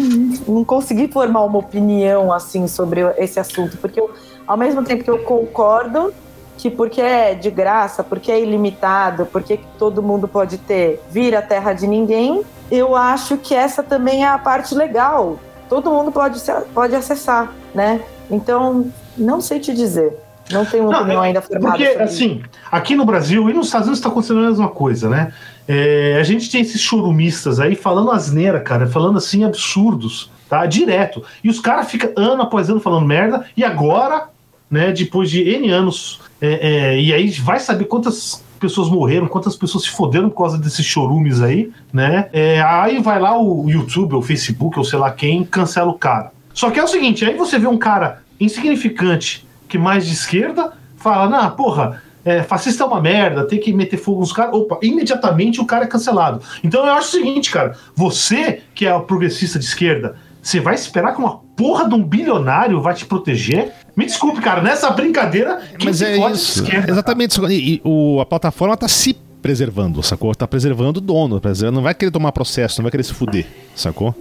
não 0.47 0.63
consegui 0.65 1.07
formar 1.07 1.43
uma 1.43 1.57
opinião 1.57 2.31
assim 2.31 2.67
sobre 2.67 3.01
esse 3.17 3.39
assunto, 3.39 3.77
porque 3.77 3.99
eu, 3.99 4.11
ao 4.45 4.57
mesmo 4.57 4.83
tempo 4.83 5.03
que 5.03 5.09
eu 5.09 5.19
concordo 5.19 6.13
que 6.57 6.69
porque 6.69 7.01
é 7.01 7.33
de 7.33 7.49
graça, 7.49 8.03
porque 8.03 8.31
é 8.31 8.41
ilimitado, 8.41 9.25
porque 9.25 9.59
todo 9.77 10.01
mundo 10.01 10.27
pode 10.27 10.57
ter, 10.57 11.01
vira 11.09 11.41
terra 11.41 11.73
de 11.73 11.87
ninguém, 11.87 12.43
eu 12.71 12.95
acho 12.95 13.37
que 13.37 13.53
essa 13.53 13.83
também 13.83 14.23
é 14.23 14.27
a 14.27 14.37
parte 14.37 14.73
legal. 14.73 15.39
Todo 15.69 15.89
mundo 15.89 16.11
pode, 16.11 16.39
pode 16.73 16.95
acessar, 16.95 17.51
né? 17.73 18.01
Então, 18.29 18.91
não 19.17 19.41
sei 19.41 19.59
te 19.59 19.73
dizer. 19.73 20.13
Não 20.51 20.65
tenho 20.65 20.87
uma 20.87 20.99
opinião 20.99 21.23
é 21.23 21.27
ainda 21.27 21.41
formada. 21.41 21.77
Porque, 21.77 22.01
assim, 22.01 22.43
aqui 22.71 22.95
no 22.95 23.05
Brasil 23.05 23.49
e 23.49 23.53
nos 23.53 23.67
Estados 23.67 23.87
Unidos 23.87 23.99
está 23.99 24.09
acontecendo 24.09 24.39
a 24.39 24.49
mesma 24.49 24.67
coisa, 24.67 25.09
né? 25.09 25.33
É, 25.67 26.17
a 26.19 26.23
gente 26.23 26.51
tem 26.51 26.61
esses 26.61 26.81
chorumistas 26.81 27.59
aí 27.59 27.75
falando 27.75 28.11
asneira, 28.11 28.59
cara, 28.59 28.85
falando 28.85 29.17
assim 29.17 29.43
absurdos, 29.45 30.29
tá? 30.49 30.65
Direto. 30.65 31.23
E 31.43 31.49
os 31.49 31.59
caras 31.59 31.89
ficam 31.89 32.11
ano 32.17 32.41
após 32.41 32.69
ano 32.69 32.81
falando 32.81 33.05
merda, 33.05 33.45
e 33.55 33.63
agora, 33.63 34.27
né, 34.69 34.91
depois 34.91 35.29
de 35.29 35.41
N 35.41 35.69
anos, 35.69 36.19
é, 36.45 36.67
é, 36.67 37.01
e 37.01 37.13
aí 37.13 37.29
vai 37.31 37.57
saber 37.57 37.85
quantas 37.85 38.43
pessoas 38.59 38.89
morreram, 38.89 39.27
quantas 39.29 39.55
pessoas 39.55 39.85
se 39.85 39.91
foderam 39.91 40.29
por 40.29 40.39
causa 40.39 40.57
desses 40.57 40.85
chorumes 40.85 41.41
aí, 41.41 41.71
né? 41.91 42.27
É, 42.33 42.61
aí 42.61 43.01
vai 43.01 43.17
lá 43.17 43.41
o 43.41 43.69
YouTube, 43.69 44.13
ou 44.13 44.19
o 44.19 44.21
Facebook, 44.21 44.77
ou 44.77 44.83
sei 44.83 44.99
lá 44.99 45.09
quem, 45.09 45.45
cancela 45.45 45.89
o 45.89 45.97
cara. 45.97 46.33
Só 46.53 46.69
que 46.69 46.77
é 46.77 46.83
o 46.83 46.87
seguinte, 46.87 47.23
aí 47.23 47.37
você 47.37 47.57
vê 47.57 47.65
um 47.65 47.77
cara 47.77 48.23
insignificante 48.41 49.47
que 49.69 49.77
mais 49.77 50.05
de 50.05 50.11
esquerda 50.11 50.73
fala, 50.97 51.29
não, 51.29 51.49
porra, 51.51 52.03
é, 52.25 52.43
fascista 52.43 52.83
é 52.83 52.87
uma 52.87 53.01
merda, 53.01 53.47
tem 53.47 53.59
que 53.59 53.71
meter 53.71 53.95
fogo 53.95 54.19
nos 54.19 54.33
caras. 54.33 54.53
Opa, 54.53 54.79
imediatamente 54.81 55.61
o 55.61 55.65
cara 55.65 55.85
é 55.85 55.87
cancelado. 55.87 56.41
Então 56.61 56.85
eu 56.85 56.91
acho 56.93 57.07
o 57.07 57.11
seguinte, 57.11 57.51
cara, 57.51 57.77
você 57.95 58.63
que 58.75 58.85
é 58.85 58.93
o 58.93 59.01
progressista 59.01 59.57
de 59.57 59.65
esquerda, 59.65 60.17
você 60.43 60.59
vai 60.59 60.75
esperar 60.75 61.13
que 61.15 61.19
uma 61.19 61.37
porra 61.55 61.87
de 61.87 61.95
um 61.95 62.03
bilionário 62.03 62.81
vai 62.81 62.93
te 62.93 63.05
proteger? 63.05 63.71
Me 63.95 64.05
desculpe, 64.05 64.41
cara, 64.41 64.61
nessa 64.61 64.89
brincadeira. 64.91 65.61
Mas 65.81 66.01
é 66.01 66.17
isso. 66.17 66.61
Esquerda, 66.61 66.91
Exatamente. 66.91 67.39
E, 67.45 67.75
e 67.75 67.81
o, 67.83 68.19
a 68.19 68.25
plataforma 68.25 68.75
tá 68.75 68.89
se 68.89 69.13
preservando, 69.41 70.03
sacou? 70.03 70.35
Tá 70.35 70.45
preservando 70.45 70.97
o 70.97 71.01
dono, 71.01 71.41
não 71.71 71.81
vai 71.81 71.93
querer 71.93 72.11
tomar 72.11 72.33
processo, 72.33 72.79
não 72.79 72.83
vai 72.83 72.91
querer 72.91 73.03
se 73.03 73.13
fuder, 73.13 73.45
sacou? 73.73 74.13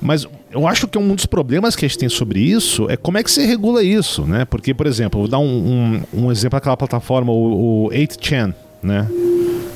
Mas 0.00 0.26
eu 0.50 0.66
acho 0.66 0.88
que 0.88 0.98
um 0.98 1.14
dos 1.14 1.26
problemas 1.26 1.76
que 1.76 1.84
a 1.84 1.88
gente 1.88 1.98
tem 1.98 2.08
sobre 2.08 2.40
isso 2.40 2.90
é 2.90 2.96
como 2.96 3.18
é 3.18 3.22
que 3.22 3.30
você 3.30 3.44
regula 3.44 3.84
isso, 3.84 4.22
né? 4.26 4.46
Porque, 4.46 4.72
por 4.72 4.86
exemplo, 4.86 5.20
vou 5.20 5.28
dar 5.28 5.38
um, 5.38 6.02
um, 6.14 6.24
um 6.24 6.32
exemplo 6.32 6.56
daquela 6.56 6.76
plataforma, 6.76 7.30
o, 7.30 7.86
o 7.86 7.90
8chan, 7.90 8.54
né? 8.82 9.06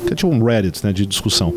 Que 0.06 0.14
é 0.14 0.16
tipo 0.16 0.28
um 0.28 0.42
Reddit, 0.42 0.84
né, 0.84 0.92
de 0.92 1.04
discussão. 1.04 1.52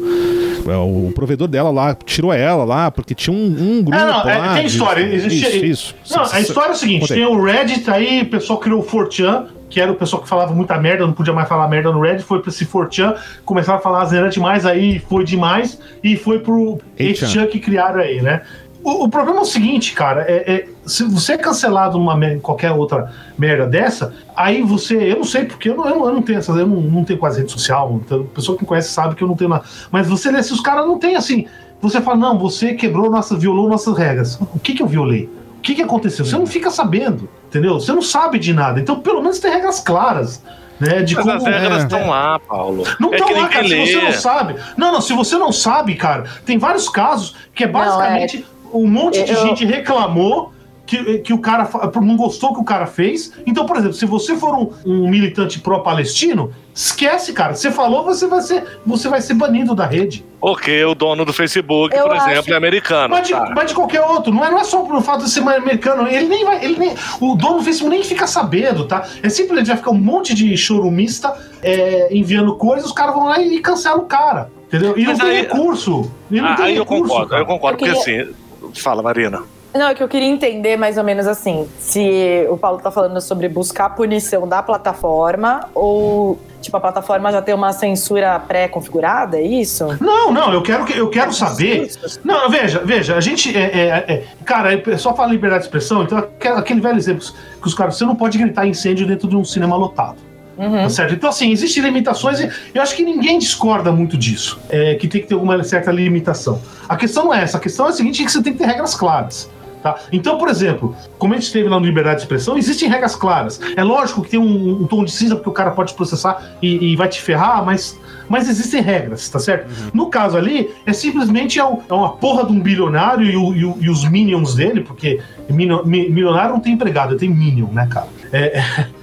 É, 0.69 0.77
o 0.77 1.11
provedor 1.13 1.47
dela 1.47 1.71
lá 1.71 1.95
tirou 1.95 2.31
ela 2.31 2.63
lá 2.63 2.91
porque 2.91 3.15
tinha 3.15 3.35
um, 3.35 3.45
um 3.45 3.83
grupo. 3.83 3.97
É, 3.97 4.05
não, 4.05 4.29
é, 4.29 4.37
lá, 4.37 4.55
tem 4.55 4.65
história. 4.65 5.07
De, 5.07 5.15
existe, 5.15 5.47
isso, 5.47 5.95
isso. 6.03 6.17
Não, 6.17 6.25
a 6.31 6.39
história 6.39 6.69
é 6.69 6.73
o 6.73 6.77
seguinte: 6.77 7.07
tem 7.07 7.25
o 7.25 7.41
Reddit 7.41 7.89
aí, 7.89 8.21
o 8.21 8.29
pessoal 8.29 8.59
criou 8.59 8.81
o 8.81 8.85
4chan, 8.85 9.47
que 9.69 9.79
era 9.79 9.91
o 9.91 9.95
pessoal 9.95 10.21
que 10.21 10.29
falava 10.29 10.53
muita 10.53 10.77
merda, 10.79 11.05
não 11.05 11.13
podia 11.13 11.33
mais 11.33 11.47
falar 11.47 11.67
merda 11.67 11.91
no 11.91 12.01
Reddit, 12.01 12.23
foi 12.23 12.41
pra 12.41 12.49
esse 12.49 12.65
4chan, 12.65 13.15
começaram 13.45 13.79
a 13.79 13.81
falar 13.81 14.05
zerante 14.05 14.35
demais, 14.35 14.65
aí 14.65 14.99
foi 14.99 15.23
demais, 15.23 15.79
e 16.03 16.15
foi 16.15 16.39
pro 16.39 16.79
8chan 16.99 17.47
que 17.47 17.59
criaram 17.59 17.99
aí, 17.99 18.21
né? 18.21 18.41
O, 18.83 19.05
o, 19.05 19.09
problema 19.09 19.39
é 19.39 19.41
o 19.41 19.45
seguinte, 19.45 19.93
cara, 19.93 20.21
é, 20.21 20.53
é, 20.53 20.67
se 20.85 21.03
você 21.03 21.33
é 21.33 21.37
cancelado 21.37 21.97
numa 21.97 22.17
qualquer 22.37 22.71
outra 22.71 23.11
merda 23.37 23.65
dessa, 23.65 24.13
aí 24.35 24.61
você, 24.61 25.11
eu 25.11 25.17
não 25.17 25.23
sei 25.25 25.45
porque 25.45 25.69
eu 25.69 25.75
não, 25.75 25.85
eu 25.87 25.95
não, 25.95 26.07
eu 26.07 26.13
não 26.13 26.21
tenho 26.21 26.39
essa, 26.39 26.51
eu 26.53 26.65
não, 26.65 26.81
não, 26.81 27.03
tenho 27.03 27.19
quase 27.19 27.39
rede 27.39 27.51
social, 27.51 27.99
então, 28.03 28.21
a 28.21 28.35
pessoa 28.35 28.57
que 28.57 28.63
me 28.63 28.67
conhece 28.67 28.89
sabe 28.89 29.15
que 29.15 29.23
eu 29.23 29.27
não 29.27 29.35
tenho 29.35 29.49
nada, 29.49 29.65
mas 29.91 30.07
você, 30.07 30.41
se 30.41 30.53
os 30.53 30.61
caras 30.61 30.87
não 30.87 30.97
tem 30.97 31.17
assim, 31.17 31.45
você 31.81 31.99
fala, 31.99 32.17
não, 32.17 32.37
você 32.37 32.73
quebrou 32.73 33.09
nossa, 33.11 33.35
violou 33.35 33.67
nossas 33.67 33.97
regras, 33.97 34.39
o 34.41 34.59
que 34.59 34.73
que 34.73 34.81
eu 34.81 34.87
violei? 34.87 35.29
O 35.57 35.61
que 35.61 35.75
que 35.75 35.81
aconteceu? 35.81 36.23
Você 36.23 36.37
não 36.37 36.47
fica 36.47 36.71
sabendo, 36.71 37.27
entendeu? 37.47 37.73
Você 37.81 37.91
não 37.91 38.01
sabe 38.01 38.39
de 38.39 38.53
nada, 38.53 38.79
então 38.79 39.01
pelo 39.01 39.21
menos 39.21 39.39
tem 39.39 39.51
regras 39.51 39.81
claras. 39.81 40.41
Né, 40.79 41.01
de 41.01 41.13
Mas 41.13 41.25
como, 41.25 41.35
as 41.35 41.43
regras 41.43 41.83
estão 41.83 41.99
é, 41.99 42.07
lá, 42.07 42.39
Paulo. 42.39 42.85
Não 43.01 43.11
estão 43.11 43.27
é 43.27 43.33
lá, 43.33 43.49
cara. 43.49 43.67
Se 43.67 43.75
você 43.75 44.01
não 44.01 44.13
sabe. 44.13 44.55
Não, 44.77 44.93
não, 44.93 45.01
se 45.01 45.11
você 45.11 45.37
não 45.37 45.51
sabe, 45.51 45.93
cara, 45.95 46.23
tem 46.45 46.57
vários 46.57 46.87
casos 46.87 47.35
que 47.53 47.65
é 47.65 47.67
basicamente. 47.67 48.37
Não, 48.37 48.43
é 48.43 48.58
um 48.73 48.87
monte 48.87 49.23
de 49.23 49.31
eu... 49.31 49.41
gente 49.41 49.65
reclamou 49.65 50.51
que, 50.89 51.19
que 51.19 51.33
o 51.33 51.37
cara 51.37 51.69
não 52.01 52.17
gostou 52.17 52.51
que 52.51 52.59
o 52.59 52.63
cara 52.63 52.87
fez. 52.87 53.31
Então, 53.45 53.63
por 53.63 53.77
exemplo, 53.77 53.93
se 53.93 54.07
você 54.07 54.35
for 54.35 54.55
um, 54.55 54.71
um 54.83 55.07
militante 55.07 55.59
pró-palestino, 55.59 56.51
esquece, 56.73 57.31
cara. 57.31 57.53
Você 57.53 57.69
falou, 57.69 58.03
você 58.03 58.25
vai 58.25 58.41
ser, 58.41 58.63
você 58.83 59.07
vai 59.07 59.21
ser 59.21 59.35
banido 59.35 59.75
da 59.75 59.85
rede. 59.85 60.25
Ok, 60.41 60.83
o 60.85 60.95
dono 60.95 61.23
do 61.25 61.31
Facebook, 61.31 61.95
eu 61.95 62.03
por 62.03 62.15
acho... 62.15 62.31
exemplo, 62.31 62.53
é 62.53 62.57
americano. 62.57 63.13
Mas 63.13 63.27
de, 63.27 63.33
tá. 63.33 63.53
mas 63.55 63.67
de, 63.67 63.75
qualquer 63.75 64.01
outro, 64.01 64.33
não 64.33 64.43
é, 64.43 64.49
não 64.49 64.57
é 64.57 64.63
só 64.63 64.81
pelo 64.81 65.01
fato 65.01 65.25
de 65.25 65.29
ser 65.29 65.41
americano. 65.41 66.07
Ele 66.07 66.27
nem 66.27 66.43
vai. 66.43 66.65
Ele 66.65 66.79
nem, 66.79 66.95
o 67.21 67.35
dono 67.35 67.59
do 67.59 67.63
Facebook 67.63 67.95
nem 67.95 68.03
fica 68.03 68.25
sabendo, 68.25 68.85
tá? 68.85 69.07
É 69.21 69.29
simplesmente 69.29 69.67
vai 69.67 69.77
ficar 69.77 69.91
um 69.91 69.99
monte 69.99 70.33
de 70.33 70.57
chorumista 70.57 71.37
é, 71.61 72.07
enviando 72.11 72.55
coisas, 72.55 72.87
os 72.87 72.93
caras 72.93 73.13
vão 73.13 73.25
lá 73.25 73.39
e 73.39 73.59
cancelam 73.59 73.99
o 73.99 74.05
cara. 74.05 74.49
Entendeu? 74.67 74.97
E 74.97 75.05
mas 75.05 75.19
não 75.19 75.25
tem 75.27 75.35
recurso. 75.35 76.11
E 76.31 76.41
não 76.41 76.47
ah, 76.47 76.55
tem 76.55 76.65
aí 76.65 76.73
recurso, 76.79 77.03
eu 77.03 77.07
concordo, 77.07 77.35
eu 77.35 77.45
concordo, 77.45 77.77
queria... 77.77 77.93
porque 77.93 78.11
assim 78.11 78.48
Fala, 78.75 79.01
Marina. 79.01 79.43
Não, 79.73 79.87
é 79.87 79.93
que 79.93 80.01
eu 80.01 80.07
queria 80.07 80.27
entender 80.27 80.77
mais 80.77 80.97
ou 80.97 81.03
menos 81.03 81.27
assim, 81.27 81.69
se 81.77 82.47
o 82.49 82.57
Paulo 82.57 82.79
tá 82.79 82.89
falando 82.89 83.21
sobre 83.21 83.47
buscar 83.47 83.91
punição 83.91 84.47
da 84.47 84.63
plataforma 84.63 85.69
ou 85.75 86.39
tipo 86.59 86.75
a 86.75 86.79
plataforma 86.79 87.31
já 87.31 87.41
tem 87.41 87.53
uma 87.53 87.71
censura 87.71 88.39
pré-configurada, 88.39 89.37
é 89.37 89.43
isso? 89.43 89.85
Não, 90.01 90.31
não, 90.33 90.51
eu 90.51 90.63
quero 90.63 90.91
eu 90.91 91.07
quero 91.09 91.31
saber. 91.31 91.87
Não, 92.23 92.49
veja, 92.49 92.81
veja, 92.83 93.15
a 93.15 93.21
gente 93.21 93.55
é, 93.55 93.61
é, 93.61 94.13
é 94.13 94.23
cara, 94.43 94.71
só 94.97 95.15
fala 95.15 95.31
liberdade 95.31 95.61
de 95.61 95.67
expressão, 95.67 96.01
então 96.01 96.17
aquele 96.17 96.81
velho 96.81 96.97
exemplo 96.97 97.23
que 97.61 97.67
os 97.67 97.75
caras, 97.75 97.95
você 97.95 98.05
não 98.05 98.15
pode 98.15 98.39
gritar 98.39 98.65
incêndio 98.65 99.05
dentro 99.05 99.27
de 99.27 99.35
um 99.35 99.45
cinema 99.45 99.75
lotado. 99.75 100.28
Uhum. 100.59 100.81
Tá 100.81 100.89
certo? 100.89 101.13
Então, 101.13 101.29
assim, 101.29 101.51
existem 101.51 101.81
limitações 101.81 102.41
e 102.41 102.51
eu 102.73 102.81
acho 102.81 102.93
que 102.93 103.01
ninguém 103.01 103.39
discorda 103.39 103.93
muito 103.93 104.17
disso, 104.17 104.59
é, 104.69 104.95
que 104.95 105.07
tem 105.07 105.21
que 105.21 105.27
ter 105.27 105.33
alguma 105.33 105.63
certa 105.63 105.89
limitação. 105.89 106.61
A 106.87 106.97
questão 106.97 107.23
não 107.23 107.33
é 107.33 107.43
essa, 107.43 107.57
a 107.57 107.61
questão 107.61 107.85
é 107.85 107.89
a 107.89 107.93
seguinte, 107.93 108.21
é 108.21 108.25
que 108.25 108.31
você 108.31 108.43
tem 108.43 108.51
que 108.51 108.59
ter 108.59 108.65
regras 108.65 108.93
claras. 108.93 109.49
Tá? 109.81 109.97
Então, 110.11 110.37
por 110.37 110.49
exemplo, 110.49 110.93
como 111.17 111.33
a 111.33 111.37
gente 111.37 111.53
teve 111.53 111.69
lá 111.69 111.79
no 111.79 111.85
Liberdade 111.85 112.17
de 112.17 112.23
Expressão, 112.23 112.57
existem 112.57 112.89
regras 112.89 113.15
claras. 113.15 113.61
É 113.77 113.81
lógico 113.81 114.21
que 114.21 114.31
tem 114.31 114.39
um, 114.39 114.81
um 114.81 114.85
tom 114.85 115.05
de 115.05 115.11
cinza 115.11 115.37
porque 115.37 115.49
o 115.49 115.53
cara 115.53 115.71
pode 115.71 115.93
processar 115.93 116.57
e, 116.61 116.91
e, 116.91 116.95
vai 116.97 117.07
te 117.07 117.21
ferrar, 117.21 117.63
mas, 117.63 117.97
mas 118.27 118.49
existem 118.49 118.81
regras, 118.81 119.29
tá 119.29 119.39
certo? 119.39 119.69
Uhum. 119.69 119.91
No 119.93 120.09
caso 120.09 120.35
ali, 120.35 120.69
é 120.85 120.91
simplesmente 120.91 121.57
é, 121.57 121.63
um, 121.63 121.77
é, 121.89 121.93
uma 121.93 122.11
porra 122.17 122.45
de 122.45 122.51
um 122.51 122.59
bilionário 122.59 123.25
e, 123.25 123.37
o, 123.37 123.55
e, 123.55 123.85
e 123.85 123.89
os 123.89 124.03
minions 124.03 124.55
dele, 124.55 124.81
porque 124.81 125.21
milionário 125.49 126.51
não 126.51 126.59
tem 126.59 126.73
empregado, 126.73 127.15
tem 127.15 127.29
minion, 127.29 127.69
né, 127.71 127.87
cara? 127.89 128.07
É, 128.33 128.59
é 128.59 128.98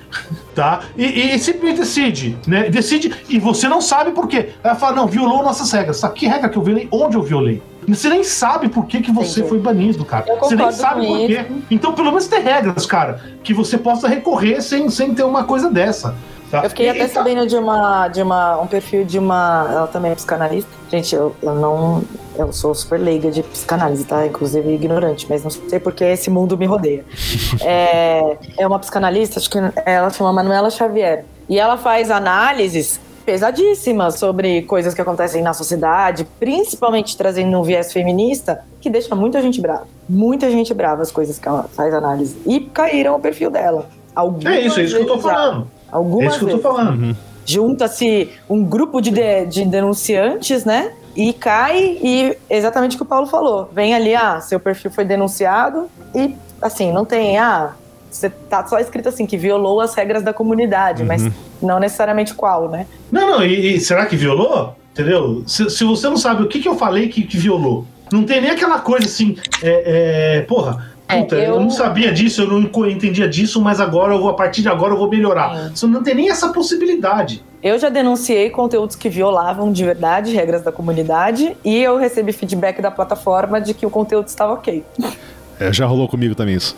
tá? 0.55 0.81
E, 0.97 1.35
e 1.35 1.39
simplesmente 1.39 1.81
decide, 1.81 2.39
né? 2.47 2.69
Decide 2.69 3.13
e 3.29 3.39
você 3.39 3.69
não 3.69 3.81
sabe 3.81 4.13
por 4.13 4.29
quê. 4.29 4.51
Ela 4.63 4.75
fala, 4.75 4.97
não, 4.97 5.07
violou 5.07 5.43
nossas 5.43 5.71
regras. 5.71 6.01
Tá, 6.01 6.09
que 6.09 6.27
regra 6.27 6.49
que 6.49 6.57
eu 6.57 6.63
violei? 6.63 6.89
Onde 6.91 7.17
eu 7.17 7.23
violei? 7.23 7.63
Você 7.89 8.09
nem 8.09 8.25
sabe 8.25 8.69
por 8.69 8.87
que, 8.87 9.01
que 9.01 9.13
você 9.13 9.41
Entendi. 9.41 9.49
foi 9.49 9.59
banido, 9.61 10.05
cara. 10.05 10.25
Você 10.41 10.57
nem 10.57 10.73
sabe 10.73 11.07
por 11.07 11.19
quê. 11.27 11.47
Então, 11.71 11.93
pelo 11.93 12.09
menos 12.09 12.27
tem 12.27 12.43
regras, 12.43 12.85
cara, 12.85 13.21
que 13.45 13.55
você 13.55 13.79
possa 13.79 14.09
recorrer 14.09 14.61
sem, 14.61 14.91
sem 14.91 15.15
ter 15.15 15.23
uma 15.23 15.45
coisa 15.45 15.71
dessa. 15.71 16.17
Tá. 16.51 16.63
Eu 16.63 16.71
fiquei 16.71 16.87
e, 16.87 16.89
até 16.89 17.07
tá. 17.07 17.09
sabendo 17.09 17.47
de 17.47 17.57
uma 17.57 18.09
de 18.09 18.23
uma 18.23 18.61
um 18.61 18.67
perfil 18.67 19.05
de 19.05 19.19
uma 19.19 19.69
ela 19.71 19.87
também 19.87 20.13
é 20.13 20.15
psicanalista. 20.15 20.71
Gente, 20.91 21.15
eu, 21.15 21.35
eu 21.43 21.55
não 21.55 22.03
eu 22.37 22.53
sou 22.53 22.75
super 22.75 22.99
leiga 22.99 23.31
de 23.31 23.43
psicanálise, 23.43 24.05
tá? 24.05 24.27
Inclusive 24.27 24.73
ignorante, 24.73 25.27
mas 25.29 25.43
não 25.43 25.51
sei 25.51 25.81
porque 25.81 26.05
esse 26.05 26.31
mundo 26.31 26.57
me 26.57 26.67
rodeia. 26.67 27.05
é, 27.65 28.37
é 28.59 28.67
uma 28.67 28.79
psicanalista, 28.79 29.39
acho 29.39 29.51
que 29.51 29.59
ela 29.85 30.11
chama 30.11 30.33
Manuela 30.33 30.71
Xavier. 30.71 31.25
E 31.49 31.59
ela 31.59 31.77
faz 31.77 32.11
análises 32.11 33.01
pesadíssimas 33.25 34.19
sobre 34.19 34.63
coisas 34.63 34.95
que 34.95 35.01
acontecem 35.01 35.43
na 35.43 35.53
sociedade, 35.53 36.25
principalmente 36.39 37.17
trazendo 37.17 37.59
um 37.59 37.63
viés 37.63 37.93
feminista, 37.93 38.65
que 38.81 38.89
deixa 38.89 39.15
muita 39.17 39.43
gente 39.43 39.61
brava. 39.61 39.89
Muita 40.09 40.49
gente 40.49 40.73
brava 40.73 41.03
as 41.03 41.11
coisas 41.11 41.39
que 41.39 41.49
ela 41.49 41.65
faz 41.65 41.93
análise. 41.93 42.37
E 42.47 42.61
caíram 42.61 43.17
o 43.17 43.21
perfil 43.21 43.51
dela. 43.51 43.89
Algumas 44.15 44.47
é 44.47 44.61
isso, 44.61 44.79
é 44.79 44.85
isso 44.85 44.97
que 44.97 45.03
eu 45.03 45.07
tô 45.07 45.19
falando. 45.19 45.69
Algumas 45.91 46.35
é 46.35 46.37
isso 46.37 46.47
que 46.47 46.53
eu 46.53 46.59
tô 46.59 46.75
falando. 46.75 47.03
Uhum. 47.03 47.17
Junta-se 47.45 48.31
um 48.49 48.65
grupo 48.65 49.01
de, 49.01 49.11
de, 49.11 49.47
de 49.47 49.65
denunciantes, 49.65 50.65
né? 50.65 50.93
E 51.15 51.33
cai, 51.33 51.99
e 52.03 52.37
exatamente 52.51 52.95
o 52.95 52.99
que 52.99 53.03
o 53.03 53.07
Paulo 53.07 53.27
falou. 53.27 53.71
Vem 53.73 53.95
ali, 53.95 54.15
ah, 54.15 54.41
seu 54.41 54.61
perfil 54.61 54.91
foi 54.91 55.05
denunciado, 55.05 55.89
e 56.15 56.35
assim, 56.61 56.93
não 56.93 57.05
tem, 57.05 57.39
ah, 57.39 57.73
você 58.11 58.29
tá 58.29 58.67
só 58.67 58.79
escrito 58.79 59.09
assim, 59.09 59.25
que 59.25 59.37
violou 59.37 59.81
as 59.81 59.95
regras 59.95 60.23
da 60.23 60.33
comunidade, 60.33 61.03
uhum. 61.03 61.09
mas 61.09 61.31
não 61.63 61.79
necessariamente 61.79 62.35
qual, 62.35 62.69
né? 62.69 62.87
Não, 63.11 63.31
não, 63.31 63.45
e, 63.45 63.77
e 63.77 63.81
será 63.81 64.07
que 64.07 64.17
violou? 64.17 64.77
Entendeu? 64.93 65.43
Se, 65.47 65.69
se, 65.69 65.85
você 65.85 66.09
não 66.09 66.17
sabe 66.17 66.43
o 66.43 66.49
que, 66.49 66.61
que 66.61 66.69
eu 66.69 66.77
falei 66.77 67.09
que, 67.09 67.23
que 67.23 67.37
violou, 67.37 67.87
não 68.11 68.25
tem 68.25 68.41
nem 68.41 68.51
aquela 68.51 68.79
coisa 68.79 69.07
assim, 69.07 69.37
é, 69.63 70.39
é, 70.39 70.41
porra, 70.43 70.91
é, 71.09 71.23
Puta, 71.23 71.37
eu... 71.37 71.55
eu... 71.55 71.61
não 71.61 71.71
sabia 71.71 72.13
disso, 72.13 72.43
eu 72.43 72.49
não 72.49 72.89
entendia 72.89 73.29
disso, 73.29 73.61
mas 73.61 73.81
agora 73.81 74.15
eu 74.15 74.21
vou, 74.21 74.31
a 74.31 74.35
partir 74.35 74.63
de 74.63 74.69
agora 74.69 74.93
eu 74.93 74.99
vou 74.99 75.09
melhorar. 75.09 75.71
Você 75.75 75.87
não 75.87 76.03
tem 76.03 76.15
nem 76.15 76.31
essa 76.31 76.53
possibilidade. 76.53 77.43
Eu 77.63 77.79
já 77.79 77.89
denunciei 77.89 78.51
conteúdos 78.51 78.97
que 78.97 79.09
violavam 79.09 79.73
de 79.73 79.85
verdade 79.85 80.33
regras 80.33 80.63
da 80.63 80.73
comunidade 80.73 81.57
e 81.65 81.83
eu 81.83 81.97
recebi 81.97 82.33
feedback 82.33 82.81
da 82.81 82.91
plataforma 82.91 83.61
de 83.61 83.75
que 83.75 83.87
o 83.87 83.91
conteúdo 83.91 84.29
estava 84.29 84.53
ok. 84.53 84.85
É, 85.59 85.73
já 85.73 85.87
rolou 85.87 86.07
comigo 86.07 86.35
também 86.35 86.55
isso. 86.55 86.77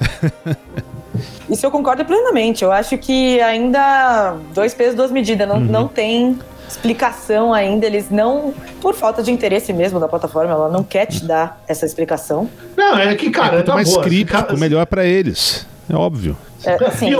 isso 1.50 1.66
eu 1.66 1.70
concordo 1.72 2.04
plenamente. 2.04 2.62
Eu 2.62 2.70
acho 2.70 2.96
que 2.96 3.40
ainda 3.40 4.36
dois 4.54 4.72
pesos, 4.72 4.94
duas 4.94 5.10
medidas. 5.10 5.48
Não, 5.48 5.56
uhum. 5.56 5.64
não 5.64 5.88
tem 5.88 6.38
explicação 6.68 7.52
ainda, 7.52 7.86
eles 7.86 8.10
não, 8.10 8.54
por 8.80 8.94
falta 8.94 9.22
de 9.22 9.30
interesse 9.30 9.72
mesmo 9.72 9.98
da 9.98 10.06
plataforma, 10.06 10.52
ela 10.52 10.68
não 10.68 10.84
quer 10.84 11.06
te 11.06 11.24
dar 11.24 11.62
essa 11.66 11.86
explicação. 11.86 12.48
Não, 12.76 12.98
é 12.98 13.14
que, 13.14 13.30
cara, 13.30 13.48
é, 13.48 13.58
quanto 13.58 13.66
tá 13.66 13.74
mais 13.74 13.90
boa, 13.90 14.02
crítico, 14.02 14.40
cara... 14.40 14.56
melhor 14.56 14.86
para 14.86 15.04
eles. 15.04 15.66
É 15.88 15.96
óbvio. 15.96 16.36
É, 16.64 16.74
assim, 16.84 17.10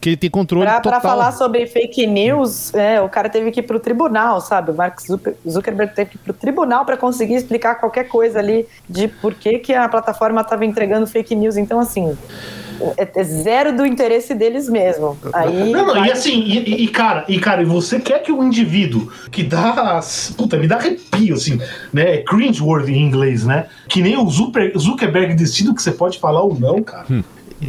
que 0.00 0.10
ele 0.10 0.16
tem 0.16 0.28
controle 0.28 0.66
pra, 0.66 0.80
total. 0.80 1.00
Pra 1.00 1.08
falar 1.08 1.32
sobre 1.32 1.66
fake 1.66 2.06
news, 2.06 2.74
é, 2.74 3.00
o 3.00 3.08
cara 3.08 3.28
teve 3.28 3.50
que 3.50 3.60
ir 3.60 3.62
pro 3.62 3.78
tribunal, 3.78 4.40
sabe? 4.40 4.72
O 4.72 4.74
Mark 4.74 4.98
Zuckerberg 5.48 5.94
teve 5.94 6.10
que 6.10 6.16
ir 6.16 6.20
pro 6.20 6.32
tribunal 6.32 6.84
para 6.84 6.96
conseguir 6.96 7.34
explicar 7.34 7.76
qualquer 7.76 8.08
coisa 8.08 8.40
ali 8.40 8.66
de 8.88 9.08
por 9.08 9.34
que, 9.34 9.58
que 9.58 9.72
a 9.72 9.88
plataforma 9.88 10.40
estava 10.40 10.64
entregando 10.64 11.06
fake 11.06 11.36
news. 11.36 11.56
Então, 11.56 11.78
assim, 11.78 12.16
é, 12.96 13.08
é 13.14 13.24
zero 13.24 13.76
do 13.76 13.86
interesse 13.86 14.34
deles 14.34 14.68
mesmo. 14.68 15.16
Aí, 15.32 15.70
não, 15.70 15.86
não, 15.86 15.94
vai... 15.94 16.08
e 16.08 16.12
assim, 16.12 16.40
e, 16.40 16.84
e, 16.84 16.88
cara, 16.88 17.24
e 17.28 17.38
cara, 17.38 17.64
você 17.64 18.00
quer 18.00 18.22
que 18.22 18.32
o 18.32 18.42
indivíduo 18.42 19.10
que 19.30 19.42
dá. 19.42 20.00
Puta, 20.36 20.56
me 20.56 20.66
dá 20.66 20.76
arrepio, 20.76 21.34
assim, 21.34 21.60
né? 21.92 22.16
É 22.16 22.22
cringe-worthy 22.22 22.92
em 22.92 23.02
inglês, 23.02 23.44
né? 23.44 23.66
Que 23.88 24.02
nem 24.02 24.16
o 24.16 24.28
Zuckerberg 24.28 25.34
decide 25.34 25.70
o 25.70 25.74
que 25.74 25.82
você 25.82 25.92
pode 25.92 26.18
falar 26.18 26.42
ou 26.42 26.58
não, 26.58 26.82
cara. 26.82 27.06
Hum. 27.08 27.22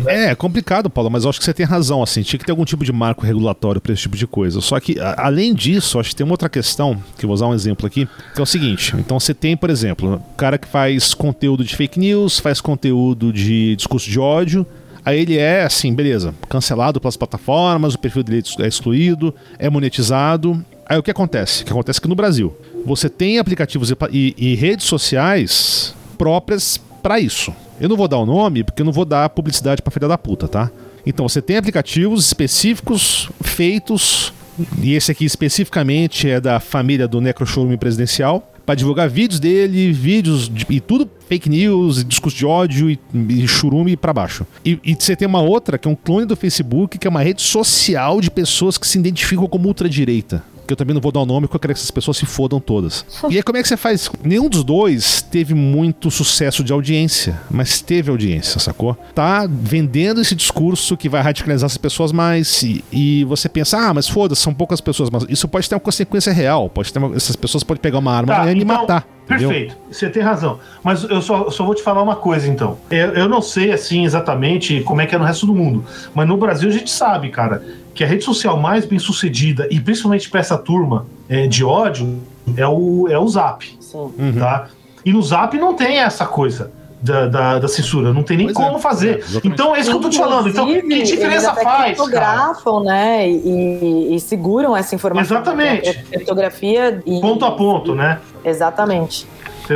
É, 0.05 0.31
é 0.31 0.35
complicado, 0.35 0.89
Paulo, 0.89 1.09
mas 1.09 1.23
eu 1.23 1.29
acho 1.29 1.39
que 1.39 1.45
você 1.45 1.53
tem 1.53 1.65
razão, 1.65 2.01
assim, 2.01 2.21
tinha 2.21 2.39
que 2.39 2.45
ter 2.45 2.51
algum 2.51 2.65
tipo 2.65 2.83
de 2.83 2.91
marco 2.91 3.25
regulatório 3.25 3.79
para 3.79 3.93
esse 3.93 4.03
tipo 4.03 4.17
de 4.17 4.27
coisa. 4.27 4.61
Só 4.61 4.79
que, 4.79 4.99
a, 4.99 5.25
além 5.27 5.53
disso, 5.53 5.99
acho 5.99 6.09
que 6.09 6.15
tem 6.15 6.25
uma 6.25 6.33
outra 6.33 6.49
questão, 6.49 7.01
que 7.17 7.25
eu 7.25 7.27
vou 7.27 7.35
usar 7.35 7.47
um 7.47 7.53
exemplo 7.53 7.85
aqui, 7.85 8.07
que 8.33 8.39
é 8.39 8.43
o 8.43 8.45
seguinte, 8.45 8.93
então 8.97 9.19
você 9.19 9.33
tem, 9.33 9.55
por 9.55 9.69
exemplo, 9.69 10.15
o 10.15 10.35
cara 10.35 10.57
que 10.57 10.67
faz 10.67 11.13
conteúdo 11.13 11.63
de 11.63 11.75
fake 11.75 11.99
news, 11.99 12.39
faz 12.39 12.59
conteúdo 12.59 13.31
de 13.31 13.75
discurso 13.75 14.09
de 14.09 14.19
ódio, 14.19 14.65
Aí 15.05 15.19
ele 15.19 15.37
é 15.37 15.63
assim, 15.63 15.93
beleza, 15.93 16.33
cancelado 16.49 16.99
pelas 16.99 17.15
plataformas, 17.15 17.93
o 17.93 17.99
perfil 17.99 18.23
dele 18.23 18.41
é 18.59 18.67
excluído, 18.67 19.35
é 19.59 19.69
monetizado. 19.69 20.65
Aí 20.83 20.97
o 20.97 21.03
que 21.03 21.11
acontece? 21.11 21.61
O 21.61 21.65
que 21.67 21.71
acontece 21.71 21.99
é 21.99 22.01
que 22.01 22.07
no 22.07 22.15
Brasil 22.15 22.57
você 22.83 23.07
tem 23.07 23.37
aplicativos 23.37 23.91
e, 23.91 23.95
e, 24.11 24.35
e 24.35 24.55
redes 24.55 24.87
sociais 24.87 25.95
próprias 26.17 26.79
para 27.05 27.19
isso. 27.19 27.53
Eu 27.79 27.87
não 27.87 27.95
vou 27.95 28.07
dar 28.07 28.17
o 28.17 28.25
nome 28.25 28.63
porque 28.63 28.81
eu 28.81 28.85
não 28.85 28.91
vou 28.91 29.05
dar 29.05 29.29
publicidade 29.29 29.79
para 29.79 29.91
filha 29.91 30.07
da 30.07 30.17
puta, 30.17 30.47
tá? 30.47 30.71
Então 31.05 31.29
você 31.29 31.39
tem 31.39 31.55
aplicativos 31.55 32.25
específicos 32.25 33.29
feitos 33.43 34.33
e 34.81 34.95
esse 34.95 35.11
aqui 35.11 35.23
especificamente 35.23 36.27
é 36.27 36.41
da 36.41 36.59
família 36.59 37.07
do 37.07 37.21
Necroshowroom 37.21 37.77
Presidencial 37.77 38.51
para 38.65 38.73
divulgar 38.73 39.07
vídeos 39.07 39.39
dele, 39.39 39.93
vídeos 39.93 40.49
de, 40.49 40.65
e 40.67 40.79
tudo 40.79 41.07
fake 41.29 41.47
news, 41.47 42.03
discurso 42.03 42.35
de 42.35 42.45
ódio 42.47 42.89
e, 42.89 42.99
e 43.29 43.47
churume 43.47 43.95
para 43.95 44.11
baixo. 44.11 44.43
E, 44.65 44.79
e, 44.83 44.95
você 44.95 45.15
tem 45.15 45.27
uma 45.27 45.41
outra 45.41 45.77
que 45.77 45.87
é 45.87 45.91
um 45.91 45.95
clone 45.95 46.25
do 46.25 46.35
Facebook, 46.35 46.97
que 46.97 47.05
é 47.05 47.09
uma 47.09 47.21
rede 47.21 47.43
social 47.43 48.19
de 48.19 48.31
pessoas 48.31 48.79
que 48.79 48.87
se 48.87 48.97
identificam 48.97 49.45
como 49.45 49.67
ultradireita 49.67 50.41
que 50.65 50.73
eu 50.73 50.77
também 50.77 50.93
não 50.93 51.01
vou 51.01 51.11
dar 51.11 51.21
o 51.21 51.25
nome, 51.25 51.47
porque 51.47 51.55
eu 51.55 51.59
quero 51.59 51.73
que 51.73 51.79
essas 51.79 51.91
pessoas 51.91 52.17
se 52.17 52.25
fodam 52.25 52.59
todas. 52.59 53.05
e 53.29 53.37
aí, 53.37 53.43
como 53.43 53.57
é 53.57 53.61
que 53.61 53.67
você 53.67 53.77
faz? 53.77 54.09
Nenhum 54.23 54.49
dos 54.49 54.63
dois 54.63 55.21
teve 55.21 55.53
muito 55.53 56.09
sucesso 56.11 56.63
de 56.63 56.73
audiência, 56.73 57.39
mas 57.49 57.81
teve 57.81 58.09
audiência, 58.11 58.59
sacou? 58.59 58.95
Tá 59.13 59.47
vendendo 59.49 60.21
esse 60.21 60.35
discurso 60.35 60.97
que 60.97 61.07
vai 61.07 61.21
radicalizar 61.21 61.65
as 61.65 61.77
pessoas 61.77 62.11
mais, 62.11 62.63
e, 62.63 62.83
e 62.91 63.23
você 63.25 63.47
pensa, 63.47 63.77
ah, 63.77 63.93
mas 63.93 64.07
foda-se, 64.07 64.41
são 64.41 64.53
poucas 64.53 64.81
pessoas, 64.81 65.09
mas 65.09 65.25
isso 65.29 65.47
pode 65.47 65.69
ter 65.69 65.75
uma 65.75 65.81
consequência 65.81 66.33
real, 66.33 66.69
pode 66.69 66.91
ter 66.91 66.99
uma, 66.99 67.15
essas 67.15 67.35
pessoas 67.35 67.63
podem 67.63 67.81
pegar 67.81 67.99
uma 67.99 68.13
arma 68.13 68.33
tá, 68.33 68.51
e 68.51 68.55
então... 68.55 68.65
matar. 68.65 69.07
Perfeito, 69.27 69.73
entendeu? 69.73 69.77
você 69.91 70.07
tem 70.07 70.21
razão. 70.21 70.59
Mas 70.83 71.03
eu 71.03 71.19
só, 71.19 71.49
só 71.49 71.65
vou 71.65 71.73
te 71.73 71.81
falar 71.81 72.03
uma 72.03 72.15
coisa, 72.15 72.47
então. 72.47 72.77
Eu, 72.91 73.13
eu 73.13 73.27
não 73.27 73.41
sei, 73.41 73.71
assim, 73.71 74.05
exatamente 74.05 74.81
como 74.81 75.01
é 75.01 75.07
que 75.07 75.15
é 75.15 75.17
no 75.17 75.25
resto 75.25 75.47
do 75.47 75.55
mundo. 75.55 75.83
Mas 76.13 76.27
no 76.27 76.37
Brasil 76.37 76.69
a 76.69 76.71
gente 76.71 76.91
sabe, 76.91 77.29
cara 77.29 77.63
que 77.95 78.03
a 78.03 78.07
rede 78.07 78.23
social 78.25 78.59
mais 78.59 78.85
bem 78.85 78.99
sucedida, 78.99 79.67
e 79.71 79.79
principalmente 79.79 80.29
para 80.29 80.41
essa 80.41 80.57
turma 80.57 81.07
é, 81.29 81.47
de 81.47 81.63
ódio, 81.63 82.21
é 82.57 82.67
o, 82.67 83.07
é 83.09 83.17
o 83.17 83.27
Zap. 83.27 83.65
Uhum. 83.93 84.35
Tá? 84.37 84.67
E 85.05 85.13
no 85.13 85.21
Zap 85.21 85.57
não 85.57 85.73
tem 85.73 85.99
essa 85.99 86.25
coisa. 86.25 86.71
Da, 87.01 87.27
da, 87.27 87.59
da 87.59 87.67
censura, 87.67 88.11
não 88.11 88.23
tem 88.23 88.35
nem 88.35 88.47
pois 88.47 88.57
como 88.57 88.77
é. 88.77 88.79
fazer. 88.79 89.19
É, 89.19 89.41
então 89.43 89.75
é 89.75 89.79
isso 89.79 89.91
que 89.91 89.95
eu 89.95 90.01
tô 90.01 90.09
te 90.09 90.17
falando. 90.17 90.49
Então, 90.49 90.65
que 90.65 91.03
diferença 91.03 91.53
faz? 91.53 91.95
Fotografam, 91.95 92.83
né? 92.83 93.29
E, 93.29 94.15
e, 94.15 94.19
seguram 94.19 94.75
essa 94.75 94.95
informação. 94.95 95.37
Exatamente. 95.37 96.03
Fotografia 96.19 97.03
e. 97.05 97.21
Ponto 97.21 97.45
a 97.45 97.51
ponto, 97.51 97.93
né? 97.93 98.19
Exatamente. 98.43 99.27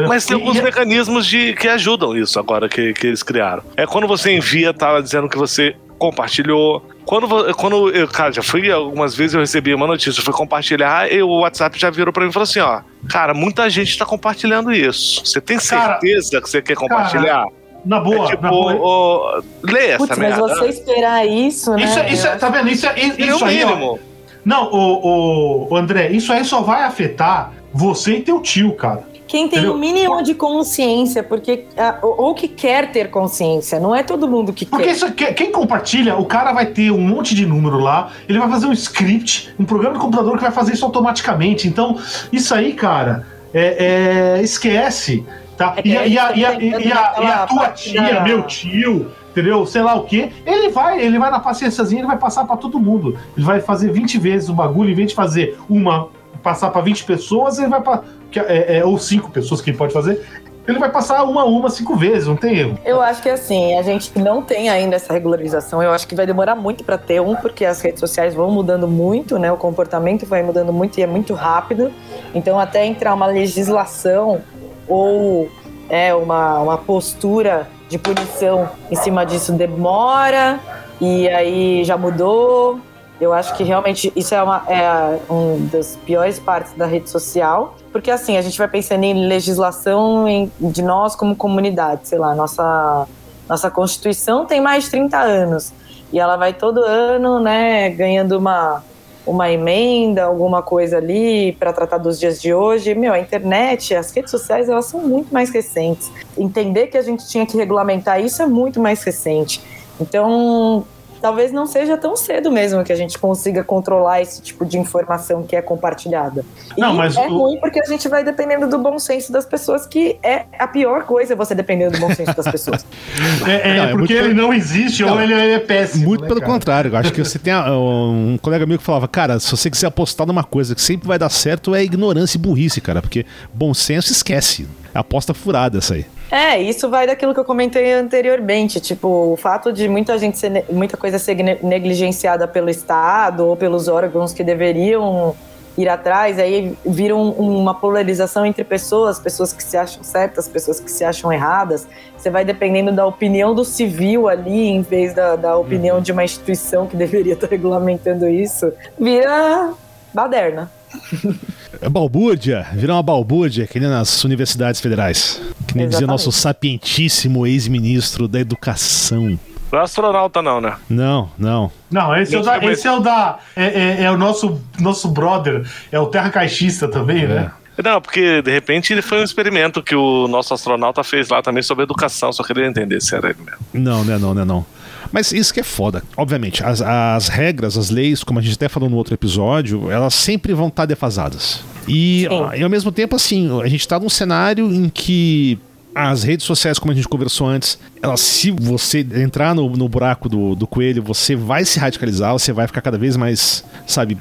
Mas 0.07 0.25
tem 0.25 0.37
alguns 0.37 0.57
e... 0.57 0.61
mecanismos 0.63 1.27
de, 1.27 1.53
que 1.53 1.67
ajudam 1.67 2.17
isso 2.17 2.39
agora 2.39 2.67
que, 2.67 2.93
que 2.93 3.07
eles 3.07 3.21
criaram. 3.21 3.61
É 3.77 3.85
quando 3.85 4.07
você 4.07 4.35
envia, 4.35 4.73
tá 4.73 4.99
dizendo 4.99 5.29
que 5.29 5.37
você 5.37 5.75
compartilhou. 5.99 6.83
Quando, 7.05 7.53
quando 7.55 7.89
eu, 7.89 8.07
cara, 8.07 8.31
já 8.31 8.41
fui 8.41 8.71
algumas 8.71 9.15
vezes 9.15 9.35
eu 9.35 9.41
recebi 9.41 9.73
uma 9.73 9.85
notícia, 9.85 10.19
eu 10.19 10.23
fui 10.23 10.33
compartilhar 10.33 11.11
e 11.11 11.21
o 11.21 11.41
WhatsApp 11.41 11.77
já 11.77 11.89
virou 11.89 12.13
pra 12.13 12.23
mim 12.23 12.29
e 12.29 12.33
falou 12.33 12.45
assim: 12.45 12.59
ó, 12.59 12.81
cara, 13.09 13.33
muita 13.33 13.69
gente 13.69 13.97
tá 13.97 14.05
compartilhando 14.05 14.71
isso. 14.71 15.25
Você 15.25 15.41
tem 15.41 15.59
certeza 15.59 16.31
cara, 16.31 16.41
que 16.41 16.49
você 16.49 16.61
quer 16.61 16.75
compartilhar? 16.75 17.43
Cara, 17.43 17.59
na 17.85 17.99
boa, 17.99 18.25
é 18.25 18.29
tipo, 18.29 18.43
na 18.43 18.49
boa. 18.49 18.75
O, 18.75 19.43
lê 19.63 19.87
essa 19.87 20.07
Putz, 20.07 20.17
merda. 20.17 20.41
Mas 20.41 20.57
você 20.57 20.65
esperar 20.67 21.27
isso, 21.27 21.73
né? 21.75 21.83
Isso, 21.83 21.99
isso, 22.13 22.39
tá 22.39 22.49
vendo? 22.49 22.69
Isso, 22.69 22.87
isso, 22.95 23.21
isso 23.21 23.45
aí, 23.45 23.63
ó, 23.63 23.97
Não, 24.43 24.71
o, 24.71 24.77
o, 24.77 25.73
o 25.73 25.75
André, 25.75 26.09
isso 26.09 26.31
aí 26.31 26.43
só 26.43 26.61
vai 26.61 26.83
afetar 26.83 27.53
você 27.73 28.15
e 28.15 28.21
teu 28.21 28.41
tio, 28.41 28.73
cara. 28.73 29.03
Quem 29.29 29.47
tem 29.47 29.67
o 29.67 29.75
um 29.75 29.77
mínimo 29.77 30.23
de 30.23 30.33
consciência, 30.33 31.21
porque 31.21 31.67
ou 32.01 32.33
que 32.33 32.47
quer 32.47 32.91
ter 32.91 33.11
consciência, 33.11 33.79
não 33.79 33.95
é 33.95 34.01
todo 34.01 34.27
mundo 34.27 34.51
que 34.51 34.65
porque 34.65 34.91
quer. 34.91 34.99
Porque 34.99 35.33
quem 35.33 35.51
compartilha, 35.51 36.17
o 36.17 36.25
cara 36.25 36.51
vai 36.51 36.65
ter 36.65 36.89
um 36.89 36.99
monte 36.99 37.35
de 37.35 37.45
número 37.45 37.77
lá, 37.77 38.11
ele 38.27 38.39
vai 38.39 38.49
fazer 38.49 38.65
um 38.65 38.73
script, 38.73 39.53
um 39.59 39.65
programa 39.65 39.93
de 39.93 40.01
computador 40.01 40.35
que 40.35 40.41
vai 40.41 40.51
fazer 40.51 40.73
isso 40.73 40.83
automaticamente. 40.83 41.67
Então, 41.67 41.99
isso 42.31 42.55
aí, 42.55 42.73
cara, 42.73 43.23
é, 43.53 44.37
é 44.39 44.41
esquece. 44.41 45.23
Tá? 45.55 45.75
É 45.77 45.87
e, 45.87 45.95
a, 45.95 46.07
e, 46.07 46.17
a, 46.17 46.35
e, 46.35 46.45
a, 46.45 46.53
e, 46.59 46.73
a, 46.73 47.13
e 47.21 47.25
a 47.27 47.45
tua 47.45 47.69
tia, 47.69 48.21
meu 48.21 48.47
tio, 48.47 49.11
entendeu? 49.29 49.63
Sei 49.67 49.83
lá 49.83 49.93
o 49.93 50.05
quê. 50.05 50.31
Ele 50.43 50.69
vai, 50.69 50.99
ele 50.99 51.19
vai 51.19 51.29
na 51.29 51.39
paciênciazinha, 51.39 52.01
ele 52.01 52.07
vai 52.07 52.17
passar 52.17 52.45
para 52.45 52.57
todo 52.57 52.79
mundo. 52.79 53.15
Ele 53.37 53.45
vai 53.45 53.61
fazer 53.61 53.91
20 53.91 54.17
vezes 54.17 54.49
o 54.49 54.53
bagulho, 54.53 54.89
em 54.89 54.95
vez 54.95 55.09
de 55.09 55.15
fazer 55.15 55.55
uma, 55.69 56.09
passar 56.41 56.71
para 56.71 56.81
20 56.81 57.03
pessoas, 57.03 57.59
ele 57.59 57.67
vai 57.67 57.81
para 57.81 58.03
que 58.31 58.39
é, 58.39 58.77
é, 58.77 58.85
ou 58.85 58.97
cinco 58.97 59.31
pessoas 59.31 59.61
que 59.61 59.69
ele 59.69 59.77
pode 59.77 59.93
fazer, 59.93 60.25
ele 60.67 60.77
vai 60.77 60.91
passar 60.91 61.23
uma 61.23 61.41
a 61.41 61.45
uma 61.45 61.69
cinco 61.69 61.95
vezes, 61.95 62.27
não 62.27 62.35
tem 62.35 62.57
erro. 62.59 62.79
Eu 62.85 63.01
acho 63.01 63.21
que 63.23 63.29
assim, 63.29 63.75
a 63.77 63.81
gente 63.81 64.17
não 64.19 64.41
tem 64.41 64.69
ainda 64.69 64.95
essa 64.95 65.11
regularização. 65.11 65.81
Eu 65.81 65.91
acho 65.91 66.07
que 66.07 66.13
vai 66.13 66.27
demorar 66.27 66.55
muito 66.55 66.83
para 66.83 66.97
ter 66.97 67.19
um, 67.19 67.35
porque 67.35 67.65
as 67.65 67.81
redes 67.81 67.99
sociais 67.99 68.35
vão 68.35 68.51
mudando 68.51 68.87
muito, 68.87 69.39
né? 69.39 69.51
O 69.51 69.57
comportamento 69.57 70.25
vai 70.27 70.43
mudando 70.43 70.71
muito 70.71 70.99
e 70.99 71.03
é 71.03 71.07
muito 71.07 71.33
rápido. 71.33 71.91
Então, 72.35 72.59
até 72.59 72.85
entrar 72.85 73.15
uma 73.15 73.25
legislação 73.25 74.41
ou 74.87 75.49
é 75.89 76.13
uma, 76.13 76.59
uma 76.59 76.77
postura 76.77 77.67
de 77.89 77.97
punição 77.97 78.69
em 78.91 78.95
cima 78.95 79.25
disso 79.25 79.51
demora 79.53 80.59
e 81.01 81.27
aí 81.29 81.83
já 81.83 81.97
mudou. 81.97 82.79
Eu 83.19 83.33
acho 83.33 83.55
que 83.55 83.63
realmente 83.63 84.11
isso 84.15 84.33
é 84.33 84.41
uma 84.41 84.63
é 84.67 85.19
um 85.29 85.67
das 85.71 85.97
piores 86.05 86.39
partes 86.39 86.73
da 86.73 86.85
rede 86.85 87.09
social, 87.09 87.75
porque 87.91 88.09
assim 88.09 88.37
a 88.37 88.41
gente 88.41 88.57
vai 88.57 88.67
pensando 88.67 89.03
em 89.03 89.27
legislação 89.27 90.27
em, 90.27 90.51
de 90.59 90.81
nós 90.81 91.15
como 91.15 91.35
comunidade, 91.35 92.07
sei 92.07 92.17
lá, 92.17 92.33
nossa 92.33 93.07
nossa 93.47 93.69
constituição 93.69 94.45
tem 94.45 94.61
mais 94.61 94.85
de 94.85 94.91
30 94.91 95.17
anos 95.17 95.73
e 96.13 96.19
ela 96.19 96.37
vai 96.37 96.53
todo 96.53 96.81
ano, 96.83 97.39
né, 97.39 97.89
ganhando 97.89 98.37
uma 98.37 98.83
uma 99.29 99.51
emenda, 99.51 100.23
alguma 100.23 100.63
coisa 100.63 100.97
ali 100.97 101.51
para 101.53 101.71
tratar 101.71 101.99
dos 101.99 102.19
dias 102.19 102.41
de 102.41 102.51
hoje. 102.51 102.95
Meu, 102.95 103.13
a 103.13 103.19
internet, 103.19 103.93
as 103.93 104.11
redes 104.11 104.31
sociais, 104.31 104.67
elas 104.67 104.85
são 104.85 105.01
muito 105.01 105.31
mais 105.31 105.51
recentes. 105.51 106.11
Entender 106.35 106.87
que 106.87 106.97
a 106.97 107.01
gente 107.01 107.27
tinha 107.27 107.45
que 107.45 107.55
regulamentar 107.55 108.19
isso 108.19 108.41
é 108.41 108.47
muito 108.47 108.79
mais 108.79 109.03
recente. 109.03 109.61
Então, 110.01 110.83
talvez 111.21 111.51
não 111.51 111.65
seja 111.65 111.97
tão 111.97 112.15
cedo 112.15 112.51
mesmo 112.51 112.83
que 112.83 112.91
a 112.91 112.95
gente 112.95 113.17
consiga 113.17 113.63
controlar 113.63 114.21
esse 114.21 114.41
tipo 114.41 114.65
de 114.65 114.77
informação 114.77 115.43
que 115.43 115.55
é 115.55 115.61
compartilhada. 115.61 116.45
Não, 116.77 116.93
e 116.93 116.97
mas 116.97 117.15
é 117.15 117.27
o... 117.27 117.37
ruim 117.37 117.59
porque 117.59 117.79
a 117.79 117.85
gente 117.85 118.07
vai 118.07 118.23
dependendo 118.23 118.67
do 118.67 118.77
bom 118.77 118.97
senso 118.99 119.31
das 119.31 119.45
pessoas, 119.45 119.85
que 119.85 120.17
é 120.23 120.45
a 120.57 120.67
pior 120.67 121.03
coisa 121.03 121.35
você 121.35 121.53
dependendo 121.53 121.93
do 121.93 121.99
bom 121.99 122.13
senso 122.13 122.35
das 122.35 122.47
pessoas. 122.47 122.85
é, 123.47 123.69
é, 123.69 123.77
não, 123.77 123.83
é 123.83 123.91
porque 123.91 124.13
ele 124.13 124.33
não 124.33 124.53
existe 124.53 125.03
não, 125.03 125.13
ou 125.13 125.21
ele 125.21 125.33
é 125.33 125.59
péssimo. 125.59 126.05
Muito 126.05 126.21
né, 126.21 126.27
pelo 126.27 126.39
cara? 126.39 126.51
contrário. 126.51 126.91
Eu 126.91 126.97
acho 126.97 127.13
que 127.13 127.23
você 127.23 127.37
tem 127.37 127.53
um 127.53 128.37
colega 128.41 128.65
meu 128.65 128.77
que 128.77 128.83
falava, 128.83 129.07
cara, 129.07 129.39
se 129.39 129.51
você 129.51 129.69
quiser 129.69 129.87
apostar 129.87 130.25
numa 130.25 130.43
coisa 130.43 130.73
que 130.73 130.81
sempre 130.81 131.07
vai 131.07 131.19
dar 131.19 131.29
certo, 131.29 131.75
é 131.75 131.83
ignorância 131.83 132.37
e 132.37 132.41
burrice, 132.41 132.81
cara, 132.81 133.01
porque 133.01 133.25
bom 133.53 133.73
senso 133.73 134.11
esquece. 134.11 134.67
Aposta 134.93 135.33
furada 135.33 135.77
essa 135.77 135.93
aí. 135.93 136.05
É, 136.31 136.61
isso 136.61 136.89
vai 136.89 137.07
daquilo 137.07 137.33
que 137.33 137.39
eu 137.39 137.45
comentei 137.45 137.91
anteriormente, 137.93 138.79
tipo, 138.79 139.07
o 139.07 139.35
fato 139.35 139.73
de 139.73 139.87
muita 139.87 140.17
gente 140.19 140.37
ser, 140.37 140.65
muita 140.69 140.95
coisa 140.95 141.17
ser 141.17 141.35
negligenciada 141.63 142.47
pelo 142.47 142.69
Estado 142.69 143.47
ou 143.47 143.55
pelos 143.55 143.87
órgãos 143.87 144.31
que 144.31 144.43
deveriam 144.43 145.35
ir 145.81 145.87
atrás, 145.87 146.37
aí 146.37 146.77
vira 146.85 147.15
um, 147.15 147.31
uma 147.31 147.73
polarização 147.73 148.45
entre 148.45 148.63
pessoas, 148.63 149.17
pessoas 149.17 149.53
que 149.53 149.63
se 149.63 149.77
acham 149.77 150.03
certas, 150.03 150.47
pessoas 150.47 150.79
que 150.79 150.91
se 150.91 151.03
acham 151.03 151.31
erradas. 151.31 151.87
Você 152.17 152.29
vai 152.29 152.43
dependendo 152.43 152.91
da 152.91 153.05
opinião 153.05 153.55
do 153.55 153.63
civil 153.63 154.27
ali, 154.27 154.67
em 154.67 154.81
vez 154.81 155.13
da, 155.13 155.35
da 155.35 155.57
opinião 155.57 155.97
uhum. 155.97 156.01
de 156.01 156.11
uma 156.11 156.23
instituição 156.23 156.85
que 156.85 156.95
deveria 156.97 157.33
estar 157.33 157.47
regulamentando 157.47 158.27
isso, 158.27 158.71
vira 158.99 159.73
baderna. 160.13 160.69
É 161.81 161.87
balbúrdia, 161.87 162.65
virar 162.73 162.95
uma 162.95 163.03
balbúrdia, 163.03 163.65
que 163.65 163.79
nem 163.79 163.87
nas 163.87 164.23
universidades 164.25 164.81
federais. 164.81 165.41
Que 165.65 165.77
nem 165.77 165.87
dizia 165.87 166.05
nosso 166.05 166.29
sapientíssimo 166.31 167.47
ex-ministro 167.47 168.27
da 168.27 168.39
educação. 168.39 169.39
Não 169.71 169.79
é 169.79 169.83
astronauta, 169.83 170.41
não, 170.41 170.59
né? 170.59 170.75
Não, 170.89 171.31
não. 171.37 171.71
Não, 171.89 172.15
esse, 172.17 172.35
é 172.35 172.39
o 172.39 172.43
da, 172.43 172.57
esse 172.57 172.87
é 172.87 172.91
o 172.91 172.99
da. 172.99 173.39
É, 173.55 173.65
é, 173.65 174.03
é, 174.03 174.11
o 174.11 174.17
nosso, 174.17 174.59
nosso 174.79 175.07
brother, 175.09 175.65
é 175.91 175.99
o 175.99 176.07
terra 176.07 176.29
caixista 176.29 176.87
também, 176.87 177.27
né? 177.27 177.35
é. 177.35 177.39
né? 177.41 177.51
Não, 177.81 178.01
porque 178.01 178.41
de 178.41 178.51
repente 178.51 178.91
ele 178.91 179.01
foi 179.01 179.21
um 179.21 179.23
experimento 179.23 179.81
que 179.81 179.95
o 179.95 180.27
nosso 180.27 180.53
astronauta 180.53 181.01
fez 181.01 181.29
lá 181.29 181.41
também 181.41 181.63
sobre 181.63 181.83
educação, 181.83 182.33
só 182.33 182.43
queria 182.43 182.65
entender 182.65 182.99
se 183.01 183.15
era 183.15 183.29
ele 183.29 183.39
mesmo. 183.39 183.59
Não, 183.73 184.03
não 184.03 184.13
é 184.13 184.17
não, 184.17 184.33
não 184.33 184.41
é 184.41 184.45
não. 184.45 184.65
Mas 185.11 185.31
isso 185.31 185.53
que 185.53 185.59
é 185.59 185.63
foda. 185.63 186.03
Obviamente, 186.15 186.63
as, 186.63 186.81
as 186.81 187.27
regras, 187.27 187.77
as 187.77 187.89
leis, 187.89 188.23
como 188.23 188.39
a 188.39 188.41
gente 188.41 188.53
até 188.55 188.69
falou 188.69 188.89
no 188.89 188.97
outro 188.97 189.13
episódio, 189.13 189.89
elas 189.91 190.13
sempre 190.13 190.53
vão 190.53 190.67
estar 190.67 190.85
defasadas. 190.85 191.63
E, 191.87 192.27
e 192.57 192.63
ao 192.63 192.69
mesmo 192.69 192.91
tempo, 192.91 193.15
assim, 193.15 193.61
a 193.61 193.67
gente 193.67 193.81
está 193.81 193.99
num 193.99 194.09
cenário 194.09 194.71
em 194.71 194.89
que 194.89 195.57
as 195.93 196.23
redes 196.23 196.45
sociais, 196.45 196.77
como 196.77 196.91
a 196.91 196.95
gente 196.95 197.07
conversou 197.07 197.47
antes, 197.47 197.79
elas, 198.01 198.21
se 198.21 198.51
você 198.51 199.05
entrar 199.15 199.55
no, 199.55 199.69
no 199.69 199.89
buraco 199.89 200.29
do, 200.29 200.55
do 200.55 200.67
coelho, 200.67 201.01
você 201.01 201.35
vai 201.35 201.65
se 201.65 201.79
radicalizar, 201.79 202.31
você 202.31 202.53
vai 202.53 202.67
ficar 202.67 202.81
cada 202.81 202.97
vez 202.97 203.17
mais, 203.17 203.63
sabe, 203.87 204.17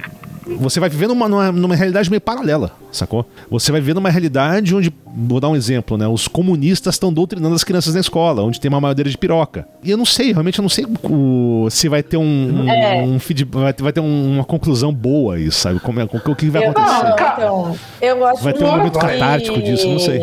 você 0.57 0.81
vai 0.81 0.89
vivendo 0.89 1.11
numa, 1.11 1.29
numa, 1.29 1.53
numa, 1.53 1.75
realidade 1.75 2.09
meio 2.09 2.21
paralela, 2.21 2.73
sacou? 2.91 3.27
Você 3.51 3.71
vai 3.71 3.81
vivendo 3.81 3.99
uma 3.99 4.11
realidade 4.11 4.75
onde, 4.75 4.93
vou 5.07 5.41
dar 5.41 5.49
um 5.49 5.57
exemplo, 5.57 5.97
né? 5.97 6.07
Os 6.07 6.27
comunistas 6.27 6.95
estão 6.95 7.13
doutrinando 7.13 7.55
as 7.55 7.65
crianças 7.65 7.95
na 7.95 8.01
escola, 8.01 8.43
onde 8.43 8.61
tem 8.61 8.69
uma 8.69 8.81
madeira 8.81 9.11
de 9.11 9.19
piroca. 9.19 9.67
E 9.83 9.91
eu 9.91 9.97
não 9.97 10.05
sei, 10.05 10.33
realmente 10.33 10.59
eu 10.59 10.63
não 10.63 10.69
sei 10.69 10.87
o, 11.05 11.69
se 11.71 11.89
vai 11.89 12.03
ter 12.03 12.17
um, 12.17 12.23
um, 12.23 12.71
é. 12.71 13.03
um 13.03 13.19
vai, 13.51 13.73
vai 13.73 13.93
ter 13.93 14.01
uma 14.01 14.45
conclusão 14.45 14.93
boa 14.93 15.39
isso, 15.39 15.61
sabe? 15.61 15.81
Como 15.81 16.01
é, 16.01 16.05
o 16.05 16.35
que 16.35 16.49
vai 16.49 16.65
acontecer? 16.65 17.05
Não, 17.05 17.13
então, 17.13 17.77
eu 18.01 18.27
acho 18.27 18.43
vai 18.43 18.53
ter 18.53 18.65
um 18.65 18.71
momento 18.71 18.99
catártico 18.99 19.61
disso, 19.61 19.89
não 19.89 19.99
sei. 19.99 20.21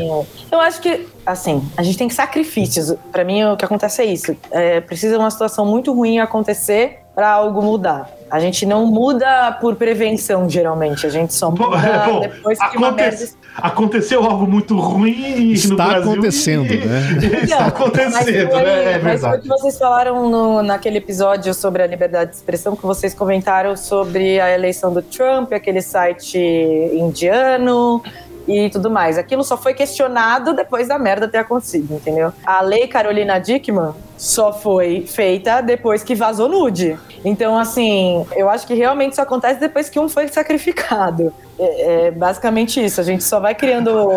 Eu 0.52 0.60
acho 0.60 0.82
que 0.82 1.08
assim, 1.26 1.64
a 1.76 1.84
gente 1.84 1.98
tem 1.98 2.10
sacrifícios. 2.10 2.94
Para 3.12 3.24
mim, 3.24 3.44
o 3.44 3.58
que 3.58 3.66
acontece 3.66 4.02
é 4.02 4.06
isso. 4.06 4.36
É, 4.52 4.80
precisa 4.80 5.18
uma 5.18 5.32
situação 5.32 5.66
muito 5.66 5.94
ruim 5.94 6.20
acontecer 6.20 7.05
para 7.16 7.30
algo 7.32 7.62
mudar. 7.62 8.12
A 8.30 8.40
gente 8.40 8.66
não 8.66 8.86
muda 8.86 9.54
por 9.62 9.76
prevenção, 9.76 10.50
geralmente. 10.50 11.08
A 11.08 11.10
gente 11.10 11.34
só 11.34 11.50
muda 11.50 11.78
é, 11.78 12.06
bom, 12.06 12.20
depois 12.20 12.60
que 12.60 12.78
uma 12.78 12.92
merda... 12.92 13.26
Aconteceu 13.56 14.22
algo 14.26 14.46
muito 14.46 14.78
ruim 14.78 15.54
Está 15.54 15.70
no 15.70 15.76
Brasil 15.78 16.12
acontecendo, 16.12 16.74
e... 16.74 16.86
né? 16.86 17.18
Está 17.44 17.68
acontecendo, 17.68 18.52
foi, 18.52 18.64
né? 18.64 18.92
É 18.92 19.00
mas 19.00 19.22
foi 19.22 19.38
o 19.38 19.42
que 19.42 19.48
vocês 19.48 19.78
falaram 19.78 20.30
no, 20.30 20.62
naquele 20.62 20.98
episódio 20.98 21.54
sobre 21.54 21.82
a 21.82 21.88
liberdade 21.88 22.32
de 22.32 22.36
expressão, 22.36 22.76
que 22.76 22.86
vocês 22.86 23.14
comentaram 23.14 23.78
sobre 23.78 24.42
a 24.42 24.54
eleição 24.54 24.92
do 24.92 25.02
Trump, 25.02 25.54
aquele 25.54 25.82
site 25.82 26.38
indiano 26.38 28.04
e 28.48 28.70
tudo 28.70 28.90
mais. 28.90 29.18
Aquilo 29.18 29.44
só 29.44 29.56
foi 29.56 29.74
questionado 29.74 30.54
depois 30.54 30.90
da 30.90 31.00
merda 31.00 31.28
ter 31.28 31.38
acontecido, 31.38 31.94
entendeu? 31.94 32.34
A 32.46 32.62
lei 32.62 32.88
Carolina 32.88 33.40
Dickman 33.40 33.94
só 34.18 34.54
foi 34.54 35.06
feita 35.06 35.62
depois 35.62 36.04
que 36.04 36.16
vazou 36.16 36.48
nude. 36.48 36.98
Então, 37.24 37.58
assim, 37.58 38.26
eu 38.36 38.50
acho 38.50 38.68
que 38.68 38.74
realmente 38.74 39.14
isso 39.14 39.22
acontece 39.22 39.60
depois 39.60 39.90
que 39.90 40.00
um 40.00 40.08
foi 40.08 40.28
sacrificado. 40.28 41.34
É, 41.58 42.08
é 42.08 42.12
basicamente 42.12 42.84
isso. 42.84 43.00
A 43.00 43.04
gente 43.04 43.24
só 43.24 43.40
vai 43.40 43.56
criando. 43.56 44.12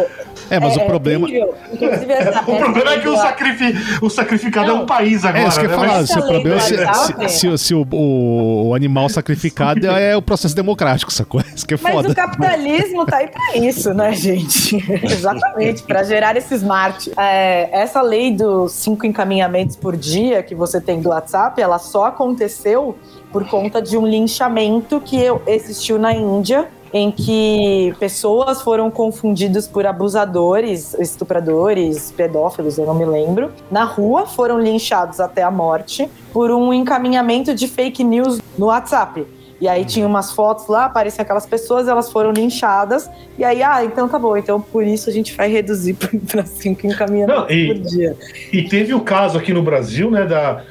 É, 0.51 0.59
mas 0.59 0.77
é, 0.77 0.83
o 0.83 0.87
problema. 0.87 1.29
Inclusive, 1.29 2.13
essa, 2.13 2.41
o 2.51 2.57
problema 2.57 2.93
é 2.93 2.99
que 2.99 3.09
o, 3.09 3.17
sacrifi... 3.17 3.75
o 4.03 4.11
sacrificado 4.11 4.69
não, 4.69 4.79
é 4.79 4.83
um 4.83 4.87
país 4.87 5.25
agora. 5.25 5.45
É, 5.45 5.49
isso 5.49 5.61
que 5.61 5.67
eu 5.67 5.71
né? 5.71 5.77
falar. 5.77 6.07
Se 6.07 6.19
o 6.19 6.27
problema 6.27 6.57
é 6.57 6.61
se, 6.61 6.77
se, 6.77 7.29
se, 7.29 7.59
se 7.59 7.75
o, 7.75 7.87
o, 7.93 8.69
o, 8.69 8.75
animal 8.75 9.09
sacrificado 9.09 9.87
é 9.87 10.17
o 10.17 10.23
processo 10.23 10.55
democrático, 10.55 11.13
sacou? 11.13 11.43
Isso 11.55 11.67
que 11.67 11.75
é 11.75 11.77
foda. 11.77 11.95
Mas 11.95 12.13
o 12.13 12.15
capitalismo 12.15 13.07
tá 13.07 13.19
aí 13.19 13.29
pra 13.29 13.57
isso, 13.57 13.95
né, 13.95 14.13
gente? 14.13 14.77
Exatamente, 15.05 15.83
para 15.83 16.03
gerar 16.03 16.37
esse 16.37 16.55
smart. 16.55 17.11
É, 17.17 17.69
essa 17.73 18.03
lei 18.03 18.33
dos 18.33 18.73
cinco 18.73 19.07
encaminhamentos 19.07 19.77
por 19.77 19.88
dia 19.97 20.43
que 20.43 20.55
você 20.55 20.81
tem 20.81 21.01
do 21.01 21.11
WhatsApp, 21.11 21.61
ela 21.61 21.79
só 21.79 22.07
aconteceu 22.07 22.97
por 23.33 23.49
conta 23.49 23.81
de 23.81 23.97
um 23.97 24.07
linchamento 24.07 25.01
que 25.01 25.19
existiu 25.47 25.99
na 25.99 26.13
Índia 26.15 26.69
em 26.93 27.11
que 27.11 27.95
pessoas 27.99 28.63
foram 28.63 28.91
confundidas 28.91 29.67
por 29.67 29.87
abusadores, 29.87 30.95
estupradores, 30.95 32.11
pedófilos, 32.13 32.79
eu 32.79 32.87
não 32.87 32.95
me 32.95 33.05
lembro, 33.05 33.53
na 33.71 33.85
rua, 33.85 34.27
foram 34.27 34.59
linchados 34.59 35.21
até 35.21 35.43
a 35.43 35.51
morte 35.51 36.09
por 36.33 36.51
um 36.51 36.73
encaminhamento 36.73 37.55
de 37.55 37.69
fake 37.69 38.03
news 38.03 38.41
no 38.57 38.67
WhatsApp. 38.67 39.27
E 39.61 39.67
aí 39.67 39.85
tinha 39.85 40.07
umas 40.07 40.33
fotos 40.33 40.69
lá, 40.69 40.85
apareciam 40.85 41.23
aquelas 41.23 41.47
pessoas, 41.47 41.89
elas 41.89 42.13
foram 42.13 42.33
linchadas. 42.33 43.11
E 43.37 43.45
aí, 43.45 43.63
ah, 43.63 43.85
então 43.85 44.09
tá 44.09 44.19
bom. 44.19 44.37
Então 44.37 44.61
por 44.61 44.85
isso 44.85 45.11
a 45.11 45.13
gente 45.13 45.35
vai 45.35 45.51
reduzir 45.51 45.95
para 45.95 46.45
cinco 46.47 46.87
encaminhamentos 46.87 47.43
Não, 47.43 47.51
e, 47.51 47.67
por 47.67 47.83
dia. 47.83 48.17
E 48.53 48.63
teve 48.69 48.95
o 48.95 49.01
caso 49.01 49.37
aqui 49.39 49.53
no 49.53 49.63
Brasil, 49.63 50.11
né, 50.11 50.25
da... 50.25 50.63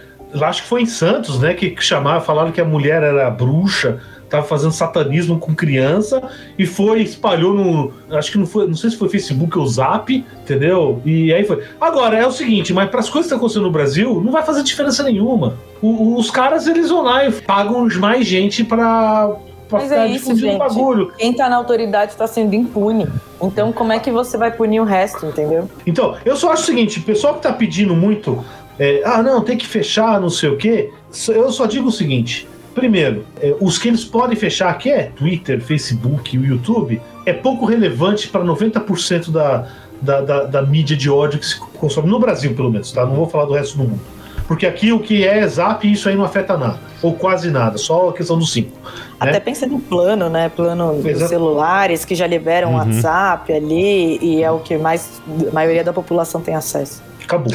Acho 0.41 0.63
que 0.63 0.67
foi 0.67 0.81
em 0.81 0.85
Santos, 0.85 1.39
né, 1.39 1.53
que 1.53 1.73
chamaram, 1.79 2.21
falaram 2.21 2.51
que 2.51 2.59
a 2.59 2.65
mulher 2.65 3.01
era 3.01 3.29
bruxa 3.29 4.01
tava 4.29 4.45
fazendo 4.45 4.71
satanismo 4.71 5.39
com 5.39 5.55
criança 5.55 6.21
e 6.57 6.65
foi, 6.65 7.01
espalhou 7.01 7.53
no. 7.53 7.93
Acho 8.11 8.31
que 8.31 8.37
não 8.37 8.45
foi, 8.45 8.67
não 8.67 8.75
sei 8.75 8.89
se 8.89 8.97
foi 8.97 9.09
Facebook 9.09 9.57
ou 9.57 9.65
Zap, 9.67 10.13
entendeu? 10.13 11.01
E 11.05 11.33
aí 11.33 11.43
foi. 11.43 11.63
Agora, 11.79 12.17
é 12.17 12.25
o 12.25 12.31
seguinte, 12.31 12.73
mas 12.73 12.89
para 12.89 12.99
as 12.99 13.09
coisas 13.09 13.29
que 13.29 13.33
estão 13.33 13.37
acontecendo 13.37 13.63
no 13.63 13.71
Brasil, 13.71 14.21
não 14.23 14.31
vai 14.31 14.43
fazer 14.43 14.63
diferença 14.63 15.03
nenhuma. 15.03 15.57
O, 15.81 16.15
os 16.17 16.29
caras, 16.29 16.67
eles 16.67 16.89
vão 16.89 17.03
lá 17.03 17.27
e 17.27 17.31
pagam 17.31 17.87
mais 17.99 18.25
gente 18.25 18.63
para 18.63 19.35
pra 19.67 19.79
Mas 19.79 19.91
é 19.91 20.07
isso, 20.07 20.35
gente. 20.35 20.57
bagulho. 20.57 21.11
Quem 21.17 21.33
tá 21.33 21.49
na 21.49 21.57
autoridade 21.57 22.15
tá 22.15 22.25
sendo 22.25 22.55
impune. 22.55 23.07
Então, 23.41 23.71
como 23.71 23.91
é 23.91 23.99
que 23.99 24.11
você 24.11 24.37
vai 24.37 24.51
punir 24.51 24.79
o 24.79 24.83
resto, 24.83 25.25
entendeu? 25.25 25.69
Então, 25.85 26.15
eu 26.25 26.35
só 26.35 26.51
acho 26.51 26.63
o 26.63 26.65
seguinte: 26.65 26.99
o 26.99 27.03
pessoal 27.03 27.35
que 27.35 27.41
tá 27.41 27.53
pedindo 27.53 27.95
muito, 27.95 28.43
é, 28.79 29.01
ah, 29.05 29.21
não, 29.21 29.41
tem 29.41 29.57
que 29.57 29.67
fechar, 29.67 30.19
não 30.19 30.29
sei 30.29 30.49
o 30.49 30.57
quê. 30.57 30.91
Eu 31.27 31.51
só 31.51 31.65
digo 31.65 31.89
o 31.89 31.91
seguinte: 31.91 32.47
Primeiro, 32.77 33.25
é, 33.41 33.55
os 33.59 33.79
que 33.79 33.87
eles 33.87 34.05
podem 34.05 34.37
fechar, 34.37 34.71
que 34.77 34.91
é 34.91 35.05
Twitter, 35.05 35.59
Facebook 35.59 36.35
e 36.35 36.37
o 36.37 36.45
YouTube, 36.45 37.01
é 37.25 37.33
pouco 37.33 37.65
relevante 37.65 38.27
para 38.27 38.43
90% 38.43 39.31
da, 39.31 39.67
da, 39.99 40.21
da, 40.21 40.43
da, 40.43 40.61
mídia 40.61 40.95
de 40.95 41.09
ódio 41.09 41.39
que 41.39 41.45
se 41.47 41.59
consome 41.59 42.07
no 42.07 42.19
Brasil, 42.19 42.53
pelo 42.53 42.69
menos, 42.69 42.91
tá? 42.91 43.03
Não 43.03 43.15
vou 43.15 43.27
falar 43.27 43.45
do 43.45 43.53
resto 43.53 43.79
do 43.79 43.83
mundo. 43.85 43.99
Porque 44.47 44.67
aqui 44.67 44.93
o 44.93 44.99
que 44.99 45.25
é 45.25 45.47
zap, 45.47 45.91
isso 45.91 46.07
aí 46.07 46.15
não 46.15 46.23
afeta 46.23 46.55
nada. 46.55 46.77
Ou 47.01 47.15
quase 47.15 47.49
nada, 47.49 47.79
só 47.79 48.09
a 48.09 48.13
questão 48.13 48.37
do 48.37 48.45
5. 48.45 48.69
Né? 48.69 48.91
Até 49.19 49.31
né? 49.31 49.39
pensando 49.39 49.73
em 49.73 49.79
plano, 49.79 50.29
né? 50.29 50.47
Plano 50.49 51.01
dos 51.01 51.29
celulares 51.29 52.05
que 52.05 52.13
já 52.13 52.27
liberam 52.27 52.73
uhum. 52.73 52.77
WhatsApp 52.77 53.53
ali 53.53 54.19
e 54.21 54.43
é 54.43 54.51
o 54.51 54.59
que 54.59 54.77
mais 54.77 55.19
a 55.49 55.51
maioria 55.51 55.83
da 55.83 55.91
população 55.91 56.41
tem 56.41 56.53
acesso. 56.53 57.01
Acabou. 57.27 57.53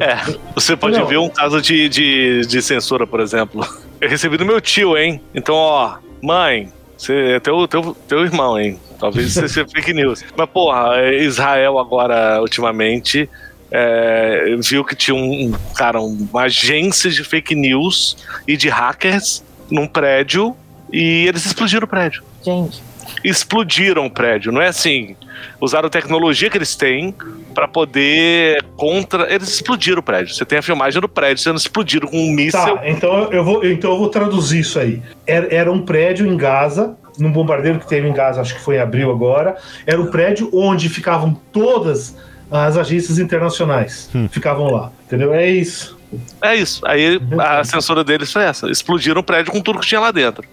é, 0.00 0.34
você 0.54 0.74
pode 0.74 0.98
não. 0.98 1.06
ver 1.06 1.18
um 1.18 1.28
caso 1.28 1.60
de, 1.60 1.88
de, 1.90 2.46
de 2.46 2.62
censura, 2.62 3.06
por 3.06 3.20
exemplo. 3.20 3.66
Eu 4.00 4.08
recebi 4.08 4.38
do 4.38 4.46
meu 4.46 4.60
tio, 4.60 4.96
hein? 4.96 5.20
Então, 5.34 5.54
ó, 5.54 5.96
mãe, 6.22 6.72
você 6.96 7.34
é 7.34 7.40
teu, 7.40 7.68
teu, 7.68 7.94
teu 8.08 8.24
irmão, 8.24 8.58
hein? 8.58 8.80
Talvez 8.98 9.26
isso 9.26 9.46
seja 9.46 9.68
fake 9.68 9.92
news. 9.92 10.24
Mas, 10.34 10.48
porra, 10.48 11.02
Israel 11.12 11.78
agora, 11.78 12.40
ultimamente, 12.40 13.28
é, 13.70 14.56
viu 14.58 14.82
que 14.82 14.96
tinha 14.96 15.14
um, 15.14 15.52
cara, 15.76 16.00
uma 16.00 16.42
agência 16.42 17.10
de 17.10 17.22
fake 17.22 17.54
news 17.54 18.16
e 18.48 18.56
de 18.56 18.70
hackers 18.70 19.44
num 19.70 19.86
prédio 19.86 20.56
e 20.90 21.26
eles 21.26 21.44
explodiram 21.44 21.84
o 21.84 21.88
prédio. 21.88 22.22
Gente 22.42 22.82
explodiram 23.22 24.06
o 24.06 24.10
prédio. 24.10 24.52
Não 24.52 24.60
é 24.60 24.68
assim. 24.68 25.16
Usaram 25.60 25.86
a 25.86 25.90
tecnologia 25.90 26.50
que 26.50 26.58
eles 26.58 26.76
têm 26.76 27.14
para 27.54 27.68
poder 27.68 28.62
contra. 28.76 29.32
Eles 29.32 29.48
explodiram 29.48 30.00
o 30.00 30.02
prédio. 30.02 30.34
Você 30.34 30.44
tem 30.44 30.58
a 30.58 30.62
filmagem 30.62 31.00
do 31.00 31.08
prédio 31.08 31.42
sendo 31.42 31.56
explodido 31.56 32.06
com 32.08 32.18
um 32.18 32.30
míssil. 32.30 32.76
Tá, 32.76 32.82
então 32.84 33.32
eu 33.32 33.44
vou, 33.44 33.64
então 33.64 33.92
eu 33.92 33.98
vou 33.98 34.08
traduzir 34.08 34.60
isso 34.60 34.78
aí. 34.78 35.00
Era, 35.26 35.54
era 35.54 35.72
um 35.72 35.82
prédio 35.82 36.26
em 36.26 36.36
Gaza, 36.36 36.96
num 37.18 37.30
bombardeio 37.30 37.78
que 37.78 37.86
teve 37.86 38.08
em 38.08 38.12
Gaza, 38.12 38.40
acho 38.40 38.54
que 38.54 38.60
foi 38.60 38.76
em 38.76 38.80
abril 38.80 39.10
agora. 39.10 39.56
Era 39.86 40.00
um 40.00 40.06
prédio 40.06 40.50
onde 40.52 40.88
ficavam 40.88 41.40
todas 41.52 42.16
as 42.50 42.76
agências 42.76 43.18
internacionais. 43.18 44.10
Hum. 44.14 44.28
Ficavam 44.28 44.70
lá. 44.70 44.92
Entendeu? 45.06 45.32
É 45.32 45.48
isso. 45.48 45.98
É 46.42 46.54
isso. 46.54 46.86
Aí 46.86 47.20
a 47.38 47.64
censura 47.64 48.04
deles 48.04 48.32
foi 48.32 48.44
essa. 48.44 48.70
Explodiram 48.70 49.20
o 49.20 49.24
prédio 49.24 49.52
com 49.52 49.60
tudo 49.60 49.78
que 49.78 49.86
tinha 49.86 50.00
lá 50.00 50.10
dentro. 50.10 50.44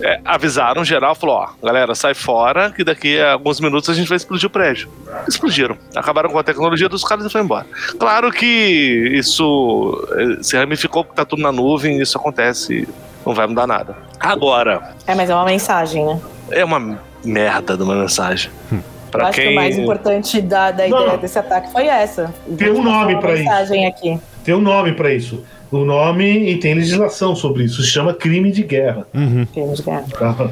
É, 0.00 0.20
avisaram 0.24 0.84
geral, 0.84 1.14
falou: 1.14 1.36
ó, 1.36 1.48
galera, 1.62 1.94
sai 1.94 2.14
fora, 2.14 2.70
que 2.70 2.84
daqui 2.84 3.20
a 3.20 3.32
alguns 3.32 3.60
minutos 3.60 3.88
a 3.90 3.94
gente 3.94 4.08
vai 4.08 4.16
explodir 4.16 4.46
o 4.46 4.50
prédio. 4.50 4.88
Explodiram. 5.28 5.76
Acabaram 5.94 6.30
com 6.30 6.38
a 6.38 6.42
tecnologia 6.42 6.88
dos 6.88 7.04
caras 7.04 7.24
e 7.24 7.30
foi 7.30 7.40
embora. 7.40 7.66
Claro 7.98 8.30
que 8.30 9.10
isso 9.14 10.08
eh, 10.16 10.42
se 10.42 10.56
ramificou 10.56 11.04
porque 11.04 11.16
tá 11.16 11.24
tudo 11.24 11.42
na 11.42 11.52
nuvem, 11.52 12.00
isso 12.00 12.16
acontece, 12.18 12.88
não 13.24 13.34
vai 13.34 13.46
mudar 13.46 13.66
nada. 13.66 13.96
Agora. 14.20 14.94
É, 15.06 15.14
mas 15.14 15.30
é 15.30 15.34
uma 15.34 15.44
mensagem, 15.44 16.04
né? 16.04 16.20
É 16.50 16.64
uma 16.64 16.98
merda 17.24 17.76
de 17.76 17.82
uma 17.82 17.94
mensagem. 17.94 18.50
Hum. 18.72 18.80
Pra 19.10 19.24
Eu 19.24 19.26
acho 19.28 19.36
quem... 19.36 19.46
que 19.46 19.52
o 19.52 19.54
mais 19.54 19.78
importante 19.78 20.42
da, 20.42 20.72
da 20.72 20.88
ideia 20.88 21.16
desse 21.16 21.38
ataque 21.38 21.70
foi 21.70 21.86
essa. 21.86 22.34
Tem 22.58 22.72
um 22.72 22.82
nome 22.82 23.16
para 23.20 23.34
isso. 23.34 23.44
mensagem 23.44 23.86
aqui. 23.86 24.18
Tem 24.44 24.54
um 24.54 24.60
nome 24.60 24.92
para 24.92 25.12
isso. 25.12 25.42
O 25.72 25.84
nome 25.84 26.50
e 26.50 26.58
tem 26.58 26.74
legislação 26.74 27.34
sobre 27.34 27.64
isso. 27.64 27.82
Se 27.82 27.88
chama 27.88 28.14
crime 28.14 28.52
de 28.52 28.62
guerra. 28.62 29.06
Uhum. 29.14 29.46
Crime 29.46 29.74
de 29.74 29.82
guerra. 29.82 30.04
Tá. 30.18 30.50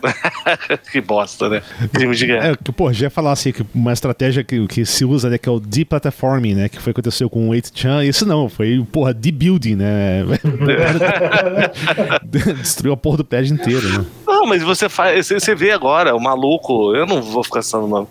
que 0.92 1.00
bosta, 1.00 1.48
né? 1.48 1.62
Crime 1.92 2.14
de 2.14 2.26
guerra. 2.26 2.48
É, 2.48 2.56
que, 2.56 2.72
pô, 2.72 2.92
já 2.92 3.06
ia 3.06 3.10
falar 3.10 3.32
assim, 3.32 3.52
que 3.52 3.64
uma 3.74 3.92
estratégia 3.92 4.42
que, 4.44 4.66
que 4.66 4.84
se 4.84 5.04
usa, 5.04 5.28
né, 5.28 5.38
que 5.38 5.48
é 5.48 5.52
o 5.52 5.60
deplatforming, 5.60 6.54
né, 6.54 6.68
que 6.68 6.80
foi 6.80 6.92
aconteceu 6.92 7.28
com 7.28 7.48
o 7.48 7.52
8chan, 7.52 8.06
isso 8.06 8.26
não, 8.26 8.48
foi, 8.48 8.84
porra, 8.90 9.12
debuilding, 9.12 9.76
né? 9.76 10.24
Destruiu 12.60 12.92
a 12.92 12.96
porra 12.96 13.18
do 13.18 13.24
pad 13.24 13.52
inteiro, 13.52 13.88
né? 13.88 14.06
Não, 14.26 14.46
mas 14.46 14.62
você 14.62 14.88
faz, 14.88 15.28
você 15.28 15.54
vê 15.54 15.70
agora, 15.70 16.14
o 16.14 16.20
maluco, 16.20 16.94
eu 16.94 17.06
não 17.06 17.22
vou 17.22 17.44
ficar 17.44 17.62
falando 17.62 17.86
o 17.86 17.90
nome, 17.90 18.06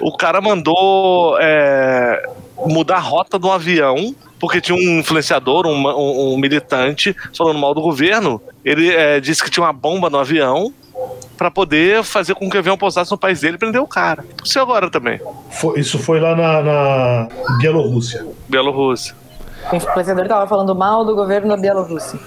o 0.00 0.16
cara 0.16 0.40
mandou 0.40 1.36
é, 1.40 2.22
mudar 2.66 2.96
a 2.96 3.00
rota 3.00 3.38
do 3.38 3.50
avião 3.50 4.14
porque 4.38 4.60
tinha 4.60 4.76
um 4.76 4.98
influenciador, 5.00 5.66
um, 5.66 5.86
um, 5.88 6.34
um 6.34 6.38
militante, 6.38 7.14
falando 7.36 7.58
mal 7.58 7.74
do 7.74 7.80
governo. 7.80 8.40
Ele 8.64 8.92
é, 8.92 9.20
disse 9.20 9.42
que 9.42 9.50
tinha 9.50 9.64
uma 9.64 9.72
bomba 9.72 10.10
no 10.10 10.18
avião 10.18 10.72
pra 11.36 11.50
poder 11.50 12.02
fazer 12.02 12.34
com 12.34 12.48
que 12.48 12.56
o 12.56 12.60
avião 12.60 12.76
pousasse 12.78 13.10
no 13.10 13.18
país 13.18 13.40
dele 13.40 13.56
e 13.56 13.58
prender 13.58 13.80
o 13.80 13.86
cara. 13.86 14.24
Isso 14.44 14.58
agora 14.58 14.90
também. 14.90 15.20
Foi- 15.50 15.78
isso 15.78 15.98
foi 15.98 16.20
lá 16.20 16.34
na, 16.34 16.62
na 16.62 17.28
Bielorrússia. 17.58 18.26
Bielorrússia. 18.48 19.14
O 19.72 19.76
influenciador 19.76 20.28
tava 20.28 20.46
falando 20.46 20.74
mal 20.74 21.04
do 21.04 21.14
governo 21.14 21.48
da 21.48 21.56
Bielorrússia. 21.56 22.18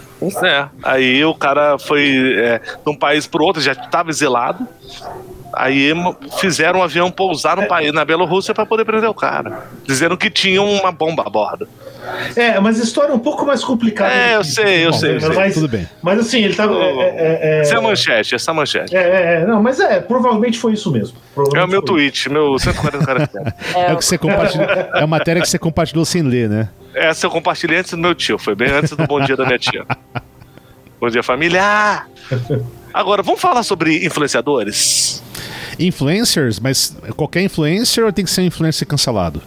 É, 0.44 0.68
aí 0.84 1.23
o 1.23 1.34
cara 1.34 1.80
foi 1.80 2.36
é, 2.38 2.60
de 2.60 2.91
um 2.91 2.95
país 2.95 3.26
pro 3.26 3.44
outro, 3.45 3.61
já 3.61 3.72
estava 3.72 4.10
exilado. 4.10 4.68
Aí 5.60 5.91
fizeram 6.40 6.80
um 6.80 6.84
avião 6.84 7.11
pousar 7.11 7.57
no 7.57 7.68
país, 7.68 7.91
na 7.91 8.06
Bielorrússia, 8.06 8.53
para 8.53 8.65
poder 8.65 8.86
prender 8.86 9.10
o 9.10 9.14
cara. 9.14 9.68
Dizendo 9.86 10.15
que 10.15 10.30
tinha 10.30 10.61
uma 10.61 10.90
bomba 10.90 11.23
a 11.27 11.30
bordo. 11.30 11.68
É, 12.34 12.57
mas 12.61 12.80
a 12.80 12.84
história 12.86 13.11
é 13.11 13.14
um 13.14 13.19
pouco 13.19 13.45
mais 13.45 13.61
complicada. 13.61 14.14
É, 14.14 14.38
eu 14.38 14.44
sei, 14.45 14.86
eu 14.86 14.91
Bom, 14.91 14.98
sei, 14.98 15.15
eu 15.18 15.19
sei. 15.19 15.36
Mas, 15.36 15.53
Tudo 15.53 15.68
bem. 15.68 15.86
Mas 16.02 16.18
assim, 16.18 16.45
ele 16.45 16.56
tava. 16.56 16.73
É, 16.76 16.88
é, 16.88 17.40
é, 17.41 17.60
Essa 17.60 17.76
é 17.76 17.77
a 17.77 17.81
manchete, 17.81 18.36
essa 18.36 18.49
é 18.49 18.53
a 18.53 18.56
manchete. 18.56 18.95
é, 18.95 18.99
é, 19.02 19.34
é, 19.41 19.45
não, 19.45 19.61
mas 19.61 19.81
é, 19.81 19.99
provavelmente 19.99 20.57
foi 20.57 20.72
isso 20.72 20.90
mesmo. 20.94 21.18
É 21.53 21.61
o 21.61 21.68
meu 21.68 21.81
tweet, 21.81 22.30
meu 22.30 22.57
140 22.57 23.06
caracteres. 23.06 23.53
É 23.76 23.94
o 23.94 23.98
que 23.98 24.06
você 24.06 24.18
compartilhou. 24.18 24.65
É 24.65 25.03
a 25.03 25.07
matéria 25.07 25.41
que 25.41 25.49
você 25.49 25.60
compartilhou 25.60 26.06
sem 26.06 26.22
ler, 26.22 26.48
né? 26.48 26.69
Essa 26.95 27.26
eu 27.26 27.31
compartilhei 27.31 27.80
antes 27.80 27.91
do 27.91 27.98
meu 27.98 28.15
tio, 28.15 28.40
foi 28.40 28.56
bem 28.56 28.72
antes 28.72 28.95
do 28.95 29.06
bom 29.06 29.19
dia 29.19 29.36
da 29.36 29.45
minha 29.45 29.60
tia. 29.60 29.86
Bom 31.02 31.10
dia, 31.10 31.22
família! 31.22 32.06
Agora, 32.94 33.22
vamos 33.22 33.41
falar 33.41 33.64
sobre 33.64 34.06
influenciadores? 34.06 35.22
Influencers, 35.80 36.60
mas 36.60 36.96
qualquer 37.16 37.42
influencer 37.42 38.04
ou 38.06 38.12
tem 38.12 38.26
que 38.26 38.32
ser 38.32 38.42
um 38.42 38.46
influencer 38.46 38.88
cancelado? 38.88 39.42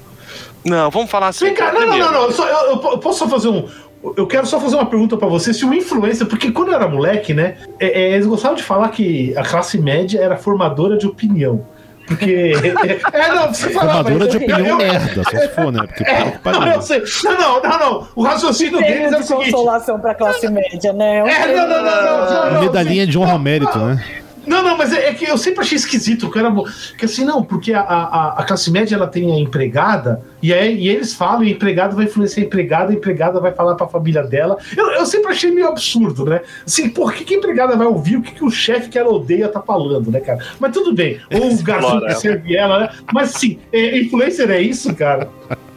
Não, 0.65 0.91
vamos 0.91 1.11
falar 1.11 1.29
assim. 1.29 1.47
Vem 1.47 1.55
cá, 1.55 1.73
não, 1.73 1.87
não, 1.87 1.99
não, 1.99 2.13
não. 2.13 2.31
só- 2.33 2.47
eu, 2.49 2.71
eu- 2.77 2.91
eu 2.93 2.99
posso 2.99 3.19
só 3.19 3.29
fazer 3.29 3.49
um. 3.49 3.69
Eu 4.17 4.27
quero 4.27 4.47
só 4.47 4.59
fazer 4.61 4.75
uma 4.77 4.87
pergunta 4.87 5.17
pra 5.17 5.29
você. 5.29 5.53
Se 5.55 5.65
o 5.65 5.73
influencer, 5.73 6.27
porque 6.27 6.51
quando 6.51 6.69
eu 6.71 6.75
era 6.75 6.89
moleque, 6.89 7.33
né, 7.35 7.57
é, 7.79 7.87
é, 8.03 8.11
eles 8.15 8.27
gostavam 8.27 8.57
de 8.57 8.63
falar 8.63 8.89
que 8.89 9.33
a 9.37 9.43
classe 9.45 9.79
média 9.79 10.21
era 10.21 10.37
formadora 10.37 10.97
de 10.99 11.07
opinião. 11.07 11.65
Porque. 12.07 12.53
é, 13.13 13.29
não, 13.29 13.55
você 13.55 13.71
falava. 13.71 14.03
Formadora 14.05 14.29
de 14.29 14.37
eu- 14.37 14.43
opinião 14.43 14.67
eu- 14.69 14.77
merda, 14.77 15.23
só 15.25 15.31
se 15.39 15.49
for, 15.51 15.73
né? 15.73 15.81
Porque 15.87 16.03
que 16.05 16.51
Não, 16.51 16.67
eu 16.73 16.83
sei. 16.83 17.03
Não, 17.25 17.39
não, 17.39 17.63
não, 17.63 17.79
não. 17.79 18.09
O 18.17 18.23
raciocínio 18.25 18.79
deles 18.81 19.13
é 19.13 19.17
o 19.17 19.21
de 19.21 19.27
seguinte. 19.27 19.51
consolação 19.53 20.01
pra 20.01 20.15
classe 20.15 20.49
média, 20.49 20.93
né? 20.93 21.23
Um 21.23 21.29
É, 21.29 21.55
não, 21.55 21.69
não, 21.69 21.85
não, 21.85 21.85
não, 21.85 22.27
não, 22.45 22.53
não. 22.55 22.61
Medalhinha 22.63 23.07
de 23.07 23.17
honra 23.19 23.33
ao 23.33 23.39
mérito, 23.39 23.79
né? 23.79 24.05
Não, 24.47 24.63
não, 24.63 24.77
mas 24.77 24.93
é, 24.93 25.09
é 25.09 25.15
que 25.15 25.25
eu 25.25 25.39
sempre 25.39 25.61
achei 25.61 25.77
esquisito. 25.77 26.31
Era, 26.37 26.51
bo- 26.51 26.69
que 26.99 27.05
assim, 27.05 27.25
não, 27.25 27.43
porque 27.43 27.73
a, 27.73 27.81
a, 27.81 28.41
a 28.41 28.45
classe 28.45 28.71
média 28.71 28.97
ela 28.97 29.07
tem 29.07 29.33
a 29.33 29.39
empregada, 29.39 30.23
e, 30.43 30.53
aí, 30.53 30.77
e 30.77 30.89
eles 30.89 31.15
falam, 31.15 31.45
e 31.45 31.55
vai 31.95 32.05
influenciar 32.07 32.43
a 32.43 32.47
empregada, 32.47 32.93
a 32.93 32.95
empregada 32.95 33.41
vai 33.41 33.53
falar 33.53 33.75
pra 33.77 33.87
família 33.87 34.23
dela. 34.23 34.57
Eu, 34.77 34.91
eu 34.91 35.07
sempre 35.07 35.31
achei 35.31 35.51
meio 35.51 35.69
absurdo, 35.69 36.25
né? 36.25 36.41
Assim, 36.67 36.89
por 36.89 37.13
que, 37.13 37.25
que 37.25 37.35
a 37.35 37.39
empregada 37.39 37.77
vai 37.77 37.87
ouvir 37.87 38.17
o 38.17 38.23
que, 38.23 38.33
que 38.33 38.45
o 38.45 38.51
chefe 38.51 38.89
que 38.89 38.99
ela 38.99 39.11
odeia 39.11 39.49
tá 39.49 39.61
falando, 39.61 40.11
né, 40.11 40.21
cara? 40.21 40.45
Mas 40.59 40.73
tudo 40.73 40.93
bem. 40.93 41.21
Ou 41.33 41.53
o 41.53 41.63
garçom 41.63 41.99
que 42.01 42.05
ela. 42.07 42.15
serve 42.15 42.57
ela, 42.57 42.81
né? 42.81 42.89
Mas 43.13 43.35
assim, 43.35 43.59
é, 43.73 43.99
influencer 43.99 44.51
é 44.51 44.61
isso, 44.61 44.95
cara? 44.95 45.29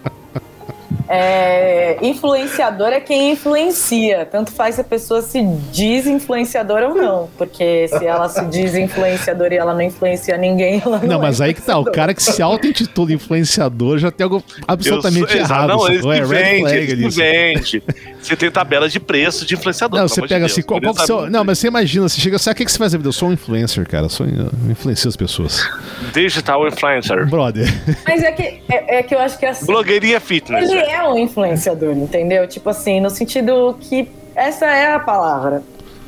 É, 1.07 1.97
influenciador 2.01 2.87
é 2.87 2.99
quem 2.99 3.31
influencia. 3.31 4.25
Tanto 4.25 4.51
faz 4.51 4.75
se 4.75 4.81
a 4.81 4.83
pessoa 4.83 5.21
se 5.21 5.41
diz 5.71 6.07
influenciadora 6.07 6.89
ou 6.89 6.95
não. 6.95 7.29
Porque 7.37 7.87
se 7.87 8.05
ela 8.05 8.27
se 8.29 8.43
diz 8.45 8.75
influenciadora 8.75 9.53
e 9.53 9.57
ela 9.57 9.73
não 9.73 9.81
influencia 9.81 10.37
ninguém, 10.37 10.81
ela 10.85 10.99
não 10.99 11.07
Não, 11.07 11.15
é 11.19 11.21
mas 11.21 11.41
aí 11.41 11.53
que 11.53 11.61
tá, 11.61 11.77
o 11.77 11.85
cara 11.85 12.13
que 12.13 12.23
se 12.23 12.41
auto-intitula 12.41 13.13
influenciador 13.13 13.97
já 13.97 14.11
tem 14.11 14.23
algo 14.23 14.43
absolutamente 14.67 15.31
sou- 15.31 15.39
errado. 15.39 15.67
Não, 15.67 15.85
que 15.85 15.93
é 15.93 16.85
que 16.85 16.93
isso. 16.93 17.17
vendem. 17.19 17.83
Você 18.21 18.35
tem 18.35 18.49
tabela 18.49 18.89
de 18.89 18.99
preço 18.99 19.45
de 19.45 19.53
influenciador. 19.53 19.99
Não, 19.99 20.07
você 20.07 20.21
de 20.21 20.27
pega 20.27 20.39
Deus. 20.39 20.51
assim, 20.51 20.61
qual, 20.63 20.81
qual 20.81 20.93
que 20.93 21.01
é 21.01 21.03
o 21.03 21.05
seu... 21.05 21.29
Não, 21.29 21.43
mas 21.43 21.59
você 21.59 21.67
imagina, 21.67 22.09
você 22.09 22.19
chega, 22.19 22.37
sabe 22.39 22.53
o 22.53 22.57
que 22.57 22.65
que 22.65 22.71
você 22.71 22.77
faz 22.77 22.91
na 22.93 22.97
vida? 22.97 23.07
Eu 23.09 23.13
sou 23.13 23.29
um 23.29 23.33
influencer, 23.33 23.87
cara, 23.87 24.05
eu 24.05 24.09
sou 24.09 24.25
eu 24.25 24.49
influencio 24.71 25.07
as 25.07 25.15
pessoas. 25.15 25.69
Digital 26.13 26.67
influencer. 26.67 27.27
Brother, 27.29 27.67
Mas 28.07 28.23
é 28.23 28.31
que, 28.31 28.61
é, 28.69 28.97
é 28.97 29.03
que 29.03 29.13
eu 29.13 29.19
acho 29.19 29.37
que 29.37 29.45
assim. 29.45 29.65
Blogueirinha 29.65 30.19
fitness. 30.19 30.69
Ele 30.69 30.79
é 30.79 30.94
um 31.03 31.17
influenciador, 31.17 31.91
entendeu? 31.91 32.47
Tipo 32.47 32.69
assim, 32.69 32.99
no 32.99 33.09
sentido 33.09 33.75
que 33.79 34.09
essa 34.35 34.65
é 34.65 34.93
a 34.93 34.99
palavra. 34.99 35.63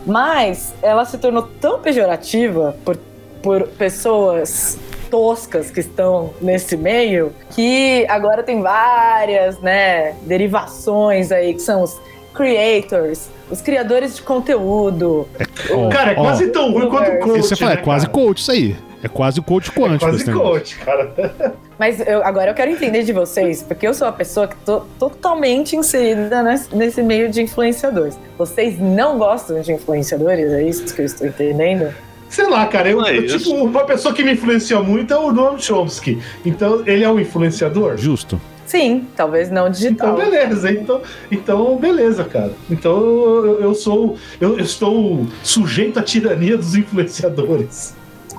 Mas 0.05 0.73
ela 0.81 1.03
se 1.05 1.17
tornou 1.17 1.43
tão 1.59 1.79
pejorativa 1.79 2.75
por, 2.85 2.97
por 3.41 3.67
pessoas 3.69 4.77
toscas 5.09 5.71
que 5.71 5.79
estão 5.79 6.33
nesse 6.41 6.75
meio 6.75 7.33
que 7.51 8.05
agora 8.09 8.43
tem 8.43 8.61
várias, 8.61 9.59
né, 9.59 10.15
derivações 10.23 11.31
aí 11.31 11.53
que 11.53 11.61
são 11.61 11.81
os 11.81 11.99
creators, 12.33 13.29
os 13.49 13.61
criadores 13.61 14.15
de 14.15 14.21
conteúdo. 14.21 15.27
Ó, 15.71 15.89
cara, 15.89 16.11
é 16.11 16.15
quase 16.15 16.47
tão 16.47 16.71
ruim 16.71 16.89
quanto 16.89 17.11
o 17.11 17.19
coach. 17.19 17.39
Isso 17.39 17.49
você 17.49 17.55
fala, 17.55 17.73
é 17.73 17.75
né, 17.77 17.81
quase 17.81 18.05
cara? 18.05 18.13
coach 18.13 18.39
isso 18.39 18.51
aí. 18.51 18.75
É 19.03 19.07
quase 19.07 19.39
o 19.39 19.43
coach 19.43 19.71
quântico 19.71 19.99
Quase 20.05 20.17
esse 20.17 20.27
negócio. 20.27 20.49
coach, 20.51 20.77
cara. 20.79 21.53
Mas 21.77 21.99
eu- 22.05 22.23
agora 22.25 22.49
eu 22.51 22.55
quero 22.55 22.71
entender 22.71 23.03
de 23.03 23.13
vocês, 23.13 23.61
porque 23.61 23.87
eu 23.87 23.93
sou 23.93 24.07
uma 24.07 24.13
pessoa 24.13 24.47
que 24.47 24.55
tô 24.65 24.81
totalmente 24.97 25.75
inserida 25.75 26.41
nesse, 26.41 26.75
nesse 26.75 27.03
meio 27.03 27.29
de 27.29 27.41
influenciadores. 27.43 28.17
Vocês 28.37 28.79
não 28.79 29.17
gostam 29.19 29.61
de 29.61 29.71
influenciadores? 29.71 30.51
É 30.51 30.63
isso 30.63 30.93
que 30.95 31.01
eu 31.01 31.05
estou 31.05 31.27
entendendo? 31.27 31.93
Sei 32.27 32.47
lá, 32.49 32.65
cara, 32.65 32.89
eu, 32.89 33.05
é 33.05 33.17
eu, 33.19 33.27
tipo, 33.27 33.51
uma 33.53 33.85
pessoa 33.85 34.13
que 34.13 34.23
me 34.23 34.33
influencia 34.33 34.79
muito 34.81 35.13
é 35.13 35.17
o 35.17 35.31
Noam 35.31 35.57
Chomsky. 35.59 36.21
Então, 36.43 36.81
ele 36.85 37.03
é 37.03 37.09
um 37.09 37.19
influenciador? 37.19 37.95
Justo. 37.97 38.41
Sim, 38.65 39.07
talvez 39.15 39.49
não 39.49 39.67
Então, 39.67 39.71
digital. 39.71 40.15
beleza. 40.17 40.69
Então, 40.71 41.01
então 41.31 41.77
beleza, 41.77 42.25
cara. 42.25 42.51
Então, 42.69 42.97
eu, 42.99 43.59
eu 43.61 43.73
sou. 43.73 44.17
Eu, 44.41 44.57
eu 44.57 44.63
estou 44.65 45.25
sujeito 45.41 45.99
à 45.99 46.01
tirania 46.03 46.57
dos 46.57 46.75
influenciadores. 46.75 47.95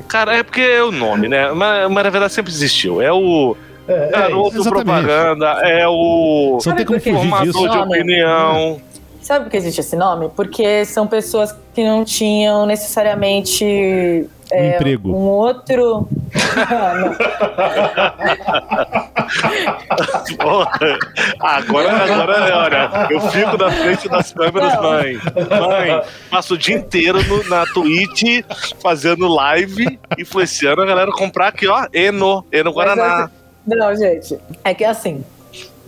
Cara, 0.07 0.37
é 0.37 0.43
porque 0.43 0.61
é 0.61 0.83
o 0.83 0.93
nome, 0.93 1.29
né? 1.29 1.51
Mas, 1.53 1.91
mas 1.91 2.05
na 2.05 2.11
verdade 2.11 2.33
sempre 2.33 2.53
existiu. 2.53 3.01
É 3.03 3.13
o 3.13 3.57
É, 3.89 3.93
é 3.93 4.11
garoto 4.11 4.57
exatamente. 4.59 4.85
propaganda, 4.85 5.47
é 5.63 5.87
o 5.89 6.59
não 6.65 6.77
tem 6.77 6.87
como 6.87 7.01
fugir 7.01 7.15
disso. 7.43 7.53
formador 7.53 7.71
de 7.71 7.79
opinião. 7.79 8.81
Sabe 9.23 9.45
por 9.45 9.51
que 9.51 9.57
existe 9.59 9.81
esse 9.81 9.97
nome? 9.97 10.31
Porque 10.35 10.85
são 10.87 11.07
pessoas 11.07 11.55
que 11.75 11.85
não 11.85 12.03
tinham 12.05 12.65
necessariamente 12.65 13.65
Um 13.65 14.29
é, 14.51 14.77
emprego. 14.77 15.11
um 15.11 15.27
outro. 15.27 16.09
Porra. 20.39 20.99
Agora, 21.41 21.93
agora, 22.05 22.59
olha, 22.59 23.07
eu 23.11 23.21
fico 23.31 23.57
na 23.57 23.71
frente 23.71 24.09
das 24.09 24.33
câmeras, 24.33 24.75
Não. 24.75 24.83
mãe. 24.83 25.15
Mãe, 25.61 26.03
passo 26.31 26.55
o 26.55 26.59
dia 26.59 26.77
inteiro 26.77 27.23
no- 27.25 27.45
na 27.49 27.65
Twitch 27.67 28.45
fazendo 28.83 29.27
live, 29.29 29.99
influenciando 30.19 30.83
a 30.83 30.87
galera 30.87 31.11
a 31.11 31.15
comprar 31.15 31.49
aqui, 31.49 31.67
ó, 31.67 31.87
Eno, 31.93 32.45
Eno 32.53 32.73
Guaraná. 32.73 33.31
Mas, 33.67 33.79
Não, 33.79 33.95
gente. 33.97 34.39
É 34.65 34.73
que 34.75 34.85
assim. 34.85 35.25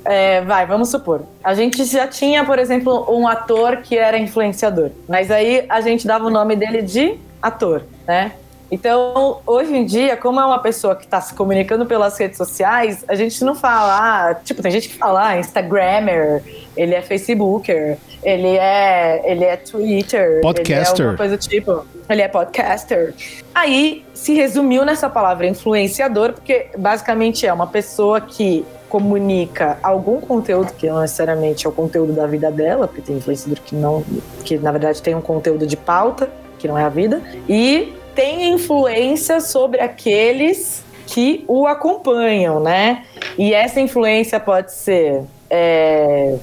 é, 0.05 0.41
vai, 0.43 0.67
vamos 0.67 0.91
supor. 0.91 1.23
A 1.45 1.55
gente 1.55 1.85
já 1.85 2.07
tinha, 2.07 2.45
por 2.45 2.59
exemplo, 2.59 3.07
um 3.09 3.27
ator 3.29 3.79
que 3.79 3.97
era 3.97 4.19
influenciador. 4.19 4.91
Mas 5.09 5.31
aí 5.31 5.65
a 5.69 5.81
gente 5.81 6.07
dava 6.07 6.27
o 6.27 6.31
nome 6.31 6.57
dele 6.57 6.83
de 6.83 7.17
ator, 7.43 7.83
né? 8.07 8.33
Então, 8.71 9.41
hoje 9.47 9.77
em 9.77 9.85
dia, 9.85 10.17
como 10.17 10.41
é 10.41 10.47
uma 10.47 10.61
pessoa 10.61 10.95
que 10.95 11.05
está 11.05 11.21
se 11.21 11.35
comunicando 11.35 11.85
pelas 11.87 12.17
redes 12.17 12.37
sociais, 12.37 13.05
a 13.09 13.15
gente 13.15 13.45
não 13.45 13.55
fala, 13.55 14.31
ah, 14.31 14.35
tipo, 14.35 14.63
tem 14.63 14.71
gente 14.71 14.89
que 14.89 14.95
fala, 14.95 15.29
ah, 15.29 15.39
Instagrammer, 15.39 16.43
ele 16.77 16.95
é 16.95 17.03
Facebooker, 17.03 17.99
ele 18.23 18.57
é, 18.57 19.23
ele 19.25 19.45
é 19.45 19.57
Twitter, 19.57 20.41
Podcaster. 20.41 20.77
ele 20.77 20.85
é 20.85 20.89
alguma 20.89 21.17
coisa 21.17 21.37
do 21.37 21.41
tipo, 21.41 21.85
ele 22.09 22.23
é 22.23 22.29
podcaster. 22.29 23.15
Aí 23.55 24.05
se 24.15 24.35
resumiu 24.35 24.85
nessa 24.85 25.09
palavra 25.09 25.47
influenciador, 25.47 26.33
porque 26.33 26.67
basicamente 26.79 27.47
é 27.47 27.53
uma 27.53 27.67
pessoa 27.67 28.21
que 28.21 28.65
comunica 28.89 29.79
algum 29.83 30.21
conteúdo 30.21 30.73
que 30.73 30.89
não 30.89 31.01
necessariamente 31.01 31.65
é 31.65 31.69
o 31.69 31.73
conteúdo 31.73 32.13
da 32.13 32.27
vida 32.27 32.51
dela, 32.51 32.89
porque 32.89 33.03
tem 33.03 33.17
influenciador 33.17 33.59
que 33.65 33.75
não, 33.75 34.05
que 34.45 34.59
na 34.59 34.73
verdade 34.73 35.01
tem 35.01 35.15
um 35.15 35.21
conteúdo 35.21 35.67
de 35.67 35.77
pauta, 35.77 36.29
que 36.59 36.67
não 36.67 36.77
é 36.77 36.85
a 36.85 36.89
vida, 36.89 37.23
e 37.49 37.95
tem 38.15 38.53
influência 38.53 39.41
sobre 39.41 39.81
aqueles 39.81 40.85
que 41.07 41.45
o 41.49 41.67
acompanham, 41.67 42.61
né? 42.61 43.05
E 43.37 43.53
essa 43.53 43.81
influência 43.81 44.39
pode 44.39 44.73
ser 44.73 45.23
é, 45.49 46.37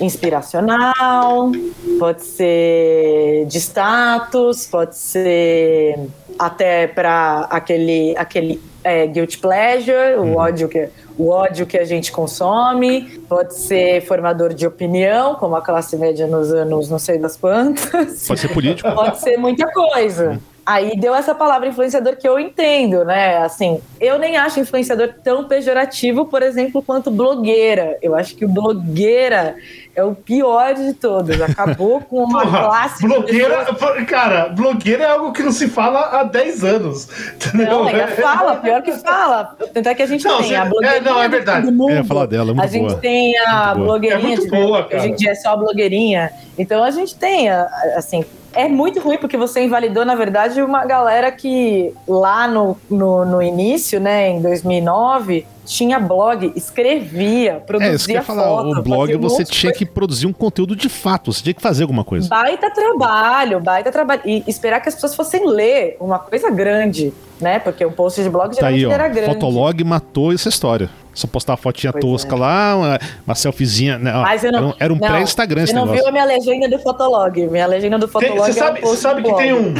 inspiracional, 0.00 1.52
pode 1.98 2.24
ser 2.24 3.46
de 3.46 3.58
status, 3.58 4.66
pode 4.66 4.96
ser 4.96 5.98
até 6.38 6.86
para 6.86 7.46
aquele 7.50 8.16
aquele 8.16 8.60
é, 8.84 9.06
guilt 9.06 9.38
pleasure, 9.40 10.16
o 10.18 10.36
ódio 10.36 10.68
que 10.68 10.88
o 11.18 11.30
ódio 11.30 11.66
que 11.66 11.76
a 11.76 11.84
gente 11.84 12.12
consome, 12.12 13.20
pode 13.28 13.54
ser 13.54 14.06
formador 14.06 14.54
de 14.54 14.64
opinião, 14.64 15.34
como 15.34 15.56
a 15.56 15.60
classe 15.60 15.96
média 15.96 16.28
nos 16.28 16.52
anos 16.52 16.88
não 16.88 16.98
sei 16.98 17.18
das 17.18 17.36
quantas. 17.36 18.26
Pode 18.26 18.40
ser 18.40 18.48
político. 18.48 18.90
Pode 18.92 19.18
ser 19.18 19.36
muita 19.36 19.68
coisa. 19.72 20.40
Aí 20.70 20.98
deu 20.98 21.14
essa 21.14 21.34
palavra 21.34 21.66
influenciador 21.66 22.14
que 22.16 22.28
eu 22.28 22.38
entendo, 22.38 23.02
né? 23.02 23.38
Assim, 23.38 23.80
eu 23.98 24.18
nem 24.18 24.36
acho 24.36 24.60
influenciador 24.60 25.08
tão 25.24 25.44
pejorativo, 25.44 26.26
por 26.26 26.42
exemplo, 26.42 26.82
quanto 26.82 27.10
blogueira. 27.10 27.96
Eu 28.02 28.14
acho 28.14 28.36
que 28.36 28.44
o 28.44 28.48
blogueira 28.48 29.56
é 29.96 30.04
o 30.04 30.14
pior 30.14 30.74
de 30.74 30.92
todos. 30.92 31.40
Acabou 31.40 32.02
com 32.04 32.22
uma 32.22 32.42
Porra, 32.42 32.64
classe. 32.66 33.02
blogueira, 33.06 33.64
pessoas- 33.64 34.04
cara, 34.04 34.50
blogueira 34.50 35.04
é 35.04 35.10
algo 35.10 35.32
que 35.32 35.42
não 35.42 35.52
se 35.52 35.68
fala 35.68 36.00
há 36.20 36.22
10 36.24 36.62
anos. 36.62 37.08
Entendeu? 37.36 37.66
Não, 37.66 37.88
ainda 37.88 38.08
fala, 38.20 38.56
pior 38.56 38.82
que 38.82 38.92
fala. 38.92 39.56
Tanto 39.72 39.88
é 39.88 39.94
que 39.94 40.02
a 40.02 40.06
gente 40.06 40.26
Não, 40.26 40.38
tem 40.42 40.54
a 40.54 40.66
blogueirinha 40.66 40.98
é, 40.98 41.00
não, 41.00 41.22
é 41.22 41.28
verdade. 41.30 41.66
Eu 41.68 41.90
ia 41.90 42.04
falar 42.04 42.26
dela, 42.26 42.50
é 42.50 42.54
muito 42.54 42.62
a 42.62 42.66
gente 42.66 42.88
boa. 42.88 43.00
tem 43.00 43.38
a 43.38 43.74
blogueirinha, 43.74 44.22
É 44.34 44.36
muito 44.36 44.42
de- 44.42 44.50
boa, 44.50 44.84
que 44.84 44.94
hoje 44.96 45.06
em 45.06 45.08
cara. 45.08 45.16
dia 45.18 45.30
é 45.30 45.34
só 45.34 45.48
a 45.50 45.56
blogueirinha. 45.56 46.30
Então 46.58 46.84
a 46.84 46.90
gente 46.90 47.14
tem, 47.14 47.48
assim, 47.96 48.22
é 48.52 48.68
muito 48.68 49.00
ruim 49.00 49.18
porque 49.18 49.36
você 49.36 49.64
invalidou, 49.64 50.04
na 50.04 50.14
verdade, 50.14 50.60
uma 50.62 50.84
galera 50.84 51.30
que 51.30 51.92
lá 52.06 52.48
no, 52.48 52.76
no, 52.90 53.24
no 53.24 53.42
início, 53.42 54.00
né, 54.00 54.30
em 54.30 54.40
2009, 54.42 55.46
tinha 55.64 55.98
blog, 55.98 56.50
escrevia, 56.56 57.52
É, 57.52 57.56
isso 57.56 57.64
que 57.64 57.72
eu 57.72 57.78
produzia 57.78 58.14
ia 58.14 58.22
falar. 58.22 58.44
foto. 58.48 58.78
o 58.78 58.82
blog 58.82 59.16
você 59.16 59.44
tinha 59.44 59.72
que 59.72 59.84
produzir 59.84 60.26
um 60.26 60.32
conteúdo 60.32 60.74
de 60.74 60.88
fato, 60.88 61.32
você 61.32 61.42
tinha 61.42 61.54
que 61.54 61.60
fazer 61.60 61.82
alguma 61.82 62.02
coisa. 62.04 62.28
Baita 62.28 62.70
trabalho, 62.70 63.60
baita 63.60 63.92
trabalho. 63.92 64.22
E 64.24 64.42
esperar 64.46 64.80
que 64.80 64.88
as 64.88 64.94
pessoas 64.94 65.14
fossem 65.14 65.46
ler 65.46 65.96
uma 66.00 66.18
coisa 66.18 66.50
grande, 66.50 67.12
né? 67.40 67.58
Porque 67.58 67.84
um 67.84 67.92
post 67.92 68.22
de 68.22 68.30
blog 68.30 68.48
Tá 68.50 68.54
geralmente 68.54 68.80
aí, 68.84 68.86
ó. 68.86 68.92
era 68.92 69.08
grande. 69.08 69.34
Fotolog 69.34 69.84
matou 69.84 70.32
essa 70.32 70.48
história. 70.48 70.88
Só 71.18 71.26
postar 71.26 71.54
uma 71.54 71.56
fotinha 71.56 71.92
Pois 71.92 72.00
tosca 72.00 72.36
é. 72.36 72.38
lá, 72.38 72.76
uma, 72.76 72.98
uma 73.26 73.34
selfiezinha. 73.34 73.98
Né? 73.98 74.12
Mas 74.12 74.44
eu 74.44 74.52
não, 74.52 74.58
era 74.58 74.68
um, 74.68 74.74
era 74.78 74.92
um 74.92 74.96
não, 74.96 75.08
pré-Instagram 75.08 75.62
esse 75.64 75.72
Você 75.72 75.76
não 75.76 75.86
negócio. 75.86 76.02
viu 76.02 76.08
a 76.08 76.12
minha 76.12 76.24
legenda 76.24 76.68
do 76.68 76.78
Fotolog. 76.78 77.46
Minha 77.48 77.66
legenda 77.66 77.98
do 77.98 78.06
Tem- 78.06 78.28
Fotolog 78.28 78.52
Você 78.52 78.60
é 78.60 78.62
um 78.62 78.66
sabe, 78.66 78.80
você 78.80 78.96
sabe 78.96 79.22
que 79.24 79.34
tem 79.34 79.52
um, 79.52 79.74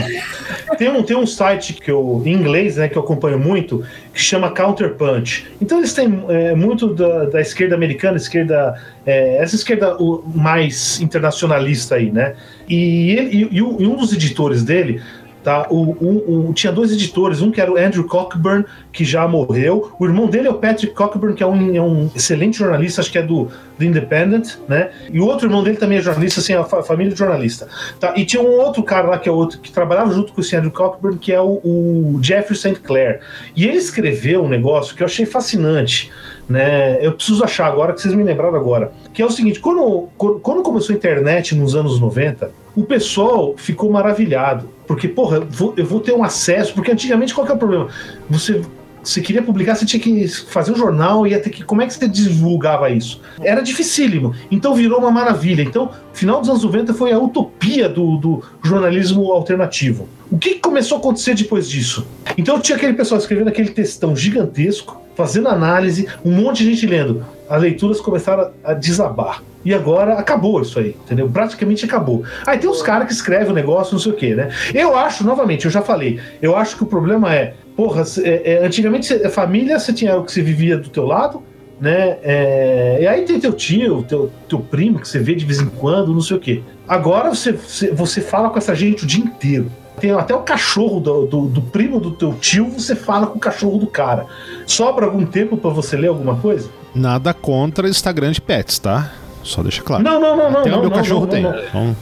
tem 0.76 0.90
um 0.90 1.02
tem 1.04 1.16
um 1.16 1.26
site 1.26 1.74
que 1.74 1.90
eu 1.92 2.20
em 2.26 2.32
inglês, 2.32 2.76
né, 2.76 2.88
que 2.88 2.98
eu 2.98 3.02
acompanho 3.02 3.38
muito, 3.38 3.84
que 4.12 4.20
chama 4.20 4.50
Counterpunch. 4.50 5.46
Então 5.62 5.78
eles 5.78 5.92
têm 5.92 6.24
é, 6.28 6.56
muito 6.56 6.92
da, 6.92 7.26
da 7.26 7.40
esquerda 7.40 7.76
americana, 7.76 8.16
esquerda 8.16 8.74
é, 9.06 9.36
essa 9.40 9.54
esquerda 9.54 9.96
o, 10.02 10.24
mais 10.34 11.00
internacionalista 11.00 11.94
aí, 11.94 12.10
né? 12.10 12.34
E, 12.68 13.12
ele, 13.12 13.48
e, 13.52 13.58
e 13.58 13.62
um 13.62 13.96
dos 13.96 14.12
editores 14.12 14.64
dele 14.64 15.00
Tá? 15.48 15.66
O, 15.70 15.76
o- 15.76 16.48
o- 16.50 16.52
tinha 16.52 16.70
dois 16.70 16.92
editores, 16.92 17.40
um 17.40 17.50
que 17.50 17.58
era 17.58 17.72
o 17.72 17.78
Andrew 17.78 18.04
Cockburn, 18.04 18.66
que 18.92 19.02
já 19.02 19.26
morreu. 19.26 19.90
O 19.98 20.04
irmão 20.04 20.26
dele 20.26 20.46
é 20.46 20.50
o 20.50 20.54
Patrick 20.58 20.92
Cockburn, 20.92 21.34
que 21.34 21.42
é 21.42 21.46
um, 21.46 21.74
é 21.74 21.80
um 21.80 22.10
excelente 22.14 22.58
jornalista, 22.58 23.00
acho 23.00 23.10
que 23.10 23.16
é 23.16 23.22
do, 23.22 23.48
do 23.78 23.82
Independent, 23.82 24.56
né? 24.68 24.90
E 25.10 25.18
o 25.18 25.24
outro 25.24 25.46
irmão 25.46 25.62
dele 25.62 25.78
também 25.78 25.96
é 25.96 26.02
jornalista, 26.02 26.40
assim, 26.40 26.52
a 26.52 26.64
fa- 26.64 26.82
família 26.82 27.10
de 27.14 27.18
jornalista. 27.18 27.66
Tá? 27.98 28.12
E 28.14 28.26
tinha 28.26 28.42
um 28.42 28.60
outro 28.60 28.82
cara 28.82 29.08
lá, 29.08 29.18
que 29.18 29.26
é 29.26 29.32
outro, 29.32 29.58
que 29.58 29.72
trabalhava 29.72 30.12
junto 30.12 30.34
com 30.34 30.40
esse 30.42 30.54
Andrew 30.54 30.70
Cockburn, 30.70 31.16
que 31.16 31.32
é 31.32 31.40
o, 31.40 31.60
o 31.64 32.18
Jeffrey 32.20 32.54
St. 32.54 32.74
Clair. 32.80 33.20
E 33.56 33.64
ele 33.64 33.78
escreveu 33.78 34.42
um 34.44 34.48
negócio 34.50 34.94
que 34.94 35.02
eu 35.02 35.06
achei 35.06 35.24
fascinante. 35.24 36.10
Né? 36.46 36.98
Eu 37.00 37.12
preciso 37.12 37.42
achar 37.42 37.66
agora, 37.66 37.94
que 37.94 38.02
vocês 38.02 38.12
me 38.12 38.22
lembraram 38.22 38.54
agora. 38.54 38.92
Que 39.14 39.22
é 39.22 39.24
o 39.26 39.30
seguinte: 39.30 39.60
quando 39.60 40.08
quando 40.18 40.62
começou 40.62 40.94
a 40.94 40.96
internet 40.96 41.54
nos 41.54 41.74
anos 41.74 41.98
90, 42.00 42.50
o 42.78 42.84
pessoal 42.84 43.54
ficou 43.56 43.90
maravilhado. 43.90 44.70
Porque, 44.86 45.08
porra, 45.08 45.38
eu 45.38 45.46
vou, 45.50 45.74
eu 45.76 45.84
vou 45.84 45.98
ter 45.98 46.12
um 46.12 46.22
acesso. 46.22 46.72
Porque 46.72 46.92
antigamente 46.92 47.34
qual 47.34 47.44
que 47.44 47.52
é 47.52 47.54
o 47.54 47.58
problema? 47.58 47.88
Você. 48.30 48.62
Você 49.00 49.22
queria 49.22 49.40
publicar, 49.40 49.74
você 49.74 49.86
tinha 49.86 50.02
que 50.02 50.28
fazer 50.28 50.72
um 50.72 50.76
jornal, 50.76 51.26
ia 51.26 51.40
ter 51.40 51.48
que. 51.50 51.64
Como 51.64 51.80
é 51.80 51.86
que 51.86 51.94
você 51.94 52.06
divulgava 52.06 52.90
isso? 52.90 53.22
Era 53.40 53.62
dificílimo. 53.62 54.34
Então 54.50 54.74
virou 54.74 54.98
uma 54.98 55.10
maravilha. 55.10 55.62
Então, 55.62 55.90
final 56.12 56.40
dos 56.40 56.50
anos 56.50 56.64
90 56.64 56.92
foi 56.92 57.12
a 57.12 57.18
utopia 57.18 57.88
do, 57.88 58.18
do 58.18 58.42
jornalismo 58.62 59.32
alternativo. 59.32 60.08
O 60.30 60.36
que 60.36 60.56
começou 60.56 60.96
a 60.96 60.98
acontecer 60.98 61.34
depois 61.34 61.70
disso? 61.70 62.06
Então 62.36 62.60
tinha 62.60 62.76
aquele 62.76 62.92
pessoal 62.92 63.18
escrevendo 63.18 63.48
aquele 63.48 63.70
textão 63.70 64.14
gigantesco, 64.14 65.00
fazendo 65.14 65.48
análise, 65.48 66.06
um 66.22 66.32
monte 66.32 66.64
de 66.64 66.72
gente 66.72 66.86
lendo. 66.86 67.24
As 67.48 67.62
leituras 67.62 68.00
começaram 68.00 68.50
a 68.62 68.74
desabar. 68.74 69.42
E 69.64 69.74
agora 69.74 70.14
acabou 70.14 70.62
isso 70.62 70.78
aí, 70.78 70.96
entendeu? 71.04 71.28
Praticamente 71.28 71.84
acabou. 71.84 72.22
Aí 72.46 72.58
tem 72.58 72.70
uns 72.70 72.80
caras 72.82 73.06
que 73.06 73.12
escrevem 73.12 73.50
o 73.50 73.54
negócio, 73.54 73.92
não 73.92 74.00
sei 74.00 74.12
o 74.12 74.14
quê, 74.14 74.34
né? 74.34 74.50
Eu 74.72 74.96
acho, 74.96 75.24
novamente, 75.24 75.64
eu 75.64 75.70
já 75.70 75.82
falei, 75.82 76.20
eu 76.40 76.56
acho 76.56 76.76
que 76.76 76.84
o 76.84 76.86
problema 76.86 77.34
é, 77.34 77.54
porra, 77.76 78.04
é, 78.22 78.52
é, 78.54 78.66
antigamente 78.66 79.06
cê- 79.06 79.26
a 79.26 79.30
família 79.30 79.78
você 79.78 79.92
tinha 79.92 80.16
o 80.16 80.24
que 80.24 80.32
você 80.32 80.42
vivia 80.42 80.78
do 80.78 80.88
teu 80.88 81.04
lado, 81.04 81.42
né? 81.80 82.18
É, 82.22 82.98
e 83.02 83.06
aí 83.06 83.24
tem 83.24 83.38
teu 83.38 83.52
tio, 83.52 84.02
teu, 84.02 84.30
teu 84.48 84.60
primo 84.60 84.98
que 84.98 85.08
você 85.08 85.18
vê 85.18 85.34
de 85.34 85.44
vez 85.44 85.60
em 85.60 85.66
quando, 85.66 86.12
não 86.12 86.20
sei 86.20 86.36
o 86.36 86.40
quê. 86.40 86.62
Agora 86.86 87.28
você, 87.28 87.52
você, 87.52 88.20
fala 88.20 88.50
com 88.50 88.58
essa 88.58 88.74
gente 88.74 89.04
o 89.04 89.06
dia 89.06 89.24
inteiro. 89.24 89.70
Tem 90.00 90.12
até 90.12 90.34
o 90.34 90.40
cachorro 90.42 91.00
do, 91.00 91.26
do, 91.26 91.46
do 91.46 91.60
primo 91.62 91.98
do 91.98 92.12
teu 92.12 92.32
tio, 92.34 92.66
você 92.66 92.94
fala 92.94 93.26
com 93.26 93.36
o 93.36 93.40
cachorro 93.40 93.78
do 93.78 93.86
cara. 93.86 94.26
Sobra 94.66 95.06
algum 95.06 95.26
tempo 95.26 95.56
pra 95.56 95.70
você 95.70 95.96
ler 95.96 96.08
alguma 96.08 96.36
coisa? 96.36 96.70
Nada 96.94 97.34
contra 97.34 97.88
Instagram 97.88 98.30
de 98.30 98.40
pets, 98.40 98.78
tá? 98.78 99.12
Só 99.48 99.62
deixa 99.62 99.82
claro. 99.82 100.04
Não, 100.04 100.20
não, 100.20 100.36
não, 100.36 100.50
não. 100.50 100.60
Até 100.60 100.70
não, 100.70 100.78
o 100.78 100.80
meu 100.82 100.90
não, 100.90 100.96
cachorro 100.96 101.20
não, 101.22 101.26
tem. 101.28 101.42
não, 101.42 101.52
não. 101.52 101.58
Então, 101.62 101.96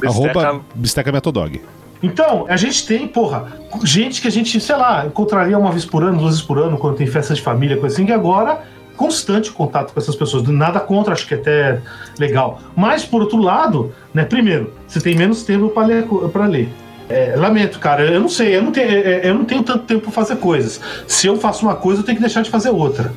Bisteca- 0.00 0.40
arroba 0.40 0.60
Bisteca 0.74 1.12
Metodog. 1.12 1.60
Então, 2.02 2.46
a 2.48 2.56
gente 2.56 2.86
tem, 2.86 3.06
porra, 3.08 3.46
gente 3.84 4.20
que 4.22 4.28
a 4.28 4.30
gente, 4.30 4.60
sei 4.60 4.76
lá, 4.76 5.04
encontraria 5.06 5.58
uma 5.58 5.70
vez 5.70 5.84
por 5.84 6.02
ano, 6.02 6.18
duas 6.18 6.30
vezes 6.34 6.42
por 6.42 6.58
ano, 6.58 6.76
quando 6.78 6.96
tem 6.96 7.06
festa 7.06 7.34
de 7.34 7.40
família, 7.42 7.76
coisa 7.76 7.94
assim, 7.94 8.06
que 8.06 8.12
agora 8.12 8.60
constante 8.96 9.50
contato 9.50 9.92
com 9.92 9.98
essas 9.98 10.14
pessoas. 10.14 10.44
Nada 10.48 10.78
contra, 10.78 11.12
acho 11.12 11.26
que 11.26 11.34
é 11.34 11.36
até 11.38 11.80
legal. 12.18 12.60
Mas, 12.76 13.04
por 13.04 13.20
outro 13.22 13.38
lado, 13.38 13.92
né, 14.14 14.24
primeiro, 14.24 14.72
você 14.86 15.00
tem 15.00 15.16
menos 15.16 15.42
tempo 15.42 15.70
para 15.70 15.86
ler. 15.86 16.06
Pra 16.32 16.46
ler. 16.46 16.68
É, 17.08 17.34
lamento, 17.36 17.78
cara, 17.80 18.04
eu 18.04 18.20
não 18.20 18.28
sei, 18.28 18.56
eu 18.56 18.62
não, 18.62 18.70
tenho, 18.72 18.88
é, 18.88 19.20
eu 19.28 19.34
não 19.34 19.44
tenho 19.44 19.62
tanto 19.62 19.84
tempo 19.84 20.02
pra 20.02 20.12
fazer 20.12 20.36
coisas. 20.36 20.80
Se 21.06 21.26
eu 21.26 21.36
faço 21.36 21.66
uma 21.66 21.74
coisa, 21.74 22.00
eu 22.00 22.04
tenho 22.04 22.16
que 22.16 22.22
deixar 22.22 22.42
de 22.42 22.48
fazer 22.48 22.70
outra. 22.70 23.12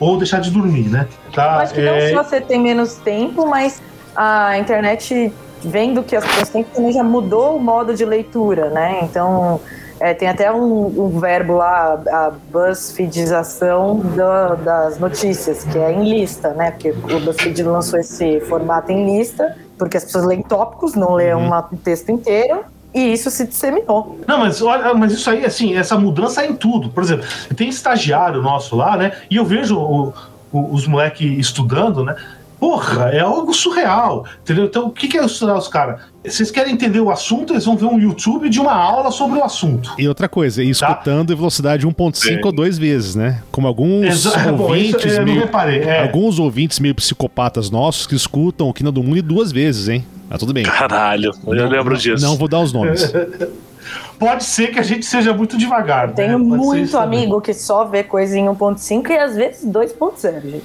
Ou 0.00 0.16
deixar 0.16 0.40
de 0.40 0.50
dormir, 0.50 0.88
né? 0.88 1.06
Tá? 1.34 1.44
Eu 1.44 1.60
acho 1.60 1.74
que 1.74 1.80
É, 1.80 2.12
não 2.12 2.22
só 2.24 2.28
você 2.28 2.40
tem 2.40 2.58
menos 2.60 2.94
tempo, 2.96 3.46
mas 3.46 3.80
a 4.16 4.58
internet, 4.58 5.30
vendo 5.62 6.02
que 6.02 6.16
as 6.16 6.24
pessoas 6.24 6.48
têm, 6.48 6.64
também 6.64 6.90
já 6.92 7.04
mudou 7.04 7.56
o 7.56 7.60
modo 7.60 7.94
de 7.94 8.04
leitura, 8.04 8.70
né? 8.70 9.00
Então, 9.02 9.60
é, 10.00 10.14
tem 10.14 10.26
até 10.28 10.50
um, 10.50 10.86
um 11.14 11.20
verbo 11.20 11.52
lá, 11.58 12.00
a 12.10 12.32
BuzzFeedização 12.50 13.98
da- 14.16 14.54
das 14.54 14.98
notícias, 14.98 15.64
que 15.64 15.78
é 15.78 15.92
em 15.92 16.08
lista, 16.08 16.50
né? 16.54 16.70
Porque 16.70 16.90
o 16.90 17.20
BuzzFeed 17.20 17.62
lançou 17.62 17.98
esse 17.98 18.40
formato 18.40 18.90
em 18.92 19.04
lista, 19.18 19.56
porque 19.78 19.96
as 19.96 20.04
pessoas 20.04 20.24
leem 20.24 20.42
tópicos, 20.42 20.94
não 20.94 21.12
leem 21.12 21.34
Uhum. 21.34 21.50
um 21.72 21.76
texto 21.76 22.10
inteiro, 22.10 22.60
e 22.94 23.12
isso 23.12 23.30
se 23.30 23.46
disseminou. 23.46 24.18
Não, 24.26 24.40
mas 24.40 24.60
olha, 24.62 24.92
mas 24.94 25.12
isso 25.12 25.28
aí, 25.30 25.44
assim, 25.44 25.76
essa 25.76 25.98
mudança 25.98 26.42
é 26.42 26.46
em 26.48 26.54
tudo. 26.54 26.88
Por 26.88 27.02
exemplo, 27.02 27.26
tem 27.56 27.68
estagiário 27.68 28.42
nosso 28.42 28.74
lá, 28.76 28.96
né? 28.96 29.12
E 29.30 29.36
eu 29.36 29.44
vejo 29.44 29.78
o- 29.78 30.12
o- 30.52 30.74
os 30.74 30.86
moleques 30.86 31.38
estudando, 31.38 32.04
né? 32.04 32.16
Porra, 32.60 33.08
é 33.10 33.20
algo 33.20 33.54
surreal, 33.54 34.26
entendeu? 34.42 34.66
Então, 34.66 34.86
o 34.88 34.90
que, 34.90 35.08
que 35.08 35.16
é 35.18 35.24
estudar 35.24 35.56
os 35.56 35.66
caras? 35.66 36.02
Vocês 36.22 36.50
querem 36.50 36.74
entender 36.74 37.00
o 37.00 37.10
assunto, 37.10 37.54
eles 37.54 37.64
vão 37.64 37.74
ver 37.74 37.86
um 37.86 37.98
YouTube 37.98 38.50
de 38.50 38.60
uma 38.60 38.74
aula 38.74 39.10
sobre 39.10 39.38
o 39.38 39.42
assunto. 39.44 39.94
E 39.98 40.06
outra 40.06 40.28
coisa, 40.28 40.62
Tá. 40.62 40.68
escutando 40.68 41.32
em 41.32 41.36
velocidade 41.36 41.86
1.5 41.86 42.44
ou 42.44 42.52
duas 42.52 42.76
vezes, 42.76 43.14
né? 43.14 43.42
Como 43.50 43.66
alguns 43.66 44.04
Exa- 44.06 44.36
Bom, 44.52 44.74
isso 44.76 44.94
ouvintes 44.94 45.16
não 45.16 45.24
meio, 45.24 45.40
reparei. 45.40 45.80
É. 45.80 46.02
alguns 46.02 46.38
ouvintes 46.38 46.78
meio 46.78 46.94
psicopatas 46.94 47.70
nossos 47.70 48.06
que 48.06 48.14
escutam 48.14 48.68
o 48.68 48.74
Quina 48.74 48.92
do 48.92 49.02
Mundo 49.02 49.22
duas 49.22 49.50
vezes, 49.50 49.88
hein? 49.88 50.04
Mas 50.28 50.38
tudo 50.38 50.52
bem. 50.52 50.64
Caralho, 50.64 51.32
eu 51.46 51.66
lembro 51.68 51.96
disso. 51.96 52.22
Não 52.24 52.36
vou 52.36 52.46
dar 52.46 52.60
os 52.60 52.72
nomes. 52.74 53.10
Pode 54.18 54.44
ser 54.44 54.68
que 54.68 54.78
a 54.78 54.82
gente 54.82 55.06
seja 55.06 55.32
muito 55.32 55.56
devagar. 55.56 56.08
né? 56.08 56.12
Tenho 56.14 56.38
ser 56.38 56.44
muito 56.44 56.76
isso 56.76 56.92
também. 56.92 57.20
amigo 57.20 57.40
que 57.40 57.54
só 57.54 57.86
vê 57.86 58.02
coisa 58.04 58.38
em 58.38 58.44
1.5 58.46 59.08
e 59.10 59.16
às 59.16 59.34
vezes 59.34 59.64
2.0, 59.66 60.42
gente. 60.42 60.62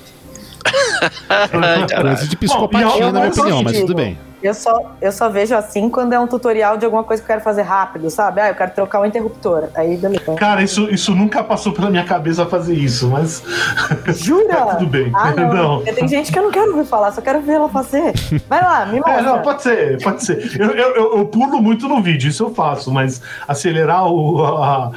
Coisa 2.01 2.27
de 2.27 2.35
Bom, 2.35 2.39
psicopatia, 2.39 3.03
eu- 3.03 3.11
na 3.11 3.19
minha 3.21 3.31
opinião, 3.31 3.63
mas 3.63 3.79
tudo 3.79 3.95
bem. 3.95 4.17
Eu 4.43 4.53
só, 4.53 4.91
eu 5.01 5.11
só 5.11 5.27
vejo 5.27 5.55
assim 5.55 5.89
quando 5.89 6.13
é 6.13 6.19
um 6.19 6.27
tutorial 6.27 6.77
de 6.77 6.85
alguma 6.85 7.03
coisa 7.03 7.19
que 7.19 7.25
eu 7.25 7.33
quero 7.33 7.41
fazer 7.43 7.63
rápido, 7.63 8.11
sabe? 8.11 8.39
Ah, 8.41 8.49
eu 8.49 8.53
quero 8.53 8.71
trocar 8.75 9.01
o 9.01 9.05
interruptor. 9.05 9.69
Aí, 9.73 9.97
beleza. 9.97 10.35
Cara, 10.35 10.61
isso, 10.61 10.87
isso 10.91 11.15
nunca 11.15 11.43
passou 11.43 11.71
pela 11.71 11.89
minha 11.89 12.03
cabeça 12.03 12.45
fazer 12.45 12.75
isso, 12.75 13.07
mas. 13.09 13.41
Jura? 14.15 14.55
Tá 14.55 14.75
tudo 14.75 14.85
bem. 14.87 15.11
Ah, 15.15 15.31
não. 15.31 15.51
Não. 15.53 15.75
Porque 15.77 15.93
Tem 15.93 16.07
gente 16.07 16.31
que 16.31 16.37
eu 16.37 16.43
não 16.43 16.51
quero 16.51 16.71
ouvir 16.75 16.85
falar, 16.87 17.11
só 17.11 17.21
quero 17.21 17.41
ver 17.41 17.53
ela 17.53 17.69
fazer. 17.69 18.13
Vai 18.47 18.61
lá, 18.61 18.85
me 18.85 18.97
É, 18.97 19.01
mostra. 19.01 19.21
não, 19.23 19.41
pode 19.41 19.63
ser, 19.63 20.03
pode 20.03 20.23
ser. 20.23 20.61
Eu, 20.61 20.71
eu, 20.71 20.95
eu, 20.95 21.17
eu 21.17 21.25
pulo 21.25 21.59
muito 21.59 21.87
no 21.87 21.99
vídeo, 22.03 22.29
isso 22.29 22.43
eu 22.43 22.53
faço, 22.53 22.91
mas 22.91 23.23
acelerar 23.47 24.05
o. 24.05 24.45
A, 24.45 24.91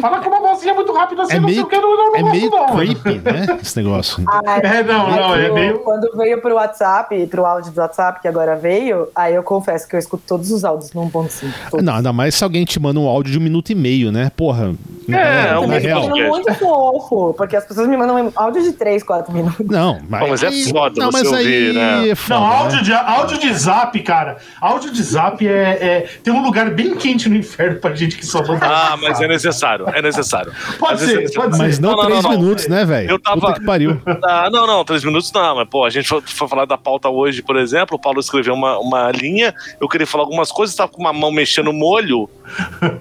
falar 0.00 0.20
com 0.20 0.28
uma 0.30 0.40
vozinha 0.40 0.74
muito 0.74 0.92
rápida 0.92 1.22
assim, 1.22 1.34
É 1.34 1.40
não 1.40 1.48
sei 1.48 1.54
meio, 1.56 1.66
o 1.66 1.68
que, 1.68 1.76
eu 1.76 1.82
não, 1.82 1.96
não 1.96 2.16
é 2.16 2.20
gosto, 2.22 2.32
meio 2.36 2.50
não. 2.50 2.66
creepy, 2.76 3.20
né? 3.32 3.58
Esse 3.62 3.76
negócio. 3.82 4.24
Ai, 4.46 4.60
É, 4.78 4.82
não, 4.82 5.10
não, 5.10 5.32
aí 5.32 5.40
é 5.42 5.44
pro- 5.46 5.54
meio. 5.54 5.78
Quando 5.80 6.16
veio 6.16 6.40
pro 6.40 6.54
WhatsApp, 6.54 7.26
pro 7.26 7.44
áudio 7.46 7.72
do 7.72 7.80
WhatsApp, 7.80 8.20
que 8.20 8.28
agora 8.28 8.56
veio, 8.56 9.08
aí 9.14 9.34
eu 9.34 9.42
confesso 9.42 9.88
que 9.88 9.94
eu 9.96 9.98
escuto 9.98 10.22
todos 10.26 10.50
os 10.50 10.64
áudios 10.64 10.92
no 10.92 11.02
1.5. 11.10 11.52
todos. 11.70 11.84
Não, 11.84 11.94
ainda 11.96 12.12
mais 12.12 12.34
se 12.34 12.44
alguém 12.44 12.64
te 12.64 12.78
manda 12.80 12.98
um 13.00 13.06
áudio 13.08 13.32
de 13.32 13.38
um 13.38 13.42
minuto 13.42 13.70
e 13.70 13.74
meio, 13.74 14.10
né? 14.12 14.30
Porra. 14.36 14.74
É, 15.10 15.52
é 15.54 15.58
um 15.58 15.62
Também 15.62 15.80
real. 15.80 16.08
muito 16.10 16.52
fofo, 16.54 17.32
porque 17.34 17.56
as 17.56 17.64
pessoas 17.64 17.88
me 17.88 17.96
mandam 17.96 18.30
áudio 18.36 18.62
de 18.62 18.72
3, 18.72 19.02
4 19.02 19.32
minutos. 19.32 19.66
Não, 19.66 19.98
mas, 20.06 20.20
Pô, 20.20 20.28
mas 20.28 20.42
é 20.42 20.50
foda 20.70 21.00
não, 21.00 21.10
você 21.10 21.22
mas 21.24 21.32
aí 21.32 21.44
ouvir, 21.68 21.74
né? 21.74 22.08
é 22.10 22.14
foda, 22.14 22.40
Não, 22.40 22.48
né? 22.50 22.56
áudio 22.56 22.82
de, 22.82 22.92
áudio 22.92 23.38
de 23.38 23.54
zap, 23.54 23.98
cara. 24.02 24.36
Áudio 24.60 24.90
de 24.92 25.02
zap 25.02 25.46
é, 25.46 25.50
é- 25.50 26.08
Tem 26.22 26.32
um 26.32 26.42
lugar 26.42 26.68
bem 26.70 26.94
quente 26.94 27.26
no 27.28 27.36
inferno 27.36 27.80
pra 27.80 27.94
gente 27.94 28.18
que 28.18 28.26
só 28.26 28.46
manda. 28.46 28.66
Ah, 28.66 28.98
mas 29.00 29.18
é 29.18 29.24
zap. 29.38 29.57
Necessário, 29.58 29.86
é 29.94 30.02
necessário. 30.02 30.52
Pode 30.78 31.00
vezes 31.00 31.08
ser, 31.10 31.18
é 31.18 31.20
necessário. 31.22 31.50
pode 31.50 31.56
ser. 31.56 31.62
Mas 31.62 31.78
não, 31.78 31.90
Não, 31.96 32.04
três 32.04 32.22
não, 32.22 32.30
não. 32.32 32.38
minutos, 32.38 32.68
né, 32.68 32.84
velho? 32.84 33.10
Eu 33.10 33.18
tava- 33.18 33.40
Puta 33.40 33.54
que 33.54 33.66
pariu. 33.66 34.00
Ah, 34.24 34.48
não, 34.50 34.66
não, 34.66 34.84
três 34.84 35.04
minutos 35.04 35.32
não, 35.32 35.56
mas 35.56 35.68
pô, 35.68 35.84
a 35.84 35.90
gente 35.90 36.08
foi, 36.08 36.20
foi 36.24 36.48
falar 36.48 36.64
da 36.64 36.78
pauta 36.78 37.08
hoje, 37.08 37.42
por 37.42 37.56
exemplo, 37.56 37.96
o 37.96 38.00
Paulo 38.00 38.20
escreveu 38.20 38.54
uma, 38.54 38.78
uma 38.78 39.10
linha, 39.10 39.54
eu 39.80 39.88
queria 39.88 40.06
falar 40.06 40.24
algumas 40.24 40.50
coisas, 40.52 40.74
tava 40.76 40.90
com 40.90 41.00
uma 41.00 41.12
mão 41.12 41.30
mexendo 41.30 41.66
no 41.66 41.72
molho, 41.72 42.28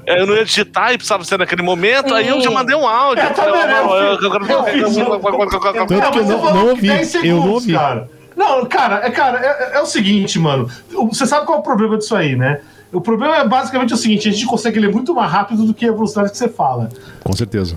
é, 0.06 0.20
eu 0.22 0.26
não 0.28 0.36
ia 0.36 0.44
digitar 0.46 0.94
e 0.94 0.98
precisava 0.98 1.24
ser 1.24 1.38
naquele 1.38 1.62
momento, 1.62 2.14
aí 2.14 2.28
eu 2.28 2.42
já 2.42 2.50
mandei 2.52 2.76
um 2.76 2.88
áudio. 2.88 3.24
É, 3.24 3.30
eu 3.30 3.36
falei, 3.36 3.52
também, 3.54 4.58
Tanto 5.88 6.12
que 6.12 6.20
eu 6.20 6.26
não- 6.26 6.54
não 6.54 6.68
ouvi, 6.70 6.88
10 6.88 7.16
eu 7.16 7.24
não 7.38 7.50
ouvi. 7.52 7.74
Cara. 7.74 8.10
Não, 8.36 8.66
cara, 8.66 9.06
é, 9.06 9.10
cara 9.10 9.40
é, 9.40 9.78
é 9.78 9.82
o 9.82 9.86
seguinte, 9.86 10.38
mano. 10.38 10.70
Você 11.12 11.26
sabe 11.26 11.46
qual 11.46 11.58
é 11.58 11.62
o 11.62 11.64
problema 11.64 11.98
disso 11.98 12.16
aí, 12.16 12.36
né? 12.36 12.62
O 12.92 13.02
problema 13.02 13.38
é 13.38 13.48
basicamente 13.48 13.94
o 13.94 13.98
seguinte: 13.98 14.30
a 14.30 14.32
gente 14.32 14.46
consegue 14.46 14.80
ler 14.80 14.90
muito 14.92 15.14
mais 15.14 15.32
rápido 15.32 15.66
do 15.66 15.74
que 15.74 15.86
a 15.86 15.92
velocidade 15.92 16.32
que 16.32 16.38
você 16.38 16.48
fala. 16.48 16.90
Com 17.24 17.34
certeza. 17.34 17.76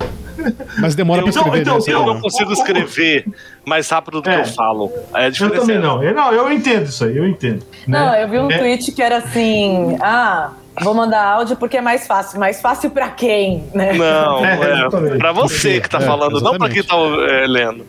Mas 0.78 0.94
demora 0.94 1.20
pra 1.22 1.30
Então, 1.30 1.42
escrever, 1.42 1.62
então, 1.62 1.78
né? 1.78 1.84
Eu 1.92 2.06
não 2.14 2.20
consigo 2.20 2.52
escrever 2.52 3.26
mais 3.64 3.88
rápido 3.90 4.22
do 4.22 4.30
É. 4.30 4.34
que 4.42 4.48
eu 4.48 4.52
falo. 4.54 4.90
É 5.14 5.28
Eu 5.28 5.50
também 5.50 5.76
é- 5.76 5.80
não. 5.80 6.02
Eu, 6.02 6.14
não, 6.14 6.32
eu 6.32 6.50
entendo 6.52 6.86
isso 6.86 7.04
aí, 7.04 7.16
eu 7.16 7.26
entendo. 7.28 7.62
Não, 7.86 8.10
né? 8.12 8.22
eu 8.24 8.28
vi 8.28 8.38
um 8.38 8.50
É, 8.50 8.58
tweet 8.58 8.92
que 8.92 9.02
era 9.02 9.18
assim: 9.18 9.98
ah, 10.00 10.52
vou 10.80 10.94
mandar 10.94 11.22
áudio 11.24 11.56
porque 11.56 11.76
é 11.76 11.80
mais 11.82 12.06
fácil. 12.06 12.38
Mais 12.40 12.60
fácil 12.60 12.90
pra 12.90 13.08
quem, 13.10 13.64
né? 13.74 13.92
Não, 13.92 14.38
É, 14.46 14.54
é, 14.54 14.72
exatamente. 14.74 15.18
pra 15.18 15.32
você 15.32 15.80
que 15.80 15.90
tá 15.90 15.98
É, 15.98 16.02
falando, 16.02 16.40
não 16.40 16.56
pra 16.56 16.68
exatamente. 16.68 16.74
quem 16.74 16.82
tá 16.84 17.34
é, 17.34 17.46
lendo. 17.46 17.84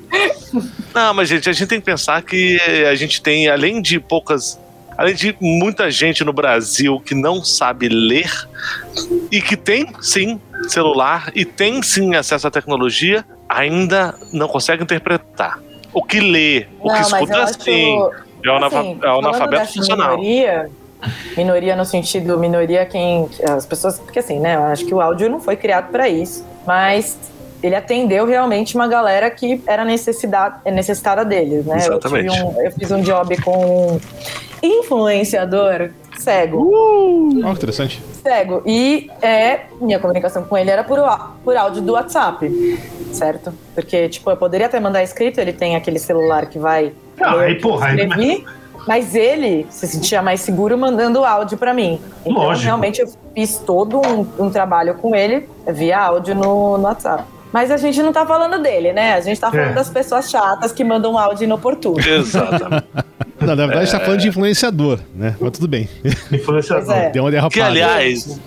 Não, 0.94 1.14
mas 1.14 1.30
gente, 1.30 1.50
a 1.50 1.54
gente 1.54 1.68
tem 1.68 1.80
que 1.80 1.86
pensar 1.86 2.22
que 2.22 2.60
a 2.90 2.96
gente 2.96 3.22
tem, 3.22 3.48
além 3.48 3.82
de 3.82 4.00
poucas. 4.00 4.60
Além 4.98 5.16
de 5.16 5.36
muita 5.40 5.90
gente 5.90 6.24
no 6.24 6.34
Brasil 6.34 7.00
que 7.00 7.16
não 7.16 7.44
sabe 7.44 7.90
ler 7.90 8.32
e 9.32 9.42
que 9.42 9.56
tem, 9.56 9.88
sim, 10.02 10.40
celular 10.68 11.32
e 11.34 11.46
tem, 11.46 11.82
sim, 11.82 12.16
acesso 12.16 12.48
à 12.48 12.52
tecnologia, 12.52 13.26
ainda 13.50 14.16
não 14.32 14.48
consegue 14.48 14.84
interpretar. 14.84 15.60
O 15.94 16.04
que 16.04 16.20
lê, 16.20 16.68
o 16.80 16.84
que 16.84 17.00
Não, 17.00 17.10
mas 17.10 17.30
escuta, 17.30 17.48
sim. 17.60 17.98
É 18.44 18.50
o 18.50 18.56
assim, 18.56 19.00
é 19.02 19.08
analfabeto 19.08 19.74
funcional. 19.74 20.18
Minoria, 20.18 20.70
minoria 21.38 21.76
no 21.76 21.86
sentido, 21.86 22.38
minoria 22.38 22.86
quem. 22.86 23.30
As 23.50 23.66
pessoas. 23.66 24.00
Porque 24.00 24.20
assim, 24.20 24.40
né? 24.40 24.56
Eu 24.56 24.64
acho 24.64 24.86
que 24.86 24.94
o 24.94 25.02
áudio 25.02 25.30
não 25.30 25.40
foi 25.40 25.56
criado 25.56 25.92
para 25.92 26.10
isso. 26.10 26.46
Mas 26.66 27.18
ele 27.64 27.76
atendeu 27.76 28.26
realmente 28.26 28.76
uma 28.76 28.88
galera 28.88 29.30
que 29.30 29.62
era 29.68 29.84
necessidade, 29.86 30.56
necessitada 30.66 31.24
deles, 31.26 31.66
né? 31.66 31.76
Eu, 31.76 31.78
Exatamente. 31.98 32.42
um- 32.44 32.62
eu 32.62 32.72
fiz 32.72 32.92
um 32.92 33.02
job 33.02 33.42
com 33.42 33.94
um 33.94 34.00
influenciador 34.64 35.90
cego. 36.20 36.70
Ó, 37.44 37.50
que 37.50 37.52
interessante. 37.52 38.02
cego. 38.24 38.62
E 38.66 39.10
é, 39.22 39.62
minha 39.80 40.00
comunicação 40.00 40.44
com 40.44 40.58
ele 40.58 40.70
era 40.70 40.84
por, 40.84 41.00
por 41.44 41.56
áudio 41.56 41.82
do 41.82 41.94
WhatsApp, 41.94 42.48
certo? 43.12 43.54
Porque, 43.74 44.10
tipo, 44.10 44.30
eu 44.30 44.38
poderia 44.38 44.68
até 44.68 44.80
mandar 44.80 45.02
escrito, 45.04 45.40
ele 45.40 45.54
tem 45.54 45.76
aquele 45.76 46.00
celular 46.00 46.46
que 46.48 46.60
vai. 46.60 46.94
Ah, 47.20 47.34
ler 47.36 47.46
aí, 47.48 47.56
porra, 47.60 47.88
eu 47.94 48.00
aí- 48.00 48.08
escrevi, 48.08 48.46
mas 48.88 49.16
ele 49.16 49.66
se 49.70 49.88
sentia 49.88 50.22
mais 50.22 50.42
seguro 50.42 50.78
mandando 50.78 51.24
áudio 51.24 51.58
pra 51.58 51.74
mim. 51.74 52.00
Então, 52.26 52.44
Lógico. 52.44 52.66
realmente, 52.66 53.02
eu 53.02 53.08
fiz 53.34 53.58
todo 53.60 54.00
um, 54.00 54.28
um 54.46 54.50
trabalho 54.50 54.96
com 54.96 55.16
ele 55.16 55.48
via 55.68 56.00
áudio 56.00 56.36
no, 56.36 56.78
no 56.78 56.84
WhatsApp. 56.84 57.24
Mas 57.52 57.70
a 57.72 57.78
gente 57.78 58.02
não 58.02 58.14
tá 58.14 58.26
falando 58.26 58.62
dele, 58.62 58.94
né? 58.94 59.14
A 59.14 59.22
gente 59.22 59.40
tá 59.40 59.50
falando 59.52 59.72
É. 59.72 59.74
das 59.74 59.90
pessoas 59.90 60.30
chatas 60.30 60.72
que 60.72 60.84
mandam 60.84 61.18
áudio 61.18 61.44
inoportuno. 61.44 62.00
Exatamente. 62.00 62.86
Não, 63.42 63.48
na 63.48 63.56
verdade, 63.56 63.78
a 63.80 63.86
gente 63.86 63.92
tá 63.92 64.00
falando 64.00 64.20
de 64.20 64.28
influenciador, 64.28 65.00
né? 65.16 65.36
Mas 65.42 65.52
tudo 65.54 65.68
bem. 65.68 65.90
Influenciador. 66.32 66.94
É. 66.94 67.10
Deu 67.10 67.24
uma 67.24 67.32
derrapada. 67.32 67.54
Que, 67.54 67.60
aliás, 67.60 68.40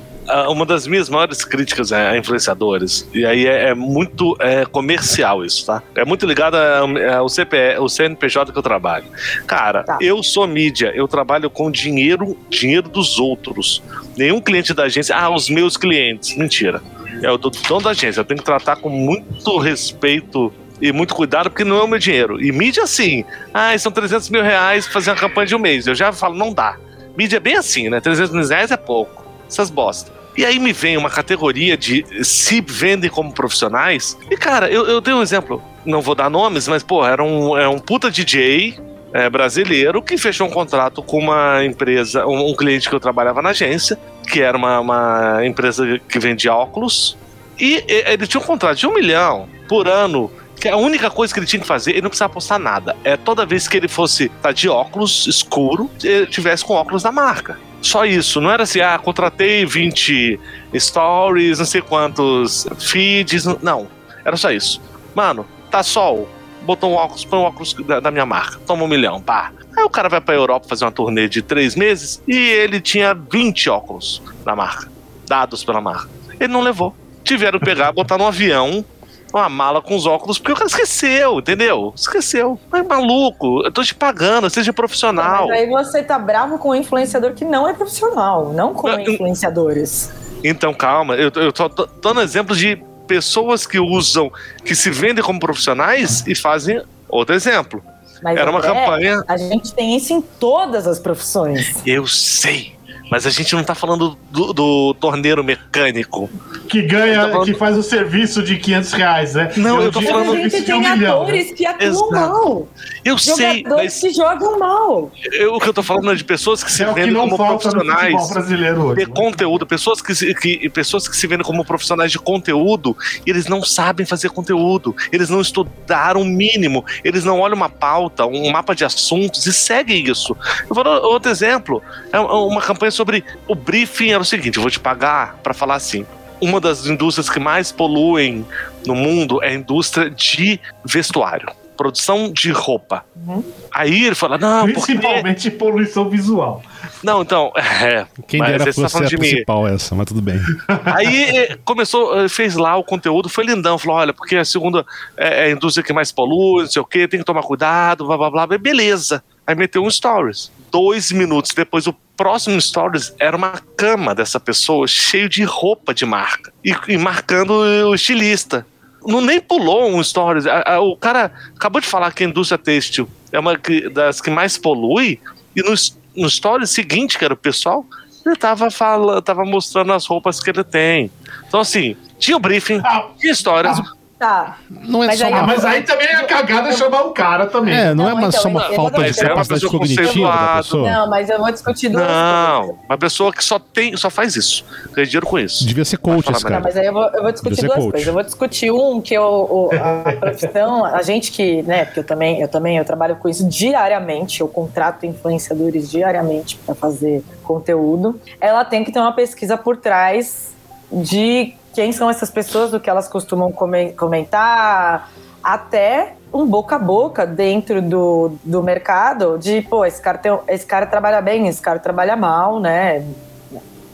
uma 0.49 0.65
das 0.65 0.87
minhas 0.87 1.09
maiores 1.09 1.45
críticas 1.45 1.91
é 1.91 2.11
a 2.11 2.17
influenciadores, 2.17 3.07
e 3.13 3.27
aí 3.27 3.45
é, 3.45 3.71
é 3.71 3.75
muito 3.75 4.37
é, 4.39 4.65
comercial 4.65 5.45
isso, 5.45 5.67
tá? 5.67 5.83
É 5.97 6.05
muito 6.05 6.25
ligado 6.25 6.55
ao 6.57 7.29
CPE, 7.29 7.79
o 7.81 7.89
CNPJ 7.89 8.53
que 8.53 8.59
eu 8.59 8.63
trabalho. 8.63 9.05
Cara, 9.49 9.83
Tá. 9.83 9.99
eu 10.01 10.23
sou 10.23 10.47
mídia, 10.47 10.93
eu 10.95 11.09
trabalho 11.09 11.51
com 11.51 11.71
dinheiro, 11.73 12.37
dinheiro 12.49 12.89
dos 12.89 13.19
outros. 13.19 13.83
Nenhum 14.17 14.41
cliente 14.41 14.73
da 14.73 14.85
agência, 14.85 15.15
ah, 15.17 15.29
os 15.29 15.51
meus 15.51 15.77
clientes. 15.77 16.37
Mentira. 16.37 16.81
É 17.23 17.31
o 17.31 17.39
do 17.39 17.51
dono 17.51 17.82
da 17.82 17.91
agência, 17.91 18.20
eu 18.20 18.24
tenho 18.24 18.39
que 18.39 18.45
tratar 18.45 18.77
com 18.77 18.89
muito 18.89 19.59
respeito 19.59 20.53
e 20.81 20.93
muito 20.93 21.15
cuidado, 21.15 21.51
porque 21.51 21.65
não 21.65 21.78
é 21.78 21.82
o 21.82 21.89
meu 21.89 21.99
dinheiro. 21.99 22.43
E 22.43 22.53
mídia, 22.53 22.86
sim. 22.86 23.24
Ah, 23.53 23.77
são 23.78 23.93
300 23.93 24.28
mil 24.31 24.43
reais 24.43 24.86
fazer 24.86 25.11
uma 25.11 25.16
campanha 25.16 25.47
de 25.47 25.55
um 25.55 25.59
mês. 25.59 25.86
Eu 25.86 25.95
já 25.95 26.12
falo, 26.12 26.35
não 26.35 26.53
dá. 26.53 26.77
Mídia 27.16 27.36
é 27.36 27.41
bem 27.41 27.57
assim, 27.57 27.89
né? 27.89 28.01
300 28.01 28.35
mil 28.35 28.47
reais 28.47 28.70
é 28.70 28.77
pouco. 28.77 29.24
Essas 29.49 29.70
bosta. 29.70 30.12
E 30.36 30.45
aí 30.45 30.59
me 30.59 30.73
vem 30.73 30.97
uma 30.97 31.11
categoria 31.11 31.77
de 31.77 32.05
se 32.24 32.61
vendem 32.61 33.09
como 33.09 33.32
profissionais. 33.32 34.19
E, 34.28 34.36
cara, 34.36 34.69
eu, 34.69 34.85
eu 34.86 35.01
dei 35.01 35.15
um 35.15 35.23
exemplo. 35.23 35.62
Não 35.86 36.03
vou 36.03 36.15
dar 36.15 36.28
nomes, 36.28 36.66
mas, 36.66 36.82
pô, 36.82 37.07
era 37.07 37.23
um, 37.23 37.57
é 37.57 37.69
um 37.69 37.78
puta 37.78 38.11
DJ 38.11 38.77
é, 39.15 39.31
brasileiro 39.31 40.03
que 40.03 40.19
fechou 40.19 40.49
um 40.49 40.51
contrato 40.51 41.01
com 41.01 41.20
uma 41.20 41.65
empresa, 41.65 42.27
um, 42.27 42.51
um 42.51 42.55
cliente 42.55 42.89
que 42.89 42.95
eu 42.95 42.99
trabalhava 42.99 43.41
na 43.41 43.51
agência, 43.51 43.97
que 44.28 44.43
era 44.43 44.59
uma, 44.59 44.81
uma 44.81 45.47
empresa 45.47 46.01
que 46.09 46.19
vendia 46.19 46.53
óculos. 46.53 47.16
E, 47.59 47.85
ele 47.86 48.27
tinha 48.27 48.41
um 48.41 48.45
contrato 48.45 48.77
de 48.77 48.86
um 48.89 48.93
milhão 48.93 49.49
por 49.69 49.86
ano. 49.86 50.31
Que 50.61 50.69
a 50.69 50.77
única 50.77 51.11
coisa 51.11 51.32
que 51.32 51.39
ele 51.39 51.47
tinha 51.47 51.61
que 51.61 51.66
fazer, 51.66 51.93
ele 51.93 52.03
não 52.03 52.09
precisava 52.09 52.32
postar 52.32 52.59
nada. 52.59 52.97
É 53.05 53.16
toda 53.16 53.47
vez 53.47 53.69
que 53.69 53.77
ele 53.77 53.86
fosse 53.86 54.28
tá 54.43 54.51
de 54.51 54.69
óculos 54.69 55.27
escuro, 55.28 55.89
ele 56.03 56.27
tivesse 56.27 56.65
com 56.65 56.74
óculos 56.74 57.03
da 57.03 57.12
marca. 57.12 57.57
Só 57.82 58.05
isso, 58.05 58.41
não 58.41 58.51
era 58.51 58.62
assim, 58.62 58.81
ah, 58.81 58.99
contratei 58.99 59.66
20 59.66 60.41
stories, 60.77 61.59
não 61.59 61.66
sei 61.66 61.82
quantos 61.82 62.66
feeds, 62.81 63.45
não. 63.62 63.89
Era 64.24 64.36
só 64.36 64.51
isso. 64.51 64.81
Mano, 65.15 65.47
tá 65.70 65.82
sol, 65.82 66.28
botou 66.65 66.91
um 66.91 66.95
óculos, 66.95 67.24
põe 67.24 67.39
um 67.39 67.43
óculos 67.43 67.74
da, 67.74 68.01
da 68.01 68.11
minha 68.11 68.27
marca, 68.27 68.59
toma 68.66 68.82
um 68.85 68.89
milhão, 68.89 69.20
pá. 69.20 69.53
Aí 69.77 69.85
o 69.85 69.91
cara 69.91 70.09
vai 70.09 70.20
pra 70.20 70.35
Europa 70.35 70.66
fazer 70.69 70.85
uma 70.85 70.93
turnê 70.93 71.28
de 71.28 71.43
três 71.43 71.74
meses 71.77 72.23
e 72.27 72.36
ele 72.36 72.81
tinha 72.81 73.15
20 73.15 73.70
óculos 73.70 74.23
da 74.45 74.55
marca, 74.57 74.89
dados 75.28 75.62
pela 75.65 75.81
marca. 75.81 76.09
Ele 76.41 76.53
não 76.53 76.61
levou. 76.61 76.95
Tiveram 77.23 77.59
que 77.59 77.65
pegar, 77.65 77.91
botar 77.93 78.19
no 78.19 78.27
avião, 78.27 78.85
uma 79.32 79.49
mala 79.49 79.82
com 79.82 79.97
os 79.97 80.07
óculos, 80.07 80.39
porque 80.39 80.53
o 80.53 80.55
cara 80.55 80.66
esqueceu, 80.69 81.39
entendeu? 81.41 81.93
Esqueceu. 81.97 82.59
Mas 82.70 82.86
maluco, 82.86 83.62
eu 83.65 83.73
tô 83.73 83.82
te 83.82 83.95
pagando, 83.95 84.49
seja 84.49 84.73
profissional. 84.73 85.49
Mas 85.49 85.59
aí 85.61 85.69
você 85.69 86.03
tá 86.03 86.19
bravo 86.19 86.59
com 86.59 86.69
o 86.70 86.74
influenciador 86.74 87.32
que 87.35 87.45
não 87.45 87.66
é 87.69 87.73
profissional, 87.74 88.53
não 88.53 88.73
com 88.74 88.89
eu- 88.89 89.01
influenciadores. 89.01 90.12
Então, 90.45 90.73
calma, 90.74 91.15
eu, 91.16 91.32
eu 91.36 91.53
tô 91.53 91.69
tô 91.69 91.86
dando 92.03 92.20
exemplos 92.20 92.59
de 92.59 92.77
pessoas 93.07 93.67
que 93.67 93.79
usam, 93.79 94.31
que 94.65 94.75
se 94.75 94.91
vendem 94.91 95.23
como 95.25 95.39
profissionais 95.41 96.25
e 96.27 96.35
fazem 96.35 96.83
outro 97.09 97.35
exemplo. 97.35 97.83
Mas, 98.23 98.39
Era 98.39 98.51
uma 98.51 98.59
André, 98.59 98.73
campanha. 98.73 99.25
A 99.29 99.37
gente 99.37 99.75
tem 99.75 99.97
isso 99.97 100.13
em 100.13 100.23
todas 100.23 100.87
as 100.87 100.99
profissões. 100.99 101.75
Eu 101.85 102.07
sei, 102.07 102.74
mas 103.11 103.27
a 103.27 103.31
gente 103.31 103.55
não 103.55 103.63
tá 103.63 103.75
falando 103.75 104.17
do, 104.31 104.53
do 104.53 104.95
torneiro 104.95 105.43
mecânico. 105.45 106.29
Que 106.69 106.79
Eu 106.81 106.89
ganha, 106.89 107.25
tô 107.27 107.31
falando- 107.33 107.45
que 107.47 107.55
faz 107.55 107.77
o 107.77 107.83
serviço 107.83 108.43
de 108.43 108.57
500 108.57 108.93
reais, 108.93 109.35
né? 109.35 109.53
Não, 109.57 109.81
eu 109.83 109.93
tô 109.93 110.01
digo 110.01 110.13
falando- 110.13 110.35
gente 110.37 110.63
de 110.65 110.73
um 110.73 110.81
tem 110.83 110.93
milhão, 110.93 111.19
né? 111.21 111.23
atores 111.25 111.53
que 111.53 111.67
atuam 111.67 111.89
Exato. 111.91 112.13
mal. 112.13 112.69
Eu 113.05 113.19
sei, 113.19 113.59
Jogadores 113.59 113.85
mas 113.85 114.01
que 114.01 114.11
jogam 114.15 114.59
mal. 114.59 115.13
eu- 115.33 115.55
o 115.55 115.61
que 115.61 115.69
eu 115.69 115.75
tô 115.75 115.83
falando 115.83 116.11
é 116.11 116.15
de 116.15 116.25
pessoas 116.25 116.65
que 116.65 116.73
se 116.73 116.83
É 116.83 116.87
que 116.87 116.95
vendem 116.95 117.15
como 117.15 117.37
profissionais. 117.37 118.31
brasileiro 118.31 118.83
hoje. 118.87 119.05
de 119.05 119.07
né? 119.11 119.13
conteúdo, 119.15 119.67
pessoas 119.67 120.01
que, 120.01 120.15
se- 120.15 120.35
que- 120.35 120.69
pessoas 120.71 121.07
que 121.07 121.17
se 121.17 121.27
vendem 121.27 121.45
como 121.45 121.65
profissionais 121.65 122.11
de 122.11 122.19
conteúdo, 122.19 122.97
e 123.27 123.31
eles 123.31 123.47
não 123.47 123.63
sabem 123.63 124.07
fazer 124.07 124.31
conteúdo, 124.31 124.97
eles 125.13 125.29
não 125.29 125.41
estudaram 125.41 126.23
o 126.23 126.25
mínimo, 126.25 126.85
eles 127.05 127.25
não 127.25 127.41
olham 127.41 127.57
uma 127.57 127.69
pauta, 127.69 128.25
um 128.27 128.51
mapa 128.51 128.75
de 128.75 128.85
assuntos 128.85 129.47
e 129.47 129.53
seguem 129.53 130.09
isso. 130.09 130.35
Eu 130.69 130.75
vou 130.75 130.83
dar 130.83 130.99
outro 131.01 131.31
exemplo, 131.31 131.83
é 132.13 132.19
uma 132.19 132.61
campanha 132.63 132.91
sobre 132.95 133.25
o 133.47 133.55
briefing 133.55 134.11
era 134.11 134.23
o 134.23 134.25
seguinte, 134.25 134.57
eu 134.57 134.62
vou 134.62 134.71
te 134.71 134.81
pagar 134.81 135.37
para 135.43 135.53
falar 135.55 135.75
assim. 135.77 136.07
Uma 136.41 136.61
das 136.61 136.87
indústrias 136.87 137.31
que 137.31 137.41
mais 137.41 137.73
poluem 137.73 138.45
no 138.87 138.95
mundo 138.95 139.43
é 139.43 139.49
a 139.49 139.55
indústria 139.55 140.11
de 140.11 140.61
vestuário, 140.85 141.49
produção 141.77 142.31
de 142.31 142.51
roupa. 142.51 143.05
Uhum. 143.16 143.43
Aí 143.73 144.05
ele 144.05 144.15
fala, 144.15 144.37
não, 144.37 144.66
porque... 144.66 144.93
Principalmente 144.93 145.51
poluição 145.51 146.11
visual. 146.11 146.62
Não, 147.03 147.21
então, 147.23 147.53
é, 147.55 148.07
Quem 148.27 148.41
Mas 148.41 148.51
dera 148.51 148.65
tá 148.65 148.73
fosse 148.73 148.97
a 148.97 149.01
de 149.07 149.16
mim. 149.16 149.29
principal 149.29 149.69
essa, 149.69 149.95
mas 149.95 150.07
tudo 150.07 150.23
bem. 150.23 150.41
Aí 150.87 151.37
eh, 151.37 151.59
começou, 151.62 152.19
eh, 152.19 152.29
fez 152.31 152.55
lá 152.55 152.77
o 152.77 152.83
conteúdo, 152.83 153.29
foi 153.29 153.45
lindão, 153.45 153.77
falou: 153.79 153.99
olha, 153.99 154.12
porque 154.15 154.37
a 154.37 154.45
segunda 154.45 154.87
é 155.16 155.35
é 155.35 155.45
a 155.45 155.51
indústria 155.51 155.85
que 155.85 155.93
mais 155.93 156.11
polui, 156.11 156.62
não 156.62 156.71
sei 156.71 156.81
o 156.81 156.85
quê, 156.85 157.07
tem 157.07 157.21
que 157.21 157.27
tomar 157.27 157.43
cuidado, 157.43 158.07
blá 158.07 158.16
blá 158.16 158.31
blá, 158.31 158.47
blá. 158.47 158.59
beleza. 158.59 159.23
Aí 159.47 159.55
meteu 159.55 159.83
um 159.83 159.91
stories. 159.91 160.51
Dois 160.75 161.13
minutos 161.13 161.53
depois, 161.55 161.87
o 161.87 161.93
próximo 162.17 162.61
stories 162.61 163.15
era 163.21 163.37
uma 163.37 163.53
cama 163.77 164.13
dessa 164.13 164.41
pessoa, 164.41 164.89
cheio 164.89 165.29
de 165.29 165.45
roupa 165.45 165.95
de 165.95 166.05
marca. 166.05 166.53
E, 166.65 166.75
e 166.89 166.99
marcando 166.99 167.51
o 167.53 167.95
estilista. 167.95 168.67
Não 169.07 169.21
nem 169.21 169.39
pulou 169.39 169.89
um 169.89 170.03
stories. 170.03 170.49
A- 170.49 170.75
a- 170.75 170.81
o 170.81 170.97
cara 170.97 171.31
acabou 171.55 171.81
de 171.81 171.87
falar 171.87 172.13
que 172.13 172.25
a 172.25 172.27
indústria 172.27 172.59
têxtil 172.59 173.09
é 173.31 173.39
uma 173.39 173.57
que- 173.57 173.89
das 173.89 174.21
que 174.21 174.31
mais 174.31 174.59
polui, 174.59 175.21
e 175.55 175.63
no, 175.63 175.75
no 176.17 176.29
stories 176.29 176.71
seguinte, 176.71 177.17
que 177.19 177.25
era 177.25 177.35
o 177.35 177.37
pessoal, 177.37 177.87
ele 178.27 178.35
tava, 178.35 178.69
falando, 178.69 179.23
tava 179.23 179.45
mostrando 179.45 179.93
as 179.93 180.05
roupas 180.07 180.41
que 180.41 180.51
ele 180.51 180.65
tem. 180.65 181.09
Então, 181.47 181.61
assim, 181.61 181.97
tinha 182.19 182.37
o 182.37 182.41
briefing, 182.41 182.81
Ah. 182.85 183.11
tinha 183.17 183.33
histórias. 183.33 183.79
Tá. 184.25 184.57
Não 184.71 185.05
é 185.05 185.09
Mas 185.09 185.19
só 185.19 185.27
aí- 185.27 185.33
Ah, 185.35 185.37
uma... 185.37 185.47
mas 185.49 185.65
aí 185.67 185.83
também 185.83 186.07
é 186.07 186.23
cagada 186.25 186.73
chamar 186.73 187.03
o 187.03 187.11
cara 187.11 187.45
também. 187.47 187.75
É, 187.75 187.93
não, 187.93 188.05
é 188.07 188.09
Não, 188.13 188.17
uma- 188.17 188.29
então, 188.29 188.41
só 188.41 188.49
uma 188.49 188.63
então, 188.65 188.75
falta 188.77 189.03
de 189.05 189.21
é 189.21 189.29
capacidade 189.29 189.67
cognitiva 189.67 190.29
da 190.31 190.57
pessoa. 190.57 190.91
Não, 190.91 191.11
mas 191.11 191.29
eu 191.29 191.39
vou 191.39 191.53
discutir 191.53 191.91
duas 191.91 192.05
coisas. 192.07 192.23
Não, 192.23 192.79
uma 192.89 192.97
pessoa 192.97 193.31
que 193.35 193.45
só 193.45 193.59
tem, 193.59 193.95
só 193.99 194.09
faz 194.09 194.35
isso. 194.35 194.65
Ganha 194.95 195.07
dinheiro 195.07 195.27
com 195.27 195.39
isso. 195.39 195.67
Devia 195.67 195.85
ser 195.85 195.99
coach 195.99 196.31
esse 196.31 196.41
falar, 196.41 196.55
Não, 196.55 196.63
cara. 196.63 196.63
mas 196.63 196.77
aí 196.79 196.87
eu 196.87 196.93
vou, 196.95 197.05
eu 197.13 197.23
vou 197.23 197.33
discutir 197.33 197.65
é 197.65 197.67
duas 197.67 197.79
coach. 197.79 197.91
coisas. 197.91 198.07
Eu 198.09 198.15
vou 198.15 198.23
discutir 198.23 198.71
um 198.71 199.01
que 199.03 199.13
eu, 199.15 199.23
o, 199.25 199.71
a 199.75 200.13
profissão, 200.13 200.85
a 200.87 201.03
gente 201.03 201.31
que, 201.31 201.63
né, 201.65 201.85
porque 201.85 202.01
eu 202.01 202.05
também, 202.05 202.41
eu 202.41 202.49
também 202.49 202.79
eu 202.79 202.85
trabalho 202.87 203.17
com 203.17 203.29
isso 203.29 203.47
diariamente, 203.47 204.41
eu 204.41 204.49
contrato 204.49 205.05
influenciadores 205.05 205.91
diariamente 205.91 206.57
para 206.65 206.75
fazer 206.75 207.23
conteúdo. 207.43 208.19
Ela 208.41 208.65
tem 208.65 208.83
que 208.85 208.91
ter 208.91 209.01
uma 209.01 209.13
pesquisa 209.13 209.59
por 209.59 209.77
trás 209.77 210.55
de 210.91 211.53
quem 211.75 211.93
são 211.93 212.09
essas 212.09 212.31
pessoas, 212.31 212.71
do 212.71 212.79
que 212.81 212.89
elas 212.89 213.09
costumam 213.09 213.51
come- 213.53 213.93
comentar, 213.93 215.11
até 215.43 216.15
um 216.33 216.47
boca 216.47 216.77
a 216.77 216.79
boca 216.79 217.27
dentro 217.27 217.83
do, 217.83 218.33
do 218.43 218.63
mercado 218.63 219.39
de, 219.39 219.61
pô, 219.63 219.85
esse 219.85 220.01
cara, 220.01 220.19
tem, 220.19 220.39
esse 220.49 220.65
cara 220.65 220.87
trabalha 220.87 221.21
bem, 221.21 221.47
esse 221.49 221.61
cara 221.61 221.79
trabalha 221.79 222.17
mal, 222.17 222.59
né? 222.61 223.05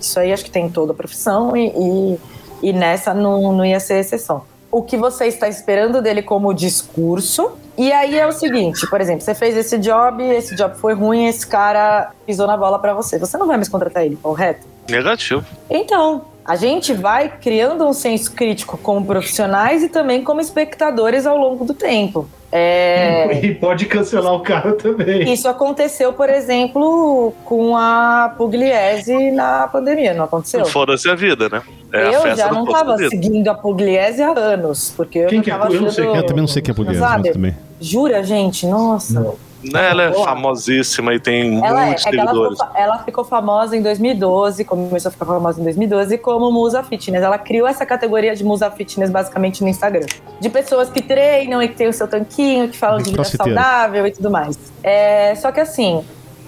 Isso 0.01 0.19
aí 0.19 0.33
acho 0.33 0.45
que 0.45 0.51
tem 0.51 0.67
em 0.67 0.71
toda 0.71 0.93
a 0.93 0.95
profissão 0.95 1.57
e, 1.57 1.69
e, 1.69 2.21
e 2.69 2.73
nessa 2.73 3.13
não, 3.13 3.53
não 3.53 3.65
ia 3.65 3.81
ser 3.81 3.99
exceção. 3.99 4.43
O 4.71 4.83
que 4.83 4.97
você 4.97 5.27
está 5.27 5.49
esperando 5.49 6.01
dele 6.01 6.23
como 6.23 6.55
discurso. 6.55 7.53
E 7.77 7.91
aí 7.93 8.19
é 8.19 8.27
o 8.27 8.33
seguinte, 8.33 8.87
por 8.89 9.01
exemplo, 9.01 9.23
você 9.23 9.35
fez 9.35 9.57
esse 9.57 9.79
job, 9.79 10.23
esse 10.23 10.55
job 10.55 10.77
foi 10.77 10.93
ruim, 10.93 11.27
esse 11.27 11.47
cara 11.47 12.11
pisou 12.27 12.47
na 12.47 12.57
bola 12.57 12.79
pra 12.79 12.93
você. 12.93 13.19
Você 13.19 13.39
não 13.39 13.47
vai 13.47 13.57
mais 13.57 13.69
contratar 13.71 14.05
ele, 14.05 14.17
correto? 14.17 14.67
Negativo. 14.89 15.45
Então, 15.71 16.27
a 16.45 16.57
gente 16.57 16.93
vai 16.93 17.29
criando 17.41 17.87
um 17.87 17.93
senso 17.93 18.33
crítico 18.33 18.79
como 18.79 19.05
profissionais 19.05 19.83
e 19.83 19.89
também 19.89 20.25
como 20.25 20.41
espectadores 20.41 21.27
ao 21.27 21.37
longo 21.37 21.65
do 21.65 21.75
tempo. 21.75 22.29
É, 22.53 23.41
E 23.45 23.55
pode 23.55 23.87
cancelar 23.87 24.35
o 24.35 24.41
cara 24.41 24.73
também. 24.73 25.33
isso 25.33 25.49
aconteceu, 25.49 26.13
por 26.13 26.29
exemplo, 26.29 27.33
com 27.45 27.77
a 27.77 28.35
Pugliese 28.37 29.31
na 29.31 29.69
pandemia, 29.69 30.15
não 30.15 30.25
aconteceu? 30.25 30.65
Foda-se 30.65 31.09
a 31.09 31.15
vida, 31.15 31.49
né? 31.49 31.63
É 31.93 32.07
a 32.07 32.13
eu 32.13 32.23
festa 32.23 32.37
já 32.45 32.53
não 32.53 32.65
estava 32.65 32.97
seguindo 32.97 33.49
a 33.49 33.55
Pugliese 33.55 34.23
há 34.23 34.33
anos, 34.37 34.93
porque 34.97 35.21
eu 35.21 35.29
Quem 35.29 35.43
já 35.43 35.45
que 35.45 35.51
é? 35.73 35.77
Eu 35.77 35.83
não 35.83 35.91
sei 35.91 36.07
Eu 36.07 36.27
também 36.27 36.41
não 36.43 36.49
sei 36.49 36.63
quem 36.63 36.73
é 36.73 36.75
Pugliese, 36.75 37.01
mas 37.01 37.33
também. 37.33 37.57
Jura, 37.81 38.23
gente? 38.25 38.67
Nossa. 38.67 39.21
Não. 39.21 39.50
Né, 39.63 39.91
Ela 39.91 40.03
é 40.05 40.11
Boa. 40.11 40.25
famosíssima 40.25 41.15
e 41.15 41.21
tem 41.21 41.59
Ela, 41.65 41.83
é, 41.83 41.87
muitos 41.87 42.07
é 42.07 42.11
que 42.11 42.19
ela 42.19 42.31
ficou, 42.31 42.45
seguidores. 42.57 42.75
ela 42.77 42.99
ficou 42.99 43.25
famosa 43.25 43.77
em 43.77 43.83
2012, 43.83 44.65
começou 44.65 45.09
a 45.11 45.13
ficar 45.13 45.27
famosa 45.27 45.61
em 45.61 45.65
2012 45.65 46.19
como 46.19 46.51
musa 46.51 46.83
fitness. 46.83 47.23
Ela 47.23 47.39
criou 47.39 47.69
essa 47.69 47.85
categoria 47.85 48.35
de 48.35 48.43
musa 48.45 48.71
fitness 48.71 49.11
basicamente 49.11 49.63
no 49.63 49.69
Instagram. 49.69 50.07
De 50.41 50.49
pessoas 50.49 50.89
que 50.89 51.03
treinam 51.03 51.63
e 51.63 51.69
que 51.69 51.75
tem 51.75 51.89
o 51.89 51.93
seu 51.93 52.09
tanquinho, 52.09 52.69
que 52.69 52.77
falam 52.79 52.99
De 52.99 53.11
vida 53.11 53.25
saudável 53.25 54.07
e 54.07 54.11
tudo 54.11 54.31
mais. 54.31 54.57
É, 54.83 55.35
só 55.35 55.53
que 55.53 55.61
assim, 55.61 56.03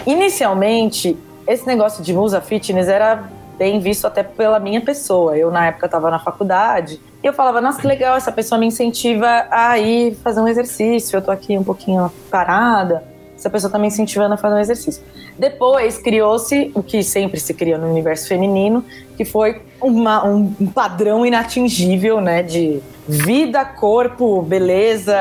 inicialmente, 0.07 1.17
esse 1.47 1.67
negócio 1.67 2.03
de 2.03 2.13
musa 2.15 2.41
fitness 2.41 2.89
era 2.89 3.25
bem 3.63 3.79
visto 3.79 4.09
até 4.09 4.25
pela 4.25 4.59
minha 4.59 4.81
pessoa. 4.81 5.39
Eu, 5.39 5.49
na 5.49 5.67
época, 5.67 5.87
estava 5.87 6.11
na 6.11 6.19
faculdade 6.19 7.01
e 7.23 7.27
eu 7.27 7.33
falava, 7.33 7.61
nossa, 7.61 7.81
que 7.81 7.87
legal, 7.87 8.17
essa 8.17 8.33
pessoa 8.33 8.59
me 8.59 8.67
incentiva 8.67 9.47
a 9.49 9.79
ir 9.79 10.17
fazer 10.17 10.41
um 10.41 10.49
exercício, 10.49 11.17
eu 11.17 11.23
tô 11.23 11.31
aqui 11.31 11.57
um 11.57 11.63
pouquinho 11.63 12.11
parada, 12.29 13.05
essa 13.43 13.51
pessoa 13.51 13.71
tá 13.71 13.77
me 13.79 13.89
incentivando 13.89 14.35
a 14.35 14.37
fazer 14.37 14.55
um 14.55 14.59
exercício. 14.59 15.03
Depois 15.37 15.99
criou-se 15.99 16.71
o 16.75 16.83
que 16.83 17.03
sempre 17.03 17.41
se 17.41 17.53
cria 17.53 17.77
no 17.77 17.91
universo 17.91 18.29
feminino, 18.29 18.85
que 19.17 19.25
foi 19.25 19.61
uma- 19.81 20.25
um, 20.25 20.55
um 20.61 20.67
padrão 20.67 21.27
inatingível, 21.27 22.21
né, 22.21 22.43
de 22.45 22.81
vida, 23.09 23.65
corpo, 23.65 24.43
beleza 24.43 25.17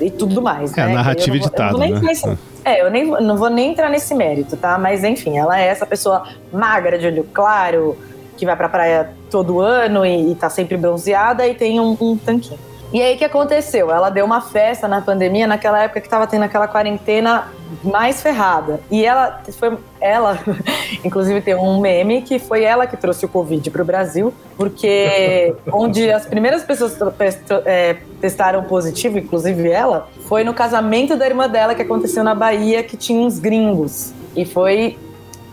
e, 0.00 0.06
e 0.06 0.10
tudo 0.10 0.42
mais. 0.42 0.76
É, 0.76 0.82
a 0.82 0.86
né? 0.88 0.94
narrativa 0.94 1.36
editada, 1.36 1.70
vou 1.70 1.80
nem 1.80 1.92
né? 1.92 2.00
nesse- 2.02 2.36
é, 2.64 2.82
eu 2.82 2.90
nem 2.90 3.06
não 3.06 3.36
vou 3.36 3.48
nem 3.48 3.70
entrar 3.70 3.88
nesse 3.88 4.12
mérito, 4.12 4.56
tá? 4.56 4.76
Mas 4.76 5.04
enfim, 5.04 5.38
ela 5.38 5.60
é 5.60 5.66
essa 5.68 5.86
pessoa 5.86 6.24
magra, 6.52 6.98
de 6.98 7.06
olho 7.06 7.24
claro, 7.32 7.96
que 8.36 8.44
vai 8.44 8.56
pra 8.56 8.68
praia 8.68 9.10
todo 9.30 9.60
ano 9.60 10.04
e, 10.04 10.32
e 10.32 10.34
tá 10.34 10.50
sempre 10.50 10.76
bronzeada 10.76 11.46
e 11.46 11.54
tem 11.54 11.78
um, 11.78 11.96
um 12.00 12.16
tanquinho. 12.16 12.58
E 12.92 13.02
aí 13.02 13.14
o 13.14 13.18
que 13.18 13.24
aconteceu? 13.24 13.90
Ela 13.90 14.10
deu 14.10 14.24
uma 14.24 14.40
festa 14.40 14.86
na 14.86 15.00
pandemia, 15.00 15.46
naquela 15.46 15.82
época 15.82 16.00
que 16.00 16.08
tava 16.08 16.26
tendo 16.26 16.44
aquela 16.44 16.68
quarentena 16.68 17.48
mais 17.82 18.22
ferrada. 18.22 18.80
E 18.90 19.04
ela 19.04 19.42
foi. 19.58 19.76
Ela, 20.00 20.38
inclusive, 21.04 21.40
tem 21.40 21.54
um 21.54 21.80
meme 21.80 22.22
que 22.22 22.38
foi 22.38 22.62
ela 22.62 22.86
que 22.86 22.96
trouxe 22.96 23.24
o 23.24 23.28
Covid 23.28 23.70
pro 23.70 23.84
Brasil, 23.84 24.32
porque 24.56 25.54
onde 25.72 26.10
as 26.10 26.26
primeiras 26.26 26.62
pessoas 26.62 26.96
é, 27.64 27.96
testaram 28.20 28.62
positivo, 28.64 29.18
inclusive 29.18 29.68
ela, 29.68 30.08
foi 30.28 30.44
no 30.44 30.54
casamento 30.54 31.16
da 31.16 31.26
irmã 31.26 31.48
dela 31.48 31.74
que 31.74 31.82
aconteceu 31.82 32.22
na 32.22 32.34
Bahia, 32.34 32.82
que 32.82 32.96
tinha 32.96 33.20
uns 33.20 33.38
gringos. 33.38 34.12
E 34.36 34.44
foi 34.44 34.96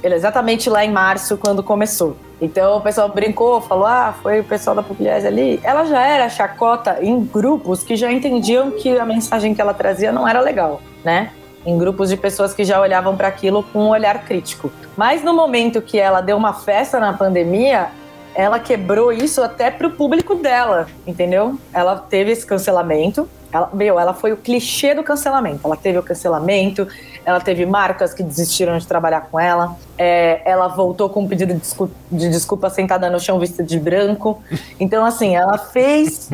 exatamente 0.04 0.70
lá 0.70 0.84
em 0.86 0.92
março, 0.92 1.38
quando 1.38 1.64
começou. 1.64 2.16
Então 2.44 2.76
o 2.78 2.82
pessoal 2.82 3.08
brincou, 3.08 3.62
falou: 3.62 3.86
ah, 3.86 4.14
foi 4.22 4.42
o 4.42 4.44
pessoal 4.44 4.76
da 4.76 4.84
Pugliese 4.84 5.26
ali. 5.26 5.62
Ela 5.64 5.86
já 5.86 6.06
era 6.06 6.28
chacota 6.28 6.98
em 7.02 7.24
grupos 7.24 7.84
que 7.84 7.96
já 7.96 8.12
entendiam 8.12 8.72
que 8.72 9.00
a 9.00 9.06
mensagem 9.06 9.56
que 9.56 9.62
ela 9.62 9.74
trazia 9.74 10.12
não 10.12 10.28
era 10.28 10.42
legal, 10.42 10.82
né? 11.06 11.32
Em 11.66 11.78
grupos 11.78 12.10
de 12.10 12.18
pessoas 12.18 12.54
que 12.54 12.66
já 12.66 12.82
olhavam 12.82 13.16
para 13.16 13.30
aquilo 13.30 13.64
com 13.64 13.80
um 13.86 13.90
olhar 13.90 14.26
crítico. 14.26 14.70
Mas 14.98 15.24
no 15.24 15.34
momento 15.34 15.82
que 15.82 15.98
ela 15.98 16.20
deu 16.20 16.36
uma 16.36 16.52
festa 16.52 17.00
na 17.00 17.14
pandemia, 17.14 17.88
ela 18.36 18.60
quebrou 18.60 19.14
isso 19.14 19.42
até 19.42 19.72
pro 19.72 19.92
público 19.92 20.36
dela, 20.36 20.88
entendeu? 21.08 21.58
Ela 21.74 21.96
teve 21.96 22.32
esse 22.32 22.46
cancelamento. 22.46 23.30
Ela, 23.54 23.70
meu, 23.72 24.00
ela 24.00 24.14
foi 24.14 24.34
o 24.34 24.38
clichê 24.38 24.96
do 24.96 25.04
cancelamento. 25.04 25.60
Ela 25.64 25.78
teve 25.78 25.98
o 26.00 26.04
cancelamento, 26.04 26.88
ela 27.24 27.40
teve 27.40 27.66
marcas 27.66 28.14
que 28.14 28.24
desistiram 28.24 28.78
de 28.78 28.88
trabalhar 28.88 29.22
com 29.30 29.40
ela. 29.40 29.76
É, 29.98 30.42
ela 30.44 30.68
voltou 30.68 31.08
com 31.10 31.22
um 31.22 31.28
pedido 31.28 31.54
de, 31.54 31.60
descu- 31.60 31.92
de 32.12 32.30
desculpa 32.30 32.70
sentada 32.70 33.10
no 33.10 33.20
chão 33.20 33.38
vestida 33.40 33.64
de 33.64 33.80
branco. 33.80 34.42
Então, 34.80 35.06
assim, 35.06 35.36
ela 35.36 35.58
fez 35.60 36.32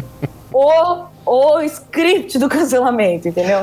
o, 0.54 1.04
o 1.26 1.62
script 1.62 2.40
do 2.40 2.48
cancelamento, 2.48 3.28
entendeu? 3.28 3.60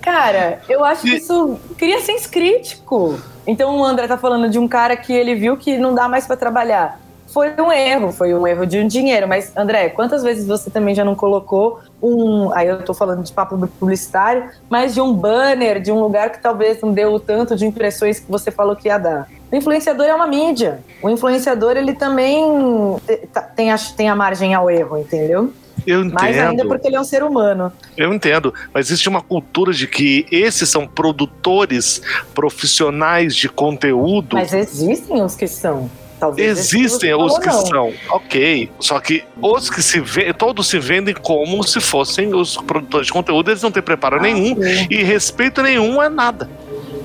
Cara, 0.00 0.60
eu 0.68 0.84
acho 0.84 1.02
que 1.02 1.14
isso 1.16 1.58
cria 1.78 2.00
senso 2.00 2.28
crítico. 2.28 3.18
Então 3.46 3.78
o 3.78 3.84
André 3.84 4.06
tá 4.08 4.18
falando 4.18 4.48
de 4.50 4.58
um 4.58 4.66
cara 4.68 4.96
que 4.96 5.12
ele 5.12 5.34
viu 5.34 5.56
que 5.56 5.78
não 5.78 5.94
dá 5.94 6.08
mais 6.08 6.26
pra 6.26 6.36
trabalhar. 6.36 7.00
Foi 7.32 7.50
um 7.58 7.72
erro, 7.72 8.12
foi 8.12 8.34
um 8.34 8.46
erro 8.46 8.66
de 8.66 8.78
um 8.78 8.86
dinheiro. 8.86 9.26
Mas, 9.26 9.56
André, 9.56 9.88
quantas 9.88 10.22
vezes 10.22 10.46
você 10.46 10.70
também 10.70 10.94
já 10.94 11.02
não 11.04 11.14
colocou 11.14 11.80
um. 12.02 12.52
Aí 12.54 12.68
eu 12.68 12.82
tô 12.82 12.92
falando 12.92 13.22
de 13.22 13.32
papo 13.32 13.56
publicitário, 13.80 14.50
mas 14.68 14.92
de 14.92 15.00
um 15.00 15.14
banner, 15.14 15.80
de 15.80 15.90
um 15.90 15.98
lugar 16.00 16.30
que 16.30 16.42
talvez 16.42 16.80
não 16.82 16.92
deu 16.92 17.14
o 17.14 17.18
tanto 17.20 17.56
de 17.56 17.64
impressões 17.66 18.20
que 18.20 18.30
você 18.30 18.50
falou 18.50 18.76
que 18.76 18.88
ia 18.88 18.98
dar. 18.98 19.28
O 19.50 19.56
influenciador 19.56 20.06
é 20.06 20.14
uma 20.14 20.26
mídia. 20.26 20.80
O 21.02 21.08
influenciador, 21.08 21.76
ele 21.76 21.94
também 21.94 22.96
tá- 23.32 23.42
tem 23.42 23.72
a, 23.72 23.76
tem 23.78 24.08
a 24.10 24.14
margem 24.16 24.52
ao 24.54 24.70
erro, 24.70 24.98
entendeu? 24.98 25.52
Eu 25.86 26.00
entendo. 26.00 26.14
Mais 26.14 26.38
ainda 26.38 26.64
porque 26.66 26.86
ele 26.86 26.96
é 26.96 27.00
um 27.00 27.04
ser 27.04 27.22
humano. 27.22 27.72
Eu 27.96 28.12
entendo, 28.12 28.52
mas 28.72 28.86
existe 28.88 29.08
uma 29.08 29.20
cultura 29.22 29.72
de 29.72 29.86
que 29.86 30.26
esses 30.30 30.68
são 30.68 30.86
produtores 30.86 32.00
profissionais 32.34 33.34
de 33.34 33.48
conteúdo. 33.48 34.36
Mas 34.36 34.52
existem 34.52 35.22
os 35.22 35.34
que 35.34 35.48
são. 35.48 35.90
Talvez 36.22 36.56
Existem 36.72 37.12
os 37.16 37.36
que 37.36 37.46
não. 37.48 37.66
são, 37.66 37.92
ok. 38.10 38.70
Só 38.78 39.00
que 39.00 39.24
os 39.40 39.68
que 39.68 39.82
se 39.82 39.98
vê, 39.98 40.32
todos 40.32 40.68
se 40.68 40.78
vendem 40.78 41.12
como 41.14 41.64
se 41.66 41.80
fossem 41.80 42.32
os 42.32 42.56
produtores 42.58 43.08
de 43.08 43.12
conteúdo, 43.12 43.50
eles 43.50 43.60
não 43.60 43.72
têm 43.72 43.82
preparo 43.82 44.18
Ah, 44.18 44.22
nenhum 44.22 44.54
sim. 44.54 44.86
e 44.88 45.02
respeito 45.02 45.60
nenhum 45.64 46.00
a 46.00 46.08
nada. 46.08 46.48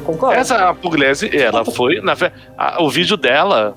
Concordo. 0.08 0.40
Essa 0.40 0.74
Pugliese, 0.74 1.30
ela 1.38 1.66
foi. 1.66 2.00
Na 2.02 2.16
fe... 2.16 2.32
a- 2.58 2.82
o 2.82 2.90
vídeo 2.90 3.18
dela, 3.18 3.76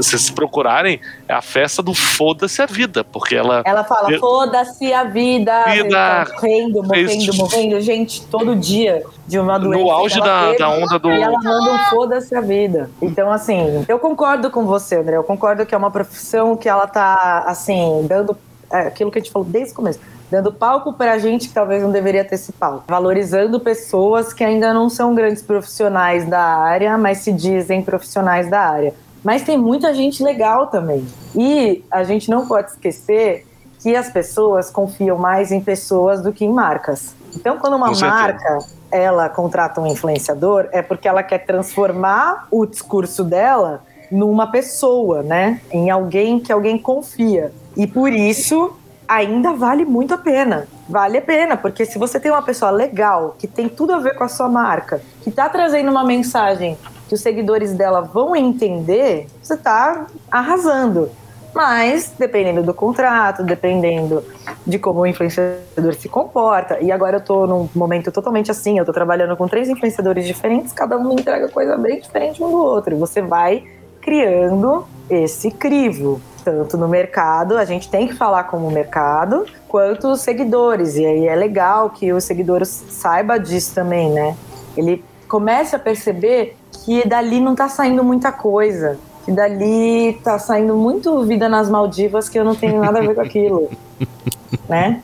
se 0.00 0.10
vocês 0.10 0.28
procurarem, 0.30 1.00
é 1.28 1.32
a 1.32 1.40
festa 1.40 1.80
do 1.80 1.94
foda-se 1.94 2.60
a 2.60 2.66
vida, 2.66 3.04
porque 3.04 3.36
ela. 3.36 3.62
Ela 3.64 3.84
fala, 3.84 4.10
Eu- 4.12 4.18
foda-se 4.18 4.92
a 4.92 5.04
vida, 5.04 5.64
Vida. 5.66 5.88
tá 5.90 6.26
morrendo, 6.34 6.82
morrendo, 6.82 7.08
Fez- 7.08 7.38
morrendo, 7.38 7.80
gente, 7.80 8.22
todo 8.26 8.56
dia 8.56 9.04
de 9.26 9.38
uma 9.38 9.56
doença. 9.58 9.82
No 9.84 9.90
auge 9.92 10.20
da, 10.20 10.46
teve, 10.46 10.58
da 10.58 10.68
onda 10.70 10.98
do. 10.98 11.10
E 11.10 11.22
ela 11.22 11.38
manda 11.40 11.72
um 11.72 11.78
foda-se 11.88 12.34
a 12.34 12.40
vida. 12.40 12.90
Então, 13.00 13.30
assim, 13.30 13.84
eu 13.88 13.98
concordo 14.00 14.50
com 14.50 14.66
você, 14.66 14.96
André. 14.96 15.16
Eu 15.16 15.24
concordo 15.24 15.64
que 15.64 15.74
é 15.74 15.78
uma 15.78 15.90
profissão 15.90 16.56
que 16.56 16.68
ela 16.68 16.86
tá, 16.88 17.44
assim, 17.46 18.04
dando 18.08 18.36
é, 18.72 18.88
aquilo 18.88 19.10
que 19.10 19.18
a 19.18 19.22
gente 19.22 19.30
falou 19.30 19.46
desde 19.48 19.72
o 19.72 19.76
começo. 19.76 20.00
Dando 20.30 20.52
palco 20.52 20.92
pra 20.92 21.18
gente 21.18 21.48
que 21.48 21.54
talvez 21.54 21.82
não 21.82 21.90
deveria 21.90 22.24
ter 22.24 22.36
esse 22.36 22.52
palco. 22.52 22.84
Valorizando 22.88 23.60
pessoas 23.60 24.32
que 24.32 24.42
ainda 24.42 24.72
não 24.72 24.88
são 24.88 25.14
grandes 25.14 25.42
profissionais 25.42 26.26
da 26.28 26.42
área, 26.42 26.96
mas 26.98 27.18
se 27.18 27.32
dizem 27.32 27.82
profissionais 27.82 28.48
da 28.48 28.60
área. 28.60 28.94
Mas 29.22 29.42
tem 29.42 29.56
muita 29.56 29.94
gente 29.94 30.22
legal 30.22 30.66
também. 30.66 31.06
E 31.34 31.84
a 31.90 32.04
gente 32.04 32.30
não 32.30 32.46
pode 32.46 32.70
esquecer 32.70 33.46
que 33.80 33.94
as 33.94 34.08
pessoas 34.08 34.70
confiam 34.70 35.18
mais 35.18 35.52
em 35.52 35.60
pessoas 35.60 36.22
do 36.22 36.32
que 36.32 36.44
em 36.44 36.52
marcas. 36.52 37.14
Então, 37.36 37.58
quando 37.58 37.74
uma 37.74 37.90
marca 37.90 38.58
ela 38.90 39.28
contrata 39.28 39.80
um 39.80 39.86
influenciador, 39.86 40.68
é 40.72 40.80
porque 40.80 41.08
ela 41.08 41.22
quer 41.22 41.38
transformar 41.44 42.46
o 42.50 42.64
discurso 42.64 43.24
dela 43.24 43.82
numa 44.10 44.46
pessoa, 44.46 45.22
né? 45.22 45.60
Em 45.70 45.90
alguém 45.90 46.38
que 46.38 46.52
alguém 46.52 46.78
confia. 46.78 47.52
E 47.76 47.86
por 47.86 48.12
isso 48.12 48.76
ainda 49.08 49.52
vale 49.52 49.84
muito 49.84 50.14
a 50.14 50.18
pena. 50.18 50.66
Vale 50.88 51.18
a 51.18 51.22
pena, 51.22 51.56
porque 51.56 51.84
se 51.84 51.98
você 51.98 52.20
tem 52.20 52.30
uma 52.30 52.42
pessoa 52.42 52.70
legal, 52.70 53.36
que 53.38 53.46
tem 53.46 53.68
tudo 53.68 53.92
a 53.92 53.98
ver 53.98 54.14
com 54.14 54.24
a 54.24 54.28
sua 54.28 54.48
marca, 54.48 55.00
que 55.22 55.30
tá 55.30 55.48
trazendo 55.48 55.90
uma 55.90 56.04
mensagem 56.04 56.76
que 57.08 57.14
os 57.14 57.20
seguidores 57.20 57.72
dela 57.72 58.00
vão 58.00 58.34
entender, 58.34 59.26
você 59.42 59.56
tá 59.56 60.06
arrasando. 60.30 61.10
Mas, 61.54 62.12
dependendo 62.18 62.64
do 62.64 62.74
contrato, 62.74 63.44
dependendo 63.44 64.24
de 64.66 64.76
como 64.78 65.00
o 65.00 65.06
influenciador 65.06 65.94
se 65.94 66.08
comporta, 66.08 66.80
e 66.80 66.90
agora 66.90 67.18
eu 67.18 67.20
tô 67.20 67.46
num 67.46 67.68
momento 67.74 68.10
totalmente 68.10 68.50
assim, 68.50 68.78
eu 68.78 68.84
tô 68.84 68.92
trabalhando 68.92 69.36
com 69.36 69.46
três 69.46 69.68
influenciadores 69.68 70.26
diferentes, 70.26 70.72
cada 70.72 70.98
um 70.98 71.08
me 71.08 71.14
entrega 71.14 71.48
coisa 71.48 71.76
bem 71.76 72.00
diferente 72.00 72.42
um 72.42 72.50
do 72.50 72.58
outro. 72.58 72.96
Você 72.96 73.22
vai 73.22 73.64
criando 74.00 74.84
esse 75.08 75.50
crivo 75.50 76.20
tanto 76.44 76.76
no 76.76 76.86
mercado, 76.86 77.56
a 77.56 77.64
gente 77.64 77.88
tem 77.88 78.06
que 78.06 78.14
falar 78.14 78.44
como 78.44 78.70
mercado, 78.70 79.46
quanto 79.66 80.08
os 80.08 80.20
seguidores. 80.20 80.96
E 80.96 81.06
aí 81.06 81.26
é 81.26 81.34
legal 81.34 81.90
que 81.90 82.12
os 82.12 82.24
seguidores 82.24 82.68
saiba 82.68 83.38
disso 83.38 83.74
também, 83.74 84.10
né? 84.10 84.36
Ele 84.76 85.04
comece 85.28 85.74
a 85.74 85.78
perceber 85.78 86.56
que 86.84 87.06
dali 87.08 87.40
não 87.40 87.54
tá 87.54 87.68
saindo 87.68 88.04
muita 88.04 88.30
coisa. 88.30 88.98
Que 89.24 89.32
dali 89.32 90.20
tá 90.22 90.38
saindo 90.38 90.76
muito 90.76 91.22
vida 91.24 91.48
nas 91.48 91.70
Maldivas 91.70 92.28
que 92.28 92.38
eu 92.38 92.44
não 92.44 92.54
tenho 92.54 92.80
nada 92.80 92.98
a 92.98 93.02
ver 93.02 93.14
com 93.14 93.22
aquilo. 93.22 93.70
né? 94.68 95.02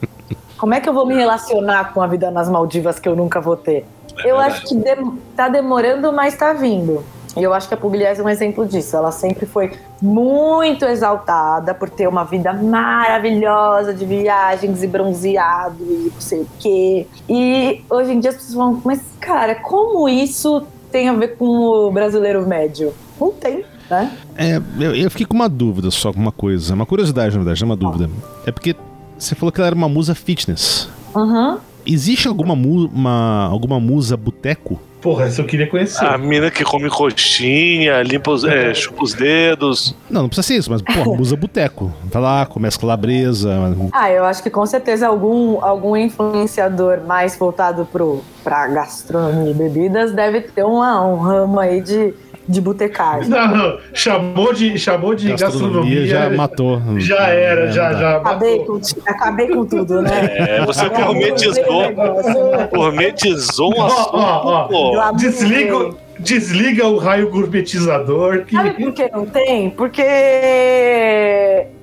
Como 0.59 0.75
é 0.75 0.81
que 0.81 0.89
eu 0.89 0.93
vou 0.93 1.07
me 1.07 1.15
relacionar 1.15 1.95
com 1.95 2.03
a 2.03 2.07
vida 2.07 2.31
nas 2.31 2.51
Maldivas 2.51 2.99
que 2.99 3.09
eu 3.09 3.17
nunca 3.17 3.41
vou 3.41 3.57
ter? 3.57 3.87
eu 4.25 4.39
acho 4.39 4.67
que 4.67 4.75
de, 4.75 4.97
tá 5.35 5.49
demorando, 5.49 6.13
mas 6.13 6.37
tá 6.37 6.53
vindo. 6.53 7.03
E 7.37 7.43
eu 7.43 7.53
acho 7.53 7.69
que 7.69 7.75
a 7.75 7.77
Pugliese 7.77 8.21
é 8.21 8.25
um 8.25 8.29
exemplo 8.29 8.67
disso. 8.67 8.97
Ela 8.97 9.13
sempre 9.13 9.47
foi 9.47 9.73
muito 10.01 10.85
exaltada 10.85 11.75
por 11.75 11.89
ter 11.89 12.09
uma 12.09 12.25
vida 12.25 12.53
maravilhosa 12.53 13.95
de 13.95 14.05
viagens 14.05 14.83
e 14.83 14.87
bronzeado 14.87 15.83
e 15.83 16.11
não 16.13 16.21
sei 16.21 16.41
o 16.41 16.49
quê. 16.59 17.07
E 17.29 17.83
hoje 17.89 18.13
em 18.13 18.21
dia 18.21 18.31
as 18.31 18.37
pessoas 18.37 18.55
vão, 18.55 18.83
mas 18.85 19.01
cara, 19.21 19.55
como 19.55 20.09
isso 20.09 20.63
tem 20.91 21.09
a 21.09 21.13
ver 21.13 21.37
com 21.37 21.47
o 21.47 21.91
brasileiro 21.91 22.47
médio? 22.47 22.93
Não 23.21 23.31
tem. 23.31 23.65
Né? 23.89 24.11
É, 24.37 24.57
eu, 24.79 24.95
eu 24.95 25.11
fiquei 25.11 25.27
com 25.27 25.35
uma 25.35 25.49
dúvida 25.49 25.91
só 25.91 26.13
com 26.13 26.21
uma 26.21 26.33
coisa, 26.33 26.75
uma 26.75 26.87
curiosidade 26.87 27.37
na 27.37 27.43
verdade, 27.43 27.61
não 27.63 27.71
é 27.71 27.71
uma 27.71 27.77
dúvida. 27.77 28.11
É 28.47 28.53
porque 28.53 28.75
você 29.19 29.35
falou 29.35 29.53
que 29.53 29.61
ela 29.61 29.69
era 29.69 29.77
uma 29.77 29.89
musa 29.89 30.15
fitness. 30.15 30.89
Uhum. 31.15 31.59
Existe 31.85 32.29
alguma, 32.29 32.55
mu 32.55 32.87
uma, 32.87 33.47
alguma 33.47 33.81
musa 33.81 34.17
boteco? 34.17 34.81
Porra, 35.01 35.27
essa 35.27 35.41
eu 35.41 35.47
queria 35.47 35.67
conhecer. 35.67 36.05
A 36.05 36.19
mina 36.19 36.51
que 36.51 36.63
come 36.63 36.91
coxinha, 36.91 38.03
limpa 38.03 38.31
os, 38.31 38.45
é, 38.45 38.75
chupa 38.75 39.03
os 39.03 39.15
dedos. 39.15 39.95
Não, 40.11 40.23
não 40.23 40.29
precisa 40.29 40.47
ser 40.47 40.55
isso, 40.57 40.71
mas, 40.71 40.83
porra, 40.83 41.05
musa 41.17 41.37
boteco. 41.37 41.93
Tá 42.11 42.21
lá, 42.21 42.45
começa 42.45 42.79
calabresa. 42.79 43.51
Ah, 43.93 44.11
eu 44.11 44.25
acho 44.25 44.43
que 44.43 44.51
com 44.51 44.65
certeza 44.67 45.07
algum, 45.07 45.63
algum 45.65 45.97
influenciador 45.97 47.01
mais 47.07 47.37
voltado 47.37 47.87
pro, 47.91 48.23
pra 48.45 48.67
gastronomia 48.69 49.51
e 49.51 49.55
bebidas 49.55 50.13
deve 50.13 50.43
ter 50.43 50.65
uma, 50.65 51.05
um 51.07 51.17
ramo 51.17 51.59
aí 51.59 51.81
de 51.81 52.15
de 52.51 52.61
botecagem. 52.61 53.29
Não, 53.31 53.49
não. 53.57 53.79
Chamou 53.95 54.53
de, 54.53 54.79
chamou 54.79 55.15
de 55.15 55.29
gastronomia. 55.31 56.01
gastronomia 56.01 56.07
já 56.07 56.31
matou. 56.31 56.83
Já 56.99 57.29
era, 57.29 57.69
É, 57.69 57.73
já, 57.73 57.93
já. 57.95 58.17
Acabei 58.17 58.59
matou. 58.59 58.81
com, 58.81 59.11
acabei 59.11 59.49
com 59.49 59.65
tudo, 59.67 60.03
né? 60.03 60.11
É, 60.37 60.65
você 60.67 60.87
Acabei 60.87 61.05
gourmetizou. 61.05 61.83
né? 61.83 62.69
Gourmetizou 62.75 63.71
um 63.75 63.81
Ó, 63.81 63.87
assunto, 63.87 64.11
ó, 64.17 64.69
ó. 64.73 65.13
Desliga, 65.13 65.91
desliga 66.19 66.87
o 66.87 66.99
raio 66.99 67.31
gourmetizador. 67.31 68.45
Que... 68.45 68.57
Sabe 68.57 68.71
por 68.73 68.93
que 68.93 69.09
não 69.11 69.27
tem? 69.27 69.71
Porque 69.71 70.03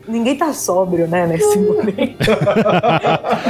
ninguém 0.07 0.35
tá 0.35 0.53
sóbrio, 0.53 1.07
né, 1.07 1.27
nesse 1.27 1.57
momento. 1.59 2.17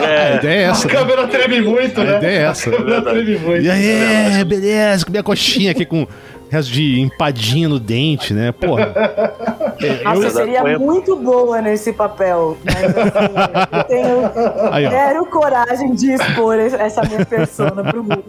A 0.08 0.36
ideia 0.38 0.62
é 0.62 0.66
A 0.68 0.72
essa. 0.72 0.88
né? 0.88 0.94
câmera 0.94 1.28
treme 1.28 1.62
muito, 1.62 2.02
A 2.02 2.04
né? 2.04 2.18
ideia 2.18 2.40
é 2.40 2.44
essa. 2.44 2.70
A 2.70 2.74
câmera 2.78 3.02
treme 3.02 3.38
muito. 3.38 3.64
E 3.64 3.70
aí, 3.70 4.44
beleza, 4.46 5.06
comi 5.06 5.18
a 5.18 5.24
coxinha 5.24 5.72
aqui 5.72 5.86
com 5.86 6.08
resto 6.50 6.72
de 6.72 7.00
empadinha 7.02 7.68
no 7.70 7.80
dente, 7.80 8.34
né? 8.34 8.52
Porra. 8.52 8.94
É, 9.80 10.04
Nossa, 10.04 10.24
eu- 10.24 10.32
seria 10.32 10.80
muito 10.80 11.16
boa 11.18 11.62
nesse 11.62 11.94
papel. 11.94 12.58
Mas 12.66 12.98
assim, 12.98 13.36
eu 13.78 13.84
tenho 13.84 14.74
Aí, 14.74 14.90
zero 14.90 15.24
coragem 15.28 15.94
de 15.94 16.14
expor 16.14 16.56
essa 16.58 17.04
minha 17.04 17.24
persona 17.24 17.84
pro 17.84 18.02
mundo. 18.04 18.24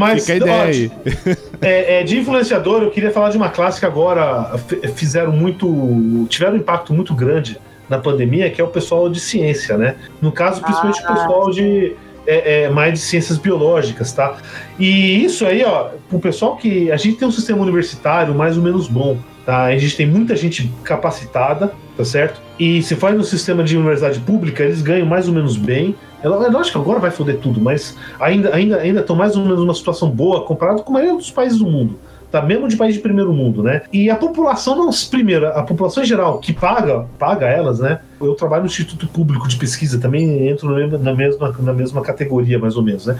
Mas, 0.00 0.22
Fica 0.26 0.32
a 0.32 0.36
ideia 0.36 0.62
ó, 0.62 0.64
aí. 0.66 0.92
É, 1.62 2.00
é, 2.00 2.02
de 2.02 2.18
influenciador, 2.18 2.82
eu 2.82 2.90
queria 2.90 3.10
falar 3.12 3.30
de 3.30 3.36
uma 3.36 3.48
classe 3.48 3.78
que 3.80 3.86
agora 3.86 4.58
fizeram 4.96 5.30
muito. 5.32 6.26
tiveram 6.28 6.54
um 6.54 6.58
impacto 6.58 6.92
muito 6.92 7.14
grande 7.14 7.56
na 7.88 7.98
pandemia, 7.98 8.50
que 8.50 8.60
é 8.60 8.64
o 8.64 8.68
pessoal 8.68 9.08
de 9.08 9.20
ciência, 9.20 9.78
né? 9.78 9.94
No 10.20 10.32
caso, 10.32 10.60
principalmente 10.60 11.00
o 11.00 11.06
Ah. 11.06 11.14
pessoal 11.14 11.50
de. 11.50 11.94
É, 12.26 12.62
é, 12.62 12.68
mais 12.68 12.94
de 12.94 12.98
ciências 13.00 13.38
biológicas, 13.38 14.12
tá? 14.12 14.36
E 14.78 15.24
isso 15.24 15.46
aí, 15.46 15.64
ó, 15.64 15.90
pro 16.08 16.18
pessoal 16.18 16.56
que. 16.56 16.90
A 16.90 16.96
gente 16.96 17.16
tem 17.16 17.28
um 17.28 17.32
sistema 17.32 17.62
universitário 17.62 18.34
mais 18.34 18.56
ou 18.56 18.62
menos 18.62 18.88
bom, 18.88 19.18
tá? 19.44 19.64
A 19.64 19.76
gente 19.76 19.96
tem 19.96 20.06
muita 20.06 20.34
gente 20.36 20.70
capacitada, 20.82 21.72
tá 21.96 22.04
certo? 22.04 22.40
E 22.58 22.82
se 22.82 22.94
for 22.94 23.12
no 23.12 23.24
sistema 23.24 23.62
de 23.62 23.76
universidade 23.76 24.20
pública, 24.20 24.62
eles 24.62 24.82
ganham 24.82 25.06
mais 25.06 25.28
ou 25.28 25.34
menos 25.34 25.56
bem. 25.56 25.94
É 26.22 26.26
é 26.26 26.30
lógico 26.30 26.78
que 26.78 26.78
agora 26.78 27.00
vai 27.00 27.10
foder 27.10 27.38
tudo, 27.38 27.60
mas 27.60 27.96
ainda 28.18 28.54
ainda 28.54 28.78
ainda 28.78 29.00
estão 29.00 29.14
mais 29.14 29.36
ou 29.36 29.42
menos 29.42 29.60
numa 29.60 29.74
situação 29.74 30.08
boa 30.08 30.42
comparado 30.44 30.82
com 30.82 30.90
a 30.90 30.94
maioria 30.94 31.16
dos 31.16 31.30
países 31.30 31.58
do 31.58 31.66
mundo. 31.66 31.98
Tá 32.34 32.42
mesmo 32.42 32.66
de 32.66 32.76
país 32.76 32.96
de 32.96 33.00
primeiro 33.00 33.32
mundo, 33.32 33.62
né? 33.62 33.82
E 33.92 34.10
a 34.10 34.16
população 34.16 34.74
não, 34.74 34.90
primeiro, 35.08 35.46
a 35.46 35.62
população 35.62 36.02
em 36.02 36.06
geral 36.06 36.40
que 36.40 36.52
paga, 36.52 37.06
paga 37.16 37.46
elas, 37.46 37.78
né? 37.78 38.00
Eu 38.20 38.34
trabalho 38.34 38.62
no 38.64 38.66
Instituto 38.66 39.06
Público 39.06 39.46
de 39.46 39.56
Pesquisa, 39.56 40.00
também 40.00 40.48
entro 40.48 40.68
na 40.98 41.14
mesma- 41.14 41.54
na 41.60 41.72
mesma, 41.72 42.02
categoria, 42.02 42.58
mais 42.58 42.76
ou 42.76 42.82
menos, 42.82 43.06
né? 43.06 43.16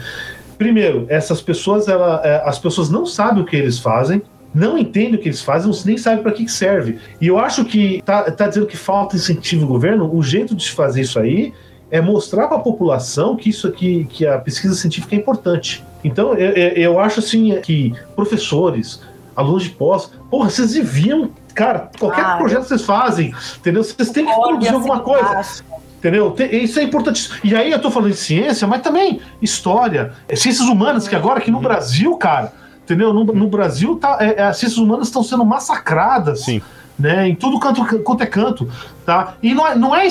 Primeiro, 0.57 1.05
essas 1.07 1.39
pessoas, 1.39 1.87
ela, 1.87 2.19
é, 2.25 2.43
as 2.45 2.59
pessoas 2.59 2.89
não 2.89 3.05
sabem 3.05 3.41
o 3.41 3.45
que 3.45 3.55
eles 3.55 3.79
fazem, 3.79 4.21
não 4.53 4.77
entendem 4.77 5.15
o 5.15 5.17
que 5.17 5.29
eles 5.29 5.41
fazem, 5.41 5.71
nem 5.85 5.97
sabem 5.97 6.21
para 6.21 6.33
que 6.33 6.45
serve. 6.49 6.99
E 7.21 7.27
eu 7.27 7.39
acho 7.39 7.63
que 7.63 8.01
tá, 8.03 8.29
tá 8.29 8.49
dizendo 8.49 8.67
que 8.67 8.75
falta 8.75 9.15
incentivo 9.15 9.61
do 9.61 9.67
governo. 9.67 10.13
O 10.13 10.21
jeito 10.21 10.53
de 10.53 10.69
fazer 10.73 10.99
isso 10.99 11.17
aí 11.17 11.53
é 11.89 12.01
mostrar 12.01 12.49
para 12.49 12.57
a 12.57 12.59
população 12.59 13.37
que 13.37 13.49
isso 13.49 13.65
aqui, 13.65 14.05
que 14.09 14.27
a 14.27 14.39
pesquisa 14.39 14.75
científica 14.75 15.15
é 15.15 15.17
importante. 15.17 15.81
Então, 16.05 16.33
eu, 16.35 16.51
eu- 16.51 16.99
acho 16.99 17.19
assim 17.19 17.59
que 17.61 17.93
professores, 18.15 19.01
alunos 19.35 19.63
de 19.63 19.69
pós, 19.71 20.11
porra, 20.29 20.49
vocês 20.49 20.73
deviam, 20.73 21.31
cara, 21.53 21.89
qualquer 21.99 22.23
Ah, 22.23 22.37
projeto 22.37 22.61
que 22.61 22.67
vocês 22.69 22.83
fazem, 22.83 23.33
entendeu? 23.57 23.83
Vocês 23.83 24.09
têm 24.11 24.25
que 24.25 24.33
produzir 24.33 24.67
assim, 24.67 24.75
alguma 24.75 24.99
coisa. 24.99 25.29
embaixo. 25.29 25.63
Entendeu? 25.97 26.29
Tem- 26.31 26.63
Isso 26.63 26.79
é 26.79 26.83
importante. 26.83 27.31
E 27.43 27.55
aí 27.55 27.71
eu 27.71 27.81
tô 27.81 27.89
falando 27.89 28.11
de 28.11 28.17
ciência, 28.17 28.67
mas 28.67 28.81
também 28.81 29.19
história, 29.41 30.11
é 30.29 30.35
ciências 30.35 30.67
humanas, 30.67 31.07
que 31.07 31.15
agora 31.15 31.39
aqui 31.39 31.49
no 31.49 31.59
Brasil, 31.59 32.15
cara, 32.17 32.53
entendeu? 32.83 33.11
No, 33.11 33.23
no 33.23 33.47
Brasil, 33.47 33.95
tá, 33.95 34.17
é, 34.21 34.35
é, 34.39 34.43
as 34.43 34.57
ciências 34.57 34.77
humanas 34.79 35.07
estão 35.07 35.23
sendo 35.23 35.43
massacradas. 35.43 36.41
Sim. 36.41 36.61
Né, 36.97 37.27
em 37.27 37.35
tudo 37.35 37.59
canto, 37.59 37.83
quanto 38.03 38.23
é 38.23 38.25
canto, 38.25 38.69
tá? 39.05 39.33
E 39.43 39.53
não 39.53 39.67
é, 39.67 39.75
não, 39.75 39.93
é, 39.93 40.07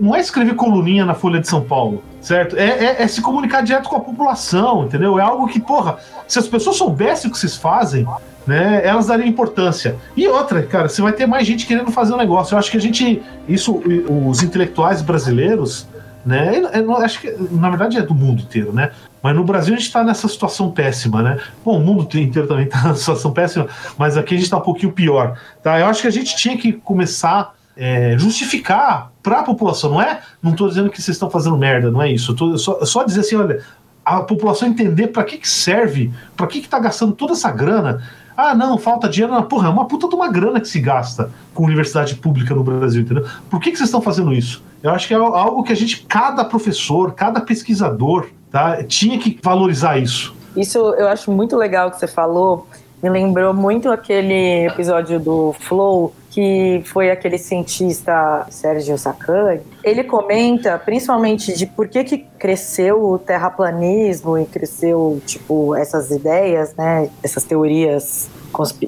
não 0.00 0.16
é 0.16 0.20
escrever 0.20 0.56
coluninha 0.56 1.04
na 1.04 1.14
Folha 1.14 1.38
de 1.40 1.46
São 1.46 1.60
Paulo, 1.60 2.02
certo? 2.24 2.56
É, 2.56 2.64
é- 2.66 3.02
é 3.02 3.06
se 3.08 3.20
comunicar 3.20 3.62
direto 3.62 3.88
com 3.88 3.96
a 3.96 4.00
população, 4.00 4.84
entendeu? 4.84 5.18
É 5.18 5.22
algo 5.22 5.46
que, 5.46 5.60
porra, 5.60 5.98
se 6.26 6.38
as 6.38 6.48
pessoas 6.48 6.76
soubessem 6.76 7.28
o 7.28 7.32
que 7.32 7.38
vocês 7.38 7.54
fazem, 7.56 8.06
né, 8.46 8.80
elas 8.84 9.06
dariam 9.06 9.28
importância. 9.28 9.96
E 10.16 10.26
outra, 10.26 10.62
cara, 10.62 10.88
você 10.88 11.00
vai 11.02 11.12
ter 11.12 11.26
mais 11.26 11.46
gente 11.46 11.66
querendo 11.66 11.90
fazer 11.90 12.14
um 12.14 12.16
negócio. 12.16 12.54
Eu 12.54 12.58
acho 12.58 12.70
que 12.70 12.76
a 12.76 12.80
gente, 12.80 13.22
isso, 13.48 13.80
os 14.28 14.42
intelectuais 14.42 15.00
brasileiros, 15.02 15.86
né, 16.26 16.62
eu- 16.74 16.96
acho 16.96 17.20
que 17.20 17.30
na 17.50 17.68
verdade 17.68 17.98
é 17.98 18.02
do 18.02 18.14
mundo 18.14 18.42
inteiro, 18.42 18.72
né? 18.72 18.90
Mas 19.22 19.34
no 19.34 19.44
Brasil 19.44 19.74
a 19.74 19.76
gente 19.78 19.86
está 19.86 20.02
nessa 20.04 20.28
situação 20.28 20.70
péssima, 20.70 21.22
né? 21.22 21.38
Bom, 21.64 21.78
o 21.78 21.80
mundo 21.80 22.06
inteiro 22.18 22.46
também 22.48 22.64
está 22.64 22.82
nessa 22.88 23.00
situação 23.00 23.32
péssima, 23.32 23.66
mas 23.98 24.16
aqui 24.16 24.34
a 24.34 24.36
gente 24.36 24.44
está 24.44 24.56
um 24.58 24.62
pouquinho 24.62 24.92
pior, 24.92 25.38
tá? 25.62 25.78
Eu 25.80 25.86
acho 25.86 26.02
que 26.02 26.08
a 26.08 26.12
gente 26.12 26.36
tinha 26.36 26.56
que 26.56 26.72
começar 26.72 27.54
é, 27.76 28.16
justificar 28.18 29.12
para 29.22 29.40
a 29.40 29.42
população, 29.42 29.90
não 29.90 30.02
é? 30.02 30.20
Não 30.42 30.52
estou 30.52 30.68
dizendo 30.68 30.90
que 30.90 31.00
vocês 31.00 31.14
estão 31.14 31.30
fazendo 31.30 31.56
merda, 31.56 31.90
não 31.90 32.02
é 32.02 32.10
isso. 32.10 32.34
Tô 32.34 32.56
só, 32.58 32.84
só 32.84 33.04
dizer 33.04 33.20
assim, 33.20 33.36
olha, 33.36 33.62
a 34.04 34.22
população 34.22 34.68
entender 34.68 35.08
para 35.08 35.24
que, 35.24 35.38
que 35.38 35.48
serve, 35.48 36.12
para 36.36 36.46
que 36.46 36.58
está 36.58 36.78
gastando 36.78 37.12
toda 37.12 37.32
essa 37.32 37.50
grana. 37.50 38.02
Ah, 38.36 38.54
não, 38.54 38.76
falta 38.76 39.08
dinheiro. 39.08 39.40
Porra, 39.44 39.68
é 39.68 39.70
uma 39.70 39.86
puta 39.86 40.08
de 40.08 40.14
uma 40.14 40.28
grana 40.28 40.60
que 40.60 40.68
se 40.68 40.80
gasta 40.80 41.30
com 41.54 41.64
universidade 41.64 42.16
pública 42.16 42.54
no 42.54 42.64
Brasil, 42.64 43.02
entendeu? 43.02 43.24
Por 43.48 43.60
que, 43.60 43.70
que 43.70 43.76
vocês 43.76 43.88
estão 43.88 44.02
fazendo 44.02 44.32
isso? 44.32 44.62
Eu 44.82 44.90
acho 44.90 45.06
que 45.08 45.14
é 45.14 45.16
algo 45.16 45.62
que 45.62 45.72
a 45.72 45.76
gente, 45.76 46.04
cada 46.06 46.44
professor, 46.44 47.14
cada 47.14 47.40
pesquisador, 47.40 48.26
tá, 48.50 48.82
tinha 48.82 49.18
que 49.18 49.38
valorizar 49.42 49.98
isso. 49.98 50.34
Isso 50.56 50.78
eu 50.78 51.08
acho 51.08 51.32
muito 51.32 51.56
legal 51.56 51.90
que 51.90 51.98
você 51.98 52.06
falou, 52.06 52.66
me 53.02 53.08
lembrou 53.08 53.54
muito 53.54 53.90
aquele 53.90 54.66
episódio 54.66 55.18
do 55.18 55.54
Flow, 55.60 56.14
que 56.34 56.82
foi 56.86 57.12
aquele 57.12 57.38
cientista 57.38 58.44
Sérgio 58.50 58.98
Sacani. 58.98 59.60
Ele 59.84 60.02
comenta 60.02 60.76
principalmente 60.76 61.56
de 61.56 61.64
por 61.64 61.86
que, 61.86 62.02
que 62.02 62.26
cresceu 62.36 63.00
o 63.04 63.18
terraplanismo 63.20 64.36
e 64.36 64.44
cresceu, 64.44 65.22
tipo, 65.24 65.76
essas 65.76 66.10
ideias, 66.10 66.74
né? 66.74 67.08
Essas 67.22 67.44
teorias 67.44 68.28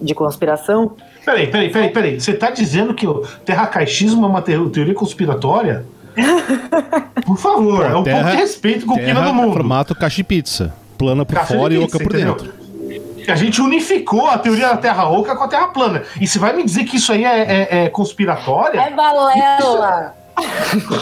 de 0.03 0.13
conspiração. 0.13 0.97
Peraí, 1.25 1.47
peraí, 1.47 1.71
peraí, 1.71 1.91
peraí. 1.91 2.21
Você 2.21 2.33
tá 2.33 2.51
dizendo 2.51 2.93
que 2.93 3.07
o 3.07 3.21
terracaixismo 3.45 4.27
é 4.27 4.29
uma 4.29 4.43
teoria 4.43 4.95
conspiratória? 4.95 5.87
Por 7.25 7.39
favor, 7.39 7.87
é 7.87 7.95
um 7.95 8.03
terra, 8.03 8.23
pouco 8.23 8.37
de 8.37 8.43
respeito 8.43 8.87
com 8.87 8.95
o 8.95 8.99
Pina 8.99 9.23
do 9.23 9.33
mundo. 9.33 9.53
formato 9.53 9.95
caixa 9.95 10.17
de 10.17 10.25
pizza. 10.25 10.75
Plana 10.99 11.25
por 11.27 11.35
caixa 11.35 11.55
fora 11.55 11.75
e 11.75 11.79
oca 11.79 11.99
por 11.99 12.13
dentro. 12.13 12.56
A 13.31 13.37
gente 13.37 13.61
unificou 13.61 14.29
a 14.29 14.39
teoria 14.39 14.69
da 14.69 14.77
Terra 14.77 15.09
oca 15.09 15.35
com 15.37 15.45
a 15.45 15.49
Terra 15.49 15.69
plana. 15.69 16.03
E 16.21 16.27
você 16.27 16.39
vai 16.39 16.53
me 16.55 16.65
dizer 16.65 16.85
que 16.85 16.97
isso 16.97 17.13
aí 17.13 17.25
é, 17.25 17.41
é, 17.41 17.85
é 17.85 17.89
conspiratória? 17.89 18.81
É 18.81 18.91
balela! 18.91 20.15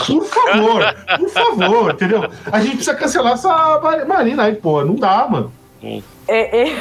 Por 0.07 0.25
favor, 0.27 0.95
por 1.19 1.29
favor, 1.29 1.93
entendeu? 1.93 2.31
A 2.53 2.61
gente 2.61 2.77
precisa 2.77 2.95
cancelar 2.95 3.33
essa 3.33 3.81
Marina 4.07 4.45
aí, 4.45 4.55
pô. 4.55 4.85
Não 4.85 4.95
dá, 4.95 5.27
mano. 5.29 5.53
É, 6.29 6.69
é... 6.69 6.77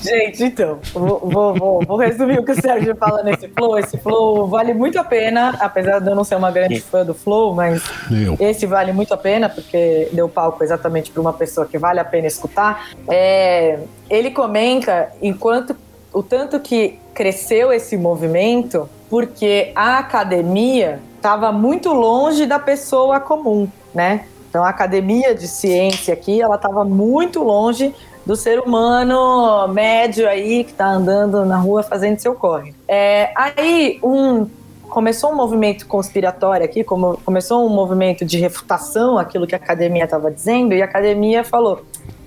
Gente, 0.00 0.44
então, 0.44 0.78
vou, 0.92 1.20
vou, 1.54 1.80
vou, 1.86 1.96
resumir 1.96 2.38
o 2.38 2.44
que 2.44 2.52
o 2.52 2.60
Sérgio 2.60 2.94
fala 2.96 3.22
nesse 3.22 3.48
flow. 3.48 3.78
Esse 3.78 3.96
flow 3.98 4.46
vale 4.48 4.74
muito 4.74 4.98
a 4.98 5.04
pena, 5.04 5.56
apesar 5.60 6.00
de 6.00 6.08
eu 6.08 6.14
não 6.14 6.24
ser 6.24 6.36
uma 6.36 6.50
grande 6.50 6.80
fã 6.80 7.04
do 7.04 7.14
flow, 7.14 7.54
mas 7.54 7.82
Meu. 8.10 8.36
esse 8.40 8.66
vale 8.66 8.92
muito 8.92 9.14
a 9.14 9.16
pena, 9.16 9.48
porque 9.48 10.08
deu 10.12 10.28
palco 10.28 10.62
exatamente 10.62 11.10
para 11.10 11.20
uma 11.20 11.32
pessoa 11.32 11.66
que 11.66 11.78
vale 11.78 12.00
a 12.00 12.04
pena 12.04 12.26
escutar. 12.26 12.90
É, 13.08 13.78
ele 14.10 14.30
comenta 14.30 15.10
enquanto 15.22 15.76
o 16.12 16.22
tanto 16.22 16.58
que 16.60 16.98
cresceu 17.14 17.72
esse 17.72 17.96
movimento, 17.96 18.88
porque 19.08 19.70
a 19.74 19.98
academia 19.98 21.00
estava 21.16 21.52
muito 21.52 21.92
longe 21.92 22.46
da 22.46 22.58
pessoa 22.58 23.20
comum, 23.20 23.68
né? 23.94 24.24
Então 24.48 24.64
a 24.64 24.70
academia 24.70 25.34
de 25.34 25.46
ciência 25.46 26.14
aqui, 26.14 26.40
ela 26.40 26.56
estava 26.56 26.84
muito 26.84 27.42
longe 27.42 27.94
do 28.26 28.34
ser 28.34 28.58
humano 28.58 29.68
médio 29.68 30.28
aí 30.28 30.64
que 30.64 30.72
está 30.72 30.88
andando 30.88 31.44
na 31.44 31.56
rua 31.56 31.84
fazendo 31.84 32.18
seu 32.18 32.34
corre. 32.34 32.74
É, 32.88 33.30
aí 33.36 34.00
um 34.02 34.48
começou 34.88 35.30
um 35.30 35.34
movimento 35.34 35.86
conspiratório 35.86 36.64
aqui, 36.64 36.82
como 36.82 37.18
começou 37.24 37.64
um 37.64 37.68
movimento 37.68 38.24
de 38.24 38.38
refutação 38.38 39.18
aquilo 39.18 39.46
que 39.46 39.54
a 39.54 39.58
academia 39.58 40.04
estava 40.04 40.30
dizendo 40.30 40.74
e 40.74 40.82
a 40.82 40.84
academia 40.84 41.44
falou: 41.44 41.84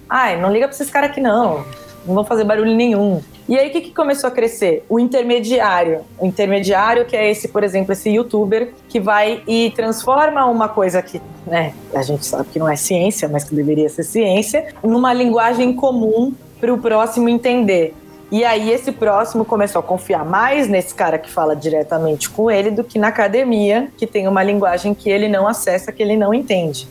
"Ai, 0.10 0.40
não 0.40 0.52
liga 0.52 0.68
para 0.68 0.76
esses 0.76 0.90
caras 0.90 1.12
aqui 1.12 1.20
não 1.20 1.66
não 2.06 2.16
vão 2.16 2.24
fazer 2.24 2.44
barulho 2.44 2.76
nenhum. 2.76 3.22
E 3.48 3.58
aí 3.58 3.70
o 3.70 3.72
que, 3.72 3.82
que 3.82 3.92
começou 3.92 4.28
a 4.28 4.32
crescer? 4.32 4.86
O 4.88 5.00
intermediário. 5.00 6.02
O 6.20 6.26
intermediário 6.26 7.06
que 7.06 7.16
é 7.16 7.30
esse, 7.30 7.48
por 7.48 7.64
exemplo, 7.64 7.94
esse 7.94 8.10
youtuber 8.10 8.74
que 8.88 9.00
vai 9.00 9.42
e 9.48 9.72
transforma 9.76 10.46
uma 10.46 10.70
coisa 10.70 11.02
que, 11.02 11.22
né, 11.48 11.74
a 11.94 12.02
gente 12.04 12.26
sabe 12.26 12.50
que 12.50 12.60
não 12.60 12.70
é 12.70 12.76
ciência, 12.76 13.28
mas 13.28 13.44
que 13.44 13.56
deveria 13.56 13.90
ser 13.90 14.04
ciência, 14.04 14.74
numa 14.84 15.14
linguagem 15.14 15.74
comum 15.74 16.34
para 16.60 16.74
o 16.74 16.78
próximo 16.78 17.30
entender. 17.30 17.96
E 18.32 18.46
aí 18.46 18.70
esse 18.70 18.92
próximo 18.92 19.44
começou 19.44 19.80
a 19.80 19.84
confiar 19.84 20.24
mais 20.24 20.68
nesse 20.68 20.94
cara 20.94 21.18
que 21.18 21.32
fala 21.32 21.56
diretamente 21.56 22.30
com 22.30 22.52
ele 22.52 22.70
do 22.70 22.84
que 22.84 23.00
na 23.00 23.08
academia, 23.08 23.90
que 23.98 24.06
tem 24.06 24.28
uma 24.28 24.44
linguagem 24.44 24.94
que 24.94 25.10
ele 25.10 25.28
não 25.28 25.48
acessa, 25.48 25.92
que 25.92 26.04
ele 26.04 26.16
não 26.16 26.32
entende. 26.32 26.88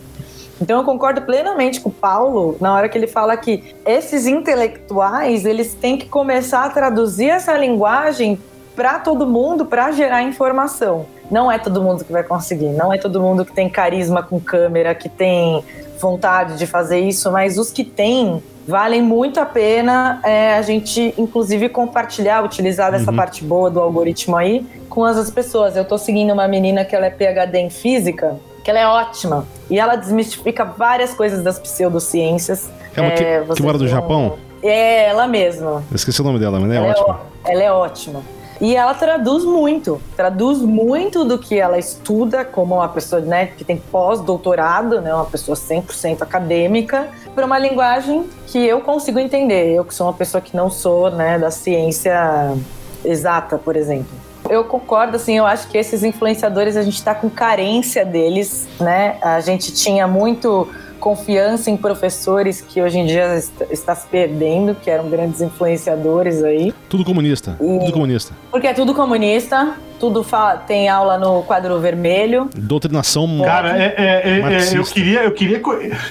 Então 0.60 0.78
eu 0.78 0.84
concordo 0.84 1.22
plenamente 1.22 1.80
com 1.80 1.88
o 1.88 1.92
Paulo 1.92 2.56
na 2.60 2.74
hora 2.74 2.88
que 2.88 2.98
ele 2.98 3.06
fala 3.06 3.36
que 3.36 3.74
esses 3.86 4.26
intelectuais 4.26 5.44
eles 5.44 5.74
têm 5.74 5.96
que 5.96 6.06
começar 6.08 6.64
a 6.64 6.70
traduzir 6.70 7.30
essa 7.30 7.56
linguagem 7.56 8.38
para 8.74 8.98
todo 8.98 9.26
mundo 9.26 9.66
para 9.66 9.90
gerar 9.92 10.22
informação. 10.22 11.06
Não 11.30 11.50
é 11.50 11.58
todo 11.58 11.82
mundo 11.82 12.04
que 12.04 12.12
vai 12.12 12.22
conseguir, 12.22 12.70
não 12.70 12.92
é 12.92 12.98
todo 12.98 13.20
mundo 13.20 13.44
que 13.44 13.52
tem 13.52 13.68
carisma 13.68 14.22
com 14.22 14.40
câmera, 14.40 14.94
que 14.94 15.08
tem 15.08 15.62
vontade 16.00 16.56
de 16.56 16.66
fazer 16.66 17.00
isso, 17.00 17.30
mas 17.30 17.58
os 17.58 17.70
que 17.70 17.84
têm 17.84 18.42
valem 18.66 19.02
muito 19.02 19.40
a 19.40 19.46
pena 19.46 20.20
é, 20.22 20.54
a 20.54 20.62
gente, 20.62 21.14
inclusive, 21.18 21.68
compartilhar, 21.68 22.44
utilizar 22.44 22.92
dessa 22.92 23.10
uhum. 23.10 23.16
parte 23.16 23.42
boa 23.42 23.70
do 23.70 23.80
algoritmo 23.80 24.36
aí 24.36 24.64
com 24.88 25.04
as 25.04 25.30
pessoas. 25.30 25.74
Eu 25.74 25.82
estou 25.82 25.98
seguindo 25.98 26.32
uma 26.32 26.46
menina 26.46 26.84
que 26.84 26.94
ela 26.94 27.06
é 27.06 27.10
PhD 27.10 27.58
em 27.58 27.70
física 27.70 28.38
que 28.68 28.70
ela 28.70 28.80
é 28.80 28.86
ótima. 28.86 29.46
E 29.70 29.78
ela 29.78 29.96
desmistifica 29.96 30.62
várias 30.62 31.14
coisas 31.14 31.42
das 31.42 31.58
pseudociências. 31.58 32.68
É 32.94 33.00
uma 33.00 33.12
é, 33.12 33.40
que, 33.40 33.54
que 33.54 33.62
mora 33.62 33.78
do 33.78 33.88
Japão? 33.88 34.36
É, 34.62 35.06
ela 35.06 35.26
mesma. 35.26 35.82
Eu 35.90 35.96
esqueci 35.96 36.20
o 36.20 36.24
nome 36.24 36.38
dela, 36.38 36.60
mas 36.60 36.70
é 36.70 36.76
ela 36.76 36.86
é 36.86 36.90
ótima. 36.90 37.20
É, 37.46 37.52
ela 37.52 37.62
é 37.62 37.72
ótima. 37.72 38.22
E 38.60 38.76
ela 38.76 38.92
traduz 38.92 39.44
muito, 39.44 40.02
traduz 40.14 40.58
muito 40.58 41.24
do 41.24 41.38
que 41.38 41.58
ela 41.58 41.78
estuda 41.78 42.44
como 42.44 42.74
uma 42.74 42.88
pessoa 42.88 43.22
né, 43.22 43.46
que 43.46 43.64
tem 43.64 43.78
pós-doutorado, 43.78 45.00
né, 45.00 45.14
uma 45.14 45.24
pessoa 45.24 45.56
100% 45.56 46.20
acadêmica, 46.20 47.08
para 47.34 47.46
uma 47.46 47.58
linguagem 47.58 48.28
que 48.48 48.58
eu 48.58 48.82
consigo 48.82 49.18
entender. 49.18 49.72
Eu 49.72 49.84
que 49.84 49.94
sou 49.94 50.08
uma 50.08 50.12
pessoa 50.12 50.42
que 50.42 50.54
não 50.54 50.68
sou 50.68 51.10
né, 51.10 51.38
da 51.38 51.50
ciência 51.50 52.54
exata, 53.02 53.56
por 53.56 53.76
exemplo 53.76 54.27
eu 54.48 54.64
concordo, 54.64 55.16
assim, 55.16 55.36
eu 55.36 55.46
acho 55.46 55.68
que 55.68 55.76
esses 55.76 56.02
influenciadores 56.02 56.76
a 56.76 56.82
gente 56.82 56.94
está 56.94 57.14
com 57.14 57.28
carência 57.28 58.04
deles, 58.04 58.66
né? 58.80 59.18
A 59.22 59.40
gente 59.40 59.72
tinha 59.72 60.06
muito 60.06 60.68
confiança 60.98 61.70
em 61.70 61.76
professores 61.76 62.60
que 62.60 62.82
hoje 62.82 62.98
em 62.98 63.06
dia 63.06 63.40
está 63.70 63.94
se 63.94 64.06
perdendo, 64.06 64.74
que 64.74 64.90
eram 64.90 65.08
grandes 65.08 65.40
influenciadores 65.40 66.42
aí. 66.42 66.74
Tudo 66.88 67.04
comunista. 67.04 67.56
E... 67.60 67.78
Tudo 67.78 67.92
comunista. 67.92 68.34
Porque 68.50 68.66
é 68.66 68.74
tudo 68.74 68.94
comunista. 68.94 69.74
Tudo 69.98 70.22
fala, 70.22 70.58
tem 70.58 70.88
aula 70.88 71.18
no 71.18 71.42
quadro 71.42 71.80
vermelho. 71.80 72.48
Doutrinação. 72.54 73.40
Cara, 73.44 73.76
é, 73.76 73.94
é, 73.96 74.30
é, 74.30 74.74
é 74.74 74.78
eu 74.78 74.84
queria, 74.84 75.24
eu 75.24 75.32
queria, 75.32 75.60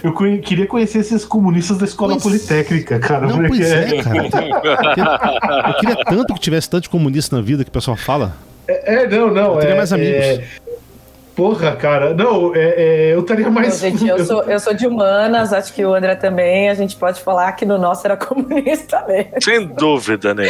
eu 0.04 0.14
queria 0.42 0.68
conhecer 0.68 1.00
esses 1.00 1.24
comunistas 1.24 1.78
da 1.78 1.86
escola 1.86 2.12
pois... 2.14 2.24
politécnica, 2.24 3.00
cara. 3.00 3.28
Não, 3.28 3.48
pois 3.48 3.72
é, 3.72 4.02
cara. 4.04 4.18
eu 5.70 5.74
queria 5.76 5.96
tanto 6.04 6.34
que 6.34 6.40
tivesse 6.42 6.70
tanto 6.70 6.90
comunista 6.90 7.34
na 7.38 7.42
vida 7.42 7.64
que 7.64 7.70
o 7.70 7.74
pessoal 7.74 7.96
fala. 7.96 8.36
É, 8.68 9.04
é 9.04 9.08
não, 9.08 9.34
não. 9.34 9.54
Eu 9.54 9.60
teria 9.60 9.76
mais 9.78 9.94
amigos. 9.94 10.67
Porra, 11.38 11.76
cara, 11.76 12.16
não, 12.16 12.52
é, 12.56 12.60
é, 12.60 13.14
eu 13.14 13.20
estaria 13.20 13.48
mais. 13.48 13.80
Não, 13.80 13.92
gente, 13.92 14.08
eu 14.08 14.26
sou, 14.26 14.42
eu 14.46 14.60
sou 14.60 14.74
de 14.74 14.88
humanas, 14.88 15.54
acho 15.54 15.72
que 15.72 15.86
o 15.86 15.94
André 15.94 16.16
também. 16.16 16.68
A 16.68 16.74
gente 16.74 16.96
pode 16.96 17.22
falar 17.22 17.52
que 17.52 17.64
no 17.64 17.78
nosso 17.78 18.08
era 18.08 18.18
comunista 18.18 19.06
mesmo. 19.08 19.34
Sem 19.40 19.68
dúvida, 19.68 20.34
né? 20.34 20.48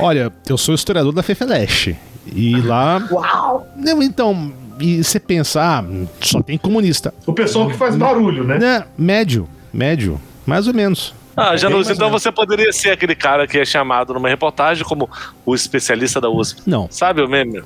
Olha, 0.00 0.32
eu 0.48 0.58
sou 0.58 0.74
historiador 0.74 1.12
da 1.12 1.22
FEFELESH. 1.22 1.94
E 2.26 2.60
lá. 2.60 3.06
Uau! 3.08 3.68
Não, 3.76 4.02
então, 4.02 4.52
e 4.80 5.04
você 5.04 5.20
pensa, 5.20 5.62
ah, 5.62 5.84
só 6.20 6.42
tem 6.42 6.58
comunista. 6.58 7.14
O 7.24 7.32
pessoal 7.32 7.68
que 7.68 7.76
faz 7.76 7.94
barulho, 7.94 8.42
né? 8.42 8.58
né? 8.58 8.84
Médio, 8.98 9.48
médio, 9.72 10.20
mais 10.44 10.66
ou 10.66 10.74
menos. 10.74 11.14
Ah, 11.38 11.56
Janus, 11.56 11.88
então 11.88 12.10
você 12.10 12.32
poderia 12.32 12.72
ser 12.72 12.90
aquele 12.90 13.14
cara 13.14 13.46
que 13.46 13.56
é 13.56 13.64
chamado 13.64 14.12
numa 14.12 14.28
reportagem 14.28 14.84
como 14.84 15.08
o 15.46 15.54
especialista 15.54 16.20
da 16.20 16.28
USP. 16.28 16.62
Não. 16.66 16.88
Sabe 16.90 17.22
o 17.22 17.28
meme? 17.28 17.62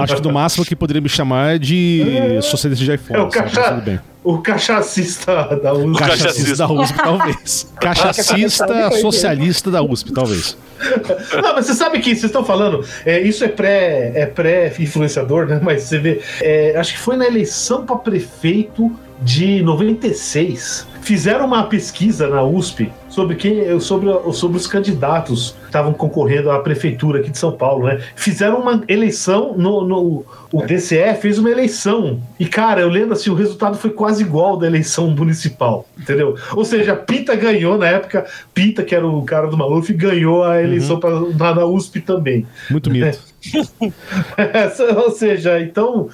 Acho 0.00 0.14
que 0.14 0.22
do 0.22 0.32
máximo 0.32 0.64
que 0.64 0.76
poderia 0.76 1.02
me 1.02 1.08
chamar 1.08 1.56
é 1.56 1.58
de 1.58 2.38
socialista 2.40 2.84
de 2.84 2.94
iPhone. 2.94 3.18
É 3.18 3.22
o, 3.22 3.28
cacha... 3.28 4.02
o 4.22 4.38
cachacista 4.38 5.56
da 5.56 5.72
USP. 5.74 5.88
O 5.88 5.92
cachacista 5.94 6.56
da 6.56 6.72
USP, 6.72 6.96
talvez. 6.96 7.74
Cachacista 7.80 8.90
socialista 8.92 9.70
da 9.72 9.82
USP, 9.82 10.12
talvez. 10.12 10.56
Não, 11.42 11.54
mas 11.54 11.66
você 11.66 11.74
sabe 11.74 11.98
que 11.98 12.10
vocês 12.10 12.24
estão 12.24 12.44
falando, 12.44 12.84
é, 13.04 13.20
isso 13.20 13.44
é 13.44 13.48
pré 13.48 14.12
é 14.14 14.26
pré-influenciador, 14.26 15.46
né? 15.46 15.60
Mas 15.60 15.82
você 15.82 15.98
vê, 15.98 16.22
é, 16.40 16.76
acho 16.76 16.92
que 16.92 17.00
foi 17.00 17.16
na 17.16 17.26
eleição 17.26 17.84
para 17.84 17.96
prefeito 17.96 18.96
de 19.20 19.62
96 19.62 20.86
fizeram 21.08 21.46
uma 21.46 21.64
pesquisa 21.64 22.28
na 22.28 22.42
USP 22.42 22.92
sobre 23.08 23.34
quem, 23.34 23.80
sobre, 23.80 24.10
sobre 24.34 24.58
os 24.58 24.66
candidatos 24.66 25.52
que 25.58 25.64
estavam 25.64 25.94
concorrendo 25.94 26.50
à 26.50 26.58
prefeitura 26.58 27.20
aqui 27.20 27.30
de 27.30 27.38
São 27.38 27.50
Paulo, 27.50 27.86
né? 27.86 27.98
Fizeram 28.14 28.60
uma 28.60 28.84
eleição 28.86 29.54
no, 29.56 29.86
no 29.86 30.22
o 30.52 30.64
DCE 30.64 31.14
fez 31.20 31.38
uma 31.38 31.50
eleição 31.50 32.20
e 32.38 32.46
cara, 32.46 32.80
eu 32.80 32.88
lembro 32.88 33.12
assim, 33.12 33.30
o 33.30 33.34
resultado 33.34 33.76
foi 33.76 33.90
quase 33.90 34.22
igual 34.22 34.56
da 34.56 34.66
eleição 34.66 35.10
municipal, 35.10 35.86
entendeu? 35.98 36.36
Ou 36.52 36.64
seja, 36.64 36.96
Pita 36.96 37.36
ganhou 37.36 37.76
na 37.76 37.86
época, 37.86 38.26
Pita 38.54 38.82
que 38.82 38.94
era 38.94 39.06
o 39.06 39.22
cara 39.22 39.46
do 39.48 39.56
Maluf 39.56 39.92
ganhou 39.92 40.44
a 40.44 40.62
eleição 40.62 40.96
uhum. 40.96 41.36
pra, 41.36 41.54
na 41.54 41.64
USP 41.66 42.00
também. 42.00 42.46
Muito 42.70 42.90
mito. 42.90 43.18
Ou 45.04 45.10
seja, 45.10 45.60
então 45.60 46.08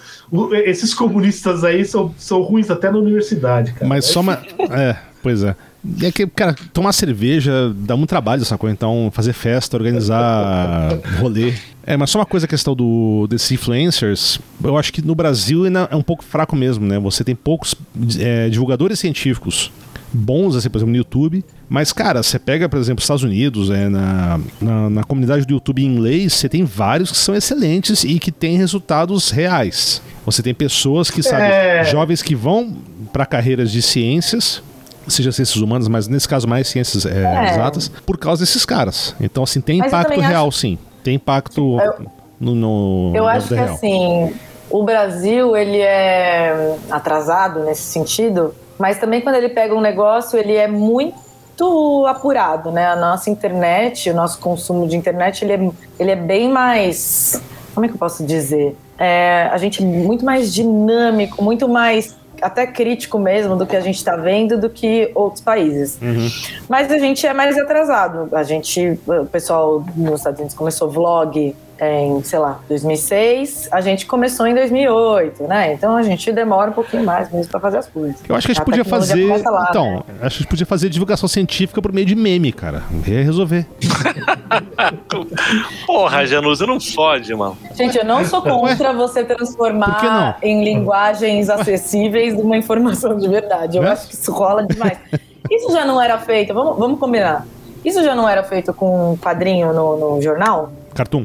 esses 0.64 0.92
comunistas 0.92 1.64
aí 1.64 1.84
são, 1.84 2.14
são 2.18 2.42
ruins 2.42 2.70
até 2.70 2.90
na 2.90 2.98
universidade, 2.98 3.72
cara. 3.72 3.86
Mas 3.86 4.04
só 4.06 4.20
uma. 4.20 4.42
É, 4.70 4.96
pois 5.22 5.42
é. 5.42 5.54
É 6.02 6.10
que, 6.10 6.26
cara, 6.26 6.54
tomar 6.72 6.92
cerveja 6.92 7.72
dá 7.76 7.96
muito 7.96 8.08
trabalho 8.08 8.42
essa 8.42 8.56
coisa, 8.56 8.72
então 8.72 9.10
fazer 9.12 9.32
festa, 9.32 9.76
organizar 9.76 10.98
rolê. 11.20 11.52
É, 11.86 11.96
mas 11.96 12.08
só 12.10 12.18
uma 12.20 12.26
coisa 12.26 12.46
a 12.46 12.48
questão 12.48 12.74
do, 12.74 13.26
desses 13.28 13.52
influencers, 13.52 14.40
eu 14.62 14.78
acho 14.78 14.92
que 14.92 15.02
no 15.02 15.14
Brasil 15.14 15.64
é 15.66 15.94
um 15.94 16.02
pouco 16.02 16.24
fraco 16.24 16.56
mesmo, 16.56 16.86
né? 16.86 16.98
Você 16.98 17.22
tem 17.22 17.34
poucos 17.34 17.74
é, 18.18 18.48
divulgadores 18.48 18.98
científicos 18.98 19.70
bons, 20.10 20.54
assim, 20.56 20.70
por 20.70 20.78
exemplo, 20.78 20.92
no 20.92 20.96
YouTube. 20.96 21.44
Mas, 21.68 21.92
cara, 21.92 22.22
você 22.22 22.38
pega, 22.38 22.68
por 22.68 22.78
exemplo, 22.78 23.00
os 23.00 23.04
Estados 23.04 23.24
Unidos, 23.24 23.68
é, 23.70 23.88
na, 23.88 24.40
na, 24.60 24.90
na 24.90 25.04
comunidade 25.04 25.44
do 25.44 25.52
YouTube 25.54 25.82
em 25.82 25.86
inglês, 25.86 26.32
você 26.34 26.48
tem 26.48 26.64
vários 26.64 27.10
que 27.10 27.18
são 27.18 27.34
excelentes 27.34 28.04
e 28.04 28.18
que 28.18 28.30
têm 28.30 28.56
resultados 28.56 29.30
reais. 29.30 30.00
Você 30.24 30.42
tem 30.42 30.54
pessoas 30.54 31.10
que, 31.10 31.22
sabe, 31.22 31.42
É. 31.42 31.84
jovens 31.84 32.22
que 32.22 32.34
vão 32.34 32.76
para 33.12 33.26
carreiras 33.26 33.70
de 33.70 33.82
ciências, 33.82 34.62
seja 35.08 35.32
ciências 35.32 35.56
humanas, 35.62 35.88
mas 35.88 36.08
nesse 36.08 36.28
caso 36.28 36.46
mais 36.48 36.68
ciências 36.68 37.04
é, 37.06 37.24
É. 37.24 37.50
exatas, 37.52 37.88
por 37.88 38.18
causa 38.18 38.42
desses 38.44 38.64
caras. 38.64 39.14
Então, 39.20 39.42
assim, 39.44 39.60
tem 39.60 39.78
Mas 39.78 39.92
eu 39.92 39.98
impacto 39.98 40.20
real, 40.20 40.50
sim. 40.52 40.78
Tem 41.02 41.14
impacto 41.16 41.78
no, 42.40 42.54
no, 42.54 43.12
Eu 43.14 43.26
acho 43.28 43.48
que 43.48 43.54
real. 43.54 43.74
assim, 43.74 44.34
o 44.70 44.82
Brasil 44.82 45.56
ele 45.56 45.80
é 45.80 46.76
atrasado 46.90 47.60
nesse 47.60 47.82
sentido, 47.82 48.54
mas 48.78 48.98
também 48.98 49.20
quando 49.20 49.36
ele 49.36 49.48
pega 49.50 49.74
um 49.74 49.80
negócio, 49.80 50.38
ele 50.38 50.54
é 50.54 50.66
muito 50.66 52.06
apurado, 52.08 52.70
né? 52.70 52.86
A 52.86 52.96
nossa 52.96 53.30
internet, 53.30 54.10
o 54.10 54.14
nosso 54.14 54.38
consumo 54.38 54.88
de 54.88 54.96
internet, 54.96 55.44
ele 55.44 55.52
é, 55.52 55.70
ele 55.98 56.10
é 56.10 56.16
bem 56.16 56.48
mais. 56.48 57.40
Como 57.74 57.84
é 57.84 57.88
que 57.88 57.94
eu 57.94 57.98
posso 57.98 58.24
dizer? 58.24 58.76
É, 58.98 59.48
a 59.52 59.58
gente 59.58 59.82
é 59.82 59.86
muito 59.86 60.24
mais 60.24 60.52
dinâmico, 60.52 61.42
muito 61.42 61.68
mais 61.68 62.16
até 62.40 62.66
crítico 62.66 63.18
mesmo 63.18 63.56
do 63.56 63.66
que 63.66 63.76
a 63.76 63.80
gente 63.80 63.96
está 63.96 64.16
vendo 64.16 64.58
do 64.58 64.68
que 64.70 65.10
outros 65.14 65.42
países. 65.42 65.98
Mas 66.68 66.90
a 66.90 66.98
gente 66.98 67.26
é 67.26 67.32
mais 67.32 67.58
atrasado. 67.58 68.28
A 68.34 68.42
gente, 68.42 68.98
o 69.06 69.26
pessoal 69.26 69.84
nos 69.96 70.20
Estados 70.20 70.40
Unidos 70.40 70.56
começou 70.56 70.90
vlog 70.90 71.54
em, 71.80 72.22
sei 72.22 72.38
lá, 72.38 72.60
2006. 72.68 73.68
A 73.72 73.80
gente 73.80 74.06
começou 74.06 74.46
em 74.46 74.54
2008, 74.54 75.42
né? 75.44 75.72
Então 75.72 75.96
a 75.96 76.02
gente 76.02 76.30
demora 76.32 76.70
um 76.70 76.74
pouquinho 76.74 77.04
mais 77.04 77.30
mesmo 77.30 77.50
para 77.50 77.60
fazer 77.60 77.78
as 77.78 77.86
coisas. 77.88 78.16
Eu 78.28 78.36
acho 78.36 78.46
que 78.46 78.52
a 78.52 78.54
gente 78.54 78.62
A 78.62 78.64
podia 78.64 78.84
fazer. 78.84 79.26
lá, 79.50 79.66
então, 79.70 79.90
né? 79.92 80.00
acho 80.00 80.18
que 80.18 80.24
a 80.24 80.28
gente 80.28 80.46
podia 80.48 80.66
fazer 80.66 80.88
divulgação 80.88 81.28
científica 81.28 81.80
por 81.82 81.92
meio 81.92 82.06
de 82.06 82.14
meme, 82.14 82.52
cara. 82.52 82.82
Ia 83.06 83.22
resolver. 83.24 83.66
Porra, 85.86 86.26
Januza, 86.26 86.66
não 86.66 86.80
fode, 86.80 87.34
mano. 87.34 87.56
Gente, 87.74 87.98
eu 87.98 88.04
não 88.04 88.24
sou 88.24 88.42
contra 88.42 88.92
você 88.92 89.20
Por 89.24 89.28
que 89.28 89.34
transformar 89.36 90.38
em 90.42 90.64
linguagens 90.64 91.48
acessíveis 91.50 92.34
uma 92.38 92.56
informação 92.56 93.16
de 93.18 93.28
verdade. 93.28 93.76
Eu 93.76 93.82
Né? 93.82 93.90
acho 93.90 94.08
que 94.08 94.14
isso 94.14 94.32
rola 94.32 94.66
demais. 94.66 94.98
Isso 95.50 95.70
já 95.72 95.84
não 95.84 96.00
era 96.00 96.18
feito, 96.18 96.54
vamos, 96.54 96.78
vamos 96.78 96.98
combinar. 96.98 97.46
Isso 97.84 98.02
já 98.02 98.14
não 98.14 98.28
era 98.28 98.42
feito 98.42 98.72
com 98.72 99.12
um 99.12 99.16
quadrinho 99.16 99.72
no, 99.72 100.14
no 100.16 100.22
jornal? 100.22 100.72
Cartoon. 100.94 101.24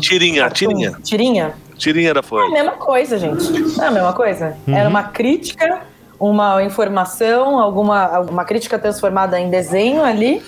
Tirinha, 0.00 0.48
tirinha. 0.50 0.92
Tirinha? 1.02 1.54
Tirinha 1.76 2.12
da 2.12 2.18
É 2.18 2.20
a 2.20 2.22
Folha. 2.22 2.50
mesma 2.50 2.72
coisa, 2.72 3.18
gente. 3.18 3.50
Não 3.76 3.84
é 3.84 3.88
a 3.88 3.90
mesma 3.90 4.12
coisa? 4.12 4.56
Era 4.66 4.88
uma 4.88 5.04
crítica, 5.04 5.80
uma 6.18 6.62
informação, 6.64 7.58
alguma, 7.58 8.04
alguma 8.04 8.44
crítica 8.44 8.78
transformada 8.78 9.38
em 9.38 9.48
desenho 9.48 10.02
ali. 10.02 10.42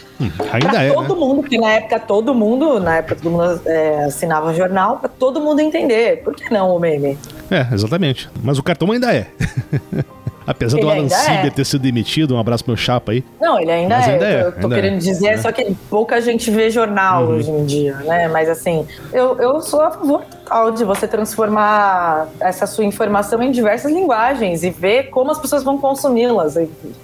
Ainda 0.53 0.69
pra 0.69 0.83
é, 0.83 0.93
todo 0.93 1.15
né? 1.15 1.21
mundo, 1.21 1.41
porque 1.43 1.57
na 1.59 1.71
época 1.71 2.01
todo 2.01 2.35
mundo, 2.35 2.81
na 2.81 2.97
época 2.97 3.17
todo 3.17 3.31
mundo 3.31 3.61
é, 3.65 4.05
assinava 4.05 4.53
jornal, 4.53 4.99
pra 4.99 5.09
todo 5.09 5.41
mundo 5.41 5.61
entender. 5.61 6.23
Por 6.23 6.35
que 6.35 6.53
não 6.53 6.75
o 6.75 6.79
meme? 6.81 7.17
É, 7.51 7.67
exatamente. 7.73 8.29
Mas 8.43 8.59
o 8.59 8.63
cartão 8.63 8.91
ainda 8.91 9.15
é. 9.15 9.27
Apesar 10.51 10.77
do 10.79 10.83
Ele 10.83 10.91
Alan 10.91 11.01
ainda 11.03 11.15
Silver 11.15 11.47
é. 11.47 11.51
ter 11.51 11.65
sido 11.65 11.81
demitido, 11.83 12.35
um 12.35 12.39
abraço 12.41 12.65
pro 12.65 12.73
meu 12.73 12.77
chapa 12.77 13.13
aí. 13.13 13.25
Não, 13.41 13.61
ele 13.61 13.71
ainda 13.71 13.97
Mas 13.97 14.09
é. 14.09 14.13
ainda 14.13 14.27
é, 14.27 14.43
eu 14.43 14.53
tô 14.53 14.59
ainda 14.63 14.75
querendo 14.75 14.95
é. 14.95 14.99
dizer, 14.99 15.29
É. 15.29 15.37
só 15.39 15.53
que 15.53 15.75
pouca 15.89 16.21
gente 16.21 16.51
vê 16.51 16.69
jornal 16.71 17.25
Uhum. 17.25 17.37
hoje 17.37 17.51
em 17.51 17.65
dia, 17.65 17.95
né? 17.99 18.27
Mas 18.29 18.49
assim, 18.49 18.85
eu, 19.13 19.37
eu 19.39 19.61
sou 19.61 19.81
a 19.81 19.91
favor 19.93 20.25
total 20.51 20.73
de 20.73 20.85
você 20.85 21.07
transformar 21.07 22.29
essa 22.41 22.67
sua 22.67 22.85
informação 22.85 23.41
em 23.43 23.53
diversas 23.53 23.93
linguagens 23.93 24.65
e 24.65 24.71
ver 24.71 25.05
como 25.05 25.31
as 25.31 25.39
pessoas 25.39 25.63
vão 25.63 25.79
consumi-las. 25.79 26.57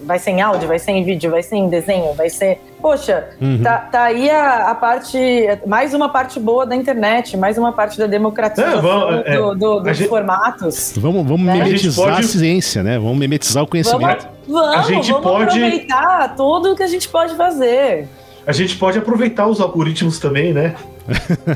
Vai 0.02 0.18
ser 0.18 0.31
em 0.32 0.43
áudio, 0.43 0.66
vai 0.66 0.78
ser 0.81 0.90
em 0.90 1.05
vídeo, 1.05 1.31
vai 1.31 1.43
ser 1.43 1.55
em 1.56 1.68
desenho, 1.68 2.12
vai 2.14 2.28
ser. 2.28 2.60
Poxa, 2.82 3.28
Uhum. 3.40 3.60
tá, 3.62 3.78
tá 3.78 4.02
aí 4.05 4.28
a, 4.28 4.70
a 4.70 4.74
parte. 4.74 5.18
Mais 5.66 5.94
uma 5.94 6.09
parte 6.09 6.39
boa 6.40 6.66
da 6.66 6.74
internet, 6.74 7.36
mais 7.36 7.56
uma 7.56 7.73
parte 7.73 7.98
da 7.98 8.06
democratização 8.06 8.78
É, 8.78 8.82
vamos, 8.82 9.27
é, 9.27 9.36
do- 9.36 9.55
do- 9.55 9.78
a 9.78 9.82
dos 9.82 9.97
gente- 9.97 10.09
formatos. 10.09 10.93
Vamos, 10.97 11.24
vamos 11.27 11.47
Né? 11.47 11.52
A 11.52 11.56
gente 11.56 11.66
memetizar 11.66 12.09
a, 12.09 12.14
pode- 12.16 12.27
ciência, 12.27 12.82
né? 12.82 12.98
Vamos 12.98 13.16
memetizar 13.16 13.62
o 13.62 13.66
Vamos, 13.66 13.70
conhecimento. 13.70 14.28
vamos, 14.48 14.74
A 14.77 14.82
gente 14.82 15.12
vamos 15.12 15.27
pode- 15.31 15.44
aproveitar 15.59 16.35
tudo 16.36 16.74
que 16.74 16.82
a 16.82 16.86
gente 16.89 17.09
pode 17.09 17.35
fazer. 17.36 18.09
A 18.47 18.52
gente 18.52 18.77
pode 18.77 18.98
aproveitar 18.98 19.47
os 19.47 19.60
algoritmos 19.60 20.18
também, 20.18 20.52
né? 20.52 20.74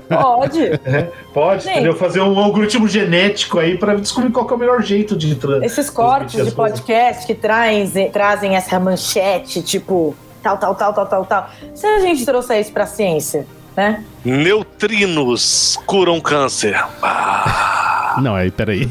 Pode. 0.09 0.65
É, 0.85 1.11
pode, 1.33 1.63
Sim. 1.65 1.71
entendeu? 1.71 1.97
Fazer 1.97 2.21
um 2.21 2.39
algoritmo 2.39 2.87
genético 2.89 3.59
aí 3.59 3.77
pra 3.79 3.95
descobrir 3.95 4.31
qual 4.31 4.47
que 4.47 4.53
é 4.53 4.57
o 4.57 4.59
melhor 4.59 4.83
jeito 4.83 5.17
de 5.17 5.35
tra- 5.35 5.65
Esses 5.65 5.91
cortes 5.91 6.33
de 6.45 6.53
coisas. 6.53 6.55
podcast 6.55 7.27
que 7.27 7.35
trazem, 7.35 8.11
trazem 8.11 8.57
essa 8.57 8.79
manchete, 8.81 9.63
tipo, 9.63 10.15
tal, 10.43 10.57
tal, 10.59 10.75
tal, 10.75 10.93
tal, 10.95 11.07
tal, 11.07 11.25
tal. 11.25 11.51
Se 11.75 11.87
a 11.87 12.01
gente 12.01 12.25
trouxer 12.25 12.61
isso 12.61 12.73
pra 12.73 12.87
ciência, 12.87 13.47
né? 13.77 14.05
Neutrinos 14.25 15.79
curam 15.87 16.21
câncer. 16.21 16.77
Ah, 17.03 18.17
Não, 18.23 18.35
aí, 18.35 18.51
peraí. 18.51 18.89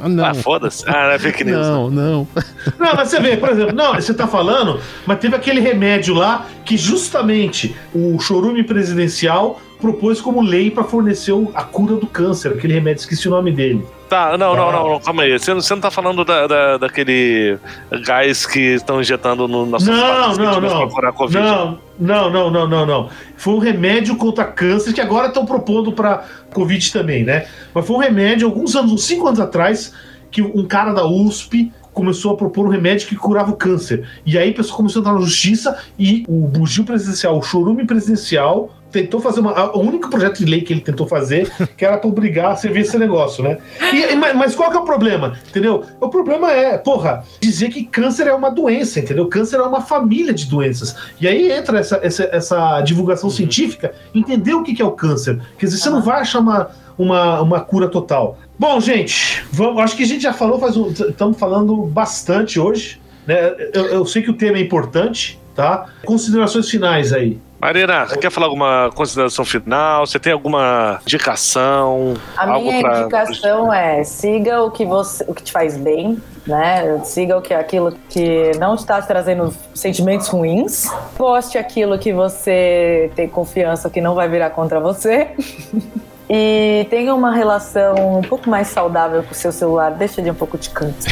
Ah, 0.00 0.08
não. 0.08 0.24
ah, 0.24 0.34
foda-se. 0.34 0.84
Ah, 0.88 1.12
é 1.14 1.18
fake 1.18 1.44
news. 1.44 1.66
não, 1.66 1.90
não. 1.90 2.28
Não, 2.78 2.94
mas 2.94 3.08
você 3.08 3.18
vê, 3.20 3.36
por 3.36 3.48
exemplo, 3.48 3.74
não, 3.74 3.94
você 3.94 4.12
tá 4.14 4.26
falando, 4.28 4.78
mas 5.06 5.18
teve 5.18 5.34
aquele 5.34 5.60
remédio 5.60 6.14
lá 6.14 6.46
que 6.64 6.76
justamente 6.76 7.74
o 7.94 8.18
chorume 8.20 8.62
presidencial 8.62 9.60
propôs 9.80 10.20
como 10.20 10.40
lei 10.42 10.70
pra 10.70 10.84
fornecer 10.84 11.32
a 11.54 11.62
cura 11.62 11.94
do 11.96 12.06
câncer, 12.06 12.52
aquele 12.52 12.74
remédio, 12.74 13.00
esqueci 13.00 13.26
o 13.28 13.30
nome 13.30 13.50
dele. 13.52 13.84
Tá, 14.08 14.36
não, 14.36 14.54
não, 14.56 14.66
Tá. 14.66 14.72
não, 14.72 14.88
não, 14.90 15.00
calma 15.00 15.22
aí. 15.22 15.38
Você, 15.38 15.52
não- 15.54 15.60
você 15.60 15.74
não 15.74 15.80
tá 15.80 15.90
falando 15.90 16.24
da, 16.24 16.46
da- 16.46 16.76
daquele 16.78 17.58
gás 18.04 18.44
que 18.46 18.60
estão 18.74 19.00
injetando 19.00 19.46
no 19.48 19.66
nosso 19.66 19.90
Não, 19.90 20.36
não, 20.36 20.60
não. 20.60 20.68
pra 20.78 20.88
curar 20.88 21.10
a 21.10 21.12
Covid. 21.12 21.38
Não, 21.44 21.78
não, 21.98 22.30
não, 22.30 22.50
não, 22.50 22.68
não, 22.68 22.86
não. 22.86 23.10
Foi 23.36 23.54
um 23.54 23.58
remédio 23.58 24.16
contra 24.16 24.44
câncer 24.44 24.92
que 24.92 25.00
agora 25.00 25.28
estão 25.28 25.44
propondo 25.44 25.92
pra 25.92 26.24
Covid 26.52 26.92
também, 26.92 27.24
né? 27.24 27.46
Mas 27.74 27.86
foi 27.86 27.96
um 27.96 28.00
remédio, 28.00 28.46
alguns 28.46 28.76
anos, 28.76 28.92
uns 28.92 29.04
cinco 29.04 29.26
anos 29.26 29.40
atrás, 29.40 29.92
que 30.30 30.40
um 30.42 30.66
cara 30.66 30.92
da 30.92 31.06
USP 31.06 31.72
começou 31.92 32.32
a 32.32 32.36
propor 32.36 32.66
um 32.66 32.70
remédio 32.70 33.08
que 33.08 33.16
curava 33.16 33.50
o 33.50 33.56
câncer. 33.56 34.08
E 34.24 34.38
aí 34.38 34.50
a 34.50 34.54
pessoa 34.54 34.76
começou 34.76 35.00
a 35.00 35.02
entrar 35.02 35.14
na 35.14 35.20
justiça 35.20 35.76
e 35.98 36.24
o 36.28 36.46
bugio 36.46 36.84
presidencial, 36.84 37.36
o 37.36 37.42
chorume 37.42 37.84
presidencial, 37.84 38.70
tentou 38.90 39.20
fazer 39.20 39.40
uma. 39.40 39.76
O 39.76 39.80
único 39.80 40.08
projeto 40.10 40.38
de 40.38 40.44
lei 40.44 40.62
que 40.62 40.72
ele 40.72 40.80
tentou 40.80 41.06
fazer, 41.06 41.50
que 41.76 41.84
era 41.84 41.98
pra 41.98 42.08
obrigar 42.08 42.52
a 42.52 42.56
servir 42.56 42.80
esse 42.80 42.98
negócio, 42.98 43.42
né? 43.44 43.58
E- 43.92 44.14
mas, 44.16 44.36
mas 44.36 44.54
qual 44.54 44.70
que 44.70 44.76
é 44.76 44.80
o 44.80 44.84
problema? 44.84 45.38
Entendeu? 45.48 45.84
O 46.00 46.08
problema 46.08 46.50
é, 46.52 46.78
porra, 46.78 47.24
dizer 47.40 47.68
que 47.70 47.84
câncer 47.84 48.26
é 48.26 48.34
uma 48.34 48.50
doença, 48.50 49.00
entendeu? 49.00 49.26
Câncer 49.26 49.56
é 49.58 49.62
uma 49.62 49.80
família 49.80 50.32
de 50.32 50.46
doenças. 50.46 50.96
E 51.20 51.26
aí 51.28 51.50
entra 51.50 51.78
essa, 51.78 52.00
essa, 52.02 52.24
essa 52.32 52.80
divulgação 52.82 53.30
científica, 53.30 53.92
entender 54.14 54.54
o 54.54 54.62
que 54.62 54.74
que 54.74 54.82
é 54.82 54.84
o 54.84 54.92
câncer. 54.92 55.40
Quer 55.58 55.66
dizer, 55.66 55.78
você 55.78 55.90
não 55.90 56.00
vai 56.02 56.20
achar 56.20 56.40
uma, 56.40 56.70
uma, 56.96 57.40
uma 57.40 57.60
cura 57.60 57.88
total. 57.88 58.38
Bom, 58.58 58.80
gente, 58.80 59.44
vamos, 59.52 59.82
acho 59.82 59.96
que 59.96 60.02
a 60.02 60.06
gente 60.06 60.22
já 60.22 60.32
falou, 60.32 60.58
faz 60.58 60.76
um, 60.76 60.88
estamos 60.90 61.38
falando 61.38 61.76
bastante 61.86 62.58
hoje. 62.58 63.00
Né? 63.26 63.54
Eu, 63.72 63.86
eu 63.86 64.06
sei 64.06 64.22
que 64.22 64.30
o 64.30 64.34
tema 64.34 64.56
é 64.56 64.60
importante, 64.60 65.38
tá? 65.54 65.86
Considerações 66.04 66.68
finais 66.68 67.12
aí. 67.12 67.38
Marina, 67.60 68.06
você 68.06 68.16
quer 68.16 68.30
falar 68.30 68.46
alguma 68.46 68.88
consideração 68.94 69.44
final? 69.44 70.06
Você 70.06 70.18
tem 70.18 70.32
alguma 70.32 71.00
indicação? 71.02 72.14
A 72.36 72.44
algo 72.52 72.68
minha 72.70 72.80
pra- 72.80 73.00
indicação 73.00 73.72
é 73.72 74.04
siga 74.04 74.62
o 74.62 74.70
que 74.70 74.84
você, 74.86 75.24
o 75.26 75.34
que 75.34 75.42
te 75.42 75.50
faz 75.50 75.76
bem, 75.76 76.22
né? 76.46 77.00
Siga 77.04 77.36
o 77.36 77.42
que 77.42 77.52
aquilo 77.52 77.92
que 78.08 78.52
não 78.60 78.76
está 78.76 79.02
te 79.02 79.08
trazendo 79.08 79.52
sentimentos 79.74 80.28
ruins. 80.28 80.86
Poste 81.16 81.58
aquilo 81.58 81.98
que 81.98 82.12
você 82.12 83.10
tem 83.16 83.28
confiança 83.28 83.90
que 83.90 84.00
não 84.00 84.14
vai 84.14 84.28
virar 84.28 84.50
contra 84.50 84.78
você. 84.80 85.28
E 86.30 86.86
tenha 86.90 87.14
uma 87.14 87.32
relação 87.34 88.18
um 88.18 88.20
pouco 88.20 88.50
mais 88.50 88.66
saudável 88.68 89.22
com 89.22 89.30
o 89.30 89.34
seu 89.34 89.50
celular. 89.50 89.92
Deixa 89.92 90.20
ele 90.20 90.30
um 90.30 90.34
pouco 90.34 90.58
de 90.58 90.68
canto. 90.68 91.06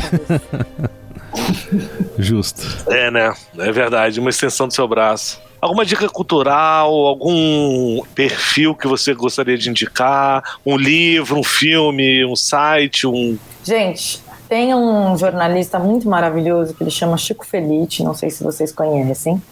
Justo. 2.19 2.61
É, 2.93 3.11
né? 3.11 3.33
É 3.59 3.73
verdade, 3.73 4.21
uma 4.21 4.29
extensão 4.29 4.69
do 4.69 4.75
seu 4.75 4.87
braço. 4.87 5.41
Alguma 5.61 5.85
dica 5.85 6.09
cultural, 6.09 6.93
algum 6.93 8.03
perfil 8.15 8.75
que 8.75 8.87
você 8.87 9.15
gostaria 9.15 9.57
de 9.57 9.71
indicar? 9.71 10.59
Um 10.65 10.77
livro, 10.77 11.39
um 11.39 11.45
filme, 11.45 12.25
um 12.25 12.37
site, 12.37 13.07
um. 13.07 13.39
Gente, 13.65 14.23
tem 14.49 14.75
um 14.75 15.17
jornalista 15.17 15.79
muito 15.79 16.09
maravilhoso 16.09 16.75
que 16.75 16.83
ele 16.83 16.91
chama 16.91 17.17
Chico 17.17 17.45
Felite, 17.45 18.03
não 18.05 18.15
sei 18.15 18.31
se 18.31 18.45
vocês 18.45 18.71
conhecem. 18.71 19.43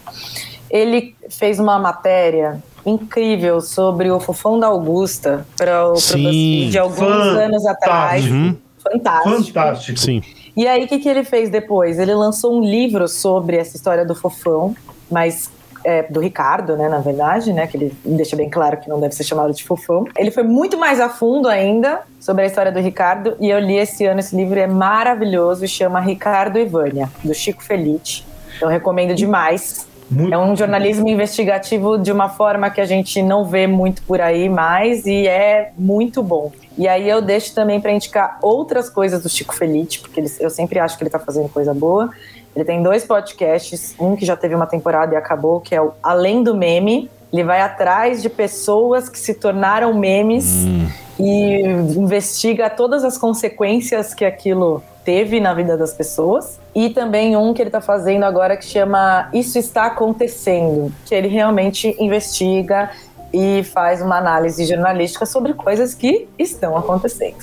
Ele 0.70 1.14
fez 1.30 1.58
uma 1.58 1.78
matéria 1.78 2.62
incrível 2.86 3.60
sobre 3.60 4.10
o 4.10 4.20
Fofão 4.20 4.58
da 4.58 4.66
Augusta 4.66 5.46
para 5.56 5.90
o 5.90 5.94
de 5.94 6.78
alguns 6.78 6.98
Fantástico. 6.98 7.38
anos 7.38 7.66
atrás. 7.66 8.24
Uhum. 8.26 8.56
Fantástico. 8.78 9.42
Fantástico. 9.46 9.98
Sim. 9.98 10.22
E 10.56 10.68
aí, 10.68 10.84
o 10.84 10.88
que, 10.88 10.98
que 10.98 11.08
ele 11.08 11.24
fez 11.24 11.50
depois? 11.50 11.98
Ele 11.98 12.14
lançou 12.14 12.56
um 12.56 12.62
livro 12.62 13.08
sobre 13.08 13.56
essa 13.56 13.76
história 13.76 14.04
do 14.04 14.14
Fofão, 14.14 14.76
mas 15.10 15.50
é, 15.84 16.02
do 16.04 16.20
Ricardo, 16.20 16.76
né, 16.76 16.88
na 16.88 16.98
verdade, 16.98 17.52
né, 17.52 17.66
que 17.66 17.76
ele 17.76 17.96
deixa 18.04 18.34
bem 18.34 18.48
claro 18.48 18.78
que 18.78 18.88
não 18.88 18.98
deve 18.98 19.14
ser 19.14 19.24
chamado 19.24 19.52
de 19.52 19.62
Fofão. 19.62 20.06
Ele 20.16 20.30
foi 20.30 20.42
muito 20.42 20.78
mais 20.78 21.00
a 21.00 21.08
fundo 21.08 21.48
ainda 21.48 22.00
sobre 22.18 22.44
a 22.44 22.46
história 22.46 22.72
do 22.72 22.80
Ricardo, 22.80 23.36
e 23.38 23.50
eu 23.50 23.58
li 23.58 23.76
esse 23.76 24.06
ano 24.06 24.20
esse 24.20 24.34
livro, 24.34 24.58
é 24.58 24.66
maravilhoso, 24.66 25.66
chama 25.68 26.00
Ricardo 26.00 26.58
e 26.58 26.64
Vânia, 26.64 27.10
do 27.22 27.34
Chico 27.34 27.62
Felite. 27.62 28.26
Eu 28.60 28.68
recomendo 28.68 29.14
demais. 29.14 29.86
Muito. 30.10 30.32
É 30.32 30.38
um 30.38 30.54
jornalismo 30.54 31.08
investigativo 31.08 31.98
de 31.98 32.12
uma 32.12 32.28
forma 32.28 32.70
que 32.70 32.80
a 32.80 32.84
gente 32.84 33.22
não 33.22 33.44
vê 33.44 33.66
muito 33.66 34.02
por 34.02 34.20
aí 34.20 34.48
mais 34.48 35.06
e 35.06 35.26
é 35.26 35.72
muito 35.76 36.22
bom. 36.22 36.52
E 36.76 36.86
aí 36.86 37.08
eu 37.08 37.22
deixo 37.22 37.54
também 37.54 37.80
para 37.80 37.92
indicar 37.92 38.38
outras 38.42 38.90
coisas 38.90 39.22
do 39.22 39.28
Chico 39.28 39.54
Felite, 39.54 40.00
porque 40.00 40.20
ele, 40.20 40.30
eu 40.40 40.50
sempre 40.50 40.78
acho 40.78 40.96
que 40.96 41.04
ele 41.04 41.08
está 41.08 41.18
fazendo 41.18 41.48
coisa 41.48 41.72
boa. 41.72 42.10
Ele 42.54 42.64
tem 42.64 42.82
dois 42.82 43.04
podcasts, 43.04 43.94
um 43.98 44.14
que 44.14 44.24
já 44.24 44.36
teve 44.36 44.54
uma 44.54 44.66
temporada 44.66 45.14
e 45.14 45.16
acabou, 45.16 45.60
que 45.60 45.74
é 45.74 45.82
o 45.82 45.92
Além 46.02 46.42
do 46.42 46.54
Meme. 46.54 47.10
Ele 47.32 47.42
vai 47.42 47.60
atrás 47.60 48.22
de 48.22 48.28
pessoas 48.28 49.08
que 49.08 49.18
se 49.18 49.34
tornaram 49.34 49.92
memes 49.92 50.64
hum. 50.64 50.88
e 51.18 51.62
investiga 51.96 52.70
todas 52.70 53.02
as 53.02 53.18
consequências 53.18 54.14
que 54.14 54.24
aquilo 54.24 54.82
teve 55.04 55.40
na 55.40 55.52
vida 55.52 55.76
das 55.76 55.92
pessoas. 55.92 56.60
E 56.74 56.90
também 56.90 57.36
um 57.36 57.52
que 57.52 57.60
ele 57.60 57.68
está 57.68 57.80
fazendo 57.80 58.24
agora 58.24 58.56
que 58.56 58.64
chama 58.64 59.28
Isso 59.32 59.58
Está 59.58 59.86
Acontecendo, 59.86 60.92
que 61.04 61.14
ele 61.14 61.28
realmente 61.28 61.94
investiga 61.98 62.90
e 63.32 63.64
faz 63.64 64.00
uma 64.00 64.16
análise 64.16 64.64
jornalística 64.64 65.26
sobre 65.26 65.54
coisas 65.54 65.92
que 65.92 66.28
estão 66.38 66.76
acontecendo. 66.76 67.36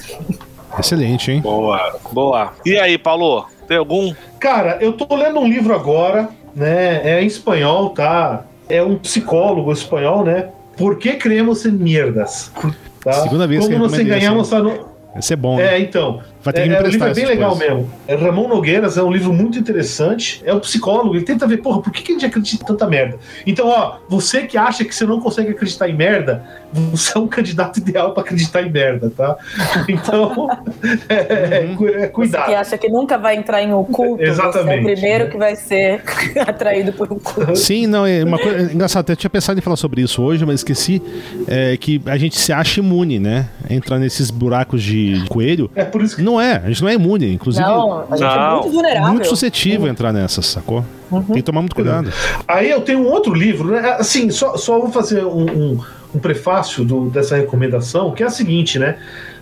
Excelente, 0.80 1.32
hein? 1.32 1.42
Boa, 1.42 2.00
boa. 2.14 2.54
E 2.66 2.78
aí, 2.78 2.98
Paulo? 2.98 3.46
Tem 3.72 3.78
algum? 3.78 4.14
Cara, 4.38 4.80
eu 4.82 4.92
tô 4.92 5.16
lendo 5.16 5.40
um 5.40 5.48
livro 5.48 5.74
agora, 5.74 6.28
né? 6.54 7.00
É 7.10 7.24
em 7.24 7.26
espanhol, 7.26 7.92
tá? 7.92 8.44
É 8.68 8.84
um 8.84 8.98
psicólogo 8.98 9.72
espanhol, 9.72 10.26
né? 10.26 10.50
Por 10.76 11.00
que 11.00 11.14
criamos 11.14 11.66
em 11.66 11.72
merdas? 11.72 12.52
Tá? 13.02 13.14
Segunda 13.14 13.48
vez 13.48 13.64
Como 13.64 13.74
que 13.74 13.82
nos 13.82 13.98
enganamos 13.98 14.52
a. 14.52 14.62
Esse 15.16 15.32
é 15.32 15.36
bom. 15.38 15.58
É, 15.58 15.72
né? 15.72 15.80
então. 15.80 16.22
Vai 16.44 16.54
ter 16.54 16.64
que 16.64 16.70
é, 16.70 16.74
é, 16.74 16.82
o 16.82 16.88
livro 16.88 17.08
é 17.08 17.14
bem 17.14 17.26
legal 17.26 17.52
coisas. 17.52 17.70
mesmo. 17.70 17.92
É 18.08 18.16
Ramon 18.16 18.48
Nogueiras 18.48 18.98
é 18.98 19.04
um 19.04 19.12
livro 19.12 19.32
muito 19.32 19.60
interessante. 19.60 20.42
É 20.46 20.54
um 20.54 20.60
psicólogo, 20.60 21.16
ele 21.16 21.24
tenta 21.24 21.46
ver, 21.46 21.58
porra, 21.58 21.82
por 21.82 21.92
que, 21.92 22.02
que 22.02 22.12
a 22.12 22.16
gente 22.16 22.26
acredita 22.26 22.64
em 22.64 22.68
tanta 22.68 22.88
merda? 22.88 23.18
Então, 23.46 23.68
ó, 23.68 23.98
você 24.10 24.44
que 24.44 24.58
acha 24.58 24.84
que 24.84 24.94
você 24.94 25.06
não 25.06 25.20
consegue 25.20 25.52
acreditar 25.52 25.88
em 25.88 25.96
merda, 25.96 26.44
você 26.74 27.18
é 27.18 27.22
um 27.22 27.28
candidato 27.28 27.78
ideal 27.78 28.14
para 28.14 28.24
acreditar 28.24 28.64
em 28.64 28.72
merda, 28.72 29.12
tá? 29.16 29.38
Então, 29.88 30.50
é, 31.10 31.66
uhum. 31.66 31.88
é, 31.88 32.08
cuidado. 32.08 32.46
Você 32.46 32.50
que 32.50 32.56
acha 32.56 32.78
que 32.78 32.90
nunca 32.90 33.18
vai 33.18 33.36
entrar 33.36 33.62
em 33.62 33.74
oculto, 33.74 34.24
Exatamente. 34.24 34.84
você 34.84 34.90
é 34.90 34.94
o 34.94 34.96
primeiro 34.96 35.30
que 35.30 35.38
vai 35.38 35.56
ser 35.56 36.02
atraído 36.48 36.94
por 36.94 37.12
um 37.12 37.20
culto. 37.20 37.56
Sim, 37.56 37.88
não, 37.88 38.06
é 38.06 38.24
uma 38.24 38.40
coisa 38.40 38.74
engraçada. 38.74 39.12
Eu 39.12 39.16
tinha 39.16 39.30
pensado 39.30 39.60
em 39.60 39.62
falar 39.62 39.76
sobre 39.76 40.02
isso 40.02 40.22
hoje, 40.22 40.46
mas 40.46 40.62
esqueci 40.62 41.02
é, 41.48 41.78
que 41.78 42.02
a 42.06 42.18
gente 42.18 42.40
se 42.40 42.52
acha 42.52 42.80
imune, 42.80 43.20
né? 43.20 43.50
Entrar 43.70 44.00
nesses 44.00 44.32
buracos 44.32 44.82
de 44.82 45.24
coelho. 45.30 45.70
É 45.76 45.84
por 45.84 46.02
isso 46.02 46.16
que 46.16 46.22
não 46.22 46.31
é, 46.40 46.62
a 46.64 46.68
gente 46.68 46.82
não 46.82 46.90
é 46.90 46.94
imune. 46.94 47.34
Inclusive, 47.34 47.66
não, 47.66 48.06
a 48.10 48.18
gente 48.18 48.22
não. 48.22 48.30
é 48.30 48.54
muito 48.54 48.70
vulnerável. 48.70 49.14
Muito 49.14 49.28
suscetível 49.28 49.88
a 49.88 49.90
entrar 49.90 50.14
nessa, 50.14 50.42
sacou? 50.42 50.86
Uhum. 51.12 51.24
Tem 51.24 51.36
que 51.36 51.42
tomar 51.44 51.62
muito 51.62 51.76
cuidado. 51.76 52.12
Aí 52.48 52.70
eu 52.70 52.82
tenho 52.82 53.00
um 53.00 53.08
outro 53.08 53.34
livro, 53.34 53.72
né? 53.72 53.96
Assim, 54.00 54.30
só, 54.30 54.56
só 54.56 54.80
vou 54.80 54.92
fazer 54.92 55.26
um, 55.26 55.46
um, 55.46 55.80
um 56.16 56.20
prefácio 56.20 56.86
do, 56.86 57.10
dessa 57.10 57.36
recomendação, 57.36 58.12
que 58.12 58.24
é 58.24 58.26
a 58.26 58.30
seguinte, 58.30 58.80
né? 58.80 58.98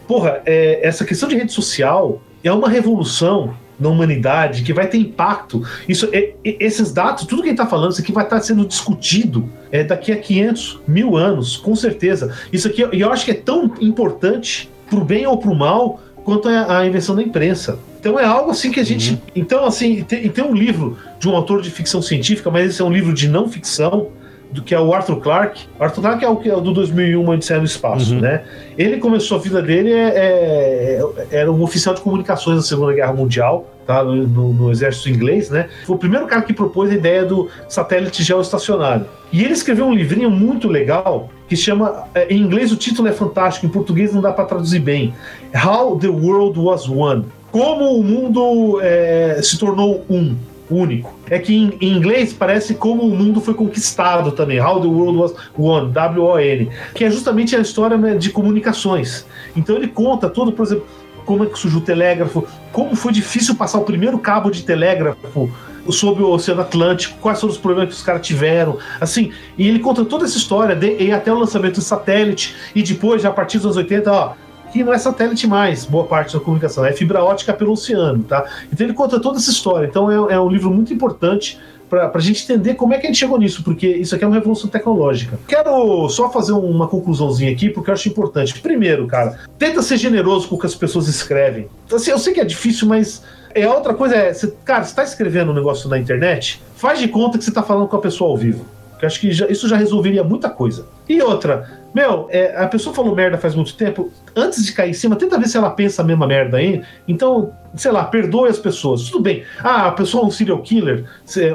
Porra, 0.08 0.42
é, 0.46 0.80
essa 0.82 1.06
questão 1.06 1.30
de 1.30 1.36
rede 1.36 1.52
social 1.52 2.22
é 2.44 2.52
uma 2.52 2.68
revolução 2.70 3.54
na 3.80 3.90
humanidade 3.90 4.64
que 4.64 4.74
vai 4.74 4.88
ter 4.88 4.98
impacto. 4.98 5.64
Isso, 5.88 6.10
é, 6.12 6.34
é, 6.44 6.58
esses 6.60 6.92
dados, 6.92 7.26
tudo 7.26 7.42
que 7.42 7.48
a 7.48 7.52
gente 7.52 7.60
está 7.60 7.70
falando, 7.70 7.92
isso 7.92 8.02
aqui 8.02 8.12
vai 8.12 8.26
estar 8.26 8.38
tá 8.38 8.42
sendo 8.42 8.66
discutido 8.66 9.50
é, 9.72 9.84
daqui 9.84 10.12
a 10.12 10.18
500 10.18 10.82
mil 10.88 11.16
anos, 11.16 11.56
com 11.56 11.76
certeza. 11.76 12.36
Isso 12.52 12.68
aqui, 12.68 12.86
e 12.92 13.02
eu 13.02 13.12
acho 13.12 13.24
que 13.24 13.32
é 13.32 13.36
tão 13.36 13.72
importante, 13.80 14.70
pro 14.90 15.06
bem 15.06 15.26
ou 15.26 15.38
pro 15.38 15.56
mal, 15.56 16.02
quanto 16.24 16.48
à 16.48 16.86
invenção 16.86 17.16
da 17.16 17.22
imprensa. 17.22 17.80
Então 18.00 18.20
é 18.20 18.26
algo 18.26 18.52
assim 18.52 18.72
que 18.72 18.80
a 18.80 18.84
gente. 18.84 19.12
Uhum. 19.12 19.20
Então, 19.36 19.66
assim, 19.66 20.04
tem, 20.04 20.30
tem 20.30 20.44
um 20.44 20.54
livro 20.54 20.98
de 21.20 21.28
um 21.28 21.36
autor 21.36 21.62
de 21.62 21.70
ficção 21.70 22.02
científica, 22.02 22.50
mas 22.50 22.70
esse 22.70 22.82
é 22.82 22.86
um 22.86 22.92
livro 22.92 23.14
de 23.14 23.28
não 23.28 23.50
ficção, 23.50 24.08
do 24.52 24.64
que 24.64 24.74
é 24.74 24.80
o 24.80 24.94
Arthur 24.94 25.18
Clarke. 25.18 25.68
Arthur 25.80 26.02
Clarke 26.02 26.26
é 26.26 26.30
o 26.30 26.36
que 26.38 26.50
é 26.50 26.56
do 26.60 26.74
2001 26.74 27.28
Odisseia 27.28 27.60
no 27.60 27.66
Espaço, 27.66 28.16
uhum. 28.16 28.22
né? 28.22 28.44
Ele 28.78 28.98
começou 28.98 29.38
a 29.38 29.42
vida 29.42 29.62
dele 29.62 29.92
é, 29.92 30.08
é, 30.08 31.28
era 31.32 31.52
um 31.52 31.62
oficial 31.62 31.94
de 31.94 32.02
comunicações 32.02 32.58
da 32.58 32.64
Segunda 32.64 32.94
Guerra 32.94 33.14
Mundial, 33.14 33.68
tá? 33.90 34.04
No, 34.04 34.54
no, 34.54 34.72
exército 34.72 35.10
inglês, 35.10 35.50
né? 35.50 35.68
Foi 35.84 35.96
o 35.96 36.00
primeiro 36.00 36.28
cara 36.28 36.44
que 36.44 36.54
propôs 36.54 36.92
a 36.92 36.94
ideia 36.94 37.26
do 37.26 37.50
satélite 37.68 38.22
geoestacionário. 38.22 39.08
E 39.34 39.44
ele 39.44 39.54
escreveu 39.54 39.88
um 39.88 39.94
livrinho 39.96 40.30
muito 40.30 40.68
legal 40.68 41.28
que 41.48 41.56
chama, 41.56 42.04
é, 42.14 42.28
em 42.32 42.40
inglês 42.40 42.72
o 42.72 42.76
título 42.76 43.08
é 43.08 43.12
fantástico, 43.12 43.66
em 43.66 43.70
português 43.70 44.14
não 44.14 44.22
dá 44.22 44.32
para 44.32 44.46
traduzir 44.46 44.78
bem. 44.78 45.12
How 45.56 45.98
the 45.98 46.08
World 46.08 46.60
Was 46.60 46.88
One. 46.88 47.26
Como 47.52 47.98
o 47.98 48.04
mundo 48.04 48.80
é, 48.80 49.40
se 49.42 49.58
tornou 49.58 50.06
um, 50.08 50.36
único. 50.70 51.12
É 51.30 51.40
que 51.40 51.56
em, 51.56 51.74
em, 51.82 51.98
inglês 51.98 52.32
parece 52.32 52.76
como 52.76 53.04
o 53.04 53.16
mundo 53.16 53.42
foi 53.42 53.54
conquistado 53.54 54.32
também. 54.32 54.62
How 54.62 54.80
the 54.82 54.88
World 54.88 55.18
Was 55.18 55.34
One, 55.58 55.92
W-O-N. 55.92 56.70
Que 56.94 57.06
é 57.06 57.10
justamente 57.10 57.56
a 57.56 57.60
história 57.60 57.98
né, 57.98 58.16
de 58.16 58.30
comunicações. 58.30 59.26
Então 59.56 59.76
ele 59.76 59.88
conta 59.88 60.30
todo, 60.30 60.52
por 60.52 60.66
exemplo, 60.66 60.86
como 61.30 61.44
é 61.44 61.46
que 61.46 61.60
surgiu 61.60 61.78
o 61.78 61.84
telégrafo, 61.84 62.44
como 62.72 62.96
foi 62.96 63.12
difícil 63.12 63.54
passar 63.54 63.78
o 63.78 63.84
primeiro 63.84 64.18
cabo 64.18 64.50
de 64.50 64.64
telégrafo 64.64 65.48
sobre 65.92 66.24
o 66.24 66.30
Oceano 66.32 66.62
Atlântico, 66.62 67.20
quais 67.22 67.40
foram 67.40 67.54
os 67.54 67.60
problemas 67.60 67.94
que 67.94 68.00
os 68.00 68.04
caras 68.04 68.26
tiveram, 68.26 68.80
assim, 69.00 69.32
e 69.56 69.68
ele 69.68 69.78
conta 69.78 70.04
toda 70.04 70.26
essa 70.26 70.40
história 70.40 70.76
de, 70.76 70.98
e 70.98 71.12
até 71.12 71.32
o 71.32 71.38
lançamento 71.38 71.76
do 71.76 71.82
satélite, 71.82 72.56
e 72.74 72.82
depois, 72.82 73.22
já 73.22 73.30
a 73.30 73.32
partir 73.32 73.58
dos 73.58 73.66
anos 73.66 73.78
80, 73.78 74.12
ó, 74.12 74.34
que 74.74 74.84
não 74.84 74.92
é 74.92 74.98
satélite 74.98 75.46
mais, 75.46 75.86
boa 75.86 76.06
parte 76.06 76.34
da 76.34 76.40
comunicação, 76.40 76.84
é 76.84 76.94
fibra 76.94 77.24
ótica 77.24 77.54
pelo 77.54 77.74
oceano, 77.74 78.24
tá? 78.24 78.44
Então 78.74 78.88
ele 78.88 78.96
conta 78.96 79.20
toda 79.20 79.38
essa 79.38 79.52
história, 79.52 79.86
então 79.86 80.10
é, 80.12 80.34
é 80.34 80.40
um 80.40 80.50
livro 80.50 80.72
muito 80.72 80.92
importante 80.92 81.60
para 81.90 82.12
a 82.14 82.20
gente 82.20 82.44
entender 82.44 82.76
como 82.76 82.94
é 82.94 83.00
que 83.00 83.08
a 83.08 83.10
gente 83.10 83.20
chegou 83.20 83.40
nisso, 83.40 83.64
porque 83.64 83.88
isso 83.88 84.14
aqui 84.14 84.24
é 84.24 84.28
uma 84.28 84.36
revolução 84.36 84.70
tecnológica. 84.70 85.40
Quero 85.48 86.08
só 86.10 86.30
fazer 86.30 86.54
uma 86.54 86.88
conclusãozinha 86.88 87.52
aqui, 87.52 87.70
porque 87.70 87.90
eu 87.90 87.94
acho 87.94 88.08
importante. 88.08 88.60
Primeiro, 88.60 89.08
cara, 89.08 89.40
tenta 89.58 89.82
ser 89.82 89.98
generoso 89.98 90.48
com 90.48 90.56
o 90.56 90.60
que 90.60 90.68
as 90.68 90.76
pessoas 90.76 91.08
escrevem. 91.08 91.68
Assim, 91.92 92.12
eu 92.12 92.20
sei 92.20 92.34
que 92.34 92.40
é 92.40 92.46
difícil, 92.46 92.88
mas 92.88 93.24
é 93.54 93.68
outra 93.68 93.94
coisa 93.94 94.16
é, 94.16 94.32
cara, 94.64 94.84
você 94.84 94.92
está 94.92 95.04
escrevendo 95.04 95.52
um 95.52 95.56
negócio 95.56 95.90
na 95.90 95.98
internet, 95.98 96.62
faz 96.76 97.00
de 97.00 97.08
conta 97.08 97.38
que 97.38 97.44
você 97.44 97.50
está 97.50 97.64
falando 97.64 97.88
com 97.88 97.96
a 97.96 98.02
pessoa 98.02 98.30
ao 98.30 98.38
vivo. 98.38 98.66
Que 99.00 99.06
acho 99.06 99.20
que 99.20 99.32
já, 99.32 99.48
isso 99.48 99.68
já 99.68 99.78
resolveria 99.78 100.24
muita 100.24 100.50
coisa. 100.50 100.86
E 101.08 101.22
outra, 101.22 101.79
meu, 101.94 102.28
é, 102.30 102.56
a 102.56 102.68
pessoa 102.68 102.94
falou 102.94 103.16
merda 103.16 103.38
faz 103.38 103.56
muito 103.56 103.76
tempo. 103.76 104.12
Antes 104.36 104.66
de 104.66 104.72
cair 104.74 104.92
em 104.92 104.94
cima, 104.94 105.16
tenta 105.16 105.40
ver 105.40 105.48
se 105.48 105.58
ela 105.58 105.70
pensa 105.72 106.02
a 106.02 106.06
mesma 106.06 106.28
merda 106.28 106.58
aí. 106.58 106.84
Então, 107.08 107.52
sei 107.76 107.92
lá, 107.92 108.04
perdoe 108.04 108.50
as 108.50 108.60
pessoas. 108.60 109.04
Tudo 109.04 109.24
bem. 109.24 109.44
Ah, 109.64 109.88
a 109.88 109.92
pessoa 109.92 110.24
é 110.24 110.28
um 110.28 110.32
serial 110.32 110.62
killer, 110.62 111.06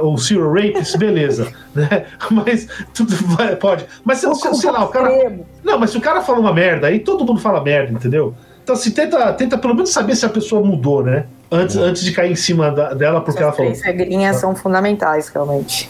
ou 0.01 0.19
serial 0.19 0.53
rapist, 0.53 0.97
beleza. 0.99 1.53
né? 1.75 2.07
Mas 2.31 2.69
tudo 2.93 3.15
vai, 3.37 3.55
pode. 3.57 3.87
Mas 4.05 4.19
se, 4.19 4.35
se, 4.35 4.55
sei 4.55 4.71
lá, 4.71 4.85
o 4.85 4.89
cara. 4.89 5.39
Não, 5.63 5.79
mas 5.79 5.91
se 5.91 5.99
o 5.99 6.01
cara 6.01 6.21
fala 6.21 6.41
uma 6.41 6.53
merda, 6.53 6.89
aí 6.89 6.99
todo 6.99 7.25
mundo 7.25 7.41
fala 7.41 7.63
merda, 7.63 7.93
entendeu? 7.93 8.35
Então, 8.63 8.75
assim, 8.75 8.91
tenta, 8.91 9.33
tenta 9.35 9.59
pelo 9.59 9.75
menos 9.75 9.91
saber 9.91 10.17
se 10.17 10.25
a 10.25 10.29
pessoa 10.29 10.65
mudou, 10.65 11.03
né? 11.03 11.27
Antes, 11.51 11.77
antes 11.77 12.03
de 12.03 12.13
cair 12.13 12.33
em 12.33 12.37
cima 12.37 12.71
da, 12.71 12.95
dela, 12.95 13.21
porque 13.21 13.39
Essas 13.39 13.43
ela 13.43 13.53
falou. 13.53 13.73
As 13.73 13.83
regrinhas 13.83 14.37
tá. 14.37 14.41
são 14.41 14.57
fundamentais, 14.57 15.29
realmente. 15.29 15.89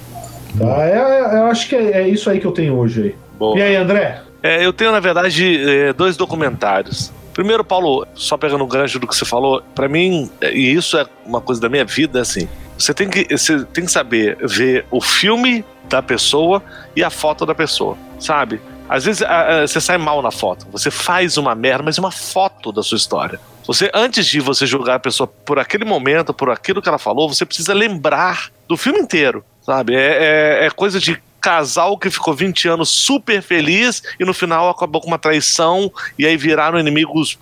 Tá, 0.58 0.84
é, 0.84 0.98
é, 0.98 1.38
eu 1.38 1.46
acho 1.46 1.68
que 1.68 1.76
é, 1.76 2.02
é, 2.02 2.08
isso 2.08 2.28
aí 2.28 2.40
que 2.40 2.46
eu 2.46 2.52
tenho 2.52 2.76
hoje 2.76 3.02
aí. 3.02 3.14
Boa. 3.38 3.58
E 3.58 3.62
aí, 3.62 3.76
André? 3.76 4.20
É, 4.44 4.62
eu 4.62 4.74
tenho, 4.74 4.92
na 4.92 5.00
verdade, 5.00 5.58
é, 5.66 5.92
dois 5.94 6.18
documentários. 6.18 7.10
Primeiro, 7.32 7.64
Paulo, 7.64 8.06
só 8.14 8.36
pegando 8.36 8.62
o 8.62 8.66
gancho 8.66 8.98
do 8.98 9.06
que 9.06 9.16
você 9.16 9.24
falou, 9.24 9.62
para 9.74 9.88
mim, 9.88 10.30
e 10.42 10.70
isso 10.70 10.98
é 10.98 11.06
uma 11.24 11.40
coisa 11.40 11.62
da 11.62 11.68
minha 11.70 11.84
vida, 11.86 12.20
assim, 12.20 12.46
você 12.76 12.92
tem 12.92 13.08
que, 13.08 13.26
você 13.34 13.64
tem 13.64 13.86
que 13.86 13.90
saber 13.90 14.36
ver 14.46 14.84
o 14.90 15.00
filme 15.00 15.64
da 15.88 16.02
pessoa 16.02 16.62
e 16.94 17.02
a 17.02 17.08
foto 17.08 17.46
da 17.46 17.54
pessoa, 17.54 17.96
sabe? 18.20 18.60
Às 18.86 19.06
vezes 19.06 19.22
a, 19.22 19.62
a, 19.62 19.66
você 19.66 19.80
sai 19.80 19.96
mal 19.96 20.20
na 20.20 20.30
foto. 20.30 20.66
Você 20.70 20.90
faz 20.90 21.38
uma 21.38 21.54
merda, 21.54 21.82
mas 21.82 21.96
é 21.96 22.00
uma 22.00 22.10
foto 22.10 22.70
da 22.70 22.82
sua 22.82 22.96
história. 22.96 23.40
Você, 23.66 23.90
antes 23.94 24.26
de 24.26 24.40
você 24.40 24.66
julgar 24.66 24.96
a 24.96 25.00
pessoa 25.00 25.26
por 25.26 25.58
aquele 25.58 25.86
momento, 25.86 26.34
por 26.34 26.50
aquilo 26.50 26.82
que 26.82 26.88
ela 26.88 26.98
falou, 26.98 27.32
você 27.32 27.46
precisa 27.46 27.72
lembrar 27.72 28.50
do 28.68 28.76
filme 28.76 28.98
inteiro, 28.98 29.42
sabe? 29.62 29.94
É, 29.94 30.58
é, 30.60 30.66
é 30.66 30.70
coisa 30.70 31.00
de 31.00 31.18
casal 31.44 31.98
que 31.98 32.08
ficou 32.08 32.32
20 32.32 32.68
anos 32.68 32.88
super 32.88 33.42
feliz 33.42 34.02
e 34.18 34.24
no 34.24 34.32
final 34.32 34.70
acabou 34.70 34.98
com 35.02 35.08
uma 35.08 35.18
traição 35.18 35.92
e 36.18 36.24
aí 36.24 36.38
viraram 36.38 36.78
inimigos 36.78 37.38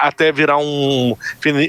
até 0.00 0.32
virar 0.32 0.58
um 0.58 1.16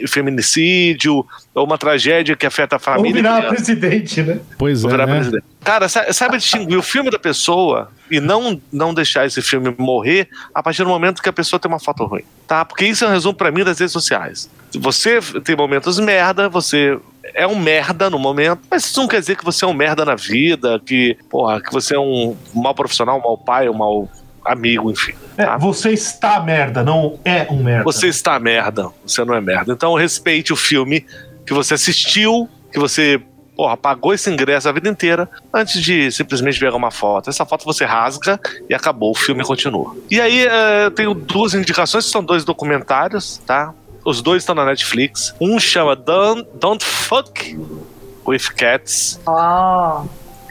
feminicídio 0.07 1.23
ou 1.53 1.63
uma 1.63 1.77
tragédia 1.77 2.35
que 2.35 2.45
afeta 2.45 2.77
a 2.77 2.79
família. 2.79 3.17
Ou 3.17 3.37
virar 3.37 3.49
presidente, 3.49 4.23
né? 4.23 4.39
Pois 4.57 4.83
é. 4.83 4.87
Né? 4.97 5.41
Cara, 5.65 5.89
sabe 5.89 6.37
distinguir 6.37 6.77
o 6.77 6.83
filme 6.83 7.09
da 7.09 7.17
pessoa 7.17 7.89
e 8.09 8.19
não, 8.19 8.61
não 8.71 8.93
deixar 8.93 9.25
esse 9.25 9.41
filme 9.41 9.73
morrer 9.79 10.29
a 10.53 10.61
partir 10.61 10.83
do 10.83 10.89
momento 10.89 11.23
que 11.23 11.27
a 11.27 11.33
pessoa 11.33 11.59
tem 11.59 11.67
uma 11.67 11.79
foto 11.79 12.05
ruim, 12.05 12.21
tá? 12.47 12.63
Porque 12.63 12.85
isso 12.85 13.03
é 13.03 13.07
um 13.07 13.11
resumo 13.11 13.33
para 13.33 13.49
mim 13.49 13.63
das 13.63 13.79
redes 13.79 13.91
sociais. 13.91 14.47
Você 14.75 15.19
tem 15.43 15.55
momentos 15.55 15.97
merda, 15.97 16.47
você 16.47 16.99
é 17.33 17.47
um 17.47 17.55
merda 17.57 18.11
no 18.11 18.19
momento, 18.19 18.61
mas 18.69 18.85
isso 18.85 19.01
não 19.01 19.07
quer 19.07 19.19
dizer 19.19 19.35
que 19.37 19.43
você 19.43 19.65
é 19.65 19.67
um 19.67 19.73
merda 19.73 20.05
na 20.05 20.13
vida, 20.13 20.79
que, 20.85 21.17
porra, 21.31 21.59
que 21.59 21.71
você 21.71 21.95
é 21.95 21.99
um 21.99 22.37
mau 22.53 22.75
profissional, 22.75 23.17
um 23.17 23.23
mau 23.23 23.35
pai, 23.35 23.67
um 23.67 23.73
mau 23.73 24.07
amigo, 24.45 24.91
enfim. 24.91 25.13
É, 25.35 25.45
tá? 25.45 25.57
você 25.57 25.89
está 25.89 26.39
merda, 26.39 26.83
não 26.83 27.17
é 27.25 27.47
um 27.49 27.63
merda. 27.63 27.85
Você 27.85 28.05
está 28.05 28.39
merda, 28.39 28.89
você 29.03 29.25
não 29.25 29.33
é 29.33 29.41
merda. 29.41 29.73
Então 29.73 29.95
respeite 29.95 30.53
o 30.53 30.55
filme 30.55 31.03
que 31.43 31.55
você 31.55 31.73
assistiu, 31.73 32.47
que 32.71 32.77
você 32.77 33.19
porra, 33.55 33.77
pagou 33.77 34.13
esse 34.13 34.29
ingresso 34.29 34.67
a 34.67 34.71
vida 34.71 34.89
inteira 34.89 35.29
antes 35.53 35.81
de 35.81 36.11
simplesmente 36.11 36.59
pegar 36.59 36.75
uma 36.75 36.91
foto. 36.91 37.29
Essa 37.29 37.45
foto 37.45 37.63
você 37.65 37.85
rasga 37.85 38.39
e 38.69 38.73
acabou, 38.73 39.11
o 39.11 39.15
filme 39.15 39.43
continua. 39.43 39.95
E 40.11 40.19
aí 40.19 40.45
eu 40.83 40.91
tenho 40.91 41.13
duas 41.13 41.53
indicações, 41.53 42.05
são 42.05 42.23
dois 42.23 42.43
documentários, 42.43 43.41
tá? 43.45 43.73
Os 44.03 44.21
dois 44.21 44.43
estão 44.43 44.53
na 44.53 44.65
Netflix. 44.65 45.33
Um 45.41 45.59
chama 45.59 45.95
Don't, 45.95 46.47
Don't 46.59 46.83
Fuck 46.85 47.57
with 48.27 48.53
Cats. 48.55 49.19
Ah. 49.27 50.03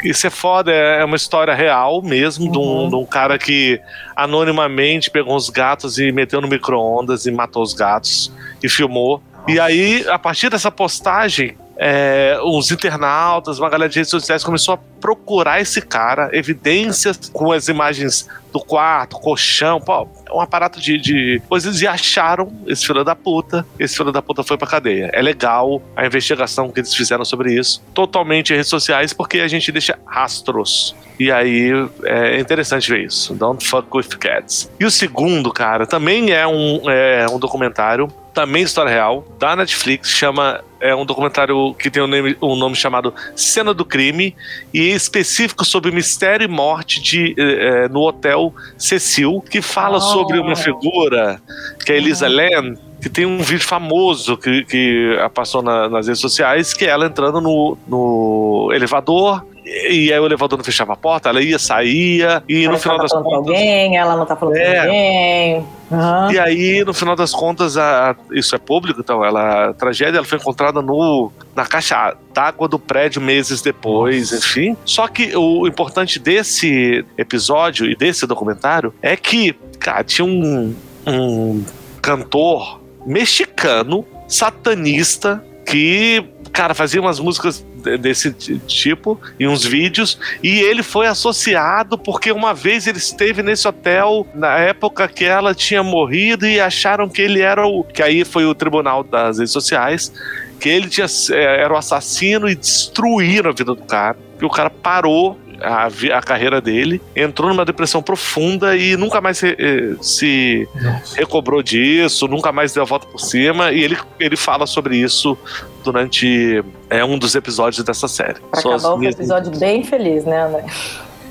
Isso 0.03 0.27
é 0.27 0.31
foda, 0.31 0.71
é 0.71 1.03
uma 1.05 1.17
história 1.17 1.55
real 1.55 2.03
mesmo, 2.03 2.51
de, 2.53 2.59
um, 2.59 2.61
Uhum. 2.61 2.89
de 2.91 2.95
um 2.97 3.07
cara 3.07 3.39
que 3.39 3.81
anonimamente 4.15 5.11
pegou 5.11 5.35
uns 5.35 5.49
gatos 5.49 5.99
e 5.99 6.13
meteu 6.13 6.41
no 6.41 6.49
micro-ondas 6.49 7.27
e 7.27 7.31
matou 7.31 7.63
os 7.63 7.73
gatos 7.73 8.31
e 8.63 8.69
filmou. 8.69 9.23
E 9.47 9.59
aí, 9.61 10.05
a 10.09 10.19
partir 10.19 10.51
dessa 10.51 10.71
postagem, 10.71 11.57
é, 11.77 12.39
os 12.43 12.71
internautas, 12.71 13.59
uma 13.59 13.69
galera 13.69 13.89
de 13.89 13.99
redes 13.99 14.11
sociais 14.11 14.45
começou 14.45 14.75
a 14.75 14.79
procurar 15.01 15.61
esse 15.61 15.81
cara, 15.81 16.31
evidências 16.33 17.19
com 17.33 17.53
as 17.53 17.69
imagens 17.69 18.29
do 18.55 18.61
quarto, 18.61 19.17
colchão, 19.17 19.81
pô, 19.81 20.07
um 20.33 20.41
aparato 20.41 20.81
de, 20.81 20.97
de 20.97 21.43
coisas 21.49 21.83
e 21.83 21.89
acharam 21.89 22.53
esse 22.69 22.87
filho 22.87 23.03
da 23.03 23.17
puta. 23.17 23.67
Esse 23.81 23.97
filho 23.97 24.13
da 24.13 24.23
puta 24.23 24.45
foi 24.45 24.57
pra 24.57 24.69
cadeia. 24.69 25.11
É 25.13 25.21
legal 25.21 25.83
a 25.97 26.07
investigação 26.07 26.71
que 26.71 26.79
eles 26.79 26.95
fizeram 26.95 27.25
sobre 27.25 27.53
isso, 27.53 27.83
totalmente 27.93 28.53
em 28.53 28.57
redes 28.57 28.71
sociais, 28.71 29.13
porque 29.13 29.41
a 29.41 29.49
gente 29.49 29.73
deixa 29.73 29.99
rastros. 30.07 30.95
E 31.19 31.33
aí 31.33 31.71
é 32.05 32.39
interessante 32.39 32.91
ver 32.91 33.05
isso. 33.05 33.35
Don't 33.35 33.67
fuck 33.67 33.89
with 33.93 34.17
cats. 34.21 34.71
E 34.79 34.85
o 34.85 34.91
segundo, 34.91 35.53
cara, 35.53 35.85
também 35.85 36.31
é 36.31 36.47
um, 36.47 36.89
é 36.89 37.27
um 37.29 37.39
documentário, 37.41 38.09
também 38.35 38.65
história 38.65 38.91
real, 38.91 39.25
da 39.39 39.55
Netflix, 39.55 40.11
chama. 40.11 40.63
É 40.81 40.95
um 40.95 41.07
documentário 41.07 41.73
que 41.75 41.89
tem 41.89 42.03
um 42.03 42.07
nome, 42.07 42.37
um 42.43 42.57
nome 42.57 42.77
chamado 42.77 43.15
Cena 43.35 43.73
do 43.73 43.87
Crime, 43.87 44.37
e 44.73 44.91
é 44.91 44.95
específico 44.95 45.65
sobre 45.65 45.91
mistério 45.91 46.45
e 46.45 46.49
morte 46.49 47.01
de, 47.01 47.35
eh, 47.39 47.89
no 47.89 48.01
Hotel 48.01 48.44
Cecil, 48.77 49.43
que 49.49 49.63
fala 49.63 49.99
Oh. 49.99 50.01
sobre 50.01 50.39
uma 50.39 50.57
figura 50.57 51.41
que 51.85 51.93
é 51.93 51.97
Elisa 51.97 52.29
Lam, 52.29 52.75
que 53.01 53.09
tem 53.09 53.27
um 53.27 53.39
vídeo 53.39 53.65
famoso 53.67 54.37
que, 54.37 54.65
que 54.65 55.17
passou 55.35 55.63
na- 55.63 55.89
nas 55.89 56.07
redes 56.07 56.21
sociais, 56.21 56.73
que 56.75 56.85
é 56.85 56.89
ela 56.89 57.07
entrando 57.07 57.41
no, 57.41 57.77
no 57.87 58.71
elevador. 58.73 59.45
E 59.65 60.13
aí 60.13 60.19
o 60.21 60.27
elevador 60.27 60.59
não 60.59 60.65
fechava 60.65 60.93
a 60.93 60.97
porta, 60.97 61.31
ela 61.31 61.41
ia, 61.41 61.59
saía, 61.59 62.43
e 62.47 62.65
no 62.67 62.73
Ela 62.73 62.79
final 62.79 62.97
tá 62.99 63.03
das 63.05 63.11
falando 63.13 63.25
com 63.25 63.31
contas. 63.31 63.49
alguém, 63.55 63.97
ela 63.97 64.17
não 64.17 64.27
tá 64.27 64.37
falando 64.37 64.57
É. 64.57 64.75
com 64.77 64.83
ninguém. 64.85 65.67
Aham. 65.91 66.33
E 66.33 66.39
aí, 66.39 66.85
no 66.85 66.93
final 66.93 67.17
das 67.17 67.33
contas, 67.33 67.77
a- 67.79 68.15
isso 68.33 68.55
é 68.55 68.59
público, 68.59 69.01
então 69.01 69.25
ela, 69.25 69.71
a 69.71 69.73
tragédia 69.73 70.19
ela 70.19 70.27
foi 70.27 70.39
encontrada 70.39 70.83
no, 70.83 71.31
na 71.57 71.65
caixa 71.65 72.15
d'água 72.35 72.69
do 72.69 72.79
prédio 72.79 73.23
meses 73.23 73.63
depois, 73.63 74.33
enfim. 74.33 74.77
Só 74.85 75.09
que 75.09 75.35
o 75.37 75.67
importante 75.67 76.19
desse 76.19 77.05
episódio 77.17 77.87
e 77.91 77.97
desse 77.97 78.27
documentário 78.27 78.93
é 79.01 79.17
que, 79.17 79.55
cara, 79.79 80.05
tinha 80.05 80.27
um, 80.27 80.75
um 81.07 81.65
cantor 82.03 82.81
mexicano, 83.07 84.05
satanista, 84.29 85.43
que, 85.67 86.23
cara, 86.53 86.75
fazia 86.75 87.01
umas 87.01 87.19
músicas 87.19 87.65
desse 87.99 88.33
ti- 88.33 88.59
tipo 88.67 89.21
e 89.39 89.47
uns 89.47 89.65
vídeos 89.65 90.19
e 90.43 90.61
ele 90.61 90.83
foi 90.83 91.07
associado 91.07 91.97
porque 91.99 92.33
uma 92.33 92.55
vez 92.55 92.87
ele 92.87 92.99
esteve 92.99 93.43
nesse 93.43 93.67
hotel 93.69 94.27
na 94.35 94.57
época 94.59 95.07
que 95.09 95.25
ela 95.25 95.55
tinha 95.55 95.83
morrido 95.83 96.47
e 96.47 96.59
acharam 96.61 97.09
que 97.09 97.23
ele 97.23 97.41
era 97.41 97.67
o 97.67 97.85
que 97.85 98.03
aí 98.03 98.25
foi 98.25 98.45
o 98.47 98.55
tribunal 98.55 99.05
das 99.05 99.39
redes 99.39 99.53
sociais 99.53 100.13
que 100.61 100.69
ele 100.69 100.89
tinha, 100.89 101.07
eh, 101.33 101.63
era 101.63 101.75
o 101.75 101.77
assassino 101.77 102.49
e 102.49 102.55
destruíram 102.55 103.51
a 103.51 103.53
vida 103.53 103.75
do 103.75 103.77
cara 103.77 104.17
que 104.39 104.45
o 104.45 104.51
cara 104.51 104.71
parou 104.71 105.39
a, 105.65 105.87
a 106.19 106.23
carreira 106.23 106.61
dele, 106.61 107.01
entrou 107.17 107.49
numa 107.49 107.65
depressão 107.65 108.03
profunda 108.03 108.77
e 108.77 108.97
nunca 108.97 109.21
mais 109.21 109.39
se, 109.39 109.57
eh, 109.59 109.95
se 110.01 110.69
recobrou 111.17 111.63
disso, 111.63 112.29
nunca 112.29 112.53
mais 112.53 112.73
deu 112.73 112.83
a 112.83 112.87
volta 112.87 113.07
por 113.07 113.21
cima, 113.21 113.73
e 113.73 113.83
ele, 113.83 113.97
ele 114.21 114.37
fala 114.37 114.67
sobre 114.67 114.97
isso 114.97 115.37
durante 115.83 116.63
é, 116.91 117.05
um 117.05 117.19
dos 117.19 117.35
episódios 117.35 117.85
dessa 117.85 118.07
série. 118.09 118.41
Pra 118.51 118.61
as 118.61 118.67
acabar 118.67 118.95
o 118.95 118.99
minhas- 118.99 119.15
episódio 119.15 119.51
bem 119.59 119.83
feliz, 119.85 120.25
né, 120.25 120.45
André? 120.45 120.65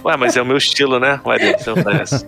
Ué, 0.05 0.17
mas 0.17 0.35
é 0.35 0.41
o 0.41 0.45
meu 0.45 0.57
estilo, 0.57 0.99
né? 0.99 1.19
Ué, 1.25 1.37
Deus, 1.39 1.65
não 1.65 1.83
conhece. 1.83 2.25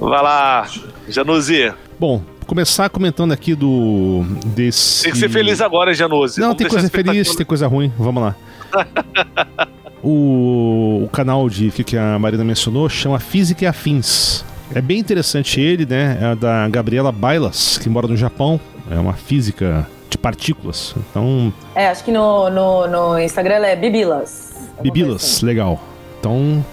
Vai 0.00 0.22
lá, 0.22 0.66
Januzzi. 1.08 1.72
Bom, 1.98 2.22
começar 2.46 2.88
comentando 2.88 3.32
aqui 3.32 3.54
do. 3.54 4.24
desse. 4.46 5.04
Tem 5.04 5.12
que 5.12 5.18
ser 5.18 5.28
feliz 5.28 5.60
agora, 5.60 5.92
Januzzi. 5.94 6.40
Não, 6.40 6.48
Vamos 6.48 6.58
tem 6.58 6.68
coisa 6.68 6.88
feliz, 6.90 7.34
tem 7.36 7.46
coisa 7.46 7.66
ruim, 7.66 7.92
vamos 7.98 8.22
lá. 8.22 8.36
o, 10.02 11.02
o 11.04 11.08
canal 11.12 11.48
de 11.48 11.70
que, 11.70 11.82
que 11.84 11.96
a 11.96 12.18
Marina 12.18 12.44
mencionou 12.44 12.88
chama 12.88 13.18
Física 13.18 13.64
e 13.64 13.66
Afins. 13.66 14.44
É 14.74 14.80
bem 14.80 14.98
interessante 14.98 15.60
ele, 15.60 15.86
né? 15.86 16.18
É 16.20 16.34
da 16.34 16.68
Gabriela 16.68 17.12
Bailas, 17.12 17.78
que 17.78 17.88
mora 17.88 18.08
no 18.08 18.16
Japão. 18.16 18.60
É 18.90 18.98
uma 18.98 19.12
física 19.14 19.88
de 20.10 20.18
partículas. 20.18 20.94
Então, 21.10 21.52
É, 21.74 21.88
acho 21.88 22.04
que 22.04 22.12
no, 22.12 22.48
no, 22.50 22.86
no 22.86 23.18
Instagram 23.18 23.54
ela 23.56 23.66
é 23.68 23.76
Bibilas. 23.76 24.54
Bibilas, 24.82 25.24
assim. 25.24 25.46
legal. 25.46 25.80
Então, 26.20 26.64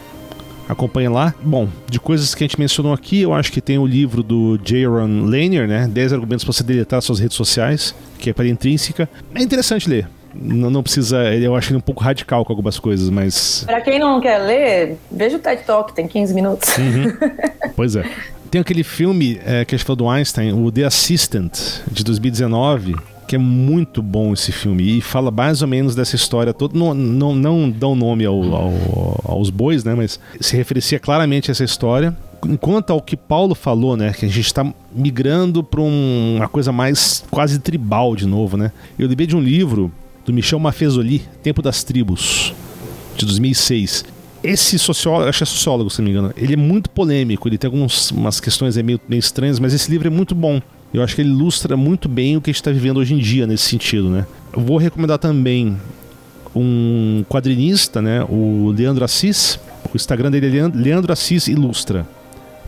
acompanha 0.67 1.09
lá. 1.09 1.33
Bom, 1.41 1.67
de 1.89 1.99
coisas 1.99 2.33
que 2.35 2.43
a 2.43 2.47
gente 2.47 2.59
mencionou 2.59 2.93
aqui, 2.93 3.21
eu 3.21 3.33
acho 3.33 3.51
que 3.51 3.61
tem 3.61 3.77
o 3.77 3.85
livro 3.85 4.21
do 4.23 4.59
Jaron 4.63 5.25
Lanier, 5.25 5.67
né? 5.67 5.87
10 5.87 6.13
argumentos 6.13 6.43
para 6.43 6.53
você 6.53 6.63
deletar 6.63 7.01
suas 7.01 7.19
redes 7.19 7.37
sociais, 7.37 7.95
que 8.19 8.29
é 8.29 8.33
para 8.33 8.47
intrínseca. 8.47 9.09
É 9.33 9.41
interessante 9.41 9.89
ler. 9.89 10.07
Não, 10.35 10.69
não 10.69 10.83
precisa. 10.83 11.33
Eu 11.35 11.55
acho 11.55 11.69
ele 11.71 11.77
um 11.77 11.81
pouco 11.81 12.03
radical 12.03 12.43
com 12.43 12.51
algumas 12.51 12.79
coisas, 12.79 13.09
mas. 13.09 13.63
Pra 13.65 13.81
quem 13.81 13.99
não 13.99 14.19
quer 14.19 14.37
ler, 14.39 14.97
veja 15.11 15.37
o 15.37 15.39
TED 15.39 15.63
Talk, 15.63 15.93
tem 15.93 16.07
15 16.07 16.33
minutos. 16.33 16.69
Pois 17.75 17.95
é. 17.95 18.03
Tem 18.51 18.61
aquele 18.61 18.83
filme 18.83 19.39
é, 19.43 19.65
que 19.65 19.73
a 19.73 19.77
gente 19.77 19.85
falou 19.85 19.95
do 19.97 20.07
Einstein, 20.09 20.53
o 20.53 20.71
The 20.71 20.83
Assistant, 20.83 21.57
de 21.91 22.03
2019, 22.03 22.95
que 23.27 23.35
é 23.35 23.39
muito 23.39 23.99
bom 24.01 24.31
esse 24.33 24.51
filme. 24.51 24.97
E 24.97 25.01
fala 25.01 25.31
mais 25.31 25.63
ou 25.63 25.67
menos 25.67 25.95
dessa 25.95 26.15
história 26.15 26.53
toda. 26.53 26.77
Não, 26.77 26.93
não, 26.93 27.33
não 27.35 27.69
dão 27.71 27.95
nome 27.95 28.25
ao- 28.25 28.43
ao- 28.53 29.19
aos 29.25 29.49
bois, 29.49 29.83
né? 29.83 29.95
Mas 29.95 30.19
se 30.39 30.55
referencia 30.55 30.99
claramente 30.99 31.49
a 31.49 31.51
essa 31.51 31.63
história. 31.63 32.15
Enquanto 32.45 32.91
ao 32.91 33.01
que 33.01 33.15
Paulo 33.17 33.55
falou, 33.55 33.97
né? 33.97 34.13
Que 34.13 34.25
a 34.25 34.29
gente 34.29 34.45
está 34.45 34.63
migrando 34.93 35.63
para 35.63 35.81
uma 35.81 36.47
coisa 36.47 36.71
mais 36.71 37.23
quase 37.31 37.57
tribal 37.57 38.15
de 38.15 38.27
novo, 38.27 38.55
né? 38.55 38.71
Eu 38.99 39.07
lembrei 39.07 39.25
de 39.25 39.35
um 39.35 39.39
livro 39.41 39.91
do 40.25 40.33
Michel 40.33 40.59
Maffezoli, 40.59 41.21
Tempo 41.41 41.61
das 41.61 41.83
Tribos, 41.83 42.53
de 43.15 43.25
2006. 43.25 44.05
Esse 44.43 44.77
sociólogo, 44.77 45.29
acho 45.29 45.39
que 45.39 45.43
é 45.43 45.45
sociólogo, 45.45 45.89
se 45.89 46.01
não 46.01 46.05
me 46.05 46.11
engano, 46.11 46.33
ele 46.35 46.53
é 46.53 46.57
muito 46.57 46.89
polêmico, 46.89 47.47
ele 47.47 47.57
tem 47.57 47.67
algumas 47.67 48.11
umas 48.11 48.39
questões 48.39 48.75
meio, 48.77 48.99
meio 49.07 49.19
estranhas, 49.19 49.59
mas 49.59 49.73
esse 49.73 49.89
livro 49.89 50.07
é 50.07 50.11
muito 50.11 50.35
bom. 50.35 50.61
Eu 50.93 51.01
acho 51.01 51.15
que 51.15 51.21
ele 51.21 51.29
ilustra 51.29 51.75
muito 51.75 52.07
bem 52.07 52.37
o 52.37 52.41
que 52.41 52.49
a 52.49 52.53
gente 52.53 52.61
está 52.61 52.71
vivendo 52.71 52.97
hoje 52.97 53.13
em 53.13 53.17
dia 53.17 53.47
nesse 53.47 53.63
sentido, 53.63 54.09
né? 54.09 54.27
Eu 54.55 54.61
vou 54.61 54.77
recomendar 54.77 55.17
também 55.17 55.77
um 56.55 57.25
quadrinista, 57.27 58.01
né? 58.01 58.23
O 58.29 58.73
Leandro 58.77 59.03
Assis. 59.03 59.59
O 59.91 59.95
Instagram 59.95 60.29
dele 60.29 60.59
é 60.59 60.67
Leandro 60.67 61.11
Assis 61.11 61.47
Ilustra. 61.47 62.05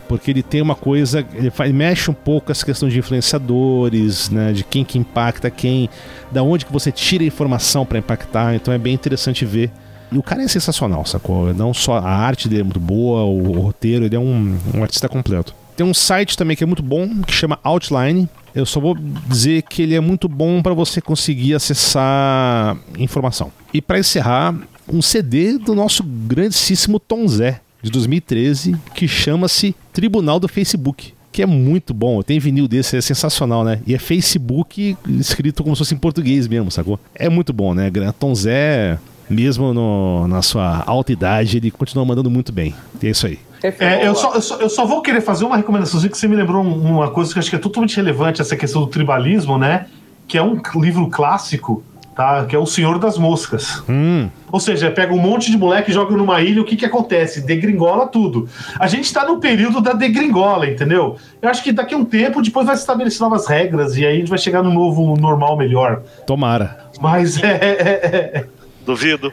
Porque 0.08 0.30
ele 0.30 0.42
tem 0.42 0.60
uma 0.60 0.74
coisa, 0.74 1.24
ele, 1.34 1.50
faz, 1.50 1.72
mexe 1.72 2.10
um 2.10 2.14
pouco 2.14 2.52
essa 2.52 2.64
questão 2.64 2.88
de 2.88 2.98
influenciadores, 2.98 4.30
né? 4.30 4.52
De 4.52 4.64
quem 4.64 4.84
que 4.84 4.98
impacta 4.98 5.50
quem, 5.50 5.88
da 6.30 6.42
onde 6.42 6.64
que 6.64 6.72
você 6.72 6.92
tira 6.92 7.24
a 7.24 7.26
informação 7.26 7.84
para 7.84 7.98
impactar. 7.98 8.54
Então 8.54 8.72
é 8.72 8.78
bem 8.78 8.94
interessante 8.94 9.44
ver. 9.44 9.70
E 10.10 10.18
o 10.18 10.22
cara 10.22 10.42
é 10.42 10.48
sensacional, 10.48 11.04
sacou? 11.04 11.52
Não 11.52 11.74
só 11.74 11.98
a 11.98 12.08
arte 12.08 12.48
dele 12.48 12.60
é 12.60 12.64
muito 12.64 12.80
boa, 12.80 13.24
o, 13.24 13.58
o 13.58 13.60
roteiro, 13.60 14.04
ele 14.04 14.14
é 14.14 14.18
um, 14.18 14.56
um 14.74 14.82
artista 14.82 15.08
completo. 15.08 15.54
Tem 15.76 15.84
um 15.84 15.92
site 15.92 16.36
também 16.36 16.56
que 16.56 16.64
é 16.64 16.66
muito 16.66 16.82
bom, 16.82 17.22
que 17.22 17.32
chama 17.32 17.58
Outline. 17.62 18.28
Eu 18.54 18.64
só 18.64 18.80
vou 18.80 18.96
dizer 19.28 19.62
que 19.62 19.82
ele 19.82 19.94
é 19.94 20.00
muito 20.00 20.28
bom 20.28 20.62
para 20.62 20.72
você 20.72 21.00
conseguir 21.00 21.54
acessar 21.54 22.78
informação. 22.96 23.52
E 23.74 23.82
para 23.82 23.98
encerrar, 23.98 24.54
um 24.88 25.02
CD 25.02 25.58
do 25.58 25.74
nosso 25.74 26.02
grandíssimo 26.02 26.98
Tom 26.98 27.28
Zé, 27.28 27.60
de 27.86 27.92
2013, 27.92 28.74
que 28.94 29.06
chama-se 29.06 29.74
Tribunal 29.92 30.40
do 30.40 30.48
Facebook. 30.48 31.14
Que 31.30 31.42
é 31.42 31.46
muito 31.46 31.92
bom, 31.94 32.20
tem 32.22 32.38
vinil 32.38 32.66
desse, 32.66 32.96
é 32.96 33.00
sensacional, 33.00 33.62
né? 33.62 33.80
E 33.86 33.94
é 33.94 33.98
Facebook 33.98 34.96
escrito 35.06 35.62
como 35.62 35.76
se 35.76 35.80
fosse 35.80 35.94
em 35.94 35.98
português 35.98 36.48
mesmo, 36.48 36.70
sacou? 36.70 36.98
É 37.14 37.28
muito 37.28 37.52
bom, 37.52 37.74
né? 37.74 37.90
Tom 38.18 38.34
Zé, 38.34 38.98
mesmo 39.28 39.72
no- 39.74 40.26
na 40.26 40.40
sua 40.42 40.82
alta 40.86 41.12
idade, 41.12 41.58
ele 41.58 41.70
continua 41.70 42.04
mandando 42.04 42.30
muito 42.30 42.52
bem. 42.52 42.74
E 43.02 43.06
é 43.06 43.10
isso 43.10 43.26
aí. 43.26 43.38
É, 43.62 44.06
eu, 44.06 44.14
só, 44.14 44.34
eu, 44.34 44.42
só, 44.42 44.56
eu 44.60 44.68
só 44.68 44.86
vou 44.86 45.02
querer 45.02 45.20
fazer 45.20 45.44
uma 45.44 45.56
recomendaçãozinha 45.56 46.10
que 46.10 46.16
você 46.18 46.26
me 46.26 46.36
lembrou 46.36 46.62
um- 46.64 46.96
uma 46.96 47.10
coisa 47.10 47.32
que 47.32 47.38
eu 47.38 47.40
acho 47.40 47.50
que 47.50 47.56
é 47.56 47.58
totalmente 47.58 47.96
relevante, 47.96 48.40
essa 48.40 48.56
questão 48.56 48.80
do 48.82 48.86
tribalismo, 48.88 49.58
né? 49.58 49.86
Que 50.26 50.38
é 50.38 50.42
um 50.42 50.58
livro 50.80 51.08
clássico, 51.10 51.82
tá? 52.16 52.46
Que 52.46 52.56
é 52.56 52.58
O 52.58 52.64
Senhor 52.66 52.98
das 52.98 53.18
Moscas. 53.18 53.82
Hum, 53.88 54.28
Ou 54.50 54.58
seja, 54.58 54.90
pega 54.90 55.12
um 55.12 55.18
monte 55.18 55.50
de 55.50 55.58
moleque, 55.58 55.92
joga 55.92 56.16
numa 56.16 56.40
ilha, 56.40 56.62
o 56.62 56.64
que 56.64 56.74
que 56.74 56.84
acontece? 56.86 57.42
Degringola 57.42 58.06
tudo. 58.06 58.48
A 58.80 58.86
gente 58.86 59.12
tá 59.12 59.24
no 59.26 59.38
período 59.38 59.80
da 59.82 59.92
degringola, 59.92 60.66
entendeu? 60.66 61.16
Eu 61.42 61.48
acho 61.50 61.62
que 61.62 61.70
daqui 61.72 61.94
a 61.94 61.98
um 61.98 62.04
tempo, 62.04 62.40
depois 62.40 62.66
vai 62.66 62.74
se 62.74 62.82
estabelecer 62.82 63.20
novas 63.20 63.46
regras 63.46 63.96
e 63.96 64.06
aí 64.06 64.16
a 64.16 64.18
gente 64.18 64.30
vai 64.30 64.38
chegar 64.38 64.62
num 64.62 64.72
novo 64.72 65.14
normal 65.16 65.56
melhor. 65.56 66.02
tomara. 66.26 66.86
Mas 67.00 67.40
é, 67.42 67.50
é- 67.52 68.36
é- 68.38 68.44
Duvido. 68.86 69.32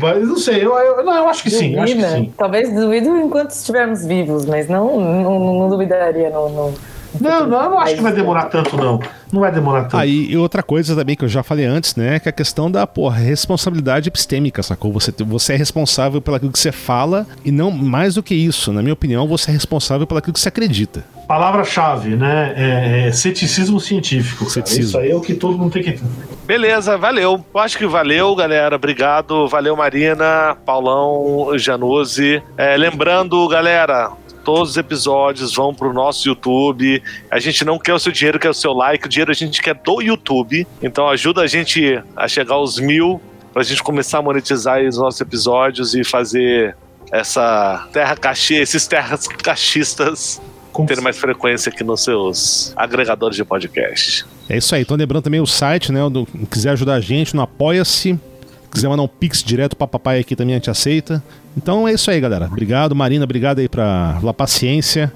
Mas 0.00 0.28
não 0.28 0.36
sei, 0.36 0.62
eu, 0.62 0.74
eu- 0.76 1.02
não, 1.04 1.16
eu 1.16 1.28
acho 1.28 1.42
que 1.42 1.50
sim, 1.50 1.74
eu 1.74 1.82
acho 1.82 1.94
que 1.94 2.00
Duvida. 2.02 2.18
sim. 2.18 2.32
Talvez 2.36 2.70
duvido 2.72 3.16
enquanto 3.16 3.50
estivermos 3.50 4.04
vivos, 4.04 4.44
mas 4.44 4.68
não, 4.68 5.00
não, 5.00 5.40
não 5.60 5.68
duvidaria 5.70 6.28
no, 6.30 6.48
no- 6.50 6.74
Não, 7.20 7.46
não, 7.46 7.62
eu 7.62 7.70
não 7.70 7.80
acho 7.80 7.94
que 7.94 8.02
vai 8.02 8.12
demorar 8.12 8.44
tanto, 8.44 8.76
não. 8.76 9.00
Não 9.32 9.40
vai 9.40 9.52
demorar 9.52 9.82
tanto. 9.82 9.96
Aí, 9.96 10.30
e 10.30 10.36
outra 10.36 10.62
coisa 10.62 10.94
também 10.94 11.16
que 11.16 11.24
eu 11.24 11.28
já 11.28 11.42
falei 11.42 11.64
antes, 11.64 11.96
né? 11.96 12.18
Que 12.18 12.28
é 12.28 12.30
a 12.30 12.32
questão 12.32 12.70
da, 12.70 12.86
porra, 12.86 13.16
responsabilidade 13.16 14.08
epistêmica, 14.08 14.62
sacou? 14.62 14.92
Você, 14.92 15.12
você 15.24 15.54
é 15.54 15.56
responsável 15.56 16.20
pelo 16.20 16.38
que 16.38 16.58
você 16.58 16.72
fala 16.72 17.26
e 17.44 17.50
não 17.50 17.70
mais 17.70 18.14
do 18.14 18.22
que 18.22 18.34
isso. 18.34 18.72
Na 18.72 18.82
minha 18.82 18.92
opinião, 18.92 19.26
você 19.26 19.50
é 19.50 19.54
responsável 19.54 20.06
pelo 20.06 20.20
que 20.20 20.30
você 20.30 20.48
acredita. 20.48 21.04
Palavra-chave, 21.26 22.16
né? 22.16 22.54
É, 22.56 23.08
é 23.08 23.12
ceticismo 23.12 23.78
científico. 23.78 24.48
Ceticismo. 24.48 24.84
Isso 24.84 24.98
aí 24.98 25.10
é 25.10 25.14
o 25.14 25.20
que 25.20 25.34
todo 25.34 25.58
mundo 25.58 25.72
tem 25.72 25.82
que 25.82 25.92
ter. 25.92 26.00
Beleza, 26.46 26.96
valeu. 26.96 27.44
Eu 27.52 27.60
acho 27.60 27.76
que 27.76 27.86
valeu, 27.86 28.34
galera. 28.34 28.76
Obrigado. 28.76 29.46
Valeu, 29.46 29.76
Marina, 29.76 30.56
Paulão, 30.64 31.56
Januse. 31.58 32.42
É, 32.56 32.76
lembrando, 32.76 33.46
galera. 33.48 34.10
Todos 34.48 34.70
os 34.70 34.76
episódios 34.78 35.54
vão 35.54 35.74
pro 35.74 35.92
nosso 35.92 36.26
YouTube. 36.26 37.02
A 37.30 37.38
gente 37.38 37.66
não 37.66 37.78
quer 37.78 37.92
o 37.92 37.98
seu 37.98 38.10
dinheiro, 38.10 38.38
quer 38.38 38.48
o 38.48 38.54
seu 38.54 38.72
like. 38.72 39.04
O 39.04 39.08
dinheiro 39.08 39.30
a 39.30 39.34
gente 39.34 39.60
quer 39.60 39.74
do 39.74 40.00
YouTube. 40.00 40.66
Então 40.82 41.06
ajuda 41.06 41.42
a 41.42 41.46
gente 41.46 42.02
a 42.16 42.26
chegar 42.26 42.54
aos 42.54 42.78
mil 42.78 43.20
pra 43.52 43.62
gente 43.62 43.82
começar 43.82 44.20
a 44.20 44.22
monetizar 44.22 44.80
os 44.82 44.96
nossos 44.96 45.20
episódios 45.20 45.94
e 45.94 46.02
fazer 46.02 46.74
essa 47.12 47.86
terra 47.92 48.16
caxi, 48.16 48.54
esses 48.54 48.86
terras 48.86 49.28
caixistas 49.28 50.40
Com- 50.72 50.86
terem 50.86 51.04
mais 51.04 51.18
frequência 51.18 51.68
aqui 51.70 51.84
nos 51.84 52.02
seus 52.02 52.72
agregadores 52.74 53.36
de 53.36 53.44
podcast. 53.44 54.24
É 54.48 54.56
isso 54.56 54.74
aí. 54.74 54.80
Então, 54.80 54.96
lembrando 54.96 55.24
também 55.24 55.40
o 55.40 55.46
site, 55.46 55.92
né? 55.92 56.00
Do, 56.08 56.26
quiser 56.50 56.70
ajudar 56.70 56.94
a 56.94 57.00
gente 57.02 57.36
no 57.36 57.42
Apoia-se. 57.42 58.18
Quiser 58.70 58.88
mandar 58.88 59.02
um 59.02 59.08
pix 59.08 59.42
direto 59.42 59.74
pra 59.76 59.86
papai 59.86 60.20
aqui 60.20 60.36
também 60.36 60.54
a 60.54 60.58
gente 60.58 60.70
aceita. 60.70 61.22
Então 61.56 61.88
é 61.88 61.92
isso 61.92 62.10
aí, 62.10 62.20
galera. 62.20 62.46
Obrigado, 62.46 62.94
Marina. 62.94 63.24
Obrigado 63.24 63.58
aí 63.58 63.68
pra, 63.68 64.16
pela 64.20 64.34
paciência. 64.34 65.12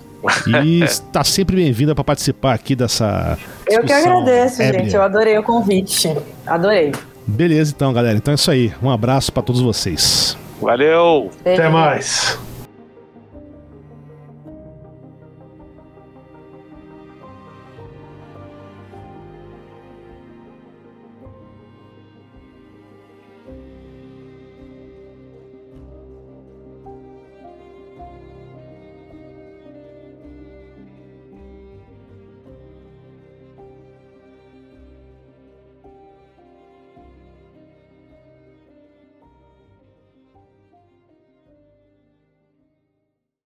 E 0.46 0.82
está 0.82 1.22
sempre 1.24 1.56
bem-vinda 1.56 1.94
pra 1.94 2.02
participar 2.04 2.54
aqui 2.54 2.74
dessa. 2.74 3.38
Eu 3.68 3.82
que 3.84 3.92
agradeço, 3.92 4.62
ébria. 4.62 4.84
gente. 4.84 4.94
Eu 4.94 5.02
adorei 5.02 5.36
o 5.38 5.42
convite. 5.42 6.16
Adorei. 6.46 6.92
Beleza, 7.26 7.72
então, 7.74 7.92
galera. 7.92 8.16
Então 8.16 8.32
é 8.32 8.34
isso 8.34 8.50
aí. 8.50 8.72
Um 8.82 8.90
abraço 8.90 9.32
pra 9.32 9.42
todos 9.42 9.60
vocês. 9.60 10.36
Valeu! 10.60 11.30
Até 11.40 11.68
mais. 11.68 12.38